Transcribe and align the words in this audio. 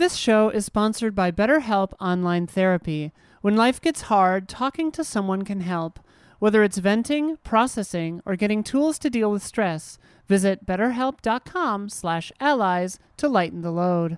This 0.00 0.14
show 0.16 0.48
is 0.48 0.64
sponsored 0.64 1.14
by 1.14 1.30
BetterHelp 1.30 1.92
Online 2.00 2.46
Therapy. 2.46 3.12
When 3.42 3.54
life 3.54 3.78
gets 3.82 4.00
hard, 4.08 4.48
talking 4.48 4.90
to 4.92 5.04
someone 5.04 5.42
can 5.44 5.60
help. 5.60 6.00
Whether 6.38 6.62
it's 6.64 6.78
venting, 6.78 7.36
processing, 7.44 8.22
or 8.24 8.34
getting 8.34 8.62
tools 8.64 8.98
to 9.00 9.10
deal 9.10 9.30
with 9.30 9.42
stress, 9.42 9.98
visit 10.26 10.64
betterhelp.com/allies 10.64 12.98
to 13.18 13.28
lighten 13.28 13.60
the 13.60 13.70
load. 13.70 14.16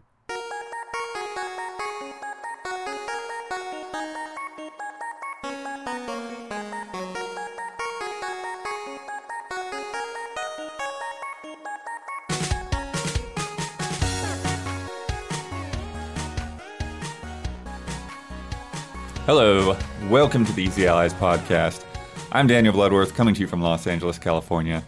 Hello, 19.34 19.74
welcome 20.10 20.44
to 20.44 20.52
the 20.52 20.62
Easy 20.64 20.86
Allies 20.86 21.14
podcast. 21.14 21.84
I'm 22.32 22.46
Daniel 22.46 22.74
Bloodworth, 22.74 23.14
coming 23.14 23.32
to 23.34 23.40
you 23.40 23.46
from 23.46 23.62
Los 23.62 23.86
Angeles, 23.86 24.18
California. 24.18 24.84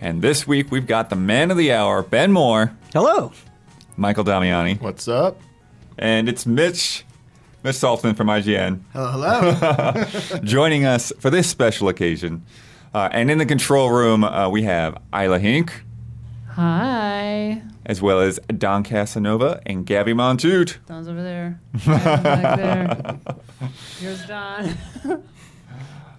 And 0.00 0.22
this 0.22 0.46
week 0.46 0.70
we've 0.70 0.86
got 0.86 1.10
the 1.10 1.16
man 1.16 1.50
of 1.50 1.56
the 1.56 1.72
hour, 1.72 2.04
Ben 2.04 2.30
Moore. 2.30 2.70
Hello. 2.92 3.32
Michael 3.96 4.22
Damiani. 4.22 4.80
What's 4.80 5.08
up? 5.08 5.40
And 5.98 6.28
it's 6.28 6.46
Mitch, 6.46 7.04
Mitch 7.64 7.74
Saltzman 7.74 8.16
from 8.16 8.28
IGN. 8.28 8.78
Hello, 8.92 9.50
hello. 9.54 10.04
joining 10.44 10.84
us 10.84 11.12
for 11.18 11.28
this 11.28 11.48
special 11.50 11.88
occasion. 11.88 12.44
Uh, 12.94 13.08
and 13.10 13.32
in 13.32 13.38
the 13.38 13.46
control 13.46 13.90
room, 13.90 14.22
uh, 14.22 14.48
we 14.48 14.62
have 14.62 14.96
Isla 15.12 15.40
Hinck. 15.40 15.72
Hi 16.50 17.60
as 17.88 18.02
well 18.02 18.20
as 18.20 18.38
Don 18.58 18.84
Casanova 18.84 19.62
and 19.66 19.86
Gabby 19.86 20.12
Montute. 20.12 20.76
Don's 20.86 21.08
over 21.08 21.22
there. 21.22 21.58
there. 21.74 23.18
Here's 23.98 24.24
Don. 24.26 24.74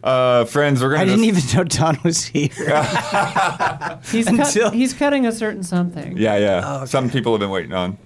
Uh, 0.03 0.45
friends, 0.45 0.81
we're 0.81 0.89
gonna. 0.89 1.03
I 1.03 1.05
didn't 1.05 1.25
just... 1.35 1.53
even 1.53 1.57
know 1.57 1.63
Don 1.65 1.99
was 2.03 2.25
here. 2.25 2.49
he's, 4.11 4.27
Until... 4.27 4.65
cut, 4.69 4.73
he's 4.73 4.93
cutting 4.93 5.27
a 5.27 5.31
certain 5.31 5.61
something. 5.63 6.17
Yeah, 6.17 6.37
yeah. 6.37 6.63
Oh, 6.65 6.77
okay. 6.77 6.85
Some 6.87 7.09
people 7.11 7.33
have 7.33 7.39
been 7.39 7.49
waiting 7.51 7.73
on. 7.73 7.97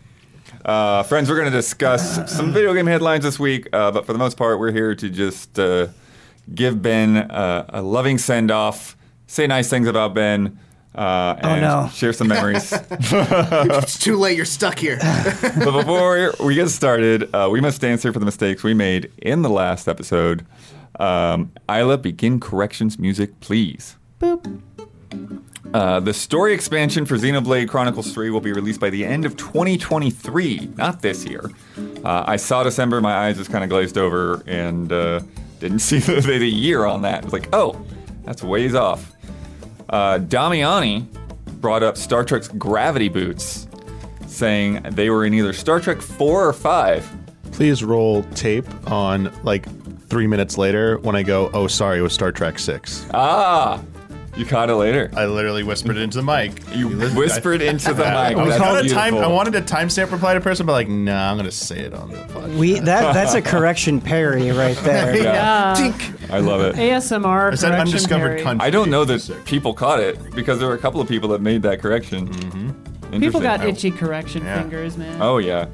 Uh, 0.65 1.03
friends, 1.03 1.29
we're 1.29 1.35
going 1.35 1.51
to 1.51 1.57
discuss 1.57 2.31
some 2.33 2.53
video 2.53 2.73
game 2.73 2.87
headlines 2.87 3.23
this 3.23 3.37
week, 3.39 3.67
uh, 3.73 3.91
but 3.91 4.05
for 4.05 4.13
the 4.13 4.19
most 4.19 4.37
part, 4.37 4.59
we're 4.59 4.71
here 4.71 4.95
to 4.95 5.09
just 5.09 5.59
uh, 5.59 5.87
give 6.55 6.81
Ben 6.81 7.17
uh, 7.17 7.65
a 7.69 7.81
loving 7.81 8.17
send 8.17 8.49
off, 8.49 8.95
say 9.27 9.45
nice 9.45 9.69
things 9.69 9.87
about 9.87 10.13
Ben, 10.13 10.57
uh, 10.95 11.35
oh 11.43 11.59
no! 11.59 11.89
Share 11.91 12.13
some 12.13 12.27
memories. 12.27 12.71
it's 12.71 13.97
too 13.97 14.15
late. 14.15 14.37
You're 14.37 14.45
stuck 14.45 14.77
here. 14.77 14.99
but 15.41 15.71
before 15.71 16.35
we 16.39 16.53
get 16.53 16.69
started, 16.69 17.33
uh, 17.33 17.49
we 17.51 17.61
must 17.61 17.83
answer 17.83 18.13
for 18.13 18.19
the 18.19 18.25
mistakes 18.25 18.61
we 18.61 18.75
made 18.75 19.11
in 19.17 19.41
the 19.41 19.49
last 19.49 19.87
episode. 19.87 20.45
Um, 20.99 21.51
Isla, 21.67 21.97
begin 21.97 22.39
corrections 22.39 22.99
music, 22.99 23.39
please. 23.39 23.95
Boop. 24.19 24.61
Uh, 25.73 25.99
the 25.99 26.13
story 26.13 26.53
expansion 26.53 27.07
for 27.07 27.15
Xenoblade 27.17 27.67
Chronicles 27.69 28.13
3 28.13 28.29
will 28.29 28.41
be 28.41 28.53
released 28.53 28.79
by 28.79 28.91
the 28.91 29.03
end 29.03 29.25
of 29.25 29.35
2023, 29.37 30.71
not 30.77 31.01
this 31.01 31.25
year. 31.25 31.49
Uh, 32.05 32.23
I 32.27 32.35
saw 32.35 32.61
December, 32.61 33.01
my 33.01 33.13
eyes 33.15 33.37
just 33.37 33.51
kind 33.51 33.63
of 33.63 33.71
glazed 33.71 33.97
over 33.97 34.43
and 34.45 34.91
uh, 34.91 35.21
didn't 35.59 35.79
see 35.79 35.97
the, 35.97 36.21
the 36.21 36.45
year 36.45 36.85
on 36.85 37.01
that. 37.01 37.19
It 37.19 37.23
was 37.23 37.33
like, 37.33 37.49
oh, 37.53 37.83
that's 38.23 38.43
ways 38.43 38.75
off. 38.75 39.09
Uh, 39.89 40.19
Damiani 40.19 41.05
brought 41.59 41.83
up 41.83 41.97
Star 41.97 42.23
Trek's 42.23 42.47
gravity 42.47 43.09
boots, 43.09 43.67
saying 44.27 44.81
they 44.91 45.09
were 45.09 45.25
in 45.25 45.33
either 45.33 45.53
Star 45.53 45.79
Trek 45.79 46.01
4 46.01 46.47
or 46.49 46.53
5. 46.53 47.17
Please 47.51 47.83
roll 47.83 48.23
tape 48.35 48.65
on 48.91 49.31
like 49.43 49.65
three 50.07 50.27
minutes 50.27 50.57
later 50.57 50.97
when 50.99 51.15
I 51.15 51.23
go, 51.23 51.49
oh, 51.53 51.67
sorry, 51.67 51.99
it 51.99 52.01
was 52.01 52.13
Star 52.13 52.31
Trek 52.31 52.57
6. 52.59 53.07
Ah, 53.13 53.81
you 54.35 54.45
caught 54.45 54.69
it 54.69 54.75
later. 54.75 55.11
I 55.15 55.25
literally 55.25 55.61
whispered 55.61 55.95
it 55.95 56.01
into 56.01 56.17
the 56.19 56.23
mic. 56.23 56.59
You 56.75 56.87
whispered 56.89 57.61
into 57.61 57.93
the 57.93 58.01
mic. 58.03 58.07
I, 58.07 58.33
That's 58.47 58.87
a 58.87 58.93
time, 58.93 59.15
I 59.15 59.27
wanted 59.27 59.53
a 59.53 59.61
timestamp 59.61 60.11
reply 60.11 60.33
to 60.33 60.41
person, 60.41 60.65
but 60.65 60.71
like, 60.71 60.89
nah, 60.89 61.29
I'm 61.29 61.37
gonna 61.37 61.51
say 61.51 61.79
it 61.81 61.93
on 61.93 62.09
the 62.09 62.17
podcast. 62.17 62.57
We 62.57 62.73
that 62.79 63.13
that's 63.13 63.35
a 63.35 63.41
correction 63.41 64.01
parry 64.01 64.51
right 64.51 64.77
there. 64.77 65.13
Yeah. 65.33 65.73
Tink. 65.77 66.31
I 66.31 66.39
love 66.39 66.61
it. 66.61 66.75
ASMR. 66.75 67.51
I 67.51 67.55
that 67.69 67.79
undiscovered 67.79 68.27
parry. 68.29 68.41
country. 68.41 68.65
I 68.67 68.69
don't 68.71 68.89
know 68.89 69.05
that 69.05 69.41
people 69.45 69.73
caught 69.73 69.99
it 69.99 70.31
because 70.33 70.59
there 70.59 70.67
were 70.67 70.73
a 70.75 70.79
couple 70.79 70.99
of 70.99 71.07
people 71.07 71.29
that 71.29 71.41
made 71.41 71.61
that 71.61 71.79
correction. 71.81 72.27
Mm-hmm. 72.29 73.19
People 73.19 73.39
got 73.39 73.63
itchy 73.63 73.91
correction 73.91 74.43
Yeah. 74.43 74.61
fingers, 74.61 74.97
man. 74.97 75.21
Oh 75.21 75.37
yeah. 75.37 75.67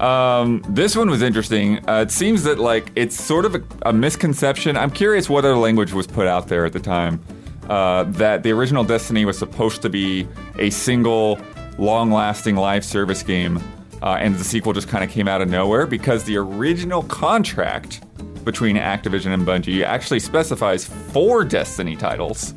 Um, 0.00 0.64
this 0.68 0.96
one 0.96 1.08
was 1.08 1.22
interesting. 1.22 1.88
Uh, 1.88 2.00
it 2.02 2.10
seems 2.10 2.42
that 2.42 2.58
like 2.58 2.90
it's 2.96 3.16
sort 3.22 3.44
of 3.44 3.54
a, 3.54 3.62
a 3.82 3.92
misconception. 3.92 4.76
I'm 4.76 4.90
curious 4.90 5.30
what 5.30 5.44
other 5.44 5.56
language 5.56 5.92
was 5.92 6.08
put 6.08 6.26
out 6.26 6.48
there 6.48 6.64
at 6.64 6.72
the 6.72 6.80
time. 6.80 7.22
Uh, 7.72 8.02
that 8.04 8.42
the 8.42 8.50
original 8.50 8.84
Destiny 8.84 9.24
was 9.24 9.38
supposed 9.38 9.80
to 9.80 9.88
be 9.88 10.28
a 10.58 10.68
single, 10.68 11.40
long-lasting 11.78 12.54
live 12.56 12.84
service 12.84 13.22
game, 13.22 13.58
uh, 14.02 14.18
and 14.20 14.36
the 14.36 14.44
sequel 14.44 14.74
just 14.74 14.88
kind 14.88 15.02
of 15.02 15.08
came 15.08 15.26
out 15.26 15.40
of 15.40 15.48
nowhere 15.48 15.86
because 15.86 16.24
the 16.24 16.36
original 16.36 17.02
contract 17.04 18.02
between 18.44 18.76
Activision 18.76 19.32
and 19.32 19.46
Bungie 19.46 19.82
actually 19.84 20.20
specifies 20.20 20.84
four 20.84 21.44
Destiny 21.44 21.96
titles. 21.96 22.52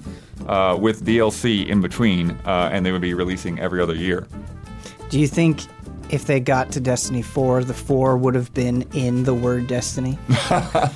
Uh, 0.49 0.77
with 0.79 1.05
DLC 1.05 1.65
in 1.65 1.79
between, 1.81 2.29
uh, 2.45 2.69
and 2.71 2.85
they 2.85 2.91
would 2.91 3.01
be 3.01 3.15
releasing 3.15 3.57
every 3.57 3.81
other 3.81 3.95
year. 3.95 4.27
Do 5.09 5.19
you 5.19 5.25
think 5.25 5.61
if 6.11 6.25
they 6.25 6.39
got 6.39 6.71
to 6.73 6.79
Destiny 6.79 7.23
4, 7.23 7.63
the 7.63 7.73
4 7.73 8.15
would 8.17 8.35
have 8.35 8.53
been 8.53 8.83
in 8.93 9.23
the 9.23 9.33
word 9.33 9.65
Destiny? 9.65 10.19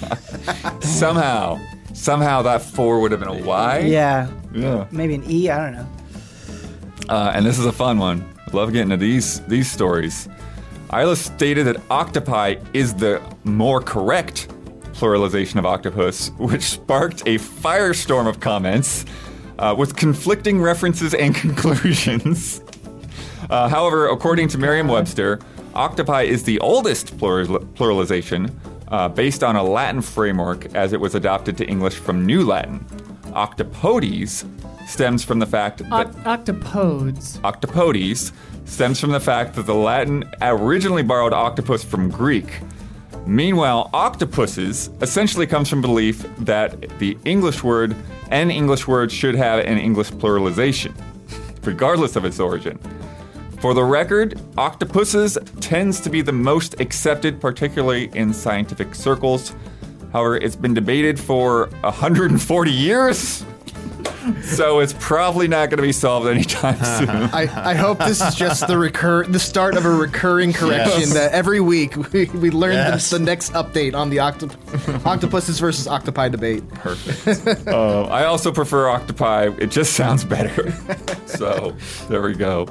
Somehow. 0.84 1.59
Somehow 2.02 2.44
that 2.44 2.62
four 2.62 3.02
would 3.02 3.12
have 3.12 3.20
been 3.20 3.28
a 3.30 3.44
Y. 3.44 3.80
Yeah. 3.80 4.30
Yeah. 4.54 4.88
Maybe 4.90 5.16
an 5.16 5.30
E. 5.30 5.50
I 5.50 5.58
don't 5.58 5.74
know. 5.76 5.88
Uh, 7.10 7.34
and 7.36 7.46
this 7.46 7.60
is 7.60 7.66
a 7.66 7.74
fun 7.74 7.98
one. 7.98 8.24
Love 8.54 8.72
getting 8.72 8.90
to 8.92 8.98
these 8.98 9.42
these 9.42 9.70
stories. 9.70 10.30
Isla 10.94 11.18
stated 11.18 11.66
that 11.66 11.76
octopi 11.92 12.56
is 12.74 12.94
the 12.94 13.22
more 13.44 13.82
correct 13.82 14.48
pluralization 14.94 15.58
of 15.58 15.66
octopus, 15.66 16.30
which 16.38 16.62
sparked 16.64 17.24
a 17.24 17.38
firestorm 17.38 18.30
of 18.30 18.40
comments 18.40 19.04
uh, 19.60 19.76
with 19.78 19.98
conflicting 19.98 20.62
references 20.62 21.14
and 21.14 21.36
conclusions. 21.36 22.62
Uh, 23.50 23.68
however, 23.68 24.08
according 24.08 24.48
to 24.48 24.58
Merriam 24.58 24.88
Webster, 24.88 25.42
octopi 25.76 26.22
is 26.24 26.44
the 26.44 26.60
oldest 26.62 27.18
plural- 27.18 27.60
pluralization, 27.60 28.52
uh, 28.91 29.07
based 29.07 29.44
on 29.44 29.55
a 29.55 29.63
Latin 29.63 30.01
framework 30.01 30.73
as 30.75 30.94
it 30.94 31.00
was 31.00 31.16
adopted 31.16 31.57
to 31.57 31.66
English 31.66 31.95
from 31.95 32.25
New 32.25 32.45
Latin. 32.45 32.79
Octopodes 33.29 34.45
stems 34.88 35.23
from 35.23 35.38
the 35.39 35.45
fact 35.45 35.79
that 35.79 36.11
octopodes. 36.25 37.39
Octopodes 37.41 38.31
stems 38.66 39.00
from 39.00 39.11
the 39.11 39.19
fact 39.19 39.55
that 39.55 39.66
the 39.67 39.75
Latin 39.75 40.23
originally 40.41 41.03
borrowed 41.03 41.33
octopus 41.33 41.83
from 41.83 42.09
Greek. 42.09 42.59
Meanwhile, 43.27 43.91
octopuses 43.94 44.89
essentially 45.01 45.45
comes 45.45 45.69
from 45.69 45.81
belief 45.81 46.25
that 46.38 46.79
the 46.97 47.16
English 47.25 47.63
word, 47.63 47.95
an 48.31 48.50
English 48.50 48.88
word, 48.88 49.11
should 49.11 49.35
have 49.35 49.59
an 49.59 49.77
English 49.77 50.09
pluralization, 50.11 50.95
regardless 51.63 52.16
of 52.16 52.25
its 52.25 52.39
origin. 52.39 52.79
For 53.62 53.74
the 53.74 53.84
record, 53.84 54.40
octopuses 54.58 55.38
tends 55.59 56.00
to 56.02 56.09
be 56.09 56.22
the 56.22 56.31
most 56.31 56.80
accepted, 56.80 57.42
particularly 57.42 58.09
in 58.16 58.34
scientific 58.34 58.96
circles. 58.96 59.53
However, 60.14 60.38
it's 60.38 60.56
been 60.56 60.74
debated 60.74 61.20
for 61.20 61.68
140 61.81 62.72
years. 62.72 63.44
so 64.44 64.80
it's 64.80 64.96
probably 65.02 65.50
not 65.50 65.69
going 65.69 65.75
to 65.78 65.81
be 65.84 65.92
solved 65.92 66.28
anytime 66.28 66.75
soon. 67.00 67.09
I, 67.09 67.72
I 67.72 67.74
hope 67.74 67.98
this 67.98 68.22
is 68.22 68.34
just 68.34 68.66
the 68.66 68.78
recur 68.78 69.25
the 69.25 69.40
start 69.40 69.75
of 69.75 69.84
a 69.86 69.90
recurring 69.90 70.53
correction 70.53 71.00
Yes. 71.02 71.14
that 71.14 71.34
every 71.34 71.59
week 71.59 71.98
we, 72.14 72.25
we 72.25 72.50
learn 72.51 72.75
the- 72.92 73.07
the, 73.12 73.19
next 73.19 73.51
update 73.54 73.94
on 73.94 74.10
the 74.10 74.18
octop- 74.18 75.06
octopuses 75.06 75.60
versus 75.60 75.86
octopi 75.86 76.30
debate. 76.30 76.66
Perfect. 76.75 77.68
Uh, 77.68 78.04
I 78.07 78.24
also 78.24 78.54
prefer 78.54 78.88
octopi. 78.88 79.50
It 79.57 79.68
just 79.69 79.94
sounds 79.94 80.24
better. 80.24 80.72
so 81.25 81.75
there 82.10 82.22
we 82.22 82.36
go. 82.36 82.66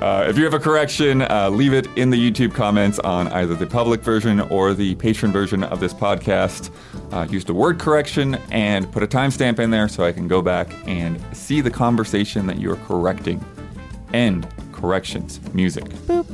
Uh, 0.00 0.24
if 0.28 0.38
you 0.38 0.44
have 0.44 0.54
a 0.54 0.60
correction, 0.60 1.22
uh, 1.22 1.50
leave 1.50 1.72
it 1.72 1.88
in 1.98 2.08
the 2.08 2.16
YouTube 2.30 2.54
comments 2.54 3.00
on 3.00 3.26
either 3.32 3.56
the 3.56 3.66
public 3.66 4.00
version 4.00 4.40
or 4.42 4.72
the 4.72 4.94
patron 4.94 5.32
version 5.32 5.64
of 5.64 5.80
this 5.80 5.92
podcast. 5.92 6.70
Uh, 7.12 7.26
use 7.28 7.44
the 7.44 7.52
word 7.52 7.80
correction 7.80 8.36
and 8.52 8.90
put 8.92 9.02
a 9.02 9.08
timestamp 9.08 9.58
in 9.58 9.70
there 9.70 9.88
so 9.88 10.04
I 10.04 10.12
can 10.12 10.28
go 10.28 10.40
back 10.40 10.68
and 10.86 11.20
see 11.36 11.60
the 11.60 11.70
conversation 11.70 12.46
that 12.46 12.60
you're 12.60 12.76
correcting. 12.76 13.44
End 14.14 14.46
corrections 14.70 15.40
music. 15.52 15.84
Boop. 16.06 16.26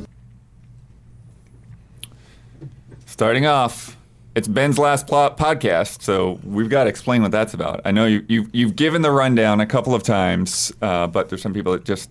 Starting 3.07 3.47
off, 3.47 3.97
it's 4.35 4.49
Ben's 4.49 4.77
last 4.79 5.07
plot 5.07 5.39
podcast, 5.39 6.03
so 6.03 6.39
we've 6.45 6.69
got 6.69 6.85
to 6.85 6.91
explain 6.91 7.23
what 7.23 7.31
that's 7.31 7.55
about. 7.55 7.81
I 7.87 7.93
know 7.93 8.05
you, 8.05 8.27
you've, 8.29 8.51
you've 8.55 8.77
given 8.77 9.01
the 9.01 9.11
rundown 9.13 9.61
a 9.63 9.67
couple 9.67 9.95
of 9.95 10.03
times, 10.03 10.71
uh, 10.83 11.07
but 11.07 11.31
there's 11.31 11.41
some 11.41 11.55
people 11.55 11.73
that 11.73 11.85
just 11.85 12.11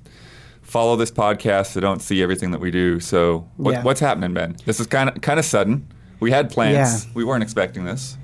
follow 0.63 0.95
this 0.95 1.11
podcast 1.11 1.73
so 1.73 1.79
don't 1.81 2.01
see 2.01 2.23
everything 2.23 2.51
that 2.51 2.59
we 2.59 2.71
do. 2.71 2.99
So 2.99 3.47
what, 3.57 3.71
yeah. 3.71 3.83
what's 3.83 3.99
happening, 3.99 4.33
Ben? 4.33 4.55
This 4.65 4.79
is 4.79 4.87
kind 4.87 5.09
of 5.09 5.21
kind 5.21 5.37
of 5.39 5.45
sudden. 5.45 5.87
We 6.19 6.31
had 6.31 6.49
plans. 6.49 7.05
Yeah. 7.05 7.11
We 7.13 7.23
weren't 7.23 7.43
expecting 7.43 7.83
this. 7.83 8.17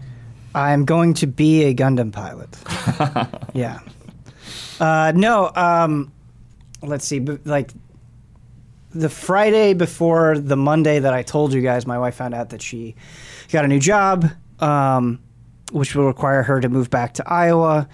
I'm 0.55 0.83
going 0.85 1.13
to 1.15 1.27
be 1.27 1.63
a 1.65 1.75
Gundam 1.75 2.11
pilot. 2.11 2.49
yeah. 3.53 3.79
Uh, 4.79 5.11
no. 5.15 5.51
Um, 5.55 6.11
let's 6.81 7.05
see. 7.05 7.19
Like 7.19 7.71
the 8.95 9.09
Friday 9.09 9.73
before 9.73 10.39
the 10.39 10.55
Monday 10.55 10.97
that 10.99 11.13
I 11.13 11.21
told 11.23 11.53
you 11.53 11.61
guys, 11.61 11.85
my 11.85 11.99
wife 11.99 12.15
found 12.15 12.33
out 12.33 12.49
that 12.49 12.61
she 12.61 12.95
got 13.51 13.65
a 13.65 13.67
new 13.67 13.79
job, 13.79 14.25
um, 14.59 15.19
which 15.71 15.93
will 15.93 16.05
require 16.07 16.41
her 16.41 16.61
to 16.61 16.69
move 16.69 16.89
back 16.89 17.13
to 17.15 17.29
Iowa 17.31 17.87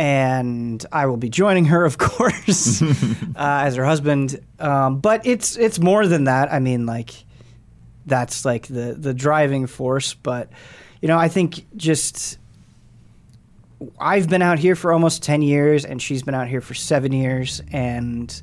and 0.00 0.86
I 0.92 1.04
will 1.04 1.18
be 1.18 1.28
joining 1.28 1.66
her, 1.66 1.84
of 1.84 1.98
course, 1.98 2.80
uh, 2.82 2.94
as 3.36 3.74
her 3.76 3.84
husband. 3.84 4.40
Um, 4.58 4.98
but 4.98 5.26
it's 5.26 5.58
it's 5.58 5.78
more 5.78 6.06
than 6.06 6.24
that. 6.24 6.50
I 6.50 6.58
mean, 6.58 6.86
like 6.86 7.10
that's 8.06 8.46
like 8.46 8.66
the 8.66 8.94
the 8.98 9.12
driving 9.12 9.66
force. 9.66 10.14
But 10.14 10.50
you 11.02 11.08
know, 11.08 11.18
I 11.18 11.28
think 11.28 11.66
just 11.76 12.38
I've 14.00 14.30
been 14.30 14.40
out 14.40 14.58
here 14.58 14.74
for 14.74 14.90
almost 14.90 15.22
ten 15.22 15.42
years, 15.42 15.84
and 15.84 16.00
she's 16.00 16.22
been 16.22 16.34
out 16.34 16.48
here 16.48 16.62
for 16.62 16.72
seven 16.72 17.12
years, 17.12 17.60
and 17.70 18.40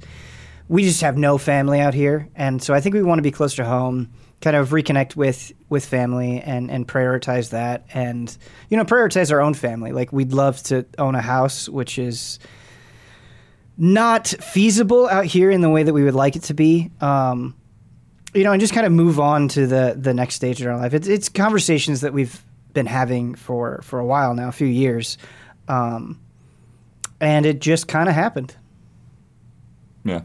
we 0.69 0.83
just 0.83 1.01
have 1.01 1.17
no 1.17 1.39
family 1.39 1.79
out 1.79 1.95
here, 1.95 2.29
and 2.35 2.61
so 2.61 2.71
I 2.75 2.81
think 2.81 2.93
we 2.93 3.01
want 3.01 3.17
to 3.17 3.23
be 3.23 3.31
close 3.31 3.55
to 3.55 3.65
home 3.65 4.11
kind 4.41 4.55
of 4.55 4.69
reconnect 4.69 5.15
with 5.15 5.51
with 5.69 5.85
family 5.85 6.39
and 6.41 6.69
and 6.69 6.87
prioritize 6.87 7.49
that 7.49 7.85
and 7.93 8.37
you 8.69 8.77
know 8.77 8.83
prioritize 8.83 9.31
our 9.31 9.41
own 9.41 9.53
family 9.53 9.91
like 9.91 10.13
we'd 10.13 10.31
love 10.33 10.61
to 10.61 10.85
own 10.97 11.15
a 11.15 11.21
house 11.21 11.67
which 11.67 11.97
is 11.97 12.37
not 13.77 14.27
feasible 14.27 15.07
out 15.09 15.25
here 15.25 15.49
in 15.49 15.61
the 15.61 15.69
way 15.69 15.83
that 15.83 15.93
we 15.93 16.03
would 16.03 16.13
like 16.13 16.35
it 16.35 16.43
to 16.43 16.53
be 16.53 16.91
um, 17.01 17.55
you 18.33 18.43
know 18.43 18.51
and 18.51 18.61
just 18.61 18.73
kind 18.73 18.85
of 18.85 18.91
move 18.93 19.19
on 19.19 19.47
to 19.47 19.65
the 19.65 19.95
the 19.97 20.13
next 20.13 20.35
stage 20.35 20.61
in 20.61 20.67
our 20.67 20.77
life 20.77 20.93
it's 20.93 21.07
it's 21.07 21.29
conversations 21.29 22.01
that 22.01 22.13
we've 22.13 22.43
been 22.73 22.85
having 22.85 23.33
for 23.33 23.81
for 23.81 23.97
a 23.99 24.05
while 24.05 24.35
now 24.35 24.47
a 24.47 24.51
few 24.53 24.67
years 24.67 25.17
um, 25.67 26.19
and 27.19 27.45
it 27.47 27.59
just 27.59 27.87
kind 27.87 28.07
of 28.07 28.13
happened 28.13 28.55
yeah 30.03 30.21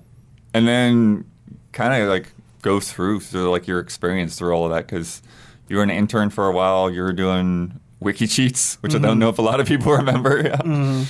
and 0.53 0.69
then 0.69 1.25
kind 1.73 1.95
of 2.03 2.11
like 2.11 2.31
go 2.63 2.79
through 2.81 3.21
through 3.21 3.51
like 3.51 3.67
your 3.67 3.81
experience 3.81 4.37
through 4.39 4.55
all 4.55 4.65
of 4.65 4.71
that 4.71 4.87
because 4.87 5.21
you 5.69 5.77
were 5.77 5.83
an 5.83 5.91
intern 5.91 6.31
for 6.31 6.47
a 6.49 6.53
while. 6.53 6.91
You 6.91 7.03
were 7.03 7.13
doing 7.13 7.79
wiki 8.01 8.27
cheats, 8.27 8.77
which 8.83 8.93
mm-hmm. 8.93 9.05
I 9.05 9.09
don't 9.09 9.15
mm-hmm. 9.15 9.21
know 9.21 9.29
if 9.29 9.39
a 9.39 9.43
lot 9.43 9.61
of 9.61 9.67
people 9.69 9.93
remember. 9.93 10.39
yeah. 10.41 10.57
Mm-hmm. 10.57 11.03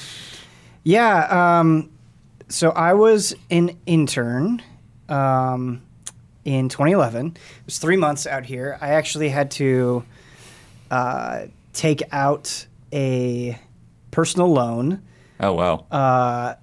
yeah 0.82 1.60
um, 1.60 1.90
so 2.48 2.70
I 2.70 2.94
was 2.94 3.34
an 3.50 3.76
intern 3.86 4.62
um, 5.08 5.82
in 6.44 6.68
2011. 6.68 7.26
It 7.28 7.42
was 7.66 7.78
three 7.78 7.96
months 7.96 8.26
out 8.26 8.44
here. 8.44 8.78
I 8.80 8.90
actually 8.94 9.28
had 9.28 9.50
to 9.52 10.04
uh, 10.90 11.46
take 11.72 12.02
out 12.12 12.66
a 12.92 13.58
personal 14.10 14.52
loan. 14.52 15.02
Oh 15.40 15.54
wow! 15.54 15.86
Uh, 15.90 16.54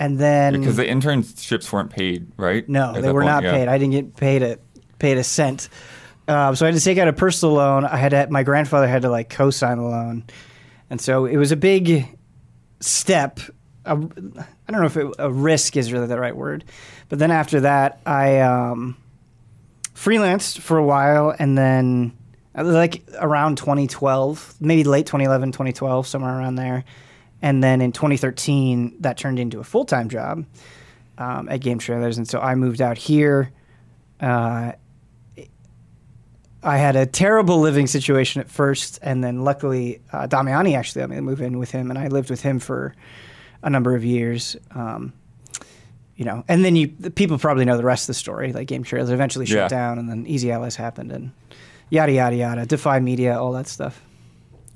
and 0.00 0.18
then 0.18 0.58
because 0.58 0.76
the 0.76 0.84
internships 0.86 1.70
weren't 1.70 1.90
paid, 1.90 2.26
right? 2.38 2.66
No, 2.68 2.94
At 2.94 3.02
they 3.02 3.12
were 3.12 3.20
point, 3.20 3.32
not 3.34 3.44
yeah. 3.44 3.50
paid. 3.52 3.68
I 3.68 3.76
didn't 3.76 3.92
get 3.92 4.16
paid 4.16 4.42
a 4.42 4.58
paid 4.98 5.18
a 5.18 5.22
cent. 5.24 5.68
Um, 6.26 6.56
so 6.56 6.64
I 6.66 6.70
had 6.70 6.76
to 6.78 6.84
take 6.84 6.96
out 6.96 7.06
a 7.06 7.12
personal 7.12 7.54
loan. 7.56 7.84
I 7.84 7.96
had 7.96 8.10
to, 8.10 8.26
my 8.30 8.42
grandfather 8.42 8.88
had 8.88 9.02
to 9.02 9.10
like 9.10 9.28
co-sign 9.28 9.76
the 9.76 9.84
loan, 9.84 10.24
and 10.88 11.00
so 11.00 11.26
it 11.26 11.36
was 11.36 11.52
a 11.52 11.56
big 11.56 12.08
step. 12.80 13.40
I 13.84 13.94
don't 13.94 14.70
know 14.70 14.84
if 14.86 14.96
it, 14.96 15.06
a 15.18 15.30
risk 15.30 15.76
is 15.76 15.92
really 15.92 16.06
the 16.06 16.18
right 16.18 16.36
word, 16.36 16.64
but 17.10 17.18
then 17.18 17.30
after 17.30 17.60
that, 17.60 18.00
I 18.06 18.40
um, 18.40 18.96
freelanced 19.94 20.60
for 20.60 20.78
a 20.78 20.84
while, 20.84 21.34
and 21.38 21.58
then 21.58 22.16
uh, 22.56 22.64
like 22.64 23.02
around 23.18 23.58
2012, 23.58 24.54
maybe 24.60 24.84
late 24.84 25.06
2011, 25.06 25.52
2012, 25.52 26.06
somewhere 26.06 26.38
around 26.38 26.54
there. 26.54 26.84
And 27.42 27.62
then 27.64 27.80
in 27.80 27.92
2013, 27.92 28.96
that 29.00 29.16
turned 29.16 29.38
into 29.38 29.60
a 29.60 29.64
full 29.64 29.84
time 29.84 30.08
job 30.08 30.44
um, 31.18 31.48
at 31.48 31.60
Game 31.60 31.78
Trailers. 31.78 32.18
And 32.18 32.28
so 32.28 32.40
I 32.40 32.54
moved 32.54 32.82
out 32.82 32.98
here. 32.98 33.50
Uh, 34.20 34.72
I 36.62 36.76
had 36.76 36.94
a 36.94 37.06
terrible 37.06 37.58
living 37.60 37.86
situation 37.86 38.42
at 38.42 38.50
first, 38.50 38.98
and 39.00 39.24
then 39.24 39.44
luckily, 39.44 40.02
uh, 40.12 40.26
Damiani 40.28 40.76
actually 40.76 41.00
let 41.00 41.08
me 41.08 41.18
move 41.20 41.40
in 41.40 41.58
with 41.58 41.70
him, 41.70 41.88
and 41.88 41.98
I 41.98 42.08
lived 42.08 42.28
with 42.28 42.42
him 42.42 42.58
for 42.58 42.94
a 43.62 43.70
number 43.70 43.94
of 43.94 44.04
years. 44.04 44.56
Um, 44.74 45.14
you 46.16 46.26
know, 46.26 46.44
and 46.48 46.62
then 46.62 46.76
you 46.76 46.92
the 47.00 47.10
people 47.10 47.38
probably 47.38 47.64
know 47.64 47.78
the 47.78 47.82
rest 47.84 48.02
of 48.02 48.06
the 48.08 48.14
story. 48.14 48.52
Like 48.52 48.66
Game 48.66 48.82
Trailers 48.84 49.08
eventually 49.08 49.46
shut 49.46 49.56
yeah. 49.56 49.68
down, 49.68 49.98
and 49.98 50.06
then 50.06 50.26
Easy 50.26 50.52
Allies 50.52 50.76
happened, 50.76 51.12
and 51.12 51.30
yada 51.88 52.12
yada 52.12 52.36
yada, 52.36 52.66
Defy 52.66 53.00
Media, 53.00 53.40
all 53.40 53.52
that 53.52 53.66
stuff. 53.66 54.02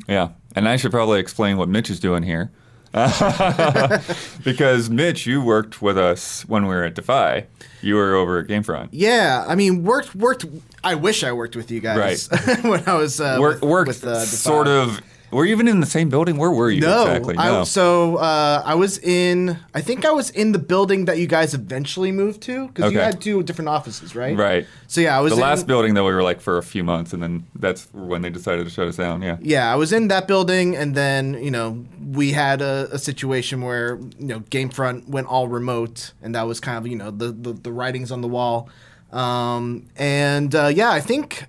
Yeah. 0.09 0.31
And 0.57 0.69
I 0.69 0.77
should 0.77 0.91
probably 0.91 1.21
explain 1.21 1.57
what 1.57 1.69
Mitch 1.69 1.91
is 1.91 2.01
doing 2.01 2.23
here. 2.23 2.51
because 4.45 4.89
Mitch, 4.89 5.27
you 5.27 5.43
worked 5.43 5.83
with 5.83 5.99
us 5.99 6.43
when 6.43 6.63
we 6.63 6.69
were 6.75 6.85
at 6.85 6.95
Defy. 6.95 7.47
You 7.83 7.97
were 7.97 8.15
over 8.15 8.39
at 8.39 8.47
Gamefront. 8.47 8.91
Yeah, 8.93 9.45
I 9.49 9.57
mean, 9.57 9.83
worked 9.83 10.15
worked. 10.15 10.45
I 10.85 10.95
wish 10.95 11.25
I 11.25 11.33
worked 11.33 11.57
with 11.57 11.73
you 11.73 11.81
guys 11.81 12.29
right. 12.31 12.63
when 12.65 12.89
I 12.89 12.95
was 12.95 13.21
uh, 13.21 13.39
Work, 13.41 13.63
with, 13.63 13.69
worked 13.69 13.89
with, 13.89 14.05
uh, 14.05 14.21
sort 14.21 14.69
of 14.69 15.01
were 15.35 15.45
you 15.45 15.51
even 15.53 15.67
in 15.67 15.81
the 15.81 15.87
same 15.87 16.11
building? 16.11 16.37
Where 16.37 16.53
were 16.53 16.71
you 16.71 16.81
no, 16.81 17.03
exactly? 17.03 17.35
No. 17.35 17.63
I, 17.63 17.65
so 17.65 18.17
uh, 18.17 18.63
I 18.65 18.77
was 18.77 18.99
in. 19.01 19.59
I 19.75 19.81
think 19.81 20.05
I 20.05 20.13
was 20.13 20.31
in 20.31 20.53
the 20.53 20.61
building 20.61 21.07
that 21.07 21.19
you 21.19 21.27
guys 21.27 21.55
eventually 21.55 22.13
moved 22.13 22.43
to 22.43 22.69
because 22.69 22.85
okay. 22.87 22.95
you 22.95 23.01
had 23.01 23.21
two 23.21 23.43
different 23.43 23.69
offices, 23.69 24.15
right? 24.15 24.37
Right. 24.37 24.65
So 24.87 25.01
yeah, 25.01 25.19
I 25.19 25.21
was 25.21 25.33
the 25.33 25.37
in, 25.37 25.43
last 25.43 25.67
building 25.67 25.95
that 25.95 26.05
we 26.05 26.13
were 26.13 26.23
like 26.23 26.41
for 26.41 26.57
a 26.59 26.63
few 26.63 26.85
months, 26.85 27.13
and 27.13 27.21
then 27.21 27.47
that's 27.57 27.93
when 27.93 28.23
they 28.23 28.31
decided 28.31 28.63
to 28.65 28.71
shut 28.71 28.87
us 28.87 28.95
down. 28.97 29.23
Yeah. 29.23 29.39
Yeah, 29.41 29.73
I 29.73 29.75
was 29.75 29.93
in 29.93 30.07
that 30.09 30.29
building, 30.29 30.77
and 30.77 30.95
then 30.95 31.35
you 31.43 31.51
know 31.51 31.85
we 32.01 32.31
had 32.31 32.63
a, 32.63 32.89
a 32.93 32.99
situation 32.99 33.61
where 33.61 33.97
you 34.17 34.27
know 34.27 34.41
Gamefront 34.41 35.09
went 35.09 35.27
all 35.27 35.49
remote, 35.49 36.13
and 36.23 36.37
that 36.37 36.43
was 36.47 36.61
kind 36.61 36.79
of 36.79 36.87
you 36.87 36.97
know 36.97 37.11
the 37.11 37.33
the, 37.33 37.53
the 37.55 37.73
writings 37.73 38.13
on 38.13 38.21
the 38.21 38.29
wall. 38.29 38.71
Um, 39.11 39.87
and 39.97 40.55
uh, 40.55 40.69
yeah, 40.73 40.91
I 40.93 41.01
think 41.01 41.47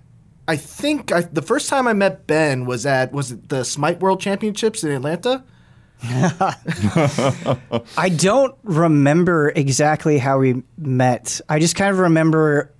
I 0.48 0.56
think 0.58 1.12
I, 1.12 1.22
the 1.22 1.42
first 1.42 1.70
time 1.70 1.88
I 1.88 1.94
met 1.94 2.28
Ben 2.28 2.66
was 2.68 2.86
at 2.86 3.12
was 3.12 3.32
it 3.32 3.50
the 3.50 3.64
Smite 3.66 4.00
World 4.00 4.20
Championships 4.22 4.84
in 4.84 4.92
Atlanta. 4.92 5.44
I 6.04 7.58
don't 8.16 8.54
remember 8.64 9.52
exactly 9.56 10.18
how 10.20 10.40
we 10.40 10.62
met. 10.78 11.40
I 11.50 11.58
just 11.60 11.76
kind 11.76 11.90
of 11.92 11.98
remember. 12.00 12.72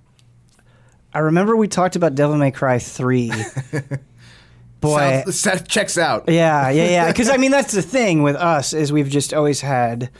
I 1.12 1.18
remember 1.20 1.56
we 1.56 1.66
talked 1.68 1.96
about 1.96 2.14
Devil 2.14 2.36
May 2.36 2.50
Cry 2.50 2.78
three. 2.78 3.32
Boy, 4.80 5.24
Sounds, 5.30 5.62
checks 5.66 5.96
out. 5.98 6.24
Yeah, 6.28 6.68
yeah, 6.70 6.88
yeah. 6.88 7.06
Because 7.10 7.28
I 7.30 7.38
mean, 7.38 7.50
that's 7.50 7.72
the 7.72 7.82
thing 7.82 8.22
with 8.22 8.36
us 8.36 8.72
is 8.74 8.92
we've 8.92 9.08
just 9.08 9.34
always 9.34 9.60
had 9.60 10.10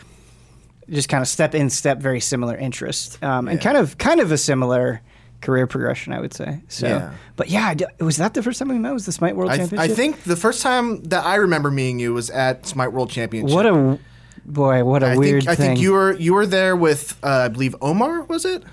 just 0.91 1.09
kind 1.09 1.21
of 1.23 1.29
step 1.29 1.55
in 1.55 1.69
step 1.71 1.99
very 1.99 2.19
similar 2.21 2.57
interests 2.57 3.17
um, 3.23 3.47
and 3.49 3.59
yeah. 3.59 3.63
kind 3.65 3.77
of 3.77 3.97
kind 3.99 4.19
of 4.21 4.33
a 4.33 4.39
similar 4.39 5.01
career 5.47 5.67
progression, 5.69 6.13
I 6.13 6.21
would 6.21 6.35
say. 6.35 6.61
So, 6.67 6.89
yeah. 6.89 7.15
but 7.37 7.49
yeah, 7.49 7.73
was 8.01 8.17
that 8.17 8.35
the 8.35 8.43
first 8.43 8.59
time 8.59 8.69
we 8.69 8.79
met? 8.79 8.93
Was 8.93 9.07
the 9.07 9.13
Smite 9.13 9.37
World 9.37 9.53
I 9.53 9.57
th- 9.57 9.71
Championship? 9.71 9.93
I 9.93 9.95
think 9.95 10.23
the 10.25 10.35
first 10.35 10.61
time 10.61 11.03
that 11.05 11.25
I 11.25 11.37
remember 11.37 11.71
meeting 11.71 12.01
you 12.01 12.13
was 12.13 12.29
at 12.31 12.67
Smite 12.67 12.89
World 12.93 13.11
Championship. 13.11 13.55
What 13.55 13.65
a 13.65 13.97
boy! 14.45 14.83
What 14.83 15.05
a 15.05 15.13
I 15.15 15.17
weird 15.17 15.45
think, 15.45 15.49
I 15.51 15.55
think 15.55 15.79
you 15.81 15.93
were 15.93 16.15
you 16.15 16.35
were 16.35 16.47
there 16.47 16.75
with 16.75 17.17
uh, 17.23 17.47
I 17.47 17.49
believe 17.49 17.77
Omar 17.81 18.25
was 18.25 18.45
it? 18.45 18.65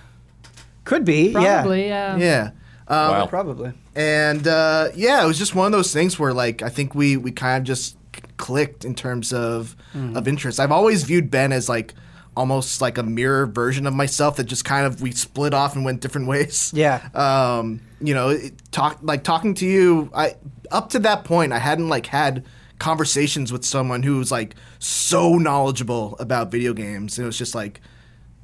Could 0.84 1.06
be. 1.06 1.32
Probably. 1.32 1.84
Yeah. 1.88 2.18
Yeah. 2.18 2.26
yeah. 2.26 2.50
Um, 2.88 3.12
wow. 3.14 3.26
Probably. 3.28 3.72
And 3.96 4.46
uh, 4.48 4.88
yeah, 4.96 5.24
it 5.24 5.28
was 5.28 5.38
just 5.38 5.54
one 5.54 5.68
of 5.68 5.72
those 5.72 5.94
things 5.94 6.18
where 6.18 6.34
like 6.34 6.64
I 6.64 6.70
think 6.70 6.96
we 6.96 7.18
we 7.18 7.32
kind 7.32 7.60
of 7.62 7.66
just 7.66 7.98
clicked 8.38 8.84
in 8.84 8.96
terms 8.96 9.32
of 9.32 9.76
mm. 9.94 10.18
of 10.18 10.28
interest. 10.28 10.60
I've 10.60 10.72
always 10.72 11.04
viewed 11.04 11.30
Ben 11.30 11.52
as 11.54 11.70
like 11.70 11.94
almost 12.36 12.82
like 12.82 12.98
a 12.98 13.04
mirror 13.04 13.46
version 13.46 13.86
of 13.86 13.94
myself 13.94 14.38
that 14.38 14.46
just 14.46 14.66
kind 14.66 14.86
of 14.86 15.02
we 15.02 15.12
split 15.12 15.54
off 15.54 15.76
and 15.76 15.86
went 15.86 16.02
different 16.02 16.28
ways. 16.28 16.72
Yeah. 16.74 17.02
Um, 17.14 17.82
you 18.02 18.14
know, 18.14 18.38
talk 18.72 19.00
like 19.02 19.24
talking 19.24 19.54
to 19.56 19.66
you. 19.66 20.10
I 20.14 20.36
up 20.72 20.90
to 20.92 21.00
that 21.00 21.24
point, 21.26 21.54
I 21.54 21.60
hadn't 21.60 21.90
like 21.90 22.08
had 22.08 22.46
conversations 22.80 23.52
with 23.52 23.64
someone 23.64 24.04
who 24.04 24.18
was 24.18 24.32
like 24.32 24.56
so 24.80 25.36
knowledgeable 25.38 26.16
about 26.20 26.52
video 26.52 26.74
games. 26.74 27.18
And 27.18 27.26
it 27.26 27.28
was 27.28 27.38
just 27.38 27.54
like, 27.56 27.80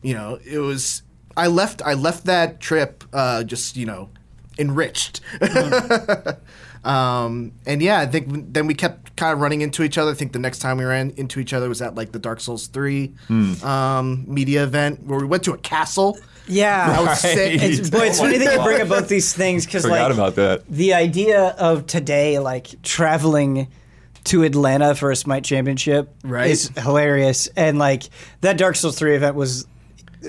you 0.01 0.13
know, 0.13 0.39
it 0.46 0.60
was. 0.60 1.01
I 1.36 1.48
left. 1.48 1.81
I 1.84 1.93
left 1.93 2.25
that 2.25 2.60
trip 2.60 3.03
uh, 3.13 3.43
just 3.43 3.75
you 3.77 3.86
know 3.86 4.10
enriched. 4.58 5.22
Mm. 5.39 6.38
Um, 6.83 7.51
and 7.65 7.81
yeah, 7.81 8.00
I 8.00 8.05
think 8.05 8.53
then 8.53 8.65
we 8.67 8.74
kept 8.74 9.15
kind 9.15 9.33
of 9.33 9.39
running 9.41 9.62
into 9.62 9.83
each 9.83 9.98
other. 9.98 10.12
I 10.12 10.13
think 10.13 10.31
the 10.31 10.39
next 10.39 10.59
time 10.59 10.77
we 10.77 10.86
ran 10.86 11.12
into 11.17 11.39
each 11.39 11.53
other 11.53 11.67
was 11.67 11.81
at 11.81 11.95
like 11.95 12.12
the 12.12 12.19
Dark 12.19 12.39
Souls 12.39 12.67
3 12.67 13.09
mm. 13.27 13.63
um, 13.65 14.24
media 14.27 14.63
event 14.63 15.05
where 15.05 15.19
we 15.19 15.25
went 15.25 15.43
to 15.43 15.51
a 15.53 15.57
castle. 15.57 16.17
Yeah, 16.48 16.88
that 16.89 17.00
was 17.00 17.07
right. 17.09 17.17
sick. 17.17 17.62
It's, 17.62 17.89
boy, 17.91 18.07
it's 18.07 18.19
funny 18.19 18.39
that 18.39 18.55
you 18.55 18.63
bring 18.63 18.81
up 18.81 18.88
both 18.88 19.07
these 19.07 19.33
things 19.33 19.65
because 19.65 19.86
like 19.86 20.12
about 20.12 20.36
that. 20.36 20.67
the 20.67 20.93
idea 20.93 21.50
of 21.57 21.86
today, 21.86 22.39
like 22.39 22.81
traveling 22.81 23.67
to 24.25 24.43
Atlanta 24.43 24.95
for 24.95 25.12
a 25.12 25.15
Smite 25.15 25.43
Championship, 25.43 26.09
right. 26.24 26.50
is 26.50 26.69
hilarious. 26.75 27.50
And 27.55 27.77
like 27.77 28.03
that 28.41 28.57
Dark 28.57 28.77
Souls 28.77 28.98
3 28.98 29.15
event 29.17 29.36
was 29.36 29.67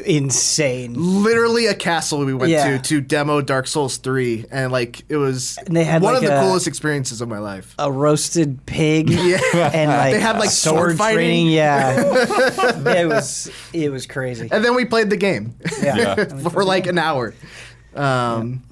insane. 0.07 0.95
Literally 1.23 1.67
a 1.67 1.75
castle 1.75 2.21
we 2.25 2.33
went 2.35 2.53
Yeah. 2.53 2.79
to 2.79 2.79
to 2.79 3.01
demo 3.01 3.41
Dark 3.41 3.67
Souls 3.67 3.97
3 3.97 4.45
and 4.51 4.71
like 4.71 5.03
it 5.09 5.17
was 5.17 5.59
they 5.67 5.85
had, 5.85 6.01
one 6.03 6.15
like, 6.15 6.23
of 6.23 6.29
the 6.29 6.39
a- 6.39 6.43
coolest 6.43 6.67
experiences 6.67 7.21
of 7.21 7.29
my 7.29 7.39
life. 7.39 7.75
A 7.79 7.91
roasted 7.91 8.65
pig, 8.67 9.11
and 9.11 9.91
like 9.91 10.13
They 10.13 10.21
had, 10.21 10.39
like, 10.39 10.51
sword 10.51 10.97
fighting. 10.97 11.17
training. 11.17 11.47
Yeah, 11.49 12.01
it 12.01 13.09
was 13.09 13.51
it 13.73 13.91
was 13.91 14.07
crazy. 14.07 14.49
And 14.51 14.65
then 14.65 14.75
we 14.75 14.85
played 14.85 15.11
the 15.11 15.17
game 15.17 15.55
Yeah. 15.83 16.25
for 16.51 16.65
like 16.65 16.87
an 16.87 16.99
hour. 16.99 17.35
Um 17.95 18.63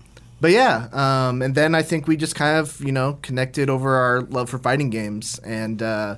But 0.40 0.52
yeah, 0.52 0.86
um, 0.92 1.42
and 1.42 1.52
then 1.54 1.74
I 1.74 1.82
think 1.82 2.06
we 2.06 2.16
just 2.16 2.36
kind 2.36 2.58
of, 2.60 2.80
you 2.80 2.92
know, 2.92 3.18
connected 3.22 3.68
over 3.68 3.96
our 3.96 4.20
love 4.20 4.48
for 4.48 4.58
fighting 4.58 4.88
games, 4.88 5.40
and 5.40 5.82
uh, 5.82 6.14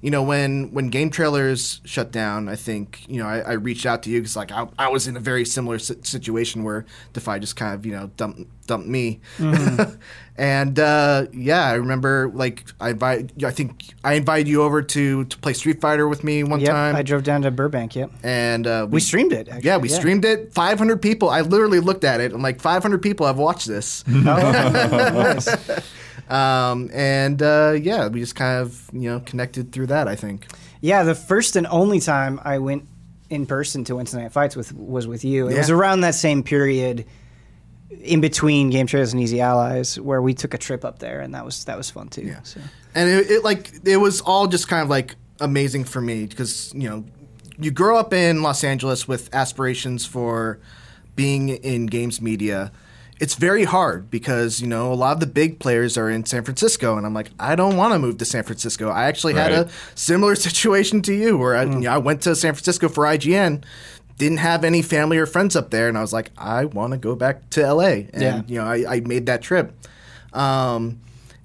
you 0.00 0.10
know, 0.10 0.22
when 0.22 0.72
when 0.72 0.88
game 0.88 1.10
trailers 1.10 1.80
shut 1.84 2.10
down, 2.10 2.48
I 2.48 2.56
think 2.56 3.02
you 3.06 3.22
know 3.22 3.28
I, 3.28 3.40
I 3.40 3.52
reached 3.52 3.84
out 3.84 4.02
to 4.04 4.10
you 4.10 4.20
because 4.20 4.34
like 4.36 4.50
I, 4.50 4.66
I, 4.78 4.88
was 4.88 5.06
in 5.06 5.14
a 5.16 5.20
very 5.20 5.44
similar 5.44 5.78
situation 5.78 6.64
where 6.64 6.86
Defy 7.12 7.38
just 7.38 7.56
kind 7.56 7.74
of 7.74 7.84
you 7.84 7.92
know 7.92 8.10
dumped 8.16 8.40
dumped 8.66 8.86
me, 8.88 9.20
mm-hmm. 9.36 9.96
and 10.38 10.78
uh, 10.78 11.26
yeah, 11.32 11.64
I 11.66 11.74
remember 11.74 12.30
like 12.32 12.64
I 12.80 12.90
invite 12.90 13.44
I 13.44 13.50
think 13.50 13.82
I 14.02 14.14
invited 14.14 14.48
you 14.48 14.62
over 14.62 14.80
to 14.82 15.24
to 15.24 15.38
play 15.38 15.52
Street 15.52 15.82
Fighter 15.82 16.08
with 16.08 16.24
me 16.24 16.44
one 16.44 16.60
yep, 16.60 16.70
time. 16.70 16.96
I 16.96 17.02
drove 17.02 17.22
down 17.22 17.42
to 17.42 17.50
Burbank. 17.50 17.94
Yep, 17.94 18.10
and 18.22 18.66
uh, 18.66 18.86
we, 18.88 18.94
we, 18.96 19.00
streamed 19.00 19.34
it. 19.34 19.48
Actually. 19.48 19.66
yeah, 19.66 19.76
we 19.76 19.90
yeah. 19.90 19.96
streamed 19.96 20.24
it. 20.24 20.54
Five 20.54 20.78
hundred 20.78 21.02
people. 21.02 21.28
I 21.28 21.42
literally 21.42 21.80
looked 21.80 22.04
at 22.04 22.20
it. 22.22 22.32
I'm 22.32 22.40
like, 22.42 22.60
five 22.62 22.80
hundred 22.82 23.02
people 23.02 23.26
have 23.26 23.38
watched 23.38 23.66
this. 23.66 24.02
Oh, 24.32 24.42
nice. 25.10 25.80
Um, 26.30 26.90
and 26.94 27.42
uh, 27.42 27.76
yeah, 27.80 28.06
we 28.06 28.20
just 28.20 28.36
kind 28.36 28.60
of 28.60 28.88
you 28.92 29.10
know 29.10 29.20
connected 29.20 29.72
through 29.72 29.88
that. 29.88 30.06
I 30.06 30.14
think. 30.14 30.46
Yeah, 30.80 31.02
the 31.02 31.14
first 31.14 31.56
and 31.56 31.66
only 31.66 32.00
time 32.00 32.40
I 32.44 32.58
went 32.58 32.84
in 33.28 33.46
person 33.46 33.84
to 33.84 33.96
Wednesday 33.96 34.22
Night 34.22 34.32
Fights 34.32 34.54
with 34.54 34.72
was 34.72 35.06
with 35.06 35.24
you. 35.24 35.48
It 35.48 35.52
yeah. 35.54 35.58
was 35.58 35.70
around 35.70 36.02
that 36.02 36.14
same 36.14 36.42
period 36.44 37.04
in 38.00 38.20
between 38.20 38.70
Game 38.70 38.86
Trails 38.86 39.12
and 39.12 39.20
Easy 39.20 39.40
Allies, 39.40 39.98
where 39.98 40.22
we 40.22 40.32
took 40.32 40.54
a 40.54 40.58
trip 40.58 40.84
up 40.84 41.00
there, 41.00 41.20
and 41.20 41.34
that 41.34 41.44
was 41.44 41.64
that 41.64 41.76
was 41.76 41.90
fun 41.90 42.08
too. 42.08 42.22
Yeah. 42.22 42.42
So. 42.44 42.60
And 42.94 43.10
it, 43.10 43.30
it, 43.30 43.44
like 43.44 43.72
it 43.84 43.96
was 43.96 44.20
all 44.20 44.46
just 44.46 44.68
kind 44.68 44.84
of 44.84 44.88
like 44.88 45.16
amazing 45.40 45.82
for 45.84 46.00
me 46.00 46.26
because 46.26 46.72
you 46.74 46.88
know 46.88 47.04
you 47.58 47.72
grow 47.72 47.98
up 47.98 48.12
in 48.14 48.42
Los 48.42 48.62
Angeles 48.62 49.08
with 49.08 49.34
aspirations 49.34 50.06
for 50.06 50.60
being 51.16 51.48
in 51.48 51.86
games 51.86 52.22
media, 52.22 52.70
it's 53.20 53.34
very 53.34 53.64
hard 53.64 54.10
because 54.10 54.60
you 54.60 54.66
know 54.66 54.92
a 54.92 54.94
lot 54.96 55.12
of 55.12 55.20
the 55.20 55.26
big 55.26 55.60
players 55.60 55.96
are 55.98 56.08
in 56.10 56.24
San 56.24 56.42
Francisco, 56.42 56.96
and 56.96 57.06
I'm 57.06 57.14
like, 57.14 57.30
I 57.38 57.54
don't 57.54 57.76
want 57.76 57.92
to 57.92 57.98
move 57.98 58.16
to 58.18 58.24
San 58.24 58.42
Francisco. 58.42 58.88
I 58.88 59.04
actually 59.04 59.34
right. 59.34 59.52
had 59.52 59.66
a 59.66 59.70
similar 59.94 60.34
situation 60.34 61.02
to 61.02 61.14
you, 61.14 61.36
where 61.36 61.54
I, 61.54 61.64
mm. 61.66 61.74
you 61.74 61.80
know, 61.80 61.90
I 61.92 61.98
went 61.98 62.22
to 62.22 62.34
San 62.34 62.54
Francisco 62.54 62.88
for 62.88 63.04
IGN, 63.04 63.62
didn't 64.16 64.38
have 64.38 64.64
any 64.64 64.80
family 64.82 65.18
or 65.18 65.26
friends 65.26 65.54
up 65.54 65.70
there, 65.70 65.86
and 65.88 65.98
I 65.98 66.00
was 66.00 66.12
like, 66.14 66.30
I 66.38 66.64
want 66.64 66.92
to 66.92 66.98
go 66.98 67.14
back 67.14 67.50
to 67.50 67.72
LA, 67.74 67.82
and 68.12 68.22
yeah. 68.22 68.42
you 68.46 68.56
know, 68.56 68.64
I, 68.64 68.96
I, 68.96 69.00
made 69.00 69.26
that 69.26 69.42
trip. 69.42 69.74
Um, 70.32 71.00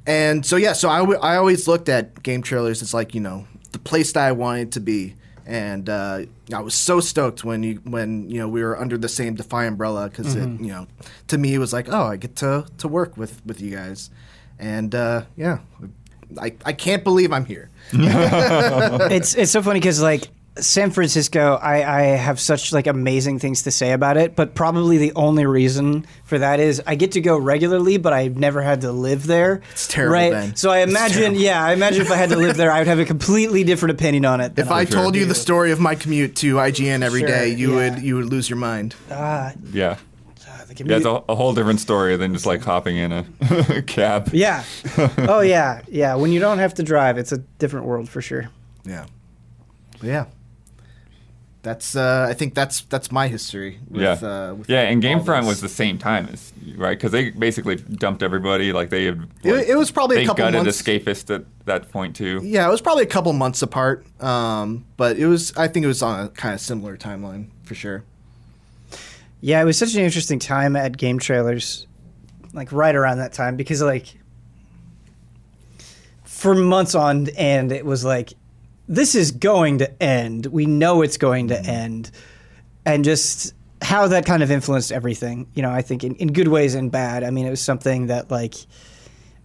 and 0.07 0.45
so 0.45 0.55
yeah, 0.55 0.73
so 0.73 0.89
I, 0.89 0.99
w- 0.99 1.19
I 1.19 1.35
always 1.35 1.67
looked 1.67 1.89
at 1.89 2.23
game 2.23 2.41
trailers 2.41 2.81
as 2.81 2.93
like 2.93 3.13
you 3.13 3.21
know 3.21 3.47
the 3.73 3.79
place 3.79 4.13
that 4.13 4.21
I 4.23 4.31
wanted 4.31 4.71
to 4.73 4.79
be 4.79 5.15
and 5.45 5.89
uh, 5.89 6.21
I 6.53 6.61
was 6.61 6.73
so 6.73 6.99
stoked 6.99 7.43
when 7.43 7.61
you 7.63 7.75
when 7.83 8.29
you 8.29 8.39
know 8.39 8.47
we 8.47 8.63
were 8.63 8.77
under 8.79 8.97
the 8.97 9.09
same 9.09 9.35
Defy 9.35 9.65
umbrella 9.65 10.09
because 10.09 10.35
mm-hmm. 10.35 10.55
it 10.63 10.67
you 10.67 10.71
know 10.73 10.87
to 11.27 11.37
me 11.37 11.53
it 11.53 11.59
was 11.59 11.71
like 11.71 11.87
oh 11.91 12.03
I 12.03 12.15
get 12.17 12.35
to 12.37 12.65
to 12.79 12.87
work 12.87 13.15
with 13.17 13.45
with 13.45 13.61
you 13.61 13.75
guys, 13.75 14.09
and 14.59 14.93
uh, 14.95 15.25
yeah, 15.37 15.59
I 16.41 16.53
I 16.65 16.73
can't 16.73 17.03
believe 17.03 17.31
I'm 17.31 17.45
here. 17.45 17.69
it's 17.93 19.35
it's 19.35 19.51
so 19.51 19.61
funny 19.61 19.79
because 19.79 20.01
like 20.01 20.29
San 20.57 20.89
Francisco, 20.91 21.55
I, 21.61 21.81
I, 21.99 22.01
have 22.03 22.39
such 22.39 22.71
like 22.71 22.87
amazing 22.87 23.39
things 23.39 23.63
to 23.63 23.71
say 23.71 23.91
about 23.91 24.15
it, 24.15 24.37
but 24.37 24.55
probably 24.55 24.97
the 24.97 25.11
only 25.13 25.45
reason 25.45 26.05
for 26.23 26.39
that 26.39 26.61
is 26.61 26.81
I 26.87 26.95
get 26.95 27.11
to 27.13 27.21
go 27.21 27.37
regularly, 27.37 27.97
but 27.97 28.13
I've 28.13 28.37
never 28.37 28.61
had 28.61 28.81
to 28.81 28.93
live 28.93 29.27
there. 29.27 29.61
It's 29.71 29.85
terrible, 29.89 30.13
right? 30.13 30.31
Ben. 30.31 30.55
So 30.55 30.69
I 30.69 30.77
imagine, 30.79 31.35
yeah, 31.35 31.61
I 31.61 31.73
imagine 31.73 32.01
if 32.03 32.11
I 32.11 32.15
had 32.15 32.29
to 32.29 32.37
live 32.37 32.55
there, 32.55 32.71
I 32.71 32.77
would 32.77 32.87
have 32.87 32.99
a 32.99 33.05
completely 33.05 33.65
different 33.65 33.99
opinion 33.99 34.23
on 34.23 34.39
it. 34.39 34.53
If 34.57 34.71
I, 34.71 34.81
I 34.81 34.85
told 34.85 35.13
sure. 35.15 35.19
you 35.19 35.25
the 35.27 35.35
story 35.35 35.71
of 35.73 35.81
my 35.81 35.93
commute 35.95 36.37
to 36.37 36.55
IGN 36.55 37.01
every 37.03 37.19
sure, 37.19 37.27
day, 37.27 37.47
you 37.49 37.77
yeah. 37.77 37.89
would 37.89 38.01
you 38.01 38.15
would 38.15 38.27
lose 38.27 38.49
your 38.49 38.57
mind. 38.59 38.95
Uh, 39.11 39.51
yeah. 39.73 39.97
Yeah, 40.77 40.97
it's 40.97 41.05
a, 41.05 41.23
a, 41.29 41.35
whole 41.35 41.53
different 41.53 41.79
story 41.79 42.17
than 42.17 42.33
just 42.33 42.45
like 42.45 42.61
hopping 42.61 42.97
in 42.97 43.11
a 43.13 43.81
cab. 43.87 44.29
Yeah. 44.33 44.63
Oh 45.19 45.39
yeah, 45.41 45.81
yeah. 45.89 46.15
When 46.15 46.31
you 46.31 46.39
don't 46.39 46.59
have 46.59 46.73
to 46.75 46.83
drive, 46.83 47.17
it's 47.17 47.31
a 47.33 47.37
different 47.59 47.85
world 47.87 48.07
for 48.09 48.21
sure. 48.21 48.49
Yeah. 48.85 49.05
Yeah 50.01 50.25
that's 51.65 51.95
uh, 51.95 52.27
I 52.29 52.33
think 52.35 52.53
that's 52.53 52.81
that's 52.81 53.11
my 53.11 53.27
history. 53.27 53.79
With, 53.89 54.01
yeah, 54.03 54.11
uh, 54.21 54.53
with 54.53 54.69
yeah, 54.69 54.81
and 54.83 55.01
Gamefront 55.03 55.47
was 55.47 55.59
the 55.61 55.67
same 55.67 55.97
time 55.97 56.29
as 56.31 56.53
right 56.77 56.91
because 56.97 57.11
they 57.11 57.31
basically 57.31 57.75
dumped 57.75 58.23
everybody. 58.23 58.71
Like 58.71 58.89
they 58.91 59.05
had, 59.05 59.19
like, 59.19 59.29
it, 59.43 59.69
it, 59.71 59.75
was 59.75 59.89
probably 59.91 60.23
a 60.23 60.25
couple 60.27 60.49
months. 60.51 60.81
Escapist 60.81 61.33
at 61.33 61.43
that 61.65 61.91
point 61.91 62.15
too. 62.15 62.39
Yeah, 62.43 62.65
it 62.67 62.71
was 62.71 62.81
probably 62.81 63.03
a 63.03 63.07
couple 63.07 63.33
months 63.33 63.61
apart, 63.63 64.05
um, 64.23 64.85
but 64.95 65.17
it 65.17 65.25
was 65.27 65.53
I 65.57 65.67
think 65.67 65.83
it 65.83 65.87
was 65.87 66.01
on 66.03 66.25
a 66.25 66.29
kind 66.29 66.53
of 66.53 66.61
similar 66.61 66.95
timeline 66.95 67.47
for 67.63 67.73
sure. 67.75 68.03
Yeah, 69.41 69.59
it 69.61 69.65
was 69.65 69.77
such 69.77 69.95
an 69.95 70.01
interesting 70.01 70.37
time 70.39 70.75
at 70.75 70.95
game 70.95 71.17
trailers, 71.19 71.87
like 72.53 72.71
right 72.71 72.95
around 72.95 73.17
that 73.17 73.33
time 73.33 73.57
because 73.57 73.81
like 73.81 74.07
for 76.23 76.53
months 76.53 76.93
on 76.95 77.27
end 77.29 77.71
it 77.71 77.85
was 77.85 78.05
like 78.05 78.33
this 78.87 79.15
is 79.15 79.31
going 79.31 79.79
to 79.79 80.03
end. 80.03 80.45
We 80.47 80.65
know 80.65 81.01
it's 81.01 81.17
going 81.17 81.49
to 81.49 81.55
mm-hmm. 81.55 81.69
end. 81.69 82.11
And 82.85 83.03
just 83.03 83.53
how 83.81 84.07
that 84.07 84.25
kind 84.25 84.43
of 84.43 84.51
influenced 84.51 84.91
everything, 84.91 85.47
you 85.53 85.61
know, 85.61 85.71
I 85.71 85.81
think 85.81 86.03
in, 86.03 86.15
in 86.15 86.31
good 86.33 86.47
ways 86.47 86.75
and 86.75 86.91
bad. 86.91 87.23
I 87.23 87.31
mean, 87.31 87.45
it 87.47 87.49
was 87.49 87.61
something 87.61 88.07
that 88.07 88.29
like 88.31 88.55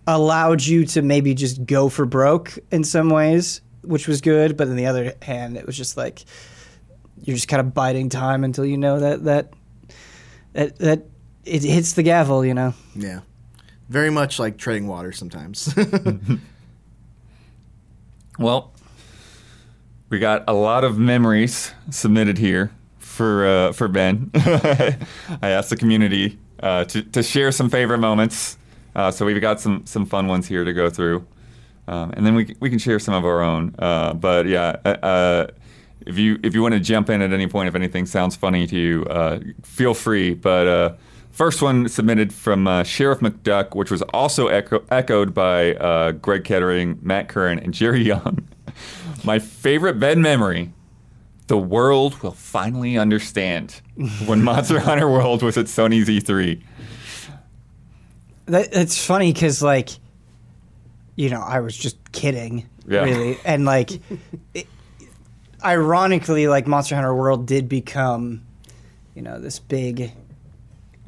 allowed 0.07 0.63
you 0.65 0.85
to 0.87 1.03
maybe 1.03 1.35
just 1.35 1.65
go 1.65 1.89
for 1.89 2.05
broke 2.05 2.59
in 2.71 2.85
some 2.85 3.09
ways, 3.11 3.61
which 3.83 4.07
was 4.07 4.21
good. 4.21 4.57
But 4.57 4.69
on 4.69 4.77
the 4.77 4.87
other 4.87 5.15
hand, 5.23 5.57
it 5.57 5.67
was 5.67 5.77
just 5.77 5.97
like 5.97 6.25
you're 7.23 7.37
just 7.37 7.49
kind 7.49 7.61
of 7.61 7.73
biding 7.75 8.09
time 8.09 8.45
until 8.45 8.65
you 8.65 8.77
know 8.79 9.01
that 9.01 9.25
that 9.25 9.53
that, 10.53 10.79
that 10.79 11.03
it 11.45 11.63
hits 11.63 11.95
the 11.95 12.03
gavel, 12.03 12.45
you 12.45 12.55
know? 12.55 12.75
Yeah. 12.95 13.21
Very 13.89 14.11
much 14.11 14.39
like 14.39 14.59
treading 14.59 14.87
water 14.87 15.13
sometimes. 15.13 15.75
well, 18.39 18.73
we 20.11 20.19
got 20.19 20.43
a 20.49 20.53
lot 20.53 20.83
of 20.85 20.99
memories 20.99 21.73
submitted 21.89 22.37
here 22.37 22.71
for 22.99 23.47
uh, 23.47 23.73
for 23.73 23.87
Ben. 23.89 24.31
I 24.35 24.97
asked 25.43 25.71
the 25.71 25.77
community 25.77 26.37
uh, 26.61 26.85
to 26.87 27.03
to 27.03 27.23
share 27.23 27.51
some 27.53 27.71
favorite 27.71 27.99
moments. 27.99 28.59
Uh, 28.95 29.11
so 29.13 29.25
we've 29.25 29.41
got 29.41 29.61
some 29.61 29.87
some 29.87 30.05
fun 30.05 30.27
ones 30.27 30.49
here 30.49 30.65
to 30.65 30.73
go 30.73 30.91
through, 30.91 31.25
um, 31.87 32.11
and 32.17 32.27
then 32.27 32.35
we 32.35 32.57
we 32.61 32.69
can 32.69 32.79
share 32.81 32.99
some 32.99 33.15
of 33.15 33.25
our 33.25 33.41
own. 33.41 33.75
Uh, 33.79 34.13
but 34.13 34.47
yeah. 34.47 34.77
Uh, 34.85 34.89
uh, 35.07 35.47
if 36.07 36.17
you 36.17 36.39
if 36.43 36.55
you 36.55 36.63
want 36.63 36.73
to 36.73 36.81
jump 36.81 37.11
in 37.11 37.21
at 37.21 37.31
any 37.31 37.47
point, 37.47 37.69
if 37.69 37.75
anything 37.75 38.07
sounds 38.07 38.35
funny 38.35 38.67
to 38.67 38.75
you, 38.75 39.55
feel 39.63 39.93
free. 39.93 40.33
But 40.33 40.97
first 41.31 41.61
one 41.61 41.91
submitted 41.91 42.33
from 42.33 42.83
Sheriff 42.85 43.21
McDuck, 43.21 43.77
which 43.77 43.91
was 43.91 44.01
also 44.15 44.47
echo- 44.49 44.83
echoed 44.91 45.35
by 45.35 46.13
Greg 46.13 46.45
Kettering, 46.45 46.99
Matt 47.03 47.29
Curran, 47.29 47.59
and 47.59 47.75
Jerry 47.75 48.01
Young. 48.01 48.49
My 49.25 49.39
favorite 49.39 49.99
bed 49.99 50.19
memory. 50.19 50.73
The 51.49 51.59
world 51.59 52.23
will 52.23 52.31
finally 52.31 52.97
understand 52.97 53.81
when 54.27 54.45
Monster 54.45 54.79
Hunter 54.79 55.11
World 55.11 55.43
was 55.43 55.59
at 55.59 55.67
Sony's 55.67 56.09
E3. 56.09 56.63
That, 58.47 58.71
that's 58.71 59.05
funny 59.05 59.33
because, 59.33 59.61
like, 59.61 59.91
you 61.17 61.29
know, 61.29 61.41
I 61.41 61.59
was 61.59 61.77
just 61.77 61.97
kidding, 62.13 62.69
yeah. 62.87 63.03
really. 63.03 63.39
And, 63.45 63.65
like, 63.65 63.91
it, 64.55 64.69
ironically, 65.65 66.47
like, 66.47 66.69
Monster 66.69 66.95
Hunter 66.95 67.13
World 67.15 67.47
did 67.49 67.69
become, 67.69 68.43
you 69.17 69.23
know, 69.23 69.41
this 69.41 69.59
big 69.59 70.13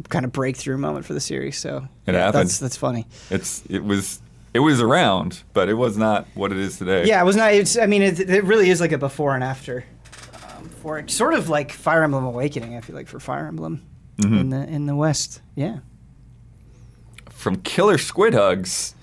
kind 0.09 0.25
of 0.25 0.33
breakthrough 0.33 0.76
moment 0.76 1.07
for 1.07 1.12
the 1.14 1.21
series. 1.21 1.57
So 1.57 1.87
it 2.04 2.14
yeah, 2.14 2.19
happened. 2.19 2.49
That's, 2.49 2.59
that's 2.59 2.76
funny. 2.76 3.07
It's 3.31 3.62
It 3.71 3.85
was 3.85 4.21
it 4.55 4.59
was 4.61 4.81
around, 4.81 5.43
but 5.53 5.69
it 5.69 5.75
was 5.75 5.97
not 5.97 6.27
what 6.35 6.53
it 6.53 6.59
is 6.59 6.77
today. 6.79 7.07
Yeah, 7.07 7.21
it 7.23 7.25
was 7.25 7.37
not. 7.37 7.53
It's. 7.55 7.79
I 7.79 7.87
mean, 7.87 8.03
it, 8.03 8.21
it 8.21 8.45
really 8.45 8.71
is 8.71 8.81
like 8.81 8.93
a 8.93 8.99
before 8.99 9.35
and 9.35 9.43
after 9.43 9.85
um, 10.57 10.69
for 10.69 10.99
it. 10.99 11.11
Sort 11.11 11.35
of 11.35 11.49
like 11.49 11.73
Fire 11.73 12.03
Emblem 12.03 12.25
Awakening. 12.25 12.77
I 12.77 12.81
feel 12.81 12.95
like 12.95 13.09
for 13.09 13.19
Fire 13.19 13.47
Emblem 13.47 13.85
mm-hmm. 14.17 14.37
in 14.37 14.49
the 14.51 14.63
in 14.69 14.87
the 14.87 14.95
West. 14.97 15.41
Yeah. 15.55 15.79
From 17.31 17.57
Killer 17.63 17.99
Squid 17.99 18.35
Hugs. 18.35 18.95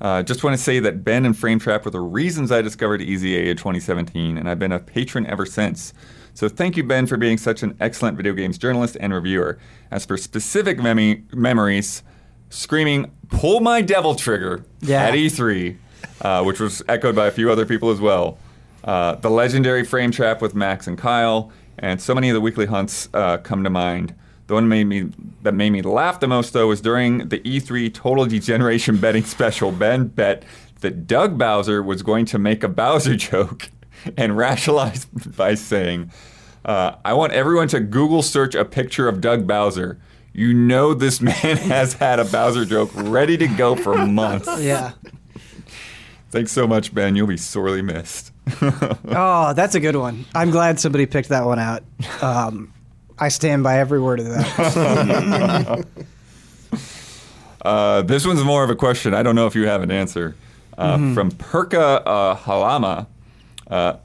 Uh, 0.00 0.22
just 0.22 0.42
want 0.42 0.56
to 0.56 0.62
say 0.62 0.80
that 0.80 1.04
Ben 1.04 1.26
and 1.26 1.36
Frame 1.36 1.58
Trap 1.58 1.84
were 1.84 1.90
the 1.90 2.00
reasons 2.00 2.50
I 2.50 2.62
discovered 2.62 3.02
EZA 3.02 3.48
in 3.50 3.56
2017, 3.56 4.38
and 4.38 4.48
I've 4.48 4.58
been 4.58 4.72
a 4.72 4.78
patron 4.80 5.26
ever 5.26 5.44
since. 5.44 5.92
So 6.32 6.48
thank 6.48 6.78
you, 6.78 6.82
Ben, 6.84 7.06
for 7.06 7.18
being 7.18 7.36
such 7.36 7.62
an 7.62 7.76
excellent 7.80 8.16
video 8.16 8.32
games 8.32 8.56
journalist 8.56 8.96
and 8.98 9.12
reviewer. 9.12 9.58
As 9.90 10.06
for 10.06 10.16
specific 10.16 10.78
mem- 10.78 11.26
memories, 11.34 12.02
screaming, 12.50 13.10
"Pull 13.30 13.60
my 13.60 13.80
devil 13.80 14.14
trigger!" 14.14 14.64
Yeah. 14.80 15.04
at 15.04 15.14
E3, 15.14 15.76
uh, 16.20 16.42
which 16.42 16.60
was 16.60 16.82
echoed 16.88 17.14
by 17.16 17.26
a 17.28 17.30
few 17.30 17.50
other 17.50 17.64
people 17.64 17.90
as 17.90 18.00
well. 18.00 18.36
Uh, 18.84 19.14
the 19.16 19.30
legendary 19.30 19.84
frame 19.84 20.10
trap 20.10 20.42
with 20.42 20.54
Max 20.54 20.86
and 20.86 20.98
Kyle, 20.98 21.50
and 21.78 22.00
so 22.00 22.14
many 22.14 22.28
of 22.28 22.34
the 22.34 22.40
weekly 22.40 22.66
hunts 22.66 23.08
uh, 23.14 23.38
come 23.38 23.64
to 23.64 23.70
mind. 23.70 24.14
The 24.48 24.54
one 24.54 24.68
made 24.68 24.84
me, 24.84 25.08
that 25.42 25.54
made 25.54 25.70
me 25.70 25.80
laugh 25.80 26.18
the 26.18 26.26
most, 26.26 26.52
though, 26.52 26.66
was 26.68 26.80
during 26.80 27.28
the 27.28 27.38
E3 27.40 27.92
Total 27.94 28.26
Degeneration 28.26 28.96
betting 28.96 29.22
special. 29.24 29.70
Ben 29.70 30.08
bet 30.08 30.42
that 30.80 31.06
Doug 31.06 31.38
Bowser 31.38 31.82
was 31.82 32.02
going 32.02 32.24
to 32.26 32.38
make 32.38 32.64
a 32.64 32.68
Bowser 32.68 33.14
joke 33.16 33.70
and 34.16 34.36
rationalized 34.36 35.36
by 35.36 35.54
saying, 35.54 36.10
uh, 36.64 36.96
I 37.04 37.12
want 37.12 37.32
everyone 37.32 37.68
to 37.68 37.80
Google 37.80 38.22
search 38.22 38.54
a 38.54 38.64
picture 38.64 39.08
of 39.08 39.20
Doug 39.20 39.46
Bowser 39.46 40.00
you 40.32 40.54
know 40.54 40.94
this 40.94 41.20
man 41.20 41.34
has 41.58 41.94
had 41.94 42.20
a 42.20 42.24
Bowser 42.24 42.64
joke 42.64 42.90
ready 42.94 43.36
to 43.36 43.46
go 43.48 43.74
for 43.74 44.06
months. 44.06 44.48
Yeah. 44.60 44.92
Thanks 46.30 46.52
so 46.52 46.66
much, 46.66 46.94
Ben. 46.94 47.16
You'll 47.16 47.26
be 47.26 47.36
sorely 47.36 47.82
missed. 47.82 48.32
oh, 48.62 49.52
that's 49.54 49.74
a 49.74 49.80
good 49.80 49.96
one. 49.96 50.24
I'm 50.34 50.50
glad 50.50 50.78
somebody 50.78 51.06
picked 51.06 51.30
that 51.30 51.44
one 51.44 51.58
out. 51.58 51.82
Um, 52.22 52.72
I 53.18 53.28
stand 53.28 53.64
by 53.64 53.78
every 53.78 54.00
word 54.00 54.20
of 54.20 54.26
that. 54.28 55.86
uh, 57.62 58.02
this 58.02 58.24
one's 58.26 58.44
more 58.44 58.62
of 58.64 58.70
a 58.70 58.76
question. 58.76 59.12
I 59.12 59.22
don't 59.22 59.34
know 59.34 59.46
if 59.46 59.54
you 59.54 59.66
have 59.66 59.82
an 59.82 59.90
answer. 59.90 60.36
Uh, 60.78 60.96
mm-hmm. 60.96 61.14
From 61.14 61.30
Perka 61.32 62.02
uh, 62.06 62.36
Halama, 62.36 63.06
uh, 63.68 63.96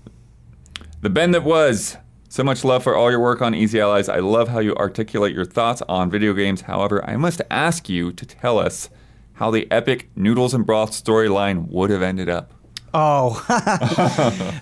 the 1.01 1.09
Ben 1.09 1.31
that 1.31 1.43
was 1.43 1.95
so 2.35 2.43
much 2.43 2.65
love 2.65 2.83
for 2.83 2.93
all 2.97 3.09
your 3.09 3.21
work 3.21 3.41
on 3.41 3.55
Easy 3.55 3.79
Allies. 3.79 4.09
I 4.09 4.19
love 4.19 4.49
how 4.49 4.59
you 4.59 4.75
articulate 4.75 5.33
your 5.33 5.45
thoughts 5.45 5.81
on 5.87 6.09
video 6.09 6.33
games. 6.33 6.59
However, 6.59 7.01
I 7.09 7.15
must 7.15 7.41
ask 7.49 7.87
you 7.87 8.11
to 8.11 8.25
tell 8.25 8.59
us 8.59 8.89
how 9.35 9.51
the 9.51 9.65
epic 9.71 10.09
Noodles 10.17 10.53
and 10.53 10.65
Broth 10.65 10.91
storyline 10.91 11.69
would 11.69 11.89
have 11.91 12.01
ended 12.01 12.27
up. 12.27 12.51
Oh, 12.93 13.39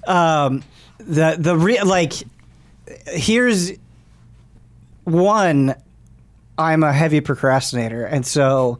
um, 0.07 0.63
the 0.99 1.35
the 1.39 1.57
re- 1.57 1.81
like 1.81 2.13
here's 3.07 3.71
one. 5.05 5.73
I'm 6.59 6.83
a 6.83 6.93
heavy 6.93 7.21
procrastinator, 7.21 8.05
and 8.05 8.23
so 8.23 8.77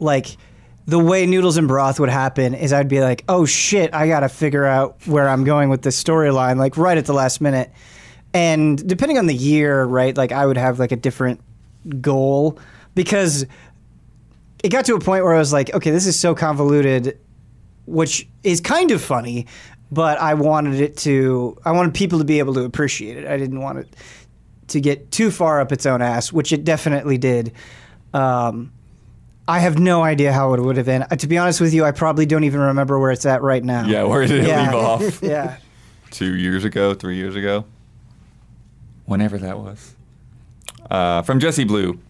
like 0.00 0.36
the 0.88 0.98
way 0.98 1.26
noodles 1.26 1.58
and 1.58 1.68
broth 1.68 2.00
would 2.00 2.08
happen 2.08 2.54
is 2.54 2.72
I'd 2.72 2.88
be 2.88 3.02
like, 3.02 3.22
oh 3.28 3.44
shit, 3.44 3.94
I 3.94 4.08
gotta 4.08 4.28
figure 4.28 4.64
out 4.64 4.96
where 5.06 5.28
I'm 5.28 5.44
going 5.44 5.68
with 5.68 5.82
this 5.82 6.02
storyline, 6.02 6.56
like 6.56 6.76
right 6.76 6.98
at 6.98 7.06
the 7.06 7.14
last 7.14 7.40
minute 7.40 7.70
and 8.34 8.86
depending 8.88 9.18
on 9.18 9.26
the 9.26 9.34
year, 9.34 9.82
right? 9.84 10.16
Like 10.16 10.32
I 10.32 10.46
would 10.46 10.56
have 10.56 10.78
like 10.78 10.92
a 10.92 10.96
different 10.96 11.40
goal 12.00 12.58
because 12.94 13.44
it 14.62 14.68
got 14.70 14.84
to 14.86 14.94
a 14.94 15.00
point 15.00 15.24
where 15.24 15.34
I 15.34 15.38
was 15.38 15.52
like, 15.52 15.74
okay, 15.74 15.90
this 15.90 16.06
is 16.06 16.18
so 16.18 16.34
convoluted, 16.34 17.18
which 17.86 18.26
is 18.42 18.60
kind 18.60 18.90
of 18.90 19.02
funny, 19.02 19.46
but 19.90 20.18
I 20.20 20.34
wanted 20.34 20.80
it 20.80 20.96
to. 20.98 21.58
I 21.64 21.72
wanted 21.72 21.92
people 21.94 22.18
to 22.18 22.24
be 22.24 22.38
able 22.38 22.54
to 22.54 22.62
appreciate 22.64 23.16
it. 23.18 23.26
I 23.26 23.36
didn't 23.36 23.60
want 23.60 23.78
it 23.80 23.94
to 24.68 24.80
get 24.80 25.10
too 25.10 25.30
far 25.30 25.60
up 25.60 25.72
its 25.72 25.84
own 25.84 26.00
ass, 26.00 26.32
which 26.32 26.52
it 26.52 26.64
definitely 26.64 27.18
did. 27.18 27.52
Um, 28.14 28.72
I 29.48 29.58
have 29.58 29.78
no 29.78 30.02
idea 30.02 30.32
how 30.32 30.54
it 30.54 30.60
would 30.60 30.76
have 30.78 30.86
been. 30.86 31.02
Uh, 31.02 31.16
to 31.16 31.26
be 31.26 31.36
honest 31.36 31.60
with 31.60 31.74
you, 31.74 31.84
I 31.84 31.90
probably 31.90 32.24
don't 32.24 32.44
even 32.44 32.60
remember 32.60 32.98
where 32.98 33.10
it's 33.10 33.26
at 33.26 33.42
right 33.42 33.62
now. 33.62 33.84
Yeah, 33.86 34.04
where 34.04 34.22
did 34.26 34.44
it 34.44 34.46
yeah. 34.48 34.64
leave 34.66 34.74
off? 34.74 35.22
yeah. 35.22 35.58
Two 36.10 36.36
years 36.36 36.64
ago, 36.64 36.94
three 36.94 37.16
years 37.16 37.34
ago? 37.34 37.64
whenever 39.12 39.38
that 39.38 39.60
was. 39.60 39.94
Uh, 40.90 41.22
from 41.22 41.38
Jesse 41.38 41.64
Blue. 41.64 42.00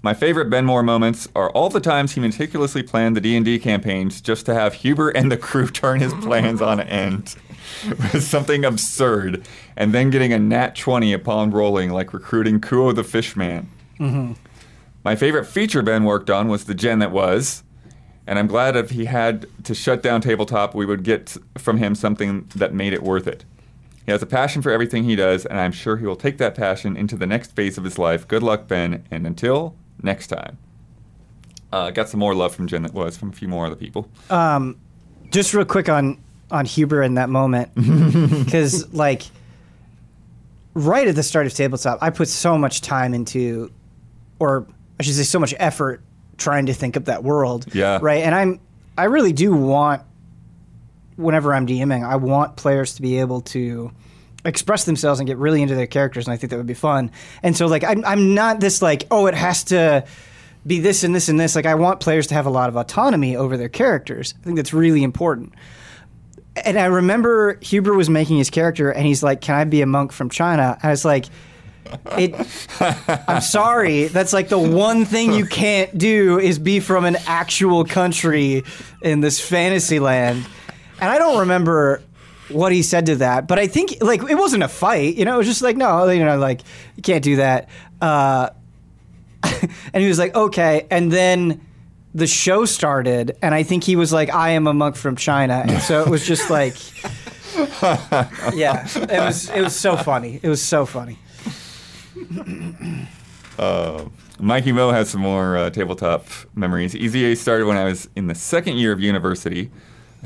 My 0.00 0.14
favorite 0.14 0.48
Ben 0.48 0.64
Moore 0.64 0.84
moments 0.84 1.26
are 1.34 1.50
all 1.50 1.68
the 1.68 1.80
times 1.80 2.12
he 2.12 2.20
meticulously 2.20 2.84
planned 2.84 3.16
the 3.16 3.20
D&D 3.20 3.58
campaigns 3.58 4.20
just 4.20 4.46
to 4.46 4.54
have 4.54 4.72
Huber 4.74 5.10
and 5.10 5.30
the 5.30 5.36
crew 5.36 5.66
turn 5.66 5.98
his 5.98 6.14
plans 6.14 6.62
on 6.62 6.80
end 6.80 7.34
with 7.88 8.22
something 8.22 8.64
absurd, 8.64 9.46
and 9.76 9.92
then 9.92 10.08
getting 10.10 10.32
a 10.32 10.38
nat 10.38 10.74
20 10.76 11.12
upon 11.12 11.50
rolling, 11.50 11.90
like 11.90 12.14
recruiting 12.14 12.60
Kuo 12.60 12.94
the 12.94 13.02
Fishman. 13.04 13.68
Mm-hmm. 13.98 14.32
My 15.04 15.16
favorite 15.16 15.44
feature 15.46 15.82
Ben 15.82 16.04
worked 16.04 16.30
on 16.30 16.46
was 16.48 16.64
the 16.64 16.74
gen 16.74 17.00
that 17.00 17.10
was, 17.10 17.62
and 18.26 18.38
I'm 18.38 18.46
glad 18.46 18.76
if 18.76 18.90
he 18.90 19.06
had 19.06 19.46
to 19.64 19.74
shut 19.74 20.00
down 20.02 20.20
Tabletop, 20.20 20.74
we 20.76 20.86
would 20.86 21.02
get 21.02 21.36
from 21.56 21.78
him 21.78 21.94
something 21.96 22.48
that 22.54 22.72
made 22.72 22.92
it 22.92 23.02
worth 23.02 23.26
it. 23.26 23.44
He 24.08 24.12
has 24.12 24.22
a 24.22 24.26
passion 24.26 24.62
for 24.62 24.72
everything 24.72 25.04
he 25.04 25.16
does, 25.16 25.44
and 25.44 25.60
I'm 25.60 25.70
sure 25.70 25.98
he 25.98 26.06
will 26.06 26.16
take 26.16 26.38
that 26.38 26.54
passion 26.54 26.96
into 26.96 27.14
the 27.14 27.26
next 27.26 27.54
phase 27.54 27.76
of 27.76 27.84
his 27.84 27.98
life. 27.98 28.26
Good 28.26 28.42
luck, 28.42 28.66
Ben, 28.66 29.04
and 29.10 29.26
until 29.26 29.74
next 30.02 30.28
time. 30.28 30.56
Uh, 31.70 31.90
got 31.90 32.08
some 32.08 32.18
more 32.18 32.34
love 32.34 32.54
from 32.54 32.66
Gen 32.68 32.84
that 32.84 32.94
was 32.94 33.18
from 33.18 33.28
a 33.28 33.32
few 33.34 33.48
more 33.48 33.66
other 33.66 33.76
people. 33.76 34.08
Um, 34.30 34.76
just 35.30 35.52
real 35.52 35.66
quick 35.66 35.90
on 35.90 36.16
on 36.50 36.64
Huber 36.64 37.02
in 37.02 37.16
that 37.16 37.28
moment, 37.28 37.74
because 37.74 38.90
like 38.94 39.24
right 40.72 41.06
at 41.06 41.14
the 41.14 41.22
start 41.22 41.44
of 41.44 41.52
tabletop, 41.52 41.98
I 42.00 42.08
put 42.08 42.28
so 42.28 42.56
much 42.56 42.80
time 42.80 43.12
into, 43.12 43.70
or 44.38 44.66
I 44.98 45.02
should 45.02 45.16
say, 45.16 45.22
so 45.22 45.38
much 45.38 45.52
effort 45.58 46.00
trying 46.38 46.64
to 46.64 46.72
think 46.72 46.96
up 46.96 47.04
that 47.04 47.22
world. 47.22 47.66
Yeah. 47.74 47.98
Right, 48.00 48.22
and 48.24 48.34
I'm 48.34 48.60
I 48.96 49.04
really 49.04 49.34
do 49.34 49.54
want 49.54 50.04
whenever 51.16 51.52
I'm 51.52 51.66
DMing, 51.66 52.06
I 52.08 52.14
want 52.14 52.54
players 52.54 52.94
to 52.94 53.02
be 53.02 53.18
able 53.18 53.40
to 53.40 53.90
express 54.44 54.84
themselves 54.84 55.20
and 55.20 55.26
get 55.26 55.36
really 55.38 55.62
into 55.62 55.74
their 55.74 55.86
characters, 55.86 56.26
and 56.26 56.34
I 56.34 56.36
think 56.36 56.50
that 56.50 56.56
would 56.56 56.66
be 56.66 56.74
fun. 56.74 57.10
And 57.42 57.56
so, 57.56 57.66
like, 57.66 57.84
I'm 57.84 58.04
I'm 58.04 58.34
not 58.34 58.60
this 58.60 58.82
like, 58.82 59.06
oh, 59.10 59.26
it 59.26 59.34
has 59.34 59.64
to 59.64 60.04
be 60.66 60.80
this 60.80 61.04
and 61.04 61.14
this 61.14 61.28
and 61.28 61.38
this. 61.38 61.56
Like, 61.56 61.66
I 61.66 61.74
want 61.74 62.00
players 62.00 62.26
to 62.28 62.34
have 62.34 62.46
a 62.46 62.50
lot 62.50 62.68
of 62.68 62.76
autonomy 62.76 63.36
over 63.36 63.56
their 63.56 63.68
characters. 63.68 64.34
I 64.40 64.44
think 64.44 64.56
that's 64.56 64.72
really 64.72 65.02
important. 65.02 65.54
And 66.64 66.76
I 66.78 66.86
remember 66.86 67.58
Huber 67.62 67.94
was 67.94 68.10
making 68.10 68.38
his 68.38 68.50
character, 68.50 68.90
and 68.90 69.06
he's 69.06 69.22
like, 69.22 69.40
"Can 69.40 69.54
I 69.56 69.64
be 69.64 69.80
a 69.82 69.86
monk 69.86 70.12
from 70.12 70.30
China?" 70.30 70.78
And 70.82 70.88
I 70.88 70.90
was 70.90 71.04
like. 71.04 71.26
It, 72.18 72.34
I'm 73.28 73.40
sorry. 73.40 74.08
That's 74.08 74.34
like 74.34 74.50
the 74.50 74.58
one 74.58 75.06
thing 75.06 75.32
you 75.32 75.46
can't 75.46 75.96
do 75.96 76.38
is 76.38 76.58
be 76.58 76.80
from 76.80 77.06
an 77.06 77.16
actual 77.26 77.86
country 77.86 78.64
in 79.00 79.20
this 79.22 79.40
fantasy 79.40 79.98
land. 79.98 80.44
And 81.00 81.10
I 81.10 81.16
don't 81.16 81.38
remember 81.38 82.02
what 82.50 82.72
he 82.72 82.82
said 82.82 83.06
to 83.06 83.16
that, 83.16 83.46
but 83.46 83.58
I 83.58 83.66
think 83.66 83.96
like 84.00 84.22
it 84.28 84.34
wasn't 84.34 84.62
a 84.62 84.68
fight. 84.68 85.16
You 85.16 85.24
know, 85.24 85.34
it 85.34 85.38
was 85.38 85.46
just 85.46 85.62
like 85.62 85.76
no, 85.76 86.08
you 86.08 86.24
know, 86.24 86.38
like 86.38 86.62
you 86.96 87.02
can't 87.02 87.22
do 87.22 87.36
that. 87.36 87.68
Uh, 88.00 88.50
and 89.42 90.02
he 90.02 90.08
was 90.08 90.18
like, 90.18 90.34
okay, 90.34 90.86
and 90.90 91.12
then 91.12 91.60
the 92.14 92.26
show 92.26 92.64
started, 92.64 93.36
and 93.42 93.54
I 93.54 93.62
think 93.62 93.84
he 93.84 93.96
was 93.96 94.12
like, 94.12 94.32
I 94.32 94.50
am 94.50 94.66
a 94.66 94.74
monk 94.74 94.96
from 94.96 95.16
China, 95.16 95.62
and 95.66 95.80
so 95.82 96.02
it 96.02 96.08
was 96.08 96.26
just 96.26 96.50
like, 96.50 96.74
yeah, 98.54 98.88
it 98.96 99.20
was 99.20 99.50
it 99.50 99.60
was 99.62 99.76
so 99.76 99.96
funny. 99.96 100.40
It 100.42 100.48
was 100.48 100.62
so 100.62 100.86
funny. 100.86 101.18
Uh, 103.58 104.08
Mikey 104.38 104.70
Mo 104.70 104.92
has 104.92 105.10
some 105.10 105.20
more 105.22 105.56
uh, 105.56 105.68
tabletop 105.70 106.28
memories. 106.54 106.94
EZA 106.94 107.34
started 107.34 107.66
when 107.66 107.76
I 107.76 107.82
was 107.82 108.08
in 108.14 108.28
the 108.28 108.34
second 108.36 108.76
year 108.76 108.92
of 108.92 109.00
university. 109.00 109.68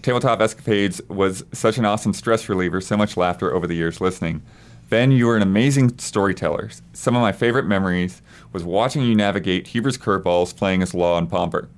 Tabletop 0.00 0.40
Escapades 0.40 1.02
was 1.08 1.44
such 1.52 1.76
an 1.76 1.84
awesome 1.84 2.14
stress 2.14 2.48
reliever, 2.48 2.80
so 2.80 2.96
much 2.96 3.16
laughter 3.16 3.52
over 3.52 3.66
the 3.66 3.74
years 3.74 4.00
listening. 4.00 4.42
Ben, 4.88 5.10
you 5.10 5.28
are 5.28 5.36
an 5.36 5.42
amazing 5.42 5.98
storyteller. 5.98 6.70
Some 6.92 7.14
of 7.14 7.22
my 7.22 7.32
favorite 7.32 7.66
memories 7.66 8.22
was 8.52 8.64
watching 8.64 9.02
you 9.02 9.14
navigate 9.14 9.68
Huber's 9.68 9.98
curveballs 9.98 10.56
playing 10.56 10.82
as 10.82 10.94
Law 10.94 11.18
and 11.18 11.28
Pomper. 11.28 11.68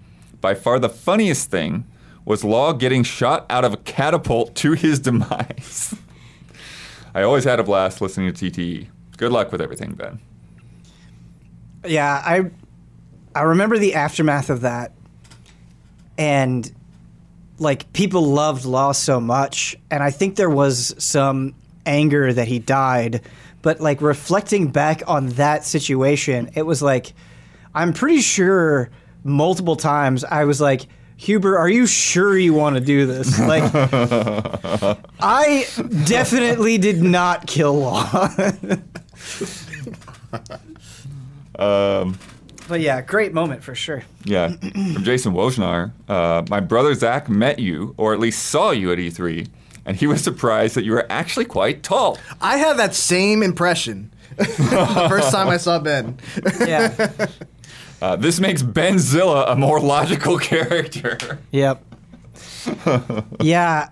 By 0.40 0.54
far 0.54 0.78
the 0.78 0.88
funniest 0.88 1.50
thing 1.50 1.84
was 2.24 2.44
Law 2.44 2.72
getting 2.72 3.02
shot 3.02 3.46
out 3.50 3.64
of 3.64 3.72
a 3.72 3.76
catapult 3.78 4.54
to 4.56 4.72
his 4.72 4.98
demise. 5.00 5.94
I 7.14 7.22
always 7.22 7.44
had 7.44 7.60
a 7.60 7.64
blast 7.64 8.00
listening 8.00 8.32
to 8.32 8.50
TTE. 8.50 8.88
Good 9.16 9.32
luck 9.32 9.52
with 9.52 9.60
everything, 9.60 9.92
Ben. 9.92 10.18
Yeah, 11.86 12.22
I 12.24 12.50
I 13.34 13.42
remember 13.42 13.78
the 13.78 13.94
aftermath 13.94 14.48
of 14.50 14.62
that 14.62 14.92
and 16.16 16.70
like 17.64 17.92
people 17.94 18.22
loved 18.22 18.64
Law 18.66 18.92
so 18.92 19.18
much, 19.18 19.76
and 19.90 20.02
I 20.02 20.10
think 20.10 20.36
there 20.36 20.50
was 20.50 20.94
some 20.98 21.54
anger 21.86 22.32
that 22.32 22.46
he 22.46 22.58
died. 22.60 23.22
But 23.62 23.80
like 23.80 24.02
reflecting 24.02 24.68
back 24.68 25.02
on 25.08 25.30
that 25.30 25.64
situation, 25.64 26.50
it 26.54 26.62
was 26.62 26.82
like 26.82 27.14
I'm 27.74 27.94
pretty 27.94 28.20
sure 28.20 28.90
multiple 29.24 29.74
times 29.76 30.22
I 30.22 30.44
was 30.44 30.60
like. 30.60 30.82
Huber, 31.16 31.56
are 31.56 31.68
you 31.68 31.86
sure 31.86 32.36
you 32.36 32.52
want 32.54 32.74
to 32.74 32.80
do 32.80 33.06
this? 33.06 33.38
Like, 33.38 33.62
I 35.20 35.64
definitely 36.06 36.76
did 36.76 37.02
not 37.04 37.46
kill 37.46 37.74
Law. 37.78 38.28
um, 41.58 42.18
but 42.68 42.80
yeah, 42.80 43.00
great 43.02 43.32
moment 43.32 43.62
for 43.62 43.74
sure. 43.74 44.02
Yeah. 44.24 44.48
From 44.48 45.02
Jason 45.04 45.34
Wojnar, 45.34 45.92
uh, 46.08 46.42
my 46.48 46.60
brother 46.60 46.94
Zach 46.94 47.28
met 47.28 47.58
you, 47.58 47.94
or 47.98 48.14
at 48.14 48.20
least 48.20 48.44
saw 48.46 48.70
you 48.70 48.90
at 48.92 48.98
E3, 48.98 49.46
and 49.84 49.96
he 49.96 50.06
was 50.06 50.22
surprised 50.24 50.74
that 50.76 50.84
you 50.84 50.92
were 50.92 51.06
actually 51.10 51.44
quite 51.44 51.82
tall. 51.82 52.18
I 52.40 52.56
had 52.56 52.78
that 52.78 52.94
same 52.94 53.42
impression 53.42 54.12
the 54.36 55.06
first 55.08 55.30
time 55.30 55.48
I 55.48 55.58
saw 55.58 55.78
Ben. 55.78 56.18
yeah. 56.60 57.12
Uh, 58.00 58.16
this 58.16 58.40
makes 58.40 58.62
Ben 58.62 58.98
Zilla 58.98 59.44
a 59.52 59.56
more 59.56 59.78
logical 59.80 60.38
character. 60.38 61.38
Yep. 61.52 61.84
yeah, 63.40 63.90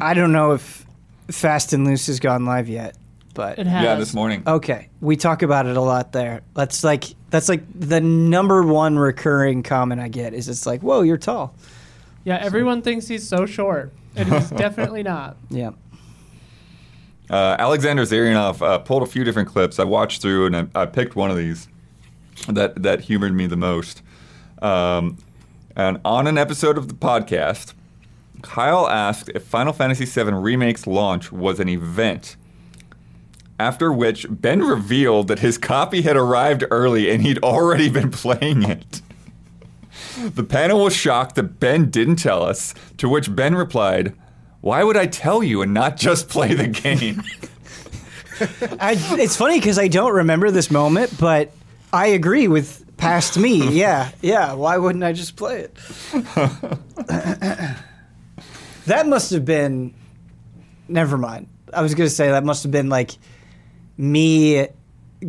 I 0.00 0.14
don't 0.14 0.32
know 0.32 0.52
if 0.52 0.84
Fast 1.30 1.72
and 1.74 1.84
Loose 1.86 2.06
has 2.06 2.18
gone 2.18 2.46
live 2.46 2.68
yet 2.68 2.96
but 3.36 3.58
it 3.58 3.66
has. 3.68 3.84
yeah, 3.84 3.94
this 3.94 4.14
morning. 4.14 4.42
Okay, 4.46 4.88
we 5.00 5.14
talk 5.16 5.42
about 5.42 5.66
it 5.66 5.76
a 5.76 5.80
lot 5.80 6.10
there. 6.12 6.42
That's 6.54 6.82
like 6.82 7.04
that's 7.30 7.48
like 7.48 7.62
the 7.78 8.00
number 8.00 8.64
one 8.64 8.98
recurring 8.98 9.62
comment 9.62 10.00
I 10.00 10.08
get 10.08 10.34
is 10.34 10.48
it's 10.48 10.66
like, 10.66 10.80
"Whoa, 10.80 11.02
you're 11.02 11.18
tall." 11.18 11.54
Yeah, 12.24 12.38
everyone 12.40 12.78
so. 12.78 12.84
thinks 12.84 13.06
he's 13.06 13.28
so 13.28 13.46
short, 13.46 13.92
and 14.16 14.32
he's 14.32 14.50
definitely 14.50 15.02
not. 15.04 15.36
Yeah. 15.50 15.70
Uh, 17.28 17.56
Alexander 17.58 18.02
Zarianov 18.04 18.62
uh, 18.62 18.78
pulled 18.78 19.02
a 19.02 19.06
few 19.06 19.22
different 19.22 19.48
clips. 19.48 19.78
I 19.80 19.84
watched 19.84 20.22
through 20.22 20.46
and 20.46 20.56
I, 20.74 20.82
I, 20.82 20.86
picked 20.86 21.16
one 21.16 21.28
of 21.30 21.36
these 21.36 21.68
that 22.48 22.82
that 22.82 23.02
humored 23.02 23.34
me 23.34 23.46
the 23.46 23.56
most. 23.56 24.02
Um, 24.62 25.18
and 25.74 26.00
on 26.04 26.26
an 26.26 26.38
episode 26.38 26.78
of 26.78 26.88
the 26.88 26.94
podcast, 26.94 27.74
Kyle 28.40 28.88
asked 28.88 29.28
if 29.34 29.44
Final 29.44 29.74
Fantasy 29.74 30.06
VII 30.06 30.32
Remake's 30.32 30.86
launch 30.86 31.30
was 31.30 31.60
an 31.60 31.68
event 31.68 32.36
after 33.58 33.92
which, 33.92 34.26
Ben 34.28 34.60
revealed 34.62 35.28
that 35.28 35.38
his 35.38 35.56
copy 35.56 36.02
had 36.02 36.16
arrived 36.16 36.64
early 36.70 37.10
and 37.10 37.22
he'd 37.22 37.38
already 37.38 37.88
been 37.88 38.10
playing 38.10 38.62
it. 38.64 39.00
The 40.34 40.42
panel 40.44 40.84
was 40.84 40.94
shocked 40.94 41.36
that 41.36 41.58
Ben 41.60 41.90
didn't 41.90 42.16
tell 42.16 42.42
us, 42.42 42.74
to 42.98 43.08
which 43.08 43.34
Ben 43.34 43.54
replied, 43.54 44.14
Why 44.60 44.84
would 44.84 44.96
I 44.96 45.06
tell 45.06 45.42
you 45.42 45.62
and 45.62 45.72
not 45.72 45.96
just 45.96 46.28
play 46.28 46.52
the 46.54 46.66
game? 46.66 47.22
I, 48.78 48.96
it's 49.18 49.36
funny 49.36 49.58
because 49.58 49.78
I 49.78 49.88
don't 49.88 50.12
remember 50.12 50.50
this 50.50 50.70
moment, 50.70 51.14
but 51.18 51.50
I 51.94 52.08
agree 52.08 52.48
with 52.48 52.84
past 52.98 53.38
me. 53.38 53.72
Yeah, 53.74 54.10
yeah. 54.20 54.52
Why 54.52 54.76
wouldn't 54.76 55.04
I 55.04 55.12
just 55.14 55.34
play 55.36 55.60
it? 55.62 55.76
that 58.86 59.06
must 59.06 59.30
have 59.30 59.46
been. 59.46 59.94
Never 60.88 61.16
mind. 61.16 61.48
I 61.72 61.80
was 61.80 61.94
going 61.94 62.08
to 62.08 62.14
say 62.14 62.30
that 62.30 62.44
must 62.44 62.62
have 62.62 62.70
been 62.72 62.88
like 62.90 63.12
me 63.98 64.68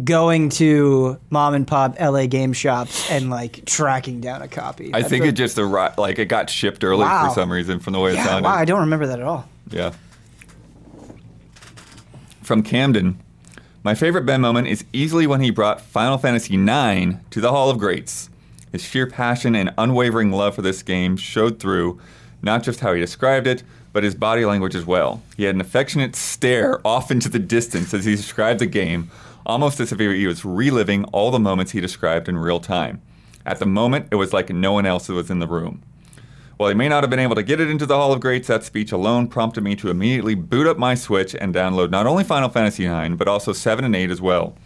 going 0.04 0.50
to 0.50 1.18
mom 1.30 1.54
and 1.54 1.66
pop 1.68 2.00
LA 2.00 2.28
game 2.28 2.52
shops 2.54 3.10
and 3.10 3.30
like 3.30 3.64
tracking 3.66 4.20
down 4.20 4.42
a 4.42 4.48
copy. 4.48 4.94
I 4.94 5.00
That's 5.00 5.10
think 5.10 5.26
a, 5.26 5.30
it 5.30 5.32
just 5.34 5.58
arrived, 5.58 5.98
like 5.98 6.20
it 6.20 6.26
got 6.26 6.50
shipped 6.50 6.84
early 6.84 7.04
wow. 7.04 7.28
for 7.30 7.34
some 7.36 7.52
reason 7.52 7.80
from 7.80 7.94
the 7.94 8.00
way 8.00 8.12
it 8.12 8.16
sounded. 8.24 8.48
Wow, 8.48 8.54
I 8.56 8.66
don't 8.66 8.82
remember 8.82 9.08
that 9.08 9.20
at 9.20 9.26
all. 9.26 9.48
Yeah. 9.70 9.94
From 12.44 12.64
Camden, 12.64 13.20
my 13.84 13.96
favorite 13.96 14.26
Ben 14.26 14.42
moment 14.42 14.68
is 14.68 14.84
easily 14.94 15.26
when 15.28 15.42
he 15.42 15.52
brought 15.52 15.82
Final 15.82 16.18
Fantasy 16.18 16.56
IX 16.56 17.16
to 17.30 17.42
the 17.42 17.52
Hall 17.52 17.70
of 17.70 17.78
Greats. 17.78 18.30
His 18.72 18.84
sheer 18.84 19.08
passion 19.08 19.56
and 19.56 19.74
unwavering 19.78 20.32
love 20.32 20.56
for 20.56 20.62
this 20.62 20.84
game 20.84 21.16
showed 21.18 21.60
through 21.60 22.00
not 22.42 22.64
just 22.64 22.82
how 22.82 22.94
he 22.94 23.00
described 23.00 23.48
it, 23.48 23.64
but 23.94 24.04
his 24.04 24.16
body 24.16 24.46
language 24.46 24.76
as 24.76 24.86
well. 24.86 25.22
He 25.36 25.44
had 25.44 25.56
an 25.56 25.62
affectionate 25.62 26.16
stare 26.16 26.86
off 26.86 27.12
into 27.12 27.30
the 27.30 27.40
distance 27.40 27.94
as 27.94 28.06
he 28.06 28.16
described 28.16 28.60
the 28.60 28.66
game, 28.66 29.10
almost 29.46 29.80
as 29.80 29.92
if 29.92 30.00
he 30.00 30.28
was 30.28 30.46
reliving 30.46 31.04
all 31.06 31.32
the 31.32 31.40
moments 31.40 31.72
he 31.72 31.82
described 31.82 32.28
in 32.28 32.38
real 32.38 32.60
time. 32.60 33.02
At 33.46 33.60
the 33.60 33.66
moment, 33.66 34.08
it 34.12 34.16
was 34.16 34.34
like 34.34 34.50
no 34.50 34.74
one 34.74 34.86
else 34.86 35.08
was 35.08 35.32
in 35.32 35.40
the 35.40 35.48
room. 35.48 35.82
While 36.58 36.70
he 36.70 36.76
may 36.76 36.90
not 36.90 37.04
have 37.04 37.12
been 37.12 37.20
able 37.20 37.36
to 37.36 37.44
get 37.44 37.60
it 37.62 37.70
into 37.70 37.86
the 37.86 37.96
Hall 37.96 38.12
of 38.12 38.20
Greats, 38.20 38.48
that 38.48 38.64
speech 38.64 38.92
alone 38.92 39.28
prompted 39.28 39.64
me 39.64 39.76
to 39.78 39.90
immediately 39.92 40.36
boot 40.36 40.66
up 40.68 40.78
my 40.78 40.96
Switch 40.96 41.36
and 41.36 41.54
download 41.54 41.92
not 41.92 42.08
only 42.08 42.24
Final 42.24 42.50
Fantasy 42.50 42.86
IX, 42.86 43.16
but 43.16 43.28
also 43.28 43.54
7 43.54 43.86
and 43.86 43.96
8 43.96 44.10
as 44.10 44.20
well. 44.22 44.58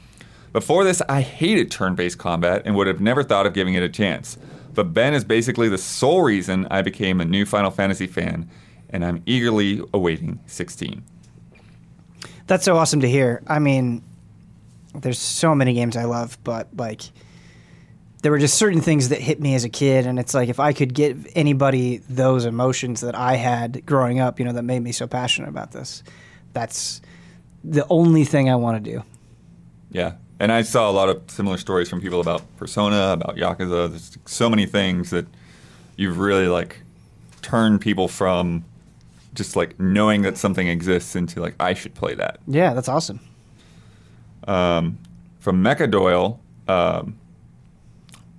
Before 0.53 0.83
this, 0.83 1.01
I 1.07 1.21
hated 1.21 1.69
turn 1.69 1.95
based 1.95 2.17
combat 2.17 2.61
and 2.65 2.75
would 2.75 2.87
have 2.87 3.01
never 3.01 3.23
thought 3.23 3.45
of 3.45 3.53
giving 3.53 3.73
it 3.73 3.83
a 3.83 3.89
chance. 3.89 4.37
But 4.73 4.93
Ben 4.93 5.13
is 5.13 5.25
basically 5.25 5.67
the 5.67 5.77
sole 5.77 6.21
reason 6.23 6.65
I 6.71 6.81
became 6.81 7.19
a 7.19 7.25
new 7.25 7.45
Final 7.45 7.71
Fantasy 7.71 8.07
fan, 8.07 8.49
and 8.91 9.03
I'm 9.05 9.21
eagerly 9.25 9.81
awaiting 9.93 10.39
16. 10.47 11.03
That's 12.47 12.65
so 12.65 12.77
awesome 12.77 13.01
to 13.01 13.09
hear. 13.09 13.41
I 13.47 13.59
mean, 13.59 14.03
there's 14.93 15.19
so 15.19 15.55
many 15.55 15.73
games 15.73 15.95
I 15.95 16.03
love, 16.03 16.37
but 16.43 16.67
like 16.75 17.01
there 18.21 18.31
were 18.31 18.39
just 18.39 18.57
certain 18.57 18.81
things 18.81 19.09
that 19.09 19.19
hit 19.19 19.39
me 19.39 19.55
as 19.55 19.63
a 19.63 19.69
kid 19.69 20.05
and 20.05 20.19
it's 20.19 20.33
like 20.33 20.47
if 20.49 20.59
I 20.59 20.73
could 20.73 20.93
give 20.93 21.25
anybody 21.33 21.97
those 22.09 22.45
emotions 22.45 23.01
that 23.01 23.15
I 23.15 23.35
had 23.35 23.85
growing 23.85 24.19
up, 24.19 24.37
you 24.37 24.45
know, 24.45 24.53
that 24.53 24.63
made 24.63 24.81
me 24.81 24.91
so 24.91 25.07
passionate 25.07 25.49
about 25.49 25.71
this. 25.71 26.03
That's 26.53 27.01
the 27.63 27.85
only 27.89 28.25
thing 28.25 28.49
I 28.49 28.55
want 28.55 28.83
to 28.83 28.91
do. 28.91 29.03
Yeah. 29.91 30.13
And 30.39 30.51
I 30.51 30.63
saw 30.63 30.89
a 30.89 30.91
lot 30.93 31.07
of 31.07 31.21
similar 31.27 31.57
stories 31.57 31.87
from 31.87 32.01
people 32.01 32.19
about 32.19 32.41
Persona, 32.57 33.13
about 33.19 33.35
Yakuza. 33.37 33.89
There's 33.89 34.17
so 34.25 34.49
many 34.49 34.65
things 34.65 35.11
that 35.11 35.25
you've 35.95 36.17
really 36.19 36.47
like 36.47 36.79
turned 37.43 37.79
people 37.81 38.07
from 38.07 38.65
just 39.33 39.55
like 39.55 39.79
knowing 39.79 40.21
that 40.23 40.37
something 40.37 40.67
exists 40.67 41.15
into 41.15 41.41
like 41.41 41.55
I 41.59 41.73
should 41.73 41.93
play 41.95 42.15
that. 42.15 42.39
Yeah, 42.47 42.73
that's 42.73 42.89
awesome. 42.89 43.19
Um, 44.47 44.97
from 45.39 45.63
Mecha 45.63 45.89
Doyle, 45.89 46.39
um, 46.67 47.17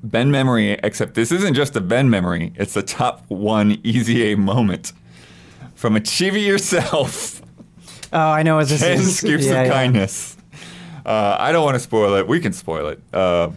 Ben 0.05 0.31
memory. 0.31 0.73
Except 0.83 1.15
this 1.15 1.31
isn't 1.33 1.55
just 1.55 1.77
a 1.77 1.81
Ben 1.81 2.11
memory; 2.11 2.53
it's 2.57 2.75
the 2.75 2.83
top 2.83 3.25
one 3.29 3.79
EZA 3.85 4.37
moment 4.37 4.93
from 5.75 5.97
Achieve 5.97 6.37
Yourself. 6.37 7.39
Oh, 8.15 8.19
I 8.19 8.43
know 8.43 8.57
what 8.57 8.69
this 8.69 8.81
Ten 8.81 8.99
is. 8.99 9.01
Ten 9.07 9.11
scoops 9.13 9.47
yeah, 9.47 9.63
of 9.63 9.67
yeah. 9.69 9.73
kindness. 9.73 10.37
Uh, 11.07 11.35
I 11.39 11.51
don't 11.51 11.65
want 11.65 11.77
to 11.77 11.81
spoil 11.81 12.13
it. 12.17 12.29
We 12.29 12.41
can 12.41 12.53
spoil 12.53 12.89
it, 12.89 13.01
uh, 13.11 13.51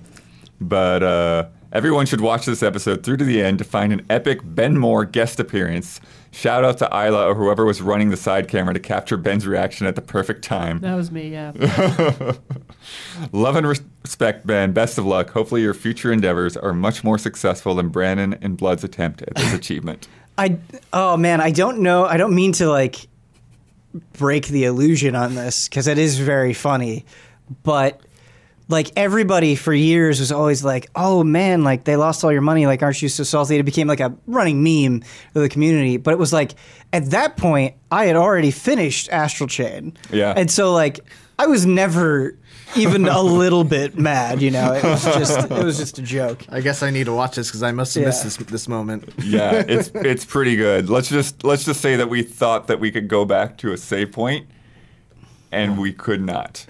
but. 0.61 1.03
Uh, 1.03 1.45
Everyone 1.73 2.05
should 2.05 2.21
watch 2.21 2.45
this 2.45 2.63
episode 2.63 3.03
through 3.03 3.17
to 3.17 3.25
the 3.25 3.41
end 3.43 3.57
to 3.57 3.65
find 3.65 3.91
an 3.91 4.05
epic 4.09 4.39
Ben 4.45 4.77
Moore 4.77 5.03
guest 5.03 5.41
appearance 5.41 5.99
Shout 6.35 6.65
out 6.65 6.79
to 6.79 6.89
Isla 6.93 7.29
or 7.29 7.33
whoever 7.33 7.63
was 7.63 7.81
running 7.81 8.09
the 8.09 8.17
side 8.17 8.49
camera 8.49 8.73
to 8.73 8.79
capture 8.79 9.15
Ben's 9.15 9.47
reaction 9.47 9.87
at 9.87 9.95
the 9.95 10.01
perfect 10.01 10.43
time. 10.43 10.81
That 10.81 10.93
was 10.95 11.09
me, 11.09 11.29
yeah. 11.29 11.53
Love 13.31 13.55
and 13.55 13.65
respect, 13.65 14.45
Ben. 14.45 14.73
Best 14.73 14.97
of 14.97 15.05
luck. 15.05 15.29
Hopefully, 15.29 15.61
your 15.61 15.73
future 15.73 16.11
endeavors 16.11 16.57
are 16.57 16.73
much 16.73 17.05
more 17.05 17.17
successful 17.17 17.73
than 17.75 17.87
Brandon 17.87 18.37
and 18.41 18.57
Blood's 18.57 18.83
attempt 18.83 19.21
at 19.21 19.33
this 19.33 19.53
achievement. 19.53 20.09
I 20.37 20.57
oh 20.91 21.15
man, 21.15 21.39
I 21.39 21.51
don't 21.51 21.79
know. 21.79 22.05
I 22.05 22.17
don't 22.17 22.35
mean 22.35 22.51
to 22.53 22.67
like 22.67 23.07
break 24.11 24.47
the 24.49 24.65
illusion 24.65 25.15
on 25.15 25.35
this 25.35 25.69
because 25.69 25.87
it 25.87 25.97
is 25.97 26.19
very 26.19 26.51
funny, 26.53 27.05
but 27.63 28.01
like 28.67 28.91
everybody 28.95 29.55
for 29.55 29.73
years 29.73 30.19
was 30.19 30.31
always 30.31 30.63
like, 30.63 30.89
"Oh 30.95 31.23
man, 31.23 31.63
like 31.63 31.83
they 31.83 31.95
lost 31.95 32.23
all 32.23 32.31
your 32.31 32.41
money. 32.41 32.65
Like, 32.65 32.81
aren't 32.81 33.01
you 33.01 33.09
so 33.09 33.23
salty?" 33.23 33.57
It 33.57 33.63
became 33.65 33.87
like 33.87 33.99
a 33.99 34.13
running 34.25 34.63
meme 34.63 35.03
of 35.35 35.41
the 35.41 35.49
community. 35.49 35.97
But 35.97 36.13
it 36.13 36.17
was 36.19 36.33
like 36.33 36.55
at 36.91 37.05
that 37.11 37.37
point, 37.37 37.75
I 37.91 38.05
had 38.05 38.15
already 38.15 38.51
finished 38.51 39.09
Astral 39.11 39.47
Chain. 39.47 39.95
Yeah, 40.11 40.33
and 40.35 40.49
so 40.49 40.73
like 40.73 40.99
I 41.37 41.45
was 41.47 41.65
never 41.65 42.37
even 42.75 43.07
a 43.07 43.21
little 43.21 43.63
bit 43.63 43.99
mad. 43.99 44.41
You 44.41 44.51
know, 44.51 44.73
it 44.73 44.83
was 44.83 45.03
just 45.03 45.39
it 45.51 45.63
was 45.63 45.77
just 45.77 45.99
a 45.99 46.01
joke. 46.01 46.45
I 46.49 46.61
guess 46.61 46.81
I 46.81 46.89
need 46.89 47.05
to 47.05 47.13
watch 47.13 47.35
this 47.35 47.47
because 47.49 47.61
I 47.63 47.71
must 47.71 47.93
have 47.93 48.01
yeah. 48.01 48.07
missed 48.09 48.23
this 48.23 48.37
this 48.37 48.67
moment. 48.67 49.09
yeah, 49.23 49.63
it's 49.67 49.89
it's 49.93 50.25
pretty 50.25 50.55
good. 50.55 50.89
Let's 50.89 51.09
just 51.09 51.43
let's 51.43 51.65
just 51.65 51.81
say 51.81 51.95
that 51.97 52.09
we 52.09 52.23
thought 52.23 52.67
that 52.67 52.79
we 52.79 52.91
could 52.91 53.07
go 53.07 53.25
back 53.25 53.57
to 53.59 53.73
a 53.73 53.77
save 53.77 54.11
point 54.11 54.47
and 55.55 55.77
we 55.79 55.91
could 55.93 56.21
not. 56.21 56.65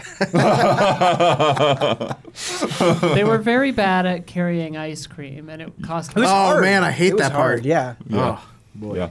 they 3.14 3.24
were 3.24 3.40
very 3.40 3.72
bad 3.72 4.06
at 4.06 4.28
carrying 4.28 4.78
ice 4.78 5.08
cream, 5.08 5.50
and 5.50 5.62
it 5.62 5.74
cost. 5.84 6.12
It 6.12 6.20
oh 6.20 6.28
hard. 6.28 6.64
man, 6.64 6.84
I 6.84 6.92
hate 6.92 7.14
it 7.14 7.18
that 7.18 7.32
part. 7.32 7.36
Hard. 7.60 7.66
Yeah. 7.66 7.96
yeah. 8.08 8.40
Oh, 8.40 8.48
boy. 8.76 8.96
Yeah. 8.96 9.10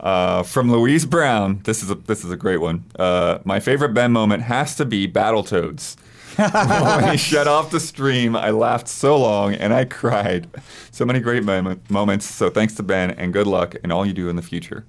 Uh, 0.00 0.42
from 0.42 0.70
Louise 0.72 1.04
Brown, 1.06 1.60
this 1.64 1.82
is 1.82 1.90
a 1.90 1.94
this 1.94 2.24
is 2.24 2.30
a 2.30 2.36
great 2.36 2.58
one. 2.60 2.84
Uh, 2.98 3.38
my 3.44 3.60
favorite 3.60 3.92
Ben 3.94 4.10
moment 4.10 4.42
has 4.42 4.74
to 4.76 4.84
be 4.86 5.06
Battletoads. 5.06 5.96
when 6.36 7.12
he 7.12 7.16
shut 7.18 7.46
off 7.48 7.70
the 7.70 7.80
stream, 7.80 8.36
I 8.36 8.50
laughed 8.50 8.88
so 8.88 9.16
long 9.18 9.54
and 9.54 9.72
I 9.72 9.84
cried. 9.86 10.46
So 10.90 11.04
many 11.06 11.18
great 11.20 11.44
moment, 11.44 11.90
moments. 11.90 12.26
So 12.26 12.50
thanks 12.50 12.74
to 12.76 12.82
Ben 12.82 13.10
and 13.12 13.32
good 13.32 13.46
luck 13.46 13.74
and 13.82 13.90
all 13.92 14.04
you 14.04 14.12
do 14.12 14.28
in 14.28 14.36
the 14.36 14.42
future. 14.42 14.84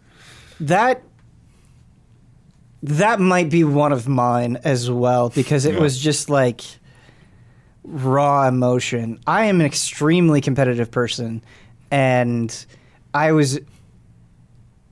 That 0.60 1.01
that 2.83 3.19
might 3.19 3.49
be 3.49 3.63
one 3.63 3.91
of 3.91 4.07
mine 4.07 4.57
as 4.63 4.89
well 4.89 5.29
because 5.29 5.65
it 5.65 5.75
yeah. 5.75 5.79
was 5.79 5.97
just 5.99 6.29
like 6.29 6.61
raw 7.83 8.47
emotion. 8.47 9.19
I 9.25 9.45
am 9.45 9.59
an 9.59 9.65
extremely 9.65 10.41
competitive 10.41 10.91
person, 10.91 11.41
and 11.89 12.53
I 13.15 13.31
was 13.31 13.59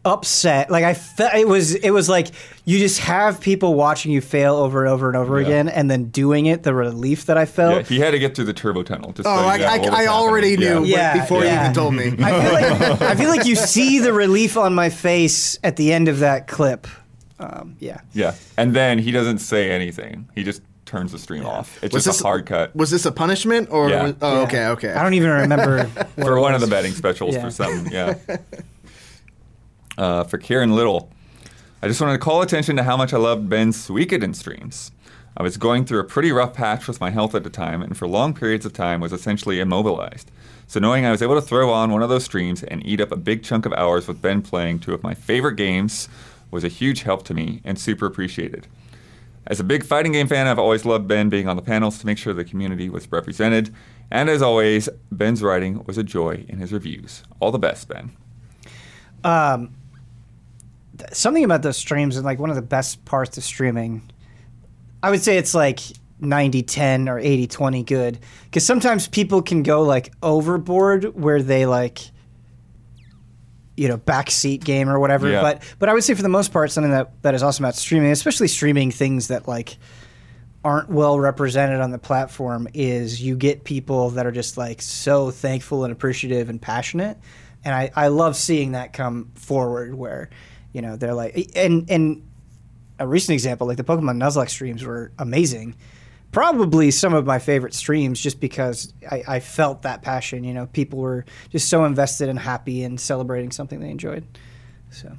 upset. 0.03 0.71
Like 0.71 0.83
I 0.83 0.95
felt 0.95 1.35
it 1.35 1.47
was 1.47 1.75
it 1.75 1.91
was 1.91 2.09
like 2.09 2.29
you 2.65 2.79
just 2.79 2.99
have 3.01 3.39
people 3.39 3.75
watching 3.75 4.11
you 4.11 4.19
fail 4.21 4.55
over 4.55 4.83
and 4.83 4.91
over 4.91 5.07
and 5.07 5.15
over 5.15 5.39
yeah. 5.39 5.45
again, 5.45 5.69
and 5.69 5.89
then 5.91 6.05
doing 6.05 6.47
it. 6.47 6.63
The 6.63 6.73
relief 6.73 7.27
that 7.27 7.37
I 7.37 7.45
felt. 7.45 7.75
Yeah, 7.75 7.83
he 7.83 7.99
had 7.99 8.11
to 8.11 8.19
get 8.19 8.33
through 8.35 8.45
the 8.45 8.53
turbo 8.53 8.81
tunnel. 8.81 9.13
oh, 9.23 9.29
I, 9.31 9.57
I, 9.59 10.03
I 10.05 10.07
already 10.07 10.57
knew 10.57 10.83
yeah. 10.85 11.21
before 11.21 11.43
you 11.43 11.51
even 11.51 11.73
told 11.73 11.93
me. 11.93 12.07
I 12.07 12.09
feel, 12.15 12.51
like, 12.51 13.01
I 13.03 13.13
feel 13.15 13.29
like 13.29 13.45
you 13.45 13.55
see 13.55 13.99
the 13.99 14.11
relief 14.11 14.57
on 14.57 14.73
my 14.73 14.89
face 14.89 15.59
at 15.63 15.75
the 15.75 15.93
end 15.93 16.07
of 16.07 16.19
that 16.19 16.47
clip. 16.47 16.87
Um, 17.39 17.75
yeah. 17.79 18.01
Yeah. 18.13 18.35
And 18.57 18.75
then 18.75 18.99
he 18.99 19.11
doesn't 19.11 19.39
say 19.39 19.71
anything. 19.71 20.27
He 20.35 20.43
just 20.43 20.61
turns 20.85 21.11
the 21.11 21.19
stream 21.19 21.43
yeah. 21.43 21.49
off. 21.49 21.83
It's 21.83 21.93
was 21.93 22.03
just 22.05 22.19
this, 22.19 22.21
a 22.23 22.27
hard 22.27 22.45
cut. 22.45 22.75
Was 22.75 22.91
this 22.91 23.05
a 23.05 23.11
punishment 23.11 23.69
or? 23.71 23.89
Yeah. 23.89 24.03
Was, 24.03 24.15
oh, 24.21 24.33
yeah. 24.35 24.41
okay, 24.41 24.65
okay. 24.67 24.93
I 24.93 25.03
don't 25.03 25.15
even 25.15 25.29
remember. 25.29 25.85
for 26.15 26.39
one 26.39 26.55
of 26.55 26.61
the 26.61 26.67
betting 26.67 26.93
specials 26.93 27.37
for 27.37 27.51
something, 27.51 27.91
yeah. 27.91 28.17
Uh, 29.97 30.25
for 30.25 30.37
Karen 30.37 30.75
Little, 30.75 31.09
I 31.81 31.87
just 31.87 32.01
wanted 32.01 32.11
to 32.15 32.19
call 32.19 32.41
attention 32.41 32.75
to 32.75 32.83
how 32.83 32.97
much 32.97 33.13
I 33.13 33.17
loved 33.17 33.47
Ben's 33.47 33.87
Suikoden 33.87 34.35
streams. 34.35 34.91
I 35.37 35.41
was 35.41 35.55
going 35.55 35.85
through 35.85 35.99
a 35.99 36.03
pretty 36.03 36.33
rough 36.33 36.53
patch 36.53 36.85
with 36.89 36.99
my 36.99 37.11
health 37.11 37.33
at 37.33 37.45
the 37.45 37.49
time, 37.49 37.81
and 37.81 37.95
for 37.97 38.05
long 38.05 38.33
periods 38.33 38.65
of 38.65 38.73
time 38.73 38.99
was 38.99 39.13
essentially 39.13 39.61
immobilized. 39.61 40.29
So 40.67 40.81
knowing 40.81 41.05
I 41.05 41.11
was 41.11 41.21
able 41.21 41.35
to 41.35 41.41
throw 41.41 41.71
on 41.71 41.91
one 41.91 42.01
of 42.01 42.09
those 42.09 42.25
streams 42.25 42.61
and 42.61 42.85
eat 42.85 42.99
up 42.99 43.09
a 43.13 43.15
big 43.15 43.41
chunk 43.41 43.65
of 43.65 43.71
hours 43.71 44.05
with 44.05 44.21
Ben 44.21 44.41
playing 44.41 44.79
two 44.79 44.93
of 44.93 45.01
my 45.01 45.13
favorite 45.13 45.55
games 45.55 46.09
was 46.55 46.63
a 46.63 46.69
huge 46.69 47.03
help 47.03 47.21
to 47.25 47.35
me 47.35 47.61
and 47.63 47.77
super 47.77 48.07
appreciated. 48.07 48.65
As 49.45 49.59
a 49.59 49.63
big 49.63 49.83
fighting 49.85 50.13
game 50.13 50.25
fan, 50.27 50.47
I've 50.47 50.57
always 50.57 50.85
loved 50.85 51.07
Ben 51.07 51.29
being 51.29 51.47
on 51.47 51.55
the 51.55 51.61
panels 51.61 51.99
to 51.99 52.07
make 52.07 52.17
sure 52.17 52.33
the 52.33 52.43
community 52.43 52.89
was 52.89 53.11
represented. 53.11 53.75
And 54.09 54.27
as 54.27 54.41
always, 54.41 54.89
Ben's 55.11 55.43
writing 55.43 55.83
was 55.85 55.99
a 55.99 56.03
joy 56.03 56.45
in 56.47 56.57
his 56.57 56.73
reviews. 56.73 57.23
All 57.39 57.51
the 57.51 57.59
best, 57.59 57.87
Ben. 57.87 58.11
Um, 59.23 59.75
th- 60.97 61.13
something 61.13 61.43
about 61.43 61.61
those 61.61 61.77
streams 61.77 62.15
and 62.15 62.25
like 62.25 62.39
one 62.39 62.49
of 62.49 62.55
the 62.55 62.61
best 62.63 63.05
parts 63.05 63.37
of 63.37 63.43
streaming, 63.43 64.01
I 65.03 65.11
would 65.11 65.21
say 65.23 65.37
it's 65.37 65.53
like 65.53 65.79
90 66.21 66.63
10 66.63 67.09
or 67.09 67.19
80 67.19 67.45
20 67.47 67.83
good. 67.83 68.19
Because 68.45 68.65
sometimes 68.65 69.07
people 69.07 69.43
can 69.43 69.61
go 69.61 69.83
like 69.83 70.11
overboard 70.23 71.03
where 71.15 71.41
they 71.41 71.67
like 71.67 71.99
you 73.75 73.87
know 73.87 73.97
backseat 73.97 74.63
game 74.63 74.89
or 74.89 74.99
whatever. 74.99 75.29
Yeah. 75.29 75.41
But 75.41 75.61
but 75.79 75.89
I 75.89 75.93
would 75.93 76.03
say 76.03 76.13
for 76.13 76.23
the 76.23 76.29
most 76.29 76.51
part, 76.51 76.71
something 76.71 76.91
that 76.91 77.21
that 77.23 77.33
is 77.35 77.43
awesome 77.43 77.65
about 77.65 77.75
streaming, 77.75 78.11
especially 78.11 78.47
streaming 78.47 78.91
things 78.91 79.27
that 79.27 79.47
like 79.47 79.77
aren't 80.63 80.89
well 80.89 81.19
represented 81.19 81.79
on 81.81 81.91
the 81.91 81.97
platform, 81.99 82.67
is 82.73 83.21
you 83.21 83.35
get 83.35 83.63
people 83.63 84.11
that 84.11 84.25
are 84.25 84.31
just 84.31 84.57
like 84.57 84.81
so 84.81 85.29
thankful 85.31 85.83
and 85.83 85.91
appreciative 85.91 86.49
and 86.49 86.61
passionate, 86.61 87.17
and 87.63 87.73
I 87.75 87.91
I 87.95 88.07
love 88.07 88.35
seeing 88.35 88.71
that 88.73 88.93
come 88.93 89.31
forward 89.35 89.93
where 89.93 90.29
you 90.73 90.81
know 90.81 90.95
they're 90.95 91.13
like 91.13 91.51
and 91.55 91.89
and 91.89 92.27
a 92.97 93.05
recent 93.07 93.33
example 93.33 93.67
like 93.67 93.77
the 93.77 93.83
Pokemon 93.83 94.17
Nuzlocke 94.21 94.49
streams 94.49 94.83
were 94.85 95.11
amazing 95.19 95.75
probably 96.35 96.91
some 96.91 97.13
of 97.13 97.25
my 97.25 97.39
favorite 97.39 97.73
streams 97.73 98.19
just 98.19 98.41
because 98.41 98.93
I, 99.09 99.23
I, 99.25 99.39
felt 99.39 99.83
that 99.83 100.01
passion. 100.01 100.43
You 100.43 100.53
know, 100.53 100.65
people 100.65 100.99
were 100.99 101.23
just 101.49 101.69
so 101.69 101.85
invested 101.85 102.27
and 102.27 102.37
happy 102.37 102.83
and 102.83 102.99
celebrating 102.99 103.53
something 103.53 103.79
they 103.79 103.89
enjoyed. 103.89 104.25
So, 104.91 105.13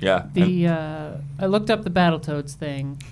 yeah. 0.00 0.24
The 0.32 0.66
uh, 0.66 1.10
I 1.38 1.44
looked 1.44 1.68
up 1.70 1.82
the 1.84 1.90
Battletoads 1.90 2.54
thing. 2.54 3.02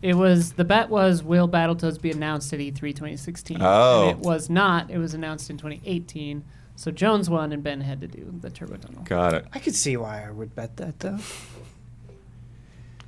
It 0.00 0.14
was 0.14 0.54
the 0.54 0.64
bet 0.64 0.88
was 0.88 1.22
will 1.22 1.46
Battletoads 1.50 2.00
be 2.00 2.10
announced 2.12 2.50
at 2.54 2.60
E3 2.60 2.74
2016? 2.80 3.58
Oh, 3.60 4.08
and 4.08 4.18
it 4.18 4.24
was 4.24 4.48
not. 4.48 4.90
It 4.90 4.96
was 4.96 5.12
announced 5.12 5.50
in 5.50 5.58
2018. 5.58 6.44
So 6.76 6.90
Jones 6.90 7.28
won 7.28 7.52
and 7.52 7.62
Ben 7.62 7.82
had 7.82 8.00
to 8.00 8.06
do 8.06 8.34
the 8.40 8.48
Turbo 8.48 8.78
Tunnel. 8.78 9.02
Got 9.02 9.34
it. 9.34 9.44
I 9.52 9.58
could 9.58 9.74
see 9.74 9.98
why 9.98 10.24
I 10.26 10.30
would 10.30 10.54
bet 10.54 10.78
that 10.78 11.00
though. 11.00 11.18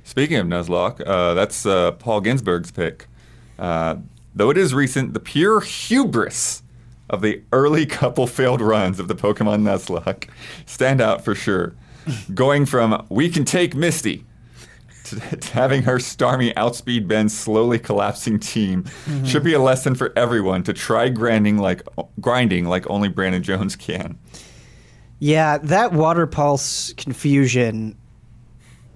Speaking 0.03 0.37
of 0.37 0.45
Nuzlocke, 0.45 1.01
uh, 1.07 1.33
that's 1.33 1.65
uh, 1.65 1.93
Paul 1.93 2.21
Ginsburg's 2.21 2.69
pick. 2.71 3.07
Uh, 3.59 3.97
though 4.33 4.49
it 4.49 4.57
is 4.57 4.73
recent, 4.73 5.13
the 5.13 5.19
pure 5.19 5.59
hubris 5.59 6.63
of 7.09 7.21
the 7.21 7.43
early 7.51 7.85
couple 7.85 8.25
failed 8.25 8.61
runs 8.61 8.99
of 8.99 9.07
the 9.07 9.15
Pokemon 9.15 9.61
Nuzlocke 9.61 10.29
stand 10.65 11.01
out 11.01 11.23
for 11.23 11.35
sure. 11.35 11.75
Going 12.33 12.65
from 12.65 13.05
we 13.09 13.29
can 13.29 13.45
take 13.45 13.75
Misty 13.75 14.23
to, 15.03 15.19
to 15.19 15.53
having 15.53 15.83
her 15.83 15.97
Starmie 15.97 16.53
outspeed 16.57 17.07
Ben's 17.07 17.37
slowly 17.37 17.77
collapsing 17.77 18.39
team 18.39 18.85
mm-hmm. 18.85 19.25
should 19.25 19.43
be 19.43 19.53
a 19.53 19.59
lesson 19.59 19.93
for 19.93 20.11
everyone 20.15 20.63
to 20.63 20.73
try 20.73 21.09
grinding 21.09 21.57
like 21.59 21.83
grinding 22.19 22.65
like 22.65 22.89
only 22.89 23.09
Brandon 23.09 23.43
Jones 23.43 23.75
can. 23.75 24.17
Yeah, 25.19 25.57
that 25.59 25.91
water 25.93 26.25
pulse 26.25 26.93
confusion. 26.93 27.95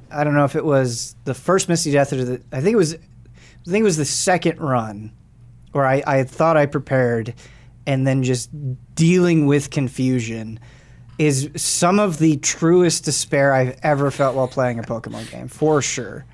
I 0.10 0.24
don't 0.24 0.34
know 0.34 0.46
if 0.46 0.56
it 0.56 0.66
was 0.66 1.16
the 1.26 1.34
first 1.36 1.68
Misty 1.70 1.92
death 1.92 2.14
or 2.14 2.24
the, 2.24 2.42
I 2.52 2.62
think 2.62 2.74
it 2.74 2.78
was 2.78 2.98
I 3.66 3.70
think 3.72 3.82
it 3.82 3.86
was 3.86 3.98
the 3.98 4.06
second 4.06 4.60
run 4.60 5.12
where 5.72 5.86
I, 5.86 6.04
I 6.06 6.24
thought 6.24 6.58
I 6.58 6.66
prepared 6.66 7.34
and 7.88 8.06
then 8.06 8.24
just 8.24 8.50
dealing 8.96 9.46
with 9.46 9.70
confusion 9.70 10.60
is 11.18 11.50
some 11.56 12.00
of 12.00 12.18
the 12.20 12.38
truest 12.38 13.06
despair 13.06 13.54
I've 13.54 13.78
ever 13.84 14.12
felt 14.12 14.36
while 14.36 14.48
playing 14.48 14.80
a 14.80 14.84
Pokemon 14.84 15.32
game, 15.32 15.48
for 15.48 15.82
sure. 15.82 16.26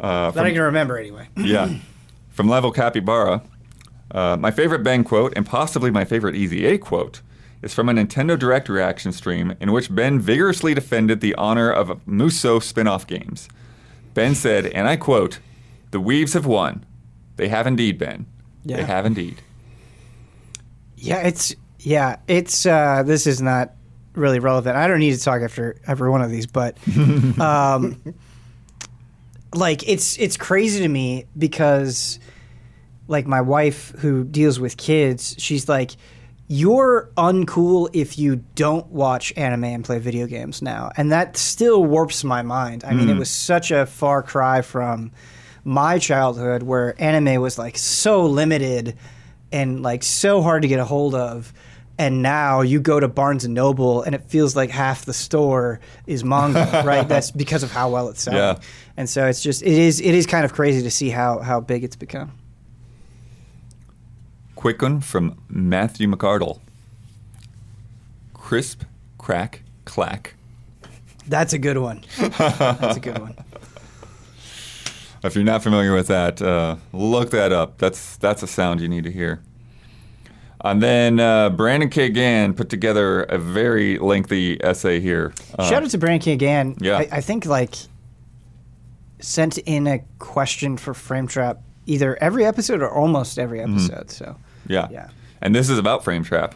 Uh, 0.00 0.30
that 0.32 0.44
I 0.44 0.52
can 0.52 0.60
remember 0.62 0.98
anyway. 0.98 1.28
yeah. 1.36 1.74
From 2.30 2.48
Level 2.48 2.70
Capybara, 2.72 3.42
uh, 4.10 4.36
my 4.38 4.50
favorite 4.50 4.82
Ben 4.82 5.04
quote 5.04 5.32
and 5.36 5.46
possibly 5.46 5.90
my 5.90 6.04
favorite 6.04 6.36
EZA 6.36 6.78
quote 6.78 7.20
is 7.62 7.72
from 7.74 7.88
a 7.88 7.92
Nintendo 7.92 8.38
Direct 8.38 8.68
reaction 8.68 9.12
stream 9.12 9.54
in 9.58 9.72
which 9.72 9.92
Ben 9.94 10.20
vigorously 10.20 10.74
defended 10.74 11.20
the 11.20 11.34
honor 11.36 11.70
of 11.72 12.06
Muso 12.06 12.58
spin 12.58 12.86
off 12.86 13.06
games. 13.06 13.48
Ben 14.18 14.34
said, 14.34 14.66
and 14.66 14.88
I 14.88 14.96
quote, 14.96 15.38
"The 15.92 16.00
Weaves 16.00 16.32
have 16.32 16.44
won. 16.44 16.84
They 17.36 17.46
have 17.46 17.68
indeed, 17.68 17.98
Ben. 17.98 18.26
Yeah. 18.64 18.78
They 18.78 18.82
have 18.82 19.06
indeed." 19.06 19.40
Yeah, 20.96 21.18
it's 21.18 21.54
yeah, 21.78 22.16
it's 22.26 22.66
uh, 22.66 23.04
this 23.04 23.28
is 23.28 23.40
not 23.40 23.74
really 24.14 24.40
relevant. 24.40 24.74
I 24.76 24.88
don't 24.88 24.98
need 24.98 25.14
to 25.14 25.22
talk 25.22 25.40
after 25.42 25.76
every 25.86 26.10
one 26.10 26.20
of 26.20 26.32
these, 26.32 26.48
but 26.48 26.76
um, 27.40 28.02
like 29.54 29.88
it's 29.88 30.18
it's 30.18 30.36
crazy 30.36 30.80
to 30.82 30.88
me 30.88 31.26
because 31.38 32.18
like 33.06 33.24
my 33.28 33.40
wife 33.40 33.92
who 34.00 34.24
deals 34.24 34.58
with 34.58 34.76
kids, 34.76 35.36
she's 35.38 35.68
like 35.68 35.92
you're 36.48 37.10
uncool 37.18 37.90
if 37.92 38.18
you 38.18 38.36
don't 38.54 38.86
watch 38.86 39.34
anime 39.36 39.64
and 39.64 39.84
play 39.84 39.98
video 39.98 40.26
games 40.26 40.62
now. 40.62 40.90
And 40.96 41.12
that 41.12 41.36
still 41.36 41.84
warps 41.84 42.24
my 42.24 42.40
mind. 42.42 42.84
I 42.84 42.92
mm. 42.92 42.96
mean, 42.96 43.08
it 43.10 43.12
hmm. 43.12 43.18
was 43.18 43.30
such 43.30 43.70
a 43.70 43.84
far 43.84 44.22
cry 44.22 44.62
from 44.62 45.12
my 45.62 45.98
childhood 45.98 46.62
where 46.62 46.94
anime 47.00 47.40
was 47.42 47.58
like 47.58 47.76
so 47.76 48.24
limited 48.24 48.96
and 49.52 49.82
like 49.82 50.02
so 50.02 50.40
hard 50.40 50.62
to 50.62 50.68
get 50.68 50.80
a 50.80 50.84
hold 50.86 51.14
of. 51.14 51.52
And 52.00 52.22
now 52.22 52.60
you 52.62 52.80
go 52.80 52.98
to 53.00 53.08
Barnes 53.08 53.44
and 53.44 53.54
Noble 53.54 54.02
and 54.02 54.14
it 54.14 54.22
feels 54.22 54.56
like 54.56 54.70
half 54.70 55.04
the 55.04 55.12
store 55.12 55.80
is 56.06 56.24
manga, 56.24 56.82
right? 56.86 57.06
That's 57.06 57.30
because 57.30 57.62
of 57.62 57.72
how 57.72 57.90
well 57.90 58.08
it's 58.08 58.22
selling. 58.22 58.38
Yeah. 58.38 58.58
And 58.96 59.10
so 59.10 59.26
it's 59.26 59.42
just 59.42 59.62
it 59.62 59.68
is 59.68 60.00
it 60.00 60.14
is 60.14 60.24
kind 60.26 60.46
of 60.46 60.54
crazy 60.54 60.82
to 60.84 60.90
see 60.90 61.10
how 61.10 61.40
how 61.40 61.60
big 61.60 61.84
it's 61.84 61.96
become. 61.96 62.37
Quick 64.58 64.82
one 64.82 65.00
from 65.00 65.38
Matthew 65.48 66.08
McArdle. 66.10 66.58
Crisp, 68.34 68.82
crack, 69.16 69.62
clack. 69.84 70.34
That's 71.28 71.52
a 71.52 71.58
good 71.60 71.78
one. 71.78 72.02
That's 72.18 72.96
a 72.96 73.00
good 73.00 73.18
one. 73.18 73.34
If 75.24 75.34
you're 75.34 75.44
not 75.44 75.62
familiar 75.64 75.94
with 75.96 76.06
that, 76.08 76.40
uh, 76.40 76.76
look 76.92 77.30
that 77.30 77.52
up. 77.52 77.78
That's 77.78 78.16
that's 78.18 78.42
a 78.42 78.46
sound 78.46 78.80
you 78.80 78.88
need 78.88 79.02
to 79.04 79.10
hear. 79.12 79.42
And 80.60 80.80
then 80.82 81.18
uh, 81.18 81.50
Brandon 81.50 81.90
K. 81.90 82.08
Gann 82.08 82.54
put 82.54 82.68
together 82.68 83.22
a 83.24 83.36
very 83.36 83.98
lengthy 83.98 84.62
essay 84.62 85.00
here. 85.00 85.34
Uh, 85.58 85.68
Shout 85.68 85.82
out 85.82 85.90
to 85.90 85.98
Brandon 85.98 86.20
K. 86.20 86.36
Gann. 86.36 86.76
Yeah. 86.80 86.98
I, 86.98 87.08
I, 87.12 87.20
think 87.20 87.46
like 87.46 87.74
sent 89.18 89.58
in 89.58 89.88
a 89.88 90.04
question 90.20 90.76
for 90.76 90.94
Frame 90.94 91.26
Trap 91.26 91.62
either 91.86 92.16
every 92.22 92.44
episode 92.44 92.80
or 92.80 92.90
almost 92.90 93.40
every 93.40 93.58
mm-hmm. 93.58 93.74
episode. 93.92 94.06
Mm-hmm. 94.06 94.24
So 94.34 94.36
yeah. 94.68 94.88
Yeah. 94.90 95.08
And 95.40 95.54
this 95.54 95.68
is 95.68 95.78
about 95.78 96.04
Frame 96.04 96.24
Trap. 96.24 96.54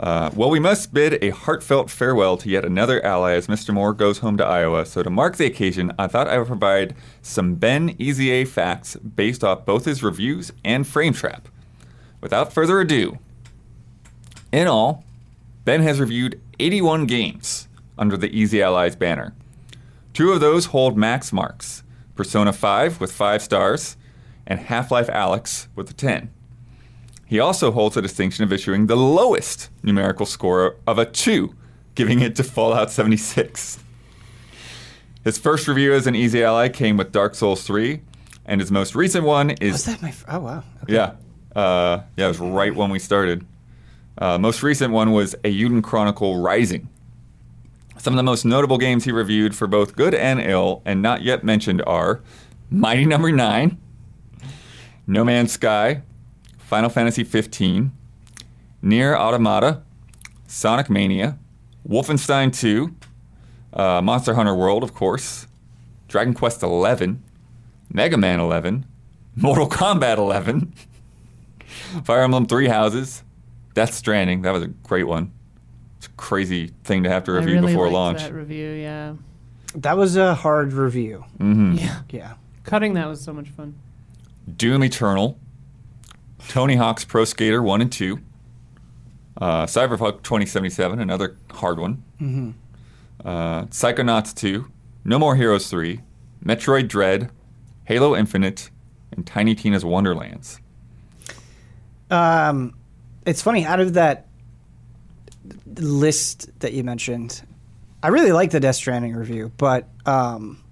Uh, 0.00 0.30
well, 0.34 0.50
we 0.50 0.58
must 0.58 0.92
bid 0.92 1.22
a 1.22 1.30
heartfelt 1.30 1.90
farewell 1.90 2.36
to 2.38 2.48
yet 2.48 2.64
another 2.64 3.04
ally 3.04 3.34
as 3.34 3.46
Mr. 3.46 3.72
Moore 3.72 3.92
goes 3.92 4.18
home 4.18 4.36
to 4.36 4.44
Iowa. 4.44 4.84
So, 4.84 5.02
to 5.02 5.10
mark 5.10 5.36
the 5.36 5.46
occasion, 5.46 5.92
I 5.98 6.06
thought 6.08 6.26
I 6.28 6.38
would 6.38 6.48
provide 6.48 6.94
some 7.20 7.54
Ben 7.54 7.94
Easy 7.98 8.44
facts 8.44 8.96
based 8.96 9.44
off 9.44 9.64
both 9.64 9.84
his 9.84 10.02
reviews 10.02 10.50
and 10.64 10.86
Frame 10.86 11.12
Trap. 11.12 11.46
Without 12.20 12.52
further 12.52 12.80
ado, 12.80 13.18
in 14.50 14.66
all, 14.66 15.04
Ben 15.64 15.82
has 15.82 16.00
reviewed 16.00 16.40
81 16.58 17.06
games 17.06 17.68
under 17.98 18.16
the 18.16 18.30
Easy 18.36 18.62
Allies 18.62 18.96
banner. 18.96 19.34
Two 20.14 20.32
of 20.32 20.40
those 20.40 20.66
hold 20.66 20.96
max 20.96 21.32
marks 21.32 21.82
Persona 22.16 22.52
5 22.52 23.00
with 23.00 23.12
5 23.12 23.42
stars, 23.42 23.96
and 24.46 24.58
Half 24.58 24.90
Life 24.90 25.08
Alyx 25.08 25.68
with 25.76 25.88
a 25.90 25.94
10. 25.94 26.30
He 27.32 27.40
also 27.40 27.72
holds 27.72 27.94
the 27.94 28.02
distinction 28.02 28.44
of 28.44 28.52
issuing 28.52 28.88
the 28.88 28.94
lowest 28.96 29.70
numerical 29.82 30.26
score 30.26 30.76
of 30.86 30.98
a 30.98 31.06
2, 31.06 31.54
giving 31.94 32.20
it 32.20 32.36
to 32.36 32.44
Fallout 32.44 32.90
76. 32.90 33.78
His 35.24 35.38
first 35.38 35.66
review 35.66 35.94
as 35.94 36.06
an 36.06 36.14
easy 36.14 36.44
ally 36.44 36.68
came 36.68 36.98
with 36.98 37.10
Dark 37.10 37.34
Souls 37.34 37.62
3, 37.66 38.02
and 38.44 38.60
his 38.60 38.70
most 38.70 38.94
recent 38.94 39.24
one 39.24 39.48
is. 39.52 39.72
Was 39.72 39.84
that 39.86 40.02
my? 40.02 40.12
oh 40.28 40.40
wow. 40.40 40.62
Okay. 40.82 40.92
Yeah, 40.92 41.14
uh, 41.56 42.02
yeah, 42.18 42.26
it 42.26 42.28
was 42.28 42.38
right 42.38 42.74
when 42.76 42.90
we 42.90 42.98
started. 42.98 43.46
Uh, 44.18 44.36
most 44.36 44.62
recent 44.62 44.92
one 44.92 45.12
was 45.12 45.34
Eiyuden 45.42 45.82
Chronicle 45.82 46.38
Rising. 46.42 46.86
Some 47.96 48.12
of 48.12 48.18
the 48.18 48.24
most 48.24 48.44
notable 48.44 48.76
games 48.76 49.04
he 49.06 49.10
reviewed 49.10 49.56
for 49.56 49.66
both 49.66 49.96
good 49.96 50.14
and 50.14 50.38
ill, 50.38 50.82
and 50.84 51.00
not 51.00 51.22
yet 51.22 51.44
mentioned, 51.44 51.82
are 51.86 52.20
Mighty 52.68 53.06
Number 53.06 53.30
no. 53.30 53.36
Nine, 53.48 53.78
No 55.06 55.24
Man's 55.24 55.52
Sky, 55.52 56.02
Final 56.72 56.88
Fantasy 56.88 57.22
15, 57.22 57.92
NieR 58.82 59.14
Automata, 59.14 59.82
Sonic 60.46 60.88
Mania, 60.88 61.38
Wolfenstein 61.86 62.50
2, 62.50 62.94
uh, 63.74 64.00
Monster 64.00 64.32
Hunter 64.32 64.54
World, 64.54 64.82
of 64.82 64.94
course, 64.94 65.46
Dragon 66.08 66.32
Quest 66.32 66.62
11, 66.62 67.22
Mega 67.92 68.16
Man 68.16 68.40
11, 68.40 68.86
Mortal 69.36 69.68
Kombat 69.68 70.16
11, 70.16 70.72
Fire 72.04 72.22
Emblem 72.22 72.46
Three 72.46 72.68
Houses, 72.68 73.22
Death 73.74 73.92
Stranding. 73.92 74.40
That 74.40 74.54
was 74.54 74.62
a 74.62 74.68
great 74.68 75.04
one. 75.06 75.30
It's 75.98 76.06
a 76.06 76.10
crazy 76.16 76.72
thing 76.84 77.02
to 77.02 77.10
have 77.10 77.24
to 77.24 77.32
review 77.32 77.56
really 77.56 77.72
before 77.74 77.90
launch. 77.90 78.22
That 78.22 78.32
review, 78.32 78.70
yeah. 78.72 79.12
That 79.74 79.98
was 79.98 80.16
a 80.16 80.34
hard 80.36 80.72
review. 80.72 81.26
Mm-hmm. 81.36 81.74
Yeah, 81.74 82.00
yeah. 82.08 82.32
Cutting 82.64 82.94
that 82.94 83.08
was 83.08 83.20
so 83.20 83.34
much 83.34 83.50
fun. 83.50 83.74
Doom 84.56 84.82
Eternal. 84.82 85.38
Tony 86.48 86.76
Hawk's 86.76 87.04
Pro 87.04 87.24
Skater 87.24 87.62
1 87.62 87.80
and 87.82 87.92
2, 87.92 88.18
uh, 89.40 89.66
Cyberpunk 89.66 90.22
2077, 90.22 91.00
another 91.00 91.36
hard 91.50 91.78
one, 91.78 92.02
mm-hmm. 92.20 92.50
uh, 93.26 93.64
Psychonauts 93.66 94.34
2, 94.34 94.68
No 95.04 95.18
More 95.18 95.36
Heroes 95.36 95.70
3, 95.70 96.00
Metroid 96.44 96.88
Dread, 96.88 97.30
Halo 97.84 98.14
Infinite, 98.16 98.70
and 99.12 99.26
Tiny 99.26 99.54
Tina's 99.54 99.84
Wonderlands. 99.84 100.60
Um, 102.10 102.74
it's 103.24 103.42
funny, 103.42 103.64
out 103.64 103.80
of 103.80 103.94
that 103.94 104.26
list 105.76 106.50
that 106.60 106.72
you 106.72 106.84
mentioned, 106.84 107.40
I 108.02 108.08
really 108.08 108.32
like 108.32 108.50
the 108.50 108.60
Death 108.60 108.76
Stranding 108.76 109.14
review, 109.14 109.52
but 109.56 109.88
um, 110.06 110.62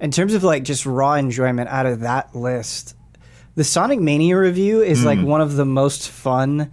in 0.00 0.10
terms 0.10 0.34
of 0.34 0.44
like 0.44 0.62
just 0.62 0.86
raw 0.86 1.14
enjoyment 1.14 1.68
out 1.68 1.86
of 1.86 2.00
that 2.00 2.34
list, 2.34 2.94
the 3.56 3.64
Sonic 3.64 4.00
Mania 4.00 4.36
review 4.38 4.80
is 4.82 5.02
mm. 5.02 5.04
like 5.04 5.18
hmm. 5.20 5.26
one 5.26 5.40
of 5.40 5.54
the 5.54 5.64
most 5.64 6.10
fun, 6.10 6.72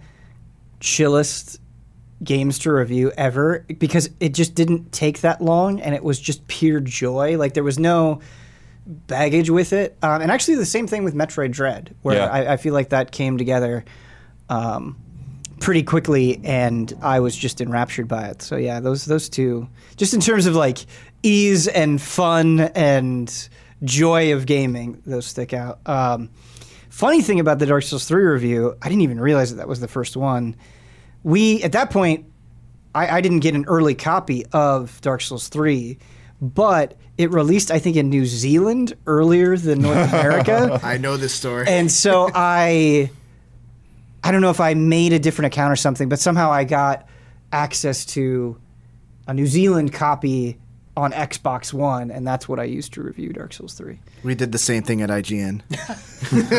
chillest 0.80 1.60
games 2.24 2.58
to 2.60 2.72
review 2.72 3.12
ever 3.16 3.64
because 3.78 4.10
it 4.20 4.30
just 4.34 4.54
didn't 4.54 4.90
take 4.92 5.20
that 5.22 5.40
long 5.40 5.80
and 5.80 5.94
it 5.94 6.02
was 6.02 6.18
just 6.20 6.46
pure 6.48 6.80
joy. 6.80 7.36
Like 7.36 7.54
there 7.54 7.62
was 7.62 7.78
no 7.78 8.20
baggage 8.86 9.48
with 9.48 9.72
it. 9.72 9.96
Um, 10.02 10.22
and 10.22 10.32
actually, 10.32 10.56
the 10.56 10.66
same 10.66 10.88
thing 10.88 11.04
with 11.04 11.14
Metroid 11.14 11.52
Dread, 11.52 11.94
where 12.02 12.16
yeah. 12.16 12.26
I, 12.26 12.54
I, 12.54 12.56
feel 12.56 12.74
like 12.74 12.88
that 12.88 13.12
came 13.12 13.38
together 13.38 13.84
um, 14.48 14.96
pretty 15.60 15.84
quickly, 15.84 16.40
and 16.42 16.92
I 17.00 17.20
was 17.20 17.36
just 17.36 17.60
enraptured 17.60 18.08
by 18.08 18.26
it. 18.30 18.42
So 18.42 18.56
yeah, 18.56 18.80
those 18.80 19.04
those 19.04 19.28
two, 19.28 19.68
just 19.96 20.14
in 20.14 20.20
terms 20.20 20.46
of 20.46 20.56
like 20.56 20.84
ease 21.22 21.68
and 21.68 22.02
fun 22.02 22.58
and 22.58 23.32
joy 23.84 24.32
of 24.34 24.46
gaming, 24.46 25.00
those 25.06 25.26
stick 25.26 25.52
out. 25.52 25.78
Um, 25.86 26.28
Funny 26.92 27.22
thing 27.22 27.40
about 27.40 27.58
the 27.58 27.64
Dark 27.64 27.82
Souls 27.84 28.04
3 28.04 28.22
review, 28.22 28.76
I 28.82 28.88
didn't 28.90 29.00
even 29.00 29.18
realize 29.18 29.48
that 29.50 29.56
that 29.56 29.66
was 29.66 29.80
the 29.80 29.88
first 29.88 30.14
one. 30.14 30.54
We, 31.22 31.62
at 31.62 31.72
that 31.72 31.88
point, 31.90 32.26
I, 32.94 33.08
I 33.16 33.20
didn't 33.22 33.40
get 33.40 33.54
an 33.54 33.64
early 33.66 33.94
copy 33.94 34.44
of 34.52 35.00
Dark 35.00 35.22
Souls 35.22 35.48
3, 35.48 35.96
but 36.42 36.98
it 37.16 37.30
released, 37.32 37.70
I 37.70 37.78
think, 37.78 37.96
in 37.96 38.10
New 38.10 38.26
Zealand 38.26 38.92
earlier 39.06 39.56
than 39.56 39.80
North 39.80 40.12
America. 40.12 40.78
I 40.82 40.98
know 40.98 41.16
this 41.16 41.32
story. 41.32 41.64
And 41.66 41.90
so 41.90 42.28
I. 42.34 43.10
I 44.22 44.30
don't 44.30 44.42
know 44.42 44.50
if 44.50 44.60
I 44.60 44.74
made 44.74 45.14
a 45.14 45.18
different 45.18 45.52
account 45.54 45.72
or 45.72 45.76
something, 45.76 46.10
but 46.10 46.18
somehow 46.20 46.52
I 46.52 46.64
got 46.64 47.08
access 47.52 48.04
to 48.06 48.60
a 49.26 49.32
New 49.32 49.46
Zealand 49.46 49.94
copy 49.94 50.58
on 50.96 51.12
Xbox 51.12 51.72
One, 51.72 52.10
and 52.10 52.26
that's 52.26 52.48
what 52.48 52.58
I 52.60 52.64
used 52.64 52.92
to 52.94 53.02
review 53.02 53.30
Dark 53.32 53.52
Souls 53.54 53.74
3. 53.74 53.98
We 54.22 54.34
did 54.34 54.52
the 54.52 54.58
same 54.58 54.82
thing 54.82 55.00
at 55.00 55.08
IGN. 55.08 55.62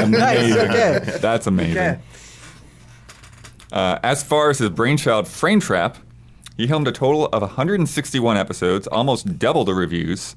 nice, 0.09 0.51
okay. 0.55 1.17
That's 1.19 1.45
amazing. 1.45 1.77
Okay. 1.77 1.99
Uh, 3.71 3.99
as 4.03 4.23
far 4.23 4.49
as 4.49 4.57
his 4.57 4.69
brainchild, 4.69 5.27
Frame 5.27 5.59
Trap, 5.59 5.97
he 6.57 6.67
helmed 6.67 6.87
a 6.87 6.91
total 6.91 7.25
of 7.27 7.41
161 7.41 8.37
episodes, 8.37 8.87
almost 8.87 9.37
double 9.37 9.65
the 9.65 9.73
reviews. 9.73 10.35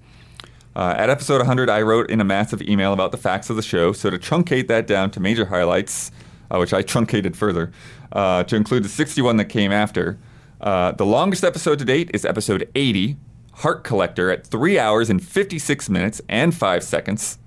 Uh, 0.75 0.95
at 0.97 1.09
episode 1.09 1.39
100, 1.39 1.71
I 1.71 1.81
wrote 1.81 2.11
in 2.11 2.21
a 2.21 2.25
massive 2.25 2.61
email 2.63 2.93
about 2.93 3.13
the 3.13 3.19
facts 3.19 3.49
of 3.49 3.57
the 3.57 3.63
show, 3.63 3.93
so 3.93 4.11
to 4.11 4.19
truncate 4.19 4.67
that 4.69 4.87
down 4.87 5.11
to 5.13 5.21
major 5.21 5.47
highlights, 5.47 6.11
uh, 6.51 6.59
which 6.59 6.75
I 6.75 6.83
truncated 6.83 7.35
further, 7.35 7.73
uh, 8.13 8.45
to 8.45 8.57
include 8.57 8.85
the 8.85 8.89
61 8.91 9.39
that 9.39 9.47
came 9.47 9.73
after. 9.73 10.19
Uh, 10.61 10.93
the 10.93 11.07
longest 11.07 11.45
episode 11.45 11.79
to 11.79 11.85
date 11.85 12.11
is 12.15 12.25
episode 12.25 12.69
80, 12.75 13.17
Heart 13.57 13.85
Collector 13.85 14.31
at 14.31 14.47
3 14.47 14.79
hours 14.79 15.09
and 15.09 15.23
56 15.23 15.89
minutes 15.89 16.21
and 16.29 16.55
5 16.55 16.83
seconds. 16.83 17.39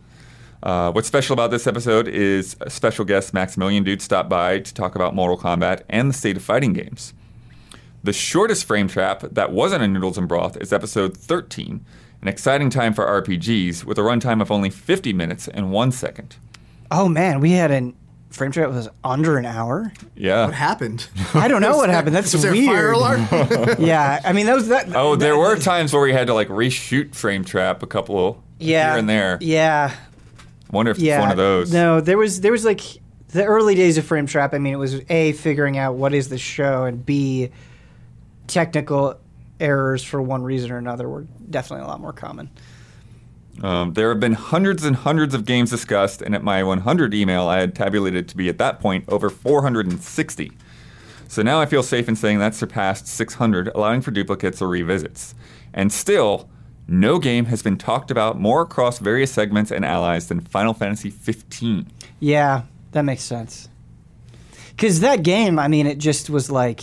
Uh, 0.61 0.91
what's 0.91 1.07
special 1.07 1.33
about 1.33 1.51
this 1.51 1.67
episode 1.67 2.07
is 2.07 2.55
special 2.67 3.05
guest 3.05 3.33
Maximilian 3.33 3.83
Dood 3.83 4.01
stopped 4.01 4.27
by 4.27 4.59
to 4.59 4.73
talk 4.73 4.95
about 4.95 5.15
Mortal 5.15 5.37
Kombat 5.37 5.83
and 5.87 6.09
the 6.09 6.13
state 6.13 6.35
of 6.35 6.43
fighting 6.43 6.73
games. 6.73 7.13
The 8.03 8.11
shortest 8.13 8.65
frame 8.65 8.87
trap 8.87 9.21
that 9.31 9.51
wasn't 9.51 9.83
a 9.83 9.87
Noodles 9.87 10.17
and 10.17 10.27
Broth 10.27 10.57
is 10.57 10.73
episode 10.73 11.15
13, 11.15 11.85
an 12.21 12.27
exciting 12.27 12.69
time 12.71 12.93
for 12.93 13.05
RPGs 13.05 13.83
with 13.85 13.97
a 13.97 14.01
runtime 14.01 14.41
of 14.41 14.51
only 14.51 14.69
50 14.69 15.13
minutes 15.13 15.47
and 15.47 15.71
1 15.71 15.91
second. 15.91 16.37
Oh 16.89 17.07
man, 17.07 17.39
we 17.39 17.51
had 17.51 17.69
an 17.71 17.95
frame 18.29 18.51
chat 18.51 18.69
was 18.71 18.87
under 19.03 19.37
an 19.37 19.45
hour. 19.45 19.91
Yeah. 20.15 20.45
What 20.45 20.53
happened? 20.53 21.07
I 21.33 21.47
don't 21.47 21.61
know 21.61 21.77
what 21.77 21.89
happened. 21.89 22.15
That's 22.15 22.33
was 22.33 22.43
weird. 22.45 22.65
fire 22.65 22.91
alarm? 22.91 23.27
yeah. 23.79 24.21
I 24.23 24.33
mean, 24.33 24.45
that 24.45 24.55
was 24.55 24.67
that. 24.69 24.95
Oh, 24.95 25.11
that, 25.15 25.19
there 25.23 25.37
were 25.37 25.57
times 25.57 25.93
where 25.93 26.01
we 26.01 26.13
had 26.13 26.27
to 26.27 26.33
like 26.33 26.47
reshoot 26.47 27.15
frame 27.15 27.43
trap 27.43 27.83
a 27.83 27.87
couple 27.87 28.41
yeah, 28.59 28.89
here 28.91 28.99
and 28.99 29.09
there. 29.09 29.37
Yeah. 29.41 29.93
Wonder 30.71 30.91
if 30.91 30.99
yeah. 30.99 31.15
it's 31.17 31.21
one 31.21 31.31
of 31.31 31.37
those. 31.37 31.73
No, 31.73 31.99
there 32.01 32.17
was 32.17 32.41
there 32.41 32.51
was 32.51 32.63
like 32.63 32.81
the 33.29 33.43
early 33.43 33.75
days 33.75 33.97
of 33.97 34.05
frame 34.05 34.27
trap. 34.27 34.53
I 34.53 34.59
mean, 34.59 34.73
it 34.73 34.77
was 34.77 35.01
a 35.09 35.31
figuring 35.33 35.77
out 35.77 35.95
what 35.95 36.13
is 36.13 36.29
the 36.29 36.37
show 36.37 36.83
and 36.85 37.03
b 37.03 37.49
technical 38.47 39.19
errors 39.59 40.03
for 40.03 40.21
one 40.21 40.41
reason 40.41 40.71
or 40.71 40.77
another 40.77 41.07
were 41.09 41.25
definitely 41.49 41.85
a 41.85 41.87
lot 41.87 41.99
more 41.99 42.13
common. 42.13 42.49
Um, 43.61 43.93
there 43.93 44.09
have 44.09 44.21
been 44.21 44.33
hundreds 44.33 44.85
and 44.85 44.95
hundreds 44.95 45.33
of 45.33 45.43
games 45.45 45.69
discussed, 45.69 46.21
and 46.21 46.33
at 46.33 46.43
my 46.43 46.63
100 46.63 47.13
email, 47.13 47.47
I 47.47 47.59
had 47.59 47.75
tabulated 47.75 48.27
to 48.29 48.37
be 48.37 48.47
at 48.47 48.57
that 48.57 48.79
point 48.79 49.03
over 49.09 49.29
460. 49.29 50.51
So 51.27 51.41
now 51.41 51.59
I 51.59 51.65
feel 51.65 51.83
safe 51.83 52.07
in 52.07 52.15
saying 52.15 52.39
that 52.39 52.55
surpassed 52.55 53.05
600, 53.07 53.69
allowing 53.75 54.01
for 54.01 54.11
duplicates 54.11 54.61
or 54.61 54.69
revisits. 54.69 55.35
And 55.73 55.91
still, 55.91 56.49
no 56.87 57.19
game 57.19 57.45
has 57.45 57.61
been 57.61 57.77
talked 57.77 58.09
about 58.09 58.39
more 58.39 58.61
across 58.61 58.97
various 58.99 59.31
segments 59.31 59.71
and 59.71 59.83
allies 59.83 60.27
than 60.29 60.39
Final 60.39 60.73
Fantasy 60.73 61.09
15. 61.09 61.85
Yeah, 62.21 62.63
that 62.93 63.03
makes 63.03 63.23
sense. 63.23 63.67
Because 64.69 65.01
that 65.01 65.21
game, 65.21 65.59
I 65.59 65.67
mean, 65.67 65.85
it 65.85 65.97
just 65.97 66.29
was 66.29 66.49
like 66.49 66.81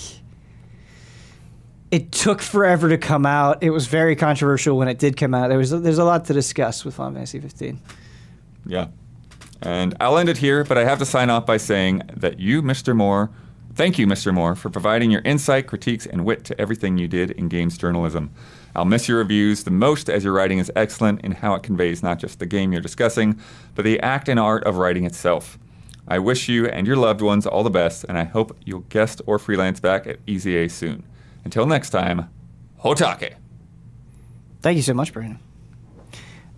it 1.91 2.13
took 2.13 2.41
forever 2.43 2.89
to 2.89 2.99
come 2.99 3.25
out. 3.25 3.63
It 3.63 3.71
was 3.71 3.87
very 3.87 4.17
controversial 4.17 4.77
when 4.77 4.89
it 4.89 4.99
did 4.99 5.17
come 5.17 5.35
out. 5.35 5.49
There 5.49 5.59
was 5.59 5.71
there's 5.71 5.99
a 5.99 6.05
lot 6.05 6.25
to 6.27 6.33
discuss 6.33 6.85
with 6.85 6.95
Final 6.95 7.15
Fantasy 7.15 7.41
15. 7.41 7.81
Yeah. 8.67 8.89
And 9.63 9.97
I'll 10.01 10.19
end 10.19 10.29
it 10.29 10.39
here, 10.39 10.65
but 10.65 10.77
I 10.77 10.85
have 10.85 10.99
to 10.99 11.07
sign 11.07 11.31
off 11.31 11.47
by 11.47 11.57
saying 11.57 12.03
that 12.15 12.39
you, 12.39 12.61
Mr. 12.61 12.95
Moore, 12.95 13.31
thank 13.75 13.99
you, 13.99 14.07
Mr. 14.07 14.35
Moore, 14.35 14.55
for 14.55 14.69
providing 14.69 15.11
your 15.11 15.23
insight, 15.23 15.67
critiques, 15.67 16.05
and 16.05 16.25
wit 16.25 16.45
to 16.45 16.61
everything 16.61 16.99
you 16.99 17.09
did 17.09 17.31
in 17.33 17.49
games 17.49 17.79
journalism. 17.79 18.31
I'll 18.75 18.85
miss 18.85 19.09
your 19.09 19.17
reviews 19.19 19.65
the 19.65 19.71
most 19.71 20.11
as 20.11 20.25
your 20.25 20.35
writing 20.35 20.59
is 20.59 20.71
excellent 20.77 21.23
in 21.23 21.33
how 21.33 21.55
it 21.55 21.63
conveys 21.63 22.03
not 22.03 22.19
just 22.19 22.39
the 22.39 22.45
game 22.47 22.73
you're 22.73 22.83
discussing, 22.83 23.41
but 23.75 23.87
the 23.87 23.99
act 24.01 24.29
and 24.29 24.39
art 24.39 24.65
of 24.65 24.77
writing 24.77 25.07
itself. 25.07 25.59
I 26.07 26.19
wish 26.19 26.49
you 26.51 26.67
and 26.69 26.87
your 26.87 26.97
loved 26.97 27.23
ones 27.23 27.47
all 27.47 27.63
the 27.63 27.71
best, 27.71 28.05
and 28.09 28.19
I 28.19 28.25
hope 28.25 28.55
you'll 28.67 28.81
guest 28.91 29.23
or 29.27 29.39
freelance 29.39 29.81
back 29.81 30.07
at 30.07 30.19
EZA 30.29 30.69
soon. 30.69 31.05
Until 31.47 31.65
next 31.65 31.91
time, 31.91 32.29
Hotake. 32.83 33.35
Thank 34.63 34.75
you 34.75 34.83
so 34.83 34.95
much, 34.95 35.13
Brandon. 35.13 35.39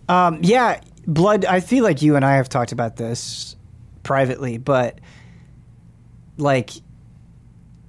Um, 0.08 0.38
yeah, 0.40 0.80
blood. 1.06 1.44
I 1.44 1.60
feel 1.60 1.84
like 1.84 2.00
you 2.00 2.16
and 2.16 2.24
I 2.24 2.36
have 2.36 2.48
talked 2.48 2.72
about 2.72 2.96
this 2.96 3.54
privately, 4.02 4.56
but 4.56 4.98
like 6.38 6.70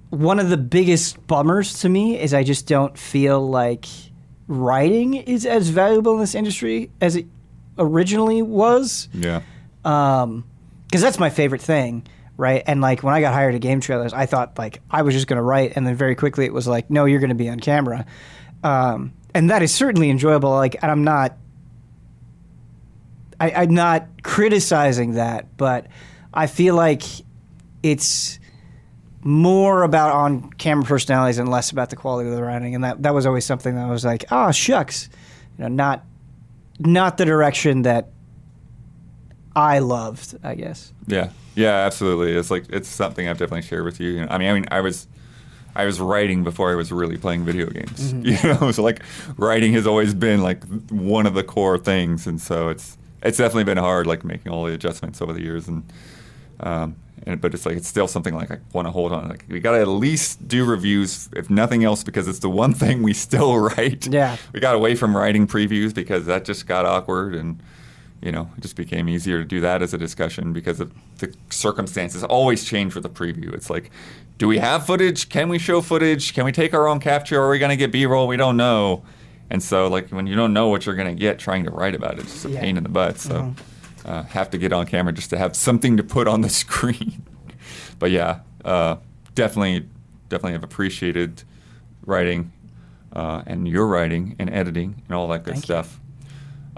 one 0.09 0.39
of 0.39 0.49
the 0.49 0.57
biggest 0.57 1.25
bummers 1.25 1.79
to 1.79 1.89
me 1.89 2.19
is 2.19 2.33
I 2.33 2.43
just 2.43 2.67
don't 2.67 2.97
feel 2.97 3.47
like 3.49 3.85
writing 4.47 5.13
is 5.13 5.45
as 5.45 5.69
valuable 5.69 6.15
in 6.15 6.19
this 6.19 6.35
industry 6.35 6.91
as 6.99 7.15
it 7.15 7.27
originally 7.77 8.41
was. 8.41 9.07
Yeah. 9.13 9.39
Because 9.83 10.23
um, 10.23 10.43
that's 10.91 11.17
my 11.17 11.29
favorite 11.29 11.61
thing 11.61 12.05
right? 12.39 12.63
And 12.65 12.79
like 12.81 13.03
when 13.03 13.13
I 13.13 13.21
got 13.21 13.33
hired 13.33 13.53
at 13.53 13.61
Game 13.61 13.81
Trailers, 13.81 14.13
I 14.13 14.25
thought 14.25 14.57
like 14.57 14.81
I 14.89 15.01
was 15.03 15.13
just 15.13 15.27
going 15.27 15.37
to 15.37 15.43
write, 15.43 15.73
and 15.75 15.85
then 15.85 15.95
very 15.95 16.15
quickly 16.15 16.45
it 16.45 16.53
was 16.53 16.67
like, 16.67 16.89
no, 16.89 17.05
you're 17.05 17.19
going 17.19 17.29
to 17.29 17.35
be 17.35 17.49
on 17.49 17.59
camera, 17.59 18.05
um, 18.63 19.13
and 19.35 19.49
that 19.51 19.61
is 19.61 19.71
certainly 19.73 20.09
enjoyable. 20.09 20.49
Like, 20.51 20.81
and 20.81 20.89
I'm 20.89 21.03
not, 21.03 21.37
I, 23.39 23.51
I'm 23.51 23.73
not 23.75 24.23
criticizing 24.23 25.11
that, 25.13 25.55
but 25.57 25.87
I 26.33 26.47
feel 26.47 26.75
like 26.75 27.03
it's 27.83 28.39
more 29.21 29.83
about 29.83 30.13
on 30.15 30.51
camera 30.53 30.85
personalities 30.85 31.37
and 31.39 31.51
less 31.51 31.71
about 31.71 31.89
the 31.89 31.97
quality 31.97 32.29
of 32.29 32.35
the 32.37 32.41
writing, 32.41 32.73
and 32.73 32.83
that 32.85 33.03
that 33.03 33.13
was 33.13 33.25
always 33.25 33.45
something 33.45 33.75
that 33.75 33.85
I 33.85 33.91
was 33.91 34.05
like, 34.05 34.23
oh 34.31 34.51
shucks, 34.51 35.09
you 35.57 35.65
know, 35.65 35.67
not 35.67 36.05
not 36.79 37.17
the 37.17 37.25
direction 37.25 37.81
that 37.81 38.07
I 39.53 39.79
loved, 39.79 40.37
I 40.41 40.55
guess. 40.55 40.93
Yeah. 41.07 41.31
Yeah, 41.59 41.75
absolutely. 41.79 42.31
It's 42.31 42.49
like 42.49 42.63
it's 42.69 42.87
something 42.87 43.27
I've 43.27 43.37
definitely 43.37 43.63
shared 43.63 43.83
with 43.83 43.99
you. 43.99 44.25
I 44.29 44.37
mean, 44.37 44.49
I 44.49 44.53
mean, 44.53 44.65
I 44.71 44.81
was. 44.81 45.07
I 45.75 45.85
was 45.85 45.99
writing 46.01 46.43
before 46.43 46.71
I 46.71 46.75
was 46.75 46.91
really 46.91 47.15
playing 47.17 47.45
video 47.45 47.67
games. 47.67 48.11
Mm-hmm. 48.11 48.25
You 48.49 48.53
know, 48.55 48.71
so 48.71 48.81
like 48.81 49.01
writing 49.37 49.71
has 49.73 49.85
always 49.85 50.13
been 50.15 50.41
like 50.41 50.63
one 50.89 51.27
of 51.27 51.35
the 51.35 51.43
core 51.43 51.77
things, 51.77 52.25
and 52.27 52.41
so 52.41 52.69
it's 52.69 52.97
it's 53.21 53.37
definitely 53.37 53.65
been 53.65 53.77
hard, 53.77 54.07
like 54.07 54.23
making 54.25 54.51
all 54.51 54.65
the 54.65 54.73
adjustments 54.73 55.21
over 55.21 55.31
the 55.31 55.41
years, 55.41 55.67
and 55.67 55.83
um, 56.61 56.95
and 57.27 57.39
but 57.39 57.53
it's 57.53 57.65
like 57.65 57.77
it's 57.77 57.87
still 57.87 58.07
something 58.07 58.33
like 58.33 58.49
I 58.49 58.57
want 58.73 58.87
to 58.87 58.91
hold 58.91 59.11
on. 59.13 59.29
Like 59.29 59.45
we 59.47 59.59
got 59.59 59.73
to 59.73 59.79
at 59.81 59.87
least 59.87 60.47
do 60.47 60.65
reviews, 60.65 61.29
if 61.35 61.49
nothing 61.49 61.83
else, 61.83 62.03
because 62.03 62.27
it's 62.27 62.39
the 62.39 62.49
one 62.49 62.73
thing 62.83 63.03
we 63.03 63.13
still 63.13 63.57
write. 63.57 64.07
Yeah, 64.07 64.37
we 64.53 64.59
got 64.61 64.75
away 64.75 64.95
from 64.95 65.15
writing 65.15 65.45
previews 65.47 65.93
because 65.93 66.25
that 66.27 66.45
just 66.45 66.65
got 66.67 66.85
awkward 66.85 67.35
and 67.35 67.61
you 68.21 68.31
know, 68.31 68.49
it 68.57 68.61
just 68.61 68.75
became 68.75 69.07
easier 69.07 69.39
to 69.39 69.45
do 69.45 69.61
that 69.61 69.81
as 69.81 69.93
a 69.93 69.97
discussion 69.97 70.51
because 70.51 70.79
of 70.79 70.91
the 71.19 71.33
circumstances 71.49 72.23
always 72.23 72.65
change 72.65 72.95
with 72.95 73.05
a 73.05 73.09
preview. 73.09 73.53
It's 73.53 73.69
like, 73.69 73.91
do 74.37 74.47
we 74.47 74.57
have 74.57 74.85
footage? 74.85 75.29
Can 75.29 75.47
we 75.49 75.57
show 75.57 75.81
footage? 75.81 76.33
Can 76.33 76.45
we 76.45 76.51
take 76.51 76.73
our 76.73 76.87
own 76.87 76.99
capture? 76.99 77.41
Are 77.41 77.49
we 77.49 77.59
going 77.59 77.69
to 77.69 77.77
get 77.77 77.91
B 77.91 78.05
roll? 78.05 78.27
We 78.27 78.37
don't 78.37 78.57
know. 78.57 79.03
And 79.49 79.63
so, 79.63 79.87
like, 79.87 80.09
when 80.09 80.27
you 80.27 80.35
don't 80.35 80.53
know 80.53 80.67
what 80.67 80.85
you're 80.85 80.95
going 80.95 81.15
to 81.15 81.19
get, 81.19 81.39
trying 81.39 81.63
to 81.63 81.71
write 81.71 81.95
about 81.95 82.13
it, 82.13 82.19
it's 82.19 82.33
just 82.33 82.45
a 82.45 82.49
yeah. 82.49 82.59
pain 82.59 82.77
in 82.77 82.83
the 82.83 82.89
butt. 82.89 83.19
So, 83.19 83.35
mm-hmm. 83.35 84.07
uh, 84.09 84.23
have 84.23 84.49
to 84.51 84.57
get 84.57 84.73
on 84.73 84.85
camera 84.85 85.13
just 85.13 85.29
to 85.31 85.37
have 85.37 85.55
something 85.55 85.97
to 85.97 86.03
put 86.03 86.27
on 86.27 86.41
the 86.41 86.49
screen. 86.49 87.23
but 87.99 88.11
yeah, 88.11 88.41
uh, 88.65 88.97
definitely, 89.33 89.87
definitely 90.27 90.51
have 90.53 90.63
appreciated 90.63 91.43
writing 92.05 92.51
uh, 93.13 93.43
and 93.47 93.67
your 93.67 93.87
writing 93.87 94.35
and 94.39 94.53
editing 94.53 95.01
and 95.07 95.15
all 95.15 95.27
that 95.29 95.43
good 95.43 95.53
Thank 95.53 95.63
stuff. 95.63 95.93
You. 96.03 96.07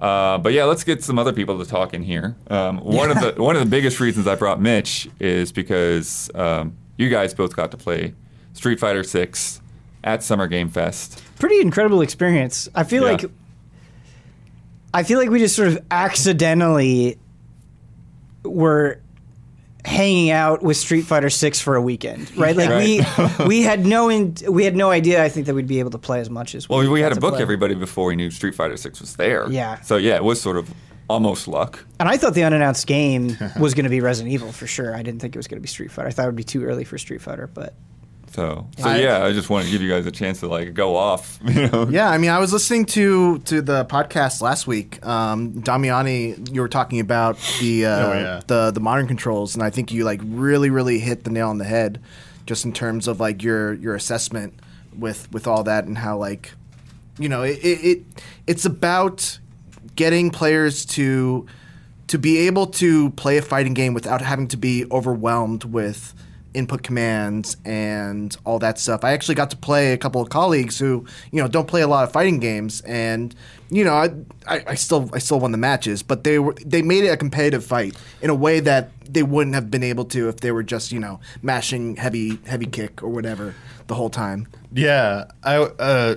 Uh, 0.01 0.39
but 0.39 0.51
yeah, 0.51 0.65
let's 0.65 0.83
get 0.83 1.03
some 1.03 1.19
other 1.19 1.31
people 1.31 1.63
to 1.63 1.69
talk 1.69 1.93
in 1.93 2.01
here. 2.01 2.35
Um, 2.49 2.79
one 2.79 3.11
of 3.11 3.19
the 3.21 3.33
one 3.41 3.55
of 3.55 3.63
the 3.63 3.69
biggest 3.69 3.99
reasons 3.99 4.27
I 4.27 4.33
brought 4.33 4.59
Mitch 4.59 5.07
is 5.19 5.51
because 5.51 6.29
um, 6.33 6.75
you 6.97 7.07
guys 7.07 7.35
both 7.35 7.55
got 7.55 7.69
to 7.71 7.77
play 7.77 8.15
Street 8.53 8.79
Fighter 8.79 9.03
Six 9.03 9.61
at 10.03 10.23
Summer 10.23 10.47
Game 10.47 10.69
Fest. 10.69 11.21
Pretty 11.37 11.61
incredible 11.61 12.01
experience. 12.01 12.67
I 12.73 12.83
feel 12.83 13.03
yeah. 13.05 13.11
like 13.11 13.25
I 14.91 15.03
feel 15.03 15.19
like 15.19 15.29
we 15.29 15.37
just 15.37 15.55
sort 15.55 15.67
of 15.67 15.77
accidentally 15.91 17.19
were 18.43 18.99
hanging 19.85 20.29
out 20.31 20.61
with 20.61 20.77
Street 20.77 21.03
Fighter 21.03 21.29
6 21.29 21.59
for 21.59 21.75
a 21.75 21.81
weekend, 21.81 22.35
right? 22.37 22.55
Like 22.55 22.69
right. 22.69 23.37
we 23.39 23.45
we 23.45 23.61
had 23.61 23.85
no 23.85 24.09
in, 24.09 24.35
we 24.49 24.63
had 24.63 24.75
no 24.75 24.91
idea 24.91 25.23
I 25.23 25.29
think 25.29 25.45
that 25.47 25.55
we'd 25.55 25.67
be 25.67 25.79
able 25.79 25.91
to 25.91 25.97
play 25.97 26.19
as 26.19 26.29
much 26.29 26.55
as 26.55 26.67
we 26.69 26.75
Well, 26.75 26.91
we 26.91 27.01
had 27.01 27.13
to 27.13 27.19
book 27.19 27.33
play. 27.33 27.41
everybody 27.41 27.75
before 27.75 28.05
we 28.07 28.15
knew 28.15 28.31
Street 28.31 28.55
Fighter 28.55 28.77
6 28.77 28.99
was 29.01 29.15
there. 29.15 29.49
Yeah. 29.49 29.79
So 29.81 29.97
yeah, 29.97 30.15
it 30.15 30.23
was 30.23 30.39
sort 30.39 30.57
of 30.57 30.71
almost 31.09 31.47
luck. 31.47 31.85
And 31.99 32.07
I 32.07 32.17
thought 32.17 32.33
the 32.35 32.43
unannounced 32.43 32.87
game 32.87 33.37
was 33.59 33.73
going 33.73 33.83
to 33.83 33.89
be 33.89 34.01
Resident 34.01 34.33
Evil 34.33 34.51
for 34.51 34.67
sure. 34.67 34.95
I 34.95 35.01
didn't 35.03 35.19
think 35.21 35.35
it 35.35 35.39
was 35.39 35.47
going 35.47 35.57
to 35.57 35.61
be 35.61 35.67
Street 35.67 35.91
Fighter. 35.91 36.07
I 36.07 36.11
thought 36.11 36.23
it 36.23 36.29
would 36.29 36.35
be 36.35 36.43
too 36.43 36.63
early 36.63 36.83
for 36.83 36.97
Street 36.97 37.21
Fighter, 37.21 37.47
but 37.47 37.73
so, 38.33 38.65
so 38.77 38.85
I, 38.87 38.97
yeah, 38.99 39.25
I 39.25 39.33
just 39.33 39.49
wanted 39.49 39.65
to 39.65 39.71
give 39.71 39.81
you 39.81 39.89
guys 39.89 40.05
a 40.05 40.11
chance 40.11 40.39
to 40.39 40.47
like 40.47 40.73
go 40.73 40.95
off. 40.95 41.37
You 41.51 41.67
know? 41.67 41.87
Yeah, 41.89 42.09
I 42.09 42.17
mean, 42.17 42.29
I 42.29 42.39
was 42.39 42.53
listening 42.53 42.85
to 42.87 43.39
to 43.39 43.61
the 43.61 43.83
podcast 43.85 44.41
last 44.41 44.67
week. 44.67 45.05
Um, 45.05 45.53
Damiani, 45.53 46.53
you 46.53 46.61
were 46.61 46.69
talking 46.69 47.01
about 47.01 47.37
the 47.59 47.85
uh, 47.85 47.89
oh, 47.89 48.13
yeah. 48.13 48.41
the 48.47 48.71
the 48.71 48.79
modern 48.79 49.07
controls, 49.07 49.53
and 49.53 49.61
I 49.63 49.69
think 49.69 49.91
you 49.91 50.05
like 50.05 50.21
really 50.23 50.69
really 50.69 50.99
hit 50.99 51.25
the 51.25 51.29
nail 51.29 51.49
on 51.49 51.57
the 51.57 51.65
head, 51.65 52.01
just 52.45 52.63
in 52.63 52.71
terms 52.71 53.09
of 53.09 53.19
like 53.19 53.43
your 53.43 53.73
your 53.73 53.95
assessment 53.95 54.53
with 54.97 55.29
with 55.33 55.45
all 55.45 55.63
that 55.65 55.83
and 55.83 55.97
how 55.97 56.17
like, 56.17 56.53
you 57.19 57.27
know, 57.27 57.43
it, 57.43 57.57
it, 57.61 57.83
it 57.85 57.99
it's 58.47 58.63
about 58.63 59.39
getting 59.97 60.29
players 60.31 60.85
to 60.85 61.45
to 62.07 62.17
be 62.17 62.37
able 62.47 62.67
to 62.67 63.09
play 63.11 63.37
a 63.37 63.41
fighting 63.41 63.73
game 63.73 63.93
without 63.93 64.21
having 64.21 64.47
to 64.47 64.57
be 64.57 64.85
overwhelmed 64.89 65.65
with 65.65 66.13
input 66.53 66.83
commands 66.83 67.57
and 67.65 68.35
all 68.45 68.59
that 68.59 68.79
stuff. 68.79 69.03
I 69.03 69.13
actually 69.13 69.35
got 69.35 69.49
to 69.51 69.57
play 69.57 69.93
a 69.93 69.97
couple 69.97 70.21
of 70.21 70.29
colleagues 70.29 70.77
who 70.77 71.05
you 71.31 71.41
know 71.41 71.47
don't 71.47 71.67
play 71.67 71.81
a 71.81 71.87
lot 71.87 72.03
of 72.03 72.11
fighting 72.11 72.39
games, 72.39 72.81
and 72.81 73.33
you 73.69 73.83
know 73.83 73.93
I, 73.93 74.09
I, 74.47 74.63
I 74.67 74.75
still 74.75 75.09
I 75.13 75.19
still 75.19 75.39
won 75.39 75.51
the 75.51 75.57
matches, 75.57 76.03
but 76.03 76.23
they 76.23 76.39
were 76.39 76.55
they 76.65 76.81
made 76.81 77.03
it 77.03 77.09
a 77.09 77.17
competitive 77.17 77.63
fight 77.65 77.95
in 78.21 78.29
a 78.29 78.35
way 78.35 78.59
that 78.61 78.91
they 79.09 79.23
wouldn't 79.23 79.55
have 79.55 79.69
been 79.71 79.83
able 79.83 80.05
to 80.05 80.29
if 80.29 80.37
they 80.39 80.51
were 80.51 80.63
just 80.63 80.91
you 80.91 80.99
know 80.99 81.19
mashing 81.41 81.95
heavy 81.95 82.39
heavy 82.47 82.65
kick 82.67 83.01
or 83.03 83.09
whatever 83.09 83.55
the 83.87 83.95
whole 83.95 84.09
time. 84.09 84.47
Yeah, 84.73 85.25
I. 85.43 85.57
Uh 85.57 86.15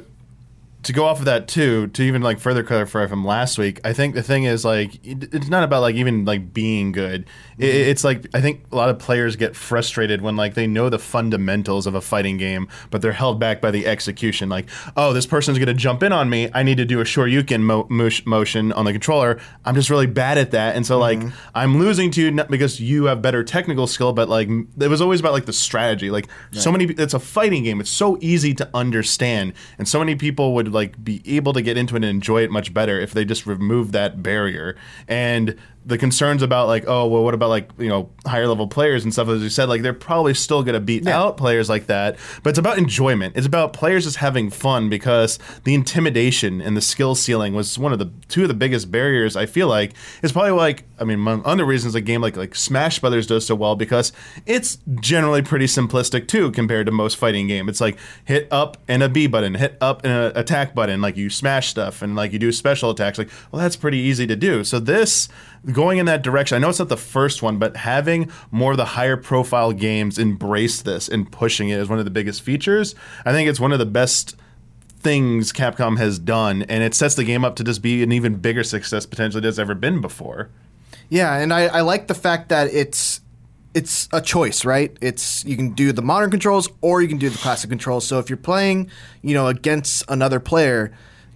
to 0.85 0.93
go 0.93 1.05
off 1.07 1.18
of 1.18 1.24
that 1.24 1.49
too, 1.49 1.87
to 1.89 2.03
even 2.03 2.20
like 2.22 2.39
further 2.39 2.62
clarify 2.62 3.07
from 3.07 3.24
last 3.24 3.59
week, 3.59 3.80
I 3.85 3.93
think 3.93 4.14
the 4.14 4.22
thing 4.22 4.45
is 4.45 4.64
like 4.64 5.01
it's 5.03 5.49
not 5.49 5.64
about 5.64 5.80
like 5.80 5.95
even 5.97 6.24
like 6.24 6.53
being 6.53 6.93
good. 6.93 7.24
mm-hmm. 7.24 7.62
it's 7.62 8.05
like 8.05 8.26
I 8.35 8.41
think 8.41 8.62
a 8.70 8.76
lot 8.76 8.91
of 8.91 8.99
players 8.99 9.37
get 9.37 9.57
frustrated 9.57 10.20
when 10.20 10.37
like 10.37 10.55
they 10.55 10.66
know 10.66 10.89
the 10.89 10.99
fundamentals 10.99 11.87
of 11.87 11.95
a 11.95 12.01
fighting 12.01 12.37
game, 12.37 12.68
but 12.91 13.01
they're 13.03 13.12
held 13.12 13.41
back 13.41 13.61
by 13.61 13.70
the 13.70 13.87
execution. 13.87 14.49
Like, 14.49 14.68
oh, 14.97 15.12
this 15.12 15.26
person's 15.26 15.59
gonna 15.59 15.74
jump 15.74 16.03
in 16.03 16.12
on 16.12 16.28
me. 16.28 16.51
I 16.53 16.62
need 16.62 16.76
to 16.76 16.85
do 16.85 17.01
a 17.01 17.05
Shoryuken 17.05 17.62
mo- 17.62 17.87
motion 18.26 18.72
on 18.72 18.85
the 18.85 18.93
controller. 18.93 19.41
I'm 19.64 19.74
just 19.74 19.89
really 19.91 20.07
bad 20.07 20.37
at 20.39 20.51
that, 20.51 20.76
and 20.76 20.87
so 20.87 20.99
mm-hmm. 21.01 21.22
like 21.24 21.32
I'm 21.55 21.78
losing 21.78 22.11
to 22.12 22.20
you 22.22 22.30
not 22.30 22.49
because 22.51 22.78
you 22.78 23.05
have 23.05 23.22
better 23.22 23.43
technical 23.43 23.87
skill, 23.87 24.12
but 24.12 24.28
like 24.28 24.49
it 24.51 24.89
was 24.89 25.01
always 25.01 25.20
about 25.20 25.32
like 25.32 25.47
the 25.47 25.53
strategy. 25.53 26.11
Like 26.11 26.28
right. 26.53 26.61
so 26.62 26.70
many, 26.70 26.85
it's 26.85 27.14
a 27.14 27.18
fighting 27.20 27.64
game. 27.64 27.80
It's 27.80 27.91
so 27.91 28.18
easy 28.20 28.53
to 28.55 28.68
understand, 28.74 29.55
and 29.78 29.89
so 29.89 29.99
many 29.99 30.14
people 30.14 30.55
would 30.55 30.73
like 30.74 31.02
be 31.02 31.22
able 31.24 31.54
to 31.54 31.62
get 31.62 31.78
into 31.78 31.94
it 31.94 31.98
and 31.98 32.04
enjoy 32.04 32.42
it 32.42 32.50
much 32.50 32.74
better 32.74 33.00
if 33.00 33.12
they 33.14 33.24
just 33.24 33.46
remove 33.46 33.92
that 33.92 34.22
barrier 34.22 34.76
and 35.08 35.56
the 35.86 35.96
concerns 35.96 36.42
about 36.42 36.66
like 36.66 36.84
oh 36.88 37.06
well 37.06 37.22
what 37.22 37.32
about 37.34 37.48
like 37.50 37.70
you 37.78 37.88
know 37.88 38.10
higher 38.26 38.46
level 38.48 38.66
players 38.66 39.04
and 39.04 39.12
stuff 39.12 39.28
as 39.28 39.42
you 39.42 39.48
said 39.48 39.68
like 39.68 39.82
they're 39.82 39.92
probably 39.94 40.34
still 40.34 40.62
going 40.62 40.72
to 40.74 40.80
beat 40.80 41.04
yeah. 41.04 41.18
out 41.18 41.36
players 41.36 41.68
like 41.68 41.86
that 41.86 42.16
but 42.42 42.50
it's 42.50 42.58
about 42.58 42.78
enjoyment 42.78 43.34
it's 43.36 43.46
about 43.46 43.72
players 43.72 44.04
just 44.04 44.16
having 44.16 44.50
fun 44.50 44.88
because 44.88 45.38
the 45.64 45.74
intimidation 45.74 46.60
and 46.60 46.76
the 46.76 46.80
skill 46.80 47.14
ceiling 47.14 47.54
was 47.54 47.78
one 47.78 47.92
of 47.92 47.98
the 47.98 48.10
two 48.28 48.42
of 48.42 48.48
the 48.48 48.54
biggest 48.54 48.90
barriers 48.90 49.36
i 49.36 49.46
feel 49.46 49.68
like 49.68 49.92
it's 50.22 50.32
probably 50.32 50.50
like 50.50 50.84
I 50.99 51.05
mean, 51.05 51.16
among 51.18 51.42
other 51.45 51.64
reasons, 51.64 51.95
a 51.95 52.01
game 52.01 52.20
like 52.20 52.36
like 52.36 52.55
Smash 52.55 53.01
Brothers 53.01 53.26
does 53.26 53.47
so 53.47 53.55
well 53.55 53.74
because 53.74 54.12
it's 54.47 54.78
generally 55.01 55.42
pretty 55.42 55.66
simplistic 55.66 56.28
too 56.28 56.51
compared 56.53 56.86
to 56.86 56.92
most 56.92 57.16
fighting 57.16 57.49
game. 57.49 57.68
It's 57.68 57.80
like 57.80 57.97
hit 58.24 58.47
up 58.53 58.76
and 58.86 59.03
a 59.03 59.09
B 59.09 59.26
button, 59.26 59.55
hit 59.55 59.76
up 59.80 60.05
and 60.05 60.12
an 60.12 60.32
attack 60.36 60.74
button. 60.74 61.01
Like 61.01 61.16
you 61.16 61.30
smash 61.30 61.68
stuff 61.68 62.01
and 62.03 62.14
like 62.14 62.32
you 62.32 62.38
do 62.38 62.53
special 62.53 62.90
attacks. 62.90 63.18
Like 63.18 63.30
well, 63.51 63.61
that's 63.61 63.76
pretty 63.76 63.99
easy 63.99 64.26
to 64.28 64.36
do. 64.36 64.62
So 64.62 64.78
this 64.78 65.28
going 65.72 65.99
in 65.99 66.07
that 66.07 66.22
direction. 66.22 66.57
I 66.57 66.59
know 66.61 66.68
it's 66.68 66.78
not 66.78 66.88
the 66.88 66.97
first 66.97 67.42
one, 67.42 67.59
but 67.59 67.76
having 67.76 68.30
more 68.53 68.72
of 68.72 68.76
the 68.76 68.84
higher 68.84 69.16
profile 69.16 69.72
games 69.72 70.18
embrace 70.18 70.80
this 70.82 71.09
and 71.09 71.30
pushing 71.30 71.70
it 71.70 71.80
is 71.80 71.88
one 71.88 71.99
of 71.99 72.05
the 72.05 72.11
biggest 72.12 72.42
features. 72.42 72.95
I 73.24 73.32
think 73.32 73.49
it's 73.49 73.59
one 73.61 73.72
of 73.72 73.78
the 73.80 73.86
best 73.86 74.36
things 75.01 75.53
Capcom 75.53 75.99
has 75.99 76.18
done, 76.20 76.62
and 76.62 76.82
it 76.84 76.95
sets 76.95 77.14
the 77.16 77.24
game 77.24 77.45
up 77.45 77.57
to 77.57 77.64
just 77.64 77.82
be 77.82 78.03
an 78.05 78.11
even 78.12 78.36
bigger 78.36 78.62
success 78.62 79.05
potentially 79.07 79.40
than 79.42 79.49
it's 79.49 79.59
ever 79.59 79.74
been 79.74 80.01
before. 80.01 80.51
Yeah, 81.09 81.34
and 81.36 81.53
I, 81.53 81.66
I 81.66 81.80
like 81.82 82.07
the 82.07 82.14
fact 82.14 82.49
that 82.49 82.72
it's 82.72 83.20
it's 83.74 84.09
a 84.12 84.20
choice, 84.20 84.64
right? 84.64 84.97
It's 85.01 85.45
you 85.45 85.57
can 85.57 85.70
do 85.70 85.92
the 85.92 86.03
modern 86.03 86.30
controls 86.30 86.68
or 86.80 87.03
you 87.03 87.09
can 87.09 87.18
do 87.18 87.28
the 87.28 87.38
classic 87.38 87.70
controls. 87.70 88.07
So 88.07 88.18
if 88.18 88.30
you're 88.30 88.36
playing, 88.36 88.90
you 89.22 89.34
know, 89.34 89.49
against 89.49 90.05
another 90.09 90.38
player, 90.40 90.92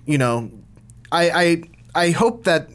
you 0.07 0.19
know, 0.19 0.51
I 1.11 1.31
I, 1.95 2.05
I 2.07 2.11
hope 2.11 2.45
that 2.45 2.69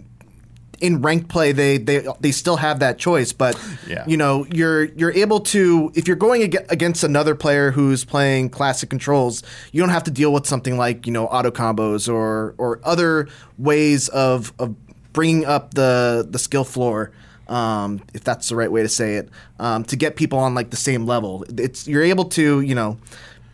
in 0.82 1.02
ranked 1.02 1.30
play 1.30 1.54
they 1.54 1.78
they 1.78 2.06
they 2.20 2.32
still 2.32 2.58
have 2.58 2.80
that 2.80 2.98
choice, 3.00 3.32
but 3.32 3.58
yeah. 3.88 4.04
you 4.06 4.18
know, 4.18 4.46
you're 4.52 4.84
you're 4.84 5.14
able 5.14 5.40
to 5.40 5.92
if 5.96 6.08
you're 6.08 6.18
going 6.18 6.44
against 6.44 7.04
another 7.06 7.34
player 7.36 7.72
who's 7.72 8.04
playing 8.04 8.50
classic 8.50 8.90
controls, 8.90 9.44
you 9.72 9.82
don't 9.82 9.92
have 9.92 10.04
to 10.04 10.12
deal 10.12 10.34
with 10.34 10.46
something 10.46 10.78
like, 10.78 11.08
you 11.08 11.14
know, 11.14 11.26
auto 11.28 11.52
combos 11.52 12.12
or 12.14 12.54
or 12.58 12.82
other 12.84 13.30
ways 13.58 14.10
of 14.10 14.52
of 14.60 14.76
bringing 15.14 15.46
up 15.46 15.74
the 15.76 16.28
the 16.30 16.40
skill 16.40 16.64
floor. 16.66 17.12
Um, 17.48 18.02
if 18.14 18.24
that's 18.24 18.50
the 18.50 18.56
right 18.56 18.72
way 18.72 18.82
to 18.82 18.90
say 18.90 19.16
it, 19.16 19.30
um, 19.60 19.84
to 19.86 19.96
get 19.96 20.16
people 20.16 20.40
on 20.40 20.56
like 20.56 20.72
the 20.72 20.78
same 20.78 21.06
level, 21.06 21.46
it's 21.58 21.88
you're 21.88 22.04
able 22.04 22.26
to 22.26 22.62
you 22.62 22.76
know 22.76 22.98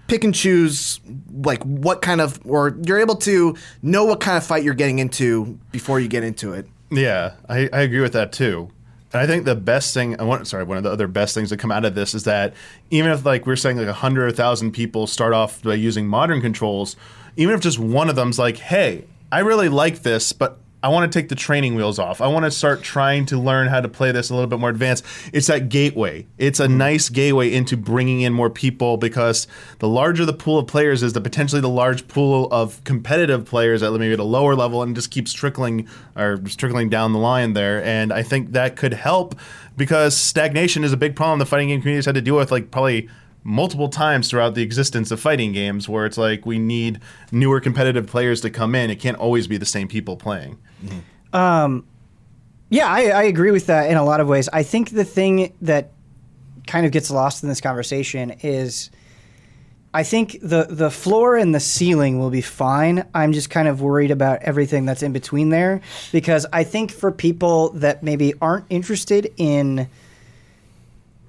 pick 0.08 0.24
and 0.24 0.34
choose 0.34 1.00
like 1.44 1.62
what 1.64 2.02
kind 2.02 2.22
of 2.22 2.40
or 2.46 2.76
you're 2.84 3.00
able 3.00 3.16
to 3.18 3.56
know 3.84 4.06
what 4.06 4.20
kind 4.22 4.38
of 4.38 4.44
fight 4.44 4.64
you're 4.64 4.74
getting 4.74 5.00
into 5.00 5.60
before 5.72 6.00
you 6.00 6.08
get 6.08 6.24
into 6.24 6.54
it. 6.54 6.68
Yeah, 6.92 7.34
I, 7.48 7.70
I 7.72 7.82
agree 7.82 8.00
with 8.00 8.14
that 8.14 8.32
too. 8.32 8.72
And 9.12 9.22
I 9.22 9.28
think 9.28 9.46
the 9.46 9.56
best 9.56 9.92
thing, 9.92 10.20
I 10.20 10.24
want, 10.24 10.48
sorry, 10.48 10.64
one 10.64 10.78
of 10.78 10.84
the 10.84 10.92
other 10.92 11.08
best 11.08 11.34
things 11.34 11.50
that 11.50 11.58
come 11.58 11.72
out 11.72 11.84
of 11.84 11.96
this 11.96 12.14
is 12.14 12.24
that 12.26 12.54
even 12.92 13.12
if 13.12 13.26
like 13.26 13.46
we're 13.48 13.56
saying 13.56 13.78
like 13.78 13.88
a 13.88 13.94
hundred 13.94 14.26
or 14.28 14.32
thousand 14.32 14.72
people 14.72 15.08
start 15.08 15.34
off 15.34 15.62
by 15.64 15.74
using 15.76 16.08
modern 16.08 16.42
controls, 16.42 16.96
even 17.36 17.54
if 17.56 17.62
just 17.62 17.80
one 17.80 18.08
of 18.10 18.16
them's 18.16 18.38
like, 18.40 18.58
hey, 18.58 19.06
I 19.32 19.40
really 19.40 19.70
like 19.70 20.02
this, 20.04 20.32
but 20.32 20.60
I 20.82 20.88
want 20.88 21.12
to 21.12 21.20
take 21.20 21.28
the 21.28 21.36
training 21.36 21.76
wheels 21.76 22.00
off. 22.00 22.22
I 22.22 22.28
want 22.28 22.46
to 22.46 22.52
start 22.52 22.82
trying 22.84 23.26
to 23.28 23.38
learn 23.40 23.68
how 23.68 23.82
to 23.82 23.90
play 23.90 24.14
this 24.14 24.30
a 24.30 24.34
little 24.34 24.48
bit 24.48 24.60
more 24.60 24.70
advanced. 24.70 25.06
It's 25.34 25.48
that 25.48 25.68
gateway. 25.68 26.26
It's 26.38 26.60
a 26.62 26.68
mm-hmm. 26.68 26.78
nice 26.78 27.10
gateway 27.10 27.52
into 27.52 27.76
bringing 27.76 28.22
in 28.22 28.32
more 28.32 28.50
people 28.50 28.96
because 28.96 29.46
the 29.80 29.90
larger 29.90 30.24
the 30.26 30.32
pool 30.32 30.58
of 30.58 30.68
players 30.68 31.04
is, 31.04 31.12
the 31.12 31.20
potentially 31.20 31.60
the 31.62 31.68
large 31.68 32.08
pool 32.08 32.48
of 32.52 32.82
competitive 32.86 33.44
players 33.46 33.84
at 33.84 33.92
maybe 33.92 34.14
at 34.14 34.20
a 34.20 34.24
lower 34.24 34.56
level 34.56 34.82
and 34.82 34.96
just 34.96 35.12
keeps 35.12 35.34
trickling 35.34 35.88
or 36.16 36.38
trickling 36.38 36.88
down 36.90 37.12
the 37.12 37.20
line 37.20 37.54
there. 37.54 37.84
And 37.84 38.14
I 38.14 38.24
think 38.24 38.54
that 38.54 38.78
could 38.78 38.94
help 38.94 39.36
because 39.76 40.16
stagnation 40.16 40.86
is 40.86 40.94
a 40.94 40.98
big 40.98 41.16
problem 41.16 41.40
the 41.40 41.46
fighting 41.46 41.70
game 41.70 41.80
community 41.82 41.98
has 41.98 42.06
had 42.06 42.16
to 42.16 42.22
deal 42.22 42.36
with 42.36 42.52
like 42.52 42.70
probably 42.72 43.08
multiple 43.44 43.90
times 43.90 44.30
throughout 44.30 44.56
the 44.56 44.62
existence 44.62 45.12
of 45.12 45.20
fighting 45.20 45.52
games 45.52 45.88
where 45.88 46.06
it's 46.06 46.18
like 46.18 46.46
we 46.46 46.60
need 46.60 47.00
newer 47.32 47.60
competitive 47.60 48.08
players 48.08 48.42
to 48.42 48.50
come 48.50 48.76
in. 48.76 48.90
It 48.90 48.98
can't 49.00 49.18
always 49.18 49.48
be 49.48 49.58
the 49.58 49.66
same 49.66 49.88
people 49.88 50.18
playing. 50.18 50.58
Mm-hmm. 50.84 51.36
Um, 51.36 51.86
yeah, 52.70 52.88
I, 52.88 53.10
I 53.10 53.24
agree 53.24 53.52
with 53.52 53.68
that 53.68 53.90
in 53.90 53.98
a 53.98 54.04
lot 54.04 54.20
of 54.20 54.28
ways. 54.28 54.50
I 54.52 54.64
think 54.64 54.92
the 54.92 55.06
thing 55.06 55.54
that 55.62 55.92
kind 56.68 56.86
of 56.86 56.92
gets 56.92 57.10
lost 57.10 57.44
in 57.44 57.50
this 57.50 57.62
conversation 57.62 58.32
is 58.44 58.92
I 59.92 60.04
think 60.04 60.38
the 60.44 60.68
the 60.70 60.92
floor 60.92 61.36
and 61.36 61.56
the 61.56 61.60
ceiling 61.60 62.20
will 62.20 62.30
be 62.30 62.42
fine. 62.42 63.08
I'm 63.16 63.34
just 63.34 63.50
kind 63.50 63.68
of 63.68 63.82
worried 63.82 64.12
about 64.12 64.44
everything 64.44 64.86
that's 64.86 65.02
in 65.02 65.14
between 65.14 65.50
there 65.50 65.82
because 66.12 66.46
I 66.54 66.64
think 66.64 66.92
for 66.92 67.12
people 67.12 67.70
that 67.72 68.04
maybe 68.04 68.34
aren't 68.40 68.66
interested 68.70 69.34
in 69.38 69.88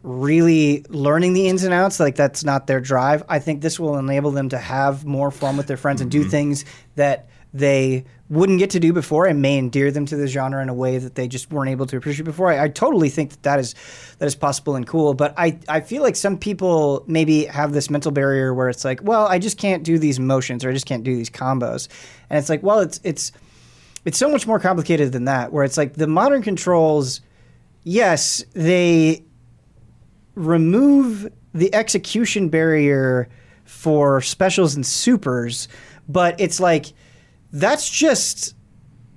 really 0.03 0.85
learning 0.89 1.35
the 1.35 1.47
ins 1.49 1.63
and 1.65 1.75
outs 1.75 2.01
like 2.01 2.17
that's 2.17 2.43
not 2.43 2.67
their 2.67 2.81
drive 2.81 3.23
i 3.29 3.39
think 3.39 3.61
this 3.63 3.79
will 3.79 3.97
enable 3.99 4.31
them 4.31 4.49
to 4.49 4.59
have 4.59 5.05
more 5.05 5.31
fun 5.31 5.57
with 5.57 5.67
their 5.67 5.77
friends 5.77 6.01
and 6.01 6.11
do 6.11 6.21
mm-hmm. 6.21 6.31
things 6.31 6.65
that 6.97 7.29
they 7.53 8.05
wouldn't 8.29 8.61
get 8.61 8.71
to 8.71 8.81
do 8.81 8.93
before 8.93 9.27
and 9.27 9.43
may 9.43 9.59
endear 9.59 9.91
them 9.91 10.07
to 10.07 10.17
the 10.17 10.29
genre 10.29 10.63
in 10.63 10.69
a 10.69 10.75
way 10.75 10.99
that 10.99 11.17
they 11.17 11.27
just 11.27 11.51
weren't 11.51 11.69
able 11.69 11.85
to 11.85 11.97
appreciate 11.97 12.25
before. 12.25 12.49
I, 12.53 12.63
I, 12.67 12.69
totally 12.69 13.09
think 13.09 13.31
that 13.31 13.43
that 13.43 13.59
is 13.59 13.75
that 14.19 14.27
is 14.27 14.37
possible 14.37 14.77
and 14.77 14.87
cool, 14.87 15.15
but 15.15 15.35
I, 15.37 15.59
I 15.69 15.81
feel 15.81 16.01
like 16.03 16.15
some 16.15 16.39
people 16.39 17.03
maybe 17.09 17.47
have 17.47 17.73
this 17.73 17.91
mental 17.91 18.13
barrier 18.13 18.55
where 18.55 18.69
it's 18.69 18.85
like, 18.85 19.01
well, 19.03 19.27
I 19.27 19.41
just 19.41 19.59
can't 19.59 19.83
do 19.83 19.99
these 19.99 20.21
motions 20.21 20.65
or 20.65 20.71
I 20.71 20.73
just 20.73 20.87
can't 20.87 21.03
do 21.03 21.17
these 21.17 21.29
combos. 21.29 21.89
And 22.31 22.39
it's 22.39 22.49
like, 22.49 22.63
well, 22.63 22.79
it's 22.79 23.01
it's 23.03 23.33
it's 24.05 24.17
so 24.17 24.29
much 24.29 24.47
more 24.47 24.61
complicated 24.61 25.11
than 25.11 25.25
that 25.25 25.53
where 25.53 25.65
it's 25.65 25.77
like 25.77 25.95
the 25.95 26.07
modern 26.07 26.43
controls 26.43 27.21
yes, 27.83 28.45
they 28.53 29.25
remove 30.35 31.29
the 31.55 31.75
execution 31.75 32.49
barrier 32.49 33.29
for 33.65 34.21
specials 34.21 34.75
and 34.75 34.85
supers, 34.87 35.69
but 36.09 36.41
it's 36.41 36.61
like 36.61 36.87
that's 37.53 37.89
just 37.89 38.55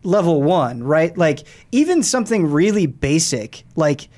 level 0.03 0.41
one, 0.43 0.84
right? 0.84 1.18
Like 1.18 1.41
even 1.72 2.03
something 2.03 2.51
really 2.51 2.86
basic, 2.88 3.64
like 3.76 4.09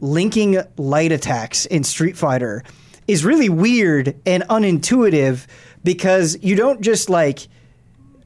linking 0.00 0.60
light 0.76 1.12
attacks 1.12 1.66
in 1.66 1.84
Street 1.84 2.16
Fighter, 2.16 2.62
is 3.06 3.24
really 3.24 3.48
weird 3.48 4.18
and 4.26 4.42
unintuitive 4.44 5.46
because 5.82 6.36
you 6.42 6.54
don't 6.54 6.80
just 6.82 7.08
like 7.08 7.48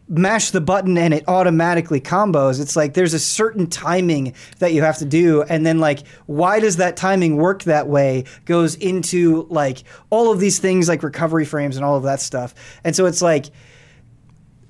mash 0.09 0.51
the 0.51 0.61
button 0.61 0.99
and 0.99 1.15
it 1.15 1.25
automatically 1.29 2.01
combos. 2.01 2.61
It's 2.61 2.77
like 2.77 2.95
there's 2.95 3.15
a 3.15 3.19
certain 3.19 3.67
timing 3.67 4.35
that 4.59 4.73
you 4.73 4.83
have 4.83 4.99
to 4.99 5.05
do. 5.05 5.43
And 5.45 5.65
then, 5.65 5.79
like, 5.79 6.07
why 6.27 6.61
does 6.61 6.77
that 6.77 6.97
timing 6.97 7.37
work 7.37 7.63
that 7.65 7.89
way 7.89 8.25
goes 8.45 8.75
into 8.77 9.45
like 9.49 9.85
all 10.11 10.33
of 10.33 10.41
these 10.41 10.59
things 10.59 10.89
like 10.89 11.03
recovery 11.03 11.45
frames 11.45 11.77
and 11.77 11.85
all 11.85 11.97
of 11.97 12.03
that 12.05 12.21
stuff. 12.21 12.55
And 12.85 12.95
so 12.95 13.07
it's 13.07 13.23
like 13.23 13.47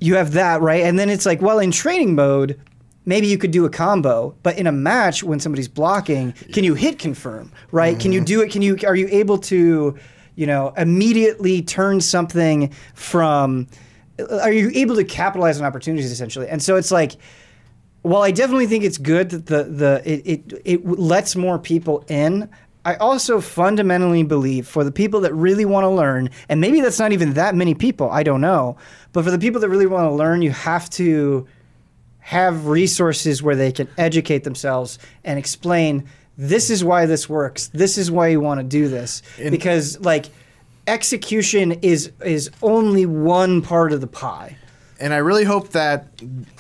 you 0.01 0.17
have 0.17 0.33
that, 0.33 0.61
right? 0.61 0.83
And 0.83 0.99
then 0.99 1.09
it's 1.09 1.27
like, 1.27 1.41
well, 1.41 1.59
in 1.59 1.71
training 1.71 2.15
mode, 2.15 2.59
maybe 3.05 3.27
you 3.27 3.39
could 3.39 3.51
do 3.51 3.65
a 3.65 3.71
combo 3.71 4.33
but 4.45 4.57
in 4.59 4.67
a 4.69 4.73
match 4.73 5.25
when 5.25 5.41
somebody's 5.41 5.67
blocking 5.67 6.31
can 6.53 6.63
you 6.63 6.73
hit 6.73 7.01
confirm 7.01 7.51
right 7.73 7.95
mm-hmm. 7.95 8.01
can 8.01 8.13
you 8.13 8.21
mm-hmm. 8.21 8.27
do 8.27 8.41
it 8.43 8.53
can 8.53 8.63
you 8.63 8.79
are 8.87 8.95
you 8.95 9.09
able 9.11 9.37
to 9.39 9.99
you 10.37 10.47
know 10.47 10.73
immediately 10.77 11.61
turn 11.63 12.01
something 12.01 12.73
from 12.95 13.67
are 14.31 14.53
you 14.53 14.71
able 14.75 14.97
to 14.97 15.05
capitalize 15.05 15.61
on 15.61 15.67
opportunities 15.67 16.11
essentially? 16.11 16.49
And 16.49 16.63
so 16.63 16.77
it's 16.77 16.91
like, 16.91 17.13
while 18.03 18.23
I 18.23 18.31
definitely 18.31 18.67
think 18.67 18.85
it's 18.85 18.99
good 18.99 19.31
that 19.31 19.47
the 19.47 19.63
the 19.65 20.03
it 20.05 20.27
it, 20.55 20.63
it 20.65 20.87
lets 20.87 21.37
more 21.37 21.59
people 21.59 22.05
in. 22.09 22.49
I 22.85 22.97
also 22.97 23.41
fundamentally 23.41 24.25
believe 24.25 24.67
for 24.67 24.83
the 24.83 24.91
people 24.91 25.21
that 25.21 25.33
really 25.35 25.65
want 25.65 25.85
to 25.85 25.89
learn, 25.89 26.31
and 26.49 26.61
maybe 26.61 26.81
that's 26.81 26.99
not 26.99 27.13
even 27.13 27.35
that 27.35 27.55
many 27.55 27.77
people, 27.77 28.11
I 28.11 28.25
don't 28.25 28.41
know, 28.41 28.77
but 29.13 29.23
for 29.25 29.31
the 29.31 29.39
people 29.39 29.61
that 29.61 29.69
really 29.69 29.87
want 29.87 30.11
to 30.11 30.13
learn, 30.13 30.43
you 30.43 30.51
have 30.51 30.91
to 30.91 31.47
have 32.19 32.67
resources 32.67 33.41
where 33.41 33.55
they 33.55 33.71
can 33.71 33.87
educate 33.99 34.43
themselves 34.43 34.99
and 35.23 35.39
explain 35.39 36.09
this 36.37 36.71
is 36.71 36.83
why 36.83 37.07
this 37.07 37.29
works. 37.29 37.69
This 37.69 37.97
is 37.97 38.11
why 38.11 38.27
you 38.29 38.41
want 38.41 38.59
to 38.59 38.65
do 38.65 38.89
this. 38.89 39.23
because 39.39 40.01
like 40.01 40.31
execution 40.87 41.73
is 41.83 42.11
is 42.25 42.51
only 42.63 43.07
one 43.07 43.63
part 43.63 43.93
of 43.93 44.01
the 44.01 44.07
pie. 44.07 44.57
And 45.01 45.13
I 45.13 45.17
really 45.19 45.45
hope 45.45 45.71
that 45.71 46.07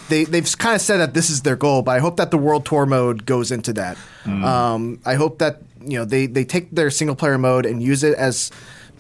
they 0.08 0.24
they've 0.24 0.58
kind 0.58 0.74
of 0.74 0.80
said 0.80 0.96
that 0.98 1.14
this 1.14 1.30
is 1.30 1.42
their 1.42 1.56
goal, 1.56 1.82
but 1.82 1.92
I 1.96 1.98
hope 1.98 2.16
that 2.16 2.30
the 2.30 2.38
world 2.38 2.66
tour 2.66 2.86
mode 2.86 3.24
goes 3.26 3.50
into 3.52 3.72
that. 3.74 3.96
Mm. 4.24 4.44
Um, 4.44 5.00
I 5.04 5.14
hope 5.14 5.38
that 5.38 5.60
you 5.84 5.98
know 5.98 6.04
they 6.04 6.26
they 6.26 6.44
take 6.44 6.70
their 6.70 6.90
single 6.90 7.16
player 7.16 7.38
mode 7.38 7.66
and 7.66 7.82
use 7.82 8.02
it 8.02 8.14
as 8.16 8.50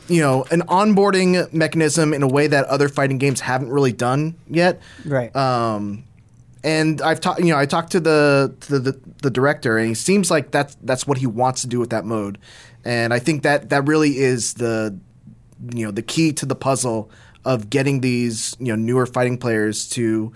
you 0.08 0.20
know 0.20 0.44
an 0.50 0.62
onboarding 0.62 1.52
mechanism 1.52 2.12
in 2.12 2.22
a 2.22 2.28
way 2.28 2.46
that 2.48 2.64
other 2.66 2.88
fighting 2.88 3.18
games 3.18 3.40
haven't 3.40 3.70
really 3.70 3.92
done 3.92 4.36
yet. 4.48 4.80
Right. 5.04 5.34
Um, 5.34 6.04
and 6.64 7.02
I've 7.02 7.20
talked, 7.20 7.40
you 7.40 7.46
know, 7.46 7.58
I 7.58 7.66
talked 7.66 7.90
to 7.92 7.98
the, 8.00 8.54
to 8.60 8.78
the 8.78 9.00
the 9.22 9.30
director, 9.30 9.78
and 9.78 9.88
he 9.88 9.94
seems 9.94 10.30
like 10.30 10.52
that's 10.52 10.76
that's 10.82 11.04
what 11.04 11.18
he 11.18 11.26
wants 11.26 11.62
to 11.62 11.66
do 11.66 11.80
with 11.80 11.90
that 11.90 12.04
mode, 12.04 12.38
and 12.84 13.12
I 13.12 13.18
think 13.18 13.42
that 13.42 13.70
that 13.70 13.88
really 13.88 14.18
is 14.18 14.54
the 14.54 14.96
you 15.74 15.84
know 15.84 15.90
the 15.92 16.02
key 16.02 16.32
to 16.32 16.46
the 16.46 16.54
puzzle 16.54 17.10
of 17.44 17.70
getting 17.70 18.00
these 18.00 18.56
you 18.58 18.66
know 18.68 18.76
newer 18.76 19.06
fighting 19.06 19.38
players 19.38 19.88
to 19.90 20.32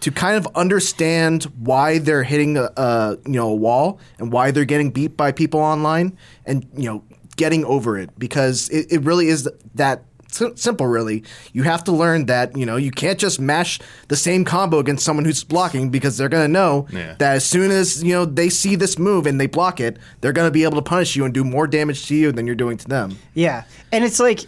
to 0.00 0.10
kind 0.10 0.36
of 0.36 0.46
understand 0.54 1.44
why 1.58 1.98
they're 1.98 2.24
hitting 2.24 2.56
a, 2.56 2.68
a, 2.76 3.16
you 3.24 3.32
know 3.32 3.48
a 3.48 3.54
wall 3.54 3.98
and 4.18 4.32
why 4.32 4.50
they're 4.50 4.64
getting 4.64 4.90
beat 4.90 5.16
by 5.16 5.30
people 5.32 5.60
online 5.60 6.16
and 6.46 6.66
you 6.74 6.84
know 6.88 7.04
getting 7.36 7.64
over 7.64 7.98
it 7.98 8.10
because 8.18 8.68
it, 8.68 8.90
it 8.92 9.00
really 9.02 9.28
is 9.28 9.48
that 9.74 10.04
simple, 10.34 10.86
really. 10.86 11.24
You 11.52 11.62
have 11.62 11.84
to 11.84 11.92
learn 11.92 12.26
that 12.26 12.56
you 12.56 12.66
know 12.66 12.76
you 12.76 12.90
can't 12.90 13.18
just 13.18 13.40
mash 13.40 13.80
the 14.08 14.16
same 14.16 14.44
combo 14.44 14.78
against 14.78 15.04
someone 15.04 15.24
who's 15.24 15.44
blocking 15.44 15.90
because 15.90 16.16
they're 16.16 16.28
gonna 16.28 16.48
know 16.48 16.86
yeah. 16.92 17.16
that 17.18 17.36
as 17.36 17.44
soon 17.44 17.70
as 17.70 18.02
you 18.02 18.12
know 18.12 18.24
they 18.24 18.48
see 18.48 18.76
this 18.76 18.98
move 18.98 19.26
and 19.26 19.40
they 19.40 19.46
block 19.46 19.80
it, 19.80 19.98
they're 20.20 20.32
gonna 20.32 20.50
be 20.50 20.64
able 20.64 20.76
to 20.76 20.82
punish 20.82 21.16
you 21.16 21.24
and 21.24 21.32
do 21.34 21.44
more 21.44 21.66
damage 21.66 22.06
to 22.06 22.14
you 22.14 22.32
than 22.32 22.46
you're 22.46 22.56
doing 22.56 22.76
to 22.76 22.88
them. 22.88 23.18
Yeah, 23.34 23.64
and 23.92 24.04
it's 24.04 24.20
like 24.20 24.40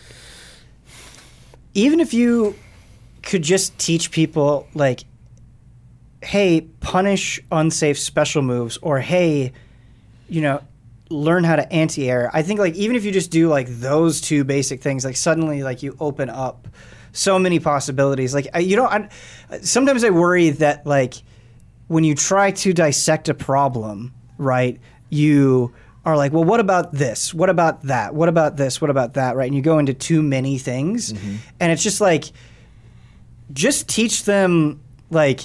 even 1.75 2.01
if 2.01 2.13
you 2.15 2.55
could 3.23 3.43
just 3.43 3.77
teach 3.79 4.11
people 4.11 4.67
like, 4.75 5.05
hey, 6.23 6.63
punish 6.81 7.41
unsafe 7.53 7.99
special 7.99 8.43
moves, 8.43 8.77
or 8.79 8.99
hey, 9.01 9.53
you 10.29 10.41
know, 10.41 10.61
learn 11.09 11.45
how 11.45 11.55
to 11.55 11.73
anti-air 11.73 12.31
i 12.35 12.43
think 12.43 12.59
like 12.59 12.75
even 12.75 12.97
if 12.97 13.05
you 13.05 13.13
just 13.13 13.31
do 13.31 13.49
like 13.49 13.69
those 13.69 14.21
two 14.21 14.43
basic 14.43 14.83
things 14.83 15.05
like 15.05 15.17
suddenly 15.17 15.63
like 15.63 15.83
you 15.83 15.97
open 16.01 16.29
up 16.29 16.67
so 17.13 17.39
many 17.39 17.61
possibilities 17.61 18.35
like 18.35 18.49
I, 18.55 18.59
you 18.59 18.77
know 18.77 18.87
I, 18.87 19.09
sometimes 19.63 20.03
i 20.03 20.11
worry 20.11 20.51
that 20.51 20.85
like 20.85 21.15
when 21.87 22.03
you 22.03 22.17
try 22.17 22.51
to 22.51 22.73
dissect 22.73 23.29
a 23.29 23.35
problem 23.35 24.13
right 24.37 24.81
you 25.09 25.73
are 26.05 26.17
like 26.17 26.33
well 26.33 26.43
what 26.45 26.59
about 26.59 26.93
this 26.93 27.33
what 27.33 27.51
about 27.51 27.83
that 27.85 28.13
what 28.13 28.29
about 28.29 28.57
this 28.57 28.81
what 28.81 28.91
about 28.91 29.15
that 29.15 29.37
right 29.37 29.47
and 29.47 29.55
you 29.55 29.63
go 29.63 29.79
into 29.79 29.95
too 29.95 30.23
many 30.23 30.59
things 30.59 31.13
mm-hmm. 31.13 31.37
and 31.61 31.71
it's 31.71 31.85
just 31.85 32.01
like 32.01 32.33
just 33.53 33.89
teach 33.89 34.25
them 34.25 34.81
like 35.11 35.43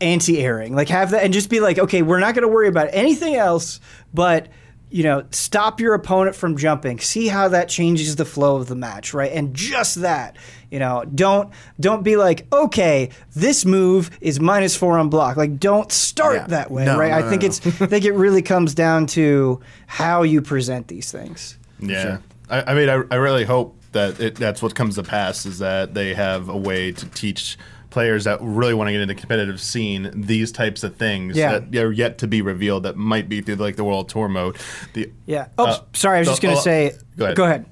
anti-airing 0.00 0.74
like 0.74 0.88
have 0.88 1.10
that 1.12 1.22
and 1.22 1.32
just 1.32 1.48
be 1.48 1.60
like 1.60 1.78
okay 1.78 2.02
we're 2.02 2.18
not 2.18 2.34
going 2.34 2.42
to 2.42 2.52
worry 2.52 2.68
about 2.68 2.88
anything 2.92 3.36
else 3.36 3.80
but 4.12 4.48
you 4.90 5.04
know 5.04 5.24
stop 5.30 5.78
your 5.80 5.94
opponent 5.94 6.34
from 6.34 6.56
jumping 6.56 6.98
see 6.98 7.28
how 7.28 7.46
that 7.48 7.68
changes 7.68 8.16
the 8.16 8.24
flow 8.24 8.56
of 8.56 8.66
the 8.66 8.74
match 8.74 9.14
right 9.14 9.30
and 9.32 9.54
just 9.54 10.00
that 10.00 10.36
you 10.68 10.80
know 10.80 11.04
don't 11.14 11.52
don't 11.78 12.02
be 12.02 12.16
like 12.16 12.44
okay 12.52 13.08
this 13.36 13.64
move 13.64 14.10
is 14.20 14.40
minus 14.40 14.74
4 14.74 14.98
on 14.98 15.10
block 15.10 15.36
like 15.36 15.60
don't 15.60 15.92
start 15.92 16.36
yeah. 16.36 16.46
that 16.48 16.70
way 16.72 16.84
no, 16.84 16.98
right 16.98 17.12
no, 17.12 17.18
i 17.26 17.30
think 17.30 17.44
it's 17.44 17.64
i 17.80 17.86
think 17.86 18.04
it 18.04 18.12
really 18.12 18.42
comes 18.42 18.74
down 18.74 19.06
to 19.06 19.60
how 19.86 20.22
you 20.24 20.42
present 20.42 20.88
these 20.88 21.12
things 21.12 21.56
yeah 21.78 22.02
sure. 22.02 22.22
I, 22.50 22.62
I, 22.72 22.74
mean 22.74 22.88
I, 22.88 22.94
I 23.14 23.18
really 23.18 23.44
hope 23.44 23.80
that 23.92 24.18
it, 24.18 24.34
that's 24.34 24.60
what 24.60 24.74
comes 24.74 24.96
to 24.96 25.04
pass 25.04 25.46
is 25.46 25.60
that 25.60 25.94
they 25.94 26.14
have 26.14 26.48
a 26.48 26.56
way 26.56 26.90
to 26.90 27.06
teach 27.10 27.56
players 27.94 28.24
that 28.24 28.40
really 28.42 28.74
want 28.74 28.88
to 28.88 28.92
get 28.92 29.00
into 29.00 29.14
the 29.14 29.18
competitive 29.20 29.60
scene 29.60 30.10
these 30.22 30.50
types 30.50 30.82
of 30.82 30.96
things 30.96 31.36
yeah. 31.36 31.60
that 31.60 31.76
are 31.80 31.92
yet 31.92 32.18
to 32.18 32.26
be 32.26 32.42
revealed 32.42 32.82
that 32.82 32.96
might 32.96 33.28
be 33.28 33.40
through 33.40 33.54
like 33.54 33.76
the 33.76 33.84
world 33.84 34.08
tour 34.08 34.28
mode. 34.28 34.56
The, 34.94 35.12
yeah. 35.26 35.46
Oh, 35.56 35.66
uh, 35.68 35.78
sorry. 35.92 36.16
I 36.16 36.18
was 36.22 36.26
the, 36.26 36.32
just 36.32 36.42
going 36.42 36.56
to 36.56 36.60
say. 36.60 36.90
Go 37.16 37.26
ahead. 37.26 37.36
Go 37.36 37.44
ahead. 37.44 37.66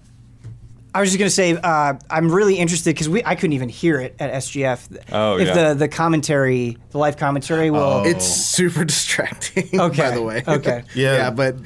I 0.94 1.00
was 1.00 1.08
just 1.10 1.18
going 1.18 1.26
to 1.28 1.34
say 1.34 1.56
uh, 1.60 1.94
I'm 2.08 2.30
really 2.32 2.54
interested 2.54 2.90
because 2.96 3.08
I 3.26 3.34
couldn't 3.34 3.54
even 3.54 3.68
hear 3.68 3.98
it 3.98 4.14
at 4.20 4.32
SGF. 4.34 5.06
Oh, 5.10 5.38
if 5.38 5.48
yeah. 5.48 5.68
the 5.70 5.74
the 5.74 5.88
commentary, 5.88 6.76
the 6.90 6.98
live 6.98 7.16
commentary 7.16 7.70
will. 7.72 7.78
Oh. 7.80 8.02
It's 8.04 8.24
super 8.26 8.84
distracting. 8.84 9.40
Okay. 9.80 10.02
By 10.02 10.10
the 10.12 10.22
way. 10.22 10.44
Okay. 10.46 10.84
yeah. 10.94 11.16
Yeah, 11.16 11.30
but 11.30 11.56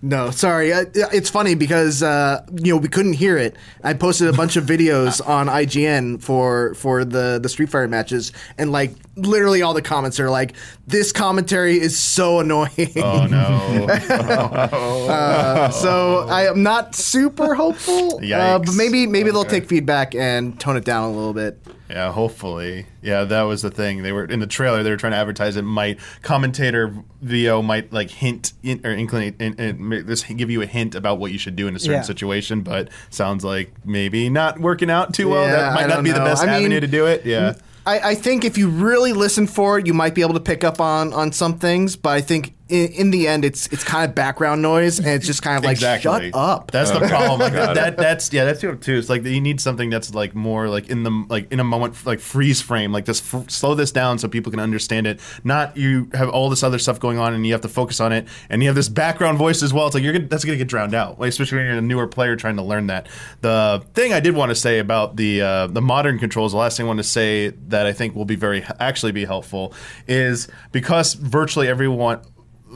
no, 0.00 0.30
sorry. 0.30 0.70
It's 0.70 1.28
funny 1.28 1.56
because 1.56 2.02
uh, 2.04 2.46
you 2.52 2.72
know 2.72 2.76
we 2.78 2.88
couldn't 2.88 3.14
hear 3.14 3.36
it. 3.36 3.56
I 3.82 3.94
posted 3.94 4.28
a 4.28 4.32
bunch 4.32 4.54
of 4.56 4.62
videos 4.64 5.26
on 5.26 5.48
IGN 5.48 6.22
for 6.22 6.74
for 6.74 7.04
the 7.04 7.40
the 7.42 7.48
Street 7.48 7.68
Fighter 7.68 7.88
matches, 7.88 8.32
and 8.58 8.70
like 8.70 8.92
literally 9.16 9.62
all 9.62 9.74
the 9.74 9.82
comments 9.82 10.20
are 10.20 10.30
like, 10.30 10.54
"This 10.86 11.10
commentary 11.10 11.80
is 11.80 11.98
so 11.98 12.38
annoying." 12.38 12.92
Oh 12.96 13.26
no! 13.26 13.88
Oh, 14.70 15.08
uh, 15.08 15.70
so 15.70 16.26
I 16.28 16.46
am 16.48 16.62
not 16.62 16.94
super 16.94 17.54
hopeful, 17.54 18.16
uh, 18.32 18.58
but 18.58 18.74
maybe 18.76 19.06
maybe 19.06 19.30
okay. 19.30 19.30
they'll 19.34 19.44
take 19.44 19.66
feedback 19.68 20.14
and 20.14 20.58
tone 20.60 20.76
it 20.76 20.84
down 20.84 21.04
a 21.04 21.08
little 21.12 21.34
bit. 21.34 21.60
Yeah, 21.90 22.12
hopefully. 22.12 22.86
Yeah, 23.00 23.24
that 23.24 23.42
was 23.42 23.62
the 23.62 23.70
thing. 23.70 24.02
They 24.02 24.12
were 24.12 24.24
in 24.24 24.40
the 24.40 24.46
trailer. 24.46 24.82
They 24.82 24.90
were 24.90 24.96
trying 24.98 25.12
to 25.12 25.16
advertise 25.16 25.56
it 25.56 25.62
might 25.62 25.98
commentator 26.22 26.92
VO 27.22 27.62
might 27.62 27.92
like 27.92 28.10
hint 28.10 28.52
in, 28.62 28.80
or 28.84 28.90
inclinate 28.90 29.36
and 29.40 29.58
in, 29.58 29.92
in, 29.92 30.06
this 30.06 30.22
give 30.24 30.50
you 30.50 30.60
a 30.60 30.66
hint 30.66 30.94
about 30.94 31.18
what 31.18 31.32
you 31.32 31.38
should 31.38 31.56
do 31.56 31.66
in 31.66 31.74
a 31.74 31.78
certain 31.78 32.00
yeah. 32.00 32.02
situation. 32.02 32.60
But 32.60 32.90
sounds 33.10 33.42
like 33.44 33.72
maybe 33.86 34.28
not 34.28 34.60
working 34.60 34.90
out 34.90 35.14
too 35.14 35.30
well. 35.30 35.46
Yeah, 35.46 35.52
that 35.56 35.74
might 35.74 35.84
I 35.84 35.86
not 35.88 36.04
be 36.04 36.10
know. 36.10 36.18
the 36.18 36.24
best 36.24 36.44
I 36.44 36.54
avenue 36.56 36.68
mean, 36.68 36.80
to 36.82 36.86
do 36.86 37.06
it. 37.06 37.24
Yeah. 37.24 37.54
I 37.90 38.16
think 38.16 38.44
if 38.44 38.58
you 38.58 38.68
really 38.68 39.14
listen 39.14 39.46
for 39.46 39.78
it, 39.78 39.86
you 39.86 39.94
might 39.94 40.14
be 40.14 40.20
able 40.20 40.34
to 40.34 40.40
pick 40.40 40.62
up 40.62 40.78
on 40.78 41.14
on 41.14 41.32
some 41.32 41.56
things. 41.58 41.96
But 41.96 42.10
I 42.10 42.20
think 42.20 42.52
in, 42.68 42.92
in, 42.92 43.10
the 43.10 43.26
end, 43.26 43.44
it's 43.46 43.66
it's 43.68 43.82
kind 43.82 44.06
of 44.06 44.14
background 44.14 44.60
noise, 44.60 44.98
and 44.98 45.08
it's 45.08 45.26
just 45.26 45.40
kind 45.42 45.56
of 45.56 45.64
like 45.64 45.76
exactly. 45.76 46.30
shut 46.30 46.30
up. 46.34 46.70
That's 46.70 46.90
the 46.90 47.00
problem. 47.00 47.40
Like 47.40 47.54
that, 47.54 47.96
that's 47.96 48.30
yeah, 48.32 48.44
that's 48.44 48.60
too. 48.60 48.78
It's 48.94 49.08
like 49.08 49.24
you 49.24 49.40
need 49.40 49.58
something 49.60 49.88
that's 49.88 50.12
like 50.12 50.34
more 50.34 50.68
like 50.68 50.88
in 50.90 51.02
the 51.02 51.10
like 51.30 51.50
in 51.50 51.60
a 51.60 51.64
moment 51.64 52.04
like 52.04 52.20
freeze 52.20 52.60
frame, 52.60 52.92
like 52.92 53.06
just 53.06 53.32
f- 53.34 53.48
slow 53.48 53.74
this 53.74 53.90
down 53.90 54.18
so 54.18 54.28
people 54.28 54.50
can 54.50 54.60
understand 54.60 55.06
it. 55.06 55.18
Not 55.44 55.78
you 55.78 56.10
have 56.12 56.28
all 56.28 56.50
this 56.50 56.62
other 56.62 56.78
stuff 56.78 57.00
going 57.00 57.16
on 57.18 57.32
and 57.32 57.46
you 57.46 57.52
have 57.54 57.62
to 57.62 57.68
focus 57.70 58.00
on 58.00 58.12
it, 58.12 58.28
and 58.50 58.62
you 58.62 58.68
have 58.68 58.76
this 58.76 58.90
background 58.90 59.38
voice 59.38 59.62
as 59.62 59.72
well. 59.72 59.86
It's 59.86 59.94
like 59.94 60.04
you're 60.04 60.12
gonna, 60.12 60.26
that's 60.26 60.44
gonna 60.44 60.58
get 60.58 60.68
drowned 60.68 60.94
out, 60.94 61.18
like, 61.18 61.30
especially 61.30 61.58
when 61.58 61.66
you're 61.68 61.76
a 61.76 61.80
newer 61.80 62.06
player 62.06 62.36
trying 62.36 62.56
to 62.56 62.62
learn 62.62 62.88
that. 62.88 63.08
The 63.40 63.82
thing 63.94 64.12
I 64.12 64.20
did 64.20 64.34
want 64.34 64.50
to 64.50 64.54
say 64.54 64.78
about 64.78 65.16
the 65.16 65.40
uh, 65.40 65.66
the 65.68 65.82
modern 65.82 66.18
controls, 66.18 66.52
the 66.52 66.58
last 66.58 66.76
thing 66.76 66.84
I 66.84 66.88
want 66.88 66.98
to 66.98 67.02
say 67.04 67.48
that 67.68 67.86
I 67.86 67.94
think 67.94 68.14
will 68.14 68.26
be 68.26 68.36
very 68.36 68.62
actually 68.78 69.12
be 69.12 69.24
helpful 69.24 69.72
is 70.06 70.48
because 70.70 71.14
virtually 71.14 71.66
everyone 71.68 72.20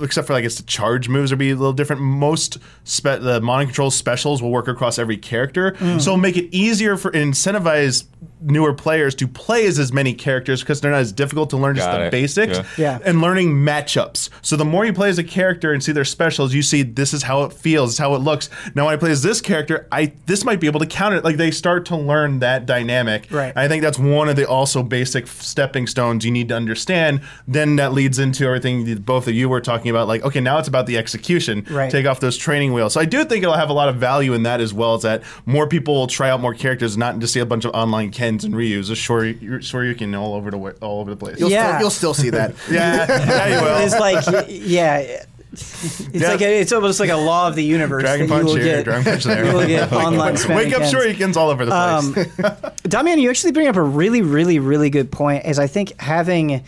except 0.00 0.26
for 0.26 0.32
I 0.32 0.40
guess 0.40 0.56
the 0.56 0.62
charge 0.62 1.08
moves 1.08 1.32
or 1.32 1.36
be 1.36 1.50
a 1.50 1.56
little 1.56 1.72
different. 1.72 2.00
Most 2.02 2.58
spe- 2.84 3.20
the 3.20 3.40
modern 3.42 3.66
control 3.66 3.90
specials 3.90 4.42
will 4.42 4.50
work 4.50 4.68
across 4.68 4.98
every 4.98 5.16
character, 5.16 5.72
mm. 5.72 6.00
so 6.00 6.12
it'll 6.12 6.16
make 6.20 6.36
it 6.36 6.54
easier 6.54 6.96
for 6.96 7.10
incentivize 7.10 8.04
newer 8.40 8.72
players 8.72 9.14
to 9.16 9.28
play 9.28 9.66
as 9.66 9.78
as 9.78 9.92
many 9.92 10.14
characters 10.14 10.60
because 10.62 10.80
they're 10.80 10.90
not 10.90 11.00
as 11.00 11.12
difficult 11.12 11.50
to 11.50 11.56
learn 11.56 11.76
Got 11.76 11.84
just 11.88 12.00
it. 12.00 12.04
the 12.04 12.10
basics 12.10 12.78
yeah. 12.78 12.98
yeah. 12.98 12.98
and 13.04 13.20
learning 13.20 13.52
matchups. 13.54 14.30
So 14.42 14.56
the 14.56 14.64
more 14.64 14.84
you 14.84 14.92
play 14.92 15.08
as 15.10 15.18
a 15.18 15.24
character 15.24 15.72
and 15.72 15.82
see 15.84 15.92
their 15.92 16.04
specials, 16.04 16.52
you 16.52 16.62
see 16.62 16.82
this 16.82 17.14
is 17.14 17.22
how 17.22 17.44
it 17.44 17.52
feels, 17.52 17.90
this 17.90 17.94
is 17.94 17.98
how 17.98 18.14
it 18.14 18.18
looks. 18.18 18.48
Now 18.74 18.86
when 18.86 18.94
I 18.94 18.96
play 18.96 19.10
as 19.12 19.22
this 19.22 19.40
character, 19.40 19.86
I 19.92 20.12
this 20.26 20.44
might 20.44 20.58
be 20.60 20.66
able 20.66 20.80
to 20.80 20.86
counter 20.86 21.18
it. 21.18 21.24
Like 21.24 21.36
they 21.36 21.50
start 21.50 21.84
to 21.86 21.96
learn 21.96 22.38
that 22.40 22.66
dynamic. 22.66 23.28
Right. 23.30 23.52
I 23.56 23.68
think 23.68 23.82
that's 23.82 23.98
one 23.98 24.28
of 24.28 24.36
the 24.36 24.46
also 24.48 24.82
basic 24.82 25.26
stepping 25.26 25.86
stones 25.86 26.24
you 26.24 26.30
need 26.30 26.48
to 26.48 26.56
understand. 26.56 27.20
Then 27.46 27.76
that 27.76 27.92
leads 27.92 28.18
into 28.18 28.44
everything 28.46 28.82
both 29.02 29.28
of 29.28 29.34
you 29.34 29.48
were 29.48 29.60
talking 29.60 29.81
talking 29.82 29.90
about 29.90 30.06
like 30.06 30.22
okay 30.22 30.40
now 30.40 30.58
it's 30.58 30.68
about 30.68 30.86
the 30.86 30.96
execution 30.96 31.66
right. 31.68 31.90
take 31.90 32.06
off 32.06 32.20
those 32.20 32.36
training 32.38 32.72
wheels 32.72 32.92
so 32.92 33.00
i 33.00 33.04
do 33.04 33.24
think 33.24 33.42
it'll 33.42 33.56
have 33.56 33.68
a 33.70 33.72
lot 33.72 33.88
of 33.88 33.96
value 33.96 34.32
in 34.32 34.44
that 34.44 34.60
as 34.60 34.72
well 34.72 34.94
as 34.94 35.02
that 35.02 35.22
more 35.44 35.66
people 35.66 35.94
will 35.94 36.06
try 36.06 36.30
out 36.30 36.40
more 36.40 36.54
characters 36.54 36.96
not 36.96 37.18
just 37.18 37.32
see 37.34 37.40
a 37.40 37.46
bunch 37.46 37.64
of 37.64 37.72
online 37.74 38.10
kens 38.12 38.44
and 38.44 38.56
Ryus, 38.56 38.90
a 38.90 38.94
short 38.96 39.40
shoryuken 39.40 40.18
all 40.18 40.34
over 40.34 40.50
the 40.52 40.58
way, 40.58 40.72
all 40.80 41.00
over 41.00 41.10
the 41.10 41.16
place 41.16 41.40
you'll, 41.40 41.50
yeah. 41.50 41.70
still, 41.74 41.80
you'll 41.80 41.90
still 41.90 42.14
see 42.14 42.30
that 42.30 42.54
yeah, 42.70 43.06
yeah 43.08 43.46
you 43.46 43.64
will. 43.64 43.78
it's 43.78 43.98
like 43.98 44.46
yeah 44.48 45.20
it's 45.54 46.08
yeah. 46.12 46.28
like 46.28 46.40
a, 46.40 46.60
it's 46.60 46.72
almost 46.72 47.00
like 47.00 47.10
a 47.10 47.14
law 47.16 47.46
of 47.46 47.54
the 47.54 47.62
universe. 47.62 48.02
Dragon 48.04 48.26
Punch 48.26 48.48
you 48.48 48.54
will 48.54 48.60
here, 48.62 48.76
get, 48.76 48.84
Dragon 48.84 49.04
Punch 49.04 49.24
there. 49.24 49.44
You 49.44 49.52
will 49.52 49.66
get 49.66 49.92
online 49.92 50.32
Wake 50.32 50.72
up, 50.72 50.80
shoryukens 50.80 51.36
all 51.36 51.50
over 51.50 51.66
the 51.66 51.74
um, 51.76 52.14
place. 52.14 52.26
Um, 52.38 52.44
Damiani, 52.88 53.20
you 53.20 53.28
actually 53.28 53.52
bring 53.52 53.66
up 53.68 53.76
a 53.76 53.82
really, 53.82 54.22
really, 54.22 54.58
really 54.58 54.88
good 54.88 55.12
point. 55.12 55.44
Is 55.44 55.58
I 55.58 55.66
think 55.66 56.00
having 56.00 56.64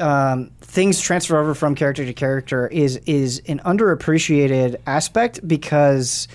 um, 0.00 0.50
things 0.60 1.00
transfer 1.00 1.38
over 1.38 1.54
from 1.54 1.74
character 1.74 2.04
to 2.04 2.12
character 2.12 2.66
is 2.68 2.96
is 3.06 3.42
an 3.46 3.60
underappreciated 3.64 4.76
aspect 4.86 5.46
because 5.46 6.28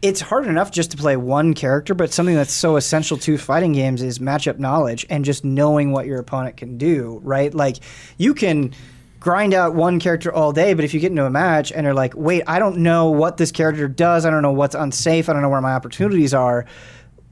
it's 0.00 0.20
hard 0.20 0.46
enough 0.46 0.70
just 0.72 0.90
to 0.90 0.96
play 0.96 1.16
one 1.16 1.54
character, 1.54 1.94
but 1.94 2.12
something 2.12 2.34
that's 2.34 2.52
so 2.52 2.74
essential 2.76 3.16
to 3.18 3.38
fighting 3.38 3.72
games 3.72 4.02
is 4.02 4.18
matchup 4.18 4.58
knowledge 4.58 5.06
and 5.08 5.24
just 5.24 5.44
knowing 5.44 5.92
what 5.92 6.06
your 6.06 6.18
opponent 6.18 6.56
can 6.56 6.76
do, 6.76 7.20
right? 7.22 7.54
Like 7.54 7.76
you 8.18 8.34
can 8.34 8.74
grind 9.20 9.54
out 9.54 9.76
one 9.76 10.00
character 10.00 10.32
all 10.32 10.50
day, 10.52 10.74
but 10.74 10.84
if 10.84 10.92
you 10.92 10.98
get 10.98 11.12
into 11.12 11.24
a 11.24 11.30
match 11.30 11.70
and 11.70 11.84
you're 11.84 11.94
like, 11.94 12.14
wait, 12.16 12.42
I 12.48 12.58
don't 12.58 12.78
know 12.78 13.10
what 13.10 13.36
this 13.36 13.52
character 13.52 13.86
does, 13.86 14.26
I 14.26 14.30
don't 14.30 14.42
know 14.42 14.50
what's 14.50 14.74
unsafe, 14.74 15.28
I 15.28 15.34
don't 15.34 15.42
know 15.42 15.48
where 15.50 15.60
my 15.60 15.74
opportunities 15.74 16.34
are 16.34 16.66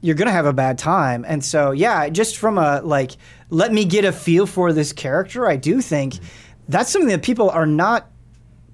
you're 0.01 0.15
gonna 0.15 0.31
have 0.31 0.45
a 0.47 0.53
bad 0.53 0.77
time. 0.77 1.23
And 1.27 1.43
so, 1.45 1.71
yeah, 1.71 2.09
just 2.09 2.37
from 2.37 2.57
a 2.57 2.81
like, 2.83 3.11
let 3.49 3.71
me 3.71 3.85
get 3.85 4.03
a 4.03 4.11
feel 4.11 4.45
for 4.45 4.73
this 4.73 4.91
character. 4.91 5.47
I 5.47 5.55
do 5.55 5.81
think 5.81 6.15
that's 6.67 6.89
something 6.91 7.09
that 7.09 7.23
people 7.23 7.49
are 7.49 7.65
not 7.65 8.09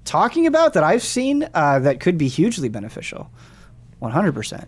talking 0.04 0.46
about 0.46 0.72
that 0.72 0.82
I've 0.84 1.02
seen 1.02 1.48
uh, 1.54 1.78
that 1.80 2.00
could 2.00 2.16
be 2.18 2.28
hugely 2.28 2.68
beneficial. 2.68 3.30
One 3.98 4.10
hundred 4.10 4.32
percent. 4.32 4.66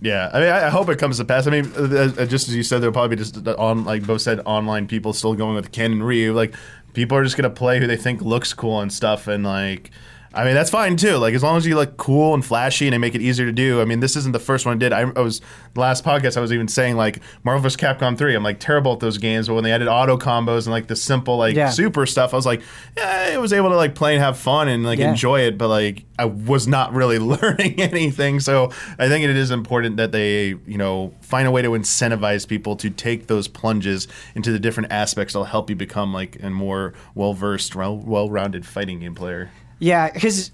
Yeah, 0.00 0.30
I 0.32 0.40
mean, 0.40 0.48
I, 0.50 0.66
I 0.66 0.70
hope 0.70 0.88
it 0.90 0.98
comes 0.98 1.16
to 1.18 1.24
pass. 1.24 1.48
I 1.48 1.50
mean, 1.50 1.72
uh, 1.76 1.80
uh, 1.82 2.12
uh 2.22 2.26
just 2.26 2.48
as 2.48 2.54
you 2.54 2.62
said, 2.62 2.80
there'll 2.80 2.92
probably 2.92 3.16
be 3.16 3.22
just 3.22 3.46
uh, 3.46 3.56
on 3.58 3.84
like 3.84 4.06
both 4.06 4.20
said 4.22 4.40
online 4.44 4.86
people 4.86 5.12
still 5.12 5.34
going 5.34 5.56
with 5.56 5.72
Ken 5.72 5.90
and 5.90 6.06
Ryu. 6.06 6.32
Like, 6.32 6.54
people 6.92 7.18
are 7.18 7.24
just 7.24 7.36
gonna 7.36 7.50
play 7.50 7.80
who 7.80 7.86
they 7.88 7.96
think 7.96 8.22
looks 8.22 8.54
cool 8.54 8.80
and 8.80 8.92
stuff, 8.92 9.26
and 9.26 9.42
like 9.42 9.90
I 10.34 10.44
mean, 10.44 10.54
that's 10.54 10.68
fine 10.70 10.96
too. 10.96 11.16
Like 11.16 11.34
as 11.34 11.42
long 11.42 11.56
as 11.56 11.64
you 11.66 11.74
look 11.74 11.96
cool 11.96 12.34
and 12.34 12.44
flashy 12.44 12.86
and 12.86 12.92
they 12.92 12.98
make 12.98 13.14
it 13.14 13.22
easier 13.22 13.46
to 13.46 13.52
do. 13.52 13.80
I 13.80 13.86
mean, 13.86 14.00
this 14.00 14.14
isn't 14.14 14.32
the 14.32 14.38
first 14.38 14.66
one 14.66 14.76
I 14.76 14.78
did. 14.78 14.92
I, 14.92 15.00
I 15.00 15.20
was 15.20 15.40
the 15.72 15.80
last 15.80 16.04
podcast 16.04 16.36
I 16.36 16.40
was 16.40 16.52
even 16.52 16.68
saying 16.68 16.96
like 16.96 17.20
Marvel 17.44 17.62
vs. 17.62 17.76
Capcom 17.78 18.16
3. 18.16 18.34
I'm 18.34 18.42
like 18.42 18.60
terrible 18.60 18.92
at 18.92 19.00
those 19.00 19.16
games, 19.16 19.48
but 19.48 19.54
when 19.54 19.64
they 19.64 19.72
added 19.72 19.88
auto 19.88 20.18
combos 20.18 20.58
and 20.66 20.68
like 20.68 20.86
the 20.86 20.96
simple 20.96 21.38
like 21.38 21.56
yeah. 21.56 21.70
super 21.70 22.04
stuff, 22.04 22.34
I 22.34 22.36
was 22.36 22.44
like, 22.44 22.60
yeah, 22.96 23.30
I 23.32 23.38
was 23.38 23.52
able 23.54 23.70
to 23.70 23.76
like 23.76 23.94
play 23.94 24.14
and 24.14 24.22
have 24.22 24.36
fun 24.36 24.68
and 24.68 24.84
like 24.84 24.98
yeah. 24.98 25.10
enjoy 25.10 25.40
it, 25.40 25.56
but 25.56 25.68
like 25.68 26.04
I 26.18 26.26
was 26.26 26.68
not 26.68 26.92
really 26.92 27.18
learning 27.18 27.80
anything. 27.80 28.38
So 28.40 28.70
I 28.98 29.08
think 29.08 29.24
it 29.24 29.30
is 29.30 29.50
important 29.50 29.96
that 29.96 30.12
they, 30.12 30.48
you 30.48 30.76
know, 30.78 31.14
find 31.22 31.48
a 31.48 31.50
way 31.50 31.62
to 31.62 31.70
incentivize 31.70 32.46
people 32.46 32.76
to 32.76 32.90
take 32.90 33.28
those 33.28 33.48
plunges 33.48 34.08
into 34.34 34.52
the 34.52 34.58
different 34.58 34.92
aspects 34.92 35.32
that'll 35.32 35.44
help 35.46 35.70
you 35.70 35.76
become 35.76 36.12
like 36.12 36.38
a 36.42 36.50
more 36.50 36.92
well-versed, 37.14 37.74
well-rounded 37.74 38.66
fighting 38.66 39.00
game 39.00 39.14
player. 39.14 39.50
Yeah, 39.78 40.10
because, 40.10 40.50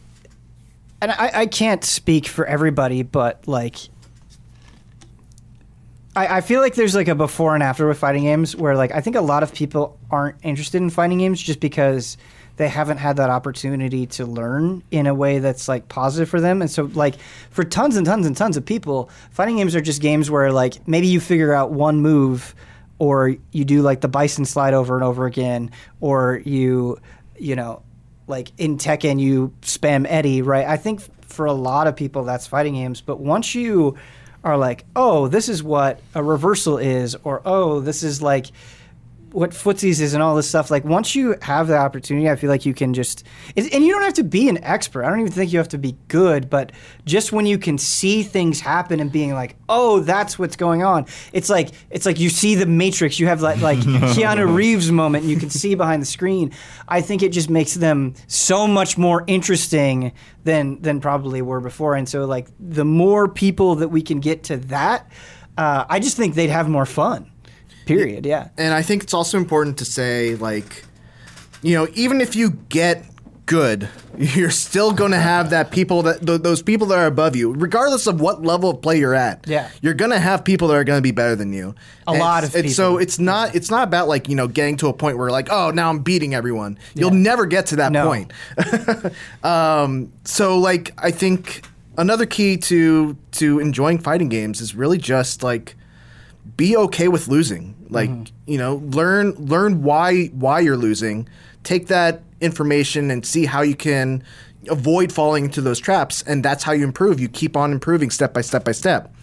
and 1.00 1.10
I, 1.10 1.30
I 1.42 1.46
can't 1.46 1.82
speak 1.82 2.26
for 2.28 2.44
everybody, 2.46 3.02
but 3.02 3.46
like, 3.48 3.76
I, 6.14 6.38
I 6.38 6.40
feel 6.40 6.60
like 6.60 6.74
there's 6.74 6.94
like 6.94 7.08
a 7.08 7.14
before 7.14 7.54
and 7.54 7.62
after 7.62 7.88
with 7.88 7.98
fighting 7.98 8.24
games 8.24 8.54
where 8.54 8.76
like 8.76 8.92
I 8.92 9.00
think 9.00 9.16
a 9.16 9.20
lot 9.22 9.42
of 9.42 9.54
people 9.54 9.98
aren't 10.10 10.36
interested 10.42 10.78
in 10.80 10.90
fighting 10.90 11.18
games 11.18 11.40
just 11.40 11.58
because 11.60 12.16
they 12.56 12.68
haven't 12.68 12.98
had 12.98 13.16
that 13.16 13.30
opportunity 13.30 14.06
to 14.06 14.24
learn 14.24 14.82
in 14.92 15.06
a 15.08 15.14
way 15.14 15.38
that's 15.40 15.66
like 15.66 15.88
positive 15.88 16.28
for 16.28 16.40
them. 16.40 16.62
And 16.62 16.70
so, 16.70 16.84
like, 16.94 17.16
for 17.50 17.64
tons 17.64 17.96
and 17.96 18.06
tons 18.06 18.26
and 18.26 18.36
tons 18.36 18.56
of 18.56 18.64
people, 18.64 19.10
fighting 19.32 19.56
games 19.56 19.74
are 19.74 19.80
just 19.80 20.00
games 20.00 20.30
where, 20.30 20.52
like, 20.52 20.86
maybe 20.86 21.08
you 21.08 21.18
figure 21.18 21.52
out 21.52 21.72
one 21.72 22.00
move 22.00 22.54
or 23.00 23.34
you 23.50 23.64
do 23.64 23.82
like 23.82 24.02
the 24.02 24.08
bison 24.08 24.44
slide 24.44 24.74
over 24.74 24.94
and 24.94 25.02
over 25.02 25.26
again 25.26 25.70
or 26.00 26.40
you, 26.44 27.00
you 27.38 27.56
know, 27.56 27.82
like 28.26 28.52
in 28.58 28.78
Tekken 28.78 29.20
you 29.20 29.52
spam 29.62 30.06
Eddie, 30.08 30.42
right? 30.42 30.66
I 30.66 30.76
think 30.76 31.00
for 31.24 31.46
a 31.46 31.52
lot 31.52 31.86
of 31.86 31.96
people 31.96 32.24
that's 32.24 32.46
fighting 32.46 32.74
games, 32.74 33.00
but 33.00 33.20
once 33.20 33.54
you 33.54 33.96
are 34.42 34.56
like, 34.56 34.84
oh, 34.94 35.28
this 35.28 35.48
is 35.48 35.62
what 35.62 36.00
a 36.14 36.22
reversal 36.22 36.78
is, 36.78 37.14
or 37.24 37.42
oh, 37.44 37.80
this 37.80 38.02
is 38.02 38.22
like 38.22 38.48
what 39.34 39.50
footsies 39.50 40.00
is 40.00 40.14
and 40.14 40.22
all 40.22 40.36
this 40.36 40.48
stuff. 40.48 40.70
Like 40.70 40.84
once 40.84 41.16
you 41.16 41.34
have 41.42 41.66
the 41.66 41.76
opportunity, 41.76 42.30
I 42.30 42.36
feel 42.36 42.48
like 42.48 42.64
you 42.64 42.72
can 42.72 42.94
just 42.94 43.24
and 43.56 43.66
you 43.84 43.92
don't 43.92 44.02
have 44.02 44.14
to 44.14 44.22
be 44.24 44.48
an 44.48 44.62
expert. 44.62 45.02
I 45.04 45.08
don't 45.10 45.20
even 45.20 45.32
think 45.32 45.52
you 45.52 45.58
have 45.58 45.70
to 45.70 45.78
be 45.78 45.96
good, 46.06 46.48
but 46.48 46.70
just 47.04 47.32
when 47.32 47.44
you 47.44 47.58
can 47.58 47.76
see 47.76 48.22
things 48.22 48.60
happen 48.60 49.00
and 49.00 49.10
being 49.10 49.34
like, 49.34 49.56
oh, 49.68 50.00
that's 50.00 50.38
what's 50.38 50.54
going 50.54 50.84
on. 50.84 51.06
It's 51.32 51.50
like 51.50 51.70
it's 51.90 52.06
like 52.06 52.20
you 52.20 52.28
see 52.30 52.54
the 52.54 52.66
Matrix. 52.66 53.18
You 53.18 53.26
have 53.26 53.42
like 53.42 53.60
like 53.60 53.78
Keanu 53.80 54.54
Reeves 54.54 54.92
moment. 54.92 55.24
And 55.24 55.32
you 55.32 55.38
can 55.38 55.50
see 55.50 55.74
behind 55.74 56.00
the 56.00 56.06
screen. 56.06 56.52
I 56.86 57.00
think 57.00 57.24
it 57.24 57.30
just 57.30 57.50
makes 57.50 57.74
them 57.74 58.14
so 58.28 58.68
much 58.68 58.96
more 58.96 59.24
interesting 59.26 60.12
than 60.44 60.80
than 60.80 61.00
probably 61.00 61.42
were 61.42 61.60
before. 61.60 61.96
And 61.96 62.08
so 62.08 62.24
like 62.24 62.46
the 62.60 62.84
more 62.84 63.26
people 63.28 63.74
that 63.76 63.88
we 63.88 64.00
can 64.00 64.20
get 64.20 64.44
to 64.44 64.58
that, 64.68 65.10
uh, 65.58 65.86
I 65.88 65.98
just 65.98 66.16
think 66.16 66.36
they'd 66.36 66.50
have 66.50 66.68
more 66.68 66.86
fun. 66.86 67.32
Period. 67.86 68.24
Yeah. 68.26 68.48
And 68.56 68.74
I 68.74 68.82
think 68.82 69.02
it's 69.02 69.14
also 69.14 69.38
important 69.38 69.78
to 69.78 69.84
say, 69.84 70.36
like, 70.36 70.84
you 71.62 71.74
know, 71.76 71.88
even 71.94 72.20
if 72.20 72.34
you 72.34 72.50
get 72.68 73.04
good, 73.46 73.88
you're 74.18 74.50
still 74.50 74.92
going 74.92 75.10
to 75.10 75.18
have 75.18 75.50
that 75.50 75.70
people 75.70 76.02
that 76.02 76.24
th- 76.26 76.40
those 76.40 76.62
people 76.62 76.86
that 76.88 76.98
are 76.98 77.06
above 77.06 77.36
you, 77.36 77.52
regardless 77.52 78.06
of 78.06 78.20
what 78.20 78.42
level 78.42 78.70
of 78.70 78.80
play 78.80 78.98
you're 78.98 79.14
at. 79.14 79.46
Yeah, 79.46 79.68
you're 79.82 79.92
going 79.94 80.12
to 80.12 80.18
have 80.18 80.44
people 80.44 80.68
that 80.68 80.74
are 80.74 80.84
going 80.84 80.98
to 80.98 81.02
be 81.02 81.10
better 81.10 81.36
than 81.36 81.52
you. 81.52 81.74
A 82.06 82.10
and 82.12 82.20
lot 82.20 82.44
of 82.44 82.54
people. 82.54 82.70
So 82.70 82.98
it's 82.98 83.18
not 83.18 83.54
it's 83.54 83.70
not 83.70 83.84
about 83.84 84.08
like 84.08 84.28
you 84.28 84.34
know 84.34 84.46
getting 84.48 84.76
to 84.78 84.88
a 84.88 84.92
point 84.92 85.18
where 85.18 85.30
like 85.30 85.50
oh 85.50 85.70
now 85.70 85.90
I'm 85.90 85.98
beating 86.00 86.34
everyone. 86.34 86.78
You'll 86.94 87.12
yeah. 87.12 87.20
never 87.20 87.44
get 87.46 87.66
to 87.66 87.76
that 87.76 87.92
no. 87.92 88.06
point. 88.06 88.32
um, 89.44 90.10
so 90.24 90.58
like 90.58 90.92
I 90.96 91.10
think 91.10 91.66
another 91.98 92.24
key 92.24 92.56
to 92.56 93.14
to 93.32 93.58
enjoying 93.58 93.98
fighting 93.98 94.30
games 94.30 94.62
is 94.62 94.74
really 94.74 94.98
just 94.98 95.42
like 95.42 95.76
be 96.56 96.76
okay 96.76 97.08
with 97.08 97.28
losing. 97.28 97.74
Like 97.88 98.10
mm-hmm. 98.10 98.34
you 98.50 98.58
know, 98.58 98.76
learn 98.76 99.30
learn 99.32 99.82
why 99.82 100.26
why 100.26 100.60
you're 100.60 100.76
losing. 100.76 101.28
Take 101.62 101.86
that 101.88 102.22
information 102.40 103.10
and 103.10 103.24
see 103.24 103.46
how 103.46 103.62
you 103.62 103.74
can 103.74 104.22
avoid 104.68 105.12
falling 105.12 105.46
into 105.46 105.60
those 105.60 105.78
traps, 105.78 106.22
and 106.22 106.44
that's 106.44 106.62
how 106.64 106.72
you 106.72 106.84
improve. 106.84 107.20
You 107.20 107.28
keep 107.28 107.56
on 107.56 107.72
improving 107.72 108.10
step 108.10 108.34
by 108.34 108.40
step 108.42 108.64
by 108.64 108.72
step. 108.72 109.14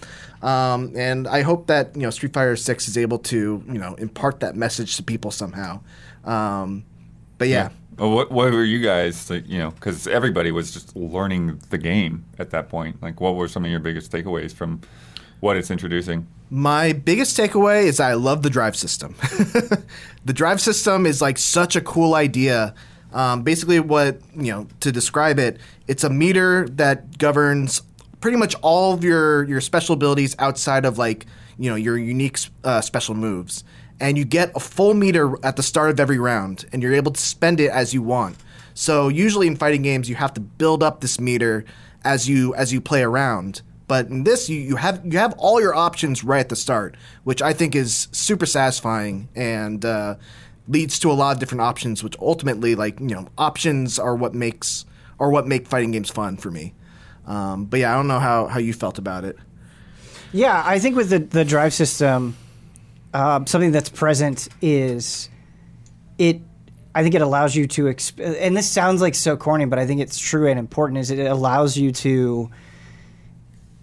Um, 0.41 0.93
and 0.95 1.27
I 1.27 1.41
hope 1.43 1.67
that 1.67 1.95
you 1.95 2.01
know 2.03 2.09
Street 2.09 2.33
Fighter 2.33 2.55
Six 2.55 2.87
is 2.87 2.97
able 2.97 3.19
to 3.19 3.63
you 3.67 3.79
know 3.79 3.93
impart 3.95 4.39
that 4.41 4.55
message 4.55 4.95
to 4.97 5.03
people 5.03 5.31
somehow. 5.31 5.81
Um, 6.25 6.85
but 7.37 7.47
yeah. 7.47 7.63
yeah. 7.63 7.69
Well, 7.97 8.09
what, 8.11 8.31
what 8.31 8.51
were 8.51 8.63
you 8.63 8.79
guys, 8.79 9.29
like, 9.29 9.47
you 9.47 9.59
know, 9.59 9.71
because 9.71 10.07
everybody 10.07 10.49
was 10.51 10.71
just 10.71 10.95
learning 10.95 11.59
the 11.71 11.77
game 11.77 12.25
at 12.39 12.49
that 12.51 12.69
point. 12.69 12.99
Like, 13.03 13.19
what 13.21 13.35
were 13.35 13.47
some 13.47 13.63
of 13.65 13.69
your 13.69 13.81
biggest 13.81 14.11
takeaways 14.11 14.53
from 14.53 14.81
what 15.41 15.55
it's 15.57 15.69
introducing? 15.69 16.25
My 16.53 16.91
biggest 16.91 17.37
takeaway 17.37 17.83
is 17.83 18.01
I 18.01 18.13
love 18.15 18.41
the 18.43 18.49
drive 18.49 18.75
system. 18.75 19.15
the 20.25 20.33
drive 20.33 20.59
system 20.59 21.05
is 21.05 21.21
like 21.21 21.37
such 21.37 21.77
a 21.77 21.81
cool 21.81 22.13
idea. 22.13 22.75
Um, 23.13 23.43
basically, 23.43 23.79
what, 23.79 24.19
you 24.35 24.51
know, 24.51 24.67
to 24.81 24.91
describe 24.91 25.39
it, 25.39 25.59
it's 25.87 26.03
a 26.03 26.09
meter 26.09 26.67
that 26.71 27.17
governs 27.17 27.81
pretty 28.19 28.35
much 28.35 28.53
all 28.61 28.93
of 28.93 29.01
your, 29.01 29.45
your 29.45 29.61
special 29.61 29.93
abilities 29.93 30.35
outside 30.39 30.83
of 30.83 30.97
like, 30.97 31.25
you 31.57 31.69
know, 31.69 31.77
your 31.77 31.97
unique 31.97 32.37
uh, 32.65 32.81
special 32.81 33.15
moves. 33.15 33.63
And 34.01 34.17
you 34.17 34.25
get 34.25 34.51
a 34.53 34.59
full 34.59 34.93
meter 34.93 35.37
at 35.45 35.55
the 35.55 35.63
start 35.63 35.89
of 35.89 36.01
every 36.01 36.19
round, 36.19 36.65
and 36.73 36.83
you're 36.83 36.95
able 36.95 37.13
to 37.13 37.21
spend 37.21 37.61
it 37.61 37.69
as 37.71 37.93
you 37.93 38.01
want. 38.03 38.35
So, 38.73 39.07
usually 39.07 39.47
in 39.47 39.55
fighting 39.55 39.83
games, 39.83 40.09
you 40.09 40.15
have 40.15 40.33
to 40.33 40.41
build 40.41 40.83
up 40.83 40.99
this 40.99 41.17
meter 41.17 41.63
as 42.03 42.27
you 42.27 42.53
as 42.55 42.73
you 42.73 42.81
play 42.81 43.03
around. 43.03 43.61
But 43.91 44.07
in 44.09 44.23
this, 44.23 44.47
you, 44.47 44.57
you 44.57 44.75
have 44.77 45.01
you 45.03 45.19
have 45.19 45.33
all 45.37 45.59
your 45.59 45.75
options 45.75 46.23
right 46.23 46.39
at 46.39 46.47
the 46.47 46.55
start, 46.55 46.95
which 47.25 47.41
I 47.41 47.51
think 47.51 47.75
is 47.75 48.07
super 48.13 48.45
satisfying 48.45 49.27
and 49.35 49.83
uh, 49.83 50.15
leads 50.69 50.97
to 50.99 51.11
a 51.11 51.11
lot 51.11 51.33
of 51.35 51.41
different 51.41 51.59
options. 51.63 52.01
Which 52.01 52.15
ultimately, 52.21 52.73
like 52.73 53.01
you 53.01 53.07
know, 53.09 53.27
options 53.37 53.99
are 53.99 54.15
what 54.15 54.33
makes 54.33 54.85
are 55.19 55.29
what 55.29 55.45
make 55.45 55.67
fighting 55.67 55.91
games 55.91 56.09
fun 56.09 56.37
for 56.37 56.49
me. 56.49 56.73
Um, 57.27 57.65
but 57.65 57.81
yeah, 57.81 57.91
I 57.91 57.97
don't 57.97 58.07
know 58.07 58.21
how 58.21 58.47
how 58.47 58.59
you 58.59 58.71
felt 58.71 58.97
about 58.97 59.25
it. 59.25 59.35
Yeah, 60.31 60.63
I 60.65 60.79
think 60.79 60.95
with 60.95 61.09
the 61.09 61.19
the 61.19 61.43
drive 61.43 61.73
system, 61.73 62.37
um, 63.13 63.45
something 63.45 63.73
that's 63.73 63.89
present 63.89 64.47
is 64.61 65.27
it 66.17 66.39
I 66.95 67.03
think 67.03 67.13
it 67.13 67.21
allows 67.21 67.57
you 67.57 67.67
to, 67.67 67.83
exp- 67.87 68.23
and 68.41 68.55
this 68.55 68.69
sounds 68.69 69.01
like 69.01 69.15
so 69.15 69.35
corny, 69.35 69.65
but 69.65 69.79
I 69.79 69.85
think 69.85 69.99
it's 69.99 70.17
true 70.17 70.47
and 70.49 70.57
important. 70.57 70.99
Is 70.99 71.11
it 71.11 71.19
allows 71.25 71.75
you 71.75 71.91
to 71.91 72.49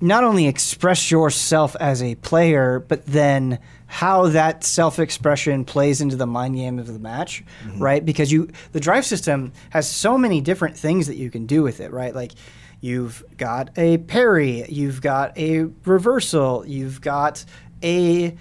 not 0.01 0.24
only 0.24 0.46
express 0.46 1.11
yourself 1.11 1.76
as 1.80 2.03
a 2.03 2.14
player, 2.16 2.84
but 2.86 3.05
then 3.07 3.59
how 3.86 4.28
that 4.28 4.62
self-expression 4.64 5.64
plays 5.64 6.01
into 6.01 6.14
the 6.14 6.26
mind 6.26 6.55
game 6.55 6.78
of 6.78 6.86
the 6.86 6.99
match, 6.99 7.42
mm-hmm. 7.64 7.82
right? 7.82 8.05
Because 8.05 8.30
you 8.30 8.49
the 8.72 8.80
drive 8.80 9.05
system 9.07 9.53
has 9.70 9.90
so 9.90 10.16
many 10.18 10.40
different 10.40 10.76
things 10.76 11.07
that 11.07 11.16
you 11.16 11.30
can 11.30 11.46
do 11.46 11.62
with 11.62 11.80
it, 11.80 11.90
right? 11.90 12.14
Like 12.14 12.32
you've 12.80 13.24
got 13.38 13.70
a 13.76 13.99
parry, 13.99 14.64
you've 14.68 15.01
got 15.01 15.36
a 15.38 15.64
reversal, 15.84 16.64
you've 16.66 17.01
got 17.01 17.44
a 17.82 18.36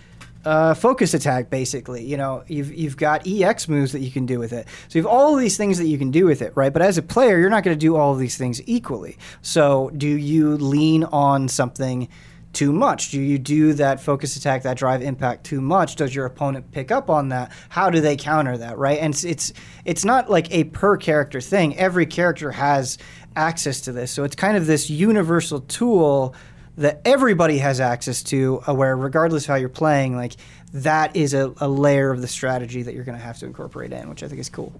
uh, 0.47 0.73
focus 0.73 1.13
attack, 1.13 1.49
basically. 1.49 2.05
You 2.05 2.15
know, 2.15 2.43
you've 2.47 2.73
you've 2.73 2.95
got 2.95 3.27
EX 3.27 3.67
moves 3.67 3.91
that 3.91 3.99
you 3.99 4.09
can 4.09 4.25
do 4.25 4.39
with 4.39 4.53
it. 4.53 4.65
So 4.87 4.97
you've 4.97 5.05
all 5.05 5.33
of 5.35 5.41
these 5.41 5.57
things 5.57 5.77
that 5.77 5.87
you 5.87 5.97
can 5.97 6.09
do 6.09 6.25
with 6.25 6.41
it, 6.41 6.53
right? 6.55 6.71
But 6.71 6.83
as 6.83 6.97
a 6.97 7.01
player, 7.01 7.37
you're 7.37 7.49
not 7.49 7.63
going 7.65 7.75
to 7.77 7.79
do 7.79 7.97
all 7.97 8.13
of 8.13 8.19
these 8.19 8.37
things 8.37 8.61
equally. 8.65 9.17
So 9.41 9.91
do 9.97 10.07
you 10.07 10.55
lean 10.55 11.03
on 11.03 11.47
something? 11.49 12.07
Too 12.53 12.71
much? 12.71 13.11
Do 13.11 13.21
you 13.21 13.37
do 13.37 13.73
that 13.73 13.99
focus 13.99 14.35
attack, 14.35 14.63
that 14.63 14.77
drive 14.77 15.03
impact 15.03 15.43
too 15.43 15.61
much? 15.61 15.95
Does 15.95 16.15
your 16.15 16.25
opponent 16.25 16.71
pick 16.71 16.89
up 16.91 17.07
on 17.07 17.29
that? 17.29 17.51
How 17.69 17.91
do 17.91 18.01
they 18.01 18.15
counter 18.17 18.57
that? 18.57 18.79
Right, 18.79 18.97
and 18.99 19.13
it's 19.13 19.23
it's, 19.23 19.53
it's 19.85 20.03
not 20.03 20.31
like 20.31 20.49
a 20.51 20.63
per 20.63 20.97
character 20.97 21.39
thing. 21.39 21.77
Every 21.77 22.07
character 22.07 22.49
has 22.51 22.97
access 23.35 23.81
to 23.81 23.91
this, 23.91 24.11
so 24.11 24.23
it's 24.23 24.35
kind 24.35 24.57
of 24.57 24.65
this 24.65 24.89
universal 24.89 25.59
tool 25.59 26.33
that 26.77 27.01
everybody 27.05 27.57
has 27.57 27.79
access 27.79 28.21
to, 28.23 28.61
uh, 28.67 28.73
where 28.73 28.95
regardless 28.95 29.43
of 29.43 29.47
how 29.47 29.55
you're 29.55 29.67
playing, 29.67 30.15
like 30.15 30.33
that 30.73 31.15
is 31.15 31.33
a, 31.33 31.51
a 31.59 31.67
layer 31.67 32.11
of 32.11 32.21
the 32.21 32.27
strategy 32.27 32.83
that 32.83 32.93
you're 32.93 33.03
going 33.03 33.17
to 33.17 33.23
have 33.23 33.37
to 33.39 33.45
incorporate 33.45 33.91
in, 33.91 34.07
which 34.09 34.23
I 34.23 34.27
think 34.27 34.39
is 34.39 34.49
cool. 34.49 34.71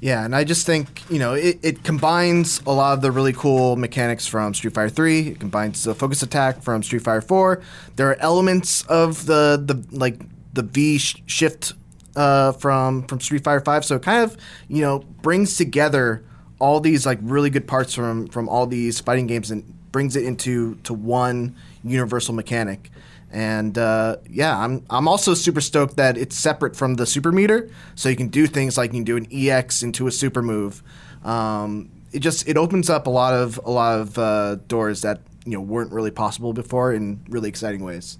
Yeah, 0.00 0.24
and 0.24 0.34
I 0.34 0.44
just 0.44 0.64
think 0.66 1.02
you 1.10 1.18
know 1.18 1.34
it, 1.34 1.58
it 1.62 1.84
combines 1.84 2.62
a 2.66 2.72
lot 2.72 2.94
of 2.94 3.02
the 3.02 3.12
really 3.12 3.34
cool 3.34 3.76
mechanics 3.76 4.26
from 4.26 4.54
Street 4.54 4.74
Fighter 4.74 4.88
Three. 4.88 5.28
It 5.28 5.40
combines 5.40 5.84
the 5.84 5.94
focus 5.94 6.22
attack 6.22 6.62
from 6.62 6.82
Street 6.82 7.00
Fighter 7.02 7.20
Four. 7.20 7.62
There 7.96 8.08
are 8.08 8.16
elements 8.18 8.82
of 8.86 9.26
the 9.26 9.62
the 9.62 9.84
like 9.96 10.20
the 10.54 10.62
V 10.62 10.96
sh- 10.98 11.22
shift 11.26 11.74
uh, 12.16 12.52
from 12.52 13.02
from 13.08 13.20
Street 13.20 13.44
Fighter 13.44 13.60
Five. 13.60 13.84
So 13.84 13.96
it 13.96 14.02
kind 14.02 14.24
of 14.24 14.38
you 14.68 14.80
know 14.80 15.00
brings 15.00 15.58
together 15.58 16.24
all 16.58 16.80
these 16.80 17.04
like 17.04 17.18
really 17.20 17.50
good 17.50 17.68
parts 17.68 17.92
from 17.92 18.26
from 18.28 18.48
all 18.48 18.66
these 18.66 19.00
fighting 19.00 19.26
games 19.26 19.50
and 19.50 19.74
brings 19.92 20.16
it 20.16 20.24
into 20.24 20.76
to 20.76 20.94
one 20.94 21.54
universal 21.82 22.34
mechanic. 22.34 22.90
And 23.32 23.78
uh, 23.78 24.16
yeah, 24.28 24.58
I'm 24.58 24.84
I'm 24.90 25.06
also 25.06 25.34
super 25.34 25.60
stoked 25.60 25.96
that 25.96 26.18
it's 26.18 26.36
separate 26.36 26.74
from 26.74 26.94
the 26.94 27.06
super 27.06 27.30
meter, 27.30 27.70
so 27.94 28.08
you 28.08 28.16
can 28.16 28.28
do 28.28 28.48
things 28.48 28.76
like 28.76 28.90
you 28.92 28.98
can 28.98 29.04
do 29.04 29.16
an 29.16 29.28
EX 29.32 29.84
into 29.84 30.08
a 30.08 30.10
super 30.10 30.42
move. 30.42 30.82
Um, 31.24 31.90
it 32.12 32.20
just 32.20 32.48
it 32.48 32.56
opens 32.56 32.90
up 32.90 33.06
a 33.06 33.10
lot 33.10 33.32
of 33.34 33.60
a 33.64 33.70
lot 33.70 34.00
of 34.00 34.18
uh, 34.18 34.56
doors 34.66 35.02
that 35.02 35.20
you 35.44 35.52
know 35.52 35.60
weren't 35.60 35.92
really 35.92 36.10
possible 36.10 36.52
before 36.52 36.92
in 36.92 37.20
really 37.28 37.48
exciting 37.48 37.84
ways. 37.84 38.18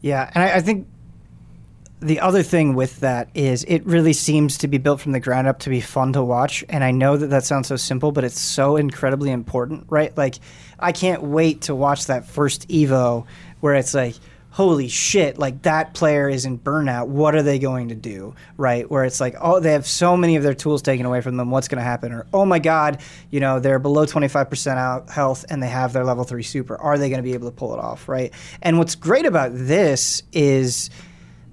Yeah, 0.00 0.30
and 0.34 0.42
I, 0.42 0.54
I 0.56 0.60
think 0.62 0.88
the 2.00 2.20
other 2.20 2.42
thing 2.42 2.74
with 2.74 3.00
that 3.00 3.28
is 3.34 3.64
it 3.64 3.84
really 3.84 4.12
seems 4.14 4.56
to 4.58 4.68
be 4.68 4.78
built 4.78 5.00
from 5.02 5.12
the 5.12 5.20
ground 5.20 5.46
up 5.46 5.58
to 5.58 5.68
be 5.68 5.80
fun 5.82 6.12
to 6.14 6.22
watch. 6.22 6.64
And 6.70 6.84
I 6.84 6.92
know 6.92 7.16
that 7.18 7.26
that 7.26 7.44
sounds 7.44 7.66
so 7.66 7.74
simple, 7.76 8.12
but 8.12 8.22
it's 8.22 8.40
so 8.40 8.76
incredibly 8.76 9.32
important, 9.32 9.84
right? 9.90 10.16
Like 10.16 10.36
I 10.78 10.92
can't 10.92 11.22
wait 11.22 11.62
to 11.62 11.74
watch 11.74 12.06
that 12.06 12.26
first 12.26 12.68
Evo 12.68 13.24
where 13.60 13.74
it's 13.74 13.94
like, 13.94 14.14
holy 14.50 14.88
shit, 14.88 15.38
like 15.38 15.62
that 15.62 15.92
player 15.94 16.28
is 16.28 16.44
in 16.44 16.58
burnout. 16.58 17.08
What 17.08 17.34
are 17.34 17.42
they 17.42 17.58
going 17.58 17.88
to 17.88 17.94
do? 17.94 18.34
Right? 18.56 18.88
Where 18.88 19.04
it's 19.04 19.20
like, 19.20 19.34
oh, 19.40 19.60
they 19.60 19.72
have 19.72 19.86
so 19.86 20.16
many 20.16 20.36
of 20.36 20.42
their 20.42 20.54
tools 20.54 20.82
taken 20.82 21.04
away 21.06 21.20
from 21.20 21.36
them. 21.36 21.50
What's 21.50 21.68
going 21.68 21.78
to 21.78 21.84
happen? 21.84 22.12
Or, 22.12 22.26
oh 22.32 22.44
my 22.44 22.58
God, 22.58 23.00
you 23.30 23.40
know, 23.40 23.60
they're 23.60 23.78
below 23.78 24.06
25% 24.06 24.76
out 24.76 25.10
health 25.10 25.44
and 25.50 25.62
they 25.62 25.68
have 25.68 25.92
their 25.92 26.04
level 26.04 26.24
three 26.24 26.42
super. 26.42 26.76
Are 26.76 26.96
they 26.98 27.08
going 27.08 27.18
to 27.22 27.28
be 27.28 27.34
able 27.34 27.50
to 27.50 27.56
pull 27.56 27.72
it 27.74 27.80
off? 27.80 28.08
Right? 28.08 28.32
And 28.62 28.78
what's 28.78 28.94
great 28.94 29.26
about 29.26 29.50
this 29.54 30.22
is 30.32 30.90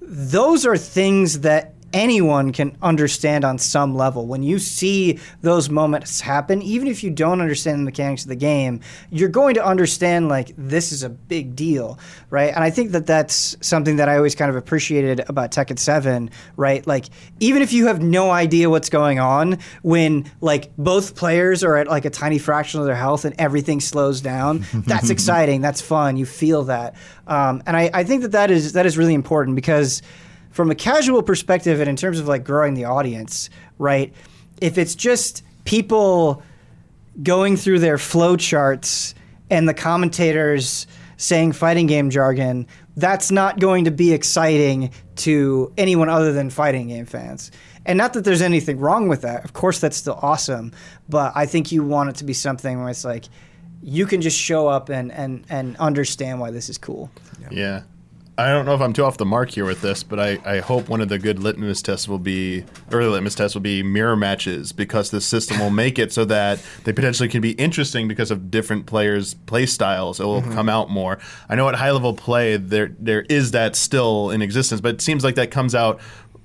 those 0.08 0.64
are 0.66 0.76
things 0.76 1.40
that 1.40 1.74
anyone 1.92 2.52
can 2.52 2.76
understand 2.82 3.44
on 3.44 3.58
some 3.58 3.94
level. 3.94 4.26
When 4.26 4.42
you 4.42 4.58
see 4.58 5.18
those 5.42 5.70
moments 5.70 6.20
happen, 6.20 6.62
even 6.62 6.88
if 6.88 7.02
you 7.02 7.10
don't 7.10 7.40
understand 7.40 7.80
the 7.80 7.84
mechanics 7.84 8.22
of 8.22 8.28
the 8.28 8.36
game, 8.36 8.80
you're 9.10 9.28
going 9.28 9.54
to 9.54 9.64
understand 9.64 10.28
like 10.28 10.50
this 10.56 10.92
is 10.92 11.02
a 11.02 11.08
big 11.08 11.54
deal, 11.54 11.98
right? 12.30 12.52
And 12.54 12.62
I 12.62 12.70
think 12.70 12.90
that 12.92 13.06
that's 13.06 13.56
something 13.60 13.96
that 13.96 14.08
I 14.08 14.16
always 14.16 14.34
kind 14.34 14.50
of 14.50 14.56
appreciated 14.56 15.20
about 15.28 15.50
Tekken 15.52 15.78
7, 15.78 16.30
right? 16.56 16.86
Like 16.86 17.06
even 17.40 17.62
if 17.62 17.72
you 17.72 17.86
have 17.86 18.02
no 18.02 18.30
idea 18.30 18.68
what's 18.68 18.90
going 18.90 19.18
on, 19.20 19.58
when 19.82 20.30
like 20.40 20.70
both 20.76 21.14
players 21.16 21.62
are 21.64 21.76
at 21.76 21.86
like 21.86 22.04
a 22.04 22.10
tiny 22.10 22.38
fraction 22.38 22.80
of 22.80 22.86
their 22.86 22.94
health 22.96 23.24
and 23.24 23.34
everything 23.38 23.80
slows 23.80 24.20
down, 24.20 24.64
that's 24.74 25.10
exciting, 25.10 25.60
that's 25.60 25.80
fun, 25.80 26.16
you 26.16 26.26
feel 26.26 26.64
that. 26.64 26.94
Um, 27.26 27.62
and 27.66 27.76
I, 27.76 27.90
I 27.92 28.04
think 28.04 28.22
that 28.22 28.32
that 28.32 28.50
is 28.50 28.74
that 28.74 28.86
is 28.86 28.96
really 28.96 29.14
important 29.14 29.56
because 29.56 30.00
from 30.56 30.70
a 30.70 30.74
casual 30.74 31.22
perspective 31.22 31.80
and 31.80 31.90
in 31.90 31.96
terms 31.96 32.18
of 32.18 32.26
like 32.26 32.42
growing 32.42 32.72
the 32.72 32.86
audience, 32.86 33.50
right? 33.78 34.12
If 34.60 34.78
it's 34.78 34.94
just 34.94 35.44
people 35.66 36.42
going 37.22 37.58
through 37.58 37.80
their 37.80 37.98
flow 37.98 38.36
charts 38.38 39.14
and 39.50 39.68
the 39.68 39.74
commentators 39.74 40.86
saying 41.18 41.52
fighting 41.52 41.86
game 41.86 42.08
jargon, 42.08 42.66
that's 42.96 43.30
not 43.30 43.60
going 43.60 43.84
to 43.84 43.90
be 43.90 44.14
exciting 44.14 44.92
to 45.16 45.70
anyone 45.76 46.08
other 46.08 46.32
than 46.32 46.48
fighting 46.48 46.88
game 46.88 47.04
fans. 47.04 47.50
And 47.84 47.98
not 47.98 48.14
that 48.14 48.24
there's 48.24 48.42
anything 48.42 48.78
wrong 48.78 49.08
with 49.08 49.20
that. 49.22 49.44
Of 49.44 49.52
course, 49.52 49.78
that's 49.78 49.96
still 49.98 50.18
awesome. 50.22 50.72
But 51.08 51.32
I 51.34 51.44
think 51.44 51.70
you 51.70 51.84
want 51.84 52.08
it 52.08 52.16
to 52.16 52.24
be 52.24 52.32
something 52.32 52.80
where 52.80 52.88
it's 52.88 53.04
like, 53.04 53.26
you 53.82 54.06
can 54.06 54.22
just 54.22 54.38
show 54.38 54.68
up 54.68 54.88
and, 54.88 55.12
and, 55.12 55.44
and 55.50 55.76
understand 55.76 56.40
why 56.40 56.50
this 56.50 56.70
is 56.70 56.78
cool. 56.78 57.10
Yeah. 57.42 57.48
yeah. 57.52 57.82
I 58.38 58.48
don't 58.50 58.66
know 58.66 58.74
if 58.74 58.82
I'm 58.82 58.92
too 58.92 59.02
off 59.02 59.16
the 59.16 59.24
mark 59.24 59.50
here 59.50 59.64
with 59.64 59.80
this, 59.80 60.02
but 60.02 60.20
I, 60.20 60.38
I 60.44 60.58
hope 60.60 60.90
one 60.90 61.00
of 61.00 61.08
the 61.08 61.18
good 61.18 61.38
litmus 61.38 61.80
tests 61.80 62.06
will 62.06 62.18
be 62.18 62.64
early 62.92 63.08
litmus 63.08 63.34
tests 63.34 63.54
will 63.54 63.62
be 63.62 63.82
mirror 63.82 64.14
matches 64.14 64.72
because 64.72 65.10
this 65.10 65.24
system 65.24 65.58
will 65.58 65.70
make 65.70 65.98
it 65.98 66.12
so 66.12 66.26
that 66.26 66.62
they 66.84 66.92
potentially 66.92 67.30
can 67.30 67.40
be 67.40 67.52
interesting 67.52 68.08
because 68.08 68.30
of 68.30 68.50
different 68.50 68.84
players' 68.84 69.32
play 69.32 69.64
styles. 69.64 70.20
It 70.20 70.24
will 70.24 70.42
mm-hmm. 70.42 70.52
come 70.52 70.68
out 70.68 70.90
more. 70.90 71.18
I 71.48 71.54
know 71.54 71.66
at 71.70 71.76
high 71.76 71.92
level 71.92 72.12
play 72.12 72.58
there 72.58 72.94
there 72.98 73.22
is 73.30 73.52
that 73.52 73.74
still 73.74 74.28
in 74.28 74.42
existence, 74.42 74.82
but 74.82 74.96
it 74.96 75.00
seems 75.00 75.24
like 75.24 75.36
that 75.36 75.50
comes 75.50 75.74
out 75.74 75.98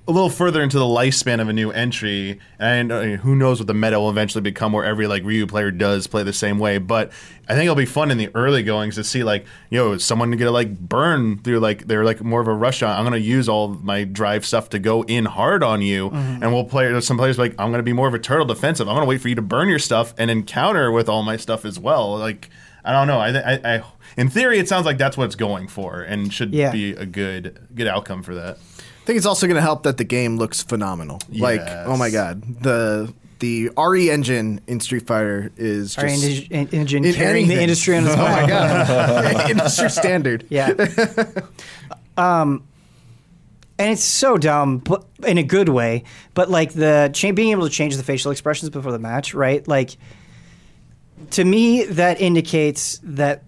a 0.08 0.10
little 0.10 0.30
further 0.30 0.62
into 0.62 0.78
the 0.80 0.84
lifespan 0.84 1.40
of 1.40 1.48
a 1.48 1.52
new 1.52 1.70
entry, 1.70 2.40
and 2.58 2.92
I 2.92 2.96
uh, 3.02 3.06
mean, 3.06 3.16
who 3.18 3.36
knows 3.36 3.60
what 3.60 3.68
the 3.68 3.74
meta 3.74 4.00
will 4.00 4.10
eventually 4.10 4.42
become, 4.42 4.72
where 4.72 4.84
every 4.84 5.06
like 5.06 5.22
Ryu 5.22 5.46
player 5.46 5.70
does 5.70 6.08
play 6.08 6.24
the 6.24 6.32
same 6.32 6.58
way. 6.58 6.78
But 6.78 7.12
I 7.48 7.52
think 7.54 7.64
it'll 7.64 7.76
be 7.76 7.86
fun 7.86 8.10
in 8.10 8.18
the 8.18 8.28
early 8.34 8.64
goings 8.64 8.96
to 8.96 9.04
see 9.04 9.22
like, 9.22 9.46
you 9.70 9.78
know, 9.78 9.96
someone 9.98 10.30
gonna 10.32 10.50
like 10.50 10.76
burn 10.76 11.38
through 11.38 11.60
like 11.60 11.86
they're 11.86 12.04
like 12.04 12.20
more 12.20 12.40
of 12.40 12.48
a 12.48 12.52
rush 12.54 12.82
on. 12.82 12.96
I'm 12.96 13.04
gonna 13.04 13.16
use 13.18 13.48
all 13.48 13.68
my 13.74 14.02
drive 14.02 14.44
stuff 14.44 14.70
to 14.70 14.80
go 14.80 15.02
in 15.02 15.24
hard 15.24 15.62
on 15.62 15.82
you, 15.82 16.10
mm-hmm. 16.10 16.42
and 16.42 16.52
we'll 16.52 16.64
play. 16.64 17.00
Some 17.00 17.16
players 17.16 17.38
like 17.38 17.54
I'm 17.58 17.70
gonna 17.70 17.82
be 17.84 17.92
more 17.92 18.08
of 18.08 18.14
a 18.14 18.18
turtle 18.18 18.46
defensive. 18.46 18.88
I'm 18.88 18.96
gonna 18.96 19.06
wait 19.06 19.20
for 19.20 19.28
you 19.28 19.36
to 19.36 19.42
burn 19.42 19.68
your 19.68 19.78
stuff 19.78 20.14
and 20.18 20.30
encounter 20.32 20.90
with 20.90 21.08
all 21.08 21.22
my 21.22 21.36
stuff 21.36 21.64
as 21.64 21.78
well. 21.78 22.18
Like 22.18 22.50
I 22.84 22.90
don't 22.90 23.06
know. 23.06 23.20
I, 23.20 23.54
I, 23.54 23.76
I 23.76 23.82
in 24.16 24.28
theory, 24.30 24.58
it 24.58 24.68
sounds 24.68 24.84
like 24.84 24.98
that's 24.98 25.16
what 25.16 25.24
it's 25.26 25.36
going 25.36 25.68
for, 25.68 26.00
and 26.00 26.32
should 26.34 26.52
yeah. 26.52 26.72
be 26.72 26.90
a 26.90 27.06
good 27.06 27.68
good 27.72 27.86
outcome 27.86 28.24
for 28.24 28.34
that. 28.34 28.58
I 29.02 29.04
think 29.04 29.16
it's 29.16 29.26
also 29.26 29.46
going 29.48 29.56
to 29.56 29.60
help 29.62 29.82
that 29.82 29.96
the 29.96 30.04
game 30.04 30.36
looks 30.36 30.62
phenomenal. 30.62 31.18
Yes. 31.28 31.40
Like, 31.42 31.60
oh 31.66 31.96
my 31.96 32.08
god, 32.10 32.40
the 32.62 33.12
the 33.40 33.70
RE 33.76 34.08
engine 34.10 34.60
in 34.68 34.78
Street 34.78 35.08
Fighter 35.08 35.50
is 35.56 35.96
just 35.96 36.52
engine 36.52 37.04
in 37.04 37.12
carrying 37.12 37.36
anything. 37.36 37.48
the 37.56 37.62
industry 37.62 37.96
on 37.96 38.04
its 38.06 38.14
back. 38.14 38.42
Oh 38.50 39.22
my 39.24 39.32
god, 39.32 39.50
industry 39.50 39.90
standard. 39.90 40.46
Yeah. 40.50 40.86
um, 42.16 42.62
and 43.76 43.90
it's 43.90 44.04
so 44.04 44.36
dumb, 44.38 44.78
but 44.78 45.04
in 45.26 45.38
a 45.38 45.42
good 45.42 45.68
way. 45.68 46.04
But 46.34 46.48
like 46.48 46.72
the 46.72 47.10
cha- 47.12 47.32
being 47.32 47.50
able 47.50 47.64
to 47.64 47.70
change 47.70 47.96
the 47.96 48.04
facial 48.04 48.30
expressions 48.30 48.70
before 48.70 48.92
the 48.92 48.98
match, 49.00 49.34
right? 49.34 49.66
Like, 49.66 49.96
to 51.30 51.44
me, 51.44 51.86
that 51.86 52.20
indicates 52.20 53.00
that 53.02 53.42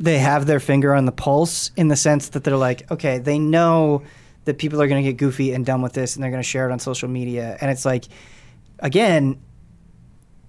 they 0.00 0.16
have 0.18 0.46
their 0.46 0.60
finger 0.60 0.94
on 0.94 1.04
the 1.04 1.12
pulse 1.12 1.72
in 1.76 1.88
the 1.88 1.96
sense 1.96 2.30
that 2.30 2.44
they're 2.44 2.56
like, 2.56 2.90
okay, 2.90 3.18
they 3.18 3.38
know 3.38 4.02
that 4.44 4.58
people 4.58 4.80
are 4.80 4.86
going 4.88 5.02
to 5.04 5.08
get 5.10 5.18
goofy 5.18 5.52
and 5.52 5.64
dumb 5.64 5.82
with 5.82 5.92
this 5.92 6.14
and 6.16 6.22
they're 6.22 6.30
going 6.30 6.42
to 6.42 6.48
share 6.48 6.68
it 6.68 6.72
on 6.72 6.78
social 6.78 7.08
media. 7.08 7.56
And 7.60 7.70
it's 7.70 7.84
like, 7.84 8.04
again, 8.78 9.40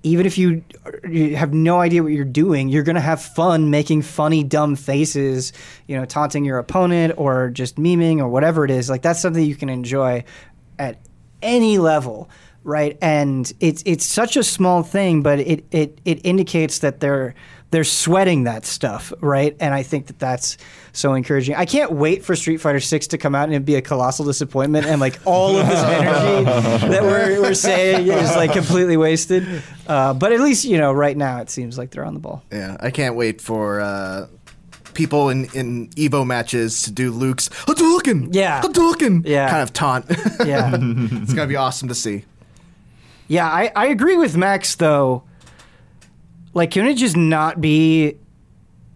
even 0.04 0.26
if 0.26 0.38
you, 0.38 0.64
you 1.10 1.36
have 1.36 1.54
no 1.54 1.80
idea 1.80 2.04
what 2.04 2.12
you're 2.12 2.26
doing, 2.26 2.70
you're 2.70 2.84
going 2.84 2.96
to 2.96 3.02
have 3.02 3.22
fun 3.22 3.72
making 3.72 4.04
funny, 4.04 4.43
dumb 4.43 4.76
faces, 4.76 5.54
you 5.88 5.98
know, 5.98 6.06
taunting 6.06 6.46
your 6.46 6.60
opponent 6.60 7.14
or 7.18 7.50
just 7.50 7.78
memeing 7.78 8.20
or 8.20 8.28
whatever 8.28 8.66
it 8.66 8.72
is. 8.72 8.89
Like, 8.89 9.02
that's 9.02 9.20
something 9.22 9.43
you 9.43 9.56
can 9.56 9.70
enjoy 9.70 10.24
at 10.78 11.00
any 11.41 11.78
level. 11.78 12.30
Right, 12.64 12.98
and 13.00 13.54
it's 13.60 13.84
it's 13.86 14.04
such 14.04 14.36
a 14.36 14.43
small 14.43 14.82
thing, 14.82 15.22
but 15.22 15.39
it 15.39 15.66
it, 15.70 16.02
it 16.04 16.26
indicates 16.26 16.80
that 16.80 17.00
they're 17.00 17.36
they're 17.72 17.84
sweating 17.84 18.43
that 18.43 18.66
stuff, 18.66 19.11
right? 19.22 19.55
And 19.59 19.74
I 19.74 19.84
think 19.84 20.07
that 20.07 20.20
that's 20.20 20.57
so 20.93 21.13
encouraging. 21.13 21.55
I 21.55 21.66
can't 21.66 21.91
wait 21.91 22.24
for 22.24 22.36
Street 22.36 22.57
Fighter 22.57 22.80
Six 22.80 23.07
to 23.07 23.18
come 23.18 23.36
out 23.36 23.49
and 23.49 23.66
be 23.66 23.76
a 23.76 23.82
colossal 23.82 24.26
disappointment, 24.26 24.86
and 24.86 25.01
like 25.01 25.20
all 25.26 25.57
of 25.57 25.68
this 25.68 25.80
energy 25.80 26.45
that 26.89 27.03
we're, 27.03 27.41
we're 27.41 27.53
saying 27.53 28.07
is 28.07 28.36
like 28.36 28.53
completely 28.53 28.97
wasted. 28.97 29.63
Uh, 29.88 30.13
but 30.13 30.32
at 30.32 30.39
least 30.39 30.66
you 30.66 30.78
know, 30.78 30.93
right 30.93 31.18
now 31.18 31.39
it 31.41 31.49
seems 31.49 31.78
like 31.78 31.91
they're 31.91 32.05
on 32.05 32.13
the 32.13 32.20
ball. 32.20 32.43
Yeah, 32.51 32.78
I 32.80 32.91
can't 32.91 33.16
wait 33.16 33.41
for. 33.41 33.82
Uh 33.82 34.28
people 34.93 35.28
in, 35.28 35.43
in 35.53 35.89
Evo 35.89 36.26
matches 36.26 36.84
to 36.84 36.89
do 36.91 37.11
Luke's 37.11 37.49
Hadouken, 37.49 38.30
yeah, 38.34 38.61
Hadouken, 38.61 39.24
yeah, 39.28 39.49
kind 39.49 39.61
of 39.61 39.74
taunt. 39.74 40.05
yeah, 40.45 40.72
it's 41.22 41.34
gonna 41.34 41.47
be 41.49 41.57
awesome 41.57 41.89
to 41.89 41.93
see. 41.95 42.24
Yeah, 43.28 43.45
I, 43.51 43.74
I 43.76 43.88
agree 43.88 44.16
with 44.16 44.38
Max 44.38 44.76
though. 44.76 45.24
Like, 46.56 46.72
can 46.72 46.88
it 46.88 46.95
just 46.95 47.18
not 47.18 47.60
be? 47.62 48.16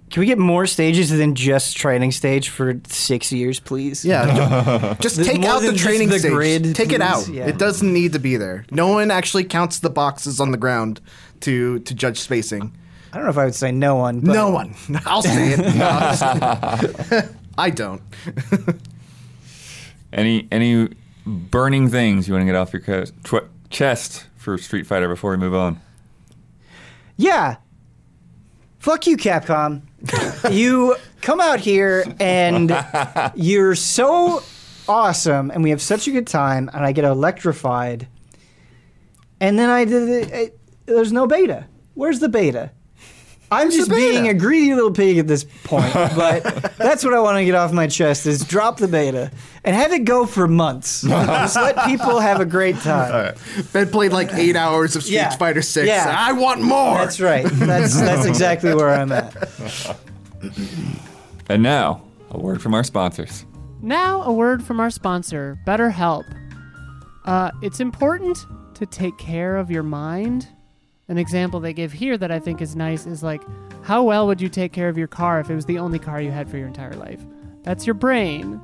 Can 0.10 0.22
we 0.22 0.26
get 0.26 0.40
more 0.40 0.66
stages 0.66 1.12
than 1.12 1.36
just 1.36 1.78
training 1.78 2.14
stage 2.14 2.50
for 2.50 2.82
six 2.88 3.32
years, 3.32 3.60
please? 3.60 4.04
Yeah, 4.04 4.96
just, 5.00 5.24
take 5.24 5.44
out 5.44 5.62
the 5.62 5.74
training 5.74 6.10
the 6.10 6.18
stage. 6.18 6.32
grid, 6.32 6.76
take 6.76 6.92
it 6.94 7.02
out. 7.02 7.28
Yeah. 7.28 7.46
It 7.46 7.60
doesn't 7.60 7.94
need 7.94 8.14
to 8.14 8.20
be 8.20 8.36
there. 8.38 8.66
No 8.72 8.88
one 8.88 9.12
actually 9.12 9.44
counts 9.44 9.80
the 9.80 9.90
boxes 9.92 10.40
on 10.40 10.50
the 10.52 10.58
ground 10.58 11.00
to 11.42 11.80
to 11.80 11.94
judge 11.94 12.20
spacing. 12.22 12.76
I 13.14 13.18
don't 13.18 13.26
know 13.26 13.30
if 13.30 13.38
I 13.38 13.44
would 13.46 13.54
say 13.56 13.72
no 13.72 13.96
one. 13.96 14.22
But 14.22 14.34
No 14.34 14.50
one. 14.52 14.76
I'll 15.06 15.22
say 15.24 15.56
it. 15.58 17.30
I 17.58 17.70
don't. 17.70 18.02
Any 20.14 20.48
any 20.50 20.90
burning 21.28 21.90
things 21.90 22.26
you 22.28 22.34
want 22.34 22.44
to 22.44 22.46
get 22.46 22.56
off 22.56 22.72
your 22.74 23.06
chest 23.70 24.26
for 24.38 24.58
Street 24.58 24.88
Fighter 24.88 25.10
before 25.10 25.32
we 25.32 25.38
move 25.38 25.54
on? 25.54 25.82
yeah, 27.20 27.58
fuck 28.80 29.06
you, 29.06 29.18
Capcom. 29.18 29.82
you 30.50 30.96
come 31.20 31.42
out 31.42 31.60
here 31.60 32.06
and 32.18 32.74
you're 33.36 33.76
so 33.76 34.42
awesome, 34.88 35.52
and 35.52 35.62
we 35.62 35.72
have 35.72 35.82
such 35.82 36.08
a 36.08 36.12
good 36.12 36.28
time, 36.28 36.70
and 36.74 36.86
I 36.86 36.94
get 36.94 37.04
electrified. 37.04 38.08
And 39.42 39.60
then 39.60 39.70
I 39.70 39.84
did 39.84 40.08
it, 40.08 40.32
it, 40.32 40.60
there's 40.86 41.12
no 41.12 41.28
beta. 41.28 41.66
Where's 41.94 42.20
the 42.22 42.30
beta? 42.30 42.72
I'm 43.52 43.72
just 43.72 43.90
being 43.90 44.28
a 44.28 44.34
greedy 44.34 44.74
little 44.76 44.92
pig 44.92 45.18
at 45.18 45.28
this 45.28 45.44
point, 45.64 45.92
but 45.94 46.44
that's 46.78 47.04
what 47.04 47.14
I 47.14 47.20
want 47.20 47.38
to 47.38 47.46
get 47.46 47.56
off 47.56 47.72
my 47.72 47.88
chest 47.88 48.26
is 48.28 48.44
drop 48.46 48.78
the 48.78 48.88
beta 48.88 49.32
and 49.64 49.76
have 49.76 49.92
it 49.92 50.06
go 50.06 50.26
for 50.26 50.48
months. 50.48 51.02
just 51.08 51.56
let 51.56 51.84
people 51.86 52.20
have 52.20 52.40
a 52.40 52.46
great 52.46 52.76
time. 52.78 53.12
Right. 53.12 53.38
Ben 53.74 53.90
played 53.90 54.14
like 54.14 54.32
eight 54.34 54.56
hours 54.56 54.96
of 54.96 55.04
Street 55.04 55.16
yeah. 55.16 55.30
Fighter 55.32 55.62
Six. 55.64 55.88
Yeah. 55.88 56.14
I 56.16 56.32
want 56.34 56.62
more. 56.62 56.96
That's 56.96 57.20
right. 57.20 57.46
That's 57.46 58.00
that's 58.00 58.26
exactly 58.26 58.74
where 58.74 58.90
I'm 58.90 59.12
at. 59.12 59.50
And 61.52 61.64
now, 61.64 62.04
a 62.30 62.38
word 62.40 62.62
from 62.62 62.76
our 62.76 62.84
sponsors. 62.84 63.44
Now, 63.82 64.22
a 64.22 64.32
word 64.32 64.64
from 64.64 64.80
our 64.80 64.92
sponsor, 64.92 65.60
BetterHelp. 65.66 66.24
Uh, 67.26 67.50
it's 67.64 67.80
important 67.80 68.46
to 68.76 68.86
take 68.86 69.18
care 69.18 69.58
of 69.58 69.72
your 69.72 69.82
mind 69.82 70.48
an 71.10 71.18
example 71.18 71.60
they 71.60 71.74
give 71.74 71.92
here 71.92 72.18
that 72.18 72.32
I 72.32 72.40
think 72.40 72.62
is 72.62 72.76
nice 72.76 73.06
is 73.06 73.22
like, 73.24 73.42
how 73.84 74.04
well 74.04 74.28
would 74.28 74.40
you 74.40 74.48
take 74.48 74.72
care 74.72 74.88
of 74.90 74.98
your 74.98 75.08
car 75.08 75.40
if 75.40 75.50
it 75.50 75.56
was 75.56 75.66
the 75.66 75.80
only 75.80 76.00
car 76.00 76.22
you 76.22 76.32
had 76.32 76.48
for 76.50 76.58
your 76.58 76.68
entire 76.68 76.94
life? 76.96 77.20
That's 77.64 77.86
your 77.86 77.96
brain. 77.96 78.62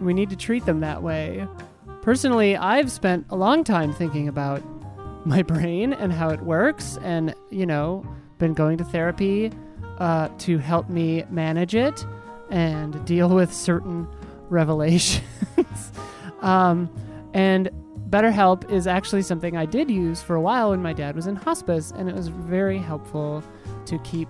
We 0.00 0.12
need 0.12 0.28
to 0.30 0.36
treat 0.36 0.66
them 0.66 0.80
that 0.80 1.02
way. 1.02 1.46
Personally, 2.02 2.56
I've 2.56 2.90
spent 2.90 3.26
a 3.30 3.36
long 3.36 3.62
time 3.64 3.92
thinking 3.94 4.28
about 4.28 4.60
my 5.26 5.42
brain 5.42 5.92
and 5.92 6.12
how 6.12 6.30
it 6.30 6.40
works, 6.42 6.98
and, 7.02 7.34
you 7.50 7.64
know, 7.66 8.04
been 8.38 8.54
going 8.54 8.76
to 8.78 8.84
therapy 8.84 9.52
uh, 9.98 10.28
to 10.38 10.58
help 10.58 10.88
me 10.88 11.24
manage 11.30 11.74
it 11.74 12.04
and 12.50 13.04
deal 13.04 13.28
with 13.28 13.52
certain 13.52 14.06
revelations. 14.48 15.22
um, 16.42 16.88
and 17.34 17.70
BetterHelp 18.10 18.70
is 18.70 18.86
actually 18.86 19.20
something 19.22 19.56
I 19.56 19.66
did 19.66 19.90
use 19.90 20.22
for 20.22 20.34
a 20.34 20.40
while 20.40 20.70
when 20.70 20.80
my 20.82 20.92
dad 20.94 21.14
was 21.14 21.26
in 21.26 21.36
hospice, 21.36 21.92
and 21.94 22.08
it 22.08 22.14
was 22.14 22.28
very 22.28 22.78
helpful 22.78 23.42
to 23.86 23.98
keep, 23.98 24.28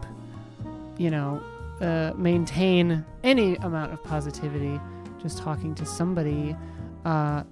you 0.96 1.10
know, 1.10 1.40
uh, 1.80 2.12
maintain 2.16 3.04
any 3.22 3.54
amount 3.56 3.92
of 3.92 4.02
positivity 4.02 4.80
just 5.22 5.38
talking 5.38 5.76
to 5.76 5.86
somebody. 5.86 6.56
Uh, 7.04 7.44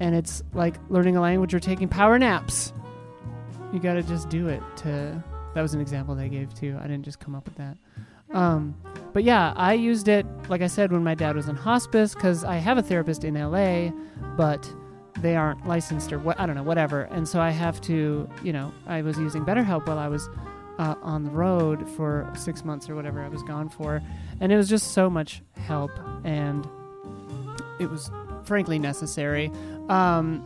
and 0.00 0.14
it's 0.16 0.42
like 0.52 0.76
learning 0.90 1.16
a 1.16 1.20
language 1.20 1.54
or 1.54 1.60
taking 1.60 1.88
power 1.88 2.18
naps. 2.18 2.72
You 3.72 3.78
got 3.78 3.94
to 3.94 4.02
just 4.02 4.28
do 4.28 4.48
it 4.48 4.62
to. 4.78 5.22
That 5.54 5.62
was 5.62 5.74
an 5.74 5.80
example 5.80 6.14
they 6.14 6.28
gave 6.28 6.52
too. 6.54 6.76
I 6.80 6.82
didn't 6.82 7.04
just 7.04 7.20
come 7.20 7.34
up 7.34 7.44
with 7.44 7.56
that. 7.56 7.76
Um, 8.34 8.74
but 9.12 9.22
yeah, 9.24 9.52
I 9.56 9.72
used 9.74 10.06
it, 10.08 10.26
like 10.50 10.60
I 10.60 10.66
said, 10.66 10.92
when 10.92 11.02
my 11.02 11.14
dad 11.14 11.34
was 11.34 11.48
in 11.48 11.56
hospice 11.56 12.14
because 12.14 12.44
I 12.44 12.56
have 12.56 12.76
a 12.76 12.82
therapist 12.82 13.24
in 13.24 13.34
LA, 13.34 13.90
but 14.36 14.68
they 15.22 15.36
aren't 15.36 15.66
licensed 15.66 16.12
or 16.12 16.18
what 16.18 16.38
I 16.38 16.46
don't 16.46 16.54
know 16.54 16.62
whatever 16.62 17.02
and 17.02 17.28
so 17.28 17.40
I 17.40 17.50
have 17.50 17.80
to 17.82 18.28
you 18.42 18.52
know 18.52 18.72
I 18.86 19.02
was 19.02 19.18
using 19.18 19.44
BetterHelp 19.44 19.86
while 19.86 19.98
I 19.98 20.08
was 20.08 20.28
uh, 20.78 20.94
on 21.02 21.24
the 21.24 21.30
road 21.30 21.88
for 21.96 22.30
six 22.36 22.64
months 22.64 22.88
or 22.88 22.94
whatever 22.94 23.20
I 23.22 23.28
was 23.28 23.42
gone 23.42 23.68
for 23.68 24.00
and 24.40 24.52
it 24.52 24.56
was 24.56 24.68
just 24.68 24.92
so 24.92 25.10
much 25.10 25.42
help 25.56 25.90
and 26.24 26.66
it 27.80 27.90
was 27.90 28.10
frankly 28.44 28.78
necessary 28.78 29.50
um, 29.88 30.40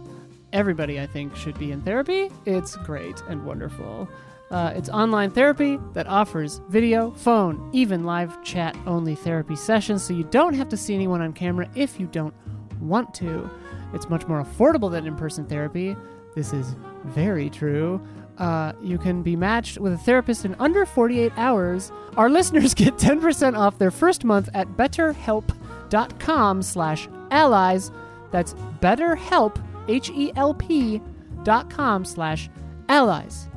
everybody 0.53 1.01
I 1.01 1.07
think 1.07 1.37
should 1.37 1.59
be 1.59 1.71
in 1.71 1.83
therapy 1.83 2.31
it's 2.47 2.77
great 2.77 3.23
and 3.29 3.45
wonderful 3.45 4.09
uh, 4.51 4.73
it's 4.77 4.91
online 4.91 5.31
therapy 5.31 5.79
that 5.95 6.07
offers 6.07 6.61
video, 6.69 7.11
phone, 7.13 7.71
even 7.73 8.05
live 8.05 8.37
chat 8.45 8.77
only 8.87 9.15
therapy 9.15 9.57
sessions, 9.57 10.03
so 10.03 10.13
you 10.13 10.25
don't 10.25 10.53
have 10.53 10.69
to 10.69 10.77
see 10.77 10.95
anyone 10.95 11.23
on 11.23 11.33
camera 11.33 11.67
if 11.75 11.99
you 11.99 12.07
don't 12.09 12.35
want 12.83 13.15
to. 13.15 13.49
It's 13.95 14.09
much 14.09 14.27
more 14.27 14.43
affordable 14.43 14.91
than 14.91 15.07
in 15.07 15.17
person 15.17 15.47
therapy. 15.47 15.97
This 16.35 16.53
is 16.53 16.75
very 17.05 17.49
true. 17.51 18.01
Uh, 18.39 18.73
you 18.83 18.99
can 18.99 19.23
be 19.23 19.37
matched 19.37 19.79
with 19.79 19.93
a 19.93 19.99
therapist 19.99 20.45
in 20.45 20.57
under 20.59 20.85
48 20.87 21.33
hours. 21.37 21.93
Our 22.17 22.31
listeners 22.31 22.75
get 22.75 22.97
10% 22.97 23.57
off 23.57 23.79
their 23.79 23.91
first 23.91 24.25
month 24.25 24.49
at 24.55 24.69
betterhelp.com 24.77 26.63
slash 26.63 27.09
allies. 27.31 27.91
That's 28.31 28.55
betterhelp, 28.81 29.63
H-E-L-P 29.89 31.03
dot 31.43 31.71
com 31.71 32.05
slash 32.05 32.49
allies. 32.89 33.49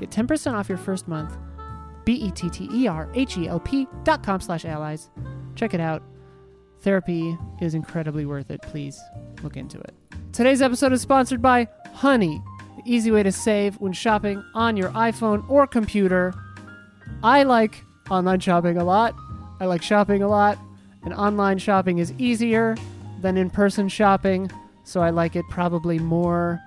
Get 0.00 0.10
10% 0.10 0.54
off 0.54 0.68
your 0.68 0.78
first 0.78 1.06
month, 1.06 1.36
B-E-T-T-E-R-H-E-L-P 2.06 3.86
dot 4.02 4.22
com 4.22 4.40
slash 4.40 4.64
allies. 4.64 5.10
Check 5.56 5.74
it 5.74 5.80
out. 5.80 6.02
Therapy 6.84 7.38
is 7.62 7.72
incredibly 7.74 8.26
worth 8.26 8.50
it. 8.50 8.60
Please 8.60 9.00
look 9.42 9.56
into 9.56 9.78
it. 9.78 9.94
Today's 10.34 10.60
episode 10.60 10.92
is 10.92 11.00
sponsored 11.00 11.40
by 11.40 11.66
Honey, 11.94 12.42
the 12.76 12.82
easy 12.84 13.10
way 13.10 13.22
to 13.22 13.32
save 13.32 13.76
when 13.80 13.94
shopping 13.94 14.44
on 14.54 14.76
your 14.76 14.90
iPhone 14.90 15.48
or 15.48 15.66
computer. 15.66 16.34
I 17.22 17.44
like 17.44 17.82
online 18.10 18.40
shopping 18.40 18.76
a 18.76 18.84
lot. 18.84 19.16
I 19.60 19.64
like 19.64 19.80
shopping 19.80 20.22
a 20.22 20.28
lot, 20.28 20.58
and 21.04 21.14
online 21.14 21.56
shopping 21.56 22.00
is 22.00 22.12
easier 22.18 22.76
than 23.22 23.38
in 23.38 23.48
person 23.48 23.88
shopping, 23.88 24.50
so 24.84 25.00
I 25.00 25.08
like 25.08 25.36
it 25.36 25.46
probably 25.48 25.98
more. 25.98 26.60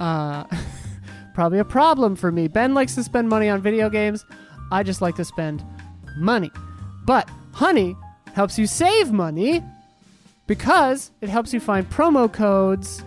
Uh, 0.00 0.42
probably 1.34 1.60
a 1.60 1.64
problem 1.64 2.16
for 2.16 2.32
me. 2.32 2.48
Ben 2.48 2.74
likes 2.74 2.96
to 2.96 3.04
spend 3.04 3.28
money 3.28 3.48
on 3.48 3.62
video 3.62 3.88
games. 3.90 4.24
I 4.72 4.82
just 4.82 5.00
like 5.00 5.14
to 5.14 5.24
spend 5.24 5.64
money. 6.18 6.50
But 7.06 7.30
Honey 7.52 7.94
helps 8.36 8.58
you 8.58 8.66
save 8.66 9.12
money 9.12 9.64
because 10.46 11.10
it 11.22 11.28
helps 11.30 11.54
you 11.54 11.58
find 11.58 11.88
promo 11.88 12.30
codes. 12.30 13.02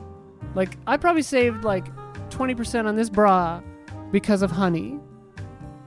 Like, 0.56 0.76
I 0.88 0.98
probably 0.98 1.22
saved 1.22 1.64
like 1.64 1.86
20% 2.32 2.86
on 2.86 2.96
this 2.96 3.12
bra 3.12 3.62
because 4.12 4.42
of 4.42 4.50
Honey. 4.50 5.00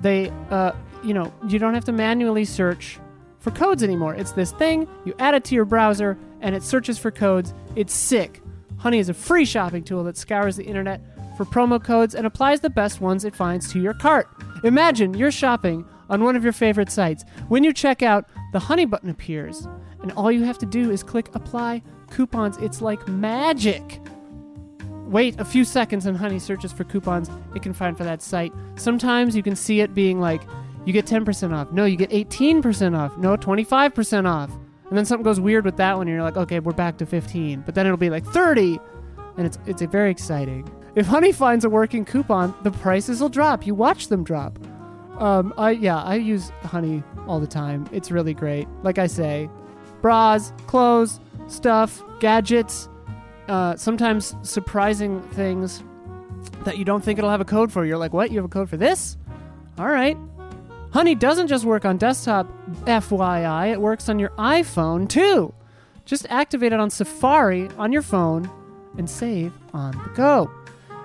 They, 0.00 0.30
uh, 0.50 0.70
you 1.02 1.12
know, 1.12 1.34
you 1.48 1.58
don't 1.58 1.74
have 1.74 1.84
to 1.86 1.92
manually 1.92 2.44
search 2.44 3.00
for 3.40 3.50
codes 3.50 3.82
anymore. 3.82 4.14
It's 4.14 4.30
this 4.30 4.52
thing, 4.52 4.86
you 5.04 5.12
add 5.18 5.34
it 5.34 5.42
to 5.46 5.56
your 5.56 5.64
browser, 5.64 6.16
and 6.40 6.54
it 6.54 6.62
searches 6.62 6.96
for 6.96 7.10
codes. 7.10 7.52
It's 7.74 7.92
sick. 7.92 8.40
Honey 8.76 9.00
is 9.00 9.08
a 9.08 9.14
free 9.14 9.44
shopping 9.44 9.82
tool 9.82 10.04
that 10.04 10.16
scours 10.16 10.54
the 10.54 10.64
internet 10.64 11.00
for 11.36 11.44
promo 11.44 11.82
codes 11.82 12.14
and 12.14 12.28
applies 12.28 12.60
the 12.60 12.70
best 12.70 13.00
ones 13.00 13.24
it 13.24 13.34
finds 13.34 13.72
to 13.72 13.80
your 13.80 13.94
cart. 13.94 14.28
Imagine 14.62 15.14
you're 15.14 15.32
shopping 15.32 15.84
on 16.08 16.22
one 16.22 16.36
of 16.36 16.44
your 16.44 16.52
favorite 16.52 16.92
sites. 16.92 17.24
When 17.48 17.64
you 17.64 17.72
check 17.72 18.04
out, 18.04 18.26
the 18.52 18.58
Honey 18.60 18.84
button 18.84 19.08
appears, 19.10 19.66
and 20.02 20.12
all 20.12 20.30
you 20.30 20.44
have 20.44 20.58
to 20.58 20.66
do 20.66 20.90
is 20.90 21.02
click 21.02 21.30
Apply 21.34 21.82
Coupons. 22.10 22.58
It's 22.58 22.80
like 22.82 23.06
magic! 23.08 24.00
Wait 25.06 25.40
a 25.40 25.44
few 25.44 25.64
seconds 25.64 26.06
and 26.06 26.16
Honey 26.16 26.38
searches 26.38 26.72
for 26.72 26.84
coupons 26.84 27.28
it 27.54 27.62
can 27.62 27.72
find 27.72 27.96
for 27.96 28.04
that 28.04 28.22
site. 28.22 28.52
Sometimes 28.76 29.34
you 29.34 29.42
can 29.42 29.56
see 29.56 29.80
it 29.80 29.94
being 29.94 30.20
like, 30.20 30.42
you 30.84 30.92
get 30.92 31.06
10% 31.06 31.52
off. 31.54 31.70
No, 31.72 31.84
you 31.86 31.96
get 31.96 32.10
18% 32.10 32.96
off. 32.98 33.16
No, 33.18 33.36
25% 33.36 34.26
off. 34.26 34.50
And 34.88 34.98
then 34.98 35.04
something 35.04 35.22
goes 35.24 35.40
weird 35.40 35.64
with 35.64 35.76
that 35.78 35.96
one, 35.96 36.06
and 36.06 36.14
you're 36.14 36.22
like, 36.24 36.36
okay, 36.36 36.60
we're 36.60 36.72
back 36.72 36.98
to 36.98 37.06
15. 37.06 37.62
But 37.64 37.74
then 37.74 37.86
it'll 37.86 37.96
be 37.96 38.10
like 38.10 38.24
30, 38.26 38.78
and 39.38 39.46
it's 39.46 39.58
it's 39.66 39.80
very 39.82 40.10
exciting. 40.10 40.70
If 40.94 41.06
Honey 41.06 41.32
finds 41.32 41.64
a 41.64 41.70
working 41.70 42.04
coupon, 42.04 42.54
the 42.64 42.70
prices 42.70 43.20
will 43.22 43.30
drop. 43.30 43.66
You 43.66 43.74
watch 43.74 44.08
them 44.08 44.22
drop. 44.24 44.58
Um, 45.22 45.54
I 45.56 45.70
yeah, 45.70 46.02
I 46.02 46.16
use 46.16 46.50
honey 46.64 47.04
all 47.28 47.38
the 47.38 47.46
time. 47.46 47.86
It's 47.92 48.10
really 48.10 48.34
great. 48.34 48.66
Like 48.82 48.98
I 48.98 49.06
say, 49.06 49.48
bras, 50.00 50.52
clothes, 50.66 51.20
stuff, 51.46 52.02
gadgets, 52.18 52.88
uh, 53.46 53.76
sometimes 53.76 54.34
surprising 54.42 55.22
things 55.30 55.84
that 56.64 56.76
you 56.76 56.84
don't 56.84 57.04
think 57.04 57.20
it'll 57.20 57.30
have 57.30 57.40
a 57.40 57.44
code 57.44 57.70
for. 57.70 57.84
You're 57.84 57.98
like, 57.98 58.12
what? 58.12 58.32
You 58.32 58.38
have 58.38 58.44
a 58.46 58.48
code 58.48 58.68
for 58.68 58.76
this? 58.76 59.16
All 59.78 59.86
right. 59.88 60.16
Honey 60.90 61.14
doesn't 61.14 61.46
just 61.46 61.64
work 61.64 61.84
on 61.84 61.98
desktop, 61.98 62.48
FYI. 62.86 63.70
It 63.72 63.80
works 63.80 64.08
on 64.08 64.18
your 64.18 64.30
iPhone 64.30 65.08
too. 65.08 65.54
Just 66.04 66.26
activate 66.30 66.72
it 66.72 66.80
on 66.80 66.90
Safari 66.90 67.68
on 67.78 67.92
your 67.92 68.02
phone 68.02 68.50
and 68.98 69.08
save 69.08 69.52
on 69.72 69.92
the 69.92 70.10
go. 70.16 70.50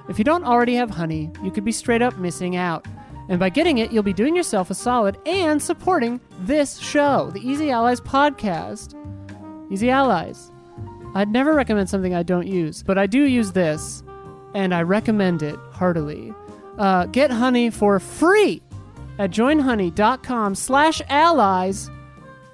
If 0.09 0.17
you 0.17 0.25
don't 0.25 0.43
already 0.43 0.73
have 0.73 0.89
Honey, 0.89 1.29
you 1.43 1.51
could 1.51 1.63
be 1.63 1.71
straight 1.71 2.01
up 2.01 2.17
missing 2.17 2.55
out. 2.55 2.87
And 3.29 3.39
by 3.39 3.49
getting 3.49 3.79
it, 3.79 3.91
you'll 3.91 4.03
be 4.03 4.13
doing 4.13 4.35
yourself 4.35 4.69
a 4.69 4.73
solid 4.75 5.17
and 5.25 5.61
supporting 5.61 6.21
this 6.39 6.77
show, 6.77 7.29
the 7.33 7.45
Easy 7.47 7.69
Allies 7.71 7.99
podcast. 7.99 8.93
Easy 9.71 9.89
Allies. 9.89 10.49
I'd 11.13 11.29
never 11.29 11.53
recommend 11.53 11.89
something 11.89 12.13
I 12.13 12.23
don't 12.23 12.47
use, 12.47 12.83
but 12.83 12.97
I 12.97 13.05
do 13.05 13.23
use 13.23 13.51
this, 13.51 14.03
and 14.53 14.73
I 14.73 14.83
recommend 14.83 15.43
it 15.43 15.59
heartily. 15.71 16.33
Uh, 16.77 17.05
get 17.07 17.31
honey 17.31 17.69
for 17.69 17.99
free 17.99 18.61
at 19.19 19.31
joinhoney.com 19.31 20.55
slash 20.55 21.01
allies. 21.09 21.89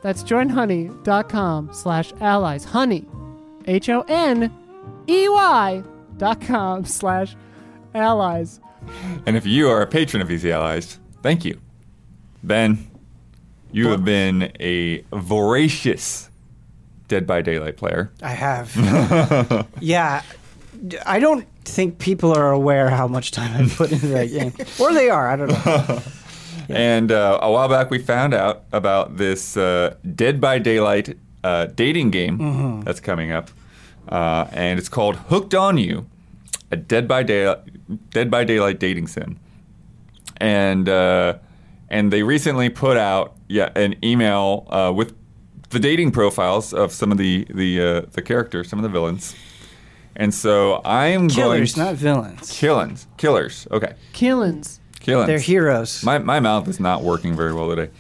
That's 0.02 0.24
joinhoney.com 0.24 1.70
slash 1.74 2.14
allies. 2.22 2.64
Honey, 2.64 3.06
H 3.66 3.90
O 3.90 4.02
N 4.08 4.52
E 5.08 5.28
Y 5.30 5.84
dot 6.18 6.40
com 6.42 6.86
slash 6.86 7.36
allies 7.94 8.60
and 9.26 9.36
if 9.38 9.46
you 9.46 9.70
are 9.70 9.82
a 9.82 9.88
patron 9.88 10.22
of 10.22 10.30
Easy 10.32 10.52
Allies, 10.52 11.00
thank 11.22 11.46
you. 11.46 11.60
Ben, 12.44 12.90
you 13.72 13.90
have 13.90 14.04
been 14.06 14.52
a 14.60 15.02
voracious 15.14 16.30
Dead 17.08 17.26
by 17.28 17.42
Daylight 17.42 17.78
player. 17.78 18.12
I 18.22 18.30
have. 18.32 19.68
yeah. 19.80 20.24
I 21.06 21.20
don't 21.20 21.48
think 21.64 22.00
people 22.00 22.34
are 22.34 22.52
aware 22.52 22.90
how 22.90 23.08
much 23.08 23.32
time 23.32 23.54
I 23.66 23.70
put 23.70 23.92
into 23.92 24.08
that 24.08 24.26
game. 24.26 24.54
or 24.80 24.94
they 24.94 25.10
are, 25.10 25.30
I 25.30 25.36
don't 25.36 25.48
know. 25.50 25.56
Yeah. 25.66 26.00
And 26.70 27.12
uh, 27.12 27.40
a 27.42 27.52
while 27.52 27.68
back, 27.68 27.92
we 27.92 28.00
found 28.00 28.34
out 28.34 28.64
about 28.72 29.18
this 29.18 29.58
uh, 29.58 29.96
Dead 30.16 30.40
by 30.40 30.60
Daylight 30.60 31.18
uh, 31.44 31.66
dating 31.66 32.12
game 32.12 32.40
mm-hmm. 32.40 32.82
that's 32.84 33.02
coming 33.02 33.32
up. 33.34 33.52
Uh, 34.08 34.46
and 34.54 34.80
it's 34.80 34.88
called 34.88 35.18
Hooked 35.18 35.54
on 35.54 35.78
You, 35.78 36.06
a 36.72 36.78
Dead 36.78 37.06
by 37.06 37.22
Day- 37.22 37.54
Dead 38.10 38.30
by 38.32 38.44
Daylight 38.44 38.80
dating 38.80 39.08
sim, 39.08 39.40
and 40.38 40.88
uh, 40.90 41.36
and 41.90 42.12
they 42.12 42.24
recently 42.24 42.70
put 42.70 42.98
out 42.98 43.36
yeah 43.48 43.70
an 43.76 43.96
email 44.04 44.68
uh, 44.70 44.92
with 44.96 45.14
the 45.70 45.80
dating 45.80 46.12
profiles 46.12 46.74
of 46.74 46.92
some 46.92 47.12
of 47.12 47.18
the 47.18 47.48
the 47.54 47.82
uh, 47.82 48.02
the 48.12 48.22
characters, 48.22 48.70
some 48.70 48.80
of 48.80 48.84
the 48.84 48.90
villains. 48.90 49.36
And 50.16 50.32
so 50.32 50.74
I 50.86 51.08
am 51.08 51.28
killers, 51.28 51.74
going. 51.74 51.88
not 51.88 51.96
villains. 51.96 52.42
Killins. 52.52 53.08
Killers. 53.18 53.66
Okay. 53.72 53.96
killers 54.12 54.80
killers 55.00 55.26
They're 55.26 55.40
heroes. 55.40 56.04
My, 56.04 56.20
my 56.20 56.40
mouth 56.40 56.68
is 56.68 56.80
not 56.80 57.02
working 57.04 57.36
very 57.36 57.52
well 57.52 57.76
today. 57.76 57.92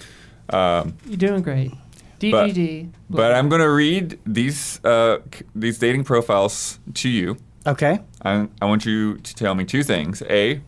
Um, 0.52 0.96
You're 1.08 1.18
doing 1.18 1.42
great. 1.42 1.72
DGD. 2.20 2.92
But, 3.10 3.18
but 3.18 3.34
I'm 3.34 3.50
going 3.50 3.62
to 3.62 3.70
read 3.72 4.20
these 4.28 4.80
uh, 4.86 5.18
c- 5.34 5.44
these 5.56 5.80
dating 5.80 6.04
profiles 6.04 6.80
to 6.94 7.10
you, 7.10 7.36
Okay. 7.66 8.00
I, 8.24 8.48
I 8.62 8.66
want 8.66 8.86
you 8.86 9.18
to 9.18 9.36
tell 9.36 9.56
me 9.56 9.64
two 9.66 9.84
things. 9.84 10.22
A, 10.30 10.62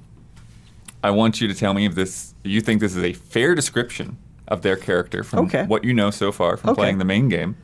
I 1.04 1.12
want 1.12 1.42
you 1.42 1.48
to 1.48 1.54
tell 1.54 1.74
me 1.74 1.86
if 1.86 1.96
this 1.96 2.34
you 2.44 2.62
think 2.62 2.80
this 2.80 2.96
is 2.96 3.04
a 3.04 3.14
fair 3.14 3.56
description 3.56 4.18
of 4.48 4.62
their 4.62 4.76
character 4.76 5.24
from 5.24 5.46
okay. 5.48 5.64
what 5.66 5.84
you 5.84 5.94
know 5.94 6.12
so 6.12 6.32
far 6.32 6.58
from 6.58 6.72
okay. 6.72 6.78
playing 6.80 6.98
the 7.00 7.06
main 7.06 7.28
game. 7.30 7.58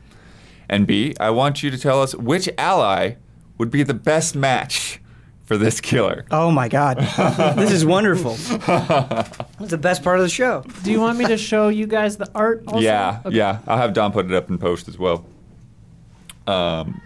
And 0.68 0.86
B, 0.86 1.14
I 1.20 1.30
want 1.30 1.62
you 1.62 1.70
to 1.70 1.78
tell 1.78 2.02
us 2.02 2.14
which 2.14 2.48
ally 2.58 3.12
would 3.58 3.70
be 3.70 3.82
the 3.82 3.94
best 3.94 4.34
match 4.34 5.00
for 5.44 5.56
this 5.56 5.80
killer. 5.80 6.24
Oh 6.30 6.50
my 6.50 6.68
god. 6.68 6.98
this 7.56 7.70
is 7.70 7.84
wonderful. 7.84 8.34
That's 8.66 9.38
the 9.68 9.78
best 9.78 10.02
part 10.02 10.16
of 10.18 10.22
the 10.24 10.28
show. 10.30 10.64
Do 10.82 10.90
you 10.92 11.00
want 11.00 11.18
me 11.18 11.26
to 11.26 11.36
show 11.36 11.68
you 11.68 11.86
guys 11.86 12.16
the 12.16 12.28
art 12.34 12.64
also? 12.66 12.80
Yeah, 12.80 13.20
okay. 13.26 13.36
yeah. 13.36 13.58
I'll 13.66 13.76
have 13.78 13.92
Don 13.92 14.12
put 14.12 14.26
it 14.26 14.32
up 14.32 14.50
in 14.50 14.58
post 14.58 14.88
as 14.88 14.98
well. 14.98 15.24
Um 16.46 17.00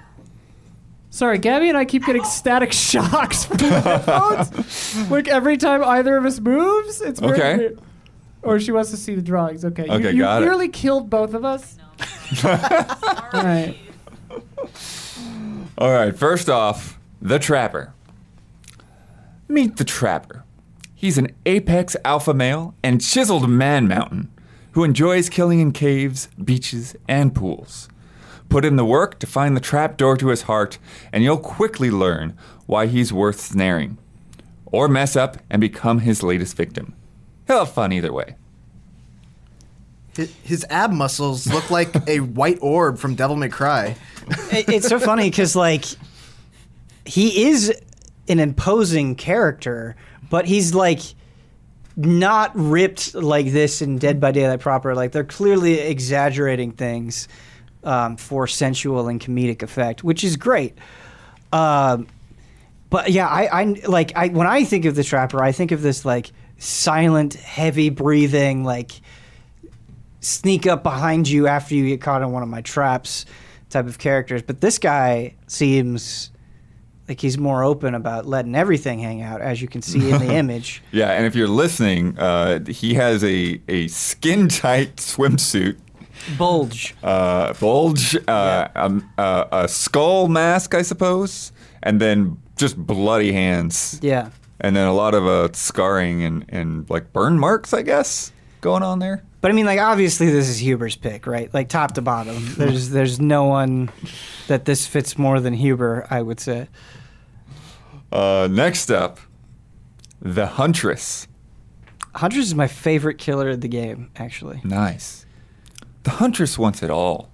Sorry, 1.17 1.39
Gabby 1.39 1.71
and 1.71 1.79
I 1.79 1.87
keep 1.87 2.05
getting 2.05 2.25
static 2.25 2.73
shocks 2.75 3.47
from 3.47 3.57
the 3.57 3.81
headphones. 3.81 5.11
like 5.11 5.29
every 5.29 5.57
time 5.57 5.83
either 5.83 6.15
of 6.19 6.27
us 6.27 6.39
moves, 6.39 7.01
it's 7.01 7.21
very 7.21 7.33
Okay. 7.33 7.57
weird. 7.57 7.81
Or 8.43 8.61
she 8.61 8.71
wants 8.71 8.91
to 8.91 8.99
see 8.99 9.15
the 9.15 9.23
drawings. 9.23 9.65
Okay. 9.65 9.87
You- 9.87 9.93
Okay, 9.93 10.11
you, 10.13 10.19
got 10.21 10.43
nearly 10.43 10.69
killed 10.69 11.09
both 11.09 11.33
of 11.33 11.43
us. 11.43 11.79
All 12.45 12.53
right. 13.43 13.75
All 15.79 15.91
right, 15.91 16.15
first 16.15 16.51
off, 16.51 16.99
the 17.23 17.39
Trapper. 17.39 17.95
Meet 19.49 19.79
the 19.79 19.85
Trapper. 19.85 20.45
He's 20.95 21.17
an 21.17 21.35
apex 21.47 21.97
alpha 22.05 22.35
male 22.35 22.75
and 22.83 23.01
chiseled 23.01 23.49
man 23.49 23.89
mountain 23.89 24.31
who 24.73 24.85
enjoys 24.85 25.31
killing 25.31 25.61
in 25.61 25.73
caves, 25.73 26.29
beaches, 26.45 26.95
and 27.09 27.35
pools. 27.35 27.89
Put 28.49 28.65
in 28.65 28.77
the 28.77 28.85
work 28.85 29.19
to 29.21 29.27
find 29.27 29.57
the 29.57 29.61
trap 29.61 29.97
door 29.97 30.17
to 30.17 30.29
his 30.29 30.43
heart, 30.43 30.79
and 31.13 31.25
you'll 31.25 31.39
quickly 31.39 31.91
learn 31.91 32.37
why 32.67 32.87
he's 32.87 33.13
worth 33.13 33.41
snaring. 33.41 33.99
Or 34.67 34.89
mess 34.89 35.17
up 35.17 35.39
and 35.51 35.61
become 35.61 36.01
his 36.01 36.23
latest 36.23 36.57
victim. 36.57 36.95
He'll 37.47 37.61
have 37.61 37.73
fun 37.73 37.93
either 37.93 38.13
way. 38.13 38.37
His 40.43 40.65
ab 40.71 40.93
muscles 40.93 41.47
look 41.47 41.71
like 41.71 41.95
a 42.09 42.21
white 42.21 42.59
orb 42.63 42.99
from 42.99 43.17
Devil 43.17 43.37
May 43.37 43.49
Cry. 43.49 43.97
it's 44.51 44.89
so 44.89 44.99
funny 44.99 45.29
because, 45.29 45.55
like, 45.55 45.85
he 47.05 47.47
is 47.49 47.73
an 48.29 48.39
imposing 48.41 49.15
character, 49.15 49.95
but 50.31 50.47
he's 50.47 50.75
like 50.75 51.01
not 51.99 52.51
ripped 52.55 53.15
like 53.15 53.51
this 53.53 53.81
in 53.83 53.99
Dead 53.99 54.21
by 54.21 54.31
Daylight 54.33 54.61
proper. 54.61 54.95
Like, 54.95 55.13
they're 55.13 55.25
clearly 55.25 55.81
exaggerating 55.81 56.73
things 56.73 57.29
um, 57.87 58.17
for 58.17 58.47
sensual 58.47 59.09
and 59.09 59.19
comedic 59.21 59.63
effect, 59.63 60.05
which 60.05 60.23
is 60.25 60.37
great. 60.37 60.77
Um, 61.53 62.09
but 62.91 63.11
yeah, 63.11 63.29
I, 63.29 63.63
I 63.63 63.65
like 63.89 64.13
I 64.17 64.29
when 64.29 64.47
I 64.49 64.65
think 64.65 64.85
of 64.85 64.95
the 64.97 65.05
trapper, 65.05 65.43
I 65.43 65.53
think 65.53 65.73
of 65.73 65.83
this 65.83 66.05
like 66.05 66.33
silent, 66.59 67.35
heavy 67.35 67.89
breathing, 67.91 68.65
like 68.65 68.93
sneak 70.21 70.67
up 70.67 70.83
behind 70.83 71.29
you 71.29 71.47
after 71.47 71.75
you 71.75 71.87
get 71.87 72.01
caught 72.01 72.23
in 72.23 72.33
one 72.33 72.43
of 72.43 72.49
my 72.49 72.61
traps 72.61 73.25
type 73.71 73.87
of 73.87 73.99
characters. 73.99 74.43
But 74.43 74.61
this 74.61 74.79
guy 74.79 75.35
seems 75.47 76.31
like 77.09 77.21
he's 77.21 77.39
more 77.39 77.63
open 77.63 77.95
about 77.95 78.27
letting 78.27 78.55
everything 78.57 78.99
hang 78.99 79.23
out, 79.23 79.41
as 79.41 79.61
you 79.63 79.69
can 79.69 79.83
see 79.83 80.11
in 80.11 80.19
the 80.25 80.33
image. 80.35 80.83
yeah, 80.91 81.13
and 81.13 81.25
if 81.25 81.37
you're 81.37 81.47
listening, 81.47 82.19
uh, 82.19 82.59
he 82.67 82.95
has 82.95 83.23
a, 83.23 83.61
a 83.69 83.87
skin 83.87 84.49
tight 84.49 84.97
swimsuit 84.97 85.77
Bulge. 86.39 86.95
Uh, 87.03 87.53
bulge. 87.55 88.17
Uh, 88.17 88.21
yeah. 88.29 88.69
um, 88.75 89.09
uh, 89.19 89.45
a 89.53 89.69
skull 89.69 90.29
mask, 90.29 90.75
I 90.75 90.83
suppose, 90.83 91.53
and 91.83 92.01
then 92.01 92.39
just 92.57 92.77
bloody 92.77 93.33
hands. 93.33 93.99
Yeah. 94.03 94.31
And 94.61 94.75
then 94.75 94.87
a 94.89 94.93
lot 94.95 95.15
of 95.15 95.27
uh, 95.27 95.53
scarring 95.53 96.23
and, 96.23 96.45
and 96.49 96.89
like 96.91 97.13
burn 97.13 97.39
marks, 97.39 97.73
I 97.73 97.83
guess, 97.83 98.33
going 98.61 98.83
on 98.83 98.99
there. 98.99 99.23
But 99.43 99.51
I 99.51 99.55
mean, 99.55 99.67
like 99.67 99.79
obviously 99.79 100.31
this 100.31 100.49
is 100.49 100.59
Huber's 100.59 100.97
pick, 100.97 101.27
right? 101.27 101.53
Like 101.53 101.69
top 101.69 101.95
to 101.95 102.03
bottom, 102.03 102.55
there's 102.57 102.89
there's 102.91 103.21
no 103.21 103.45
one 103.45 103.91
that 104.49 104.65
this 104.65 104.87
fits 104.87 105.19
more 105.19 105.41
than 105.41 105.53
Huber, 105.55 106.07
I 106.11 106.23
would 106.23 106.41
say. 106.41 106.69
Uh, 108.11 108.49
next 108.51 108.91
up, 108.91 109.19
the 110.23 110.47
Huntress. 110.47 111.29
Huntress 112.15 112.47
is 112.47 112.55
my 112.55 112.67
favorite 112.67 113.19
killer 113.19 113.51
of 113.51 113.61
the 113.61 113.69
game, 113.69 114.11
actually. 114.17 114.63
Nice. 114.65 115.26
The 116.07 116.13
huntress 116.13 116.57
wants 116.57 116.85
it 116.85 116.89
all 116.91 117.33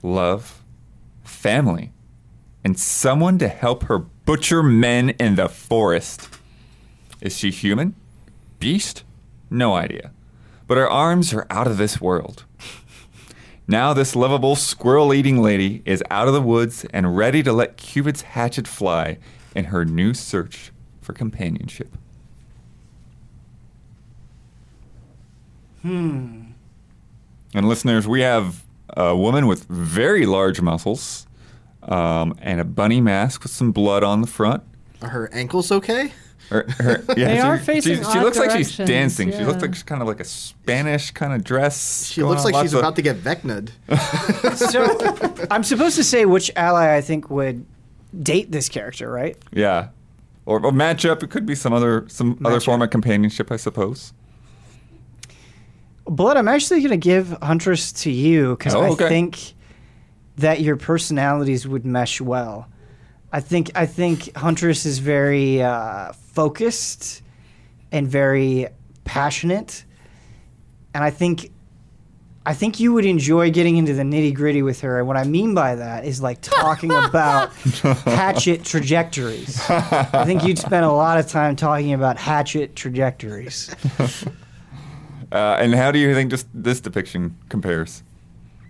love, 0.00 0.62
family, 1.24 1.90
and 2.62 2.78
someone 2.78 3.36
to 3.38 3.48
help 3.48 3.82
her 3.86 3.98
butcher 3.98 4.62
men 4.62 5.10
in 5.18 5.34
the 5.34 5.48
forest. 5.48 6.28
Is 7.20 7.36
she 7.36 7.50
human? 7.50 7.96
Beast? 8.60 9.02
No 9.50 9.74
idea. 9.74 10.12
But 10.68 10.76
her 10.78 10.88
arms 10.88 11.34
are 11.34 11.48
out 11.50 11.66
of 11.66 11.78
this 11.78 12.00
world. 12.00 12.44
Now, 13.66 13.92
this 13.92 14.14
lovable 14.14 14.54
squirrel 14.54 15.12
eating 15.12 15.42
lady 15.42 15.82
is 15.84 16.00
out 16.08 16.28
of 16.28 16.34
the 16.34 16.40
woods 16.40 16.84
and 16.92 17.16
ready 17.16 17.42
to 17.42 17.52
let 17.52 17.76
Cupid's 17.76 18.22
hatchet 18.22 18.68
fly 18.68 19.18
in 19.52 19.64
her 19.64 19.84
new 19.84 20.14
search 20.14 20.70
for 21.00 21.12
companionship. 21.12 21.98
Hmm. 25.82 26.45
And 27.54 27.68
listeners, 27.68 28.08
we 28.08 28.20
have 28.22 28.64
a 28.90 29.16
woman 29.16 29.46
with 29.46 29.64
very 29.68 30.26
large 30.26 30.60
muscles 30.60 31.26
um, 31.82 32.36
and 32.40 32.60
a 32.60 32.64
bunny 32.64 33.00
mask 33.00 33.42
with 33.42 33.52
some 33.52 33.72
blood 33.72 34.02
on 34.02 34.20
the 34.20 34.26
front. 34.26 34.62
Are 35.02 35.08
her 35.10 35.32
ankles 35.32 35.70
okay? 35.70 36.12
Her, 36.50 36.64
her, 36.78 37.04
yeah, 37.16 37.26
they 37.26 37.36
she, 37.36 37.40
are 37.40 37.58
facing 37.58 37.96
she, 37.98 38.04
she 38.10 38.20
looks 38.20 38.38
like 38.38 38.50
she's 38.52 38.76
dancing. 38.76 39.28
Yeah. 39.30 39.38
She 39.38 39.44
looks 39.44 39.62
like 39.62 39.74
she's 39.74 39.82
kind 39.82 40.00
of 40.02 40.08
like 40.08 40.20
a 40.20 40.24
Spanish 40.24 41.10
kind 41.10 41.32
of 41.32 41.44
dress. 41.44 42.06
She 42.06 42.22
looks 42.22 42.44
like 42.44 42.54
she's 42.64 42.72
of... 42.72 42.80
about 42.80 42.96
to 42.96 43.02
get 43.02 43.16
vecna'd. 43.18 43.68
so 44.56 45.46
I'm 45.50 45.62
supposed 45.64 45.96
to 45.96 46.04
say 46.04 46.24
which 46.24 46.50
ally 46.56 46.94
I 46.96 47.00
think 47.00 47.30
would 47.30 47.64
date 48.22 48.52
this 48.52 48.68
character, 48.68 49.10
right? 49.10 49.36
Yeah, 49.52 49.88
or, 50.46 50.64
or 50.64 50.72
match 50.72 51.04
up. 51.04 51.22
It 51.22 51.30
could 51.30 51.46
be 51.46 51.56
some 51.56 51.72
other 51.72 52.04
some 52.08 52.30
match 52.38 52.42
other 52.46 52.56
up. 52.56 52.62
form 52.62 52.82
of 52.82 52.90
companionship, 52.90 53.50
I 53.50 53.56
suppose. 53.56 54.12
Blood, 56.08 56.36
I'm 56.36 56.46
actually 56.46 56.80
going 56.80 56.90
to 56.92 56.96
give 56.96 57.30
Huntress 57.42 57.90
to 58.02 58.10
you 58.10 58.50
because 58.56 58.74
oh, 58.74 58.84
okay. 58.92 59.06
I 59.06 59.08
think 59.08 59.54
that 60.36 60.60
your 60.60 60.76
personalities 60.76 61.66
would 61.66 61.84
mesh 61.84 62.20
well. 62.20 62.68
I 63.32 63.40
think 63.40 63.72
I 63.74 63.86
think 63.86 64.34
Huntress 64.36 64.86
is 64.86 65.00
very 65.00 65.60
uh, 65.62 66.12
focused 66.12 67.22
and 67.90 68.06
very 68.06 68.68
passionate, 69.04 69.84
and 70.94 71.02
I 71.02 71.10
think 71.10 71.50
I 72.46 72.54
think 72.54 72.78
you 72.78 72.92
would 72.92 73.04
enjoy 73.04 73.50
getting 73.50 73.76
into 73.76 73.92
the 73.92 74.02
nitty 74.04 74.32
gritty 74.32 74.62
with 74.62 74.80
her. 74.82 74.98
And 75.00 75.08
what 75.08 75.16
I 75.16 75.24
mean 75.24 75.54
by 75.54 75.74
that 75.74 76.04
is 76.04 76.22
like 76.22 76.40
talking 76.40 76.92
about 76.92 77.52
hatchet 77.56 78.64
trajectories. 78.64 79.60
I 79.68 80.24
think 80.24 80.44
you'd 80.44 80.58
spend 80.60 80.84
a 80.84 80.92
lot 80.92 81.18
of 81.18 81.26
time 81.26 81.56
talking 81.56 81.92
about 81.94 82.16
hatchet 82.16 82.76
trajectories. 82.76 83.74
Uh, 85.32 85.56
and 85.58 85.74
how 85.74 85.90
do 85.90 85.98
you 85.98 86.14
think 86.14 86.30
just 86.30 86.46
this 86.54 86.80
depiction 86.80 87.36
compares? 87.48 88.02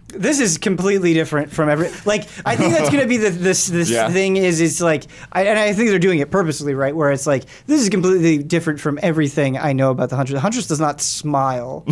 This 0.08 0.38
is 0.38 0.56
completely 0.56 1.14
different 1.14 1.52
from 1.52 1.68
every. 1.68 1.90
Like, 2.04 2.22
I 2.46 2.54
think 2.56 2.72
that's 2.74 2.88
going 2.90 3.02
to 3.02 3.08
be 3.08 3.16
the, 3.16 3.28
this 3.30 3.66
this 3.66 3.90
yeah. 3.90 4.08
thing 4.08 4.36
is 4.36 4.60
it's 4.60 4.80
like, 4.80 5.04
I, 5.32 5.44
and 5.46 5.58
I 5.58 5.72
think 5.72 5.90
they're 5.90 5.98
doing 5.98 6.20
it 6.20 6.30
purposely, 6.30 6.74
right? 6.74 6.94
Where 6.94 7.10
it's 7.10 7.26
like 7.26 7.42
this 7.66 7.80
is 7.82 7.88
completely 7.88 8.38
different 8.42 8.78
from 8.80 9.00
everything 9.02 9.58
I 9.58 9.72
know 9.72 9.90
about 9.90 10.08
the 10.10 10.16
Huntress. 10.16 10.36
The 10.36 10.40
Huntress 10.40 10.68
does 10.68 10.80
not 10.80 11.00
smile, 11.00 11.84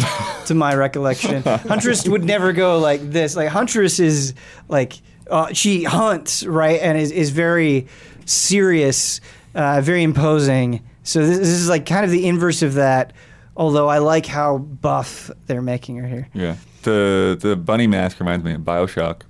to 0.46 0.54
my 0.54 0.74
recollection. 0.76 1.42
Huntress 1.42 2.08
would 2.08 2.24
never 2.24 2.52
go 2.52 2.78
like 2.78 3.02
this. 3.02 3.34
Like 3.34 3.48
Huntress 3.48 3.98
is 3.98 4.32
like 4.68 4.96
uh, 5.28 5.52
she 5.52 5.82
hunts, 5.82 6.44
right, 6.46 6.80
and 6.80 6.96
is 6.96 7.10
is 7.10 7.30
very 7.30 7.88
serious, 8.26 9.20
uh, 9.56 9.80
very 9.82 10.04
imposing. 10.04 10.84
So 11.02 11.26
this, 11.26 11.38
this 11.38 11.48
is 11.48 11.68
like 11.68 11.84
kind 11.84 12.04
of 12.04 12.12
the 12.12 12.28
inverse 12.28 12.62
of 12.62 12.74
that 12.74 13.12
Although 13.56 13.88
I 13.88 13.98
like 13.98 14.26
how 14.26 14.58
buff 14.58 15.30
they're 15.46 15.62
making 15.62 15.96
her 15.98 16.06
here. 16.08 16.28
Yeah. 16.32 16.56
The 16.82 17.36
the 17.40 17.56
bunny 17.56 17.86
mask 17.86 18.18
reminds 18.20 18.44
me 18.44 18.54
of 18.54 18.62
Bioshock. 18.62 19.22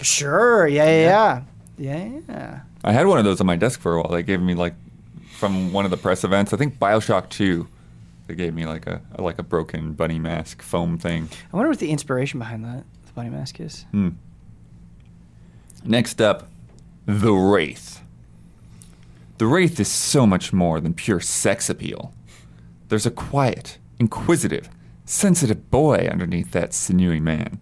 Sure. 0.00 0.66
Yeah. 0.66 0.84
Yeah. 0.84 1.42
Yeah. 1.78 2.04
yeah. 2.04 2.20
yeah. 2.28 2.60
I 2.84 2.92
had 2.92 3.06
one 3.06 3.18
of 3.18 3.24
those 3.24 3.40
on 3.40 3.46
my 3.46 3.56
desk 3.56 3.80
for 3.80 3.94
a 3.96 4.02
while. 4.02 4.10
They 4.12 4.22
gave 4.22 4.40
me 4.40 4.54
like 4.54 4.74
from 5.36 5.72
one 5.72 5.84
of 5.84 5.90
the 5.90 5.96
press 5.96 6.24
events. 6.24 6.52
I 6.52 6.56
think 6.56 6.78
Bioshock 6.78 7.28
Two. 7.28 7.68
They 8.28 8.34
gave 8.34 8.54
me 8.54 8.66
like 8.66 8.86
a 8.86 9.02
like 9.18 9.38
a 9.38 9.42
broken 9.42 9.92
bunny 9.92 10.18
mask 10.18 10.62
foam 10.62 10.96
thing. 10.98 11.28
I 11.52 11.56
wonder 11.56 11.68
what 11.68 11.78
the 11.78 11.90
inspiration 11.90 12.38
behind 12.38 12.64
that 12.64 12.84
the 13.06 13.12
bunny 13.12 13.30
mask 13.30 13.60
is. 13.60 13.84
Hmm. 13.90 14.10
Next 15.84 16.20
up, 16.20 16.48
the 17.04 17.32
Wraith. 17.32 18.00
The 19.38 19.46
Wraith 19.46 19.78
is 19.78 19.86
so 19.88 20.26
much 20.26 20.52
more 20.54 20.80
than 20.80 20.94
pure 20.94 21.20
sex 21.20 21.68
appeal. 21.68 22.12
There's 22.88 23.06
a 23.06 23.10
quiet, 23.10 23.78
inquisitive, 23.98 24.68
sensitive 25.04 25.70
boy 25.70 26.08
underneath 26.10 26.52
that 26.52 26.72
sinewy 26.72 27.18
man. 27.20 27.60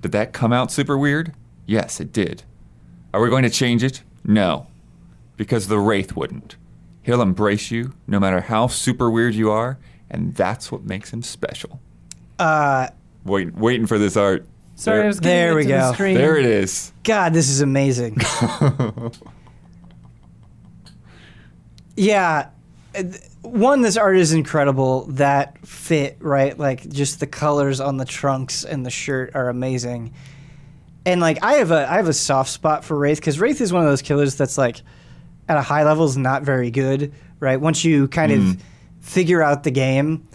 Did 0.00 0.12
that 0.12 0.32
come 0.32 0.52
out 0.52 0.72
super 0.72 0.98
weird? 0.98 1.32
Yes, 1.64 2.00
it 2.00 2.12
did. 2.12 2.42
Are 3.14 3.20
we 3.20 3.30
going 3.30 3.44
to 3.44 3.50
change 3.50 3.84
it? 3.84 4.02
No. 4.24 4.66
Because 5.36 5.68
the 5.68 5.78
Wraith 5.78 6.16
wouldn't. 6.16 6.56
He'll 7.02 7.22
embrace 7.22 7.70
you 7.70 7.94
no 8.08 8.18
matter 8.18 8.40
how 8.40 8.66
super 8.66 9.08
weird 9.10 9.34
you 9.34 9.50
are, 9.50 9.78
and 10.10 10.34
that's 10.34 10.72
what 10.72 10.82
makes 10.84 11.12
him 11.12 11.22
special. 11.22 11.80
Uh, 12.38 12.88
Wait, 13.24 13.54
waiting 13.56 13.86
for 13.86 13.98
this 13.98 14.16
art. 14.16 14.46
Sorry, 14.74 14.96
there, 14.98 15.04
I 15.04 15.06
was 15.06 15.20
there 15.20 15.52
it 15.52 15.54
we 15.54 15.62
to 15.64 15.68
go. 15.68 15.92
The 15.92 16.14
There 16.14 16.36
it 16.36 16.46
is. 16.46 16.92
God, 17.04 17.32
this 17.32 17.48
is 17.48 17.60
amazing. 17.60 18.16
yeah, 21.96 22.48
uh, 22.96 23.02
one, 23.42 23.80
this 23.80 23.96
art 23.96 24.16
is 24.16 24.32
incredible. 24.32 25.04
That 25.10 25.58
fit, 25.66 26.16
right? 26.20 26.56
Like 26.56 26.88
just 26.88 27.20
the 27.20 27.26
colors 27.26 27.80
on 27.80 27.96
the 27.96 28.04
trunks 28.04 28.64
and 28.64 28.86
the 28.86 28.90
shirt 28.90 29.32
are 29.34 29.48
amazing. 29.48 30.14
And 31.04 31.20
like 31.20 31.42
I 31.42 31.54
have 31.54 31.72
a 31.72 31.90
I 31.90 31.96
have 31.96 32.06
a 32.08 32.12
soft 32.12 32.50
spot 32.50 32.84
for 32.84 32.96
Wraith 32.96 33.18
because 33.18 33.40
Wraith 33.40 33.60
is 33.60 33.72
one 33.72 33.82
of 33.82 33.88
those 33.88 34.02
killers 34.02 34.36
that's 34.36 34.56
like 34.56 34.80
at 35.48 35.56
a 35.56 35.62
high 35.62 35.82
level 35.82 36.04
is 36.06 36.16
not 36.16 36.44
very 36.44 36.70
good, 36.70 37.12
right? 37.40 37.60
Once 37.60 37.84
you 37.84 38.06
kind 38.06 38.30
mm. 38.30 38.50
of 38.52 38.62
figure 39.00 39.42
out 39.42 39.64
the 39.64 39.72
game, 39.72 40.28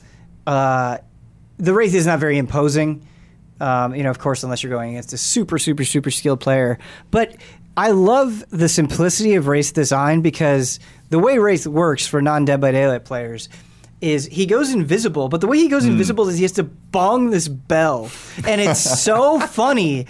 uh, 0.46 0.98
the 1.58 1.74
Wraith 1.74 1.94
is 1.96 2.06
not 2.06 2.20
very 2.20 2.38
imposing. 2.38 3.08
Um, 3.62 3.96
you 3.96 4.04
know, 4.04 4.12
of 4.12 4.20
course, 4.20 4.44
unless 4.44 4.62
you're 4.62 4.72
going 4.72 4.92
against 4.92 5.14
a 5.14 5.18
super, 5.18 5.58
super, 5.58 5.84
super 5.84 6.12
skilled 6.12 6.42
player. 6.42 6.78
But 7.10 7.38
I 7.78 7.92
love 7.92 8.44
the 8.50 8.68
simplicity 8.68 9.36
of 9.36 9.46
Wraith's 9.48 9.72
design 9.72 10.22
because 10.22 10.80
the 11.12 11.20
way 11.20 11.38
Wraith 11.38 11.68
works 11.68 12.08
for 12.08 12.22
non 12.24 12.44
Dead 12.44 12.60
by 12.60 12.72
Daylight 12.72 13.06
players 13.06 13.50
is 14.02 14.26
he 14.26 14.48
goes 14.48 14.74
invisible, 14.74 15.30
but 15.30 15.42
the 15.42 15.48
way 15.48 15.60
he 15.60 15.70
goes 15.70 15.84
mm. 15.86 15.90
invisible 15.90 16.28
is 16.28 16.38
he 16.38 16.44
has 16.44 16.52
to 16.54 16.64
bong 16.64 17.30
this 17.30 17.48
bell. 17.48 18.10
And 18.48 18.60
it's 18.60 18.80
so 19.02 19.40
funny. 19.40 20.08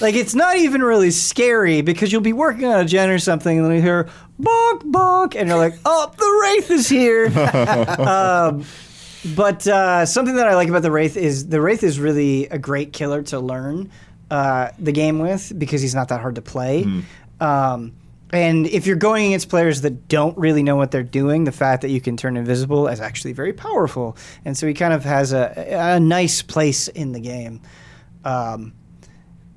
Like 0.00 0.14
it's 0.14 0.34
not 0.34 0.56
even 0.56 0.82
really 0.82 1.10
scary 1.10 1.82
because 1.82 2.10
you'll 2.10 2.20
be 2.22 2.32
working 2.32 2.64
on 2.64 2.80
a 2.80 2.84
gen 2.86 3.10
or 3.10 3.18
something 3.18 3.58
and 3.58 3.66
then 3.68 3.76
you 3.76 3.82
hear 3.82 4.04
bonk 4.40 4.80
bonk 4.90 5.36
and 5.36 5.48
you're 5.48 5.58
like, 5.58 5.74
oh, 5.84 6.12
the 6.16 6.40
wraith 6.58 6.70
is 6.70 6.88
here. 6.88 7.26
um, 7.98 8.64
but 9.36 9.66
uh, 9.68 10.06
something 10.06 10.36
that 10.36 10.48
I 10.48 10.54
like 10.54 10.68
about 10.68 10.82
the 10.82 10.90
wraith 10.90 11.16
is 11.18 11.48
the 11.48 11.60
wraith 11.60 11.82
is 11.82 12.00
really 12.00 12.46
a 12.46 12.58
great 12.58 12.92
killer 12.94 13.22
to 13.24 13.38
learn 13.38 13.90
uh, 14.32 14.70
the 14.78 14.92
game 14.92 15.18
with 15.18 15.52
because 15.58 15.82
he's 15.82 15.94
not 15.94 16.08
that 16.08 16.18
hard 16.22 16.36
to 16.36 16.40
play. 16.40 16.84
Mm. 16.84 17.04
Um, 17.38 17.92
and 18.32 18.66
if 18.66 18.86
you're 18.86 18.96
going 18.96 19.26
against 19.26 19.50
players 19.50 19.82
that 19.82 20.08
don't 20.08 20.38
really 20.38 20.62
know 20.62 20.74
what 20.74 20.90
they're 20.90 21.02
doing, 21.02 21.44
the 21.44 21.52
fact 21.52 21.82
that 21.82 21.90
you 21.90 22.00
can 22.00 22.16
turn 22.16 22.38
invisible 22.38 22.88
is 22.88 22.98
actually 22.98 23.34
very 23.34 23.52
powerful. 23.52 24.16
And 24.46 24.56
so 24.56 24.66
he 24.66 24.72
kind 24.72 24.94
of 24.94 25.04
has 25.04 25.34
a, 25.34 25.66
a 25.98 26.00
nice 26.00 26.40
place 26.40 26.88
in 26.88 27.12
the 27.12 27.20
game. 27.20 27.60
Um, 28.24 28.72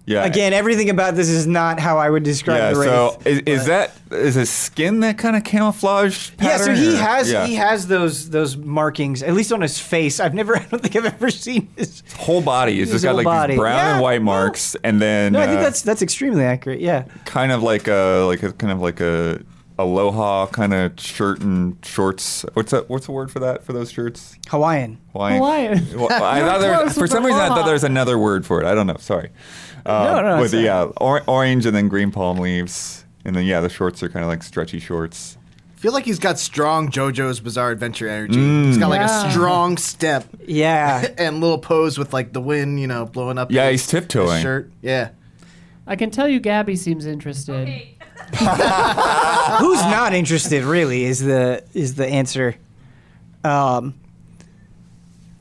yeah. 0.06 0.24
Again, 0.24 0.54
everything 0.54 0.90
about 0.92 1.16
this 1.16 1.30
is 1.30 1.48
not 1.48 1.80
how 1.80 1.98
I 1.98 2.10
would 2.10 2.22
describe 2.24 2.60
yeah, 2.60 2.74
the 2.74 2.80
Wraith. 2.80 2.90
So 2.90 3.20
is, 3.26 3.40
is 3.48 3.66
that 3.66 3.92
is 4.12 4.36
his 4.36 4.52
skin 4.52 5.00
that 5.00 5.18
kind 5.18 5.36
of 5.36 5.44
camouflage? 5.44 6.30
yeah. 6.40 6.58
So 6.58 6.74
he 6.76 6.94
or? 6.94 6.98
has 6.98 7.32
yeah. 7.32 7.48
he 7.48 7.56
has 7.56 7.88
those 7.88 8.30
those 8.30 8.56
markings 8.56 9.24
at 9.24 9.34
least 9.34 9.52
on 9.52 9.62
his 9.62 9.80
face. 9.80 10.20
I've 10.20 10.36
never 10.36 10.58
I 10.58 10.64
don't 10.66 10.82
think 10.82 10.96
I've 10.96 11.06
ever 11.06 11.32
seen 11.32 11.70
his 11.76 12.04
whole 12.18 12.42
body. 12.42 12.78
He's 12.78 12.92
just 12.92 13.04
got 13.04 13.16
like 13.16 13.26
body. 13.26 13.54
these 13.54 13.60
brown 13.60 13.76
yeah, 13.78 13.94
and 13.94 14.02
white 14.02 14.22
marks, 14.22 14.76
no. 14.76 14.82
and 14.84 15.02
then 15.02 15.34
no, 15.34 15.42
I 15.42 15.48
think 15.48 15.60
uh, 15.60 15.64
that's 15.64 15.82
that's 15.82 16.02
extremely 16.04 16.44
accurate. 16.44 16.82
Yeah. 16.82 17.06
Kind 17.26 17.52
of 17.52 17.64
like 17.64 17.88
a 17.88 18.22
like 18.28 18.44
a 18.44 18.54
kind 18.54 18.72
of 18.72 18.82
like 18.82 19.00
a 19.00 19.42
aloha 19.78 20.46
kind 20.48 20.74
of 20.74 20.98
shirt 21.00 21.42
and 21.42 21.84
shorts. 21.84 22.46
What's 22.54 22.72
that? 22.72 22.90
What's 22.90 23.08
the 23.08 23.12
word 23.12 23.32
for 23.32 23.40
that? 23.40 23.64
For 23.64 23.74
those 23.74 23.92
shirts? 23.92 24.38
Hawaiian. 24.50 25.00
Hawaiian. 25.14 25.40
Hawaiian. 25.80 26.00
well, 26.00 26.24
I 26.24 26.40
thought 26.42 26.60
there, 26.62 26.90
for 26.92 27.08
some 27.08 27.26
aloha. 27.26 27.28
reason, 27.28 27.42
I 27.42 27.48
thought 27.48 27.66
there 27.66 27.74
was 27.74 27.84
another 27.84 28.20
word 28.20 28.46
for 28.46 28.62
it. 28.62 28.68
I 28.68 28.76
don't 28.76 28.86
know. 28.88 28.98
Sorry. 28.98 29.32
Uh, 29.86 30.04
no, 30.20 30.36
no, 30.36 30.42
with 30.42 30.52
the 30.52 30.68
uh, 30.68 30.86
or- 30.98 31.22
orange 31.28 31.66
and 31.68 31.76
then 31.76 31.88
green 31.88 32.10
palm 32.10 32.38
leaves, 32.40 33.06
and 33.24 33.36
then 33.36 33.46
yeah, 33.46 33.60
the 33.62 33.70
shorts 33.70 34.02
are 34.02 34.10
kind 34.10 34.24
of 34.24 34.30
like 34.30 34.42
stretchy 34.42 34.80
shorts. 34.80 35.38
I 35.76 35.78
feel 35.80 35.94
like 35.94 36.06
he's 36.06 36.18
got 36.18 36.40
strong 36.40 36.90
JoJo's 36.90 37.40
Bizarre 37.40 37.70
Adventure 37.70 38.08
energy. 38.10 38.40
Mm. 38.40 38.66
He's 38.66 38.78
got 38.80 38.90
like 38.90 39.02
mm. 39.02 39.08
yeah. 39.08 39.28
a 39.28 39.32
strong 39.32 39.78
step. 39.78 40.28
Yeah, 40.48 41.08
and 41.20 41.40
little 41.40 41.60
pose 41.60 42.00
with 42.00 42.14
like 42.14 42.34
the 42.34 42.42
wind, 42.42 42.80
you 42.80 42.88
know, 42.88 43.06
blowing 43.06 43.38
up. 43.38 43.52
Yeah, 43.52 43.70
his, 43.70 43.82
he's 43.82 43.88
tiptoeing. 43.92 44.32
His 44.34 44.42
shirt. 44.42 44.72
Yeah. 44.82 45.10
I 45.88 45.96
can 45.96 46.10
tell 46.10 46.28
you, 46.28 46.40
Gabby 46.40 46.76
seems 46.78 47.06
interested. 47.06 47.54
Okay. 47.68 47.96
Who's 48.40 49.82
not 49.84 50.16
interested? 50.16 50.64
Really, 50.64 51.04
is 51.06 51.20
the 51.20 51.64
is 51.76 51.94
the 51.94 52.08
answer. 52.08 52.56
Um, 53.44 53.94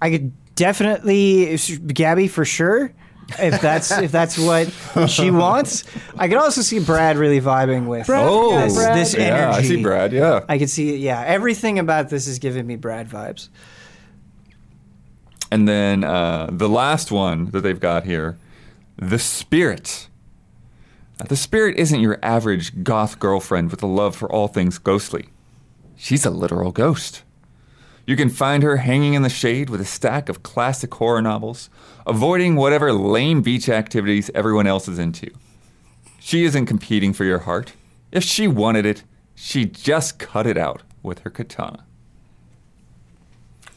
I 0.02 0.10
could 0.10 0.32
definitely 0.54 1.56
Gabby 1.94 2.28
for 2.28 2.44
sure 2.44 2.92
if 3.38 3.60
that's 3.60 3.90
if 3.92 4.12
that's 4.12 4.38
what 4.38 4.70
she 5.08 5.30
wants. 5.30 5.84
I 6.16 6.28
could 6.28 6.36
also 6.38 6.60
see 6.60 6.78
Brad 6.78 7.16
really 7.16 7.40
vibing 7.40 7.86
with 7.86 8.06
Brad, 8.06 8.24
Oh, 8.26 8.58
this, 8.60 8.74
Brad. 8.74 8.96
this 8.96 9.14
energy. 9.14 9.34
yeah, 9.36 9.50
I 9.50 9.62
see 9.62 9.82
Brad. 9.82 10.12
Yeah, 10.12 10.44
I 10.48 10.58
could 10.58 10.70
see 10.70 10.96
yeah. 10.96 11.22
Everything 11.26 11.78
about 11.78 12.08
this 12.08 12.26
is 12.26 12.38
giving 12.38 12.66
me 12.66 12.76
Brad 12.76 13.08
vibes. 13.08 13.48
and 15.50 15.68
then 15.68 16.04
uh, 16.04 16.48
the 16.52 16.68
last 16.68 17.10
one 17.10 17.46
that 17.50 17.60
they've 17.60 17.80
got 17.80 18.04
here, 18.04 18.36
the 18.96 19.18
spirit. 19.18 20.08
Now, 21.20 21.26
the 21.26 21.36
spirit 21.36 21.78
isn't 21.78 22.00
your 22.00 22.18
average 22.24 22.82
goth 22.82 23.20
girlfriend 23.20 23.70
with 23.70 23.82
a 23.82 23.86
love 23.86 24.16
for 24.16 24.30
all 24.32 24.48
things 24.48 24.78
ghostly. 24.78 25.28
She's 25.96 26.26
a 26.26 26.30
literal 26.30 26.72
ghost. 26.72 27.22
You 28.04 28.16
can 28.16 28.28
find 28.30 28.64
her 28.64 28.78
hanging 28.78 29.14
in 29.14 29.22
the 29.22 29.28
shade 29.28 29.70
with 29.70 29.80
a 29.80 29.84
stack 29.86 30.28
of 30.28 30.42
classic 30.42 30.92
horror 30.92 31.22
novels, 31.22 31.70
avoiding 32.06 32.56
whatever 32.56 32.92
lame 32.92 33.40
beach 33.42 33.68
activities 33.68 34.30
everyone 34.34 34.66
else 34.66 34.88
is 34.88 34.98
into. 34.98 35.30
She 36.20 36.44
isn't 36.44 36.66
competing 36.66 37.12
for 37.12 37.24
your 37.24 37.40
heart. 37.40 37.72
If 38.12 38.22
she 38.22 38.48
wanted 38.48 38.86
it, 38.86 39.02
she 39.34 39.64
just 39.64 40.18
cut 40.18 40.46
it 40.46 40.56
out 40.56 40.82
with 41.02 41.20
her 41.20 41.30
katana. 41.30 41.84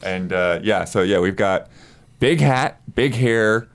And 0.02 0.32
uh, 0.32 0.60
yeah, 0.62 0.84
so 0.84 1.02
yeah, 1.02 1.18
we've 1.18 1.36
got 1.36 1.68
big 2.20 2.40
hat, 2.40 2.80
big 2.94 3.14
hair, 3.14 3.68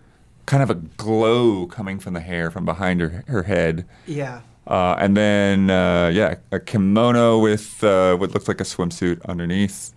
kind 0.45 0.63
of 0.63 0.69
a 0.69 0.75
glow 0.75 1.67
coming 1.67 1.99
from 1.99 2.13
the 2.13 2.19
hair 2.19 2.49
from 2.49 2.65
behind 2.65 3.01
her, 3.01 3.23
her 3.27 3.43
head. 3.43 3.85
Yeah. 4.07 4.41
Uh, 4.65 4.95
and 4.97 5.17
then 5.17 5.69
uh, 5.69 6.09
yeah, 6.13 6.35
a 6.51 6.59
kimono 6.59 7.39
with 7.39 7.83
uh, 7.83 8.15
what 8.15 8.33
looks 8.33 8.47
like 8.47 8.61
a 8.61 8.65
swimsuit 8.65 9.23
underneath, 9.25 9.91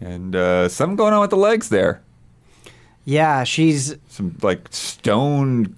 and 0.00 0.36
uh, 0.36 0.68
something 0.68 0.94
going 0.94 1.12
on 1.12 1.20
with 1.20 1.30
the 1.30 1.36
legs 1.36 1.68
there. 1.68 2.00
Yeah, 3.08 3.44
she's 3.44 3.96
some 4.08 4.36
like 4.42 4.66
stone 4.70 5.74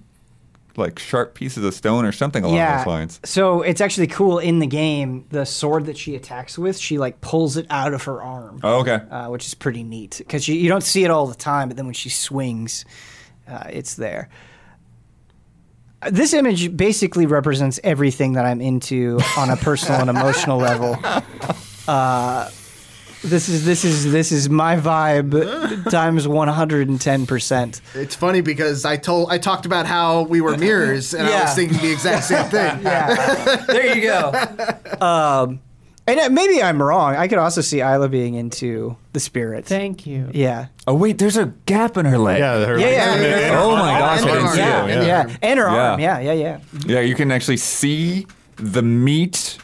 like 0.75 0.99
sharp 0.99 1.33
pieces 1.33 1.63
of 1.63 1.73
stone 1.73 2.03
or 2.03 2.11
something 2.11 2.43
along 2.43 2.57
yeah. 2.57 2.79
those 2.79 2.87
lines. 2.87 3.21
So 3.23 3.61
it's 3.61 3.79
actually 3.79 4.07
cool 4.07 4.37
in 4.39 4.59
the 4.59 4.67
game. 4.67 5.23
The 5.29 5.45
sword 5.45 5.85
that 5.85 5.97
she 5.97 6.13
attacks 6.15 6.57
with, 6.57 6.77
she 6.77 6.97
like 6.97 7.21
pulls 7.21 7.55
it 7.55 7.67
out 7.69 7.93
of 7.93 8.03
her 8.03 8.21
arm. 8.21 8.59
Oh, 8.65 8.81
okay. 8.81 8.95
Uh, 8.95 9.29
which 9.29 9.45
is 9.45 9.53
pretty 9.55 9.81
neat 9.81 10.15
because 10.17 10.45
you, 10.49 10.55
you 10.55 10.67
don't 10.67 10.83
see 10.83 11.05
it 11.05 11.09
all 11.09 11.25
the 11.25 11.33
time, 11.33 11.69
but 11.69 11.77
then 11.77 11.85
when 11.85 11.93
she 11.93 12.09
swings, 12.09 12.83
uh, 13.47 13.63
it's 13.69 13.93
there. 13.95 14.27
Uh, 16.01 16.09
this 16.11 16.33
image 16.33 16.75
basically 16.75 17.27
represents 17.27 17.79
everything 17.81 18.33
that 18.33 18.45
I'm 18.45 18.59
into 18.59 19.19
on 19.37 19.49
a 19.49 19.55
personal 19.55 20.01
and 20.01 20.09
emotional 20.09 20.57
level. 20.57 20.97
Uh, 21.87 22.47
this 23.23 23.49
is 23.49 23.65
this 23.65 23.85
is 23.85 24.11
this 24.11 24.31
is 24.31 24.49
my 24.49 24.77
vibe 24.77 25.89
times 25.91 26.27
one 26.27 26.47
hundred 26.47 26.89
and 26.89 26.99
ten 26.99 27.27
percent. 27.27 27.79
It's 27.93 28.15
funny 28.15 28.41
because 28.41 28.83
I 28.83 28.97
told 28.97 29.31
I 29.31 29.37
talked 29.37 29.65
about 29.67 29.85
how 29.85 30.23
we 30.23 30.41
were 30.41 30.57
mirrors, 30.57 31.13
and 31.13 31.27
I 31.27 31.29
Yeah. 31.29 31.41
was 31.43 31.53
thinking 31.55 31.77
the 31.79 31.91
exact 31.91 32.25
same 32.25 32.49
thing. 32.49 32.71
Yeah, 32.81 33.65
there 33.67 33.95
you 33.95 34.01
go. 34.01 35.05
Um, 35.05 35.59
and 36.07 36.33
maybe 36.33 36.63
I'm 36.63 36.81
wrong. 36.81 37.15
I 37.15 37.27
could 37.27 37.37
also 37.37 37.61
see 37.61 37.79
Isla 37.79 38.09
being 38.09 38.33
into 38.33 38.97
the 39.13 39.19
spirit. 39.19 39.65
Thank 39.65 40.05
you. 40.07 40.29
yeah, 40.33 40.67
Oh 40.87 40.95
wait, 40.95 41.17
there's 41.19 41.37
a 41.37 41.47
gap 41.67 41.97
in 41.97 42.05
her 42.07 42.17
leg. 42.17 42.39
Yeah, 42.39 42.65
her, 42.65 42.79
yeah, 42.79 42.89
yeah, 43.21 43.39
yeah. 43.49 43.61
Oh 43.61 43.71
my 43.75 43.99
gosh, 43.99 44.57
yeah, 44.57 44.87
yeah, 45.03 45.35
and 45.43 45.59
her 45.59 45.65
Yeah. 45.67 45.89
arm. 45.91 45.99
Yeah, 45.99 46.19
yeah, 46.19 46.31
yeah. 46.33 46.59
Yeah, 46.87 46.99
you 47.01 47.13
can 47.15 47.31
actually 47.31 47.57
see 47.57 48.25
the 48.57 48.81
meat 48.81 49.57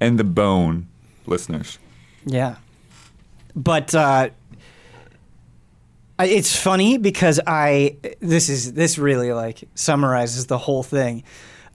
and 0.00 0.18
the 0.18 0.24
bone, 0.24 0.86
listeners. 1.26 1.78
Yeah 2.24 2.56
but 3.54 3.94
uh, 3.94 4.28
it's 6.18 6.54
funny 6.56 6.98
because 6.98 7.40
I 7.46 7.96
this 8.20 8.48
is 8.48 8.72
this 8.74 8.98
really 8.98 9.32
like 9.32 9.64
summarizes 9.74 10.46
the 10.46 10.58
whole 10.58 10.82
thing. 10.82 11.24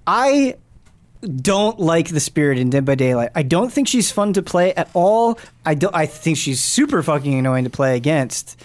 I 0.07 0.55
don't 1.41 1.79
like 1.79 2.09
the 2.09 2.19
spirit 2.19 2.59
in 2.59 2.69
Dead 2.69 2.85
by 2.85 2.95
Daylight. 2.95 3.31
I 3.33 3.41
don't 3.43 3.71
think 3.73 3.87
she's 3.87 4.11
fun 4.11 4.33
to 4.33 4.43
play 4.43 4.73
at 4.75 4.89
all. 4.93 5.37
I 5.65 5.73
don't. 5.75 5.95
I 5.95 6.05
think 6.05 6.37
she's 6.37 6.59
super 6.61 7.01
fucking 7.01 7.33
annoying 7.37 7.63
to 7.63 7.69
play 7.69 7.95
against. 7.95 8.59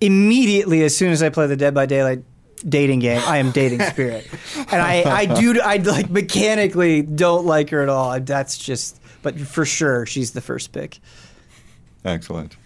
Immediately, 0.00 0.82
as 0.82 0.96
soon 0.96 1.10
as 1.10 1.22
I 1.22 1.28
play 1.28 1.46
the 1.46 1.56
Dead 1.56 1.74
by 1.74 1.84
Daylight 1.84 2.24
dating 2.66 3.00
game, 3.00 3.20
I 3.26 3.36
am 3.36 3.50
dating 3.50 3.80
Spirit, 3.82 4.26
and 4.56 4.80
I, 4.80 5.02
I 5.04 5.26
do. 5.26 5.60
I 5.60 5.76
like 5.76 6.08
mechanically 6.08 7.02
don't 7.02 7.44
like 7.44 7.68
her 7.70 7.82
at 7.82 7.88
all. 7.88 8.18
That's 8.20 8.56
just. 8.56 8.98
But 9.22 9.38
for 9.38 9.66
sure, 9.66 10.06
she's 10.06 10.30
the 10.32 10.40
first 10.40 10.72
pick. 10.72 10.98
Excellent. 12.04 12.56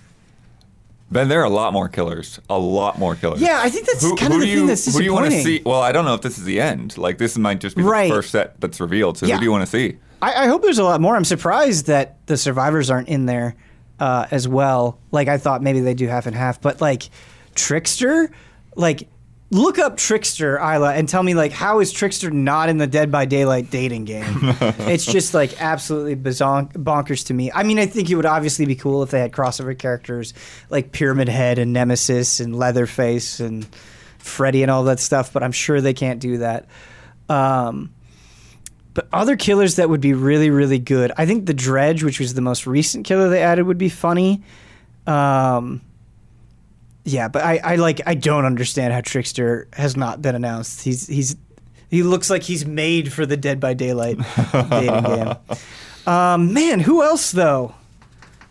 Ben, 1.11 1.29
there 1.29 1.41
are 1.41 1.45
a 1.45 1.51
lot 1.51 1.73
more 1.73 1.89
killers. 1.89 2.41
A 2.49 2.59
lot 2.59 2.99
more 2.99 3.15
killers. 3.15 3.41
Yeah, 3.41 3.61
I 3.63 3.69
think 3.69 3.87
that's 3.87 4.03
who, 4.03 4.17
kind 4.17 4.33
of 4.33 4.41
the 4.41 4.47
you, 4.49 4.57
thing 4.59 4.67
that's 4.67 4.85
disappointing. 4.85 5.13
Who 5.13 5.21
do 5.21 5.27
you 5.29 5.33
want 5.33 5.35
to 5.45 5.57
see? 5.61 5.63
Well, 5.65 5.81
I 5.81 5.93
don't 5.93 6.05
know 6.05 6.15
if 6.15 6.23
this 6.23 6.39
is 6.39 6.45
the 6.45 6.61
end. 6.61 6.97
Like, 6.99 7.19
this 7.19 7.37
might 7.39 7.61
just 7.61 7.77
be 7.77 7.83
the 7.83 7.91
first 8.09 8.31
set 8.31 8.61
that's 8.61 8.81
revealed. 8.81 9.19
So, 9.19 9.27
yeah. 9.27 9.35
who 9.35 9.41
do 9.41 9.45
you 9.45 9.51
want 9.53 9.63
to 9.63 9.71
see? 9.71 9.99
I, 10.23 10.45
I, 10.45 10.47
hope 10.47 10.63
there's 10.63 10.79
a 10.79 10.85
lot 10.85 11.01
more. 11.01 11.15
I'm 11.17 11.25
surprised 11.25 11.87
that 11.87 12.25
the 12.27 12.37
survivors 12.37 12.89
aren't 12.91 13.09
in 13.09 13.27
there 13.27 13.55
uh, 14.01 14.27
as 14.31 14.49
well. 14.49 14.99
Like, 15.13 15.29
I 15.29 15.39
thought 15.39 15.63
maybe 15.63 15.81
they 15.81 15.95
do 15.95 16.09
half 16.09 16.27
and 16.27 16.35
half, 16.35 16.61
but 16.61 16.81
like, 16.81 17.11
Trickster, 17.55 18.31
like, 18.75 19.07
look 19.51 19.79
up 19.79 19.97
Trickster, 19.97 20.57
Isla, 20.59 20.95
and 20.95 21.09
tell 21.09 21.23
me 21.23 21.35
like 21.35 21.53
how 21.53 21.81
is 21.81 21.93
Trickster 21.93 22.31
not 22.31 22.69
in 22.69 22.79
the 22.79 22.87
Dead 22.87 23.11
by 23.11 23.25
Daylight 23.25 23.71
dating 23.71 24.05
game? 24.05 24.25
it's 24.87 25.05
just 25.05 25.35
like 25.35 25.61
absolutely 25.61 26.17
bonkers 26.17 27.27
to 27.27 27.35
me. 27.35 27.51
I 27.53 27.63
mean, 27.63 27.79
I 27.79 27.87
think 27.87 28.11
it 28.11 28.17
would 28.17 28.27
obviously 28.27 28.67
be 28.67 28.77
cool 28.77 29.03
if 29.03 29.11
they 29.11 29.21
had 29.21 29.33
crossover 29.33 29.77
characters 29.79 30.35
like 30.71 30.93
Pyramid 30.93 31.29
Head 31.29 31.59
and 31.59 31.73
Nemesis 31.73 32.41
and 32.41 32.57
Leatherface 32.57 33.41
and 33.41 33.67
Freddy 34.19 34.63
and 34.63 34.71
all 34.71 34.85
that 34.85 35.01
stuff, 35.01 35.33
but 35.33 35.43
I'm 35.43 35.53
sure 35.53 35.81
they 35.81 35.95
can't 35.95 36.21
do 36.21 36.39
that. 36.39 36.67
Um, 37.29 37.95
but 38.95 39.09
other 39.13 39.37
killers 39.37 39.77
that 39.77 39.89
would 39.89 40.01
be 40.01 40.15
really, 40.15 40.51
really 40.51 40.79
good. 40.79 41.11
I 41.17 41.27
think 41.27 41.47
the 41.47 41.55
Dredge, 41.55 42.03
which 42.03 42.21
was 42.21 42.35
the 42.35 42.41
most 42.41 42.67
recent 42.67 43.05
killer 43.05 43.29
they 43.29 43.43
added, 43.43 43.65
would 43.67 43.79
be 43.79 43.89
funny. 43.89 44.43
Um, 45.07 45.81
yeah, 47.05 47.29
but 47.29 47.45
I, 47.45 47.61
I 47.63 47.77
like 47.77 48.01
I 48.07 48.15
don't 48.15 48.47
understand 48.47 48.95
how 48.95 49.03
Trickster 49.03 49.69
has 49.75 49.95
not 49.97 50.23
been 50.23 50.35
announced. 50.35 50.83
He's 50.83 51.07
he's 51.07 51.37
he 51.91 52.03
looks 52.03 52.31
like 52.31 52.43
he's 52.43 52.65
made 52.65 53.13
for 53.13 53.27
the 53.27 53.37
Dead 53.37 53.61
by 53.61 53.75
Daylight 53.75 54.17
dating 54.71 55.03
game. 55.03 55.35
Um, 56.07 56.55
man, 56.55 56.81
who 56.81 57.03
else 57.03 57.31
though 57.31 57.75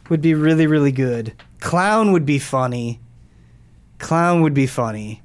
would 0.10 0.22
be 0.22 0.36
really 0.36 0.68
really 0.68 0.92
good? 0.92 1.34
Clown 1.62 2.12
would 2.12 2.28
be 2.28 2.38
funny. 2.38 3.00
Clown 3.98 4.44
would 4.44 4.54
be 4.54 4.68
funny. 4.68 5.22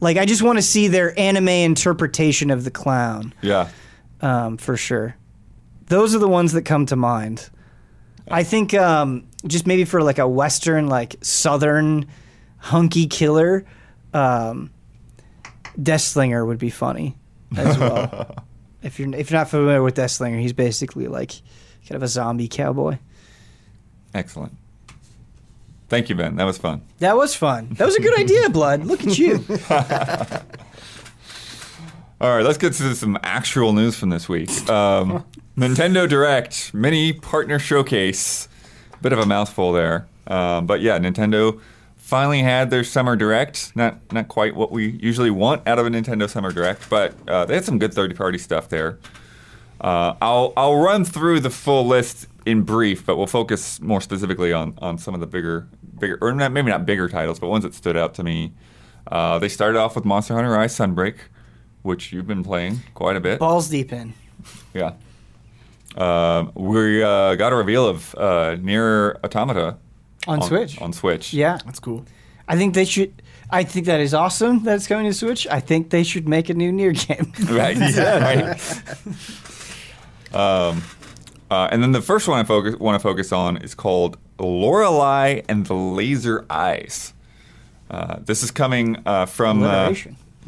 Like 0.00 0.16
I 0.16 0.24
just 0.24 0.40
want 0.40 0.56
to 0.56 0.62
see 0.62 0.88
their 0.88 1.18
anime 1.20 1.48
interpretation 1.48 2.50
of 2.50 2.64
the 2.64 2.70
clown. 2.70 3.34
Yeah. 3.42 3.68
Um, 4.22 4.56
for 4.56 4.78
sure. 4.78 5.16
Those 5.86 6.14
are 6.14 6.18
the 6.18 6.28
ones 6.28 6.52
that 6.52 6.62
come 6.62 6.86
to 6.86 6.96
mind. 6.96 7.50
I 8.30 8.42
think 8.42 8.72
um, 8.72 9.26
just 9.46 9.66
maybe 9.66 9.84
for 9.84 10.02
like 10.02 10.18
a 10.18 10.28
western, 10.28 10.86
like 10.86 11.16
southern 11.20 12.06
hunky 12.60 13.06
killer, 13.06 13.64
um, 14.14 14.70
Slinger 15.96 16.44
would 16.44 16.58
be 16.58 16.70
funny 16.70 17.16
as 17.56 17.76
well. 17.78 18.44
if 18.82 18.98
you're 18.98 19.12
if 19.14 19.30
you're 19.30 19.40
not 19.40 19.48
familiar 19.50 19.82
with 19.82 19.98
Slinger, 20.10 20.38
he's 20.38 20.52
basically 20.52 21.08
like 21.08 21.30
kind 21.88 21.96
of 21.96 22.02
a 22.02 22.08
zombie 22.08 22.48
cowboy. 22.48 22.98
Excellent. 24.14 24.56
Thank 25.88 26.08
you, 26.08 26.14
Ben. 26.14 26.36
That 26.36 26.44
was 26.44 26.56
fun. 26.58 26.82
That 27.00 27.16
was 27.16 27.34
fun. 27.34 27.70
That 27.72 27.84
was 27.84 27.96
a 27.96 28.02
good 28.02 28.16
idea, 28.16 28.48
Blood. 28.50 28.84
Look 28.84 29.04
at 29.04 29.18
you. 29.18 29.44
All 32.20 32.36
right, 32.36 32.44
let's 32.44 32.58
get 32.58 32.74
to 32.74 32.94
some 32.94 33.18
actual 33.22 33.72
news 33.72 33.96
from 33.96 34.10
this 34.10 34.28
week. 34.28 34.50
Um, 34.68 35.24
Nintendo 35.56 36.06
Direct, 36.08 36.74
mini 36.74 37.12
partner 37.14 37.58
showcase. 37.58 38.46
Bit 39.00 39.14
of 39.14 39.18
a 39.18 39.26
mouthful 39.26 39.72
there. 39.72 40.06
Um, 40.26 40.66
but 40.66 40.80
yeah, 40.80 40.98
Nintendo 40.98 41.58
finally 42.10 42.42
had 42.42 42.70
their 42.70 42.82
summer 42.82 43.14
direct. 43.14 43.70
Not 43.76 44.00
not 44.12 44.26
quite 44.26 44.54
what 44.56 44.72
we 44.72 44.88
usually 45.00 45.30
want 45.30 45.66
out 45.66 45.78
of 45.78 45.86
a 45.86 45.90
Nintendo 45.90 46.28
summer 46.28 46.50
direct, 46.50 46.90
but 46.90 47.14
uh, 47.28 47.44
they 47.44 47.54
had 47.54 47.64
some 47.64 47.78
good 47.78 47.94
third 47.94 48.14
party 48.16 48.36
stuff 48.36 48.68
there. 48.68 48.98
Uh, 49.80 50.14
I'll 50.20 50.52
I'll 50.56 50.74
run 50.76 51.04
through 51.04 51.40
the 51.40 51.50
full 51.50 51.86
list 51.86 52.26
in 52.44 52.62
brief, 52.62 53.06
but 53.06 53.16
we'll 53.16 53.28
focus 53.28 53.80
more 53.80 54.00
specifically 54.00 54.52
on 54.52 54.74
on 54.82 54.98
some 54.98 55.14
of 55.14 55.20
the 55.20 55.26
bigger 55.28 55.68
bigger 56.00 56.18
or 56.20 56.32
not, 56.32 56.50
maybe 56.50 56.68
not 56.70 56.84
bigger 56.84 57.08
titles, 57.08 57.38
but 57.38 57.46
ones 57.48 57.62
that 57.62 57.74
stood 57.74 57.96
out 57.96 58.12
to 58.14 58.24
me. 58.24 58.52
Uh, 59.06 59.38
they 59.38 59.48
started 59.48 59.78
off 59.78 59.94
with 59.94 60.04
Monster 60.04 60.34
Hunter 60.34 60.50
Rise 60.50 60.74
Sunbreak, 60.76 61.16
which 61.82 62.12
you've 62.12 62.26
been 62.26 62.42
playing 62.42 62.80
quite 62.92 63.16
a 63.16 63.20
bit. 63.20 63.38
Balls 63.38 63.68
deep 63.70 63.92
in. 63.92 64.12
Yeah. 64.74 64.94
Uh, 65.96 66.46
we 66.54 67.02
uh, 67.02 67.36
got 67.36 67.52
a 67.52 67.56
reveal 67.56 67.86
of 67.86 68.14
uh, 68.14 68.56
NieR 68.60 69.16
Automata, 69.24 69.76
on, 70.26 70.40
on 70.42 70.48
Switch. 70.48 70.80
On 70.80 70.92
Switch. 70.92 71.32
Yeah. 71.32 71.58
That's 71.64 71.80
cool. 71.80 72.04
I 72.48 72.56
think 72.56 72.74
they 72.74 72.84
should. 72.84 73.12
I 73.50 73.64
think 73.64 73.86
that 73.86 74.00
is 74.00 74.14
awesome 74.14 74.62
that 74.64 74.76
it's 74.76 74.86
coming 74.86 75.06
to 75.06 75.14
Switch. 75.14 75.46
I 75.48 75.60
think 75.60 75.90
they 75.90 76.04
should 76.04 76.28
make 76.28 76.48
a 76.48 76.54
new 76.54 76.70
NieR 76.72 76.92
game. 76.92 77.32
right. 77.56 77.76
Yeah. 77.94 78.54
right. 78.54 78.82
um, 80.34 80.82
uh, 81.50 81.68
and 81.72 81.82
then 81.82 81.90
the 81.92 82.00
first 82.02 82.28
one 82.28 82.38
I 82.38 82.44
focus 82.44 82.76
want 82.76 82.94
to 83.00 83.02
focus 83.02 83.32
on 83.32 83.56
is 83.58 83.74
called 83.74 84.18
Lorelei 84.38 85.40
and 85.48 85.66
the 85.66 85.74
Laser 85.74 86.44
Eyes. 86.48 87.12
Uh, 87.90 88.18
this 88.20 88.44
is 88.44 88.52
coming 88.52 89.02
uh, 89.04 89.26
from 89.26 89.64
uh, 89.64 89.92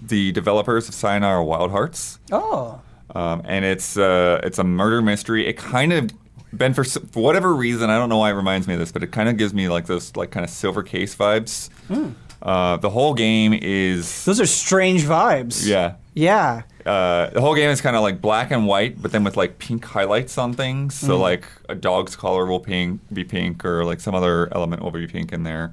the 0.01 0.31
developers 0.31 0.89
of 0.89 0.95
Sayonara 0.95 1.45
Wild 1.45 1.73
Hearts. 1.73 2.21
Oh. 2.31 2.81
Um, 3.17 3.43
and 3.47 3.65
it's 3.65 3.97
uh, 3.97 4.39
it's 4.45 4.59
a 4.61 4.65
murder 4.65 5.03
mystery. 5.03 5.47
It 5.49 5.57
kind 5.57 5.93
of 5.93 6.11
Ben, 6.53 6.75
for, 6.75 6.85
for, 6.85 7.23
whatever 7.23 7.55
reason, 7.55 7.89
I 7.89 7.97
don't 7.99 8.09
know 8.11 8.19
why 8.19 8.31
it 8.31 8.35
reminds 8.35 8.69
me 8.69 8.75
of 8.75 8.81
this, 8.81 8.93
but 8.93 9.03
it 9.03 9.09
kind 9.11 9.29
of 9.29 9.37
gives 9.39 9.55
me 9.55 9.69
like 9.69 9.87
those 9.87 10.15
like 10.17 10.31
kind 10.31 10.45
of 10.45 10.51
silver 10.51 10.83
case 10.83 11.15
vibes. 11.17 11.71
Mm. 11.89 12.13
Uh, 12.43 12.77
the 12.77 12.91
whole 12.91 13.15
game 13.15 13.53
is 13.55 14.25
those 14.27 14.41
are 14.41 14.47
strange 14.47 15.05
vibes. 15.05 15.67
Yeah. 15.67 15.95
Yeah. 16.15 16.63
Uh, 16.85 17.31
the 17.31 17.41
whole 17.41 17.55
game 17.55 17.71
is 17.71 17.81
kind 17.81 17.97
of 17.97 18.03
like 18.03 18.21
black 18.21 18.51
and 18.51 18.67
white, 18.67 19.01
but 19.01 19.13
then 19.13 19.25
with 19.25 19.37
like 19.37 19.59
pink 19.59 19.85
highlights 19.85 20.37
on 20.37 20.53
things. 20.53 20.95
So 20.95 21.17
mm. 21.17 21.21
like 21.21 21.47
a 21.71 21.75
dog's 21.75 22.17
collar 22.17 22.45
will 22.45 22.61
pink, 22.61 23.01
be 23.13 23.25
pink, 23.25 23.65
or 23.65 23.85
like 23.85 24.01
some 24.01 24.15
other 24.15 24.53
element 24.55 24.83
will 24.83 24.91
be 24.91 25.07
pink 25.07 25.33
in 25.33 25.45
there. 25.45 25.73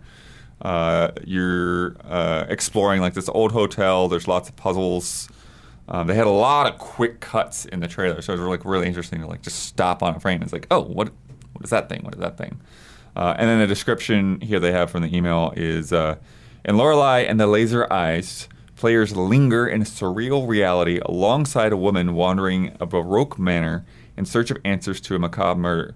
Uh, 0.61 1.11
you're 1.26 1.97
uh, 2.07 2.45
exploring 2.47 3.01
like 3.01 3.15
this 3.15 3.27
old 3.27 3.51
hotel. 3.51 4.07
There's 4.07 4.27
lots 4.30 4.47
of 4.47 4.56
puzzles. 4.56 5.27
Um, 5.91 6.05
they 6.05 6.13
had 6.13 6.27
a 6.27 6.31
lot 6.31 6.71
of 6.71 6.77
quick 6.77 7.19
cuts 7.19 7.65
in 7.65 7.79
the 7.79 7.87
trailer, 7.87 8.21
so 8.21 8.33
it 8.33 8.39
was 8.39 8.47
like 8.47 8.63
really 8.63 8.87
interesting 8.87 9.21
to 9.21 9.27
like 9.27 9.41
just 9.41 9.59
stop 9.65 10.03
on 10.03 10.15
a 10.15 10.19
frame. 10.19 10.43
It's 10.43 10.53
like, 10.53 10.67
oh, 10.69 10.81
what, 10.81 11.11
what 11.53 11.63
is 11.63 11.71
that 11.71 11.89
thing? 11.89 12.03
What 12.03 12.13
is 12.13 12.19
that 12.19 12.37
thing? 12.37 12.59
Uh, 13.15 13.33
and 13.37 13.49
then 13.49 13.57
the 13.59 13.65
description 13.67 14.39
here 14.41 14.59
they 14.59 14.71
have 14.71 14.91
from 14.91 15.01
the 15.01 15.15
email 15.15 15.51
is, 15.57 15.91
uh, 15.91 16.15
in 16.63 16.77
Lorelei 16.77 17.21
and 17.21 17.39
the 17.39 17.47
Laser 17.47 17.91
Eyes, 17.91 18.47
players 18.75 19.15
linger 19.15 19.67
in 19.67 19.81
a 19.81 19.85
surreal 19.85 20.47
reality 20.47 20.99
alongside 21.05 21.73
a 21.73 21.77
woman 21.77 22.13
wandering 22.13 22.77
a 22.79 22.85
baroque 22.85 23.39
manor 23.39 23.83
in 24.15 24.25
search 24.25 24.51
of 24.51 24.57
answers 24.63 25.01
to 25.01 25.15
a 25.15 25.19
macabre 25.19 25.59
murder. 25.59 25.95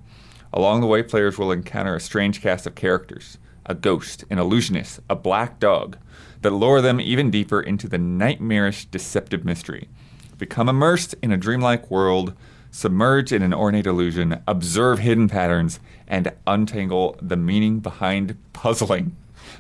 Along 0.51 0.81
the 0.81 0.87
way, 0.87 1.03
players 1.03 1.37
will 1.37 1.51
encounter 1.51 1.95
a 1.95 1.99
strange 1.99 2.41
cast 2.41 2.65
of 2.65 2.73
characters: 2.73 3.37
a 3.67 3.75
ghost, 3.75 4.23
an 4.31 4.39
illusionist, 4.39 5.01
a 5.07 5.15
black 5.15 5.59
dog 5.59 5.97
that 6.43 6.51
lure 6.51 6.81
them 6.81 7.01
even 7.01 7.31
deeper 7.31 7.59
into 7.59 7.87
the 7.89 7.97
nightmarish, 7.97 8.85
deceptive 8.85 9.43
mystery. 9.43 9.89
Become 10.37 10.69
immersed 10.69 11.15
in 11.23 11.31
a 11.31 11.37
dreamlike 11.37 11.89
world, 11.89 12.33
submerge 12.69 13.31
in 13.31 13.41
an 13.41 13.53
ornate 13.53 13.85
illusion, 13.87 14.41
observe 14.47 14.99
hidden 14.99 15.27
patterns, 15.27 15.79
and 16.07 16.31
untangle 16.45 17.17
the 17.21 17.37
meaning 17.37 17.79
behind 17.79 18.37
puzzling, 18.53 19.15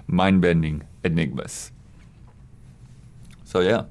mind 0.07 0.41
bending 0.41 0.83
enigmas. 1.03 1.71
So, 3.45 3.61
yeah. 3.61 3.83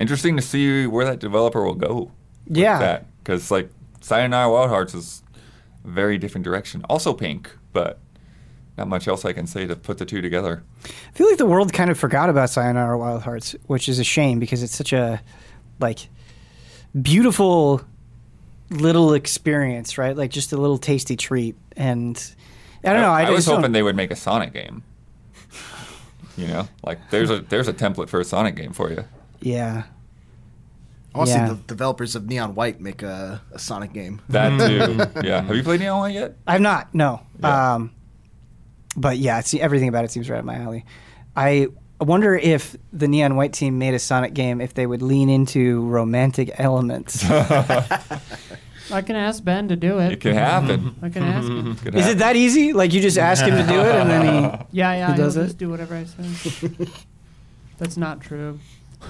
Interesting 0.00 0.36
to 0.36 0.42
see 0.42 0.86
where 0.86 1.04
that 1.04 1.18
developer 1.18 1.62
will 1.64 1.74
go. 1.74 2.12
Yeah. 2.46 3.00
Because, 3.22 3.50
like, 3.50 3.70
Sayonara 4.00 4.50
Wild 4.50 4.68
Hearts 4.68 4.92
is 4.94 5.22
very 5.84 6.18
different 6.18 6.44
direction. 6.44 6.84
Also 6.88 7.14
pink, 7.14 7.56
but 7.72 7.98
not 8.76 8.88
much 8.88 9.06
else 9.06 9.24
I 9.24 9.32
can 9.32 9.46
say 9.46 9.66
to 9.66 9.76
put 9.76 9.98
the 9.98 10.04
two 10.04 10.20
together. 10.20 10.62
I 10.86 11.12
feel 11.16 11.28
like 11.28 11.38
the 11.38 11.46
world 11.46 11.72
kind 11.72 11.90
of 11.90 11.98
forgot 11.98 12.28
about 12.28 12.50
Sayonara 12.50 12.98
Wild 12.98 13.22
Hearts, 13.22 13.54
which 13.66 13.88
is 13.88 13.98
a 13.98 14.04
shame 14.04 14.38
because 14.38 14.62
it's 14.62 14.74
such 14.74 14.92
a 14.92 15.22
like 15.80 16.08
beautiful 17.00 17.82
little 18.70 19.14
experience, 19.14 19.96
right? 19.96 20.16
Like 20.16 20.30
just 20.30 20.52
a 20.52 20.56
little 20.56 20.78
tasty 20.78 21.16
treat. 21.16 21.56
And 21.76 22.16
I 22.84 22.92
don't 22.92 23.02
know. 23.02 23.12
I, 23.12 23.24
I, 23.24 23.30
was 23.30 23.46
hoping 23.46 23.62
don't... 23.62 23.72
they 23.72 23.82
would 23.82 23.96
make 23.96 24.10
a 24.10 24.16
Sonic 24.16 24.52
game. 24.52 24.82
you 26.36 26.48
know, 26.48 26.68
like 26.82 26.98
there's 27.10 27.30
a 27.30 27.40
there's 27.40 27.68
a 27.68 27.72
template 27.74 28.08
for 28.08 28.20
a 28.20 28.24
Sonic 28.24 28.56
game 28.56 28.72
for 28.72 28.90
you. 28.90 29.04
Yeah. 29.40 29.84
I 31.14 31.18
want 31.18 31.30
to 31.30 31.34
see 31.46 31.54
the 31.54 31.60
developers 31.68 32.16
of 32.16 32.26
Neon 32.26 32.56
White 32.56 32.80
make 32.80 33.00
a, 33.04 33.40
a 33.52 33.58
Sonic 33.60 33.92
game. 33.92 34.20
That 34.30 34.58
too. 35.22 35.24
yeah. 35.28 35.42
Have 35.42 35.54
you 35.54 35.62
played 35.62 35.78
Neon 35.78 36.00
White 36.00 36.14
yet? 36.14 36.34
I've 36.44 36.60
not. 36.60 36.92
No. 36.92 37.20
Yeah. 37.38 37.74
Um, 37.74 37.92
but 38.96 39.18
yeah, 39.18 39.40
see, 39.40 39.60
everything 39.60 39.88
about 39.88 40.04
it 40.04 40.10
seems 40.10 40.28
right 40.30 40.38
up 40.38 40.44
my 40.44 40.56
alley. 40.56 40.84
I 41.36 41.68
wonder 42.00 42.34
if 42.34 42.76
the 42.92 43.08
Neon 43.08 43.36
White 43.36 43.52
team 43.52 43.78
made 43.78 43.94
a 43.94 43.98
Sonic 43.98 44.34
game 44.34 44.60
if 44.60 44.74
they 44.74 44.86
would 44.86 45.02
lean 45.02 45.28
into 45.28 45.86
romantic 45.88 46.52
elements. 46.58 47.24
I 48.92 49.00
can 49.00 49.16
ask 49.16 49.42
Ben 49.42 49.68
to 49.68 49.76
do 49.76 49.98
it. 49.98 50.12
It 50.12 50.20
can 50.20 50.34
happen. 50.34 50.94
I 51.02 51.08
can 51.08 51.22
ask 51.22 51.48
him. 51.48 51.78
Is 51.94 52.06
it 52.06 52.18
that 52.18 52.36
easy? 52.36 52.72
Like 52.74 52.92
you 52.92 53.00
just 53.00 53.16
ask 53.18 53.44
him 53.44 53.56
to 53.56 53.66
do 53.66 53.80
it 53.80 53.94
and 53.94 54.10
then 54.10 54.22
he 54.44 54.50
Yeah, 54.78 54.92
yeah, 54.92 55.10
He 55.12 55.16
does 55.16 55.36
it? 55.36 55.44
just 55.44 55.58
do 55.58 55.70
whatever 55.70 55.94
I 55.96 56.04
say. 56.04 56.70
That's 57.78 57.96
not 57.96 58.20
true. 58.20 58.60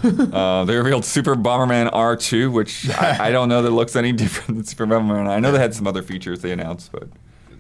Uh, 0.02 0.65
they 0.65 0.74
revealed 0.77 1.05
Super 1.05 1.35
Bomberman 1.36 1.93
R2, 1.93 2.51
which 2.52 2.89
I, 2.90 3.27
I 3.27 3.31
don't 3.31 3.48
know 3.48 3.62
that 3.62 3.70
looks 3.70 3.94
any 3.97 4.11
different 4.12 4.56
than 4.56 4.65
Super 4.65 4.86
Bomberman. 4.86 5.28
I 5.28 5.39
know 5.40 5.52
they 5.52 5.59
had 5.59 5.74
some 5.74 5.86
other 5.86 6.02
features 6.02 6.40
they 6.40 6.51
announced, 6.52 6.90
but 6.93 7.09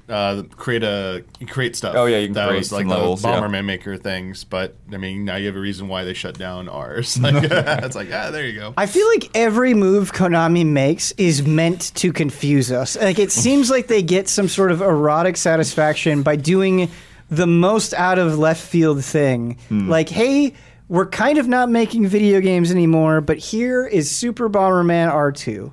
uh, 0.08 0.42
create 0.56 0.82
a 0.82 1.24
create 1.48 1.74
stuff. 1.76 1.94
Oh 1.96 2.04
yeah, 2.04 2.18
you 2.18 2.26
can 2.28 2.34
that 2.34 2.48
create 2.48 2.58
was 2.58 2.72
like 2.72 2.84
the 2.86 2.90
levels, 2.92 3.22
Bomberman 3.22 3.52
yeah. 3.54 3.62
Maker 3.62 3.96
things. 3.96 4.44
But 4.44 4.76
I 4.92 4.98
mean, 4.98 5.24
now 5.24 5.36
you 5.36 5.46
have 5.46 5.56
a 5.56 5.60
reason 5.60 5.88
why 5.88 6.04
they 6.04 6.12
shut 6.14 6.38
down 6.38 6.68
ours. 6.68 7.18
Like, 7.24 7.42
it's 7.50 7.96
like 7.96 8.12
ah, 8.12 8.30
there 8.30 8.46
you 8.46 8.58
go. 8.58 8.74
I 8.76 8.84
feel 8.86 9.06
like 9.08 9.30
every 9.34 9.72
move 9.72 10.12
Konami 10.12 10.66
makes 10.66 11.12
is 11.12 11.46
meant 11.46 11.94
to 11.94 12.12
confuse 12.12 12.70
us. 12.70 12.96
Like 13.00 13.18
it 13.18 13.32
seems 13.32 13.70
like 13.70 13.86
they 13.86 14.02
get 14.02 14.28
some 14.28 14.46
sort 14.48 14.70
of 14.70 14.82
erotic 14.82 15.36
satisfaction 15.38 16.22
by 16.22 16.36
doing 16.36 16.90
the 17.30 17.46
most 17.46 17.94
out 17.94 18.18
of 18.18 18.38
left 18.38 18.62
field 18.62 19.02
thing. 19.04 19.58
Mm. 19.70 19.88
Like 19.88 20.08
hey. 20.08 20.54
We're 20.86 21.06
kind 21.06 21.38
of 21.38 21.48
not 21.48 21.70
making 21.70 22.06
video 22.08 22.42
games 22.42 22.70
anymore, 22.70 23.22
but 23.22 23.38
here 23.38 23.86
is 23.86 24.14
Super 24.14 24.50
Bomberman 24.50 25.10
R2. 25.10 25.72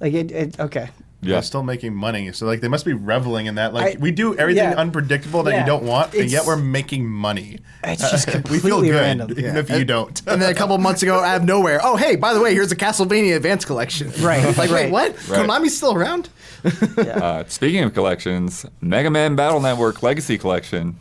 Like 0.00 0.12
it, 0.12 0.32
it 0.32 0.58
okay. 0.58 0.90
Yeah. 1.20 1.32
They're 1.34 1.42
still 1.42 1.62
making 1.64 1.94
money. 1.96 2.30
So 2.32 2.46
like 2.46 2.60
they 2.60 2.68
must 2.68 2.84
be 2.84 2.92
reveling 2.92 3.46
in 3.46 3.56
that. 3.56 3.74
Like 3.74 3.96
I, 3.96 3.98
we 3.98 4.12
do 4.12 4.36
everything 4.36 4.70
yeah. 4.70 4.76
unpredictable 4.76 5.42
that 5.44 5.50
yeah. 5.52 5.60
you 5.60 5.66
don't 5.66 5.82
want, 5.82 6.14
and 6.14 6.30
yet 6.30 6.44
we're 6.46 6.54
making 6.56 7.08
money. 7.10 7.58
It's 7.82 8.08
just 8.08 8.28
completely 8.28 8.70
we 8.72 8.82
feel 8.82 8.82
good, 8.82 9.00
random. 9.00 9.30
even 9.32 9.56
if 9.56 9.68
you 9.68 9.84
don't. 9.84 10.16
and 10.28 10.40
then 10.40 10.50
a 10.50 10.54
couple 10.54 10.78
months 10.78 11.02
ago, 11.02 11.18
out 11.18 11.40
of 11.40 11.44
nowhere, 11.44 11.80
oh 11.82 11.96
hey, 11.96 12.14
by 12.14 12.32
the 12.34 12.40
way, 12.40 12.54
here's 12.54 12.70
a 12.70 12.76
Castlevania 12.76 13.34
Advance 13.34 13.64
Collection. 13.64 14.12
Right. 14.20 14.44
like 14.58 14.70
right. 14.70 14.70
wait, 14.70 14.90
what? 14.92 15.28
Right. 15.28 15.44
Konami's 15.46 15.76
still 15.76 15.94
around? 15.94 16.28
uh, 16.64 17.44
speaking 17.48 17.82
of 17.82 17.94
collections, 17.94 18.64
Mega 18.80 19.10
Man 19.10 19.34
Battle 19.34 19.60
Network 19.60 20.04
Legacy 20.04 20.38
Collection. 20.38 20.96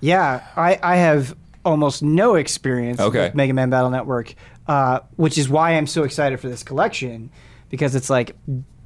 Yeah, 0.00 0.44
I, 0.56 0.80
I 0.82 0.96
have 0.96 1.36
almost 1.64 2.02
no 2.02 2.34
experience 2.34 2.98
okay. 3.00 3.26
with 3.26 3.34
Mega 3.36 3.52
Man 3.52 3.70
Battle 3.70 3.90
Network, 3.90 4.34
uh, 4.66 5.00
which 5.16 5.38
is 5.38 5.48
why 5.48 5.76
I'm 5.76 5.86
so 5.86 6.02
excited 6.02 6.40
for 6.40 6.48
this 6.48 6.62
collection 6.64 7.30
because 7.68 7.94
it's 7.94 8.08
like 8.10 8.34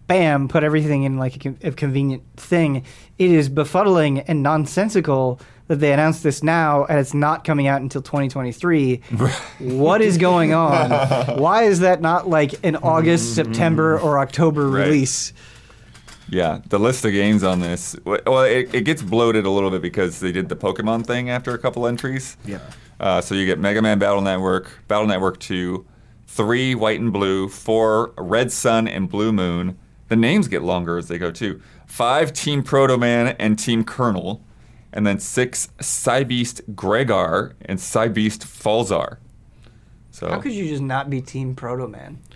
bam, 0.07 0.49
put 0.49 0.63
everything 0.63 1.05
in 1.05 1.17
like 1.19 1.45
a, 1.45 1.55
a, 1.63 1.71
convenient 1.73 2.23
thing. 2.37 2.85
It 3.19 3.31
is 3.31 3.49
befuddling 3.49 4.25
and 4.27 4.43
nonsensical 4.43 5.41
that 5.69 5.77
they 5.77 5.93
announced 5.93 6.23
this 6.23 6.43
now 6.43 6.85
and 6.87 6.99
it's 6.99 7.15
not 7.15 7.45
coming 7.45 7.67
out 7.67 7.81
until 7.81 8.03
2023. 8.03 9.01
what 9.61 10.03
is 10.03 10.19
going 10.19 10.53
on? 10.53 10.91
Why 11.39 11.63
is 11.65 11.81
that 11.81 12.01
not 12.03 12.29
like 12.29 12.55
an 12.65 12.77
August, 12.77 13.33
mm. 13.33 13.35
September, 13.35 13.99
or 13.99 14.19
October 14.19 14.69
right. 14.69 14.85
release? 14.87 15.33
Yeah, 16.29 16.61
the 16.69 16.79
list 16.79 17.05
of 17.05 17.13
games 17.13 17.43
on 17.43 17.61
this, 17.61 17.95
well, 18.05 18.43
it, 18.45 18.75
it, 18.75 18.85
gets 18.85 19.03
bloated 19.03 19.45
a 19.47 19.51
little 19.51 19.71
bit 19.71 19.83
because 19.83 20.21
they 20.21 20.33
did 20.33 20.49
the 20.49 20.57
Pokemon 20.57 21.07
thing 21.07 21.29
after 21.31 21.55
a 21.55 21.59
couple 21.59 21.87
entries. 21.87 22.37
Yeah. 22.45 22.61
Uh, 22.99 23.21
so 23.21 23.35
you 23.35 23.45
get 23.47 23.59
Mega 23.59 23.83
Man 23.83 23.99
Battle 23.99 24.23
Network, 24.23 24.71
Battle 24.89 25.07
Network 25.07 25.39
2, 25.41 25.85
3 26.29 26.75
White 26.77 26.99
and 27.01 27.13
Blue, 27.13 27.49
4 27.51 28.15
Red 28.17 28.51
Sun 28.53 28.89
and 28.89 29.09
Blue 29.09 29.33
Moon, 29.33 29.79
the 30.09 30.17
names 30.17 30.49
get 30.49 30.63
longer 30.63 30.99
as 30.99 31.09
they 31.09 31.19
go 31.19 31.31
too. 31.31 31.61
Five 31.87 32.33
Team 32.33 32.63
Proto 32.63 32.97
Man 32.99 33.35
and 33.39 33.59
Team 33.59 33.85
Colonel, 33.85 34.43
and 34.93 35.07
then 35.07 35.19
six 35.19 35.69
Cybeast 35.79 36.75
Gregar 36.75 37.55
and 37.65 37.79
Cybeast 37.79 38.39
Falzar. 38.45 39.19
So 40.11 40.29
how 40.29 40.41
could 40.41 40.53
you 40.53 40.69
just 40.69 40.83
not 40.83 41.09
be 41.11 41.21
Team 41.21 41.55
Proto 41.57 41.89
Man 41.89 42.19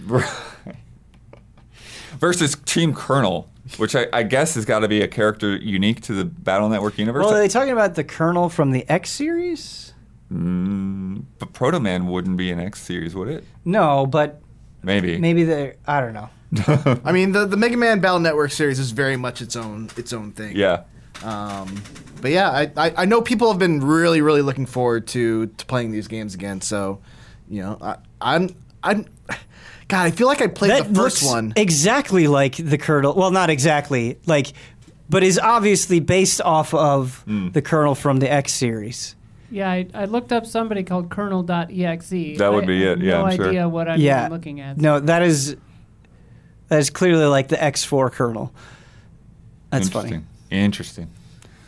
Versus 2.18 2.56
Team 2.64 2.94
Colonel, 2.94 3.48
which 3.76 3.94
I, 3.94 4.06
I 4.12 4.22
guess 4.22 4.54
has 4.54 4.64
got 4.64 4.78
to 4.80 4.88
be 4.88 5.02
a 5.02 5.08
character 5.08 5.56
unique 5.56 6.00
to 6.02 6.14
the 6.14 6.24
Battle 6.24 6.68
Network 6.68 6.98
universe. 6.98 7.24
Well, 7.26 7.34
are 7.34 7.38
they 7.38 7.48
talking 7.48 7.70
about 7.70 7.94
the 7.94 8.02
Colonel 8.02 8.48
from 8.48 8.70
the 8.72 8.88
X 8.90 9.10
series? 9.10 9.92
Mm, 10.32 11.24
but 11.38 11.52
Proto 11.52 11.78
Man 11.78 12.06
wouldn't 12.06 12.38
be 12.38 12.50
an 12.50 12.58
X 12.60 12.80
series, 12.82 13.14
would 13.14 13.28
it? 13.28 13.44
No, 13.66 14.06
but 14.06 14.40
maybe 14.82 15.18
maybe 15.18 15.44
they. 15.44 15.74
I 15.86 16.00
don't 16.00 16.14
know. 16.14 16.30
I 16.56 17.12
mean, 17.12 17.32
the 17.32 17.44
the 17.46 17.56
Mega 17.56 17.76
Man 17.76 18.00
Battle 18.00 18.20
Network 18.20 18.50
series 18.52 18.78
is 18.78 18.90
very 18.90 19.16
much 19.16 19.42
its 19.42 19.54
own 19.56 19.90
its 19.96 20.12
own 20.12 20.32
thing. 20.32 20.56
Yeah. 20.56 20.84
Um, 21.24 21.82
but 22.22 22.30
yeah, 22.30 22.50
I, 22.50 22.70
I, 22.76 22.94
I 22.98 23.04
know 23.04 23.20
people 23.20 23.50
have 23.50 23.58
been 23.58 23.80
really 23.80 24.20
really 24.22 24.42
looking 24.42 24.66
forward 24.66 25.06
to 25.08 25.46
to 25.46 25.66
playing 25.66 25.90
these 25.90 26.08
games 26.08 26.34
again. 26.34 26.60
So, 26.60 27.00
you 27.48 27.62
know, 27.62 27.78
I, 27.80 27.96
I'm 28.20 28.48
I'm. 28.82 29.06
God, 29.88 30.04
I 30.04 30.10
feel 30.10 30.26
like 30.26 30.42
I 30.42 30.48
played 30.48 30.70
that 30.72 30.92
the 30.92 30.94
first 31.00 31.24
one. 31.24 31.54
Exactly 31.56 32.26
like 32.28 32.56
the 32.56 32.76
Colonel. 32.76 33.14
Well, 33.14 33.30
not 33.30 33.48
exactly 33.50 34.18
like, 34.26 34.52
but 35.08 35.22
is 35.22 35.38
obviously 35.38 35.98
based 36.00 36.40
off 36.42 36.72
of 36.74 37.24
mm. 37.26 37.52
the 37.52 37.62
Colonel 37.62 37.94
from 37.94 38.18
the 38.18 38.30
X 38.30 38.52
series. 38.52 39.14
Yeah, 39.50 39.70
I, 39.70 39.86
I, 39.94 40.04
looked 40.04 40.30
up 40.30 40.44
somebody 40.44 40.82
called 40.84 41.08
Colonel.exe. 41.08 42.10
That 42.38 42.50
would 42.52 42.66
be 42.66 42.86
I, 42.86 42.90
it. 42.92 43.00
Yeah, 43.00 43.12
no 43.12 43.20
I'm 43.22 43.40
idea 43.40 43.52
sure. 43.62 43.68
what 43.70 43.88
I'm 43.88 43.98
yeah. 43.98 44.28
looking 44.28 44.60
at. 44.60 44.76
No, 44.76 45.00
that 45.00 45.22
is 45.22 45.56
that 46.68 46.78
is 46.78 46.90
clearly 46.90 47.24
like 47.24 47.48
the 47.48 47.56
X4 47.56 48.12
Colonel. 48.12 48.52
That's 49.70 49.86
Interesting. 49.86 50.26
funny. 50.50 50.62
Interesting. 50.62 51.10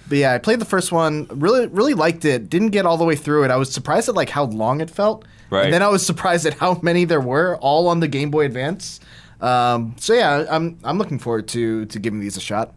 But 0.09 0.19
yeah, 0.19 0.33
I 0.35 0.39
played 0.39 0.61
the 0.61 0.65
first 0.65 0.93
one. 0.93 1.27
Really, 1.31 1.67
really 1.67 1.95
liked 1.95 2.25
it. 2.25 2.49
Didn't 2.49 2.69
get 2.71 2.87
all 2.87 2.97
the 2.97 3.05
way 3.05 3.17
through 3.17 3.45
it. 3.45 3.51
I 3.51 3.57
was 3.57 3.73
surprised 3.73 4.09
at 4.09 4.15
like 4.15 4.31
how 4.31 4.45
long 4.45 4.81
it 4.81 4.91
felt. 4.91 5.25
Right. 5.51 5.65
And 5.65 5.75
then 5.75 5.83
I 5.83 5.89
was 5.89 6.05
surprised 6.05 6.47
at 6.47 6.55
how 6.55 6.79
many 6.83 7.05
there 7.05 7.21
were, 7.21 7.57
all 7.57 7.89
on 7.89 8.01
the 8.01 8.09
Game 8.09 8.31
Boy 8.31 8.47
Advance. 8.47 9.01
Um, 9.41 9.95
so 9.99 10.13
yeah, 10.15 10.45
I'm 10.51 10.79
I'm 10.85 10.99
looking 10.99 11.19
forward 11.19 11.49
to 11.49 11.87
to 11.87 11.99
giving 11.99 12.21
these 12.21 12.37
a 12.37 12.41
shot, 12.41 12.75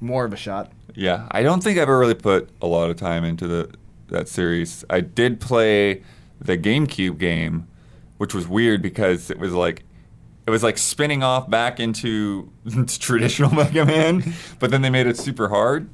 more 0.00 0.24
of 0.24 0.32
a 0.32 0.36
shot. 0.36 0.72
Yeah, 0.94 1.26
I 1.30 1.42
don't 1.42 1.62
think 1.62 1.78
I 1.78 1.82
ever 1.82 1.98
really 1.98 2.14
put 2.14 2.48
a 2.62 2.66
lot 2.66 2.90
of 2.90 2.96
time 2.96 3.24
into 3.24 3.46
the 3.46 3.70
that 4.08 4.28
series. 4.28 4.84
I 4.90 5.00
did 5.00 5.40
play 5.40 6.02
the 6.40 6.56
GameCube 6.56 7.18
game, 7.18 7.68
which 8.18 8.34
was 8.34 8.48
weird 8.48 8.80
because 8.82 9.30
it 9.30 9.38
was 9.38 9.52
like 9.52 9.84
it 10.46 10.50
was 10.50 10.62
like 10.62 10.78
spinning 10.78 11.22
off 11.22 11.48
back 11.50 11.80
into 11.80 12.50
traditional 12.86 13.52
Mega 13.54 13.84
Man, 13.84 14.34
but 14.58 14.70
then 14.70 14.82
they 14.82 14.90
made 14.90 15.06
it 15.06 15.16
super 15.16 15.48
hard. 15.48 15.88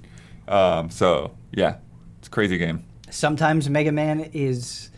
Um, 0.49 0.91
so 0.91 1.33
yeah, 1.53 1.77
it's 2.19 2.29
a 2.29 2.31
crazy 2.31 2.59
game. 2.59 2.85
Sometimes 3.11 3.69
Mega 3.69 3.93
Man 3.93 4.31
is 4.33 4.91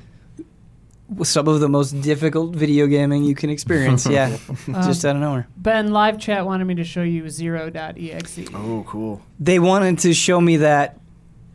some 1.25 1.49
of 1.49 1.61
the 1.61 1.69
most 1.71 1.93
difficult 2.03 2.55
video 2.55 2.87
gaming 2.87 3.25
you 3.25 3.35
can 3.35 3.49
experience. 3.49 4.07
Yeah, 4.11 4.37
uh, 4.75 4.87
just 4.87 5.05
out 5.05 5.17
of 5.17 5.23
nowhere. 5.23 5.47
Ben, 5.57 5.91
live 5.91 6.19
chat 6.19 6.45
wanted 6.45 6.67
me 6.67 6.75
to 6.77 6.85
show 6.85 7.03
you 7.03 7.29
Zero.exe. 7.31 8.41
Oh, 8.55 8.85
cool. 8.87 9.23
They 9.41 9.59
wanted 9.59 10.01
to 10.01 10.13
show 10.13 10.41
me 10.41 10.59
that 10.59 11.01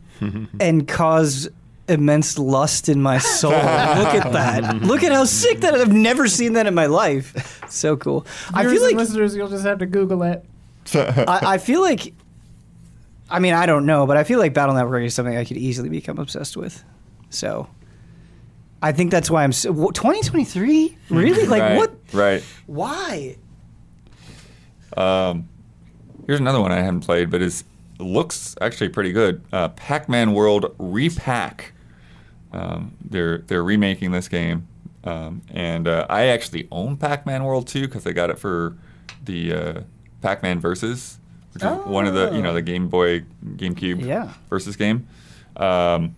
and 0.60 0.88
cause 0.88 1.48
immense 1.88 2.38
lust 2.38 2.88
in 2.88 3.02
my 3.02 3.18
soul. 3.18 3.52
Look 3.52 3.56
at 3.60 4.32
that. 4.32 4.76
Look 4.82 5.02
at 5.02 5.12
how 5.12 5.24
sick 5.24 5.60
that 5.60 5.74
is. 5.74 5.82
I've 5.82 5.92
never 5.92 6.28
seen 6.28 6.54
that 6.54 6.66
in 6.66 6.74
my 6.74 6.86
life. 6.86 7.60
So 7.70 7.96
cool. 7.96 8.20
Viewers 8.20 8.54
I 8.54 8.68
feel 8.72 8.82
like 8.82 8.94
listeners, 8.94 9.36
you'll 9.36 9.48
just 9.48 9.64
have 9.64 9.78
to 9.78 9.86
Google 9.86 10.22
it. 10.22 10.44
I, 10.94 11.40
I, 11.54 11.58
feel 11.58 11.80
like, 11.80 12.14
I 13.30 13.38
mean, 13.38 13.54
I 13.54 13.66
don't 13.66 13.86
know, 13.86 14.06
but 14.06 14.16
I 14.16 14.24
feel 14.24 14.38
like 14.38 14.54
Battle 14.54 14.74
Network 14.74 15.04
is 15.04 15.14
something 15.14 15.36
I 15.36 15.44
could 15.44 15.56
easily 15.56 15.88
become 15.88 16.18
obsessed 16.18 16.56
with. 16.56 16.84
So, 17.30 17.68
I 18.82 18.92
think 18.92 19.10
that's 19.10 19.30
why 19.30 19.44
I'm 19.44 19.52
so, 19.52 19.72
2023. 19.72 20.96
Really? 21.08 21.46
Like 21.48 21.60
right, 21.62 21.76
what? 21.76 21.94
Right. 22.12 22.42
Why? 22.66 23.36
Um, 24.96 25.48
here's 26.26 26.38
another 26.40 26.60
one 26.60 26.70
I 26.70 26.76
haven't 26.80 27.00
played, 27.00 27.30
but 27.30 27.42
is 27.42 27.64
looks 27.98 28.54
actually 28.60 28.90
pretty 28.90 29.12
good. 29.12 29.42
Uh, 29.52 29.68
Pac-Man 29.70 30.32
World 30.34 30.74
Repack. 30.78 31.73
Um, 32.54 32.96
they're 33.04 33.38
they're 33.38 33.64
remaking 33.64 34.12
this 34.12 34.28
game, 34.28 34.68
um, 35.02 35.42
and 35.52 35.88
uh, 35.88 36.06
I 36.08 36.26
actually 36.26 36.68
own 36.70 36.96
Pac-Man 36.96 37.42
World 37.42 37.66
2 37.66 37.80
because 37.88 38.06
I 38.06 38.12
got 38.12 38.30
it 38.30 38.38
for 38.38 38.76
the 39.24 39.52
uh, 39.52 39.80
Pac-Man 40.22 40.60
Versus, 40.60 41.18
which 41.52 41.64
oh. 41.64 41.80
is 41.80 41.86
one 41.86 42.06
of 42.06 42.14
the 42.14 42.30
you 42.30 42.40
know 42.42 42.54
the 42.54 42.62
Game 42.62 42.86
Boy 42.88 43.24
GameCube 43.44 44.04
yeah. 44.06 44.30
versus 44.48 44.76
game. 44.76 45.08
Um, 45.56 46.14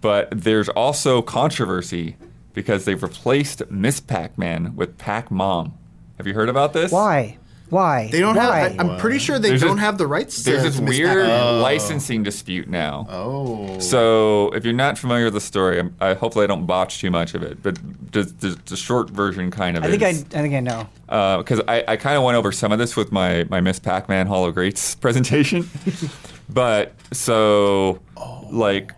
but 0.00 0.28
there's 0.30 0.68
also 0.68 1.20
controversy 1.20 2.16
because 2.54 2.84
they've 2.84 3.02
replaced 3.02 3.68
Miss 3.68 3.98
Pac-Man 3.98 4.76
with 4.76 4.98
Pac-Mom. 4.98 5.76
Have 6.16 6.28
you 6.28 6.34
heard 6.34 6.48
about 6.48 6.74
this? 6.74 6.92
Why? 6.92 7.38
Why? 7.72 8.08
They 8.12 8.20
don't 8.20 8.34
Why? 8.36 8.68
have. 8.68 8.78
I, 8.78 8.84
am 8.84 8.98
pretty 8.98 9.18
sure 9.18 9.38
they 9.38 9.48
there's 9.48 9.62
don't 9.62 9.78
have 9.78 9.96
the 9.96 10.06
rights. 10.06 10.42
There's 10.42 10.62
this 10.62 10.78
weird 10.78 11.24
oh. 11.26 11.58
licensing 11.62 12.22
dispute 12.22 12.68
now. 12.68 13.06
Oh. 13.08 13.78
So 13.78 14.50
if 14.50 14.62
you're 14.62 14.74
not 14.74 14.98
familiar 14.98 15.24
with 15.24 15.32
the 15.32 15.40
story, 15.40 15.78
I'm, 15.78 15.96
I, 15.98 16.12
hopefully 16.12 16.44
I 16.44 16.48
don't 16.48 16.66
botch 16.66 17.00
too 17.00 17.10
much 17.10 17.32
of 17.32 17.42
it, 17.42 17.62
but 17.62 17.76
the, 18.12 18.24
the, 18.24 18.60
the 18.66 18.76
short 18.76 19.08
version 19.08 19.50
kind 19.50 19.78
of. 19.78 19.84
I 19.84 19.90
think 19.90 20.02
I, 20.02 20.08
I 20.10 20.12
think 20.42 20.52
I 20.52 20.60
know. 20.60 20.86
Because 21.06 21.60
uh, 21.60 21.64
I, 21.66 21.92
I 21.92 21.96
kind 21.96 22.18
of 22.18 22.24
went 22.24 22.36
over 22.36 22.52
some 22.52 22.72
of 22.72 22.78
this 22.78 22.94
with 22.94 23.10
my 23.10 23.44
my 23.48 23.62
Miss 23.62 23.78
Pac-Man 23.78 24.26
Hall 24.26 24.44
of 24.44 24.52
Greats 24.54 24.94
presentation, 24.96 25.66
but 26.50 26.92
so 27.14 28.00
oh. 28.18 28.48
like 28.50 28.92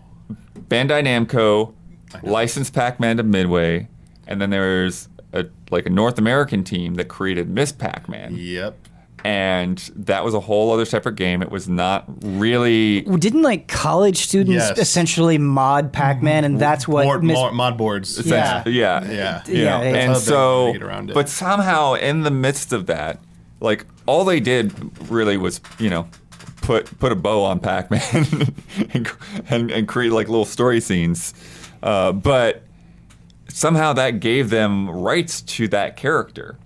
Bandai 0.67 1.01
Namco 1.01 1.73
licensed 2.23 2.73
Pac-Man 2.73 3.15
to 3.17 3.23
Midway, 3.23 3.87
and 4.27 4.41
then 4.41 4.49
there's 4.49 5.07
a 5.35 5.45
like 5.69 5.85
a 5.85 5.89
North 5.89 6.17
American 6.17 6.63
team 6.63 6.95
that 6.95 7.05
created 7.09 7.49
Miss 7.49 7.71
Pac-Man. 7.71 8.35
Yep. 8.35 8.77
And 9.23 9.77
that 9.95 10.23
was 10.23 10.35
a 10.35 10.39
whole 10.39 10.71
other 10.71 10.85
separate 10.85 11.15
game. 11.15 11.41
It 11.41 11.49
was 11.49 11.67
not 11.67 12.05
really. 12.23 13.01
Didn't 13.01 13.41
like 13.41 13.67
college 13.67 14.17
students 14.17 14.69
Yes. 14.69 14.77
essentially 14.77 15.39
mod 15.39 15.91
Pac-Man, 15.91 16.43
and 16.45 16.59
that's 16.59 16.87
what 16.87 17.05
Board- 17.05 17.23
Miss- 17.23 17.37
mod, 17.53 17.75
boards. 17.75 18.19
Yeah. 18.23 18.43
Essentially, 18.61 18.75
yeah. 18.79 19.03
Yeah. 19.05 19.41
Yeah, 19.47 19.63
yeah. 19.63 19.79
And 19.81 20.17
so, 20.17 20.73
but 21.13 21.27
somehow 21.27 21.95
in 21.95 22.21
the 22.21 22.29
midst 22.31 22.71
of 22.71 22.85
that, 22.85 23.19
like 23.59 23.85
all 24.05 24.25
they 24.25 24.39
did 24.39 24.71
really 25.09 25.37
was, 25.37 25.59
you 25.79 25.89
know, 25.89 26.07
put 26.61 26.97
put 26.99 27.11
a 27.11 27.15
bow 27.15 27.43
on 27.45 27.59
Pac-Man 27.59 28.03
and 28.93 29.11
and, 29.49 29.71
and 29.71 29.87
create 29.87 30.11
like 30.11 30.29
little 30.29 30.45
story 30.45 30.79
scenes. 30.79 31.33
Uh, 31.81 32.11
but 32.11 32.61
somehow 33.55 33.93
that 33.93 34.19
gave 34.19 34.49
them 34.49 34.89
rights 34.89 35.41
to 35.41 35.65
that 35.69 35.95
character. 35.95 36.57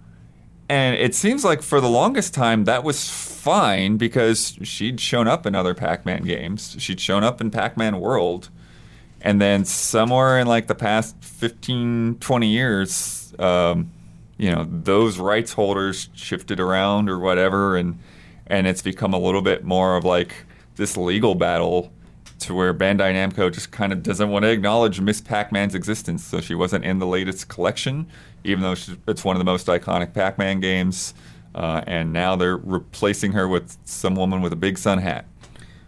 And 0.68 0.96
it 0.96 1.14
seems 1.14 1.44
like 1.46 1.62
for 1.62 1.80
the 1.80 1.88
longest 1.88 2.34
time 2.34 2.64
that 2.66 2.84
was 2.84 3.08
fine 3.08 3.98
because 3.98 4.58
she'd 4.64 5.00
shown 5.00 5.28
up 5.28 5.46
in 5.46 5.54
other 5.54 5.76
Pac-Man 5.76 6.24
games. 6.24 6.76
She'd 6.80 7.00
shown 7.00 7.24
up 7.24 7.40
in 7.42 7.52
Pac-Man 7.52 8.00
World. 8.00 8.50
And 9.22 9.40
then 9.40 9.66
somewhere 9.66 10.40
in 10.40 10.48
like 10.48 10.66
the 10.66 10.74
past 10.74 11.16
15, 11.22 12.16
20 12.20 12.48
years, 12.48 13.36
um, 13.38 13.92
you 14.40 14.50
know, 14.50 14.66
those 14.68 15.20
rights 15.20 15.54
holders 15.54 16.10
shifted 16.16 16.60
around 16.60 17.08
or 17.08 17.20
whatever 17.20 17.78
and 17.78 18.00
and 18.48 18.66
it's 18.66 18.82
become 18.82 19.14
a 19.14 19.20
little 19.20 19.44
bit 19.44 19.64
more 19.64 19.96
of 19.96 20.04
like 20.04 20.34
this 20.76 20.98
legal 20.98 21.36
battle 21.36 21.92
to 22.40 22.54
where 22.54 22.74
Bandai 22.74 23.14
Namco 23.14 23.52
just 23.52 23.72
kind 23.72 23.92
of 23.92 24.02
doesn't 24.02 24.30
want 24.30 24.44
to 24.44 24.50
acknowledge 24.50 25.00
Miss 25.00 25.22
Pac-Man's 25.22 25.76
existence, 25.76 26.24
so 26.24 26.42
she 26.42 26.56
wasn't 26.56 26.86
in 26.86 27.00
the 27.00 27.08
latest 27.08 27.48
collection, 27.48 28.08
even 28.44 28.64
though 28.64 28.76
it's 29.08 29.24
one 29.24 29.36
of 29.36 29.40
the 29.40 29.46
most 29.46 29.68
iconic 29.68 30.14
Pac-Man 30.14 30.60
games. 30.60 31.14
Uh, 31.54 31.82
and 31.88 32.14
now 32.14 32.36
they're 32.36 32.58
replacing 32.58 33.32
her 33.32 33.48
with 33.48 33.76
some 33.84 34.16
woman 34.16 34.42
with 34.42 34.54
a 34.54 34.56
big 34.56 34.78
sun 34.78 35.00
hat. 35.00 35.26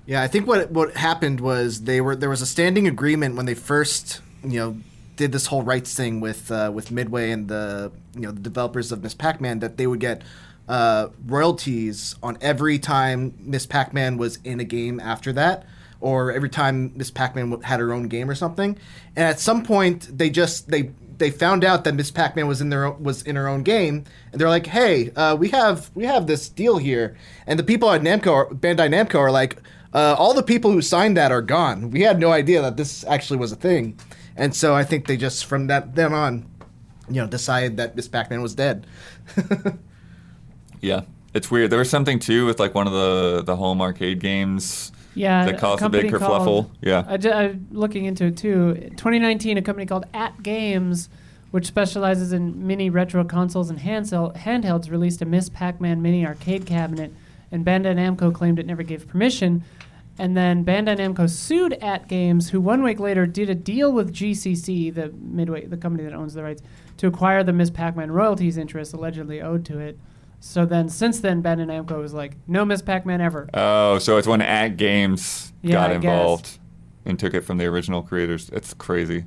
Yeah, 0.07 0.23
I 0.23 0.28
think 0.28 0.48
what 0.48 0.72
what 0.72 0.98
happened 0.98 1.40
was 1.40 1.82
they 1.84 2.02
were 2.02 2.15
there 2.15 2.30
was 2.30 2.41
a 2.41 2.48
standing 2.48 2.88
agreement 2.88 3.36
when 3.36 3.45
they 3.45 3.53
first 3.53 4.22
you 4.44 4.60
know 4.60 4.78
did 5.18 5.32
this 5.32 5.45
whole 5.45 5.61
rights 5.61 5.94
thing 5.94 6.19
with 6.19 6.52
uh, 6.52 6.72
with 6.73 6.90
Midway 6.90 7.30
and 7.30 7.48
the 7.48 7.91
you 8.15 8.22
know 8.22 8.32
the 8.32 8.40
developers 8.41 8.91
of 8.91 9.03
Miss 9.03 9.14
Pac-Man 9.14 9.60
that 9.60 9.78
they 9.78 9.86
would 9.86 9.99
get 9.99 10.23
uh, 10.68 11.10
royalties 11.28 12.15
on 12.23 12.40
every 12.41 12.80
time 12.80 13.36
Miss 13.40 13.68
Pac-Man 13.68 14.18
was 14.18 14.40
in 14.44 14.60
a 14.60 14.65
game 14.65 14.99
after 14.99 15.32
that 15.34 15.65
or 16.02 16.32
every 16.32 16.49
time 16.49 16.91
Miss 16.95 17.10
Pac-Man 17.11 17.61
had 17.61 17.80
her 17.80 17.94
own 17.94 18.07
game 18.07 18.30
or 18.30 18.36
something. 18.36 18.78
And 19.15 19.26
at 19.26 19.40
some 19.40 19.64
point, 19.64 20.15
they 20.15 20.30
just 20.30 20.69
they 20.69 20.91
they 21.18 21.30
found 21.30 21.64
out 21.64 21.84
that 21.84 21.94
Miss 21.94 22.10
Pac-Man 22.11 22.48
was 22.48 22.60
in 22.61 22.69
their 22.69 22.90
was 22.91 23.22
in 23.22 23.36
her 23.36 23.48
own 23.48 23.64
game, 23.64 24.03
and 24.32 24.41
they're 24.41 24.49
like, 24.49 24.65
"Hey, 24.68 25.11
uh, 25.11 25.36
we 25.36 25.49
have 25.49 25.90
we 25.94 26.03
have 26.06 26.28
this 26.28 26.49
deal 26.49 26.80
here." 26.80 27.15
And 27.48 27.57
the 27.57 27.64
people 27.64 27.90
at 27.91 28.02
Namco, 28.02 28.52
Bandai 28.60 28.90
Namco, 28.90 29.19
are 29.19 29.32
like, 29.32 29.61
uh, 29.94 30.15
"All 30.18 30.34
the 30.34 30.44
people 30.44 30.72
who 30.72 30.82
signed 30.82 31.15
that 31.18 31.32
are 31.32 31.41
gone. 31.44 31.91
We 31.91 32.02
had 32.02 32.19
no 32.19 32.32
idea 32.32 32.61
that 32.64 32.76
this 32.78 33.06
actually 33.06 33.38
was 33.38 33.52
a 33.52 33.56
thing." 33.56 33.98
And 34.36 34.56
so 34.56 34.73
I 34.76 34.84
think 34.84 35.06
they 35.07 35.18
just 35.18 35.45
from 35.45 35.68
that 35.68 35.94
then 35.94 36.14
on, 36.14 36.49
you 37.10 37.22
know, 37.22 37.28
decided 37.28 37.78
that 37.78 37.95
Miss 37.95 38.07
Pac-Man 38.07 38.41
was 38.41 38.56
dead. 38.56 38.88
yeah, 40.82 41.02
it's 41.36 41.52
weird. 41.52 41.69
There 41.69 41.80
was 41.80 41.90
something 41.91 42.18
too 42.18 42.48
with 42.48 42.60
like 42.60 42.73
one 42.73 42.88
of 42.88 42.94
the 42.94 43.44
the 43.45 43.56
home 43.56 43.82
arcade 43.84 44.19
games 44.19 44.91
yeah, 45.13 45.45
that 45.45 45.59
caused 45.59 45.81
a, 45.83 45.88
a 45.88 45.89
big 45.89 46.11
kerfluffle. 46.11 46.43
Called, 46.45 46.71
yeah, 46.81 47.05
I, 47.29 47.43
am 47.45 47.67
looking 47.71 48.05
into 48.05 48.25
it 48.25 48.38
too. 48.38 48.73
2019, 48.75 49.57
a 49.57 49.61
company 49.61 49.85
called 49.85 50.05
AtGames, 50.13 51.09
which 51.51 51.65
specializes 51.65 52.31
in 52.33 52.65
mini 52.65 52.89
retro 52.89 53.23
consoles 53.23 53.69
and 53.69 53.79
handhelds, 53.79 54.89
released 54.89 55.21
a 55.21 55.25
Miss 55.25 55.49
Pac-Man 55.49 56.01
mini 56.01 56.25
arcade 56.25 56.65
cabinet, 56.65 57.11
and 57.51 57.65
Bandai 57.65 57.95
Namco 57.95 58.33
claimed 58.33 58.59
it 58.59 58.65
never 58.65 58.83
gave 58.83 59.07
permission. 59.07 59.63
And 60.17 60.38
then 60.38 60.63
Bandai 60.63 60.97
Namco 60.97 61.29
sued 61.29 61.77
AtGames, 61.81 62.49
who 62.49 62.61
one 62.61 62.83
week 62.83 62.99
later 62.99 63.25
did 63.25 63.49
a 63.49 63.55
deal 63.55 63.91
with 63.91 64.13
GCC, 64.13 64.93
the 64.93 65.09
Midway, 65.09 65.65
the 65.65 65.77
company 65.77 66.03
that 66.07 66.13
owns 66.15 66.33
the 66.35 66.43
rights, 66.43 66.61
to 66.97 67.07
acquire 67.07 67.43
the 67.43 67.53
Miss 67.53 67.69
Pac-Man 67.69 68.11
royalties 68.11 68.57
interest 68.57 68.93
allegedly 68.93 69.41
owed 69.41 69.65
to 69.65 69.79
it. 69.79 69.97
So 70.43 70.65
then, 70.65 70.89
since 70.89 71.19
then, 71.19 71.43
Bandai 71.43 71.68
Namco 71.68 72.01
was 72.01 72.15
like, 72.15 72.35
no 72.47 72.65
Miss 72.65 72.81
Pac-Man 72.81 73.22
ever. 73.22 73.47
Oh, 73.53 73.99
so 73.99 74.18
it's 74.18 74.27
when 74.27 74.41
AtGames 74.41 75.51
yeah, 75.61 75.72
got 75.73 75.91
I 75.91 75.93
involved 75.93 76.45
guess. 76.45 76.59
and 77.05 77.19
took 77.19 77.35
it 77.35 77.41
from 77.41 77.59
the 77.59 77.65
original 77.68 78.01
creators. 78.01 78.49
It's 78.49 78.73
crazy. 78.73 79.26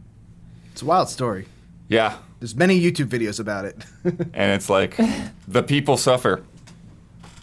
It's 0.72 0.82
a 0.82 0.84
wild 0.84 1.08
story. 1.08 1.46
Yeah. 1.88 2.16
There's 2.40 2.56
many 2.56 2.78
YouTube 2.80 3.06
videos 3.06 3.38
about 3.38 3.64
it. 3.64 3.84
and 4.04 4.28
it's 4.52 4.68
like 4.68 4.98
the 5.46 5.62
people 5.62 5.96
suffer. 5.96 6.42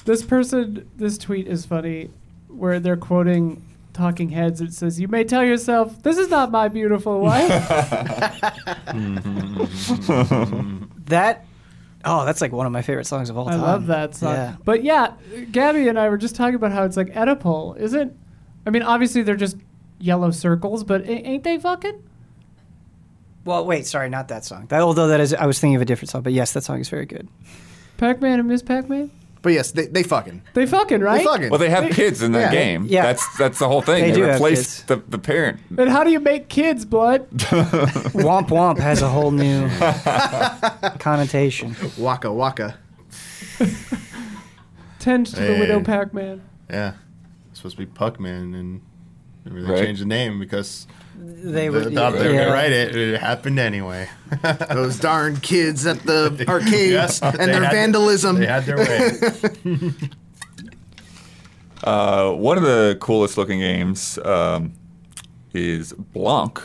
This 0.04 0.22
person, 0.22 0.90
this 0.98 1.18
tweet 1.18 1.48
is 1.48 1.66
funny, 1.66 2.10
where 2.50 2.78
they're 2.78 2.98
quoting 2.98 3.64
Talking 3.94 4.30
Heads. 4.30 4.60
It 4.62 4.74
says, 4.74 5.00
"You 5.00 5.08
may 5.08 5.24
tell 5.24 5.44
yourself 5.46 6.02
this 6.04 6.18
is 6.18 6.30
not 6.30 6.50
my 6.52 6.68
beautiful 6.70 7.20
wife." 7.22 7.48
that 11.06 11.46
Oh, 12.04 12.26
that's 12.26 12.42
like 12.42 12.52
one 12.52 12.66
of 12.66 12.72
my 12.72 12.82
favorite 12.82 13.06
songs 13.06 13.30
of 13.30 13.38
all 13.38 13.46
time. 13.46 13.60
I 13.60 13.64
love 13.64 13.88
that 13.88 14.16
song. 14.16 14.34
Yeah. 14.34 14.56
But 14.64 14.84
yeah, 14.84 15.14
Gabby 15.52 15.88
and 15.88 16.00
I 16.00 16.10
were 16.10 16.18
just 16.18 16.36
talking 16.36 16.56
about 16.56 16.72
how 16.72 16.84
it's 16.84 16.98
like 16.98 17.14
Oedipal. 17.14 17.78
Isn't, 17.78 18.18
I 18.66 18.70
mean, 18.70 18.82
obviously 18.82 19.22
they're 19.22 19.36
just 19.36 19.58
yellow 20.00 20.32
circles, 20.32 20.84
but 20.84 21.08
ain't 21.08 21.44
they 21.44 21.58
fucking? 21.58 22.04
Well, 23.46 23.66
wait, 23.66 23.86
sorry, 23.88 24.10
not 24.10 24.28
that 24.30 24.46
song. 24.46 24.68
That, 24.68 24.82
although 24.82 25.08
that 25.08 25.20
is, 25.20 25.34
I 25.34 25.46
was 25.46 25.60
thinking 25.60 25.76
of 25.76 25.82
a 25.82 25.86
different 25.86 26.10
song, 26.10 26.22
but 26.22 26.34
yes, 26.34 26.54
that 26.54 26.64
song 26.64 26.80
is 26.80 26.90
very 26.90 27.06
good. 27.06 27.28
Pac 27.98 28.22
Man 28.22 28.40
and 28.40 28.48
Miss 28.48 28.62
Pac 28.64 28.90
Man? 28.90 29.12
But 29.42 29.54
yes, 29.54 29.72
they, 29.72 29.88
they 29.88 30.04
fucking. 30.04 30.44
They 30.54 30.68
fucking, 30.68 31.02
right? 31.02 31.18
They 31.20 31.24
fucking. 31.24 31.50
Well, 31.50 31.58
they 31.58 31.70
have 31.70 31.92
kids 31.96 32.22
in 32.22 32.32
the 32.32 32.40
Yeah. 32.40 32.52
game. 32.52 32.86
Yeah. 32.88 33.04
That's 33.04 33.38
that's 33.38 33.60
the 33.60 33.68
whole 33.68 33.82
thing. 33.82 34.02
They 34.04 34.12
They, 34.12 34.18
do 34.18 34.24
have 34.24 34.40
kids. 34.40 34.84
the, 34.84 34.98
the 34.98 35.18
parent. 35.18 35.60
And 35.78 35.90
how 35.90 36.04
do 36.04 36.12
you 36.12 36.20
make 36.20 36.48
kids, 36.48 36.86
Blood? 36.86 37.28
Womp 37.32 38.50
Womp 38.50 38.78
has 38.78 39.02
a 39.02 39.10
whole 39.10 39.32
new 39.32 39.68
connotation. 41.00 41.76
Waka 41.98 42.32
waka. 42.32 42.78
Tend 45.00 45.26
to 45.28 45.36
the 45.42 45.54
widow 45.60 45.82
Pac 45.82 46.14
Man. 46.14 46.44
Yeah. 46.70 46.94
It's 47.50 47.60
supposed 47.60 47.78
to 47.78 47.86
be 47.86 48.24
Man, 48.24 48.54
and 48.54 48.82
they 49.44 49.52
really 49.52 49.72
Right. 49.72 49.84
changed 49.84 50.02
the 50.04 50.06
name 50.06 50.38
because 50.38 50.86
they 51.16 51.70
would 51.70 51.94
thought 51.94 52.14
they 52.14 52.30
were 52.30 52.34
yeah. 52.36 52.52
right. 52.54 52.72
It, 52.72 52.96
it, 52.96 53.20
happened 53.20 53.60
anyway. 53.60 54.10
Those 54.70 55.00
darn 55.00 55.38
kids 55.38 55.86
at 55.86 56.00
the 56.04 56.46
arcades 56.48 57.22
yeah, 57.22 57.30
and 57.40 57.52
their 57.52 57.64
had, 57.64 57.72
vandalism. 57.74 58.38
They 58.38 58.46
had 58.46 58.66
their 58.66 58.78
way. 58.78 59.92
uh, 61.84 62.32
one 62.34 62.58
of 62.58 62.64
the 62.64 62.98
coolest 63.02 63.38
looking 63.38 63.60
games 63.60 64.18
um, 64.20 64.74
is 65.54 65.94
Blanc. 65.94 66.60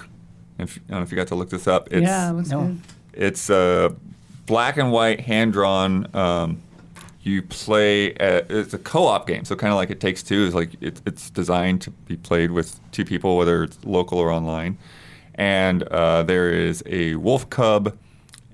If, 0.59 0.77
I 0.77 0.81
don't 0.91 1.01
know 1.01 1.03
if 1.03 1.11
you 1.13 1.17
got 1.17 1.29
to 1.29 1.35
look 1.35 1.51
this 1.51 1.67
up. 1.67 1.89
It's, 1.93 2.07
yeah, 2.07 2.39
it 2.39 2.47
no. 2.49 2.77
It's 3.13 3.51
a 3.51 3.87
uh, 3.87 3.89
black 4.47 4.77
and 4.77 4.91
white 4.93 5.21
hand 5.21 5.53
drawn 5.53 6.07
um, 6.15 6.63
you 7.27 7.43
play 7.43 8.15
at, 8.15 8.49
it's 8.51 8.73
a 8.73 8.79
co-op 8.79 9.27
game 9.27 9.45
so 9.45 9.57
kind 9.57 9.73
of 9.73 9.77
like 9.77 9.91
it 9.91 10.01
takes 10.01 10.23
two 10.23 10.45
is 10.45 10.55
like 10.55 10.71
it, 10.81 11.01
it's 11.05 11.29
designed 11.29 11.83
to 11.83 11.91
be 11.91 12.17
played 12.17 12.53
with 12.53 12.81
two 12.93 13.05
people 13.05 13.37
whether 13.37 13.65
it's 13.65 13.79
local 13.85 14.19
or 14.19 14.31
online 14.31 14.79
and 15.35 15.83
uh, 15.85 16.23
there 16.23 16.51
is 16.53 16.83
a 16.87 17.17
wolf 17.17 17.51
cub 17.51 17.97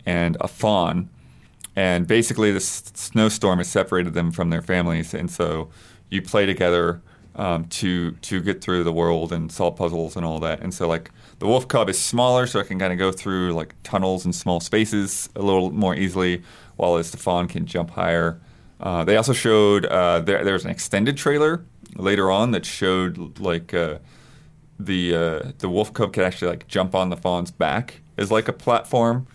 and 0.07 0.37
a 0.41 0.49
fawn 0.49 1.09
and 1.77 2.07
basically 2.07 2.51
this 2.51 2.83
snowstorm 2.95 3.59
has 3.59 3.69
separated 3.69 4.15
them 4.15 4.31
from 4.33 4.49
their 4.51 4.63
families 4.63 5.13
and 5.13 5.31
so 5.31 5.69
you 6.09 6.23
play 6.23 6.47
together 6.47 7.03
um, 7.37 7.65
to 7.67 8.13
to 8.23 8.41
get 8.41 8.61
through 8.63 8.85
the 8.85 8.93
world 8.93 9.33
and 9.35 9.53
solve 9.53 9.77
puzzles 9.77 10.17
and 10.17 10.25
all 10.25 10.39
that 10.39 10.61
and 10.61 10.73
so 10.73 10.89
like 10.89 11.11
the 11.41 11.47
wolf 11.47 11.69
cub 11.69 11.91
is 11.91 11.99
smaller 12.01 12.47
so 12.47 12.59
it 12.59 12.67
can 12.69 12.79
kind 12.79 12.93
of 12.93 12.99
go 12.99 13.13
through 13.13 13.53
like 13.53 13.75
tunnels 13.83 14.25
and 14.25 14.35
small 14.35 14.61
spaces 14.61 15.29
a 15.37 15.43
little 15.43 15.71
more 15.73 15.95
easily 15.95 16.43
while 16.77 16.97
as 16.97 17.11
the 17.11 17.17
fawn 17.19 17.47
can 17.49 17.67
jump 17.67 17.91
higher 17.91 18.41
uh, 18.83 19.05
they 19.05 19.17
also 19.17 19.33
showed 19.33 19.87
uh, 19.87 20.21
there, 20.21 20.43
there 20.45 20.55
was 20.55 20.65
an 20.65 20.71
extended 20.71 21.17
trailer 21.17 21.65
later 21.97 22.31
on 22.31 22.51
that 22.51 22.67
showed 22.67 23.39
like 23.39 23.73
uh, 23.73 23.99
the 24.81 25.15
uh, 25.15 25.43
the 25.59 25.69
wolf 25.69 25.93
cub 25.95 26.13
could 26.13 26.25
actually 26.25 26.49
like 26.49 26.67
jump 26.67 26.95
on 26.95 27.09
the 27.09 27.17
fawn's 27.17 27.51
back 27.51 28.01
as 28.19 28.31
like 28.31 28.49
a 28.49 28.53
platform. 28.53 29.27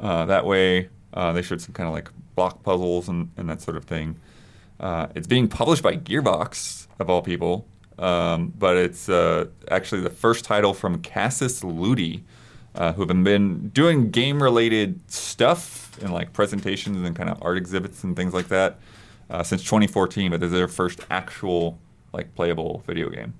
Uh, 0.00 0.24
that 0.26 0.44
way, 0.44 0.88
uh, 1.14 1.32
they 1.32 1.42
showed 1.42 1.60
some 1.60 1.72
kind 1.74 1.88
of 1.88 1.94
like 1.94 2.10
block 2.34 2.62
puzzles 2.62 3.08
and, 3.08 3.30
and 3.36 3.48
that 3.48 3.60
sort 3.60 3.76
of 3.76 3.84
thing. 3.84 4.16
it's 5.14 5.26
being 5.26 5.48
published 5.48 5.82
by 5.82 5.96
Gearbox 5.96 6.86
of 6.98 7.08
all 7.10 7.20
people, 7.22 7.66
um, 7.98 8.52
but 8.58 8.76
it's 8.76 9.08
actually 9.70 10.00
the 10.00 10.10
first 10.10 10.44
title 10.44 10.72
from 10.74 11.00
Casus 11.02 11.62
Ludi 11.64 12.22
uh, 12.74 12.92
who 12.92 13.06
have 13.06 13.24
been 13.24 13.68
doing 13.70 14.10
game 14.10 14.42
related 14.42 14.98
stuff 15.10 15.98
and 16.02 16.12
like 16.12 16.32
presentations 16.32 16.96
and 17.06 17.16
kind 17.16 17.28
of 17.28 17.38
art 17.42 17.56
exhibits 17.56 18.04
and 18.04 18.16
things 18.16 18.34
like 18.34 18.48
that 18.48 18.78
uh, 19.30 19.42
since 19.42 19.62
2014, 19.62 20.30
but 20.30 20.40
this 20.40 20.48
is 20.48 20.52
their 20.52 20.68
first 20.68 21.00
actual 21.10 21.78
like 22.12 22.34
playable 22.34 22.82
video 22.86 23.08
game. 23.08 23.34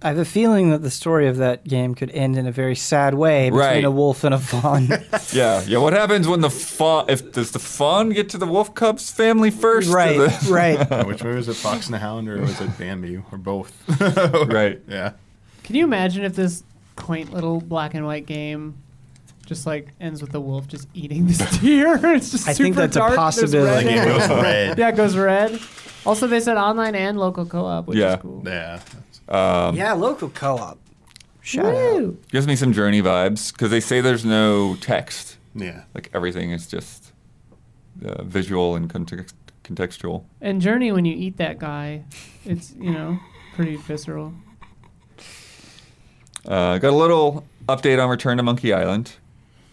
I 0.00 0.08
have 0.08 0.18
a 0.18 0.24
feeling 0.24 0.70
that 0.70 0.78
the 0.82 0.92
story 0.92 1.26
of 1.26 1.38
that 1.38 1.64
game 1.64 1.96
could 1.96 2.12
end 2.12 2.38
in 2.38 2.46
a 2.46 2.52
very 2.52 2.76
sad 2.76 3.14
way 3.14 3.46
between 3.50 3.60
right. 3.60 3.84
a 3.84 3.90
wolf 3.90 4.22
and 4.22 4.32
a 4.32 4.38
fawn. 4.38 4.86
yeah, 5.32 5.60
yeah. 5.66 5.78
What 5.78 5.92
happens 5.92 6.28
when 6.28 6.40
the 6.40 6.50
fawn? 6.50 7.06
If 7.08 7.32
does 7.32 7.50
the 7.50 7.58
fawn 7.58 8.10
get 8.10 8.28
to 8.28 8.38
the 8.38 8.46
wolf 8.46 8.76
cub's 8.76 9.10
family 9.10 9.50
first? 9.50 9.90
Right, 9.90 10.16
the- 10.16 10.48
right. 10.52 11.04
Which 11.04 11.24
way 11.24 11.34
was 11.34 11.48
it? 11.48 11.54
Fox 11.56 11.86
and 11.88 11.94
the 11.94 11.98
Hound, 11.98 12.28
or 12.28 12.40
was 12.40 12.60
it 12.60 12.78
Bambi, 12.78 13.20
or 13.32 13.38
both? 13.38 13.72
right. 14.48 14.80
Yeah. 14.86 15.14
Can 15.64 15.74
you 15.74 15.82
imagine 15.82 16.22
if 16.24 16.36
this 16.36 16.62
quaint 16.98 17.32
little 17.32 17.60
black 17.60 17.94
and 17.94 18.04
white 18.04 18.26
game. 18.26 18.74
Just 19.46 19.64
like 19.66 19.88
ends 19.98 20.20
with 20.20 20.30
the 20.30 20.40
wolf 20.40 20.68
just 20.68 20.88
eating 20.92 21.26
this 21.26 21.38
deer. 21.60 21.98
it's 22.14 22.30
just 22.32 22.46
I 22.46 22.52
super 22.52 22.64
think 22.66 22.76
that's 22.76 22.96
dark. 22.96 23.14
a 23.14 23.16
possibility. 23.16 23.86
Like 23.86 23.96
it 23.96 24.04
goes 24.06 24.28
red. 24.28 24.78
Yeah, 24.78 24.88
it 24.88 24.96
goes 24.96 25.16
red. 25.16 25.58
Also, 26.04 26.26
they 26.26 26.40
said 26.40 26.56
online 26.58 26.94
and 26.94 27.18
local 27.18 27.46
co-op, 27.46 27.86
which 27.86 27.96
Yeah. 27.96 28.14
is 28.16 28.20
cool. 28.20 28.42
Yeah. 28.44 28.80
Um, 29.28 29.74
yeah, 29.74 29.94
local 29.94 30.28
co-op. 30.28 30.78
Shout 31.40 31.74
out. 31.74 32.14
Gives 32.30 32.46
me 32.46 32.56
some 32.56 32.72
journey 32.74 33.00
vibes 33.00 33.52
because 33.52 33.70
they 33.70 33.80
say 33.80 34.02
there's 34.02 34.24
no 34.24 34.76
text. 34.82 35.38
Yeah. 35.54 35.84
Like 35.94 36.10
everything 36.12 36.50
is 36.50 36.66
just 36.66 37.12
uh, 38.04 38.22
visual 38.24 38.76
and 38.76 38.88
context- 38.90 39.34
contextual. 39.64 40.24
And 40.42 40.60
Journey, 40.60 40.92
when 40.92 41.06
you 41.06 41.16
eat 41.16 41.38
that 41.38 41.58
guy, 41.58 42.04
it's 42.44 42.74
you 42.78 42.90
know 42.90 43.18
pretty 43.54 43.76
visceral. 43.76 44.34
Uh, 46.48 46.78
got 46.78 46.90
a 46.94 46.96
little 46.96 47.44
update 47.68 48.02
on 48.02 48.08
Return 48.08 48.38
to 48.38 48.42
Monkey 48.42 48.72
Island. 48.72 49.12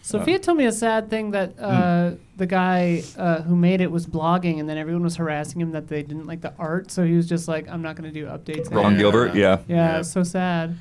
Sophia 0.01 0.35
uh, 0.35 0.39
told 0.39 0.57
me 0.57 0.65
a 0.65 0.73
sad 0.73 1.09
thing 1.09 1.31
that 1.31 1.53
uh, 1.57 1.63
mm. 1.71 2.19
the 2.35 2.45
guy 2.45 3.01
uh, 3.17 3.41
who 3.43 3.55
made 3.55 3.79
it 3.79 3.89
was 3.89 4.05
blogging, 4.05 4.59
and 4.59 4.67
then 4.67 4.77
everyone 4.77 5.01
was 5.01 5.15
harassing 5.15 5.61
him 5.61 5.71
that 5.71 5.87
they 5.87 6.03
didn't 6.03 6.27
like 6.27 6.41
the 6.41 6.53
art, 6.59 6.91
so 6.91 7.05
he 7.05 7.13
was 7.15 7.29
just 7.29 7.47
like, 7.47 7.67
"I'm 7.69 7.81
not 7.81 7.95
going 7.95 8.13
to 8.13 8.13
do 8.13 8.27
updates." 8.27 8.69
Ron 8.71 8.97
Gilbert, 8.97 9.33
yeah. 9.35 9.59
yeah, 9.69 9.75
yeah, 9.95 10.01
so 10.01 10.21
sad. 10.21 10.77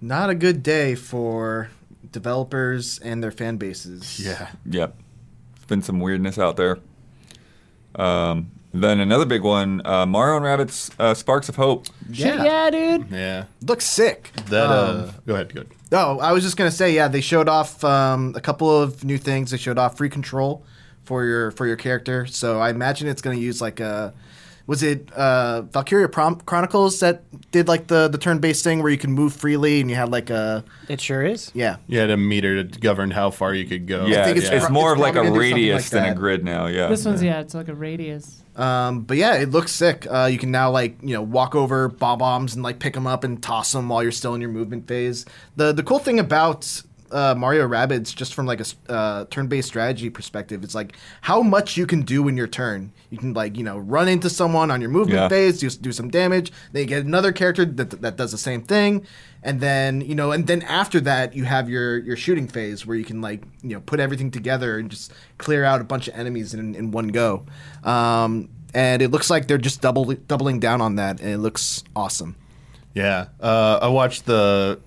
Not 0.00 0.30
a 0.30 0.34
good 0.34 0.62
day 0.62 0.94
for 0.94 1.70
developers 2.10 2.98
and 3.00 3.22
their 3.22 3.30
fan 3.30 3.58
bases. 3.58 4.18
Yeah, 4.18 4.48
yep. 4.64 4.96
It's 5.56 5.64
been 5.66 5.82
some 5.82 6.00
weirdness 6.00 6.38
out 6.38 6.56
there. 6.56 6.78
Um, 7.94 8.50
then 8.82 9.00
another 9.00 9.24
big 9.24 9.42
one, 9.42 9.82
uh, 9.84 10.06
Mario 10.06 10.36
and 10.36 10.44
Rabbids 10.44 10.90
uh, 10.98 11.14
Sparks 11.14 11.48
of 11.48 11.56
Hope. 11.56 11.86
Yeah, 12.10 12.42
yeah 12.44 12.70
dude. 12.70 13.10
Yeah. 13.10 13.44
Looks 13.62 13.84
sick. 13.84 14.30
That 14.48 14.66
uh, 14.70 14.78
um, 14.78 15.02
uh, 15.08 15.12
go 15.26 15.34
ahead, 15.34 15.54
good. 15.54 15.68
oh, 15.92 16.18
I 16.18 16.32
was 16.32 16.42
just 16.42 16.56
gonna 16.56 16.70
say, 16.70 16.92
yeah, 16.94 17.08
they 17.08 17.20
showed 17.20 17.48
off 17.48 17.82
um, 17.84 18.34
a 18.36 18.40
couple 18.40 18.70
of 18.74 19.04
new 19.04 19.18
things. 19.18 19.50
They 19.50 19.56
showed 19.56 19.78
off 19.78 19.96
free 19.96 20.10
control 20.10 20.62
for 21.04 21.24
your 21.24 21.50
for 21.52 21.66
your 21.66 21.76
character. 21.76 22.26
So 22.26 22.58
I 22.60 22.70
imagine 22.70 23.08
it's 23.08 23.22
gonna 23.22 23.36
use 23.36 23.60
like 23.60 23.80
a 23.80 24.12
was 24.66 24.82
it 24.82 25.10
uh, 25.12 25.62
Valkyria 25.62 26.08
Prom- 26.08 26.40
Chronicles 26.40 26.98
that 26.98 27.22
did 27.52 27.68
like 27.68 27.86
the, 27.86 28.08
the 28.08 28.18
turn 28.18 28.40
based 28.40 28.64
thing 28.64 28.82
where 28.82 28.90
you 28.90 28.98
can 28.98 29.12
move 29.12 29.32
freely 29.32 29.80
and 29.80 29.88
you 29.88 29.94
had 29.94 30.10
like 30.10 30.28
a. 30.28 30.64
It 30.88 31.00
sure 31.00 31.22
is. 31.24 31.52
Yeah. 31.54 31.76
You 31.86 32.00
had 32.00 32.10
a 32.10 32.16
meter 32.16 32.64
to 32.64 32.80
govern 32.80 33.12
how 33.12 33.30
far 33.30 33.54
you 33.54 33.64
could 33.64 33.86
go. 33.86 34.06
Yeah, 34.06 34.26
it's, 34.28 34.42
yeah. 34.42 34.48
Pro- 34.48 34.58
it's, 34.58 34.70
more 34.70 34.90
it's 34.92 35.00
of 35.00 35.14
like 35.14 35.14
a 35.14 35.30
radius 35.30 35.92
like 35.92 36.02
than 36.02 36.12
a 36.12 36.14
grid 36.16 36.42
now. 36.44 36.66
Yeah. 36.66 36.88
This 36.88 37.04
one's 37.04 37.22
yeah, 37.22 37.40
it's 37.40 37.54
like 37.54 37.68
a 37.68 37.74
radius. 37.76 38.42
Um, 38.56 39.02
but 39.02 39.16
yeah, 39.18 39.34
it 39.36 39.50
looks 39.50 39.70
sick. 39.72 40.06
Uh, 40.10 40.28
you 40.32 40.38
can 40.38 40.50
now 40.50 40.70
like 40.70 40.96
you 41.02 41.14
know 41.14 41.22
walk 41.22 41.54
over 41.54 41.88
bomb 41.88 42.18
bombs 42.18 42.54
and 42.54 42.62
like 42.64 42.78
pick 42.78 42.94
them 42.94 43.06
up 43.06 43.22
and 43.22 43.42
toss 43.42 43.72
them 43.72 43.88
while 43.90 44.02
you're 44.02 44.12
still 44.12 44.34
in 44.34 44.40
your 44.40 44.50
movement 44.50 44.88
phase. 44.88 45.26
The 45.56 45.72
the 45.72 45.82
cool 45.82 45.98
thing 45.98 46.18
about 46.18 46.64
uh, 47.10 47.34
Mario 47.36 47.66
Rabbids 47.68 48.14
just 48.14 48.34
from 48.34 48.46
like 48.46 48.60
a 48.60 48.64
uh, 48.92 49.24
turn-based 49.30 49.68
strategy 49.68 50.10
perspective. 50.10 50.64
It's 50.64 50.74
like 50.74 50.96
how 51.20 51.42
much 51.42 51.76
you 51.76 51.86
can 51.86 52.02
do 52.02 52.26
in 52.28 52.36
your 52.36 52.46
turn. 52.46 52.92
You 53.10 53.18
can 53.18 53.34
like 53.34 53.56
you 53.56 53.64
know 53.64 53.78
run 53.78 54.08
into 54.08 54.30
someone 54.30 54.70
on 54.70 54.80
your 54.80 54.90
movement 54.90 55.18
yeah. 55.20 55.28
phase, 55.28 55.60
do, 55.60 55.68
do 55.70 55.92
some 55.92 56.10
damage. 56.10 56.52
Then 56.72 56.80
you 56.82 56.86
get 56.88 57.04
another 57.04 57.32
character 57.32 57.64
that, 57.64 58.00
that 58.02 58.16
does 58.16 58.32
the 58.32 58.38
same 58.38 58.62
thing, 58.62 59.06
and 59.42 59.60
then 59.60 60.00
you 60.00 60.14
know, 60.14 60.32
and 60.32 60.46
then 60.46 60.62
after 60.62 61.00
that 61.02 61.34
you 61.34 61.44
have 61.44 61.68
your 61.68 61.98
your 61.98 62.16
shooting 62.16 62.48
phase 62.48 62.86
where 62.86 62.96
you 62.96 63.04
can 63.04 63.20
like 63.20 63.42
you 63.62 63.70
know 63.74 63.80
put 63.80 64.00
everything 64.00 64.30
together 64.30 64.78
and 64.78 64.90
just 64.90 65.12
clear 65.38 65.64
out 65.64 65.80
a 65.80 65.84
bunch 65.84 66.08
of 66.08 66.14
enemies 66.14 66.54
in 66.54 66.74
in 66.74 66.90
one 66.90 67.08
go. 67.08 67.44
Um, 67.84 68.48
and 68.74 69.00
it 69.00 69.10
looks 69.10 69.30
like 69.30 69.46
they're 69.46 69.56
just 69.58 69.80
double 69.80 70.04
doubling 70.04 70.60
down 70.60 70.80
on 70.80 70.96
that, 70.96 71.20
and 71.20 71.30
it 71.30 71.38
looks 71.38 71.84
awesome. 71.94 72.36
Yeah, 72.94 73.26
uh, 73.40 73.78
I 73.82 73.88
watched 73.88 74.24
the 74.24 74.80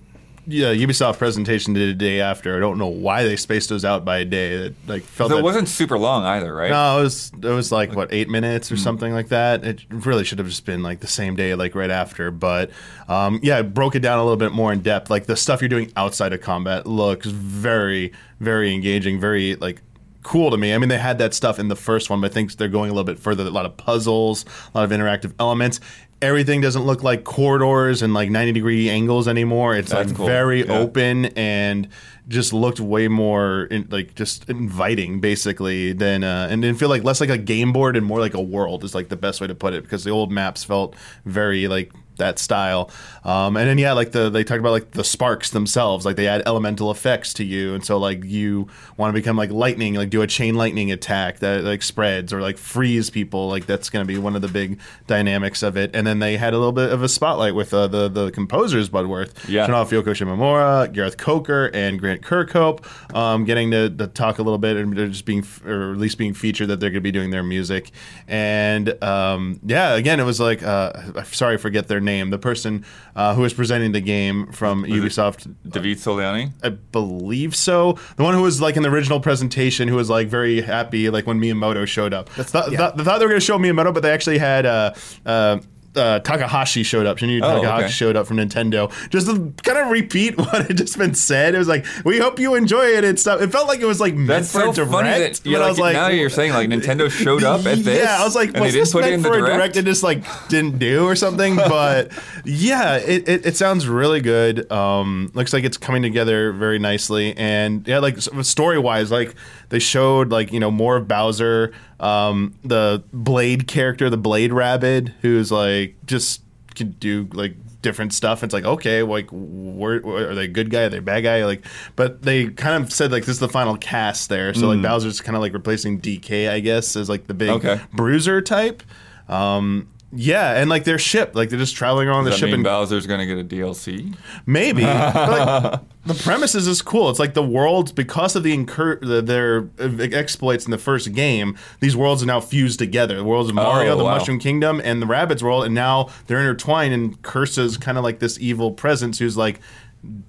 yeah, 0.52 0.74
Ubisoft 0.74 1.18
presentation 1.18 1.74
did 1.74 1.88
a 1.88 1.94
day 1.94 2.20
after. 2.20 2.56
I 2.56 2.60
don't 2.60 2.78
know 2.78 2.88
why 2.88 3.22
they 3.22 3.36
spaced 3.36 3.68
those 3.68 3.84
out 3.84 4.04
by 4.04 4.18
a 4.18 4.24
day. 4.24 4.52
It 4.52 4.74
like 4.86 5.02
felt 5.02 5.30
so 5.30 5.34
that, 5.36 5.40
it 5.40 5.44
wasn't 5.44 5.68
super 5.68 5.98
long 5.98 6.24
either, 6.24 6.54
right? 6.54 6.70
No, 6.70 6.98
it 6.98 7.02
was 7.02 7.32
it 7.40 7.44
was 7.46 7.70
like, 7.70 7.90
like 7.90 7.96
what 7.96 8.12
eight 8.12 8.28
minutes 8.28 8.70
or 8.72 8.74
mm 8.74 8.80
something 8.90 9.12
like 9.12 9.28
that. 9.28 9.62
It 9.62 9.84
really 9.90 10.24
should 10.24 10.38
have 10.38 10.48
just 10.48 10.64
been 10.64 10.82
like 10.82 10.98
the 11.00 11.06
same 11.06 11.36
day, 11.36 11.54
like 11.54 11.74
right 11.74 11.90
after. 11.90 12.30
But 12.32 12.70
um, 13.08 13.38
yeah, 13.42 13.58
it 13.58 13.72
broke 13.74 13.94
it 13.94 14.00
down 14.00 14.18
a 14.18 14.22
little 14.24 14.38
bit 14.38 14.52
more 14.52 14.72
in 14.72 14.80
depth. 14.80 15.10
Like 15.10 15.26
the 15.26 15.36
stuff 15.36 15.60
you're 15.62 15.68
doing 15.68 15.92
outside 15.96 16.32
of 16.32 16.40
combat 16.40 16.86
looks 16.86 17.26
very 17.26 18.12
very 18.40 18.72
engaging, 18.74 19.20
very 19.20 19.54
like 19.56 19.82
cool 20.24 20.50
to 20.50 20.56
me. 20.56 20.72
I 20.74 20.78
mean, 20.78 20.88
they 20.88 20.98
had 20.98 21.18
that 21.18 21.34
stuff 21.34 21.58
in 21.60 21.68
the 21.68 21.76
first 21.76 22.08
one, 22.10 22.20
but 22.22 22.30
I 22.30 22.34
think 22.34 22.52
they're 22.54 22.66
going 22.68 22.90
a 22.90 22.94
little 22.94 23.04
bit 23.04 23.18
further. 23.20 23.44
A 23.46 23.50
lot 23.50 23.66
of 23.66 23.76
puzzles, 23.76 24.44
a 24.74 24.78
lot 24.78 24.84
of 24.90 24.90
interactive 24.90 25.34
elements 25.38 25.78
everything 26.22 26.60
doesn't 26.60 26.82
look 26.82 27.02
like 27.02 27.24
corridors 27.24 28.02
and 28.02 28.12
like 28.14 28.30
90 28.30 28.52
degree 28.52 28.90
angles 28.90 29.28
anymore. 29.28 29.74
It's 29.74 29.90
That's 29.90 30.08
like 30.10 30.16
cool. 30.16 30.26
very 30.26 30.66
yeah. 30.66 30.78
open 30.78 31.26
and 31.36 31.88
just 32.30 32.52
looked 32.52 32.80
way 32.80 33.08
more 33.08 33.64
in, 33.64 33.86
like 33.90 34.14
just 34.14 34.48
inviting 34.48 35.20
basically 35.20 35.92
than 35.92 36.24
uh, 36.24 36.46
and 36.50 36.62
didn't 36.62 36.78
feel 36.78 36.88
like 36.88 37.04
less 37.04 37.20
like 37.20 37.28
a 37.28 37.36
game 37.36 37.72
board 37.72 37.96
and 37.96 38.06
more 38.06 38.20
like 38.20 38.34
a 38.34 38.40
world 38.40 38.84
is 38.84 38.94
like 38.94 39.08
the 39.08 39.16
best 39.16 39.40
way 39.40 39.46
to 39.46 39.54
put 39.54 39.74
it 39.74 39.82
because 39.82 40.04
the 40.04 40.10
old 40.10 40.32
maps 40.32 40.64
felt 40.64 40.94
very 41.26 41.68
like 41.68 41.92
that 42.18 42.38
style 42.38 42.90
um, 43.24 43.56
and 43.56 43.66
then 43.66 43.78
yeah 43.78 43.92
like 43.94 44.12
the 44.12 44.28
they 44.28 44.44
talked 44.44 44.60
about 44.60 44.72
like 44.72 44.90
the 44.90 45.02
sparks 45.02 45.48
themselves 45.50 46.04
like 46.04 46.16
they 46.16 46.28
add 46.28 46.42
elemental 46.44 46.90
effects 46.90 47.32
to 47.32 47.42
you 47.42 47.72
and 47.72 47.82
so 47.82 47.96
like 47.96 48.22
you 48.24 48.68
want 48.98 49.10
to 49.14 49.14
become 49.18 49.38
like 49.38 49.50
lightning 49.50 49.94
like 49.94 50.10
do 50.10 50.20
a 50.20 50.26
chain 50.26 50.54
lightning 50.54 50.92
attack 50.92 51.38
that 51.38 51.64
like 51.64 51.82
spreads 51.82 52.30
or 52.30 52.42
like 52.42 52.58
freeze 52.58 53.08
people 53.08 53.48
like 53.48 53.64
that's 53.64 53.88
going 53.88 54.06
to 54.06 54.06
be 54.06 54.18
one 54.18 54.36
of 54.36 54.42
the 54.42 54.48
big 54.48 54.78
dynamics 55.06 55.62
of 55.62 55.78
it 55.78 55.96
and 55.96 56.06
then 56.06 56.18
they 56.18 56.36
had 56.36 56.52
a 56.52 56.58
little 56.58 56.72
bit 56.72 56.92
of 56.92 57.02
a 57.02 57.08
spotlight 57.08 57.54
with 57.54 57.72
uh, 57.72 57.86
the 57.86 58.06
the 58.10 58.30
composers 58.32 58.90
budworth 58.90 59.32
yeah. 59.48 59.66
Shinoff 59.66 59.88
Yoko 59.88 60.92
Gareth 60.92 61.16
Coker 61.16 61.70
and 61.72 61.98
Grant 61.98 62.19
David 62.20 62.48
Kirkhope, 62.50 63.14
um, 63.14 63.44
getting 63.44 63.70
to, 63.70 63.90
to, 63.90 64.06
talk 64.08 64.38
a 64.38 64.42
little 64.42 64.58
bit, 64.58 64.76
and 64.76 64.94
just 65.12 65.24
being, 65.24 65.44
or 65.64 65.92
at 65.92 65.98
least 65.98 66.18
being 66.18 66.34
featured 66.34 66.68
that 66.68 66.80
they're 66.80 66.90
going 66.90 67.00
to 67.00 67.00
be 67.00 67.10
doing 67.12 67.30
their 67.30 67.42
music. 67.42 67.90
And 68.28 69.02
um, 69.02 69.60
yeah, 69.64 69.94
again, 69.94 70.20
it 70.20 70.24
was 70.24 70.40
like, 70.40 70.62
uh, 70.62 71.22
sorry, 71.24 71.54
I 71.54 71.56
forget 71.56 71.88
their 71.88 72.00
name. 72.00 72.30
The 72.30 72.38
person 72.38 72.84
uh, 73.16 73.34
who 73.34 73.42
was 73.42 73.54
presenting 73.54 73.92
the 73.92 74.00
game 74.00 74.52
from 74.52 74.82
was 74.82 74.90
Ubisoft, 74.90 75.46
uh, 75.50 75.68
David 75.68 75.98
Soliani, 75.98 76.50
I 76.62 76.70
believe 76.70 77.54
so. 77.56 77.98
The 78.16 78.22
one 78.22 78.34
who 78.34 78.42
was 78.42 78.60
like 78.60 78.76
in 78.76 78.82
the 78.82 78.90
original 78.90 79.20
presentation, 79.20 79.88
who 79.88 79.96
was 79.96 80.10
like 80.10 80.28
very 80.28 80.60
happy, 80.60 81.10
like 81.10 81.26
when 81.26 81.40
Miyamoto 81.40 81.86
showed 81.86 82.14
up. 82.14 82.28
That's, 82.34 82.52
th- 82.52 82.70
yeah. 82.70 82.90
th- 82.90 83.04
thought 83.04 83.18
they 83.18 83.24
were 83.24 83.30
going 83.30 83.40
to 83.40 83.40
show 83.40 83.58
Miyamoto, 83.58 83.92
but 83.92 84.02
they 84.02 84.10
actually 84.12 84.38
had. 84.38 84.66
Uh, 84.66 84.94
uh 85.26 85.58
uh, 85.96 86.20
Takahashi 86.20 86.82
showed 86.82 87.06
up. 87.06 87.18
Shinji 87.18 87.40
oh, 87.42 87.54
Takahashi 87.54 87.84
okay. 87.84 87.92
showed 87.92 88.16
up 88.16 88.26
from 88.26 88.36
Nintendo. 88.36 88.90
Just 89.10 89.26
to 89.26 89.52
kind 89.62 89.78
of 89.78 89.88
repeat 89.88 90.36
what 90.38 90.66
had 90.66 90.76
just 90.76 90.96
been 90.98 91.14
said. 91.14 91.54
It 91.54 91.58
was 91.58 91.68
like, 91.68 91.84
we 92.04 92.18
hope 92.18 92.38
you 92.38 92.54
enjoy 92.54 92.84
it 92.84 93.04
and 93.04 93.18
stuff. 93.18 93.40
It 93.40 93.50
felt 93.50 93.68
like 93.68 93.80
it 93.80 93.86
was 93.86 94.00
like 94.00 94.14
meant 94.14 94.28
That's 94.46 94.52
for 94.52 94.60
so 94.60 94.72
direct. 94.72 94.92
Funny 94.92 95.08
that, 95.10 95.40
yeah, 95.46 95.58
like, 95.58 95.66
I 95.66 95.68
was 95.68 95.78
like, 95.78 95.92
now 95.94 96.08
you're 96.08 96.30
saying 96.30 96.52
like 96.52 96.68
Nintendo 96.68 97.10
showed 97.10 97.44
up 97.44 97.64
at 97.66 97.78
this. 97.78 98.02
Yeah, 98.04 98.18
I 98.20 98.24
was 98.24 98.34
like, 98.34 98.52
was 98.54 98.72
this 98.72 98.94
meant 98.94 99.22
for 99.22 99.30
direct? 99.30 99.52
a 99.52 99.56
direct? 99.56 99.76
and 99.76 99.86
just 99.86 100.02
like 100.02 100.24
didn't 100.48 100.78
do 100.78 101.04
or 101.04 101.16
something. 101.16 101.56
But 101.70 102.10
yeah, 102.44 102.96
it, 102.96 103.28
it, 103.28 103.46
it 103.46 103.56
sounds 103.56 103.86
really 103.86 104.20
good. 104.20 104.70
Um, 104.72 105.30
looks 105.34 105.52
like 105.52 105.62
it's 105.62 105.76
coming 105.76 106.02
together 106.02 106.52
very 106.52 106.78
nicely. 106.80 107.36
And 107.36 107.86
yeah, 107.86 107.98
like 108.00 108.18
story 108.18 108.78
wise, 108.78 109.10
like 109.12 109.34
they 109.68 109.78
showed 109.78 110.30
like 110.32 110.52
you 110.52 110.58
know 110.58 110.70
more 110.70 110.96
of 110.96 111.06
Bowser 111.06 111.72
um, 112.00 112.54
the 112.64 113.02
Blade 113.12 113.68
character, 113.68 114.08
the 114.10 114.16
Blade 114.16 114.52
Rabbit, 114.52 115.10
who's 115.20 115.52
like 115.52 115.94
just 116.06 116.42
can 116.74 116.92
do 116.92 117.28
like 117.32 117.56
different 117.82 118.14
stuff. 118.14 118.42
It's 118.42 118.54
like 118.54 118.64
okay, 118.64 119.02
like 119.02 119.28
where, 119.30 120.00
where, 120.00 120.30
are 120.30 120.34
they 120.34 120.48
good 120.48 120.70
guy? 120.70 120.82
Are 120.84 120.88
they 120.88 121.00
bad 121.00 121.20
guy? 121.20 121.44
Like, 121.44 121.64
but 121.96 122.22
they 122.22 122.48
kind 122.48 122.82
of 122.82 122.92
said 122.92 123.12
like 123.12 123.22
this 123.24 123.34
is 123.34 123.38
the 123.40 123.48
final 123.48 123.76
cast 123.76 124.28
there. 124.28 124.54
So 124.54 124.62
mm. 124.62 124.82
like 124.82 124.82
Bowser's 124.82 125.20
kind 125.20 125.36
of 125.36 125.42
like 125.42 125.52
replacing 125.52 126.00
DK, 126.00 126.48
I 126.48 126.60
guess, 126.60 126.96
as 126.96 127.08
like 127.08 127.26
the 127.26 127.34
big 127.34 127.50
okay. 127.50 127.80
bruiser 127.92 128.40
type. 128.40 128.82
Um, 129.28 129.88
yeah, 130.12 130.60
and 130.60 130.68
like 130.68 130.82
their 130.82 130.98
ship, 130.98 131.36
like 131.36 131.50
they're 131.50 131.58
just 131.58 131.76
traveling 131.76 132.08
around 132.08 132.24
Does 132.24 132.34
the 132.34 132.34
that 132.34 132.38
ship. 132.38 132.46
Mean 132.46 132.54
and 132.56 132.64
Bowser's 132.64 133.06
gonna 133.06 133.26
get 133.26 133.38
a 133.38 133.44
DLC. 133.44 134.14
Maybe 134.44 134.82
but, 134.82 135.14
like, 135.30 135.80
the 136.04 136.14
premises 136.14 136.66
is 136.66 136.82
cool. 136.82 137.10
It's 137.10 137.20
like 137.20 137.34
the 137.34 137.42
worlds 137.46 137.92
because 137.92 138.34
of 138.34 138.42
the, 138.42 138.52
incur- 138.52 138.98
the 139.00 139.22
their 139.22 139.68
exploits 139.78 140.64
in 140.64 140.72
the 140.72 140.78
first 140.78 141.12
game. 141.12 141.56
These 141.78 141.94
worlds 141.94 142.22
are 142.22 142.26
now 142.26 142.40
fused 142.40 142.80
together. 142.80 143.16
The 143.16 143.24
worlds 143.24 143.50
of 143.50 143.54
Mario, 143.54 143.92
Oh, 143.92 143.96
the 143.98 144.04
wow. 144.04 144.16
Mushroom 144.18 144.40
Kingdom, 144.40 144.80
and 144.82 145.00
the 145.00 145.06
Rabbit's 145.06 145.42
world, 145.44 145.64
and 145.64 145.74
now 145.74 146.08
they're 146.26 146.40
intertwined. 146.40 146.92
And 146.92 147.20
Cursa, 147.22 147.80
kind 147.80 147.96
of 147.96 148.02
like 148.04 148.18
this 148.18 148.36
evil 148.40 148.72
presence 148.72 149.18
who's 149.20 149.36
like 149.36 149.60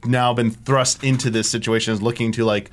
now 0.06 0.34
been 0.34 0.52
thrust 0.52 1.04
into 1.04 1.32
this 1.32 1.50
situation, 1.50 1.92
is 1.94 2.02
looking 2.04 2.32
to 2.34 2.46
like 2.46 2.70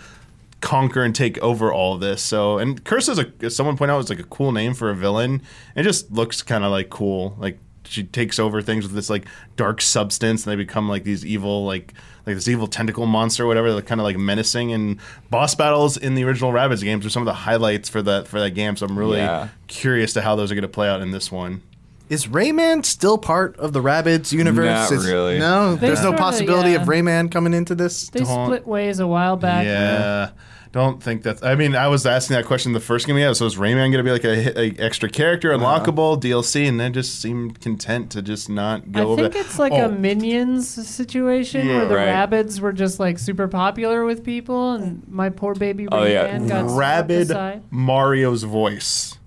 conquer 0.60 1.04
and 1.04 1.14
take 1.14 1.38
over 1.38 1.72
all 1.72 1.96
this. 1.98 2.22
So, 2.22 2.58
and 2.58 2.82
Curse 2.84 3.08
is 3.08 3.18
a 3.18 3.50
someone 3.50 3.76
pointed 3.76 3.94
out 3.94 4.00
it's 4.00 4.10
like 4.10 4.18
a 4.18 4.22
cool 4.24 4.52
name 4.52 4.74
for 4.74 4.90
a 4.90 4.94
villain. 4.94 5.42
It 5.76 5.82
just 5.84 6.10
looks 6.12 6.42
kind 6.42 6.64
of 6.64 6.70
like 6.70 6.90
cool. 6.90 7.36
Like 7.38 7.58
she 7.84 8.04
takes 8.04 8.38
over 8.38 8.60
things 8.60 8.84
with 8.84 8.92
this 8.92 9.08
like 9.08 9.24
dark 9.56 9.80
substance, 9.80 10.44
and 10.46 10.52
they 10.52 10.56
become 10.56 10.88
like 10.88 11.04
these 11.04 11.24
evil 11.24 11.64
like 11.64 11.94
like 12.26 12.36
this 12.36 12.48
evil 12.48 12.66
tentacle 12.66 13.06
monster, 13.06 13.44
or 13.44 13.46
whatever. 13.46 13.72
They're 13.72 13.82
kind 13.82 14.00
of 14.00 14.04
like 14.04 14.16
menacing. 14.16 14.72
And 14.72 15.00
boss 15.30 15.54
battles 15.54 15.96
in 15.96 16.14
the 16.14 16.24
original 16.24 16.52
Rabbids 16.52 16.82
games 16.82 17.06
are 17.06 17.10
some 17.10 17.22
of 17.22 17.26
the 17.26 17.34
highlights 17.34 17.88
for 17.88 18.02
that 18.02 18.28
for 18.28 18.40
that 18.40 18.50
game. 18.50 18.76
So 18.76 18.86
I'm 18.86 18.98
really 18.98 19.18
yeah. 19.18 19.48
curious 19.66 20.12
to 20.14 20.22
how 20.22 20.36
those 20.36 20.50
are 20.50 20.54
going 20.54 20.62
to 20.62 20.68
play 20.68 20.88
out 20.88 21.00
in 21.02 21.10
this 21.10 21.30
one. 21.30 21.62
Is 22.10 22.26
Rayman 22.26 22.86
still 22.86 23.18
part 23.18 23.54
of 23.58 23.74
the 23.74 23.82
Rabbids 23.82 24.32
universe? 24.32 24.90
Not 24.90 25.04
really. 25.04 25.38
No, 25.38 25.74
they 25.74 25.88
there's 25.88 26.02
no 26.02 26.14
possibility 26.14 26.70
yeah. 26.70 26.80
of 26.80 26.88
Rayman 26.88 27.30
coming 27.30 27.52
into 27.52 27.74
this. 27.74 28.08
They 28.08 28.24
split 28.24 28.66
ways 28.66 28.98
a 28.98 29.06
while 29.06 29.36
back. 29.36 29.66
Yeah. 29.66 29.98
yeah. 29.98 30.30
Don't 30.78 31.02
think 31.02 31.24
that's. 31.24 31.42
I 31.42 31.56
mean, 31.56 31.74
I 31.74 31.88
was 31.88 32.06
asking 32.06 32.36
that 32.36 32.44
question 32.44 32.72
the 32.72 32.78
first 32.78 33.06
game 33.08 33.16
we 33.16 33.22
had. 33.22 33.36
So 33.36 33.44
is 33.46 33.56
Rayman 33.56 33.90
going 33.90 33.94
to 33.94 34.04
be 34.04 34.12
like 34.12 34.22
a, 34.22 34.60
a 34.60 34.68
extra 34.86 35.08
character, 35.10 35.52
uh-huh. 35.52 35.64
unlockable 35.64 36.16
uh, 36.16 36.20
DLC, 36.20 36.68
and 36.68 36.78
then 36.78 36.92
just 36.92 37.20
seem 37.20 37.50
content 37.50 38.12
to 38.12 38.22
just 38.22 38.48
not 38.48 38.92
go 38.92 39.10
I 39.10 39.14
I 39.14 39.16
think 39.22 39.34
it's 39.34 39.58
like 39.58 39.72
oh. 39.72 39.86
a 39.86 39.88
Minions 39.88 40.68
situation 40.68 41.66
yeah, 41.66 41.78
where 41.78 41.88
the 41.88 41.94
right. 41.96 42.60
were 42.60 42.72
just 42.72 43.00
like 43.00 43.18
super 43.18 43.48
popular 43.48 44.04
with 44.04 44.22
people, 44.22 44.74
and 44.74 45.02
my 45.08 45.30
poor 45.30 45.56
baby 45.56 45.86
Rayman 45.86 45.90
oh, 45.90 46.04
yeah. 46.04 46.38
got 46.46 46.70
Rabbid 46.78 47.64
Mario's 47.72 48.44
voice. 48.44 49.17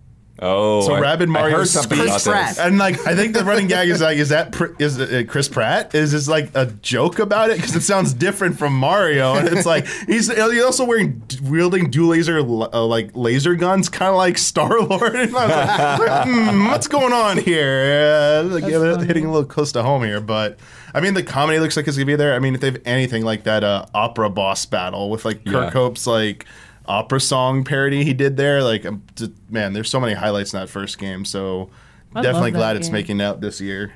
Oh, 0.44 0.82
so 0.82 0.94
I, 0.94 1.00
Rabbid 1.00 1.30
Mario 1.30 1.56
Chris 1.58 1.86
Pratt. 2.26 2.58
and 2.58 2.80
like 2.80 3.06
I 3.06 3.16
think 3.16 3.36
the 3.36 3.46
running 3.46 3.68
gag 3.68 3.88
is 3.90 4.02
like, 4.02 4.18
is 4.18 4.30
that 4.30 4.56
it 4.80 5.30
uh, 5.30 5.32
Chris 5.32 5.48
Pratt? 5.48 5.94
Is 5.94 6.14
this 6.14 6.28
like 6.28 6.50
a 6.56 6.66
joke 6.82 7.20
about 7.20 7.52
it? 7.52 7.58
Because 7.58 7.76
it 7.76 7.84
sounds 7.84 8.12
different 8.12 8.58
from 8.58 8.76
Mario, 8.76 9.36
and 9.36 9.48
it's 9.50 9.68
like 9.68 9.86
he's, 10.08 10.30
he's 10.36 10.64
also 10.64 10.84
wearing 10.84 11.22
wielding 11.44 11.92
dual 11.92 12.08
laser 12.10 12.40
uh, 12.40 12.84
like 12.84 13.12
laser 13.14 13.54
guns, 13.54 13.88
kind 13.88 14.10
of 14.10 14.16
like 14.16 14.38
Star 14.38 14.82
Lord. 14.82 15.12
Like, 15.42 15.50
like, 16.02 16.28
mm, 16.28 16.68
what's 16.70 16.88
going 16.88 17.14
on 17.14 17.38
here? 17.38 18.42
Uh, 18.44 18.44
like, 18.44 18.64
yeah, 18.64 18.98
hitting 19.04 19.26
a 19.26 19.32
little 19.32 19.48
close 19.48 19.72
to 19.74 19.84
home 19.84 20.04
here, 20.04 20.20
but. 20.20 20.58
I 20.94 21.00
mean, 21.00 21.14
the 21.14 21.24
comedy 21.24 21.58
looks 21.58 21.78
like 21.78 21.88
it's 21.88 21.96
gonna 21.96 22.06
be 22.06 22.18
there. 22.18 22.34
I 22.36 22.40
mean, 22.40 22.54
if 22.56 22.60
they 22.60 22.68
have 22.68 22.82
anything 22.84 23.24
like 23.24 23.44
that 23.44 23.64
uh, 23.64 23.86
opera 23.94 24.30
boss 24.30 24.66
battle 24.66 25.10
with 25.10 25.24
like 25.24 25.46
Kirk 25.46 25.54
yeah. 25.68 25.70
Hope's 25.70 26.06
like 26.06 26.46
opera 26.92 27.22
song 27.22 27.64
parody 27.64 28.04
he 28.04 28.14
did 28.14 28.38
there. 28.38 28.62
Like, 28.64 28.86
um, 28.86 29.04
man, 29.50 29.74
there's 29.74 29.90
so 29.90 30.00
many 30.00 30.14
highlights 30.14 30.54
in 30.54 30.60
that 30.60 30.68
first 30.68 30.98
game. 30.98 31.24
So 31.26 31.70
I 32.14 32.22
definitely 32.22 32.52
glad 32.52 32.74
game. 32.74 32.82
it's 32.82 32.90
making 32.90 33.22
out 33.22 33.40
this 33.42 33.62
year. 33.62 33.94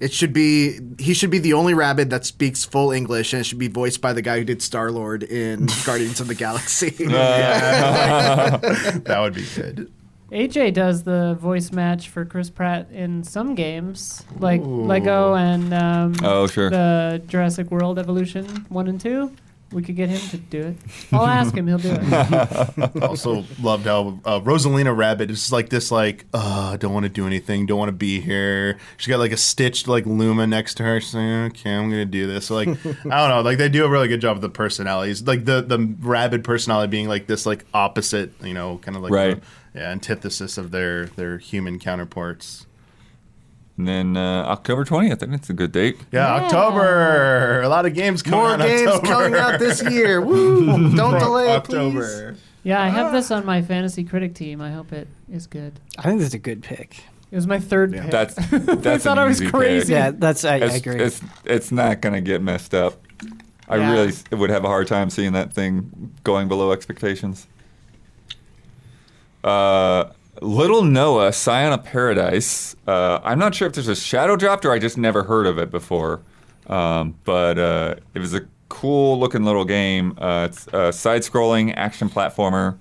It 0.00 0.12
should 0.12 0.32
be 0.32 0.80
he 0.98 1.14
should 1.14 1.30
be 1.30 1.38
the 1.38 1.52
only 1.52 1.74
rabbit 1.74 2.10
that 2.10 2.26
speaks 2.26 2.64
full 2.64 2.90
English, 2.90 3.32
and 3.32 3.40
it 3.40 3.44
should 3.44 3.58
be 3.60 3.68
voiced 3.68 4.00
by 4.00 4.12
the 4.12 4.20
guy 4.20 4.38
who 4.38 4.44
did 4.44 4.60
Star 4.60 4.90
Lord 4.90 5.22
in 5.22 5.66
Guardians 5.86 6.18
of 6.20 6.26
the 6.26 6.34
Galaxy. 6.34 6.92
Uh, 7.06 8.56
that 9.02 9.20
would 9.20 9.34
be 9.34 9.46
good. 9.54 9.92
AJ 10.32 10.72
does 10.74 11.04
the 11.04 11.34
voice 11.38 11.70
match 11.72 12.08
for 12.08 12.24
Chris 12.24 12.48
Pratt 12.50 12.90
in 12.90 13.22
some 13.22 13.54
games, 13.54 14.24
like 14.40 14.60
Ooh. 14.62 14.86
Lego 14.86 15.34
and 15.34 15.72
um, 15.72 16.14
oh 16.24 16.46
sure, 16.48 16.68
the 16.70 17.22
Jurassic 17.28 17.70
World 17.70 17.98
Evolution 17.98 18.46
one 18.70 18.88
and 18.88 19.00
two. 19.00 19.32
We 19.72 19.82
could 19.82 19.96
get 19.96 20.10
him 20.10 20.20
to 20.30 20.36
do 20.36 20.60
it. 20.68 20.76
I'll 21.12 21.26
ask 21.26 21.54
him; 21.56 21.66
he'll 21.66 21.78
do 21.78 21.96
it. 21.98 23.02
also 23.02 23.44
loved 23.60 23.86
how 23.86 24.20
uh, 24.24 24.40
Rosalina 24.40 24.94
Rabbit 24.94 25.30
is 25.30 25.50
like 25.50 25.70
this, 25.70 25.90
like, 25.90 26.26
uh, 26.34 26.76
don't 26.76 26.92
want 26.92 27.04
to 27.04 27.08
do 27.08 27.26
anything, 27.26 27.66
don't 27.66 27.78
want 27.78 27.88
to 27.88 27.92
be 27.92 28.20
here. 28.20 28.78
She's 28.98 29.08
got 29.08 29.18
like 29.18 29.32
a 29.32 29.36
stitched 29.36 29.88
like 29.88 30.04
Luma 30.04 30.46
next 30.46 30.74
to 30.74 30.82
her. 30.84 31.00
She's 31.00 31.14
like, 31.14 31.52
okay, 31.52 31.74
I'm 31.74 31.88
gonna 31.88 32.04
do 32.04 32.26
this. 32.26 32.46
So, 32.46 32.54
like, 32.54 32.68
I 32.68 32.72
don't 32.74 33.04
know, 33.06 33.40
like 33.42 33.58
they 33.58 33.68
do 33.68 33.84
a 33.84 33.88
really 33.88 34.08
good 34.08 34.20
job 34.20 34.36
of 34.36 34.42
the 34.42 34.50
personalities, 34.50 35.22
like 35.22 35.44
the 35.44 35.62
the 35.62 35.78
Rabbid 36.00 36.44
personality 36.44 36.90
being 36.90 37.08
like 37.08 37.26
this, 37.26 37.46
like 37.46 37.64
opposite, 37.72 38.32
you 38.42 38.54
know, 38.54 38.78
kind 38.78 38.96
of 38.96 39.02
like 39.02 39.12
right. 39.12 39.36
The, 39.40 39.80
yeah, 39.80 39.90
antithesis 39.90 40.58
of 40.58 40.70
their 40.70 41.06
their 41.06 41.38
human 41.38 41.78
counterparts. 41.78 42.66
And 43.78 43.88
then 43.88 44.16
uh, 44.16 44.44
October 44.44 44.84
20th, 44.84 45.12
I 45.12 45.14
think 45.16 45.32
it's 45.34 45.50
a 45.50 45.54
good 45.54 45.72
date. 45.72 45.96
Yeah, 46.12 46.26
yeah. 46.36 46.44
October. 46.44 47.62
A 47.62 47.68
lot 47.68 47.86
of 47.86 47.94
games 47.94 48.22
coming 48.22 48.40
More 48.40 48.50
out 48.52 48.60
games 48.60 48.82
October. 48.88 49.06
coming 49.06 49.34
out 49.34 49.58
this 49.58 49.82
year. 49.90 50.20
Woo! 50.20 50.94
Don't 50.94 51.18
delay 51.18 51.48
October. 51.50 52.32
Please. 52.32 52.42
Yeah, 52.64 52.80
I 52.82 52.88
have 52.88 53.06
ah. 53.08 53.12
this 53.12 53.30
on 53.30 53.44
my 53.46 53.62
fantasy 53.62 54.04
critic 54.04 54.34
team. 54.34 54.60
I 54.60 54.70
hope 54.72 54.92
it 54.92 55.08
is 55.32 55.46
good. 55.46 55.80
I 55.98 56.02
think 56.02 56.18
this 56.18 56.28
is 56.28 56.34
a 56.34 56.38
good 56.38 56.62
pick. 56.62 57.02
It 57.30 57.34
was 57.36 57.46
my 57.46 57.58
third 57.58 57.94
yeah. 57.94 58.02
pick. 58.02 58.10
That's, 58.10 58.34
that's 58.50 58.86
I 58.86 58.98
thought 58.98 59.18
I 59.18 59.24
was 59.24 59.40
crazy. 59.40 59.86
Pick. 59.86 59.90
Yeah, 59.90 60.10
that's 60.10 60.44
I, 60.44 60.56
it's, 60.56 60.74
I 60.74 60.76
agree. 60.76 61.00
It's, 61.02 61.20
it's 61.44 61.72
not 61.72 62.02
going 62.02 62.14
to 62.14 62.20
get 62.20 62.42
messed 62.42 62.74
up. 62.74 63.02
I 63.68 63.76
yeah. 63.76 63.90
really 63.92 64.12
would 64.32 64.50
have 64.50 64.64
a 64.64 64.68
hard 64.68 64.86
time 64.86 65.08
seeing 65.08 65.32
that 65.32 65.52
thing 65.54 66.12
going 66.24 66.46
below 66.46 66.72
expectations. 66.72 67.46
Uh, 69.42 70.10
Little 70.42 70.82
Noah, 70.82 71.32
Scion 71.32 71.72
of 71.72 71.84
Paradise. 71.84 72.74
Uh, 72.88 73.20
I'm 73.22 73.38
not 73.38 73.54
sure 73.54 73.68
if 73.68 73.74
there's 73.74 73.86
a 73.86 73.94
shadow 73.94 74.34
dropped 74.34 74.64
or 74.64 74.72
I 74.72 74.80
just 74.80 74.98
never 74.98 75.22
heard 75.22 75.46
of 75.46 75.56
it 75.56 75.70
before. 75.70 76.20
Um, 76.66 77.14
but 77.22 77.60
uh, 77.60 77.94
it 78.14 78.18
was 78.18 78.34
a 78.34 78.40
cool 78.68 79.20
looking 79.20 79.44
little 79.44 79.64
game. 79.64 80.16
Uh, 80.18 80.48
it's 80.50 80.66
a 80.72 80.92
side 80.92 81.22
scrolling 81.22 81.72
action 81.76 82.08
platformer. 82.08 82.76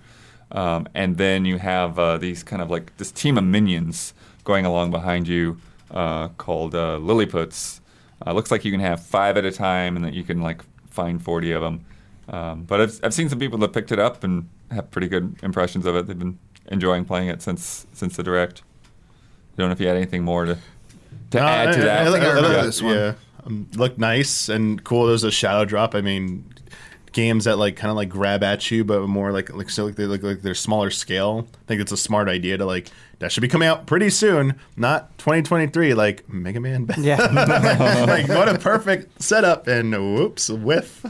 Um, 0.51 0.87
and 0.95 1.17
then 1.17 1.45
you 1.45 1.59
have 1.59 1.99
uh, 1.99 2.17
these 2.17 2.41
kind 2.41 2.63
of 2.63 2.71
like 2.71 2.97
this 2.97 3.11
team 3.11 3.37
of 3.37 3.43
minions 3.43 4.15
going 4.43 4.65
along 4.65 4.89
behind 4.89 5.27
you 5.27 5.59
uh, 5.91 6.29
called 6.29 6.73
uh, 6.73 6.97
Lilliputs. 6.97 7.79
looks 8.25 8.49
like 8.49 8.65
you 8.65 8.71
can 8.71 8.81
have 8.81 9.03
five 9.05 9.37
at 9.37 9.45
a 9.45 9.51
time 9.51 9.95
and 9.95 10.03
that 10.03 10.13
you 10.13 10.23
can 10.23 10.41
like 10.41 10.63
find 10.89 11.21
40 11.23 11.51
of 11.51 11.61
them. 11.61 11.85
Um, 12.27 12.63
but 12.63 12.81
I've, 12.81 12.99
I've 13.03 13.13
seen 13.13 13.29
some 13.29 13.37
people 13.37 13.59
that 13.59 13.71
picked 13.71 13.91
it 13.91 13.99
up 13.99 14.23
and 14.23 14.49
have 14.71 14.89
pretty 14.89 15.07
good 15.07 15.35
impressions 15.43 15.85
of 15.85 15.95
it. 15.95 16.07
They've 16.07 16.17
been 16.17 16.39
enjoying 16.67 17.05
playing 17.05 17.27
it 17.29 17.41
since 17.41 17.87
since 17.93 18.15
the 18.17 18.23
direct. 18.23 18.61
I 19.53 19.57
don't 19.61 19.69
know 19.69 19.73
if 19.73 19.79
you 19.79 19.87
had 19.87 19.97
anything 19.97 20.23
more 20.23 20.45
to 20.45 20.55
to 21.31 21.39
no, 21.39 21.45
add 21.45 21.69
I, 21.69 21.73
to 21.73 21.79
that. 21.81 22.07
I, 22.07 22.07
I, 22.07 22.11
think 22.11 22.23
I, 22.23 22.27
I 22.29 22.33
remember 22.33 22.63
this 22.63 22.81
one. 22.81 22.95
Yeah, 22.95 23.13
um, 23.45 23.67
nice 23.97 24.49
and 24.49 24.83
cool. 24.83 25.07
There's 25.07 25.23
a 25.23 25.31
shadow 25.31 25.65
drop. 25.65 25.95
I 25.95 26.01
mean, 26.01 26.45
games 27.11 27.45
that 27.45 27.57
like 27.57 27.75
kind 27.75 27.89
of 27.89 27.97
like 27.97 28.09
grab 28.09 28.43
at 28.43 28.69
you, 28.71 28.83
but 28.83 29.01
more 29.07 29.31
like 29.31 29.53
like 29.53 29.69
so 29.69 29.85
like 29.85 29.95
they 29.95 30.05
look 30.05 30.23
like 30.23 30.41
they're 30.41 30.55
smaller 30.55 30.89
scale. 30.91 31.47
I 31.53 31.57
think 31.67 31.81
it's 31.81 31.91
a 31.91 31.97
smart 31.97 32.27
idea 32.27 32.57
to 32.57 32.65
like 32.65 32.89
that 33.19 33.31
should 33.31 33.41
be 33.41 33.47
coming 33.47 33.67
out 33.67 33.85
pretty 33.85 34.09
soon, 34.09 34.59
not 34.77 35.15
2023. 35.19 35.93
Like 35.93 36.27
Mega 36.29 36.59
Man, 36.59 36.87
yeah, 36.99 37.17
like 38.07 38.27
what 38.29 38.49
a 38.49 38.57
perfect 38.57 39.21
setup 39.21 39.67
and 39.67 39.91
whoops 40.15 40.49
whiff. 40.49 41.05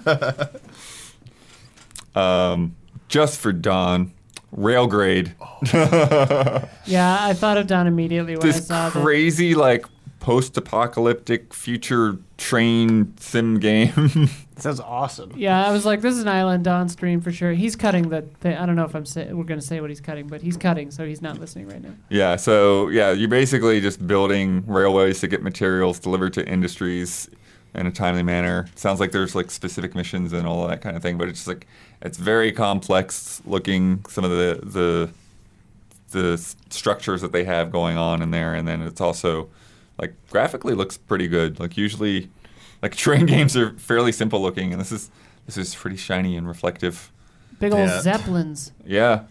um, 2.16 2.76
just 3.08 3.40
for 3.40 3.52
Don, 3.54 4.14
Railgrade. 4.56 5.32
yeah, 6.86 7.18
I 7.22 7.34
thought 7.34 7.58
of 7.58 7.68
Don 7.68 7.88
immediately 7.88 8.36
when 8.36 8.46
this 8.48 8.70
I 8.70 8.90
saw 8.90 8.90
crazy 8.90 9.56
like 9.56 9.86
post-apocalyptic 10.20 11.54
future 11.54 12.18
train 12.38 13.16
sim 13.18 13.60
game. 13.60 14.30
Sounds 14.58 14.80
awesome. 14.82 15.32
Yeah, 15.36 15.68
I 15.68 15.72
was 15.72 15.84
like, 15.86 16.02
this 16.02 16.14
is 16.16 16.22
an 16.22 16.28
Island 16.28 16.64
Don 16.64 16.90
stream 16.90 17.22
for 17.22 17.32
sure. 17.32 17.54
He's 17.54 17.78
cutting 17.78 18.10
the. 18.10 18.26
I 18.44 18.66
don't 18.66 18.76
know 18.76 18.84
if 18.84 18.94
I'm 18.94 19.06
say, 19.06 19.32
we're 19.32 19.46
going 19.46 19.60
to 19.60 19.66
say 19.66 19.80
what 19.80 19.90
he's 19.90 20.02
cutting, 20.02 20.28
but 20.28 20.42
he's 20.42 20.58
cutting, 20.58 20.92
so 20.92 21.08
he's 21.08 21.22
not 21.22 21.40
listening 21.40 21.70
right 21.70 21.82
now. 21.82 21.92
Yeah. 22.10 22.36
So 22.36 22.90
yeah, 22.90 23.12
you're 23.12 23.30
basically 23.30 23.80
just 23.80 24.06
building 24.06 24.66
railways 24.68 25.22
to 25.22 25.28
get 25.30 25.42
materials 25.44 25.98
delivered 25.98 26.34
to 26.34 26.48
industries 26.48 27.30
in 27.74 27.88
a 27.88 27.92
timely 27.92 28.24
manner. 28.24 28.68
It 28.72 28.80
sounds 28.80 29.00
like 29.00 29.12
there's 29.12 29.36
like 29.36 29.52
specific 29.52 29.96
missions 29.96 30.34
and 30.34 30.48
all 30.48 30.68
that 30.68 30.82
kind 30.82 30.96
of 30.96 31.02
thing, 31.02 31.18
but 31.18 31.28
it's 31.28 31.40
just 31.40 31.48
like 31.48 31.68
it's 32.02 32.18
very 32.18 32.52
complex 32.52 33.42
looking. 33.46 34.04
Some 34.10 34.24
of 34.24 34.32
the 34.32 34.60
the 34.64 35.10
the 36.12 36.38
structures 36.70 37.22
that 37.22 37.32
they 37.32 37.46
have 37.46 37.72
going 37.72 37.98
on 37.98 38.22
in 38.22 38.32
there, 38.32 38.54
and 38.54 38.68
then 38.68 38.82
it's 38.82 39.02
also 39.02 39.50
like 39.98 40.14
graphically 40.30 40.74
looks 40.74 40.98
pretty 40.98 41.28
good. 41.28 41.60
Like 41.60 41.78
usually, 41.78 42.30
like 42.82 42.96
train 42.96 43.26
games 43.26 43.56
are 43.56 43.72
fairly 43.74 44.12
simple 44.12 44.42
looking, 44.42 44.72
and 44.72 44.82
this 44.82 44.92
is 44.92 45.10
this 45.46 45.58
is 45.58 45.74
pretty 45.76 45.98
shiny 45.98 46.36
and 46.38 46.48
reflective. 46.48 47.12
Big 47.60 47.72
old 47.74 47.88
yeah. 47.90 48.02
zeppelins. 48.02 48.72
Yeah, 48.86 49.24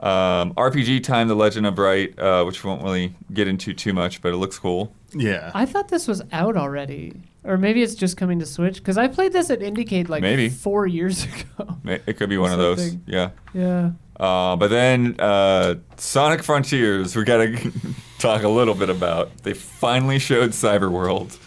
um, 0.00 0.54
RPG 0.54 1.02
Time: 1.02 1.28
The 1.28 1.34
Legend 1.34 1.66
of 1.66 1.78
Wright, 1.78 2.16
uh, 2.18 2.44
which 2.44 2.62
we 2.62 2.68
won't 2.70 2.82
really 2.82 3.14
get 3.32 3.48
into 3.48 3.74
too 3.74 3.92
much, 3.92 4.22
but 4.22 4.32
it 4.32 4.36
looks 4.36 4.58
cool. 4.58 4.94
Yeah. 5.14 5.50
I 5.54 5.66
thought 5.66 5.88
this 5.88 6.06
was 6.06 6.22
out 6.32 6.56
already, 6.56 7.14
or 7.44 7.56
maybe 7.56 7.82
it's 7.82 7.94
just 7.94 8.16
coming 8.16 8.38
to 8.40 8.46
Switch 8.46 8.76
because 8.76 8.98
I 8.98 9.08
played 9.08 9.32
this 9.32 9.50
at 9.50 9.60
IndieCade 9.60 10.08
like 10.08 10.22
Maybe. 10.22 10.48
four 10.50 10.86
years 10.86 11.24
ago. 11.24 11.76
It 11.84 12.16
could 12.16 12.28
be 12.28 12.38
one 12.38 12.52
of 12.52 12.58
those. 12.58 12.96
Yeah. 13.06 13.30
yeah. 13.54 13.92
Uh, 14.20 14.56
but 14.56 14.68
then 14.68 15.16
uh, 15.18 15.76
Sonic 15.96 16.42
Frontiers, 16.42 17.16
we 17.16 17.24
got 17.24 17.38
to 17.38 17.72
talk 18.18 18.42
a 18.42 18.48
little 18.48 18.74
bit 18.74 18.90
about. 18.90 19.34
They 19.44 19.54
finally 19.54 20.18
showed 20.18 20.50
Cyberworld, 20.50 21.38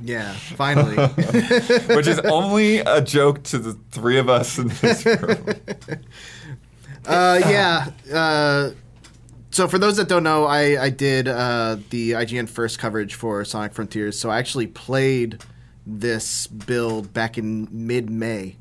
Yeah, 0.00 0.32
finally. 0.32 0.96
which 1.94 2.06
is 2.06 2.20
only 2.20 2.78
a 2.78 3.02
joke 3.02 3.42
to 3.44 3.58
the 3.58 3.74
three 3.90 4.18
of 4.18 4.28
us 4.30 4.56
in 4.58 4.68
this 4.68 5.04
room. 5.04 5.56
Uh, 7.06 7.40
yeah. 7.48 7.88
Uh, 8.16 8.70
so 9.50 9.68
for 9.68 9.78
those 9.78 9.96
that 9.96 10.08
don't 10.08 10.22
know, 10.22 10.44
I, 10.46 10.82
I 10.84 10.90
did 10.90 11.28
uh, 11.28 11.76
the 11.90 12.12
IGN 12.12 12.48
first 12.48 12.78
coverage 12.78 13.14
for 13.14 13.44
Sonic 13.44 13.72
Frontiers. 13.72 14.18
So 14.18 14.30
I 14.30 14.38
actually 14.38 14.66
played 14.66 15.42
this 15.86 16.46
build 16.46 17.12
back 17.12 17.38
in 17.38 17.68
mid 17.70 18.10
May. 18.10 18.56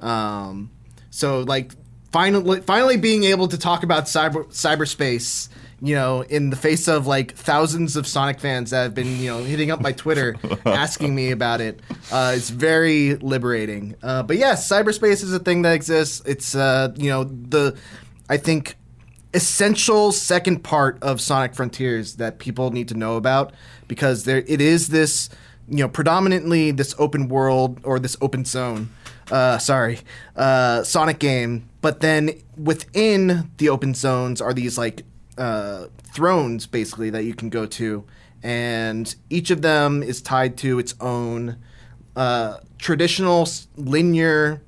Um, 0.00 0.70
so 1.10 1.40
like 1.40 1.72
finally, 2.12 2.60
finally 2.60 2.96
being 2.96 3.24
able 3.24 3.48
to 3.48 3.58
talk 3.58 3.82
about 3.82 4.04
cyber 4.04 4.44
cyberspace 4.46 5.48
you 5.82 5.94
know, 5.94 6.20
in 6.22 6.50
the 6.50 6.56
face 6.56 6.88
of 6.88 7.06
like 7.06 7.32
thousands 7.32 7.96
of 7.96 8.06
Sonic 8.06 8.38
fans 8.40 8.70
that 8.70 8.82
have 8.82 8.94
been, 8.94 9.18
you 9.18 9.30
know, 9.32 9.38
hitting 9.42 9.70
up 9.70 9.80
my 9.80 9.92
Twitter 9.92 10.36
asking 10.66 11.14
me 11.14 11.30
about 11.30 11.60
it. 11.60 11.80
Uh, 12.12 12.34
it's 12.36 12.50
very 12.50 13.14
liberating. 13.16 13.94
Uh, 14.02 14.22
but 14.22 14.36
yes, 14.36 14.68
cyberspace 14.68 15.22
is 15.22 15.32
a 15.32 15.38
thing 15.38 15.62
that 15.62 15.74
exists. 15.74 16.22
It's, 16.26 16.54
uh, 16.54 16.92
you 16.96 17.10
know, 17.10 17.24
the, 17.24 17.76
I 18.28 18.36
think, 18.36 18.76
essential 19.32 20.12
second 20.12 20.62
part 20.64 20.98
of 21.02 21.20
Sonic 21.20 21.54
Frontiers 21.54 22.16
that 22.16 22.38
people 22.38 22.70
need 22.72 22.88
to 22.88 22.94
know 22.94 23.16
about 23.16 23.52
because 23.88 24.24
there 24.24 24.42
it 24.46 24.60
is 24.60 24.88
this, 24.88 25.30
you 25.68 25.78
know, 25.78 25.88
predominantly 25.88 26.72
this 26.72 26.94
open 26.98 27.28
world 27.28 27.80
or 27.84 27.98
this 27.98 28.16
open 28.20 28.44
zone. 28.44 28.90
Uh, 29.30 29.56
sorry, 29.58 30.00
uh, 30.36 30.82
Sonic 30.82 31.20
game. 31.20 31.68
But 31.80 32.00
then 32.00 32.32
within 32.62 33.50
the 33.56 33.70
open 33.70 33.94
zones 33.94 34.42
are 34.42 34.52
these 34.52 34.76
like 34.76 35.04
uh, 35.40 35.86
thrones 36.12 36.66
basically 36.66 37.10
that 37.10 37.24
you 37.24 37.34
can 37.34 37.48
go 37.48 37.64
to, 37.66 38.04
and 38.42 39.12
each 39.30 39.50
of 39.50 39.62
them 39.62 40.02
is 40.02 40.20
tied 40.20 40.56
to 40.58 40.78
its 40.78 40.94
own 41.00 41.56
uh, 42.14 42.58
traditional 42.78 43.48
linear 43.76 44.62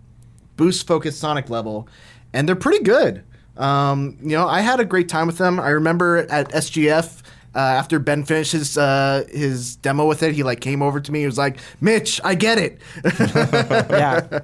boost 0.56 0.86
focused 0.86 1.20
Sonic 1.20 1.50
level, 1.50 1.88
and 2.32 2.48
they're 2.48 2.56
pretty 2.56 2.82
good. 2.82 3.22
Um, 3.58 4.16
you 4.22 4.30
know, 4.30 4.48
I 4.48 4.62
had 4.62 4.80
a 4.80 4.84
great 4.84 5.10
time 5.10 5.26
with 5.26 5.36
them. 5.38 5.60
I 5.60 5.68
remember 5.70 6.26
at 6.28 6.48
SGF. 6.50 7.20
Uh, 7.54 7.58
after 7.58 7.98
Ben 7.98 8.24
finished 8.24 8.52
his 8.52 8.78
uh, 8.78 9.24
his 9.30 9.76
demo 9.76 10.06
with 10.06 10.22
it, 10.22 10.32
he 10.34 10.42
like 10.42 10.60
came 10.60 10.80
over 10.80 11.00
to 11.02 11.12
me. 11.12 11.20
He 11.20 11.26
was 11.26 11.36
like, 11.36 11.58
"Mitch, 11.82 12.18
I 12.24 12.34
get 12.34 12.56
it." 12.56 12.80
yeah. 13.20 14.38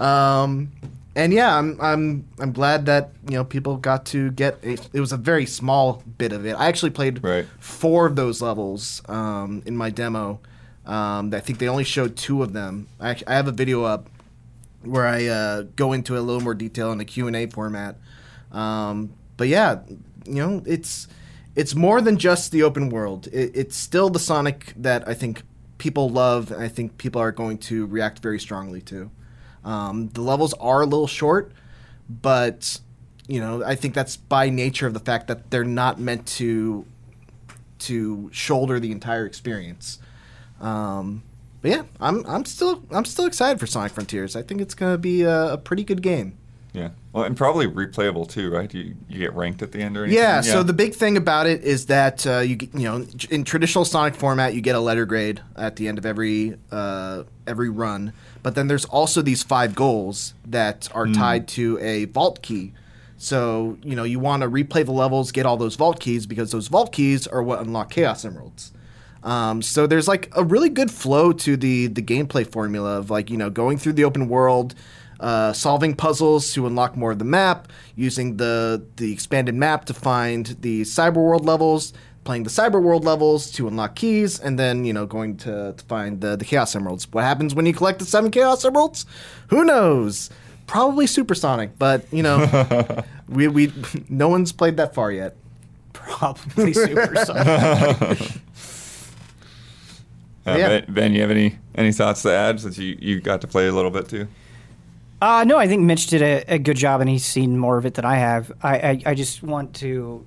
Um, 0.00 0.72
and 1.16 1.32
yeah, 1.32 1.56
I'm 1.56 1.80
I'm 1.80 2.28
I'm 2.38 2.52
glad 2.52 2.86
that 2.86 3.10
you 3.28 3.36
know 3.36 3.44
people 3.44 3.78
got 3.78 4.04
to 4.06 4.30
get 4.32 4.58
it. 4.62 4.86
It 4.92 5.00
was 5.00 5.12
a 5.12 5.16
very 5.16 5.46
small 5.46 6.02
bit 6.18 6.30
of 6.32 6.44
it. 6.44 6.52
I 6.52 6.66
actually 6.68 6.90
played 6.90 7.24
right. 7.24 7.46
four 7.58 8.06
of 8.06 8.16
those 8.16 8.42
levels 8.42 9.00
um, 9.08 9.62
in 9.64 9.74
my 9.76 9.88
demo. 9.88 10.40
Um, 10.84 11.32
I 11.34 11.40
think 11.40 11.58
they 11.58 11.68
only 11.68 11.84
showed 11.84 12.16
two 12.16 12.42
of 12.42 12.52
them. 12.52 12.86
I, 13.00 13.16
I 13.26 13.34
have 13.34 13.48
a 13.48 13.52
video 13.52 13.82
up 13.82 14.10
where 14.82 15.06
I 15.06 15.26
uh, 15.26 15.62
go 15.74 15.94
into 15.94 16.16
a 16.18 16.20
little 16.20 16.42
more 16.42 16.54
detail 16.54 16.92
in 16.92 16.98
the 16.98 17.04
Q 17.06 17.26
and 17.28 17.34
A 17.34 17.46
format. 17.46 17.96
Um, 18.52 19.14
but 19.38 19.48
yeah, 19.48 19.80
you 20.26 20.34
know, 20.46 20.62
it's 20.66 21.08
it's 21.54 21.74
more 21.74 22.02
than 22.02 22.18
just 22.18 22.52
the 22.52 22.62
open 22.62 22.90
world. 22.90 23.26
It, 23.28 23.52
it's 23.56 23.76
still 23.76 24.10
the 24.10 24.18
Sonic 24.20 24.74
that 24.76 25.08
I 25.08 25.14
think 25.14 25.44
people 25.78 26.10
love, 26.10 26.50
and 26.52 26.62
I 26.62 26.68
think 26.68 26.98
people 26.98 27.22
are 27.22 27.32
going 27.32 27.56
to 27.70 27.86
react 27.86 28.18
very 28.18 28.38
strongly 28.38 28.82
to. 28.82 29.10
Um, 29.66 30.08
the 30.14 30.20
levels 30.22 30.54
are 30.54 30.82
a 30.82 30.86
little 30.86 31.08
short, 31.08 31.52
but 32.08 32.80
you 33.26 33.40
know 33.40 33.64
I 33.64 33.74
think 33.74 33.94
that's 33.94 34.16
by 34.16 34.48
nature 34.48 34.86
of 34.86 34.94
the 34.94 35.00
fact 35.00 35.26
that 35.26 35.50
they're 35.50 35.64
not 35.64 35.98
meant 36.00 36.24
to 36.38 36.86
to 37.80 38.30
shoulder 38.32 38.78
the 38.80 38.92
entire 38.92 39.26
experience. 39.26 39.98
Um, 40.60 41.24
but 41.60 41.72
yeah, 41.72 41.82
I'm 42.00 42.24
I'm 42.26 42.44
still 42.44 42.82
I'm 42.92 43.04
still 43.04 43.26
excited 43.26 43.58
for 43.58 43.66
Sonic 43.66 43.92
Frontiers. 43.92 44.36
I 44.36 44.42
think 44.42 44.60
it's 44.60 44.74
gonna 44.74 44.98
be 44.98 45.22
a, 45.22 45.54
a 45.54 45.58
pretty 45.58 45.82
good 45.82 46.00
game. 46.00 46.38
Yeah, 46.72 46.90
well, 47.12 47.24
and 47.24 47.34
probably 47.36 47.66
replayable 47.66 48.28
too, 48.28 48.52
right? 48.52 48.72
You 48.72 48.94
you 49.08 49.18
get 49.18 49.32
ranked 49.34 49.62
at 49.62 49.72
the 49.72 49.80
end 49.80 49.96
or 49.96 50.04
anything. 50.04 50.22
Yeah. 50.22 50.36
yeah. 50.36 50.40
So 50.42 50.62
the 50.62 50.74
big 50.74 50.94
thing 50.94 51.16
about 51.16 51.46
it 51.48 51.64
is 51.64 51.86
that 51.86 52.24
uh, 52.24 52.38
you 52.38 52.56
you 52.72 52.82
know 52.84 53.04
in 53.30 53.42
traditional 53.42 53.84
Sonic 53.84 54.14
format 54.14 54.54
you 54.54 54.60
get 54.60 54.76
a 54.76 54.80
letter 54.80 55.06
grade 55.06 55.40
at 55.56 55.74
the 55.74 55.88
end 55.88 55.98
of 55.98 56.06
every 56.06 56.56
uh, 56.70 57.24
every 57.48 57.68
run. 57.68 58.12
But 58.46 58.54
then 58.54 58.68
there's 58.68 58.84
also 58.84 59.22
these 59.22 59.42
five 59.42 59.74
goals 59.74 60.34
that 60.46 60.88
are 60.94 61.06
mm. 61.06 61.14
tied 61.14 61.48
to 61.48 61.80
a 61.80 62.04
vault 62.04 62.42
key. 62.42 62.74
So, 63.16 63.76
you 63.82 63.96
know, 63.96 64.04
you 64.04 64.20
want 64.20 64.44
to 64.44 64.48
replay 64.48 64.84
the 64.84 64.92
levels, 64.92 65.32
get 65.32 65.46
all 65.46 65.56
those 65.56 65.74
vault 65.74 65.98
keys 65.98 66.26
because 66.26 66.52
those 66.52 66.68
vault 66.68 66.92
keys 66.92 67.26
are 67.26 67.42
what 67.42 67.58
unlock 67.58 67.90
chaos 67.90 68.24
emeralds. 68.24 68.70
Um, 69.24 69.62
so 69.62 69.88
there's 69.88 70.06
like 70.06 70.30
a 70.36 70.44
really 70.44 70.68
good 70.68 70.92
flow 70.92 71.32
to 71.32 71.56
the 71.56 71.88
the 71.88 72.02
gameplay 72.02 72.46
formula 72.46 72.98
of 73.00 73.10
like, 73.10 73.30
you 73.30 73.36
know, 73.36 73.50
going 73.50 73.78
through 73.78 73.94
the 73.94 74.04
open 74.04 74.28
world, 74.28 74.76
uh, 75.18 75.52
solving 75.52 75.96
puzzles 75.96 76.52
to 76.52 76.68
unlock 76.68 76.96
more 76.96 77.10
of 77.10 77.18
the 77.18 77.24
map, 77.24 77.66
using 77.96 78.36
the 78.36 78.84
the 78.94 79.12
expanded 79.12 79.56
map 79.56 79.86
to 79.86 79.92
find 79.92 80.54
the 80.60 80.82
cyber 80.82 81.16
world 81.16 81.44
levels, 81.44 81.92
playing 82.26 82.42
the 82.42 82.50
cyber 82.50 82.82
world 82.82 83.04
levels 83.04 83.50
to 83.52 83.66
unlock 83.68 83.94
keys, 83.94 84.38
and 84.38 84.58
then 84.58 84.84
you 84.84 84.92
know 84.92 85.06
going 85.06 85.38
to, 85.38 85.72
to 85.78 85.84
find 85.86 86.20
the, 86.20 86.36
the 86.36 86.44
chaos 86.44 86.76
emeralds. 86.76 87.10
What 87.12 87.24
happens 87.24 87.54
when 87.54 87.64
you 87.64 87.72
collect 87.72 88.00
the 88.00 88.04
seven 88.04 88.30
chaos 88.30 88.64
emeralds? 88.66 89.06
Who 89.48 89.64
knows? 89.64 90.28
Probably 90.66 91.06
supersonic, 91.06 91.78
but 91.78 92.04
you 92.12 92.22
know, 92.22 92.84
we 93.28 93.48
we 93.48 93.72
no 94.10 94.28
one's 94.28 94.52
played 94.52 94.76
that 94.76 94.94
far 94.94 95.10
yet. 95.10 95.36
Probably 95.94 96.72
supersonic. 96.74 98.20
Uh, 100.46 100.54
yeah. 100.56 100.80
Ben, 100.88 101.14
you 101.14 101.22
have 101.22 101.30
any 101.30 101.58
any 101.76 101.92
thoughts 101.92 102.22
to 102.22 102.32
add 102.32 102.60
since 102.60 102.76
you, 102.76 102.98
you 103.00 103.20
got 103.20 103.40
to 103.40 103.46
play 103.46 103.68
a 103.68 103.72
little 103.72 103.90
bit 103.90 104.08
too? 104.08 104.28
Uh, 105.22 105.44
no, 105.48 105.56
I 105.56 105.66
think 105.66 105.80
Mitch 105.82 106.08
did 106.08 106.20
a, 106.20 106.44
a 106.46 106.58
good 106.58 106.76
job, 106.76 107.00
and 107.00 107.08
he's 107.08 107.24
seen 107.24 107.56
more 107.56 107.78
of 107.78 107.86
it 107.86 107.94
than 107.94 108.04
I 108.04 108.16
have. 108.16 108.52
I, 108.62 108.78
I, 108.78 109.02
I 109.06 109.14
just 109.14 109.42
want 109.42 109.72
to 109.76 110.26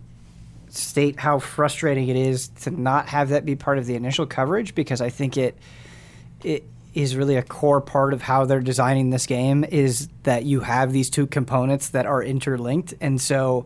state 0.69 1.19
how 1.19 1.39
frustrating 1.39 2.07
it 2.09 2.15
is 2.15 2.47
to 2.49 2.71
not 2.71 3.07
have 3.09 3.29
that 3.29 3.45
be 3.45 3.55
part 3.55 3.77
of 3.77 3.85
the 3.85 3.95
initial 3.95 4.25
coverage 4.25 4.75
because 4.75 5.01
I 5.01 5.09
think 5.09 5.37
it 5.37 5.57
it 6.43 6.63
is 6.93 7.15
really 7.15 7.35
a 7.35 7.43
core 7.43 7.81
part 7.81 8.13
of 8.13 8.21
how 8.21 8.45
they're 8.45 8.61
designing 8.61 9.09
this 9.09 9.25
game 9.27 9.63
is 9.63 10.07
that 10.23 10.43
you 10.45 10.61
have 10.61 10.91
these 10.91 11.09
two 11.09 11.27
components 11.27 11.89
that 11.89 12.05
are 12.05 12.23
interlinked 12.23 12.93
and 13.01 13.19
so 13.19 13.65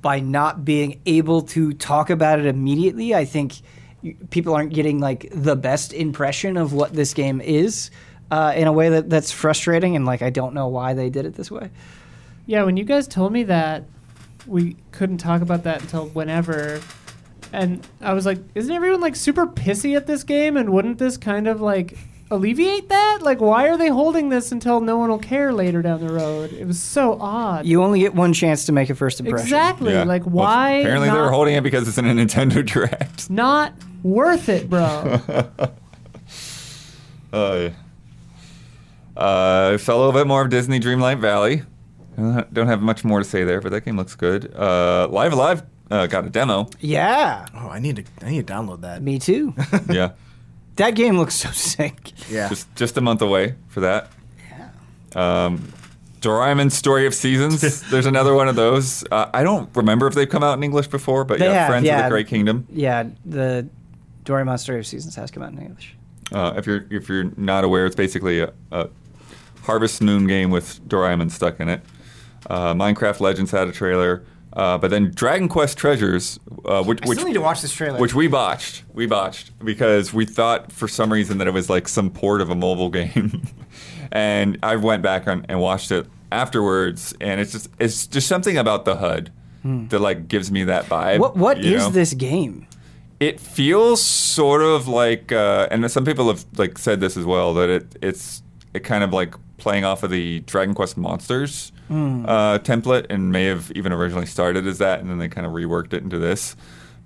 by 0.00 0.18
not 0.20 0.64
being 0.64 1.00
able 1.06 1.42
to 1.42 1.72
talk 1.74 2.10
about 2.10 2.38
it 2.38 2.46
immediately 2.46 3.14
I 3.14 3.24
think 3.24 3.54
people 4.30 4.54
aren't 4.54 4.72
getting 4.72 4.98
like 5.00 5.28
the 5.32 5.56
best 5.56 5.92
impression 5.92 6.56
of 6.56 6.72
what 6.72 6.92
this 6.92 7.14
game 7.14 7.40
is 7.40 7.90
uh, 8.30 8.52
in 8.56 8.66
a 8.66 8.72
way 8.72 8.88
that 8.90 9.08
that's 9.10 9.30
frustrating 9.30 9.94
and 9.96 10.04
like 10.04 10.22
I 10.22 10.30
don't 10.30 10.54
know 10.54 10.68
why 10.68 10.94
they 10.94 11.10
did 11.10 11.24
it 11.26 11.34
this 11.34 11.50
way. 11.50 11.70
Yeah, 12.46 12.64
when 12.64 12.76
you 12.76 12.84
guys 12.84 13.06
told 13.06 13.30
me 13.32 13.44
that 13.44 13.84
we 14.46 14.76
couldn't 14.90 15.18
talk 15.18 15.42
about 15.42 15.64
that 15.64 15.80
until 15.82 16.06
whenever. 16.08 16.80
And 17.52 17.86
I 18.00 18.14
was 18.14 18.24
like, 18.24 18.38
isn't 18.54 18.72
everyone 18.72 19.00
like 19.00 19.16
super 19.16 19.46
pissy 19.46 19.96
at 19.96 20.06
this 20.06 20.24
game? 20.24 20.56
And 20.56 20.70
wouldn't 20.72 20.98
this 20.98 21.16
kind 21.16 21.46
of 21.46 21.60
like 21.60 21.98
alleviate 22.30 22.88
that? 22.88 23.18
Like, 23.22 23.40
why 23.40 23.68
are 23.68 23.76
they 23.76 23.88
holding 23.88 24.30
this 24.30 24.52
until 24.52 24.80
no 24.80 24.96
one 24.96 25.10
will 25.10 25.18
care 25.18 25.52
later 25.52 25.82
down 25.82 26.04
the 26.04 26.12
road? 26.12 26.52
It 26.52 26.66
was 26.66 26.80
so 26.80 27.18
odd. 27.20 27.66
You 27.66 27.82
only 27.82 28.00
get 28.00 28.14
one 28.14 28.32
chance 28.32 28.64
to 28.66 28.72
make 28.72 28.88
a 28.88 28.94
first 28.94 29.20
impression. 29.20 29.40
Exactly. 29.46 29.92
Yeah. 29.92 30.04
Like, 30.04 30.22
why? 30.24 30.70
Well, 30.76 30.80
apparently, 30.82 31.10
they 31.10 31.16
were 31.18 31.30
holding 31.30 31.54
it 31.54 31.62
because 31.62 31.86
it's 31.86 31.98
in 31.98 32.06
a 32.06 32.12
Nintendo 32.14 32.64
Direct. 32.66 33.28
Not 33.28 33.74
worth 34.02 34.48
it, 34.48 34.68
bro. 34.68 35.20
Oh, 37.34 37.70
uh, 39.16 39.18
uh, 39.18 39.70
a 39.78 39.88
little 39.88 40.12
bit 40.12 40.26
more 40.26 40.42
of 40.42 40.50
Disney 40.50 40.78
Dreamlight 40.78 41.18
Valley. 41.18 41.62
I 42.16 42.20
uh, 42.20 42.44
don't 42.52 42.66
have 42.66 42.82
much 42.82 43.04
more 43.04 43.20
to 43.20 43.24
say 43.24 43.44
there, 43.44 43.60
but 43.60 43.72
that 43.72 43.84
game 43.84 43.96
looks 43.96 44.14
good. 44.14 44.52
Uh, 44.54 45.08
Live 45.10 45.32
A 45.32 45.36
Live 45.36 45.62
uh, 45.90 46.06
got 46.06 46.24
a 46.26 46.30
demo. 46.30 46.68
Yeah. 46.80 47.46
Oh, 47.54 47.68
I 47.68 47.78
need 47.78 47.96
to 47.96 48.04
I 48.26 48.30
need 48.30 48.46
to 48.46 48.52
download 48.52 48.82
that. 48.82 49.02
Me 49.02 49.18
too. 49.18 49.54
yeah. 49.88 50.12
That 50.76 50.92
game 50.94 51.16
looks 51.18 51.34
so 51.34 51.50
sick. 51.50 52.12
Yeah. 52.30 52.48
Just 52.48 52.74
just 52.76 52.96
a 52.96 53.00
month 53.00 53.22
away 53.22 53.54
for 53.68 53.80
that. 53.80 54.08
Yeah. 55.14 55.46
Um, 55.46 55.72
Doraemon's 56.20 56.74
Story 56.74 57.06
of 57.06 57.14
Seasons. 57.14 57.88
There's 57.90 58.06
another 58.06 58.34
one 58.34 58.46
of 58.46 58.54
those. 58.56 59.04
Uh, 59.10 59.28
I 59.34 59.42
don't 59.42 59.68
remember 59.74 60.06
if 60.06 60.14
they've 60.14 60.28
come 60.28 60.44
out 60.44 60.56
in 60.56 60.62
English 60.62 60.86
before, 60.88 61.24
but 61.24 61.38
They 61.40 61.46
yeah, 61.46 61.52
have, 61.54 61.68
Friends 61.68 61.88
of 61.88 61.96
the 62.04 62.08
Great 62.10 62.28
Kingdom. 62.28 62.64
Yeah, 62.70 63.04
the 63.24 63.68
Doraemon 64.24 64.58
Story 64.60 64.78
of 64.78 64.86
Seasons 64.86 65.16
has 65.16 65.30
come 65.32 65.42
out 65.42 65.50
in 65.52 65.58
English. 65.58 65.96
Uh, 66.30 66.52
if 66.56 66.64
you're 66.66 66.84
if 66.90 67.08
you're 67.08 67.32
not 67.38 67.64
aware, 67.64 67.86
it's 67.86 67.96
basically 67.96 68.40
a, 68.40 68.52
a 68.70 68.88
Harvest 69.62 70.02
Moon 70.02 70.26
game 70.26 70.50
with 70.50 70.86
Doraemon 70.88 71.30
stuck 71.30 71.58
in 71.58 71.68
it. 71.70 71.80
Uh, 72.48 72.74
Minecraft 72.74 73.20
Legends 73.20 73.50
had 73.50 73.68
a 73.68 73.72
trailer. 73.72 74.24
Uh, 74.52 74.76
but 74.76 74.90
then 74.90 75.10
Dragon 75.14 75.48
Quest 75.48 75.78
Treasures, 75.78 76.38
uh, 76.66 76.84
which, 76.84 77.00
which, 77.06 77.24
which 77.24 78.14
we 78.14 78.28
botched, 78.28 78.84
we 78.92 79.06
botched 79.06 79.64
because 79.64 80.12
we 80.12 80.26
thought 80.26 80.70
for 80.70 80.86
some 80.86 81.10
reason 81.10 81.38
that 81.38 81.46
it 81.46 81.54
was 81.54 81.70
like 81.70 81.88
some 81.88 82.10
port 82.10 82.42
of 82.42 82.50
a 82.50 82.54
mobile 82.54 82.90
game, 82.90 83.40
and 84.12 84.58
I 84.62 84.76
went 84.76 85.02
back 85.02 85.26
on, 85.26 85.46
and 85.48 85.58
watched 85.58 85.90
it 85.90 86.04
afterwards, 86.30 87.14
and 87.18 87.40
it's 87.40 87.52
just 87.52 87.70
it's 87.80 88.06
just 88.06 88.28
something 88.28 88.58
about 88.58 88.84
the 88.84 88.96
HUD 88.96 89.32
hmm. 89.62 89.86
that 89.88 90.00
like 90.00 90.28
gives 90.28 90.50
me 90.52 90.64
that 90.64 90.84
vibe. 90.84 91.20
What 91.20 91.34
what 91.34 91.64
is 91.64 91.84
know? 91.84 91.88
this 91.90 92.12
game? 92.12 92.66
It 93.20 93.40
feels 93.40 94.02
sort 94.02 94.60
of 94.60 94.86
like, 94.86 95.32
uh, 95.32 95.68
and 95.70 95.90
some 95.90 96.04
people 96.04 96.28
have 96.28 96.44
like 96.58 96.76
said 96.76 97.00
this 97.00 97.16
as 97.16 97.24
well 97.24 97.54
that 97.54 97.70
it 97.70 97.96
it's 98.02 98.42
it 98.74 98.80
kind 98.80 99.02
of 99.02 99.14
like 99.14 99.34
playing 99.56 99.86
off 99.86 100.02
of 100.02 100.10
the 100.10 100.40
Dragon 100.40 100.74
Quest 100.74 100.98
monsters 100.98 101.71
mm. 101.90 102.24
uh, 102.28 102.58
template 102.60 103.06
and 103.10 103.32
may 103.32 103.44
have 103.44 103.70
even 103.72 103.92
originally 103.92 104.26
started 104.26 104.66
as 104.66 104.78
that, 104.78 105.00
and 105.00 105.10
then 105.10 105.18
they 105.18 105.28
kind 105.28 105.46
of 105.46 105.52
reworked 105.52 105.92
it 105.92 106.02
into 106.02 106.18
this. 106.18 106.56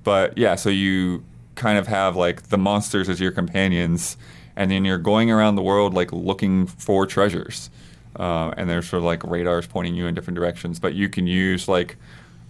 But 0.04 0.36
yeah, 0.38 0.54
so 0.54 0.68
you 0.70 1.24
kind 1.54 1.78
of 1.78 1.86
have 1.86 2.16
like 2.16 2.44
the 2.50 2.58
monsters 2.58 3.08
as 3.08 3.20
your 3.20 3.32
companions, 3.32 4.16
and 4.54 4.70
then 4.70 4.84
you're 4.84 4.98
going 4.98 5.30
around 5.30 5.56
the 5.56 5.62
world 5.62 5.94
like 5.94 6.12
looking 6.12 6.66
for 6.66 7.06
treasures. 7.06 7.70
Uh, 8.18 8.52
and 8.56 8.70
there's 8.70 8.88
sort 8.88 8.98
of 8.98 9.04
like 9.04 9.22
radars 9.24 9.66
pointing 9.66 9.94
you 9.94 10.06
in 10.06 10.14
different 10.14 10.36
directions, 10.36 10.78
but 10.78 10.94
you 10.94 11.08
can 11.08 11.26
use 11.26 11.68
like 11.68 11.96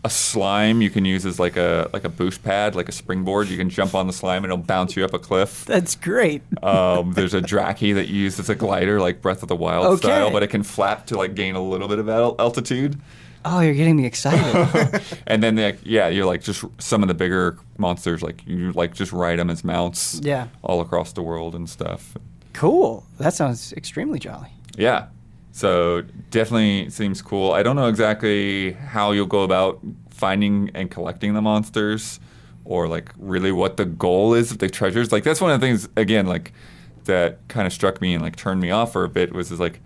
a 0.06 0.08
slime 0.08 0.80
you 0.82 0.88
can 0.88 1.04
use 1.04 1.26
as 1.26 1.40
like 1.40 1.56
a 1.56 1.90
like 1.92 2.04
a 2.04 2.08
boost 2.08 2.42
pad, 2.44 2.76
like 2.76 2.88
a 2.88 2.92
springboard. 2.92 3.48
You 3.48 3.58
can 3.58 3.68
jump 3.68 3.92
on 3.94 4.06
the 4.06 4.12
slime 4.12 4.44
and 4.44 4.52
it'll 4.52 4.64
bounce 4.64 4.96
you 4.96 5.04
up 5.04 5.12
a 5.12 5.18
cliff. 5.18 5.64
That's 5.64 5.96
great. 5.96 6.42
um, 6.62 7.12
there's 7.14 7.34
a 7.34 7.42
Dracky 7.42 7.92
that 7.94 8.06
you 8.06 8.14
use 8.20 8.38
as 8.38 8.48
a 8.48 8.54
glider, 8.54 9.00
like 9.00 9.20
Breath 9.20 9.42
of 9.42 9.48
the 9.48 9.56
Wild 9.56 9.84
okay. 9.86 9.98
style, 10.02 10.30
but 10.30 10.44
it 10.44 10.46
can 10.48 10.62
flap 10.62 11.06
to 11.06 11.16
like 11.16 11.34
gain 11.34 11.56
a 11.56 11.62
little 11.62 11.88
bit 11.88 11.98
of 11.98 12.08
altitude. 12.08 12.98
Oh, 13.44 13.58
you're 13.60 13.74
getting 13.74 13.96
me 13.96 14.06
excited. 14.06 15.02
and 15.26 15.40
then, 15.42 15.78
yeah, 15.84 16.08
you're 16.08 16.26
like 16.26 16.42
just 16.42 16.64
some 16.78 17.02
of 17.02 17.08
the 17.08 17.14
bigger 17.14 17.58
monsters, 17.78 18.22
like 18.22 18.46
you 18.46 18.72
like 18.72 18.94
just 18.94 19.12
ride 19.12 19.40
them 19.40 19.50
as 19.50 19.64
mounts, 19.64 20.20
yeah, 20.22 20.48
all 20.62 20.80
across 20.80 21.12
the 21.14 21.22
world 21.22 21.56
and 21.56 21.68
stuff. 21.68 22.16
Cool. 22.52 23.04
That 23.18 23.34
sounds 23.34 23.72
extremely 23.74 24.20
jolly. 24.20 24.50
Yeah. 24.76 25.06
So 25.56 26.02
definitely 26.30 26.90
seems 26.90 27.22
cool. 27.22 27.52
I 27.52 27.62
don't 27.62 27.76
know 27.76 27.86
exactly 27.86 28.72
how 28.72 29.12
you'll 29.12 29.24
go 29.24 29.42
about 29.42 29.78
finding 30.10 30.70
and 30.74 30.90
collecting 30.90 31.32
the 31.32 31.40
monsters 31.40 32.20
or 32.66 32.86
like 32.88 33.10
really 33.18 33.52
what 33.52 33.78
the 33.78 33.86
goal 33.86 34.34
is 34.34 34.50
of 34.50 34.58
the 34.58 34.68
treasures. 34.68 35.12
Like 35.12 35.24
that's 35.24 35.40
one 35.40 35.50
of 35.50 35.58
the 35.58 35.66
things 35.66 35.88
again 35.96 36.26
like 36.26 36.52
that 37.04 37.38
kind 37.48 37.66
of 37.66 37.72
struck 37.72 38.02
me 38.02 38.12
and 38.12 38.22
like 38.22 38.36
turned 38.36 38.60
me 38.60 38.70
off 38.70 38.92
for 38.92 39.02
a 39.04 39.08
bit 39.08 39.32
was 39.32 39.50
is 39.50 39.58
like 39.58 39.80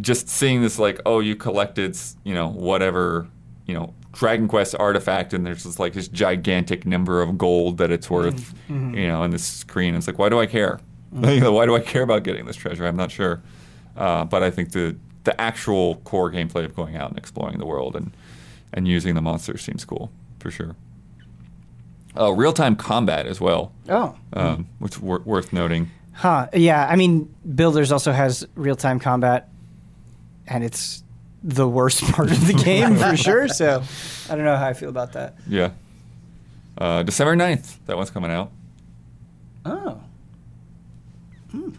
just 0.00 0.28
seeing 0.28 0.62
this 0.62 0.78
like 0.78 1.00
oh 1.04 1.18
you 1.18 1.34
collected 1.34 1.98
you 2.22 2.32
know 2.32 2.46
whatever 2.48 3.26
you 3.66 3.74
know 3.74 3.92
Dragon 4.12 4.46
Quest 4.46 4.76
artifact 4.78 5.34
and 5.34 5.44
there's 5.44 5.64
just 5.64 5.80
like 5.80 5.92
this 5.92 6.06
gigantic 6.06 6.86
number 6.86 7.20
of 7.20 7.36
gold 7.36 7.78
that 7.78 7.90
it's 7.90 8.06
mm-hmm. 8.06 8.14
worth 8.14 8.54
mm-hmm. 8.68 8.94
you 8.94 9.08
know 9.08 9.22
on 9.22 9.30
the 9.30 9.40
screen. 9.40 9.96
It's 9.96 10.06
like 10.06 10.20
why 10.20 10.28
do 10.28 10.38
I 10.38 10.46
care? 10.46 10.78
Mm-hmm. 11.12 11.52
why 11.52 11.66
do 11.66 11.74
I 11.74 11.80
care 11.80 12.02
about 12.02 12.22
getting 12.22 12.46
this 12.46 12.54
treasure? 12.54 12.86
I'm 12.86 12.96
not 12.96 13.10
sure. 13.10 13.42
Uh, 13.96 14.24
but 14.24 14.42
I 14.42 14.50
think 14.50 14.72
the 14.72 14.96
the 15.24 15.38
actual 15.40 15.96
core 15.96 16.30
gameplay 16.30 16.64
of 16.64 16.74
going 16.74 16.96
out 16.96 17.10
and 17.10 17.18
exploring 17.18 17.58
the 17.58 17.66
world 17.66 17.96
and 17.96 18.12
and 18.72 18.86
using 18.86 19.14
the 19.14 19.20
monsters 19.20 19.62
seems 19.62 19.84
cool 19.84 20.10
for 20.38 20.50
sure. 20.50 20.76
Uh, 22.18 22.32
Real 22.32 22.52
time 22.52 22.76
combat 22.76 23.26
as 23.26 23.40
well. 23.40 23.72
Oh, 23.88 24.16
um, 24.32 24.44
mm-hmm. 24.44 24.62
which 24.78 25.00
wor- 25.00 25.22
worth 25.24 25.52
noting. 25.52 25.90
Huh? 26.12 26.48
Yeah. 26.54 26.86
I 26.86 26.96
mean, 26.96 27.32
Builders 27.54 27.92
also 27.92 28.10
has 28.12 28.46
real 28.54 28.76
time 28.76 28.98
combat, 28.98 29.48
and 30.46 30.64
it's 30.64 31.02
the 31.42 31.68
worst 31.68 32.02
part 32.12 32.30
of 32.32 32.46
the 32.46 32.52
game 32.52 32.96
for 32.96 33.16
sure. 33.16 33.46
So 33.48 33.82
I 34.28 34.34
don't 34.36 34.44
know 34.44 34.56
how 34.56 34.66
I 34.68 34.72
feel 34.72 34.88
about 34.88 35.12
that. 35.12 35.36
Yeah. 35.46 35.70
Uh, 36.76 37.02
December 37.04 37.36
9th, 37.36 37.76
that 37.86 37.96
one's 37.96 38.10
coming 38.10 38.30
out. 38.30 38.50
Oh. 39.66 40.00
Hmm. 41.50 41.70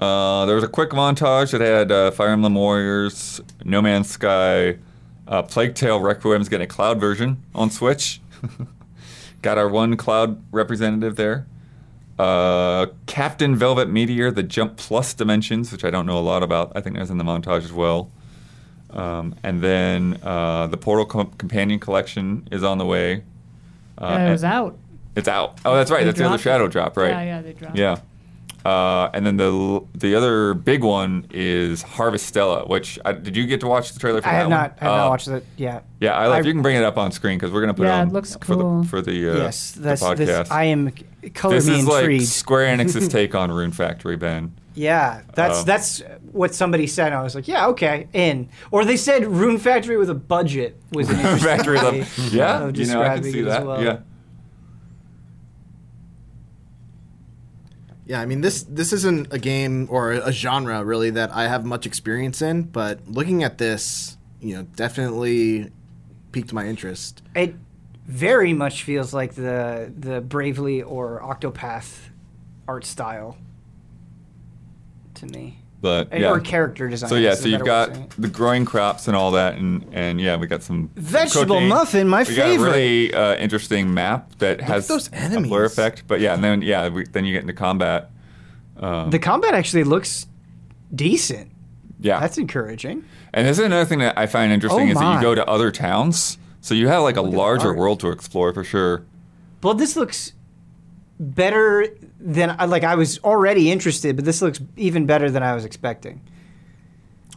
Uh, 0.00 0.44
there 0.46 0.54
was 0.54 0.64
a 0.64 0.68
quick 0.68 0.90
montage 0.90 1.52
that 1.52 1.60
had 1.62 1.90
uh, 1.90 2.10
Fire 2.10 2.28
Emblem 2.28 2.54
Warriors, 2.54 3.40
No 3.64 3.80
Man's 3.80 4.10
Sky, 4.10 4.76
uh, 5.26 5.42
Plague 5.42 5.74
Tale 5.74 6.00
Requiem's 6.00 6.48
getting 6.48 6.64
a 6.64 6.68
cloud 6.68 7.00
version 7.00 7.42
on 7.54 7.70
Switch. 7.70 8.20
Got 9.42 9.58
our 9.58 9.68
one 9.68 9.96
cloud 9.96 10.42
representative 10.52 11.16
there. 11.16 11.46
Uh, 12.18 12.86
Captain 13.06 13.56
Velvet 13.56 13.88
Meteor, 13.88 14.30
the 14.30 14.42
Jump 14.42 14.76
Plus 14.76 15.14
Dimensions, 15.14 15.72
which 15.72 15.84
I 15.84 15.90
don't 15.90 16.04
know 16.06 16.18
a 16.18 16.20
lot 16.20 16.42
about. 16.42 16.72
I 16.74 16.80
think 16.82 16.96
that 16.96 17.00
was 17.00 17.10
in 17.10 17.18
the 17.18 17.24
montage 17.24 17.62
as 17.64 17.72
well. 17.72 18.10
Um, 18.90 19.34
and 19.42 19.62
then 19.62 20.18
uh, 20.22 20.66
the 20.66 20.76
Portal 20.76 21.04
Com- 21.06 21.32
Companion 21.32 21.78
Collection 21.80 22.46
is 22.50 22.62
on 22.62 22.78
the 22.78 22.86
way. 22.86 23.24
Uh, 23.98 24.08
yeah, 24.18 24.24
oh, 24.24 24.26
it 24.28 24.32
was 24.32 24.44
out. 24.44 24.78
It's 25.16 25.28
out. 25.28 25.58
Oh, 25.64 25.74
that's 25.74 25.90
right. 25.90 26.00
They 26.00 26.04
that's 26.06 26.18
the 26.18 26.26
other 26.26 26.38
Shadow 26.38 26.68
drop, 26.68 26.96
right? 26.98 27.08
Yeah, 27.10 27.22
yeah, 27.22 27.42
they 27.42 27.52
dropped. 27.54 27.78
Yeah. 27.78 27.98
Uh, 28.66 29.08
and 29.14 29.24
then 29.24 29.36
the 29.36 29.80
the 29.94 30.12
other 30.16 30.52
big 30.52 30.82
one 30.82 31.24
is 31.30 31.84
Harvestella, 31.84 32.66
which 32.68 32.98
I, 33.04 33.10
uh, 33.10 33.12
did 33.12 33.36
you 33.36 33.46
get 33.46 33.60
to 33.60 33.68
watch 33.68 33.92
the 33.92 34.00
trailer 34.00 34.20
for 34.20 34.26
I 34.26 34.32
that 34.32 34.38
have 34.38 34.48
not. 34.50 34.70
One? 34.78 34.78
I 34.80 34.84
have 34.84 34.92
uh, 34.92 34.96
not 35.04 35.08
watched 35.10 35.28
it 35.28 35.46
yet. 35.56 35.84
Yeah, 36.00 36.14
I, 36.18 36.26
I 36.26 36.38
you 36.38 36.50
can 36.52 36.62
bring 36.62 36.74
it 36.74 36.82
up 36.82 36.98
on 36.98 37.12
screen 37.12 37.38
because 37.38 37.52
we're 37.52 37.60
gonna 37.60 37.74
put 37.74 37.86
yeah, 37.86 38.02
it 38.02 38.08
on 38.12 38.16
it 38.16 38.26
for 38.26 38.38
cool. 38.56 38.80
the 38.82 38.88
for 38.88 39.00
the, 39.00 39.30
uh, 39.30 39.36
yes, 39.44 39.70
that's, 39.70 40.00
the 40.00 40.06
podcast. 40.08 40.16
This, 40.16 40.50
I 40.50 40.64
am 40.64 40.92
color 41.34 41.54
this 41.54 41.68
is 41.68 41.84
intrigued. 41.86 42.22
like 42.22 42.28
Square 42.28 42.76
Enix's 42.78 43.06
take 43.06 43.36
on 43.36 43.52
Rune 43.52 43.70
Factory, 43.70 44.16
Ben. 44.16 44.52
Yeah, 44.74 45.22
that's 45.32 45.60
um, 45.60 45.64
that's 45.64 46.02
what 46.32 46.52
somebody 46.52 46.88
said. 46.88 47.12
I 47.12 47.22
was 47.22 47.36
like, 47.36 47.46
yeah, 47.46 47.68
okay, 47.68 48.08
in. 48.14 48.48
Or 48.72 48.84
they 48.84 48.96
said 48.96 49.26
Rune 49.28 49.58
Factory 49.58 49.96
with 49.96 50.10
a 50.10 50.14
budget 50.14 50.76
was 50.90 51.08
an 51.08 51.20
interesting 51.20 51.46
Factory, 51.46 51.76
yeah, 52.36 52.68
you 52.70 52.86
know, 52.86 53.02
I 53.04 53.14
can 53.14 53.22
see 53.22 53.42
that. 53.42 53.64
Well. 53.64 53.80
Yeah. 53.80 54.00
Yeah, 58.06 58.20
I 58.20 58.26
mean 58.26 58.40
this 58.40 58.62
this 58.62 58.92
isn't 58.92 59.32
a 59.32 59.38
game 59.38 59.88
or 59.90 60.12
a 60.12 60.30
genre 60.30 60.84
really 60.84 61.10
that 61.10 61.34
I 61.34 61.48
have 61.48 61.64
much 61.64 61.86
experience 61.86 62.40
in, 62.40 62.62
but 62.62 63.00
looking 63.08 63.42
at 63.42 63.58
this, 63.58 64.16
you 64.40 64.54
know, 64.54 64.62
definitely 64.76 65.70
piqued 66.30 66.52
my 66.52 66.64
interest. 66.68 67.22
It 67.34 67.56
very 68.06 68.52
much 68.52 68.84
feels 68.84 69.12
like 69.12 69.34
the 69.34 69.92
the 69.98 70.20
Bravely 70.20 70.82
or 70.82 71.20
Octopath 71.20 72.10
art 72.68 72.84
style 72.84 73.38
to 75.14 75.26
me 75.26 75.64
but 75.86 76.08
yeah. 76.18 76.30
or 76.32 76.40
character 76.40 76.88
design. 76.88 77.08
So 77.08 77.14
yeah, 77.14 77.36
so 77.36 77.46
you've 77.46 77.64
got 77.64 77.92
the 78.20 78.26
growing 78.26 78.64
crops 78.64 79.06
and 79.06 79.16
all 79.16 79.30
that, 79.30 79.54
and 79.56 79.86
and 79.92 80.20
yeah, 80.20 80.34
we 80.36 80.48
got 80.48 80.64
some 80.64 80.90
vegetable 80.96 81.54
cooking. 81.56 81.68
muffin, 81.68 82.08
my 82.08 82.22
we 82.24 82.24
favorite. 82.24 82.56
Got 82.58 82.66
a 82.68 82.72
really 82.72 83.14
uh, 83.14 83.36
interesting 83.36 83.94
map 83.94 84.36
that 84.38 84.58
Look 84.58 84.66
has 84.66 84.88
those 84.88 85.08
enemies. 85.12 85.46
a 85.46 85.48
blur 85.48 85.64
effect, 85.64 86.02
but 86.08 86.18
yeah, 86.18 86.34
and 86.34 86.42
then 86.42 86.60
yeah, 86.62 86.88
we, 86.88 87.04
then 87.04 87.24
you 87.24 87.32
get 87.32 87.42
into 87.42 87.52
combat. 87.52 88.10
Um, 88.76 89.10
the 89.10 89.20
combat 89.20 89.54
actually 89.54 89.84
looks 89.84 90.26
decent. 90.92 91.52
Yeah, 92.00 92.18
that's 92.18 92.36
encouraging. 92.36 93.04
And 93.32 93.46
this 93.46 93.56
is 93.60 93.64
another 93.64 93.84
thing 93.84 94.00
that 94.00 94.18
I 94.18 94.26
find 94.26 94.50
interesting 94.50 94.88
oh 94.88 94.90
is 94.92 94.98
that 94.98 95.14
you 95.16 95.22
go 95.22 95.36
to 95.36 95.48
other 95.48 95.70
towns, 95.70 96.36
so 96.62 96.74
you 96.74 96.88
have 96.88 97.04
like 97.04 97.14
Look 97.14 97.26
a 97.26 97.28
larger 97.28 97.72
world 97.72 98.00
to 98.00 98.10
explore 98.10 98.52
for 98.52 98.64
sure. 98.64 99.04
Well, 99.62 99.74
this 99.74 99.94
looks 99.94 100.32
better 101.18 101.86
than 102.20 102.56
like 102.68 102.84
I 102.84 102.94
was 102.94 103.18
already 103.20 103.70
interested, 103.70 104.16
but 104.16 104.24
this 104.24 104.42
looks 104.42 104.60
even 104.76 105.06
better 105.06 105.30
than 105.30 105.42
I 105.42 105.54
was 105.54 105.64
expecting. 105.64 106.20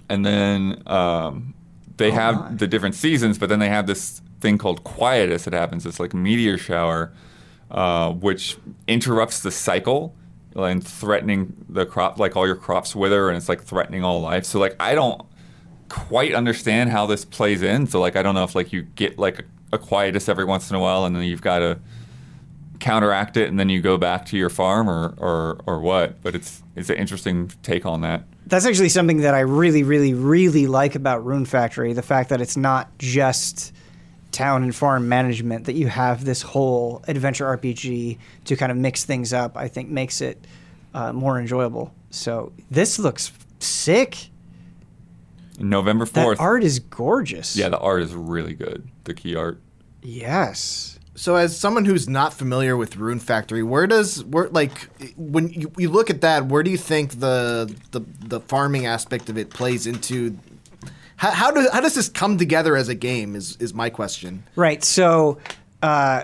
And 0.10 0.26
then 0.26 0.84
um, 0.88 1.54
they 1.98 2.12
oh 2.12 2.16
have 2.16 2.36
my. 2.40 2.54
the 2.56 2.68
different 2.68 2.96
seasons, 2.96 3.38
but 3.38 3.50
then 3.50 3.60
they 3.60 3.70
have 3.70 3.88
this 3.88 4.22
thing 4.42 4.58
called 4.58 4.84
quietus 4.84 5.44
that 5.44 5.54
happens. 5.54 5.86
It's 5.86 6.00
like 6.00 6.14
a 6.14 6.18
meteor 6.18 6.58
shower, 6.58 7.12
uh, 7.72 8.12
which 8.12 8.58
interrupts 8.88 9.42
the 9.42 9.52
cycle 9.52 10.16
and 10.56 10.86
threatening 10.86 11.54
the 11.70 11.86
crop, 11.86 12.20
like 12.20 12.36
all 12.36 12.48
your 12.48 12.56
crops 12.56 12.96
wither, 12.96 13.30
and 13.30 13.38
it's 13.38 13.48
like 13.48 13.64
threatening 13.64 14.04
all 14.04 14.20
life. 14.22 14.46
So 14.46 14.60
like 14.60 14.76
I 14.80 14.96
don't 14.96 15.22
quite 15.88 16.34
understand 16.34 16.90
how 16.90 17.06
this 17.06 17.24
plays 17.24 17.62
in. 17.62 17.88
So 17.88 18.02
like 18.02 18.16
I 18.16 18.24
don't 18.24 18.36
know 18.36 18.44
if 18.44 18.56
like 18.56 18.74
you 18.74 18.84
get 18.84 19.20
like 19.20 19.40
a, 19.40 19.44
a 19.74 19.78
quietus 19.78 20.28
every 20.28 20.46
once 20.46 20.70
in 20.70 20.76
a 20.76 20.80
while, 20.80 21.06
and 21.06 21.16
then 21.16 21.24
you've 21.24 21.42
got 21.42 21.60
to 21.60 21.80
counteract 22.80 23.38
it 23.38 23.50
and 23.50 23.60
then 23.60 23.70
you 23.70 23.82
go 23.82 23.98
back 23.98 24.26
to 24.26 24.38
your 24.38 24.50
farm 24.50 24.90
or, 24.90 25.14
or, 25.18 25.60
or 25.66 25.80
what. 25.80 26.22
But 26.22 26.36
it's 26.36 26.64
it's 26.76 26.90
an 26.90 26.98
interesting 26.98 27.52
take 27.64 27.86
on 27.86 28.02
that. 28.02 28.24
That's 28.48 28.66
actually 28.66 28.90
something 28.90 29.20
that 29.22 29.36
I 29.36 29.42
really, 29.42 29.84
really, 29.84 30.14
really 30.14 30.66
like 30.66 30.96
about 30.96 31.24
Rune 31.26 31.46
Factory, 31.46 31.94
the 31.94 32.02
fact 32.02 32.30
that 32.30 32.42
it's 32.42 32.58
not 32.58 32.88
just 32.98 33.74
town 34.32 34.64
and 34.64 34.76
farm 34.76 35.08
management, 35.10 35.66
that 35.66 35.74
you 35.74 35.88
have 35.88 36.26
this 36.26 36.42
whole 36.42 37.04
adventure 37.08 37.46
RPG 37.46 38.18
to 38.46 38.56
kind 38.56 38.72
of 38.72 38.78
mix 38.78 39.04
things 39.04 39.34
up, 39.34 39.58
I 39.58 39.68
think 39.68 39.90
makes 39.90 40.22
it 40.22 40.46
uh, 40.94 41.14
more 41.14 41.40
enjoyable. 41.40 41.94
So 42.12 42.52
this 42.72 42.98
looks 42.98 43.32
sick. 43.60 44.30
November 45.60 46.06
4th. 46.06 46.12
That 46.14 46.40
art 46.40 46.64
is 46.64 46.80
gorgeous. 46.80 47.56
Yeah, 47.56 47.70
the 47.70 47.80
art 47.80 48.02
is 48.02 48.14
really 48.16 48.54
good. 48.54 48.88
The 49.04 49.14
key 49.14 49.36
art. 49.36 49.60
Yes. 50.02 50.99
So, 51.20 51.36
as 51.36 51.58
someone 51.58 51.84
who's 51.84 52.08
not 52.08 52.34
familiar 52.34 52.78
with 52.78 52.96
Rune 52.96 53.20
Factory, 53.20 53.62
where 53.62 53.88
does 53.88 54.24
where 54.24 54.48
like 54.48 54.88
when 55.18 55.50
you, 55.50 55.70
you 55.78 55.90
look 55.90 56.10
at 56.10 56.22
that, 56.22 56.46
where 56.46 56.64
do 56.64 56.72
you 56.72 56.78
think 56.78 57.20
the 57.20 57.70
the, 57.92 58.00
the 58.22 58.40
farming 58.40 58.86
aspect 58.86 59.28
of 59.30 59.38
it 59.38 59.50
plays 59.50 59.86
into? 59.86 60.38
How, 61.18 61.32
how 61.32 61.52
does 61.52 61.70
how 61.72 61.82
does 61.82 61.94
this 61.94 62.08
come 62.08 62.38
together 62.38 62.78
as 62.78 62.88
a 62.88 62.96
game? 62.96 63.36
Is 63.36 63.58
is 63.58 63.74
my 63.74 63.90
question? 63.90 64.44
Right. 64.56 64.82
So, 64.82 65.40
uh, 65.84 66.24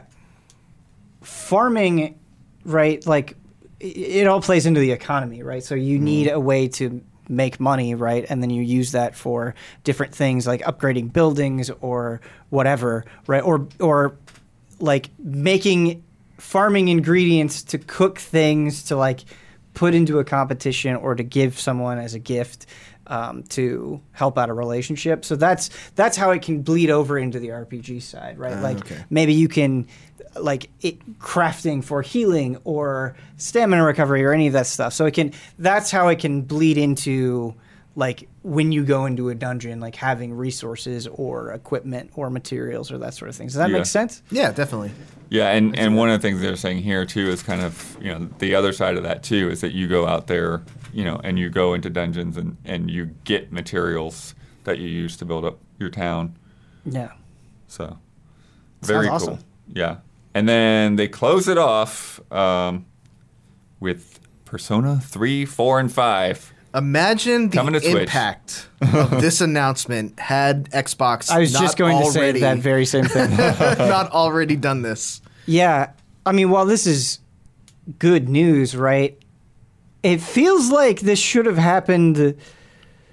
farming, 1.19 2.17
right? 2.63 3.05
Like 3.05 3.35
it 3.81 4.27
all 4.27 4.41
plays 4.41 4.65
into 4.65 4.79
the 4.79 4.91
economy, 4.91 5.43
right? 5.43 5.61
So 5.61 5.75
you 5.75 5.97
mm-hmm. 5.97 6.05
need 6.05 6.29
a 6.29 6.39
way 6.39 6.69
to 6.69 7.01
make 7.27 7.59
money, 7.59 7.95
right? 7.95 8.25
And 8.29 8.41
then 8.41 8.49
you 8.49 8.61
use 8.61 8.93
that 8.93 9.13
for 9.13 9.55
different 9.83 10.15
things 10.15 10.47
like 10.47 10.61
upgrading 10.61 11.11
buildings 11.11 11.69
or 11.81 12.21
whatever, 12.49 13.03
right? 13.27 13.43
Or 13.43 13.67
or 13.81 14.15
like 14.79 15.09
making 15.19 16.03
farming 16.37 16.87
ingredients 16.89 17.63
to 17.63 17.77
cook 17.77 18.19
things 18.19 18.83
to 18.83 18.95
like 18.95 19.21
put 19.73 19.93
into 19.93 20.19
a 20.19 20.23
competition 20.23 20.95
or 20.95 21.15
to 21.15 21.23
give 21.23 21.59
someone 21.59 21.97
as 21.97 22.13
a 22.13 22.19
gift 22.19 22.65
um, 23.07 23.43
to 23.43 24.01
help 24.11 24.37
out 24.37 24.49
a 24.49 24.53
relationship. 24.53 25.23
So 25.25 25.35
that's 25.35 25.69
that's 25.95 26.17
how 26.17 26.31
it 26.31 26.41
can 26.41 26.61
bleed 26.61 26.89
over 26.89 27.17
into 27.17 27.39
the 27.39 27.49
RPG 27.49 28.01
side, 28.01 28.37
right? 28.39 28.57
Uh, 28.57 28.61
like 28.61 28.77
okay. 28.79 29.03
maybe 29.09 29.33
you 29.33 29.47
can 29.47 29.87
like 30.37 30.69
it, 30.81 30.99
crafting 31.19 31.83
for 31.83 32.01
healing 32.01 32.57
or 32.63 33.15
stamina 33.37 33.83
recovery 33.85 34.23
or 34.25 34.33
any 34.33 34.47
of 34.47 34.53
that 34.53 34.67
stuff. 34.67 34.93
So 34.93 35.05
it 35.05 35.13
can 35.13 35.31
that's 35.59 35.91
how 35.91 36.07
it 36.07 36.19
can 36.19 36.41
bleed 36.41 36.77
into 36.77 37.53
like 37.95 38.27
when 38.45 38.71
you 38.71 38.83
go 38.85 39.07
into 39.07 39.29
a 39.29 39.35
dungeon, 39.35 39.79
like 39.79 39.95
having 39.95 40.31
resources 40.31 41.07
or 41.07 41.49
equipment 41.51 42.11
or 42.13 42.29
materials 42.29 42.91
or 42.91 42.99
that 42.99 43.11
sort 43.15 43.27
of 43.27 43.35
thing. 43.35 43.47
Does 43.47 43.55
that 43.55 43.71
yeah. 43.71 43.77
make 43.77 43.87
sense? 43.87 44.21
Yeah, 44.29 44.51
definitely. 44.51 44.91
Yeah, 45.31 45.47
and, 45.49 45.77
and 45.79 45.97
one 45.97 46.11
of 46.11 46.21
the 46.21 46.27
things 46.27 46.41
they're 46.41 46.55
saying 46.55 46.83
here 46.83 47.07
too 47.07 47.27
is 47.29 47.41
kind 47.41 47.61
of 47.61 47.97
you 47.99 48.11
know 48.13 48.29
the 48.37 48.53
other 48.53 48.71
side 48.71 48.97
of 48.97 49.03
that 49.03 49.23
too 49.23 49.49
is 49.49 49.61
that 49.61 49.73
you 49.73 49.87
go 49.87 50.05
out 50.05 50.27
there 50.27 50.61
you 50.93 51.03
know 51.03 51.19
and 51.23 51.39
you 51.39 51.49
go 51.49 51.73
into 51.73 51.89
dungeons 51.89 52.37
and 52.37 52.55
and 52.65 52.91
you 52.91 53.07
get 53.23 53.51
materials 53.51 54.35
that 54.65 54.77
you 54.77 54.87
use 54.89 55.17
to 55.17 55.25
build 55.25 55.43
up 55.43 55.57
your 55.79 55.89
town. 55.89 56.37
Yeah. 56.85 57.13
So 57.67 57.97
very 58.83 59.07
Sounds 59.07 59.23
cool. 59.23 59.31
Awesome. 59.33 59.45
Yeah, 59.73 59.95
and 60.35 60.47
then 60.47 60.97
they 60.97 61.07
close 61.07 61.47
it 61.47 61.57
off 61.57 62.19
um, 62.31 62.85
with 63.79 64.19
Persona 64.45 64.99
three, 65.03 65.45
four, 65.47 65.79
and 65.79 65.91
five. 65.91 66.51
Imagine 66.75 67.47
the 67.49 67.81
impact 67.99 68.67
of 68.81 69.21
this 69.21 69.39
announcement 69.39 70.19
had 70.19 70.69
Xbox. 70.71 71.29
I 71.31 71.39
was 71.39 71.53
just 71.53 71.77
going 71.77 71.97
to 72.03 72.11
say 72.11 72.33
that 72.33 72.57
very 72.57 72.85
same 72.85 73.05
thing. 73.05 73.29
not 73.37 74.11
already 74.11 74.57
done 74.57 74.81
this. 74.81 75.21
Yeah, 75.45 75.91
I 76.25 76.33
mean, 76.33 76.49
while 76.49 76.65
this 76.65 76.85
is 76.85 77.19
good 77.97 78.27
news, 78.27 78.75
right? 78.75 79.17
It 80.03 80.19
feels 80.19 80.69
like 80.69 80.99
this 80.99 81.17
should 81.17 81.45
have 81.45 81.57
happened. 81.57 82.35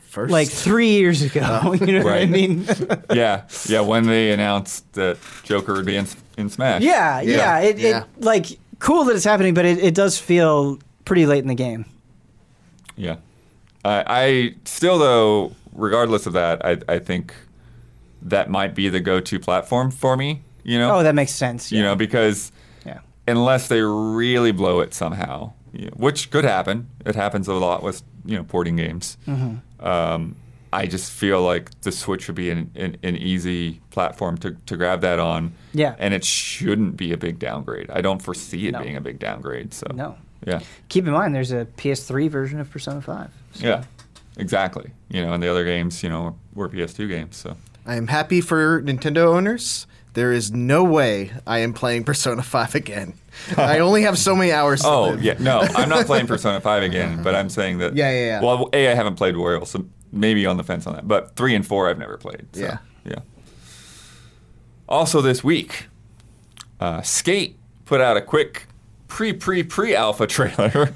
First. 0.09 0.31
Like 0.31 0.49
three 0.49 0.91
years 0.91 1.23
ago, 1.23 1.41
uh, 1.41 1.73
you 1.81 1.87
know 1.99 2.03
right. 2.03 2.21
what 2.21 2.21
I 2.21 2.27
mean? 2.27 2.67
yeah, 3.15 3.45
yeah. 3.67 3.81
When 3.81 4.07
they 4.09 4.33
announced 4.33 4.93
that 4.95 5.19
Joker 5.45 5.73
would 5.75 5.87
be 5.87 5.97
in, 5.97 6.07
in 6.37 6.51
Smash. 6.51 6.83
Yeah, 6.83 7.21
yeah. 7.23 7.35
yeah. 7.37 7.59
It, 7.61 7.79
yeah. 7.79 8.03
It, 8.03 8.21
like 8.25 8.47
cool 8.81 9.05
that 9.05 9.15
it's 9.17 9.25
happening, 9.25 9.55
but 9.55 9.65
it, 9.65 9.79
it 9.83 9.95
does 9.95 10.19
feel 10.19 10.79
pretty 11.07 11.25
late 11.27 11.39
in 11.43 11.49
the 11.49 11.55
game. 11.55 11.87
Yeah. 12.97 13.17
Uh, 13.85 14.03
I 14.07 14.55
still, 14.65 14.99
though, 14.99 15.53
regardless 15.75 16.27
of 16.27 16.33
that, 16.35 16.65
I, 16.65 16.79
I 16.89 16.99
think 16.99 17.35
that 18.23 18.49
might 18.49 18.75
be 18.75 18.89
the 18.89 19.01
go-to 19.01 19.41
platform 19.41 19.91
for 19.91 20.17
me. 20.17 20.43
You 20.63 20.79
know. 20.79 20.97
Oh, 20.97 21.03
that 21.03 21.15
makes 21.17 21.33
sense. 21.33 21.73
Yeah. 21.73 21.79
You 21.79 21.85
know, 21.85 21.97
because 21.97 22.53
yeah. 22.87 22.99
unless 23.27 23.67
they 23.69 23.81
really 23.81 24.53
blow 24.53 24.79
it 24.81 24.95
somehow, 24.95 25.53
which 25.97 26.31
could 26.31 26.45
happen, 26.45 26.89
it 27.05 27.17
happens 27.17 27.49
a 27.49 27.55
lot 27.55 27.83
with 27.83 28.03
you 28.25 28.37
know 28.37 28.45
porting 28.45 28.77
games. 28.77 29.17
Mm-hmm. 29.27 29.85
Um, 29.85 30.37
I 30.73 30.87
just 30.87 31.11
feel 31.11 31.43
like 31.43 31.69
the 31.83 31.91
Switch 31.93 32.29
would 32.29 32.37
be 32.37 32.49
an, 32.51 32.71
an, 32.77 32.97
an, 33.03 33.15
easy 33.17 33.81
platform 33.91 34.39
to, 34.39 34.53
to 34.53 34.77
grab 34.79 35.03
that 35.03 35.19
on. 35.19 35.53
Yeah. 35.75 35.97
And 35.99 36.15
it 36.15 36.25
shouldn't 36.25 36.97
be 36.97 37.13
a 37.13 37.19
big 37.19 37.39
downgrade. 37.39 37.91
I 37.91 38.01
don't 38.01 38.23
foresee 38.23 38.69
it 38.69 38.73
no. 38.73 38.81
being 38.83 38.97
a 38.97 39.01
big 39.03 39.19
downgrade. 39.19 39.75
So 39.75 39.89
no. 39.93 40.17
Yeah. 40.47 40.61
Keep 40.89 41.09
in 41.09 41.13
mind, 41.13 41.35
there's 41.35 41.53
a 41.53 41.67
PS3 41.77 42.31
version 42.31 42.59
of 42.59 42.71
Persona 42.71 43.03
5. 43.03 43.31
So. 43.55 43.67
Yeah, 43.67 43.85
exactly. 44.37 44.91
You 45.09 45.23
know, 45.23 45.33
and 45.33 45.43
the 45.43 45.49
other 45.49 45.65
games, 45.65 46.03
you 46.03 46.09
know, 46.09 46.37
were 46.55 46.69
PS2 46.69 47.09
games. 47.09 47.37
So 47.37 47.57
I 47.87 47.97
am 47.97 48.09
happy 48.09 48.41
for 48.41 48.83
Nintendo 48.83 49.27
owners. 49.27 49.87
There 50.15 50.33
is 50.33 50.53
no 50.53 50.85
way 50.85 51.33
I 51.47 51.59
am 51.59 51.73
playing 51.73 52.05
Persona 52.05 52.43
5 52.43 52.75
again. 52.75 53.15
I 53.57 53.79
only 53.79 54.03
have 54.03 54.19
so 54.19 54.37
many 54.37 54.53
hours. 54.53 54.85
oh 54.85 55.11
live. 55.11 55.23
yeah, 55.23 55.35
no, 55.39 55.61
I'm 55.61 55.89
not 55.89 56.05
playing 56.05 56.27
Persona 56.27 56.61
5 56.61 56.83
again. 56.83 57.23
but 57.23 57.35
I'm 57.35 57.49
saying 57.49 57.79
that. 57.79 57.97
Yeah, 57.97 58.11
yeah, 58.11 58.27
yeah. 58.27 58.43
Well, 58.43 58.69
a 58.73 58.91
I 58.91 58.95
haven't 58.95 59.15
played 59.17 59.37
Royal, 59.37 59.65
so 59.65 59.87
maybe 60.13 60.45
on 60.45 60.59
the 60.59 60.65
fence 60.65 60.87
on 60.87 60.95
that. 60.95 61.09
But 61.09 61.35
three 61.37 61.55
and 61.55 61.67
four 61.67 61.89
I've 61.89 61.99
never 61.99 62.19
played. 62.19 62.47
So, 62.53 62.61
yeah, 62.63 62.79
yeah. 63.07 63.21
Also 64.87 65.23
this 65.23 65.43
week, 65.43 65.87
uh, 66.79 67.01
Skate 67.01 67.57
put 67.87 68.03
out 68.03 68.19
a 68.19 68.21
quick 68.21 68.67
pre 69.09 69.33
pre 69.33 69.63
pre 69.63 69.95
alpha 69.97 70.27
trailer. 70.27 70.93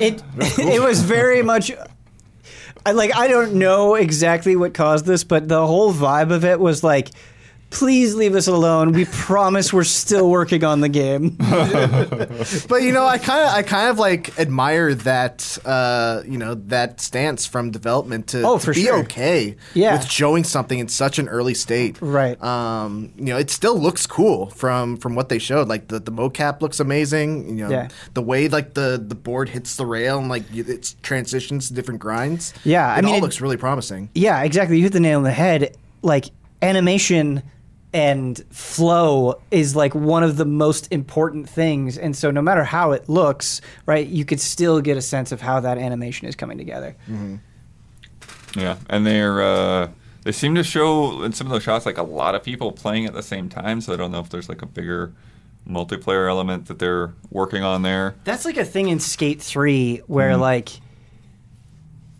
It 0.00 0.22
it 0.38 0.80
was 0.80 1.02
very 1.02 1.42
much 1.42 1.72
I, 2.84 2.92
like 2.92 3.14
I 3.16 3.28
don't 3.28 3.54
know 3.54 3.94
exactly 3.94 4.56
what 4.56 4.74
caused 4.74 5.04
this, 5.06 5.24
but 5.24 5.48
the 5.48 5.66
whole 5.66 5.92
vibe 5.92 6.32
of 6.32 6.44
it 6.44 6.60
was 6.60 6.82
like 6.82 7.10
please 7.72 8.14
leave 8.14 8.34
us 8.34 8.46
alone. 8.48 8.92
We 8.92 9.06
promise 9.06 9.72
we're 9.72 9.84
still 9.84 10.30
working 10.30 10.62
on 10.62 10.80
the 10.80 10.88
game. 10.88 11.30
but 12.68 12.82
you 12.82 12.92
know, 12.92 13.04
I 13.06 13.18
kind 13.18 13.44
of, 13.48 13.54
I 13.54 13.62
kind 13.62 13.88
of 13.88 13.98
like 13.98 14.38
admire 14.38 14.94
that, 14.94 15.58
uh, 15.64 16.22
you 16.26 16.38
know, 16.38 16.54
that 16.54 17.00
stance 17.00 17.46
from 17.46 17.70
development 17.70 18.28
to, 18.28 18.42
oh, 18.42 18.58
to 18.58 18.64
for 18.66 18.74
be 18.74 18.84
sure. 18.84 18.98
okay 19.00 19.56
yeah. 19.74 19.94
with 19.96 20.04
showing 20.10 20.44
something 20.44 20.78
in 20.78 20.88
such 20.88 21.18
an 21.18 21.28
early 21.28 21.54
state. 21.54 21.96
Right. 22.00 22.40
Um, 22.42 23.12
you 23.16 23.24
know, 23.24 23.38
it 23.38 23.50
still 23.50 23.78
looks 23.78 24.06
cool 24.06 24.50
from 24.50 24.98
from 24.98 25.14
what 25.14 25.28
they 25.30 25.38
showed. 25.38 25.68
Like 25.68 25.88
the, 25.88 25.98
the 25.98 26.12
mocap 26.12 26.60
looks 26.60 26.78
amazing. 26.78 27.58
You 27.58 27.64
know, 27.66 27.70
yeah. 27.70 27.88
the 28.14 28.22
way 28.22 28.48
like 28.48 28.74
the 28.74 29.02
the 29.04 29.14
board 29.14 29.48
hits 29.48 29.76
the 29.76 29.86
rail 29.86 30.18
and 30.18 30.28
like 30.28 30.44
it 30.54 30.94
transitions 31.02 31.68
to 31.68 31.74
different 31.74 32.00
grinds. 32.00 32.52
Yeah, 32.64 32.94
it 32.94 32.98
I 32.98 33.00
mean, 33.00 33.10
all 33.12 33.16
it, 33.18 33.22
looks 33.22 33.40
really 33.40 33.56
promising. 33.56 34.10
Yeah, 34.14 34.42
exactly. 34.42 34.76
You 34.76 34.82
hit 34.82 34.92
the 34.92 35.00
nail 35.00 35.18
on 35.18 35.24
the 35.24 35.30
head. 35.30 35.76
Like 36.04 36.30
animation 36.62 37.42
and 37.94 38.38
flow 38.50 39.40
is 39.50 39.76
like 39.76 39.94
one 39.94 40.22
of 40.22 40.36
the 40.36 40.44
most 40.44 40.90
important 40.92 41.48
things. 41.48 41.98
And 41.98 42.16
so, 42.16 42.30
no 42.30 42.42
matter 42.42 42.64
how 42.64 42.92
it 42.92 43.08
looks, 43.08 43.60
right, 43.86 44.06
you 44.06 44.24
could 44.24 44.40
still 44.40 44.80
get 44.80 44.96
a 44.96 45.02
sense 45.02 45.32
of 45.32 45.40
how 45.40 45.60
that 45.60 45.78
animation 45.78 46.26
is 46.26 46.34
coming 46.34 46.58
together. 46.58 46.96
Mm-hmm. 47.08 47.36
Yeah, 48.58 48.76
and 48.88 49.06
they're 49.06 49.42
uh, 49.42 49.88
they 50.24 50.32
seem 50.32 50.54
to 50.54 50.62
show 50.62 51.22
in 51.22 51.32
some 51.32 51.46
of 51.46 51.52
those 51.52 51.62
shots 51.62 51.86
like 51.86 51.98
a 51.98 52.02
lot 52.02 52.34
of 52.34 52.42
people 52.42 52.72
playing 52.72 53.06
at 53.06 53.14
the 53.14 53.22
same 53.22 53.48
time. 53.48 53.80
So 53.80 53.92
I 53.92 53.96
don't 53.96 54.10
know 54.10 54.20
if 54.20 54.30
there's 54.30 54.48
like 54.48 54.62
a 54.62 54.66
bigger 54.66 55.12
multiplayer 55.68 56.28
element 56.28 56.66
that 56.66 56.78
they're 56.78 57.14
working 57.30 57.62
on 57.62 57.82
there. 57.82 58.14
That's 58.24 58.44
like 58.44 58.56
a 58.56 58.64
thing 58.64 58.88
in 58.88 59.00
Skate 59.00 59.42
Three 59.42 60.00
where 60.06 60.32
mm-hmm. 60.32 60.40
like 60.42 60.68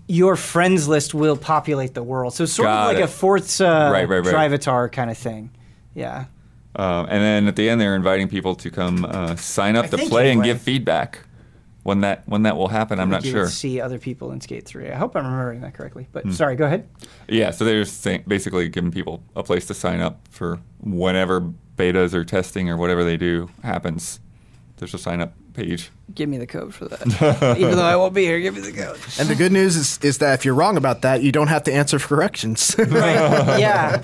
your 0.07 0.37
friends 0.37 0.89
list 0.89 1.15
will 1.15 1.37
populate 1.39 1.95
the 1.95 2.03
world. 2.03 2.35
So 2.35 2.45
sort 2.45 2.67
Got 2.67 2.81
of 2.91 2.95
like 2.95 3.01
it. 3.01 3.05
a 3.05 3.09
Forza 3.09 3.89
right, 3.91 4.07
right, 4.07 4.19
right. 4.21 4.25
Drivatar 4.25 4.93
kind 4.93 5.11
of 5.11 5.17
thing. 5.17 5.51
Yeah. 5.95 6.27
Uh, 6.75 7.07
and 7.09 7.23
then 7.23 7.47
at 7.49 7.57
the 7.57 7.69
end, 7.69 7.81
they're 7.81 7.97
inviting 7.97 8.29
people 8.29 8.55
to 8.57 8.71
come 8.71 9.05
uh, 9.05 9.37
sign 9.37 9.77
up 9.77 9.87
I 9.87 9.89
to 9.89 9.99
play 9.99 10.31
anyway. 10.31 10.33
and 10.33 10.45
give 10.45 10.61
feedback. 10.63 11.21
When 11.85 12.03
that 12.03 12.23
when 12.29 12.45
that 12.45 12.57
will 12.57 12.69
happen, 12.69 13.01
I'm 13.01 13.11
not 13.11 13.25
sure. 13.27 13.49
See 13.49 13.81
other 13.81 13.99
people 13.99 14.31
in 14.31 14.41
Skate 14.41 14.65
Three. 14.65 14.89
I 14.89 14.95
hope 14.97 15.17
I'm 15.17 15.25
remembering 15.25 15.63
that 15.63 15.75
correctly. 15.75 16.07
But 16.13 16.25
mm. 16.27 16.33
sorry, 16.33 16.55
go 16.55 16.65
ahead. 16.65 16.89
Yeah, 17.29 17.51
so 17.51 17.65
they're 17.65 17.85
saying, 17.87 18.23
basically 18.29 18.69
giving 18.69 18.93
people 18.93 19.21
a 19.35 19.43
place 19.43 19.67
to 19.67 19.75
sign 19.75 19.99
up 20.01 20.21
for 20.31 20.61
whenever 20.81 21.41
betas 21.77 22.15
or 22.15 22.25
testing 22.25 22.71
or 22.71 22.77
whatever 22.77 23.03
they 23.03 23.17
do 23.17 23.51
happens. 23.65 24.21
There's 24.79 24.95
a 24.95 24.99
sign 24.99 25.21
up 25.21 25.35
page. 25.53 25.91
Give 26.15 26.29
me 26.29 26.39
the 26.39 26.47
code 26.47 26.75
for 26.75 26.87
that. 26.87 27.55
Even 27.59 27.77
though 27.77 27.85
I 27.85 27.97
won't 27.97 28.15
be 28.15 28.23
here, 28.23 28.39
give 28.41 28.55
me 28.55 28.61
the 28.61 28.73
code. 28.73 28.99
And 29.19 29.29
the 29.29 29.35
good 29.35 29.53
news 29.53 29.77
is, 29.77 29.99
is 30.03 30.19
that 30.19 30.35
if 30.39 30.45
you're 30.45 30.55
wrong 30.55 30.77
about 30.77 31.03
that, 31.03 31.23
you 31.23 31.33
don't 31.33 31.49
have 31.49 31.63
to 31.65 31.73
answer 31.73 31.99
for 31.99 32.09
corrections. 32.17 32.75
right. 32.79 33.59
Yeah. 33.59 34.03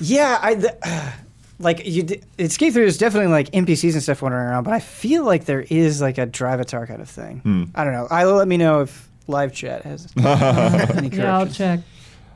Yeah. 0.00 0.38
I. 0.40 1.12
like 1.58 1.86
you, 1.86 2.02
d- 2.02 2.20
escape 2.38 2.74
through 2.74 2.84
is 2.84 2.98
definitely 2.98 3.30
like 3.32 3.50
NPCs 3.52 3.94
and 3.94 4.02
stuff 4.02 4.20
wandering 4.20 4.44
around, 4.44 4.64
but 4.64 4.74
I 4.74 4.78
feel 4.78 5.24
like 5.24 5.46
there 5.46 5.62
is 5.70 6.02
like 6.02 6.18
a 6.18 6.26
drivatar 6.26 6.86
kind 6.86 7.00
of 7.00 7.08
thing. 7.08 7.38
Hmm. 7.38 7.64
I 7.74 7.84
don't 7.84 7.94
know. 7.94 8.06
I 8.10 8.24
let 8.26 8.46
me 8.46 8.58
know 8.58 8.82
if 8.82 9.08
live 9.26 9.54
chat 9.54 9.82
has 9.84 10.06
any 10.18 10.28
corrections. 10.36 11.16
Yeah, 11.16 11.38
I'll 11.38 11.48
check. 11.48 11.80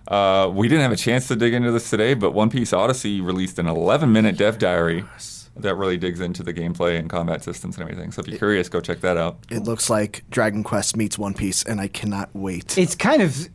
Uh, 0.09 0.51
we 0.55 0.69
didn't 0.69 0.81
have 0.81 0.93
a 0.93 0.97
chance 0.97 1.29
to 1.29 1.37
dig 1.37 1.53
into 1.53 1.71
this 1.71 1.91
today, 1.91 2.15
but 2.15 2.31
One 2.31 2.49
Piece 2.49 2.73
Odyssey 2.73 3.21
released 3.21 3.59
an 3.59 3.67
11 3.67 4.11
minute 4.11 4.39
dev 4.39 4.59
diary 4.59 5.05
that 5.63 5.77
really 5.77 5.97
digs 5.97 6.21
into 6.21 6.43
the 6.43 6.53
gameplay 6.53 6.99
and 6.99 7.09
combat 7.09 7.45
systems 7.45 7.77
and 7.79 7.89
everything. 7.89 8.13
So 8.13 8.21
if 8.21 8.27
you're 8.29 8.37
it, 8.37 8.39
curious, 8.41 8.69
go 8.69 8.81
check 8.81 9.01
that 9.01 9.17
out. 9.17 9.39
It 9.51 9.61
looks 9.61 9.89
like 9.91 10.25
Dragon 10.31 10.63
Quest 10.63 10.97
meets 10.97 11.19
One 11.19 11.35
Piece, 11.35 11.63
and 11.63 11.81
I 11.81 11.89
cannot 11.89 12.31
wait. 12.35 12.77
It's 12.77 12.95
kind 12.95 13.23
of 13.23 13.49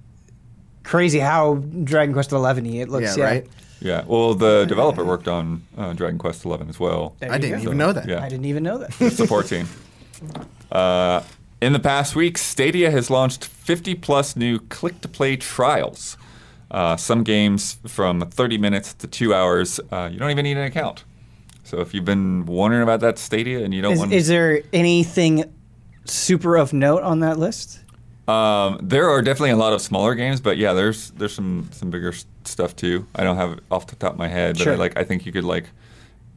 crazy 0.83 1.19
how 1.19 1.55
Dragon 1.55 2.13
Quest 2.13 2.29
XI 2.29 2.79
it 2.81 2.89
looks. 2.89 3.17
Yeah, 3.17 3.23
yeah, 3.23 3.29
right. 3.29 3.45
Yeah. 3.81 4.03
Well, 4.07 4.33
the 4.35 4.65
developer 4.67 5.03
worked 5.03 5.27
on 5.27 5.63
uh, 5.77 5.93
Dragon 5.93 6.17
Quest 6.17 6.43
XI 6.43 6.53
as 6.69 6.79
well. 6.79 7.15
I 7.21 7.37
didn't 7.37 7.59
so, 7.61 7.65
even 7.65 7.77
know 7.77 7.91
that. 7.93 8.07
Yeah. 8.07 8.23
I 8.23 8.29
didn't 8.29 8.45
even 8.45 8.63
know 8.63 8.77
that. 8.79 8.99
It's 9.01 9.17
the 9.17 9.27
14. 9.27 9.65
Uh, 10.71 11.21
in 11.61 11.73
the 11.73 11.79
past 11.79 12.15
week, 12.15 12.37
Stadia 12.37 12.89
has 12.89 13.09
launched 13.09 13.45
50 13.45 13.95
plus 13.95 14.35
new 14.35 14.59
click 14.59 14.99
to 15.01 15.07
play 15.09 15.35
trials. 15.35 16.17
Uh, 16.71 16.95
some 16.97 17.23
games 17.23 17.77
from 17.85 18.21
30 18.21 18.57
minutes 18.57 18.93
to 18.95 19.07
two 19.07 19.33
hours. 19.33 19.79
Uh, 19.91 20.09
you 20.11 20.17
don't 20.17 20.31
even 20.31 20.43
need 20.43 20.57
an 20.57 20.63
account. 20.63 21.03
So 21.75 21.81
if 21.81 21.93
you've 21.93 22.05
been 22.05 22.45
wondering 22.45 22.83
about 22.83 23.01
that 23.01 23.17
Stadia 23.19 23.61
and 23.61 23.73
you 23.73 23.81
don't 23.81 23.91
is, 23.93 23.99
want, 23.99 24.13
is 24.13 24.27
there 24.29 24.61
anything 24.71 25.43
super 26.05 26.55
of 26.55 26.71
note 26.71 27.03
on 27.03 27.19
that 27.19 27.37
list? 27.37 27.81
Um, 28.29 28.79
there 28.81 29.09
are 29.09 29.21
definitely 29.21 29.49
a 29.49 29.57
lot 29.57 29.73
of 29.73 29.81
smaller 29.81 30.15
games, 30.15 30.39
but 30.39 30.55
yeah, 30.55 30.71
there's 30.71 31.11
there's 31.11 31.33
some 31.35 31.67
some 31.73 31.89
bigger 31.89 32.13
stuff 32.45 32.77
too. 32.77 33.05
I 33.13 33.25
don't 33.25 33.35
have 33.35 33.51
it 33.57 33.59
off 33.69 33.87
the 33.87 33.97
top 33.97 34.13
of 34.13 34.17
my 34.17 34.29
head, 34.29 34.55
but 34.57 34.63
sure. 34.63 34.73
I, 34.73 34.75
like 34.77 34.95
I 34.95 35.03
think 35.03 35.25
you 35.25 35.33
could 35.33 35.43
like 35.43 35.65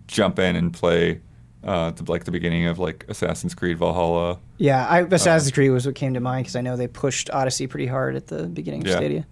jump 0.08 0.40
in 0.40 0.56
and 0.56 0.72
play 0.74 1.20
uh, 1.62 1.92
the, 1.92 2.10
like 2.10 2.24
the 2.24 2.32
beginning 2.32 2.66
of 2.66 2.80
like 2.80 3.04
Assassin's 3.08 3.54
Creed 3.54 3.78
Valhalla. 3.78 4.40
Yeah, 4.56 4.88
I, 4.90 5.02
Assassin's 5.02 5.52
uh, 5.52 5.54
Creed 5.54 5.70
was 5.70 5.86
what 5.86 5.94
came 5.94 6.14
to 6.14 6.20
mind 6.20 6.46
because 6.46 6.56
I 6.56 6.62
know 6.62 6.76
they 6.76 6.88
pushed 6.88 7.30
Odyssey 7.30 7.68
pretty 7.68 7.86
hard 7.86 8.16
at 8.16 8.26
the 8.26 8.48
beginning 8.48 8.80
of 8.80 8.88
yeah. 8.88 8.96
Stadia. 8.96 9.26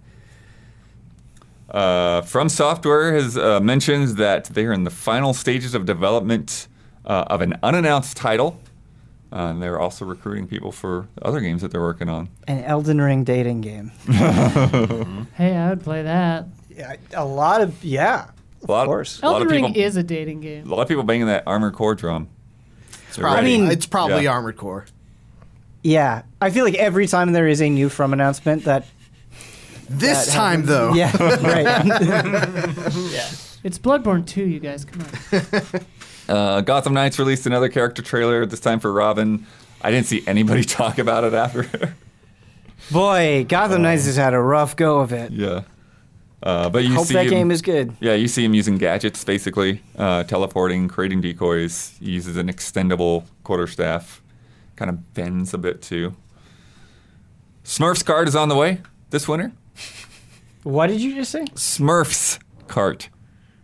Uh, 1.77 2.23
From 2.23 2.49
Software 2.49 3.13
has 3.13 3.37
uh, 3.37 3.59
mentioned 3.59 4.17
that 4.17 4.45
they 4.45 4.65
are 4.65 4.73
in 4.73 4.83
the 4.83 4.89
final 4.89 5.31
stages 5.31 5.75
of 5.75 5.85
development 5.85 6.67
uh, 7.05 7.25
of 7.27 7.41
an 7.41 7.55
unannounced 7.61 8.17
title. 8.17 8.59
Uh, 9.31 9.51
and 9.51 9.61
they're 9.61 9.79
also 9.79 10.03
recruiting 10.03 10.47
people 10.47 10.71
for 10.71 11.07
other 11.21 11.39
games 11.39 11.61
that 11.61 11.69
they're 11.69 11.81
working 11.81 12.09
on. 12.09 12.29
An 12.47 12.63
Elden 12.63 12.99
Ring 12.99 13.23
dating 13.23 13.61
game. 13.61 13.91
Mm-hmm. 14.07 15.23
Hey, 15.35 15.55
I 15.55 15.69
would 15.69 15.83
play 15.83 16.01
that. 16.01 16.47
Yeah, 16.75 16.95
a 17.13 17.25
lot 17.25 17.61
of 17.61 17.83
yeah, 17.83 18.29
A 18.67 18.71
lot 18.71 18.83
of 18.83 18.87
course. 18.87 19.21
a 19.21 19.25
lot 19.27 19.33
Elden 19.33 19.47
of 19.47 19.51
Ring 19.51 19.65
people, 19.73 19.81
is 19.83 19.97
a 19.97 20.03
dating 20.03 20.41
game. 20.41 20.65
a 20.65 20.69
lot 20.73 20.81
of 20.81 20.87
people 20.87 21.03
banging 21.03 21.27
that 21.27 21.43
armored 21.45 21.73
core 21.73 21.93
drum. 21.93 22.27
It's 23.09 23.17
Probably, 23.17 23.53
it's 23.55 23.85
probably 23.85 24.23
Yeah. 24.23 24.31
Armored 24.31 24.57
Core. 24.57 24.85
Yeah, 25.83 26.23
I 26.41 26.49
feel 26.49 26.65
like 26.65 26.73
every 26.75 27.05
time 27.05 27.33
there 27.33 27.47
is 27.47 27.61
a 27.61 27.69
new 27.69 27.89
From 27.89 28.13
announcement, 28.13 28.63
that 28.63 28.85
this 29.89 30.33
time, 30.33 30.63
happens. 30.63 30.67
though. 30.67 30.93
Yeah, 30.93 31.43
right. 31.43 31.85
yeah. 33.11 33.29
It's 33.63 33.79
Bloodborne 33.79 34.25
2, 34.25 34.43
you 34.45 34.59
guys. 34.59 34.85
Come 34.85 35.01
on. 35.01 35.85
Uh, 36.29 36.59
Gotham 36.59 36.93
Knights 36.93 37.19
released 37.19 37.45
another 37.45 37.69
character 37.69 38.01
trailer, 38.01 38.45
this 38.45 38.59
time 38.59 38.81
for 38.81 38.91
Robin. 38.91 39.47
I 39.81 39.91
didn't 39.91 40.07
see 40.07 40.25
anybody 40.27 40.61
talk 40.65 40.97
about 40.97 41.23
it 41.23 41.33
after. 41.33 41.95
Boy, 42.91 43.45
Gotham 43.47 43.75
uh, 43.75 43.77
Knights 43.83 44.07
has 44.07 44.17
had 44.17 44.33
a 44.33 44.39
rough 44.41 44.75
go 44.75 44.99
of 44.99 45.13
it. 45.13 45.31
Yeah. 45.31 45.61
Uh, 46.43 46.67
but 46.69 46.83
you 46.83 46.95
Hope 46.95 47.05
see 47.07 47.13
that 47.13 47.27
him, 47.27 47.31
game 47.31 47.49
is 47.49 47.61
good. 47.61 47.93
Yeah, 48.01 48.13
you 48.15 48.27
see 48.27 48.43
him 48.43 48.53
using 48.53 48.77
gadgets, 48.77 49.23
basically 49.23 49.81
uh, 49.97 50.23
teleporting, 50.25 50.89
creating 50.89 51.21
decoys. 51.21 51.95
He 52.01 52.11
uses 52.11 52.35
an 52.35 52.49
extendable 52.49 53.23
quarterstaff, 53.45 54.21
kind 54.75 54.89
of 54.89 55.13
bends 55.13 55.53
a 55.53 55.57
bit 55.57 55.81
too. 55.81 56.13
Smurf's 57.63 58.03
card 58.03 58.27
is 58.27 58.35
on 58.35 58.49
the 58.49 58.55
way 58.57 58.81
this 59.11 59.29
winter. 59.29 59.53
What 60.67 60.87
did 60.87 60.99
you 61.01 61.15
just 61.15 61.31
say? 61.31 61.45
Smurfs 61.53 62.39
Kart. 62.67 63.07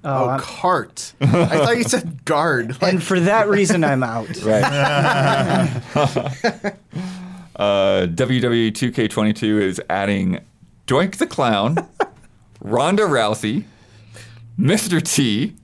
Oh, 0.05 0.35
oh 0.35 0.37
cart. 0.39 1.13
I 1.19 1.25
thought 1.27 1.75
you 1.75 1.83
said 1.83 2.23
guard. 2.23 2.81
Like, 2.81 2.93
And 2.93 3.03
for 3.03 3.19
that 3.19 3.49
reason, 3.49 3.83
I'm 3.83 4.03
out. 4.03 4.41
Right. 4.43 4.61
uh, 7.57 8.05
WWE 8.07 8.71
2K22 8.71 9.43
is 9.61 9.81
adding 9.89 10.39
Doink 10.87 11.17
the 11.17 11.27
Clown, 11.27 11.75
Ronda 12.61 13.03
Rousey, 13.03 13.65
Mr. 14.57 15.01
T, 15.03 15.55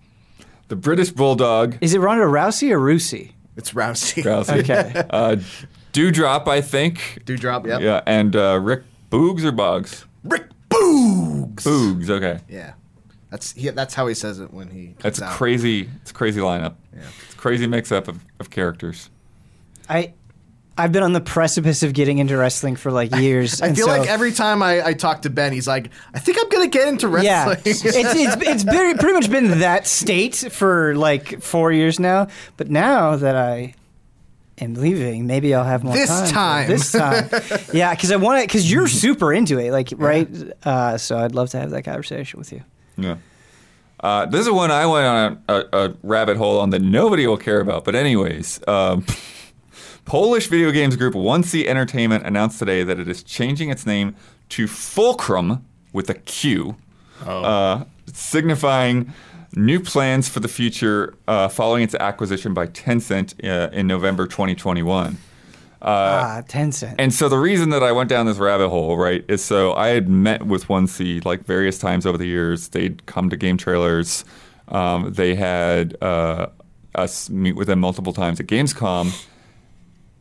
the 0.68 0.76
British 0.76 1.12
Bulldog, 1.12 1.78
Is 1.80 1.94
it 1.94 2.00
Ronda 2.00 2.26
Rousey 2.26 2.70
or 2.72 2.80
Rousey? 2.80 3.32
it's 3.56 3.72
Rousey. 3.72 4.24
Rousey, 4.24 4.60
Okay. 4.60 5.08
uh, 5.10 5.38
Dewdrop, 5.94 6.50
I 6.50 6.60
think. 6.60 7.20
Dewdrop. 7.24 7.66
Yeah. 7.66 7.80
Yeah, 7.80 8.02
and 8.06 8.36
uh, 8.36 8.60
Rick 8.62 8.84
Boogs 9.10 9.46
or 9.46 9.54
Boggs. 9.54 10.04
Boogs. 11.64 12.06
Boogs. 12.06 12.10
Okay. 12.10 12.40
Yeah. 12.50 12.74
That's 13.30 13.52
he, 13.54 13.70
that's 13.70 13.94
how 13.94 14.08
he 14.08 14.16
says 14.16 14.40
it 14.40 14.54
when 14.54 14.70
he. 14.70 14.96
That's 15.00 15.22
a 15.22 15.26
out. 15.26 15.34
crazy. 15.34 15.88
It's 16.02 16.12
a 16.12 16.14
crazy 16.14 16.42
lineup. 16.42 16.76
Yeah. 16.94 17.04
It's 17.26 17.36
crazy 17.36 17.68
mix 17.68 17.92
up 17.92 18.08
of, 18.08 18.24
of 18.40 18.50
characters. 18.50 19.10
I 19.88 20.14
I've 20.78 20.92
been 20.92 21.04
on 21.04 21.14
the 21.14 21.22
precipice 21.22 21.84
of 21.84 21.94
getting 21.94 22.18
into 22.18 22.36
wrestling 22.38 22.76
for 22.76 22.92
like 22.92 23.14
years. 23.16 23.62
I, 23.62 23.74
feel 23.74 23.86
so, 23.86 23.96
like 23.98 24.10
every 24.10 24.32
time 24.32 24.64
I, 24.64 24.84
I, 24.88 24.94
talk 24.94 25.24
to 25.24 25.30
Ben, 25.30 25.52
he's 25.54 25.68
like, 25.68 25.90
I 26.14 26.20
think 26.20 26.38
I'm 26.42 26.48
going 26.48 26.72
to 26.72 26.76
get 26.78 26.88
into 26.88 27.10
wrestling. 27.10 27.58
Yeah. 27.66 27.70
it's, 27.70 27.84
it's, 27.84 28.48
it's 28.48 28.64
been, 28.74 28.98
pretty 28.98 29.14
much 29.14 29.30
been 29.30 29.60
that 29.60 29.88
state 29.88 30.36
for 30.36 30.96
like 30.96 31.42
four 31.42 31.74
years 31.74 32.00
now. 32.00 32.28
But 32.56 32.70
now 32.70 33.18
that 33.18 33.36
I 33.36 33.74
am 34.62 34.74
leaving. 34.76 35.28
Maybe 35.28 35.54
I'll 35.54 35.64
have 35.64 35.84
more 35.84 35.94
this 35.94 36.10
time. 36.10 36.30
time. 36.68 36.68
This 36.68 36.92
time, 36.92 37.30
yeah, 37.74 37.94
because 37.94 38.12
I 38.12 38.16
want 38.18 38.42
to. 38.42 38.48
Because 38.48 38.70
you're 38.72 38.86
mm-hmm. 38.88 38.98
super 38.98 39.34
into 39.34 39.58
it, 39.60 39.72
like 39.72 39.90
right. 39.98 40.28
Uh, 40.64 40.98
so 40.98 41.18
I'd 41.18 41.34
love 41.36 41.50
to 41.52 41.60
have 41.60 41.72
that 41.72 41.84
conversation 41.84 42.40
with 42.40 42.52
you. 42.52 42.62
Yeah. 42.98 43.18
Uh, 44.00 44.26
this 44.26 44.42
is 44.46 44.50
one 44.52 44.72
I 44.72 44.86
went 44.86 45.06
on 45.06 45.44
a, 45.50 45.66
a, 45.78 45.94
rabbit 46.04 46.38
hole 46.38 46.58
on 46.60 46.70
that 46.70 46.82
nobody 46.82 47.28
will 47.28 47.38
care 47.38 47.60
about. 47.60 47.84
But 47.84 47.96
anyways, 47.96 48.66
um, 48.68 49.06
Polish 50.06 50.48
video 50.48 50.72
games 50.72 50.96
group 50.96 51.16
1C 51.16 51.66
Entertainment 51.66 52.26
announced 52.26 52.60
today 52.60 52.84
that 52.84 52.98
it 52.98 53.10
is 53.10 53.24
changing 53.24 53.70
its 53.70 53.86
name 53.86 54.16
to 54.50 54.68
Fulqrum 54.68 55.64
with 55.92 56.10
a 56.10 56.14
Q, 56.14 56.78
oh. 57.26 57.44
uh, 57.44 57.84
signifying 58.14 59.12
new 59.56 59.80
plans 59.80 60.30
for 60.30 60.40
the 60.40 60.48
future 60.48 61.16
uh, 61.28 61.48
following 61.48 61.84
its 61.84 61.96
acquisition 61.96 62.54
by 62.54 62.68
Tencent 62.68 63.34
uh, 63.48 63.70
in 63.72 63.88
November 63.88 64.28
2021. 64.28 65.18
Uh, 65.82 65.86
ah, 65.86 66.42
Tencent. 66.48 66.96
And 67.00 67.14
so 67.14 67.30
the 67.30 67.38
reason 67.38 67.70
that 67.70 67.84
I 67.84 67.92
went 67.92 68.10
down 68.10 68.26
this 68.26 68.38
rabbit 68.38 68.70
hole, 68.70 68.98
right, 68.98 69.24
is 69.28 69.44
so 69.44 69.74
I 69.74 69.88
had 69.90 70.10
met 70.10 70.44
with 70.46 70.68
One 70.70 70.88
C 70.88 71.22
like 71.22 71.46
various 71.46 71.78
times 71.80 72.06
over 72.06 72.18
the 72.18 72.26
years. 72.26 72.70
They'd 72.70 73.06
come 73.06 73.30
to 73.30 73.38
game 73.38 73.58
trailers. 73.58 74.26
Um, 74.68 75.12
they 75.12 75.36
had 75.36 75.96
uh, 76.04 76.48
us 76.96 77.30
meet 77.30 77.54
with 77.54 77.68
them 77.68 77.80
multiple 77.80 78.12
times 78.14 78.40
at 78.42 78.48
Gamescom. 78.48 79.18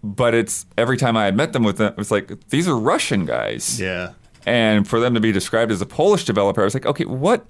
But 0.05 0.33
it's 0.33 0.65
every 0.79 0.97
time 0.97 1.17
I 1.17 1.25
had 1.25 1.37
met 1.37 1.53
them 1.53 1.65
with 1.65 1.79
them, 1.79 1.89
it 1.89 1.99
was 1.99 2.13
like 2.13 2.31
these 2.51 2.69
are 2.69 2.79
Russian 2.79 3.27
guys. 3.27 3.81
Yeah. 3.81 4.13
And 4.47 4.87
for 4.89 5.01
them 5.01 5.13
to 5.15 5.21
be 5.21 5.33
described 5.33 5.73
as 5.73 5.81
a 5.83 5.87
Polish 5.87 6.25
developer, 6.25 6.61
I 6.61 6.65
was 6.65 6.73
like, 6.73 6.87
okay, 6.87 7.05
what, 7.05 7.45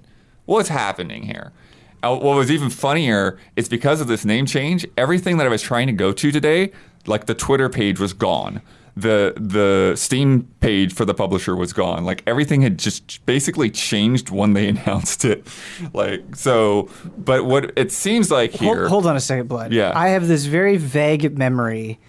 what's 0.45 0.67
happening 0.67 1.21
here? 1.23 1.53
Uh, 2.01 2.15
what 2.15 2.35
was 2.37 2.49
even 2.49 2.69
funnier 2.69 3.37
is 3.55 3.67
because 3.67 3.99
of 4.01 4.07
this 4.07 4.23
name 4.23 4.45
change, 4.45 4.85
everything 4.97 5.37
that 5.37 5.45
I 5.45 5.49
was 5.49 5.61
trying 5.61 5.87
to 5.87 5.93
go 5.93 6.11
to 6.13 6.31
today, 6.31 6.71
like 7.05 7.25
the 7.25 7.35
Twitter 7.35 7.69
page 7.69 7.99
was 7.99 8.13
gone. 8.13 8.61
The 8.95 9.33
the 9.37 9.95
Steam 9.95 10.43
page 10.59 10.93
for 10.93 11.05
the 11.05 11.13
publisher 11.13 11.55
was 11.55 11.71
gone. 11.71 12.03
Like 12.05 12.21
everything 12.27 12.61
had 12.61 12.77
just 12.77 13.25
basically 13.25 13.69
changed 13.69 14.29
when 14.29 14.53
they 14.53 14.67
announced 14.69 15.25
it. 15.25 15.45
Like 15.93 16.35
so, 16.35 16.89
but 17.17 17.45
what 17.45 17.71
it 17.77 17.91
seems 17.91 18.31
like 18.31 18.51
here. 18.51 18.75
Hold, 18.75 18.89
hold 18.89 19.05
on 19.05 19.15
a 19.15 19.19
second, 19.19 19.47
Blood. 19.47 19.71
Yeah, 19.73 19.91
I 19.95 20.09
have 20.09 20.27
this 20.27 20.45
very 20.45 20.77
vague 20.77 21.37
memory 21.37 21.99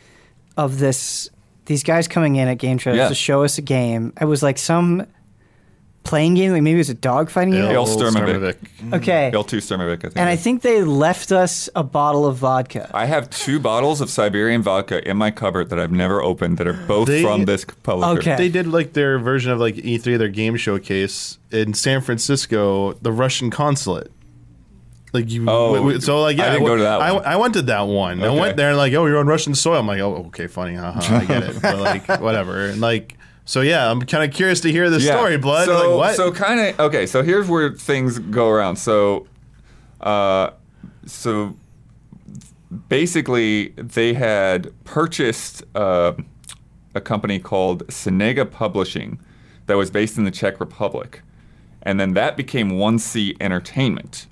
of 0.57 0.79
this. 0.79 1.29
These 1.67 1.83
guys 1.85 2.09
coming 2.09 2.35
in 2.37 2.49
at 2.49 2.59
game 2.59 2.79
shows 2.79 2.97
yeah. 2.97 3.09
to 3.09 3.15
show 3.15 3.45
us 3.45 3.59
a 3.59 3.63
game. 3.63 4.13
It 4.21 4.25
was 4.25 4.43
like 4.43 4.59
some 4.59 5.07
playing 6.05 6.35
game. 6.35 6.53
Like 6.53 6.63
maybe 6.63 6.77
it 6.77 6.79
was 6.79 6.91
a 6.91 6.95
dog 6.95 7.31
fighting 7.31 7.55
game. 7.55 7.71
IL 7.71 7.87
Sturmovik. 7.87 8.55
Mm-hmm. 8.55 8.95
Okay. 8.95 9.31
IL-2 9.33 9.49
Sturmovik, 9.59 9.99
I 9.99 10.01
think. 10.01 10.17
And 10.17 10.29
I 10.29 10.37
think 10.37 10.63
they 10.63 10.83
left 10.83 11.33
us 11.33 11.69
a 11.75 11.83
bottle 11.83 12.27
of 12.27 12.37
vodka. 12.37 12.91
I 12.95 13.07
have 13.07 13.31
two 13.31 13.59
bottles 13.61 14.01
of 14.01 14.11
Siberian 14.11 14.63
vodka 14.63 15.07
in 15.09 15.17
my 15.17 15.31
cupboard 15.31 15.71
that 15.71 15.79
I've 15.79 15.93
never 15.93 16.23
opened 16.23 16.59
that 16.59 16.67
are 16.67 16.73
both 16.87 17.09
They- 17.09 17.23
from 17.23 17.45
this 17.45 17.65
publisher. 17.83 18.19
Okay. 18.21 18.37
They 18.37 18.49
did 18.49 18.67
like 18.67 18.93
their 18.93 19.19
version 19.19 19.51
of 19.53 19.59
like 19.59 19.77
E3, 19.77 20.19
their 20.19 20.29
game 20.29 20.57
showcase 20.57 21.39
in 21.51 21.75
San 21.75 22.01
Francisco, 22.01 22.95
the 22.95 23.13
Russian 23.13 23.51
consulate. 23.51 24.11
Like 25.13 25.29
you, 25.29 25.43
Oh, 25.43 25.75
w- 25.75 25.77
w- 25.79 26.01
so 26.01 26.23
like 26.23 26.37
yeah, 26.37 26.45
I 26.45 26.51
didn't 26.53 26.67
go 26.67 26.77
to 26.77 26.85
that 26.85 26.99
one. 27.01 27.25
I 27.25 27.35
went 27.35 27.55
to 27.55 27.63
that 27.63 27.81
one. 27.89 28.23
I 28.23 28.31
went 28.31 28.57
there 28.57 28.69
and 28.69 28.79
like, 28.79 28.93
oh, 28.93 29.07
you're 29.07 29.19
on 29.19 29.27
Russian 29.27 29.57
soil. 29.57 29.81
I'm 29.81 29.87
like, 29.89 29.99
oh, 29.99 30.27
okay, 30.29 30.47
funny, 30.47 30.75
haha, 30.77 31.17
I 31.17 31.25
get 31.25 31.43
it, 31.43 31.61
but 31.61 31.79
like 31.81 32.21
whatever. 32.21 32.67
And 32.67 32.81
like, 32.81 33.17
so 33.51 33.63
yeah, 33.63 33.91
I'm 33.91 34.01
kind 34.03 34.23
of 34.23 34.33
curious 34.33 34.61
to 34.61 34.71
hear 34.71 34.89
the 34.91 35.01
yeah. 35.01 35.11
story, 35.11 35.37
blood. 35.37 35.65
So, 35.65 35.99
like, 35.99 36.15
so 36.15 36.31
kind 36.31 36.61
of 36.61 36.79
okay. 36.79 37.05
So 37.05 37.25
here's 37.25 37.49
where 37.49 37.73
things 37.73 38.21
go 38.21 38.49
around. 38.49 38.77
So, 38.77 39.27
uh, 40.01 40.51
so 41.05 41.57
basically, 42.89 43.71
they 43.71 44.15
had 44.15 44.73
purchased 44.85 45.65
uh, 45.75 46.13
a 46.95 47.01
company 47.01 47.41
called 47.41 47.85
Cenega 47.89 48.49
Publishing 48.49 49.19
that 49.67 49.77
was 49.77 49.91
based 49.91 50.17
in 50.17 50.23
the 50.23 50.31
Czech 50.31 50.61
Republic, 50.61 51.21
and 51.83 51.99
then 51.99 52.15
that 52.15 52.37
became 52.37 52.79
One 52.79 53.01
C 53.01 53.35
Entertainment, 53.41 54.29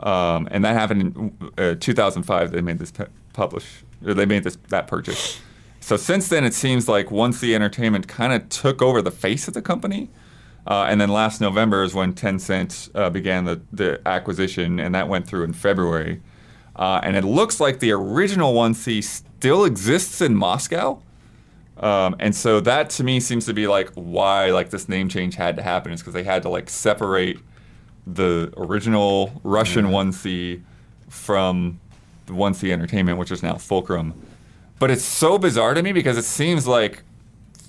um, 0.00 0.48
and 0.50 0.64
that 0.64 0.74
happened 0.74 1.02
in 1.02 1.50
uh, 1.56 1.76
2005. 1.78 2.50
They 2.50 2.60
made 2.62 2.80
this 2.80 2.92
publish. 3.32 3.84
Or 4.04 4.12
they 4.12 4.26
made 4.26 4.42
this 4.42 4.58
that 4.70 4.88
purchase. 4.88 5.38
So 5.86 5.98
since 5.98 6.28
then, 6.28 6.44
it 6.44 6.54
seems 6.54 6.88
like 6.88 7.10
One 7.10 7.34
C 7.34 7.54
Entertainment 7.54 8.08
kind 8.08 8.32
of 8.32 8.48
took 8.48 8.80
over 8.80 9.02
the 9.02 9.10
face 9.10 9.48
of 9.48 9.52
the 9.52 9.60
company. 9.60 10.08
Uh, 10.66 10.86
and 10.88 10.98
then 10.98 11.10
last 11.10 11.42
November 11.42 11.82
is 11.82 11.92
when 11.92 12.14
Tencent 12.14 12.88
uh, 12.94 13.10
began 13.10 13.44
the, 13.44 13.60
the 13.70 14.00
acquisition, 14.08 14.80
and 14.80 14.94
that 14.94 15.08
went 15.08 15.26
through 15.26 15.44
in 15.44 15.52
February. 15.52 16.22
Uh, 16.74 17.00
and 17.02 17.16
it 17.16 17.24
looks 17.24 17.60
like 17.60 17.80
the 17.80 17.90
original 17.92 18.54
1C 18.54 19.04
still 19.04 19.66
exists 19.66 20.22
in 20.22 20.34
Moscow. 20.34 21.02
Um, 21.76 22.16
and 22.18 22.34
so 22.34 22.60
that 22.60 22.88
to 22.88 23.04
me 23.04 23.20
seems 23.20 23.44
to 23.44 23.52
be 23.52 23.66
like 23.66 23.90
why 23.92 24.46
like 24.52 24.70
this 24.70 24.88
name 24.88 25.10
change 25.10 25.34
had 25.34 25.54
to 25.56 25.62
happen 25.62 25.92
is 25.92 26.00
because 26.00 26.14
they 26.14 26.24
had 26.24 26.40
to 26.44 26.48
like 26.48 26.70
separate 26.70 27.38
the 28.06 28.54
original 28.56 29.38
Russian 29.44 29.88
1C 29.88 30.22
mm. 30.22 30.62
from 31.10 31.78
the 32.24 32.32
1C 32.32 32.70
Entertainment, 32.72 33.18
which 33.18 33.30
is 33.30 33.42
now 33.42 33.56
Fulqrum. 33.56 34.14
But 34.78 34.90
it's 34.90 35.04
so 35.04 35.38
bizarre 35.38 35.74
to 35.74 35.82
me 35.82 35.92
because 35.92 36.18
it 36.18 36.24
seems 36.24 36.66
like 36.66 37.02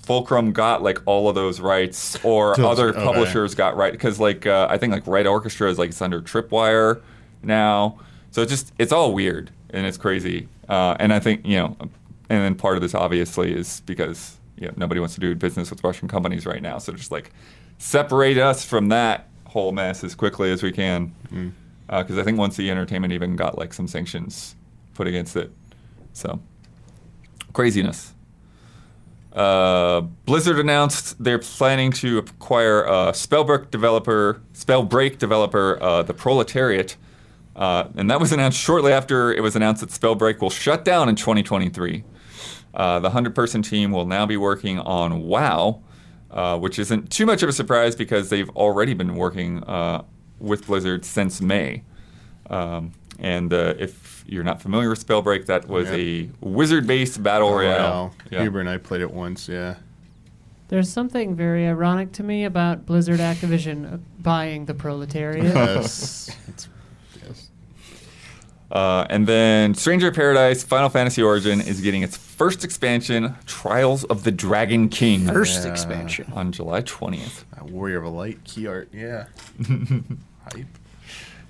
Fulqrum 0.06 0.52
got 0.52 0.82
like 0.82 0.98
all 1.06 1.28
of 1.28 1.34
those 1.34 1.60
rights, 1.60 2.16
or 2.24 2.52
Just, 2.54 2.60
other 2.66 2.90
okay. 2.90 3.02
publishers 3.04 3.54
got 3.54 3.76
right 3.76 3.92
because 3.92 4.20
like 4.20 4.46
uh, 4.46 4.66
I 4.70 4.76
think 4.78 4.92
like 4.92 5.06
Red 5.06 5.26
Orchestra 5.26 5.70
is 5.70 5.78
like 5.78 5.90
it's 5.90 6.02
under 6.02 6.20
Tripwire 6.20 7.00
now, 7.42 7.98
so 8.30 8.42
it's 8.42 8.50
just 8.50 8.72
it's 8.78 8.92
all 8.92 9.12
weird 9.12 9.50
and 9.70 9.86
it's 9.86 9.96
crazy. 9.96 10.48
Uh, 10.68 10.96
and 10.98 11.12
I 11.12 11.18
think 11.20 11.44
you 11.44 11.56
know, 11.56 11.76
and 11.80 11.88
then 12.28 12.54
part 12.54 12.76
of 12.76 12.82
this 12.82 12.94
obviously 12.94 13.52
is 13.56 13.80
because 13.86 14.36
you 14.58 14.66
know, 14.68 14.74
nobody 14.76 15.00
wants 15.00 15.14
to 15.14 15.20
do 15.20 15.34
business 15.36 15.70
with 15.70 15.82
Russian 15.84 16.08
companies 16.08 16.44
right 16.46 16.62
now, 16.62 16.78
so 16.78 16.92
just 16.92 17.10
like 17.12 17.32
separate 17.78 18.38
us 18.38 18.64
from 18.64 18.88
that 18.88 19.28
whole 19.46 19.70
mess 19.72 20.02
as 20.04 20.14
quickly 20.16 20.50
as 20.52 20.62
we 20.62 20.72
can, 20.72 21.14
because 21.22 21.32
mm. 21.36 21.52
uh, 22.16 22.20
I 22.20 22.24
think 22.24 22.38
One 22.38 22.50
C 22.50 22.68
Entertainment 22.68 23.12
even 23.12 23.36
got 23.36 23.58
like 23.58 23.72
some 23.74 23.86
sanctions 23.88 24.54
put 24.94 25.06
against 25.08 25.34
it, 25.36 25.50
so 26.12 26.38
craziness. 27.56 28.12
Uh, 29.32 30.02
Blizzard 30.26 30.58
announced 30.58 31.16
they're 31.24 31.38
planning 31.38 31.90
to 31.90 32.18
acquire 32.18 32.84
a 32.84 32.90
uh, 33.08 33.12
Spellbreak 33.12 33.70
developer, 33.70 34.42
Spellbreak 34.52 35.16
developer, 35.16 35.82
uh, 35.82 36.02
the 36.02 36.12
Proletariat, 36.12 36.96
uh, 37.56 37.88
and 37.96 38.10
that 38.10 38.20
was 38.20 38.30
announced 38.30 38.58
shortly 38.58 38.92
after 38.92 39.32
it 39.32 39.40
was 39.40 39.56
announced 39.56 39.80
that 39.80 39.88
Spellbreak 39.88 40.42
will 40.42 40.50
shut 40.50 40.84
down 40.84 41.08
in 41.08 41.16
2023. 41.16 42.04
Uh, 42.74 42.98
the 43.00 43.08
100-person 43.08 43.62
team 43.62 43.90
will 43.90 44.04
now 44.04 44.26
be 44.26 44.36
working 44.36 44.78
on 44.80 45.22
WoW, 45.22 45.82
uh, 46.30 46.58
which 46.58 46.78
isn't 46.78 47.10
too 47.10 47.24
much 47.24 47.42
of 47.42 47.48
a 47.48 47.52
surprise 47.54 47.96
because 47.96 48.28
they've 48.28 48.50
already 48.50 48.92
been 48.92 49.14
working 49.14 49.62
with 50.40 50.66
Blizzard 50.66 51.06
since 51.06 51.40
May. 51.40 51.84
Um, 52.50 52.92
and 53.18 53.50
if 53.50 54.05
you're 54.28 54.44
not 54.44 54.60
familiar 54.60 54.90
with 54.90 55.04
Spellbreak, 55.04 55.46
that 55.46 55.68
was 55.68 55.86
yep. 55.88 55.96
a 55.98 56.28
wizard-based 56.40 57.22
battle 57.22 57.48
oh, 57.50 57.58
royale. 57.58 58.12
Wow. 58.32 58.40
Huber 58.40 58.60
and 58.60 58.68
I 58.68 58.78
played 58.78 59.00
it 59.00 59.10
once. 59.10 59.48
Yeah. 59.48 59.76
There's 60.68 60.90
something 60.92 61.36
very 61.36 61.66
ironic 61.68 62.12
to 62.12 62.24
me 62.24 62.44
about 62.44 62.86
Blizzard 62.86 63.20
Activision 63.20 64.00
buying 64.18 64.64
the 64.66 64.74
proletariat. 64.74 65.44
Yes. 65.54 66.36
yes. 67.28 67.50
Uh, 68.72 69.06
and 69.08 69.28
then 69.28 69.74
Stranger 69.74 70.10
Paradise 70.10 70.64
Final 70.64 70.88
Fantasy 70.90 71.22
Origin 71.22 71.60
is 71.60 71.80
getting 71.80 72.02
its 72.02 72.16
first 72.16 72.64
expansion, 72.64 73.32
Trials 73.46 74.02
of 74.04 74.24
the 74.24 74.32
Dragon 74.32 74.88
King. 74.88 75.26
First 75.28 75.64
yeah. 75.64 75.70
expansion. 75.70 76.32
On 76.34 76.50
July 76.50 76.82
20th. 76.82 77.44
Uh, 77.60 77.64
Warrior 77.66 77.98
of 77.98 78.04
a 78.06 78.08
Light, 78.08 78.42
key 78.42 78.66
art, 78.66 78.88
yeah. 78.92 79.26
Hype. 79.68 80.66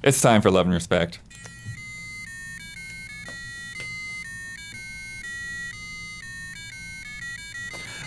It's 0.03 0.21
time 0.21 0.43
for 0.43 0.51
Love 0.51 0.67
and 0.67 0.75
Respect. 0.75 1.21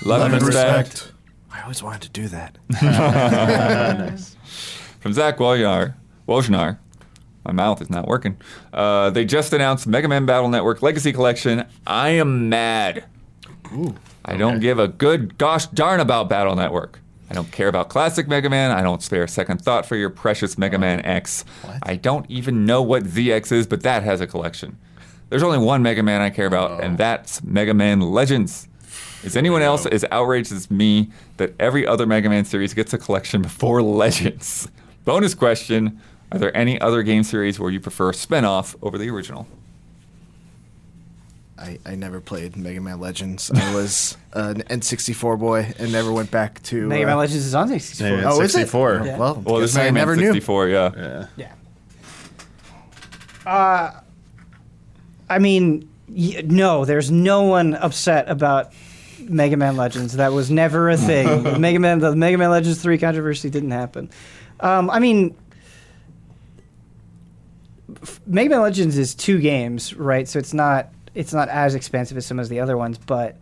Love, 0.01 0.21
Love 0.21 0.33
and 0.33 0.43
respect. 0.43 0.87
respect. 0.93 1.11
I 1.51 1.61
always 1.63 1.83
wanted 1.83 2.03
to 2.03 2.09
do 2.09 2.27
that. 2.29 2.57
nice. 2.81 4.35
From 5.01 5.11
Zach 5.11 5.37
Wojnar, 5.37 5.93
Wojnar, 6.27 6.77
my 7.43 7.51
mouth 7.51 7.81
is 7.81 7.89
not 7.89 8.07
working. 8.07 8.37
Uh, 8.71 9.09
they 9.09 9.25
just 9.25 9.51
announced 9.51 9.87
Mega 9.87 10.07
Man 10.07 10.25
Battle 10.25 10.47
Network 10.47 10.81
Legacy 10.81 11.11
Collection. 11.11 11.65
I 11.85 12.09
am 12.11 12.47
mad. 12.47 13.03
Ooh, 13.73 13.93
I 14.23 14.37
don't 14.37 14.53
okay. 14.55 14.61
give 14.61 14.79
a 14.79 14.87
good 14.87 15.37
gosh 15.37 15.67
darn 15.67 15.99
about 15.99 16.29
Battle 16.29 16.55
Network. 16.55 16.99
I 17.29 17.33
don't 17.33 17.51
care 17.51 17.67
about 17.67 17.89
classic 17.89 18.25
Mega 18.29 18.49
Man. 18.49 18.71
I 18.71 18.81
don't 18.81 19.03
spare 19.03 19.23
a 19.23 19.27
second 19.27 19.61
thought 19.61 19.85
for 19.85 19.95
your 19.97 20.09
precious 20.09 20.57
Mega 20.57 20.79
Man 20.79 21.01
X. 21.05 21.43
What? 21.63 21.77
I 21.83 21.95
don't 21.97 22.25
even 22.29 22.65
know 22.65 22.81
what 22.81 23.03
ZX 23.03 23.51
is, 23.51 23.67
but 23.67 23.81
that 23.83 24.03
has 24.03 24.21
a 24.21 24.27
collection. 24.27 24.77
There's 25.29 25.43
only 25.43 25.59
one 25.59 25.83
Mega 25.83 26.01
Man 26.03 26.21
I 26.21 26.29
care 26.29 26.47
about, 26.47 26.71
oh. 26.71 26.77
and 26.79 26.97
that's 26.97 27.43
Mega 27.43 27.73
Man 27.73 27.99
Legends. 27.99 28.68
Is 29.23 29.35
anyone 29.35 29.61
else 29.61 29.85
as 29.85 30.05
outraged 30.11 30.51
as 30.53 30.71
me 30.71 31.09
that 31.37 31.53
every 31.59 31.85
other 31.85 32.05
Mega 32.05 32.29
Man 32.29 32.45
series 32.45 32.73
gets 32.73 32.93
a 32.93 32.97
collection 32.97 33.41
before 33.41 33.81
Legends? 33.81 34.67
Bonus 35.05 35.33
question 35.33 35.99
Are 36.31 36.39
there 36.39 36.55
any 36.55 36.79
other 36.79 37.03
game 37.03 37.23
series 37.23 37.59
where 37.59 37.69
you 37.71 37.79
prefer 37.79 38.09
a 38.11 38.13
spin 38.13 38.45
off 38.45 38.75
over 38.81 38.97
the 38.97 39.09
original? 39.09 39.47
I, 41.57 41.77
I 41.85 41.95
never 41.95 42.21
played 42.21 42.55
Mega 42.55 42.79
Man 42.79 43.01
Legends. 43.01 43.51
I 43.51 43.75
was 43.75 44.15
an 44.33 44.61
N64 44.61 45.37
boy 45.37 45.73
and 45.77 45.91
never 45.91 46.13
went 46.13 46.31
back 46.31 46.63
to. 46.63 46.87
Mega 46.87 47.03
uh, 47.03 47.07
Man 47.07 47.17
Legends 47.17 47.45
is 47.45 47.53
on 47.53 47.67
64. 47.67 48.07
oh, 48.25 48.39
64. 48.39 48.41
is 48.43 48.55
it? 48.55 48.65
Oh, 49.01 49.05
yeah. 49.05 49.17
Well, 49.17 49.43
well 49.45 49.57
this 49.59 49.75
Mega 49.75 49.87
I 49.87 49.91
never 49.91 50.15
Man 50.15 50.25
64, 50.27 50.65
knew. 50.67 50.71
yeah. 50.73 50.91
Yeah. 50.95 51.25
yeah. 51.35 51.53
Uh, 53.51 53.91
I 55.29 55.37
mean, 55.39 55.89
no, 56.07 56.85
there's 56.85 57.11
no 57.11 57.41
one 57.43 57.75
upset 57.75 58.29
about 58.29 58.71
Mega 59.29 59.55
Man 59.57 59.77
Legends. 59.77 60.13
That 60.17 60.33
was 60.33 60.49
never 60.49 60.89
a 60.89 60.97
thing. 60.97 61.61
Mega 61.61 61.79
Man, 61.79 61.99
the 61.99 62.15
Mega 62.15 62.37
Man 62.37 62.49
Legends 62.49 62.81
three 62.81 62.97
controversy 62.97 63.49
didn't 63.49 63.71
happen. 63.71 64.09
Um, 64.59 64.89
I 64.89 64.99
mean, 64.99 65.35
Mega 68.25 68.49
Man 68.49 68.61
Legends 68.61 68.97
is 68.97 69.13
two 69.15 69.39
games, 69.39 69.93
right? 69.93 70.27
So 70.27 70.39
it's 70.39 70.53
not 70.53 70.89
it's 71.15 71.33
not 71.33 71.47
as 71.49 71.75
expensive 71.75 72.17
as 72.17 72.25
some 72.25 72.39
of 72.39 72.49
the 72.49 72.59
other 72.59 72.75
ones, 72.77 72.97
but 72.97 73.37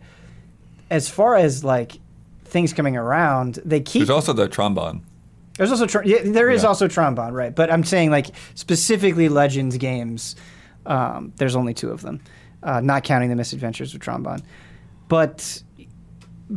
as 0.90 1.08
far 1.08 1.36
as 1.36 1.64
like 1.64 1.98
things 2.44 2.72
coming 2.72 2.96
around, 2.96 3.58
they 3.64 3.80
keep. 3.80 4.00
There's 4.00 4.10
also 4.10 4.32
the 4.34 4.46
Tron 4.48 4.74
Bonne. 4.74 5.02
There's 5.56 5.70
also 5.72 5.86
tr- 5.86 6.02
yeah, 6.04 6.18
there 6.22 6.50
is 6.50 6.62
yeah. 6.62 6.68
also 6.68 6.86
Tron 6.86 7.14
Bonne, 7.14 7.32
right? 7.32 7.54
But 7.54 7.72
I'm 7.72 7.82
saying 7.84 8.10
like 8.10 8.28
specifically 8.54 9.28
Legends 9.28 9.76
games. 9.78 10.36
Um, 10.86 11.32
there's 11.36 11.54
only 11.56 11.74
two 11.74 11.90
of 11.90 12.00
them, 12.02 12.20
uh, 12.62 12.80
not 12.80 13.04
counting 13.04 13.28
the 13.30 13.36
misadventures 13.36 13.92
of 13.94 14.00
Tron 14.00 14.22
Bonne. 14.22 14.42
But 15.08 15.62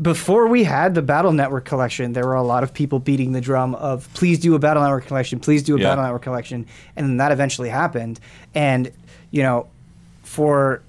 before 0.02 0.48
we 0.48 0.64
had 0.64 0.96
the 0.96 1.02
Battle 1.02 1.34
Network 1.34 1.66
collection, 1.66 2.14
there 2.14 2.26
were 2.26 2.36
a 2.36 2.44
lot 2.44 2.64
of 2.64 2.74
people 2.74 3.00
beating 3.00 3.34
the 3.34 3.42
drum 3.42 3.76
of 3.76 4.12
please 4.14 4.40
do 4.40 4.56
a 4.56 4.60
Battle 4.60 4.84
Network 4.84 5.06
collection, 5.06 5.40
please 5.40 5.64
do 5.64 5.76
a 5.76 5.80
yeah. 5.80 5.88
Battle 5.88 6.06
Network 6.06 6.22
collection, 6.22 6.66
and 6.96 7.06
then 7.08 7.18
that 7.18 7.32
eventually 7.32 7.68
happened. 7.68 8.20
And 8.56 8.92
you 9.32 9.44
know, 9.44 9.68
for 10.24 10.82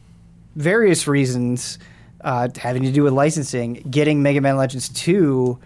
various 0.55 1.09
reasons, 1.09 1.81
uh, 2.21 2.49
having 2.57 2.85
to 2.85 2.93
do 2.93 3.03
with 3.03 3.13
licensing, 3.13 3.75
getting 3.91 4.23
Mega 4.23 4.41
Man 4.41 4.57
Legends 4.57 4.89
two 4.89 5.59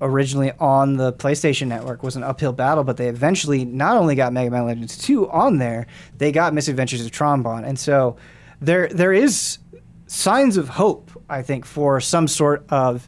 originally 0.00 0.52
on 0.60 0.96
the 0.96 1.12
PlayStation 1.12 1.66
Network 1.68 2.02
was 2.04 2.14
an 2.14 2.22
uphill 2.22 2.52
battle, 2.52 2.84
but 2.84 2.96
they 2.96 3.08
eventually 3.08 3.64
not 3.64 3.96
only 3.96 4.14
got 4.14 4.32
Mega 4.32 4.50
Man 4.52 4.66
Legends 4.66 4.96
two 4.98 5.28
on 5.30 5.58
there, 5.58 5.86
they 6.18 6.30
got 6.30 6.54
Misadventures 6.54 7.04
of 7.04 7.10
Tron 7.10 7.42
Bonne, 7.42 7.64
and 7.64 7.76
so 7.76 8.16
there 8.60 8.86
there 8.88 9.12
is 9.12 9.58
signs 10.06 10.56
of 10.56 10.68
hope 10.68 11.10
I 11.34 11.42
think, 11.42 11.66
for 11.66 12.00
some 12.00 12.28
sort 12.28 12.64
of 12.70 13.06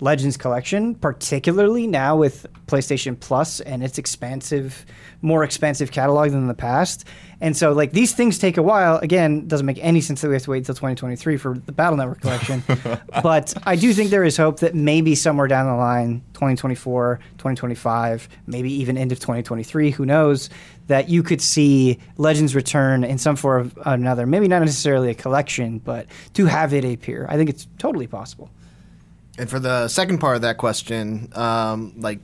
Legends 0.00 0.36
collection, 0.36 0.94
particularly 0.94 1.86
now 1.86 2.16
with 2.16 2.46
PlayStation 2.66 3.18
Plus 3.18 3.60
and 3.60 3.82
its 3.82 3.96
expansive, 3.96 4.84
more 5.22 5.42
expansive 5.42 5.90
catalog 5.90 6.30
than 6.30 6.40
in 6.40 6.48
the 6.48 6.54
past. 6.54 7.04
And 7.40 7.56
so, 7.56 7.72
like, 7.72 7.92
these 7.92 8.12
things 8.12 8.38
take 8.38 8.58
a 8.58 8.62
while. 8.62 8.98
Again, 8.98 9.46
doesn't 9.48 9.64
make 9.64 9.78
any 9.80 10.02
sense 10.02 10.20
that 10.20 10.28
we 10.28 10.34
have 10.34 10.42
to 10.44 10.50
wait 10.50 10.58
until 10.58 10.74
2023 10.74 11.36
for 11.38 11.56
the 11.58 11.72
Battle 11.72 11.96
Network 11.96 12.20
collection. 12.20 12.62
but 13.22 13.54
I 13.64 13.76
do 13.76 13.92
think 13.94 14.10
there 14.10 14.24
is 14.24 14.36
hope 14.36 14.60
that 14.60 14.74
maybe 14.74 15.14
somewhere 15.14 15.46
down 15.46 15.66
the 15.66 15.74
line, 15.76 16.22
2024, 16.34 17.18
2025, 17.32 18.28
maybe 18.46 18.70
even 18.72 18.98
end 18.98 19.12
of 19.12 19.18
2023, 19.20 19.90
who 19.92 20.04
knows, 20.04 20.50
that 20.88 21.08
you 21.08 21.22
could 21.22 21.40
see 21.40 21.98
Legends 22.18 22.54
return 22.54 23.02
in 23.02 23.16
some 23.16 23.34
form 23.36 23.72
or 23.84 23.94
another. 23.94 24.26
Maybe 24.26 24.46
not 24.46 24.60
necessarily 24.60 25.08
a 25.08 25.14
collection, 25.14 25.78
but 25.78 26.06
to 26.34 26.44
have 26.44 26.74
it 26.74 26.84
appear. 26.84 27.26
I 27.30 27.36
think 27.36 27.48
it's 27.48 27.66
totally 27.78 28.06
possible. 28.06 28.50
And 29.38 29.50
for 29.50 29.58
the 29.58 29.88
second 29.88 30.18
part 30.18 30.36
of 30.36 30.42
that 30.42 30.56
question, 30.56 31.30
um, 31.34 31.92
like 31.98 32.20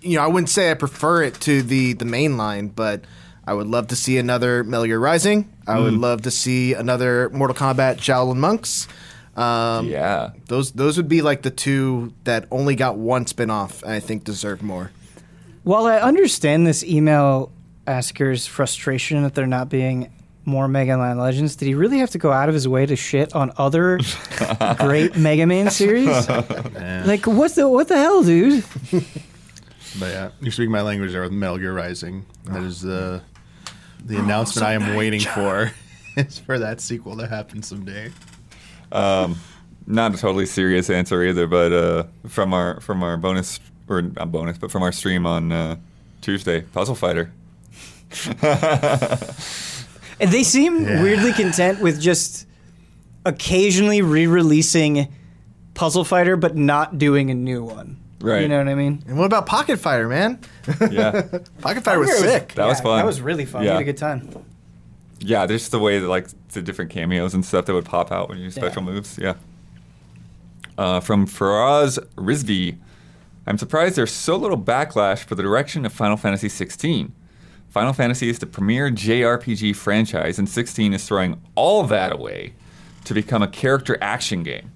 you 0.00 0.16
know, 0.16 0.24
I 0.24 0.26
wouldn't 0.28 0.48
say 0.50 0.70
I 0.70 0.74
prefer 0.74 1.22
it 1.22 1.34
to 1.42 1.62
the 1.62 1.92
the 1.92 2.04
main 2.04 2.36
line, 2.36 2.68
but 2.68 3.02
I 3.46 3.54
would 3.54 3.66
love 3.68 3.88
to 3.88 3.96
see 3.96 4.18
another 4.18 4.64
Metal 4.64 4.86
Gear 4.86 4.98
Rising. 4.98 5.48
I 5.66 5.76
mm. 5.76 5.84
would 5.84 5.92
mm-hmm. 5.94 6.00
love 6.02 6.22
to 6.22 6.30
see 6.30 6.74
another 6.74 7.30
Mortal 7.30 7.54
Kombat 7.56 7.96
Shaolin 7.98 8.36
Monks. 8.36 8.88
Um, 9.36 9.86
yeah, 9.86 10.30
those 10.46 10.72
those 10.72 10.96
would 10.96 11.08
be 11.08 11.22
like 11.22 11.42
the 11.42 11.50
two 11.52 12.12
that 12.24 12.46
only 12.50 12.74
got 12.74 12.96
one 12.96 13.24
spinoff. 13.24 13.82
And 13.84 13.92
I 13.92 14.00
think 14.00 14.24
deserve 14.24 14.62
more. 14.62 14.90
While 15.62 15.86
I 15.86 15.98
understand 16.00 16.66
this 16.66 16.82
email 16.82 17.52
asker's 17.86 18.46
frustration 18.46 19.22
that 19.22 19.34
they're 19.34 19.46
not 19.46 19.68
being 19.68 20.10
more 20.48 20.66
Mega 20.66 20.96
Man 20.96 21.18
Legends, 21.18 21.54
did 21.54 21.66
he 21.66 21.74
really 21.74 21.98
have 21.98 22.10
to 22.10 22.18
go 22.18 22.32
out 22.32 22.48
of 22.48 22.54
his 22.54 22.66
way 22.66 22.86
to 22.86 22.96
shit 22.96 23.34
on 23.34 23.52
other 23.58 23.98
great 24.78 25.16
Mega 25.16 25.46
Man 25.46 25.70
series? 25.70 26.26
Like, 26.88 27.26
what 27.26 27.54
the 27.54 27.68
what 27.68 27.88
the 27.88 27.96
hell, 27.96 28.22
dude? 28.24 28.64
But 29.98 30.06
yeah, 30.12 30.30
you 30.40 30.50
speak 30.50 30.68
my 30.68 30.82
language 30.82 31.12
there 31.12 31.22
with 31.22 31.32
Metal 31.32 31.58
Gear 31.58 31.72
Rising. 31.72 32.24
That 32.46 32.62
is 32.62 32.80
the 32.82 33.22
the 34.04 34.16
oh, 34.18 34.22
announcement 34.22 34.66
I 34.66 34.74
am 34.74 34.96
waiting 34.96 35.20
for. 35.20 35.72
It's 36.16 36.38
for 36.38 36.58
that 36.58 36.80
sequel 36.80 37.16
to 37.16 37.26
happen 37.26 37.62
someday. 37.62 38.12
Um, 38.92 39.36
not 39.86 40.14
a 40.14 40.18
totally 40.18 40.46
serious 40.46 40.90
answer 40.90 41.22
either, 41.22 41.46
but 41.46 41.72
uh, 41.72 42.04
from 42.28 42.52
our 42.52 42.80
from 42.80 43.02
our 43.02 43.16
bonus 43.16 43.58
or 43.88 44.02
not 44.02 44.30
bonus, 44.30 44.58
but 44.58 44.70
from 44.70 44.82
our 44.82 44.92
stream 44.92 45.26
on 45.26 45.50
uh, 45.52 45.76
Tuesday, 46.20 46.60
Puzzle 46.62 46.94
Fighter. 46.94 47.32
And 50.20 50.30
they 50.32 50.42
seem 50.42 50.84
yeah. 50.84 51.02
weirdly 51.02 51.32
content 51.32 51.80
with 51.80 52.00
just 52.00 52.46
occasionally 53.24 54.02
re-releasing 54.02 55.08
Puzzle 55.74 56.04
Fighter, 56.04 56.36
but 56.36 56.56
not 56.56 56.98
doing 56.98 57.30
a 57.30 57.34
new 57.34 57.62
one. 57.62 57.96
Right. 58.20 58.42
You 58.42 58.48
know 58.48 58.58
what 58.58 58.68
I 58.68 58.74
mean? 58.74 59.04
And 59.06 59.16
what 59.16 59.26
about 59.26 59.46
Pocket 59.46 59.78
Fighter, 59.78 60.08
man? 60.08 60.40
Yeah. 60.90 61.22
Pocket 61.60 61.82
Fighter 61.84 62.00
was 62.00 62.18
sick. 62.18 62.52
That 62.54 62.62
yeah, 62.64 62.68
was 62.68 62.80
fun. 62.80 62.98
That 62.98 63.06
was 63.06 63.20
really 63.22 63.46
fun. 63.46 63.62
Yeah. 63.62 63.70
We 63.70 63.74
had 63.74 63.80
a 63.82 63.84
good 63.84 63.96
time. 63.96 64.44
Yeah, 65.20 65.46
just 65.46 65.70
the 65.70 65.78
way 65.78 65.98
that 65.98 66.08
like 66.08 66.28
the 66.48 66.60
different 66.60 66.90
cameos 66.90 67.32
and 67.32 67.44
stuff 67.44 67.64
that 67.66 67.74
would 67.74 67.86
pop 67.86 68.12
out 68.12 68.28
when 68.28 68.38
you 68.38 68.50
special 68.50 68.82
yeah. 68.82 68.88
moves. 68.90 69.18
Yeah. 69.18 69.34
Uh, 70.76 71.00
from 71.00 71.26
Faraz 71.26 71.98
Rizvi, 72.16 72.76
I'm 73.46 73.56
surprised 73.56 73.96
there's 73.96 74.12
so 74.12 74.36
little 74.36 74.58
backlash 74.58 75.24
for 75.24 75.36
the 75.36 75.42
direction 75.42 75.86
of 75.86 75.92
Final 75.92 76.16
Fantasy 76.18 76.48
16. 76.50 77.12
Final 77.78 77.92
Fantasy 77.92 78.28
is 78.28 78.40
the 78.40 78.46
premier 78.46 78.90
JRPG 78.90 79.76
franchise, 79.76 80.36
and 80.40 80.48
16 80.48 80.94
is 80.94 81.06
throwing 81.06 81.40
all 81.54 81.84
that 81.84 82.10
away 82.10 82.52
to 83.04 83.14
become 83.14 83.40
a 83.40 83.46
character 83.46 83.96
action 84.00 84.42
game. 84.42 84.72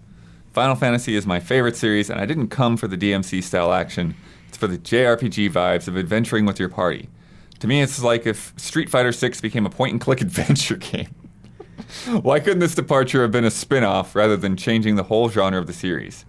Final 0.52 0.76
Fantasy 0.76 1.16
is 1.16 1.26
my 1.26 1.40
favorite 1.40 1.74
series, 1.74 2.08
and 2.08 2.20
I 2.20 2.26
didn't 2.26 2.46
come 2.50 2.76
for 2.76 2.86
the 2.86 2.96
DMC 2.96 3.42
style 3.42 3.72
action. 3.72 4.14
It's 4.48 4.56
for 4.56 4.68
the 4.68 4.78
JRPG 4.78 5.50
vibes 5.50 5.88
of 5.88 5.98
adventuring 5.98 6.46
with 6.46 6.60
your 6.60 6.68
party. 6.68 7.08
To 7.58 7.66
me, 7.66 7.82
it's 7.82 8.00
like 8.04 8.24
if 8.24 8.54
Street 8.56 8.88
Fighter 8.88 9.10
6 9.10 9.40
became 9.40 9.66
a 9.66 9.68
point 9.68 9.90
and 9.90 10.00
click 10.00 10.20
adventure 10.20 10.76
game. 10.76 11.12
Why 12.22 12.38
couldn't 12.38 12.60
this 12.60 12.76
departure 12.76 13.22
have 13.22 13.32
been 13.32 13.44
a 13.44 13.50
spin 13.50 13.82
off 13.82 14.14
rather 14.14 14.36
than 14.36 14.56
changing 14.56 14.94
the 14.94 15.02
whole 15.02 15.28
genre 15.28 15.58
of 15.58 15.66
the 15.66 15.72
series? 15.72 16.24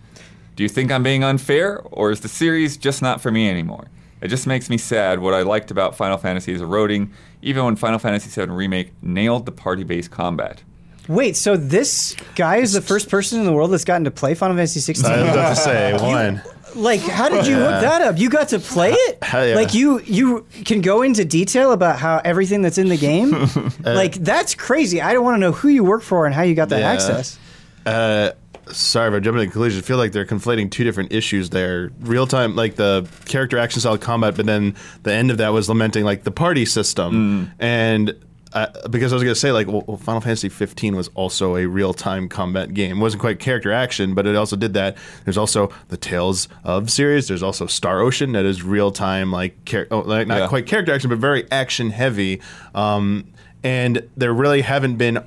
Do 0.56 0.64
you 0.64 0.70
think 0.70 0.92
I'm 0.92 1.04
being 1.04 1.24
unfair, 1.24 1.82
or 1.92 2.10
is 2.10 2.22
the 2.22 2.30
series 2.30 2.78
just 2.78 3.04
not 3.04 3.22
for 3.22 3.30
me 3.30 3.48
anymore? 3.48 3.90
It 4.24 4.30
just 4.30 4.48
makes 4.48 4.70
me 4.70 4.78
sad. 4.78 5.20
What 5.20 5.34
I 5.34 5.42
liked 5.42 5.70
about 5.70 5.98
Final 5.98 6.18
Fantasy 6.18 6.54
is 6.54 6.62
eroding, 6.62 7.12
even 7.42 7.66
when 7.66 7.76
Final 7.76 8.00
Fantasy 8.00 8.30
VII 8.30 8.52
Remake 8.52 8.94
nailed 9.02 9.46
the 9.46 9.52
party 9.52 9.84
based 9.84 10.12
combat. 10.12 10.64
Wait, 11.10 11.36
so 11.36 11.58
this 11.58 12.16
guy 12.38 12.58
is 12.58 12.72
the 12.72 12.82
first 12.82 13.10
person 13.10 13.38
in 13.42 13.46
the 13.46 13.52
world 13.52 13.70
that's 13.72 13.84
gotten 13.84 14.06
to 14.06 14.12
play 14.12 14.34
Final 14.34 14.56
Fantasy 14.56 14.80
16? 14.80 15.12
I 15.12 15.20
was 15.24 15.32
about 15.32 15.50
to 15.50 15.56
say, 15.58 15.98
one. 16.02 16.42
Like, 16.76 17.02
how 17.02 17.28
did 17.28 17.46
you 17.46 17.58
yeah. 17.58 17.70
hook 17.74 17.82
that 17.82 18.02
up? 18.02 18.18
You 18.18 18.30
got 18.30 18.48
to 18.50 18.60
play 18.60 18.94
it. 18.94 19.18
Yeah. 19.22 19.54
Like, 19.56 19.74
you 19.74 20.00
you 20.00 20.48
can 20.64 20.80
go 20.80 21.02
into 21.02 21.26
detail 21.26 21.74
about 21.74 22.00
how 22.00 22.22
everything 22.24 22.62
that's 22.62 22.78
in 22.78 22.88
the 22.88 22.98
game. 22.98 23.34
uh, 23.36 23.48
like, 23.84 24.14
that's 24.16 24.56
crazy. 24.56 25.02
I 25.02 25.12
don't 25.12 25.26
want 25.26 25.36
to 25.36 25.40
know 25.40 25.52
who 25.52 25.68
you 25.68 25.84
work 25.84 26.02
for 26.02 26.26
and 26.26 26.34
how 26.34 26.44
you 26.44 26.56
got 26.56 26.70
that 26.70 26.80
yeah. 26.80 26.92
access. 26.92 27.38
Uh, 27.86 28.32
sorry 28.76 29.10
if 29.10 29.14
I'm 29.16 29.24
jumping 29.24 29.42
to 29.42 29.46
conclusions. 29.48 29.84
I 29.84 29.88
feel 29.88 29.98
like 29.98 30.12
they're 30.12 30.26
conflating 30.26 30.70
two 30.70 30.84
different 30.84 31.14
issues 31.14 31.50
there. 31.52 31.92
Real 32.02 32.28
time, 32.28 32.56
like 32.56 32.76
the 32.76 33.08
character 33.26 33.58
action 33.58 33.80
style 33.80 33.98
combat, 33.98 34.36
but 34.36 34.46
then 34.46 34.76
the 35.04 35.14
end 35.14 35.32
of 35.32 35.38
that 35.40 35.50
was 35.50 35.70
lamenting 35.70 36.04
like 36.04 36.24
the 36.24 36.32
party 36.32 36.66
system. 36.66 37.48
Mm. 37.50 37.54
And 37.60 38.16
uh, 38.54 38.68
because 38.90 39.12
I 39.12 39.16
was 39.16 39.24
going 39.24 39.34
to 39.34 39.40
say 39.40 39.52
like 39.52 39.68
well, 39.68 39.98
Final 39.98 40.22
Fantasy 40.22 40.48
15 40.48 40.96
was 40.96 41.08
also 41.16 41.56
a 41.56 41.66
real 41.68 41.94
time 41.94 42.30
combat 42.30 42.74
game. 42.74 42.98
It 42.98 43.02
wasn't 43.02 43.22
quite 43.22 43.40
character 43.40 43.72
action, 43.72 44.14
but 44.14 44.26
it 44.28 44.36
also 44.36 44.56
did 44.56 44.74
that. 44.76 44.98
There's 45.24 45.38
also 45.38 45.70
the 45.90 45.98
Tales 45.98 46.48
of 46.64 46.92
series. 46.92 47.28
There's 47.28 47.44
also 47.44 47.66
Star 47.66 48.00
Ocean 48.02 48.34
that 48.34 48.46
is 48.46 48.62
real 48.64 48.92
time 48.92 49.32
like, 49.32 49.64
char- 49.66 49.88
oh, 49.92 50.00
like 50.00 50.28
not 50.28 50.40
yeah. 50.40 50.48
quite 50.48 50.66
character 50.68 50.94
action, 50.94 51.10
but 51.10 51.18
very 51.20 51.50
action 51.52 51.90
heavy. 51.92 52.42
Um, 52.76 53.32
and 53.66 54.08
there 54.18 54.34
really 54.34 54.62
haven't 54.62 54.98
been 54.98 55.24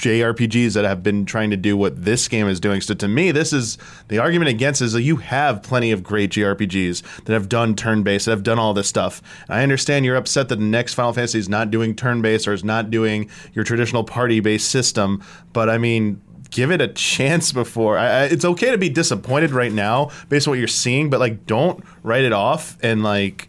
JRPGs 0.00 0.74
that 0.74 0.84
have 0.84 1.02
been 1.02 1.24
trying 1.24 1.50
to 1.50 1.56
do 1.56 1.76
what 1.76 2.04
this 2.04 2.28
game 2.28 2.48
is 2.48 2.60
doing. 2.60 2.80
So 2.80 2.94
to 2.94 3.08
me, 3.08 3.30
this 3.30 3.52
is 3.52 3.78
the 4.08 4.18
argument 4.18 4.48
against 4.50 4.82
is 4.82 4.92
that 4.92 5.02
you 5.02 5.16
have 5.16 5.62
plenty 5.62 5.90
of 5.92 6.02
great 6.02 6.30
JRPGs 6.30 7.24
that 7.24 7.32
have 7.32 7.48
done 7.48 7.74
turn 7.74 8.02
based, 8.02 8.26
that 8.26 8.32
have 8.32 8.42
done 8.42 8.58
all 8.58 8.74
this 8.74 8.88
stuff. 8.88 9.22
And 9.48 9.58
I 9.58 9.62
understand 9.62 10.04
you're 10.04 10.16
upset 10.16 10.48
that 10.50 10.56
the 10.56 10.64
next 10.64 10.94
Final 10.94 11.12
Fantasy 11.12 11.38
is 11.38 11.48
not 11.48 11.70
doing 11.70 11.94
turn 11.94 12.22
based 12.22 12.46
or 12.46 12.52
is 12.52 12.64
not 12.64 12.90
doing 12.90 13.28
your 13.54 13.64
traditional 13.64 14.04
party 14.04 14.40
based 14.40 14.70
system, 14.70 15.22
but 15.52 15.68
I 15.70 15.78
mean, 15.78 16.20
give 16.50 16.70
it 16.70 16.80
a 16.80 16.88
chance 16.88 17.50
before. 17.52 17.98
I, 17.98 18.06
I, 18.06 18.24
it's 18.24 18.44
okay 18.44 18.70
to 18.70 18.78
be 18.78 18.88
disappointed 18.88 19.50
right 19.50 19.72
now 19.72 20.10
based 20.28 20.46
on 20.46 20.52
what 20.52 20.58
you're 20.58 20.68
seeing, 20.68 21.10
but 21.10 21.20
like, 21.20 21.46
don't 21.46 21.82
write 22.02 22.24
it 22.24 22.32
off 22.32 22.76
and 22.82 23.02
like 23.02 23.48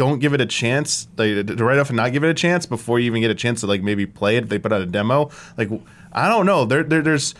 don't 0.00 0.18
give 0.18 0.32
it 0.32 0.40
a 0.40 0.46
chance 0.46 1.08
like, 1.18 1.46
to 1.46 1.62
write 1.64 1.78
off 1.78 1.90
and 1.90 1.98
not 1.98 2.10
give 2.10 2.24
it 2.24 2.30
a 2.30 2.32
chance 2.34 2.64
before 2.64 2.98
you 2.98 3.04
even 3.04 3.20
get 3.20 3.30
a 3.30 3.34
chance 3.34 3.60
to 3.60 3.66
like 3.66 3.82
maybe 3.82 4.06
play 4.06 4.36
it 4.38 4.44
if 4.44 4.48
they 4.48 4.58
put 4.58 4.72
out 4.72 4.80
a 4.80 4.86
demo 4.86 5.28
like 5.58 5.68
i 6.12 6.26
don't 6.26 6.46
know 6.46 6.64
there, 6.64 6.82
there 6.82 7.02
there's 7.02 7.34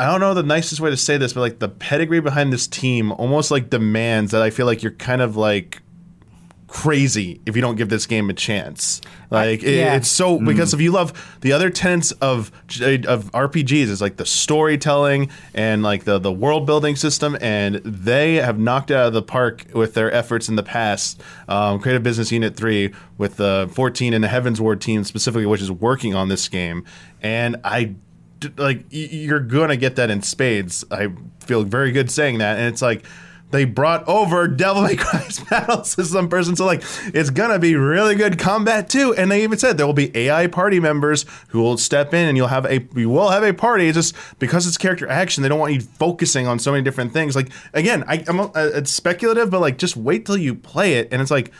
I 0.00 0.06
don't 0.06 0.20
know 0.20 0.34
the 0.34 0.42
nicest 0.42 0.80
way 0.80 0.90
to 0.90 0.96
say 0.96 1.16
this, 1.16 1.32
but 1.34 1.42
like 1.42 1.60
the 1.60 1.68
pedigree 1.68 2.20
behind 2.20 2.52
this 2.52 2.66
team 2.66 3.12
almost 3.12 3.52
like 3.52 3.70
demands 3.70 4.32
that 4.32 4.42
I 4.42 4.50
feel 4.50 4.66
like 4.66 4.82
you're 4.82 4.90
kind 4.90 5.22
of 5.22 5.36
like 5.36 5.80
crazy 6.72 7.38
if 7.44 7.54
you 7.54 7.60
don't 7.60 7.74
give 7.76 7.90
this 7.90 8.06
game 8.06 8.30
a 8.30 8.32
chance. 8.32 9.02
Like 9.30 9.60
yeah. 9.60 9.94
it's 9.94 10.08
so 10.08 10.38
mm. 10.38 10.46
because 10.46 10.70
mm. 10.70 10.74
if 10.74 10.80
you 10.80 10.90
love 10.90 11.36
the 11.42 11.52
other 11.52 11.68
tenets 11.68 12.12
of 12.12 12.50
of 12.80 13.30
RPGs 13.32 13.82
is 13.82 14.00
like 14.00 14.16
the 14.16 14.24
storytelling 14.24 15.30
and 15.54 15.82
like 15.82 16.04
the 16.04 16.18
the 16.18 16.32
world 16.32 16.64
building 16.64 16.96
system, 16.96 17.36
and 17.42 17.76
they 17.84 18.36
have 18.36 18.58
knocked 18.58 18.90
out 18.90 19.08
of 19.08 19.12
the 19.12 19.22
park 19.22 19.66
with 19.74 19.92
their 19.92 20.10
efforts 20.12 20.48
in 20.48 20.56
the 20.56 20.62
past. 20.62 21.20
Um, 21.46 21.78
Creative 21.78 22.02
Business 22.02 22.32
Unit 22.32 22.56
Three 22.56 22.94
with 23.18 23.36
the 23.36 23.68
14 23.74 24.14
and 24.14 24.24
the 24.24 24.28
Heavensward 24.28 24.80
team 24.80 25.04
specifically, 25.04 25.46
which 25.46 25.60
is 25.60 25.70
working 25.70 26.14
on 26.14 26.28
this 26.28 26.48
game, 26.48 26.84
and 27.20 27.56
I 27.64 27.96
like 28.56 28.86
you're 28.88 29.40
gonna 29.40 29.76
get 29.76 29.96
that 29.96 30.08
in 30.10 30.22
spades. 30.22 30.86
I 30.90 31.12
feel 31.40 31.64
very 31.64 31.92
good 31.92 32.10
saying 32.10 32.38
that, 32.38 32.58
and 32.58 32.66
it's 32.72 32.80
like 32.80 33.04
they 33.52 33.64
brought 33.66 34.08
over 34.08 34.48
Devil 34.48 34.82
May 34.82 34.96
Cry's 34.96 35.38
battle 35.50 35.84
system 35.84 36.28
person. 36.28 36.56
So, 36.56 36.66
like, 36.66 36.82
it's 37.14 37.30
gonna 37.30 37.58
be 37.58 37.76
really 37.76 38.14
good 38.16 38.38
combat 38.38 38.88
too. 38.90 39.14
And 39.14 39.30
they 39.30 39.44
even 39.44 39.58
said 39.58 39.76
there 39.76 39.86
will 39.86 39.92
be 39.94 40.10
AI 40.16 40.48
party 40.48 40.80
members 40.80 41.24
who 41.48 41.60
will 41.60 41.76
step 41.78 42.12
in, 42.14 42.26
and 42.28 42.36
you'll 42.36 42.48
have 42.48 42.64
a 42.66 42.82
you 42.96 43.08
will 43.10 43.28
have 43.30 43.44
a 43.44 43.54
party. 43.54 43.86
It's 43.88 43.96
just 43.96 44.16
because 44.40 44.66
it's 44.66 44.76
character 44.78 45.06
action, 45.08 45.42
they 45.42 45.48
don't 45.48 45.60
want 45.60 45.74
you 45.74 45.80
focusing 45.80 46.46
on 46.48 46.58
so 46.58 46.72
many 46.72 46.82
different 46.82 47.12
things. 47.12 47.36
Like, 47.36 47.50
again, 47.74 48.02
I, 48.08 48.24
am 48.26 48.40
uh, 48.40 48.50
it's 48.56 48.90
speculative, 48.90 49.50
but 49.50 49.60
like, 49.60 49.78
just 49.78 49.96
wait 49.96 50.26
till 50.26 50.36
you 50.38 50.54
play 50.54 50.94
it, 50.94 51.08
and 51.12 51.22
it's 51.22 51.30
like. 51.30 51.52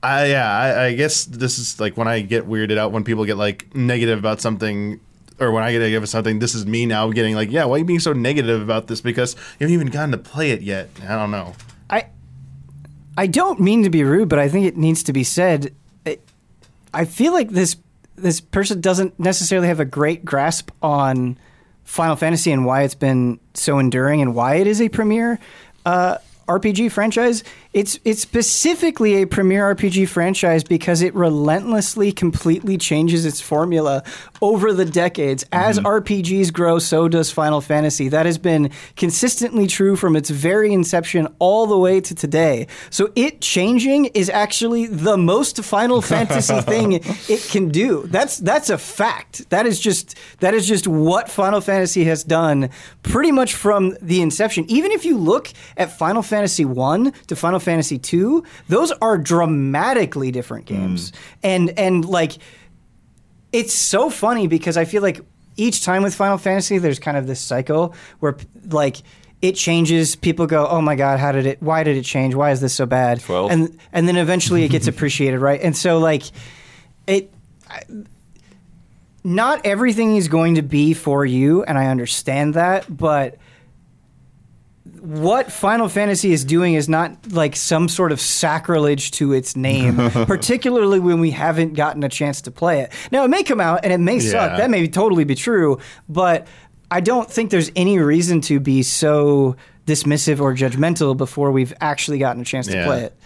I, 0.00 0.26
yeah, 0.26 0.48
I, 0.48 0.84
I 0.84 0.94
guess 0.94 1.24
this 1.24 1.58
is 1.58 1.80
like 1.80 1.96
when 1.96 2.06
I 2.06 2.20
get 2.20 2.48
weirded 2.48 2.78
out 2.78 2.92
when 2.92 3.02
people 3.02 3.24
get 3.24 3.36
like 3.36 3.74
negative 3.74 4.16
about 4.16 4.40
something 4.40 5.00
or 5.40 5.50
when 5.50 5.62
I 5.62 5.72
get 5.72 5.78
to 5.80 5.90
give 5.90 6.06
something, 6.08 6.38
this 6.38 6.54
is 6.54 6.66
me 6.66 6.86
now 6.86 7.10
getting 7.10 7.34
like, 7.34 7.50
yeah, 7.50 7.64
why 7.64 7.76
are 7.76 7.78
you 7.78 7.84
being 7.84 8.00
so 8.00 8.12
negative 8.12 8.60
about 8.60 8.86
this? 8.88 9.00
Because 9.00 9.34
you 9.58 9.64
haven't 9.66 9.74
even 9.74 9.86
gotten 9.88 10.10
to 10.12 10.18
play 10.18 10.50
it 10.50 10.62
yet. 10.62 10.88
I 11.02 11.16
don't 11.16 11.30
know. 11.30 11.54
I 11.90 12.06
I 13.16 13.26
don't 13.26 13.60
mean 13.60 13.82
to 13.84 13.90
be 13.90 14.04
rude, 14.04 14.28
but 14.28 14.38
I 14.38 14.48
think 14.48 14.66
it 14.66 14.76
needs 14.76 15.02
to 15.04 15.12
be 15.12 15.24
said. 15.24 15.72
I 16.94 17.04
feel 17.04 17.32
like 17.32 17.50
this 17.50 17.76
this 18.16 18.40
person 18.40 18.80
doesn't 18.80 19.18
necessarily 19.20 19.68
have 19.68 19.80
a 19.80 19.84
great 19.84 20.24
grasp 20.24 20.70
on 20.82 21.36
Final 21.84 22.16
Fantasy 22.16 22.50
and 22.50 22.64
why 22.66 22.82
it's 22.82 22.94
been 22.96 23.38
so 23.54 23.78
enduring 23.78 24.20
and 24.22 24.34
why 24.34 24.56
it 24.56 24.66
is 24.66 24.80
a 24.80 24.88
premier 24.88 25.38
uh, 25.86 26.18
RPG 26.48 26.90
franchise. 26.90 27.44
It's 27.78 27.96
it's 28.04 28.20
specifically 28.20 29.22
a 29.22 29.24
premier 29.26 29.72
RPG 29.72 30.08
franchise 30.08 30.64
because 30.64 31.00
it 31.00 31.14
relentlessly 31.14 32.10
completely 32.10 32.76
changes 32.76 33.24
its 33.24 33.40
formula 33.40 34.02
over 34.42 34.72
the 34.72 34.84
decades. 34.84 35.44
Mm-hmm. 35.44 35.64
As 35.64 35.78
mm-hmm. 35.78 35.86
RPGs 35.86 36.52
grow, 36.52 36.80
so 36.80 37.06
does 37.08 37.30
Final 37.30 37.60
Fantasy. 37.60 38.08
That 38.08 38.26
has 38.26 38.36
been 38.36 38.72
consistently 38.96 39.68
true 39.68 39.94
from 39.94 40.16
its 40.16 40.28
very 40.28 40.72
inception 40.72 41.28
all 41.38 41.68
the 41.68 41.78
way 41.78 42.00
to 42.00 42.16
today. 42.16 42.66
So 42.90 43.12
it 43.14 43.40
changing 43.40 44.06
is 44.06 44.28
actually 44.28 44.86
the 44.86 45.16
most 45.16 45.62
Final 45.62 46.02
Fantasy 46.02 46.60
thing 46.62 46.94
it 46.94 47.48
can 47.52 47.68
do. 47.68 48.08
That's 48.08 48.38
that's 48.38 48.70
a 48.70 48.78
fact. 48.78 49.48
That 49.50 49.66
is 49.66 49.78
just 49.78 50.18
that 50.40 50.52
is 50.52 50.66
just 50.66 50.88
what 50.88 51.28
Final 51.30 51.60
Fantasy 51.60 52.02
has 52.06 52.24
done 52.24 52.70
pretty 53.04 53.30
much 53.30 53.54
from 53.54 53.96
the 54.02 54.20
inception. 54.20 54.64
Even 54.68 54.90
if 54.90 55.04
you 55.04 55.16
look 55.16 55.52
at 55.76 55.96
Final 55.96 56.22
Fantasy 56.22 56.64
1 56.64 57.12
to 57.28 57.36
Final 57.36 57.60
Fantasy 57.68 58.00
II, 58.14 58.40
those 58.70 58.92
are 59.02 59.18
dramatically 59.18 60.30
different 60.32 60.66
hmm. 60.66 60.74
games. 60.74 61.10
Mm. 61.12 61.16
And 61.42 61.78
and 61.78 62.04
like 62.06 62.38
it's 63.52 63.74
so 63.74 64.08
funny 64.08 64.46
because 64.46 64.78
I 64.78 64.86
feel 64.86 65.02
like 65.02 65.20
each 65.58 65.84
time 65.84 66.02
with 66.02 66.14
Final 66.14 66.38
Fantasy 66.38 66.78
there's 66.78 66.98
kind 66.98 67.18
of 67.18 67.26
this 67.26 67.40
cycle 67.42 67.94
where 68.20 68.38
like 68.70 69.02
it 69.42 69.52
changes. 69.54 70.16
People 70.16 70.46
go, 70.46 70.66
"Oh 70.66 70.80
my 70.80 70.96
god, 70.96 71.18
how 71.20 71.30
did 71.30 71.44
it? 71.44 71.62
Why 71.62 71.82
did 71.82 71.98
it 71.98 72.06
change? 72.06 72.34
Why 72.34 72.52
is 72.52 72.62
this 72.62 72.72
so 72.72 72.86
bad?" 72.86 73.20
12. 73.20 73.50
And 73.50 73.78
and 73.92 74.08
then 74.08 74.16
eventually 74.16 74.64
it 74.64 74.68
gets 74.70 74.86
appreciated, 74.88 75.40
right? 75.40 75.60
And 75.60 75.76
so 75.76 75.98
like 75.98 76.22
it. 77.06 77.30
I, 77.68 77.82
not 79.24 79.60
everything 79.66 80.16
is 80.16 80.28
going 80.28 80.54
to 80.54 80.62
be 80.62 80.94
for 80.94 81.26
you, 81.26 81.62
and 81.64 81.76
I 81.76 81.88
understand 81.88 82.54
that, 82.54 82.86
but 82.96 83.36
what 85.02 85.50
Final 85.52 85.88
Fantasy 85.88 86.32
is 86.32 86.44
doing 86.44 86.74
is 86.74 86.88
not 86.88 87.32
like 87.32 87.56
some 87.56 87.88
sort 87.88 88.12
of 88.12 88.20
sacrilege 88.20 89.10
to 89.12 89.32
its 89.32 89.56
name, 89.56 90.10
particularly 90.26 91.00
when 91.00 91.20
we 91.20 91.30
haven't 91.30 91.74
gotten 91.74 92.02
a 92.02 92.08
chance 92.08 92.40
to 92.42 92.50
play 92.50 92.80
it. 92.80 92.92
Now, 93.12 93.24
it 93.24 93.28
may 93.28 93.42
come 93.42 93.60
out 93.60 93.80
and 93.84 93.92
it 93.92 93.98
may 93.98 94.14
yeah. 94.18 94.30
suck. 94.30 94.58
That 94.58 94.70
may 94.70 94.86
totally 94.88 95.24
be 95.24 95.34
true, 95.34 95.78
but 96.08 96.46
I 96.90 97.00
don't 97.00 97.30
think 97.30 97.50
there's 97.50 97.70
any 97.76 97.98
reason 97.98 98.40
to 98.42 98.60
be 98.60 98.82
so 98.82 99.56
dismissive 99.86 100.40
or 100.40 100.54
judgmental 100.54 101.16
before 101.16 101.50
we've 101.50 101.74
actually 101.80 102.18
gotten 102.18 102.42
a 102.42 102.44
chance 102.44 102.68
yeah. 102.68 102.80
to 102.80 102.86
play 102.86 103.02
it. 103.04 103.16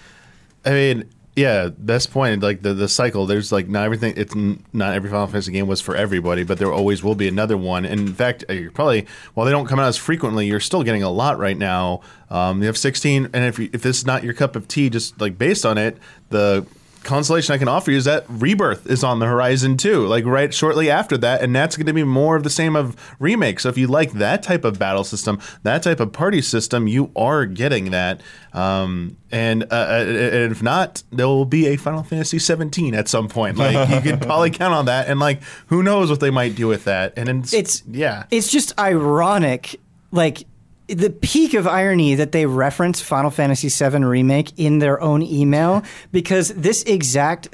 I 0.65 0.71
mean, 0.71 1.09
yeah, 1.35 1.71
best 1.79 2.11
point. 2.11 2.43
Like 2.43 2.61
the 2.63 2.75
the 2.75 2.89
cycle. 2.89 3.25
There's 3.27 3.51
like 3.53 3.67
not 3.69 3.85
everything. 3.85 4.15
It's 4.17 4.37
n- 4.37 4.63
not 4.73 4.93
every 4.95 5.09
Final 5.09 5.27
Fantasy 5.27 5.53
game 5.53 5.67
was 5.67 5.81
for 5.81 5.97
everybody, 5.97 6.43
but 6.45 6.59
there 6.59 6.71
always 6.71 7.03
will 7.03 7.15
be 7.15 7.27
another 7.27 7.57
one. 7.57 7.87
And 7.87 8.01
in 8.01 8.15
fact, 8.15 8.45
uh, 8.51 8.53
you're 8.53 8.71
probably 8.71 9.07
while 9.33 9.47
they 9.47 9.53
don't 9.53 9.67
come 9.67 9.79
out 9.79 9.87
as 9.89 9.97
frequently, 9.97 10.47
you're 10.47 10.61
still 10.61 10.83
getting 10.83 11.03
a 11.03 11.11
lot 11.11 11.39
right 11.39 11.57
now. 11.57 12.03
Um, 12.31 12.61
you 12.61 12.67
have 12.67 12.77
16, 12.79 13.31
and 13.33 13.45
if 13.45 13.59
you, 13.59 13.71
if 13.73 13.83
this 13.83 13.99
is 13.99 14.05
not 14.07 14.25
your 14.25 14.35
cup 14.35 14.57
of 14.57 14.69
tea, 14.69 14.91
just 14.91 15.19
like 15.21 15.39
based 15.39 15.65
on 15.65 15.79
it, 15.79 15.97
the 16.29 16.67
consolation 17.05 17.53
I 17.55 17.59
can 17.59 17.69
offer 17.69 17.91
you 17.91 17.97
is 17.97 18.05
that 18.05 18.25
Rebirth 18.29 18.87
is 18.87 19.05
on 19.05 19.19
the 19.19 19.27
horizon 19.27 19.77
too, 19.77 20.07
like 20.07 20.25
right 20.25 20.53
shortly 20.55 20.91
after 20.91 21.17
that, 21.19 21.43
and 21.43 21.55
that's 21.55 21.77
going 21.77 21.87
to 21.87 21.93
be 21.93 22.05
more 22.05 22.37
of 22.37 22.43
the 22.45 22.51
same 22.51 22.77
of 22.77 22.97
remake. 23.19 23.61
So 23.61 23.69
if 23.69 23.77
you 23.79 23.87
like 23.87 24.13
that 24.13 24.43
type 24.43 24.65
of 24.65 24.79
battle 24.79 25.05
system, 25.05 25.41
that 25.65 25.83
type 25.83 26.01
of 26.01 26.13
party 26.13 26.41
system, 26.41 26.87
you 26.87 27.11
are 27.17 27.47
getting 27.47 27.91
that. 27.91 28.23
Um, 28.53 29.17
and, 29.31 29.65
uh, 29.65 29.77
uh 29.77 30.05
and 30.07 30.53
if 30.53 30.63
not, 30.63 31.03
there 31.11 31.27
will 31.29 31.45
be 31.45 31.67
a 31.69 31.77
Final 31.77 32.03
Fantasy 32.03 32.39
17 32.39 32.95
at 32.95 33.09
some 33.09 33.29
point. 33.29 33.57
Like 33.59 33.89
you 33.91 34.01
could 34.13 34.21
probably 34.23 34.51
count 34.51 34.75
on 34.75 34.87
that, 34.87 35.09
and 35.09 35.21
like 35.21 35.43
who 35.67 35.83
knows 35.83 36.11
what 36.11 36.21
they 36.21 36.31
might 36.31 36.55
do 36.55 36.67
with 36.69 36.85
that. 36.85 37.13
And 37.17 37.29
it's, 37.45 37.53
it's 37.53 37.83
yeah, 37.91 38.25
it's 38.31 38.51
just 38.51 38.79
ironic, 38.79 39.81
like 40.11 40.47
the 40.89 41.11
peak 41.11 41.55
of 41.55 41.67
irony 41.67 42.15
that 42.17 42.33
they 42.33 42.47
reference 42.47 43.01
Final 43.01 43.31
Fantasy 43.31 43.69
VII 43.69 43.99
Remake 44.05 44.53
in 44.57 44.79
their 44.79 45.01
own 45.01 45.23
email 45.23 45.83
because 46.13 46.49
this 46.51 46.83
exact 46.85 47.51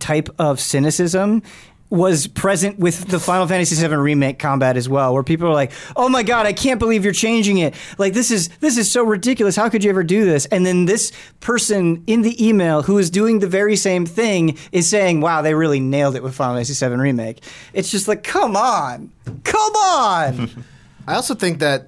type 0.00 0.28
of 0.38 0.60
cynicism 0.60 1.42
was 1.88 2.26
present 2.26 2.80
with 2.80 3.06
the 3.10 3.20
Final 3.20 3.46
Fantasy 3.46 3.76
VII 3.86 3.94
remake 3.94 4.40
combat 4.40 4.76
as 4.76 4.88
well, 4.88 5.14
where 5.14 5.22
people 5.22 5.46
are 5.46 5.52
like, 5.52 5.70
"Oh 5.94 6.08
my 6.08 6.24
god, 6.24 6.44
I 6.44 6.52
can't 6.52 6.80
believe 6.80 7.04
you're 7.04 7.14
changing 7.14 7.58
it! 7.58 7.74
Like 7.96 8.12
this 8.12 8.32
is 8.32 8.48
this 8.58 8.76
is 8.76 8.90
so 8.90 9.04
ridiculous. 9.04 9.54
How 9.54 9.68
could 9.68 9.84
you 9.84 9.90
ever 9.90 10.02
do 10.02 10.24
this?" 10.24 10.46
And 10.46 10.66
then 10.66 10.86
this 10.86 11.12
person 11.38 12.02
in 12.08 12.22
the 12.22 12.44
email 12.44 12.82
who 12.82 12.98
is 12.98 13.08
doing 13.08 13.38
the 13.38 13.46
very 13.46 13.76
same 13.76 14.04
thing 14.04 14.58
is 14.72 14.88
saying, 14.88 15.20
"Wow, 15.20 15.42
they 15.42 15.54
really 15.54 15.78
nailed 15.78 16.16
it 16.16 16.24
with 16.24 16.34
Final 16.34 16.56
Fantasy 16.56 16.84
VII 16.88 16.96
remake." 16.96 17.44
It's 17.72 17.92
just 17.92 18.08
like, 18.08 18.24
come 18.24 18.56
on, 18.56 19.12
come 19.44 19.72
on. 19.76 20.64
I 21.06 21.14
also 21.14 21.36
think 21.36 21.60
that 21.60 21.86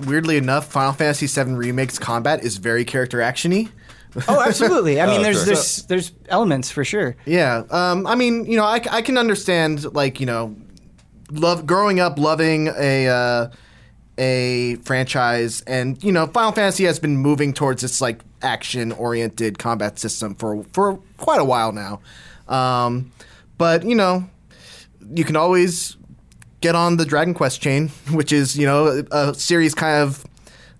weirdly 0.00 0.36
enough, 0.36 0.70
Final 0.70 0.92
Fantasy 0.92 1.26
VII 1.26 1.52
Remake's 1.54 1.98
combat 1.98 2.44
is 2.44 2.56
very 2.58 2.84
character 2.84 3.18
actiony. 3.18 3.70
oh, 4.28 4.40
absolutely. 4.42 5.00
I 5.00 5.06
mean, 5.06 5.20
oh, 5.20 5.22
there's 5.22 5.36
sure. 5.38 5.44
there's 5.46 5.76
there's 5.84 6.12
elements 6.28 6.70
for 6.70 6.84
sure. 6.84 7.16
Yeah. 7.24 7.62
Um, 7.70 8.06
I 8.06 8.14
mean, 8.14 8.44
you 8.46 8.56
know, 8.56 8.64
I, 8.64 8.82
I 8.90 9.02
can 9.02 9.18
understand 9.18 9.94
like 9.94 10.20
you 10.20 10.26
know, 10.26 10.56
love 11.30 11.66
growing 11.66 12.00
up 12.00 12.18
loving 12.18 12.68
a 12.68 13.08
uh, 13.08 13.50
a 14.18 14.76
franchise, 14.84 15.62
and 15.62 16.02
you 16.02 16.12
know, 16.12 16.26
Final 16.26 16.52
Fantasy 16.52 16.84
has 16.84 16.98
been 16.98 17.16
moving 17.16 17.52
towards 17.52 17.82
this 17.82 18.00
like 18.00 18.22
action 18.42 18.92
oriented 18.92 19.58
combat 19.58 19.98
system 19.98 20.34
for 20.34 20.64
for 20.72 20.96
quite 21.18 21.40
a 21.40 21.44
while 21.44 21.72
now. 21.72 22.00
Um, 22.48 23.12
but 23.58 23.84
you 23.84 23.94
know, 23.94 24.28
you 25.14 25.24
can 25.24 25.36
always 25.36 25.95
get 26.66 26.74
on 26.74 26.96
the 26.96 27.04
Dragon 27.04 27.32
Quest 27.32 27.62
chain, 27.62 27.88
which 28.10 28.32
is 28.32 28.58
you 28.58 28.66
know 28.66 29.04
a, 29.12 29.32
series 29.34 29.72
kind 29.74 30.02
of 30.02 30.24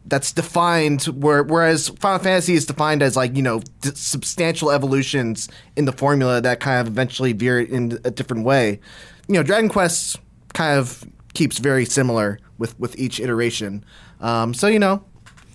that's 0.07 0.33
defined 0.33 1.05
where, 1.05 1.45
whereas 1.45 1.89
Final 1.91 2.19
Fantasy 2.19 2.55
is 2.55 2.67
defined 2.67 3.03
as 3.03 3.15
like 3.17 3.37
you 3.37 3.43
know 3.43 3.61
d- 3.83 3.91
substantial 3.95 4.73
evolutions 4.73 5.49
in 5.77 5.85
the 5.85 5.93
formula 5.93 6.41
that 6.41 6.59
kind 6.59 6.81
of 6.81 6.89
eventually 6.93 7.33
veer 7.33 7.61
in 7.61 7.99
a 8.05 8.11
different 8.11 8.45
way. 8.45 8.81
You 9.29 9.35
know, 9.35 9.43
Dragon 9.45 9.69
Quest 9.69 10.19
kind 10.55 10.77
of 10.77 11.05
keeps 11.35 11.59
very 11.59 11.85
similar 11.85 12.41
with 12.59 12.79
with 12.81 12.99
each 12.99 13.21
iteration. 13.21 13.85
Um, 14.21 14.55
so 14.55 14.67
you 14.67 14.81
know, 14.81 15.05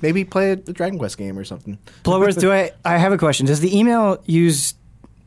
maybe 0.01 0.23
play 0.23 0.55
the 0.55 0.71
a 0.71 0.73
Dragon 0.73 0.97
Quest 0.97 1.17
game 1.17 1.37
or 1.37 1.43
something. 1.43 1.77
Blowers, 2.03 2.37
do 2.37 2.53
I? 2.53 2.71
I 2.85 2.97
have 2.97 3.11
a 3.11 3.17
question. 3.17 3.47
Does 3.47 3.59
the 3.59 3.77
email 3.77 4.23
use 4.27 4.75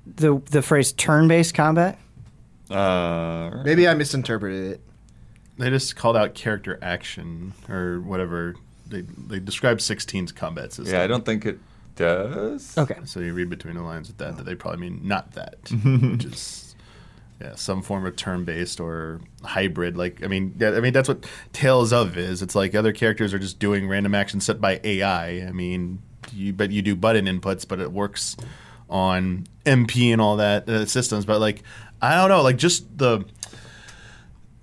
the 0.06 0.40
the 0.50 0.62
phrase 0.62 0.92
turn 0.92 1.28
based 1.28 1.54
combat? 1.54 1.98
Uh, 2.70 3.50
maybe 3.66 3.86
I 3.86 3.92
misinterpreted 3.92 4.72
it 4.72 4.80
they 5.58 5.70
just 5.70 5.96
called 5.96 6.16
out 6.16 6.34
character 6.34 6.78
action 6.82 7.52
or 7.68 8.00
whatever. 8.00 8.54
They 8.86 9.02
they 9.02 9.38
described 9.38 9.80
16's 9.80 10.32
combat 10.32 10.72
system. 10.72 10.94
Yeah, 10.94 11.02
I 11.04 11.06
don't 11.06 11.24
think 11.24 11.46
it 11.46 11.58
does. 11.96 12.76
Okay. 12.76 12.96
So 13.04 13.20
you 13.20 13.32
read 13.32 13.48
between 13.50 13.74
the 13.74 13.82
lines 13.82 14.08
with 14.08 14.18
that 14.18 14.36
that 14.36 14.44
they 14.44 14.54
probably 14.54 14.80
mean 14.80 15.06
not 15.06 15.32
that, 15.32 15.56
which 15.70 16.24
is 16.24 16.74
yeah 17.40 17.54
some 17.56 17.82
form 17.82 18.04
of 18.06 18.16
turn 18.16 18.44
based 18.44 18.80
or 18.80 19.20
hybrid. 19.42 19.96
Like 19.96 20.22
I 20.24 20.26
mean, 20.26 20.54
yeah, 20.58 20.72
I 20.76 20.80
mean 20.80 20.92
that's 20.92 21.08
what 21.08 21.24
Tales 21.52 21.92
of 21.92 22.18
is. 22.18 22.42
It's 22.42 22.54
like 22.54 22.74
other 22.74 22.92
characters 22.92 23.32
are 23.32 23.38
just 23.38 23.58
doing 23.58 23.88
random 23.88 24.14
actions 24.14 24.44
set 24.44 24.60
by 24.60 24.80
AI. 24.84 25.46
I 25.46 25.52
mean, 25.52 26.02
you 26.32 26.52
but 26.52 26.70
you 26.72 26.82
do 26.82 26.94
button 26.96 27.26
inputs, 27.26 27.66
but 27.66 27.80
it 27.80 27.90
works 27.92 28.36
on 28.90 29.46
MP 29.64 30.10
and 30.12 30.20
all 30.20 30.36
that 30.36 30.68
uh, 30.68 30.84
systems. 30.84 31.24
But 31.24 31.40
like 31.40 31.62
I 32.02 32.16
don't 32.16 32.28
know, 32.28 32.42
like 32.42 32.56
just 32.58 32.98
the 32.98 33.24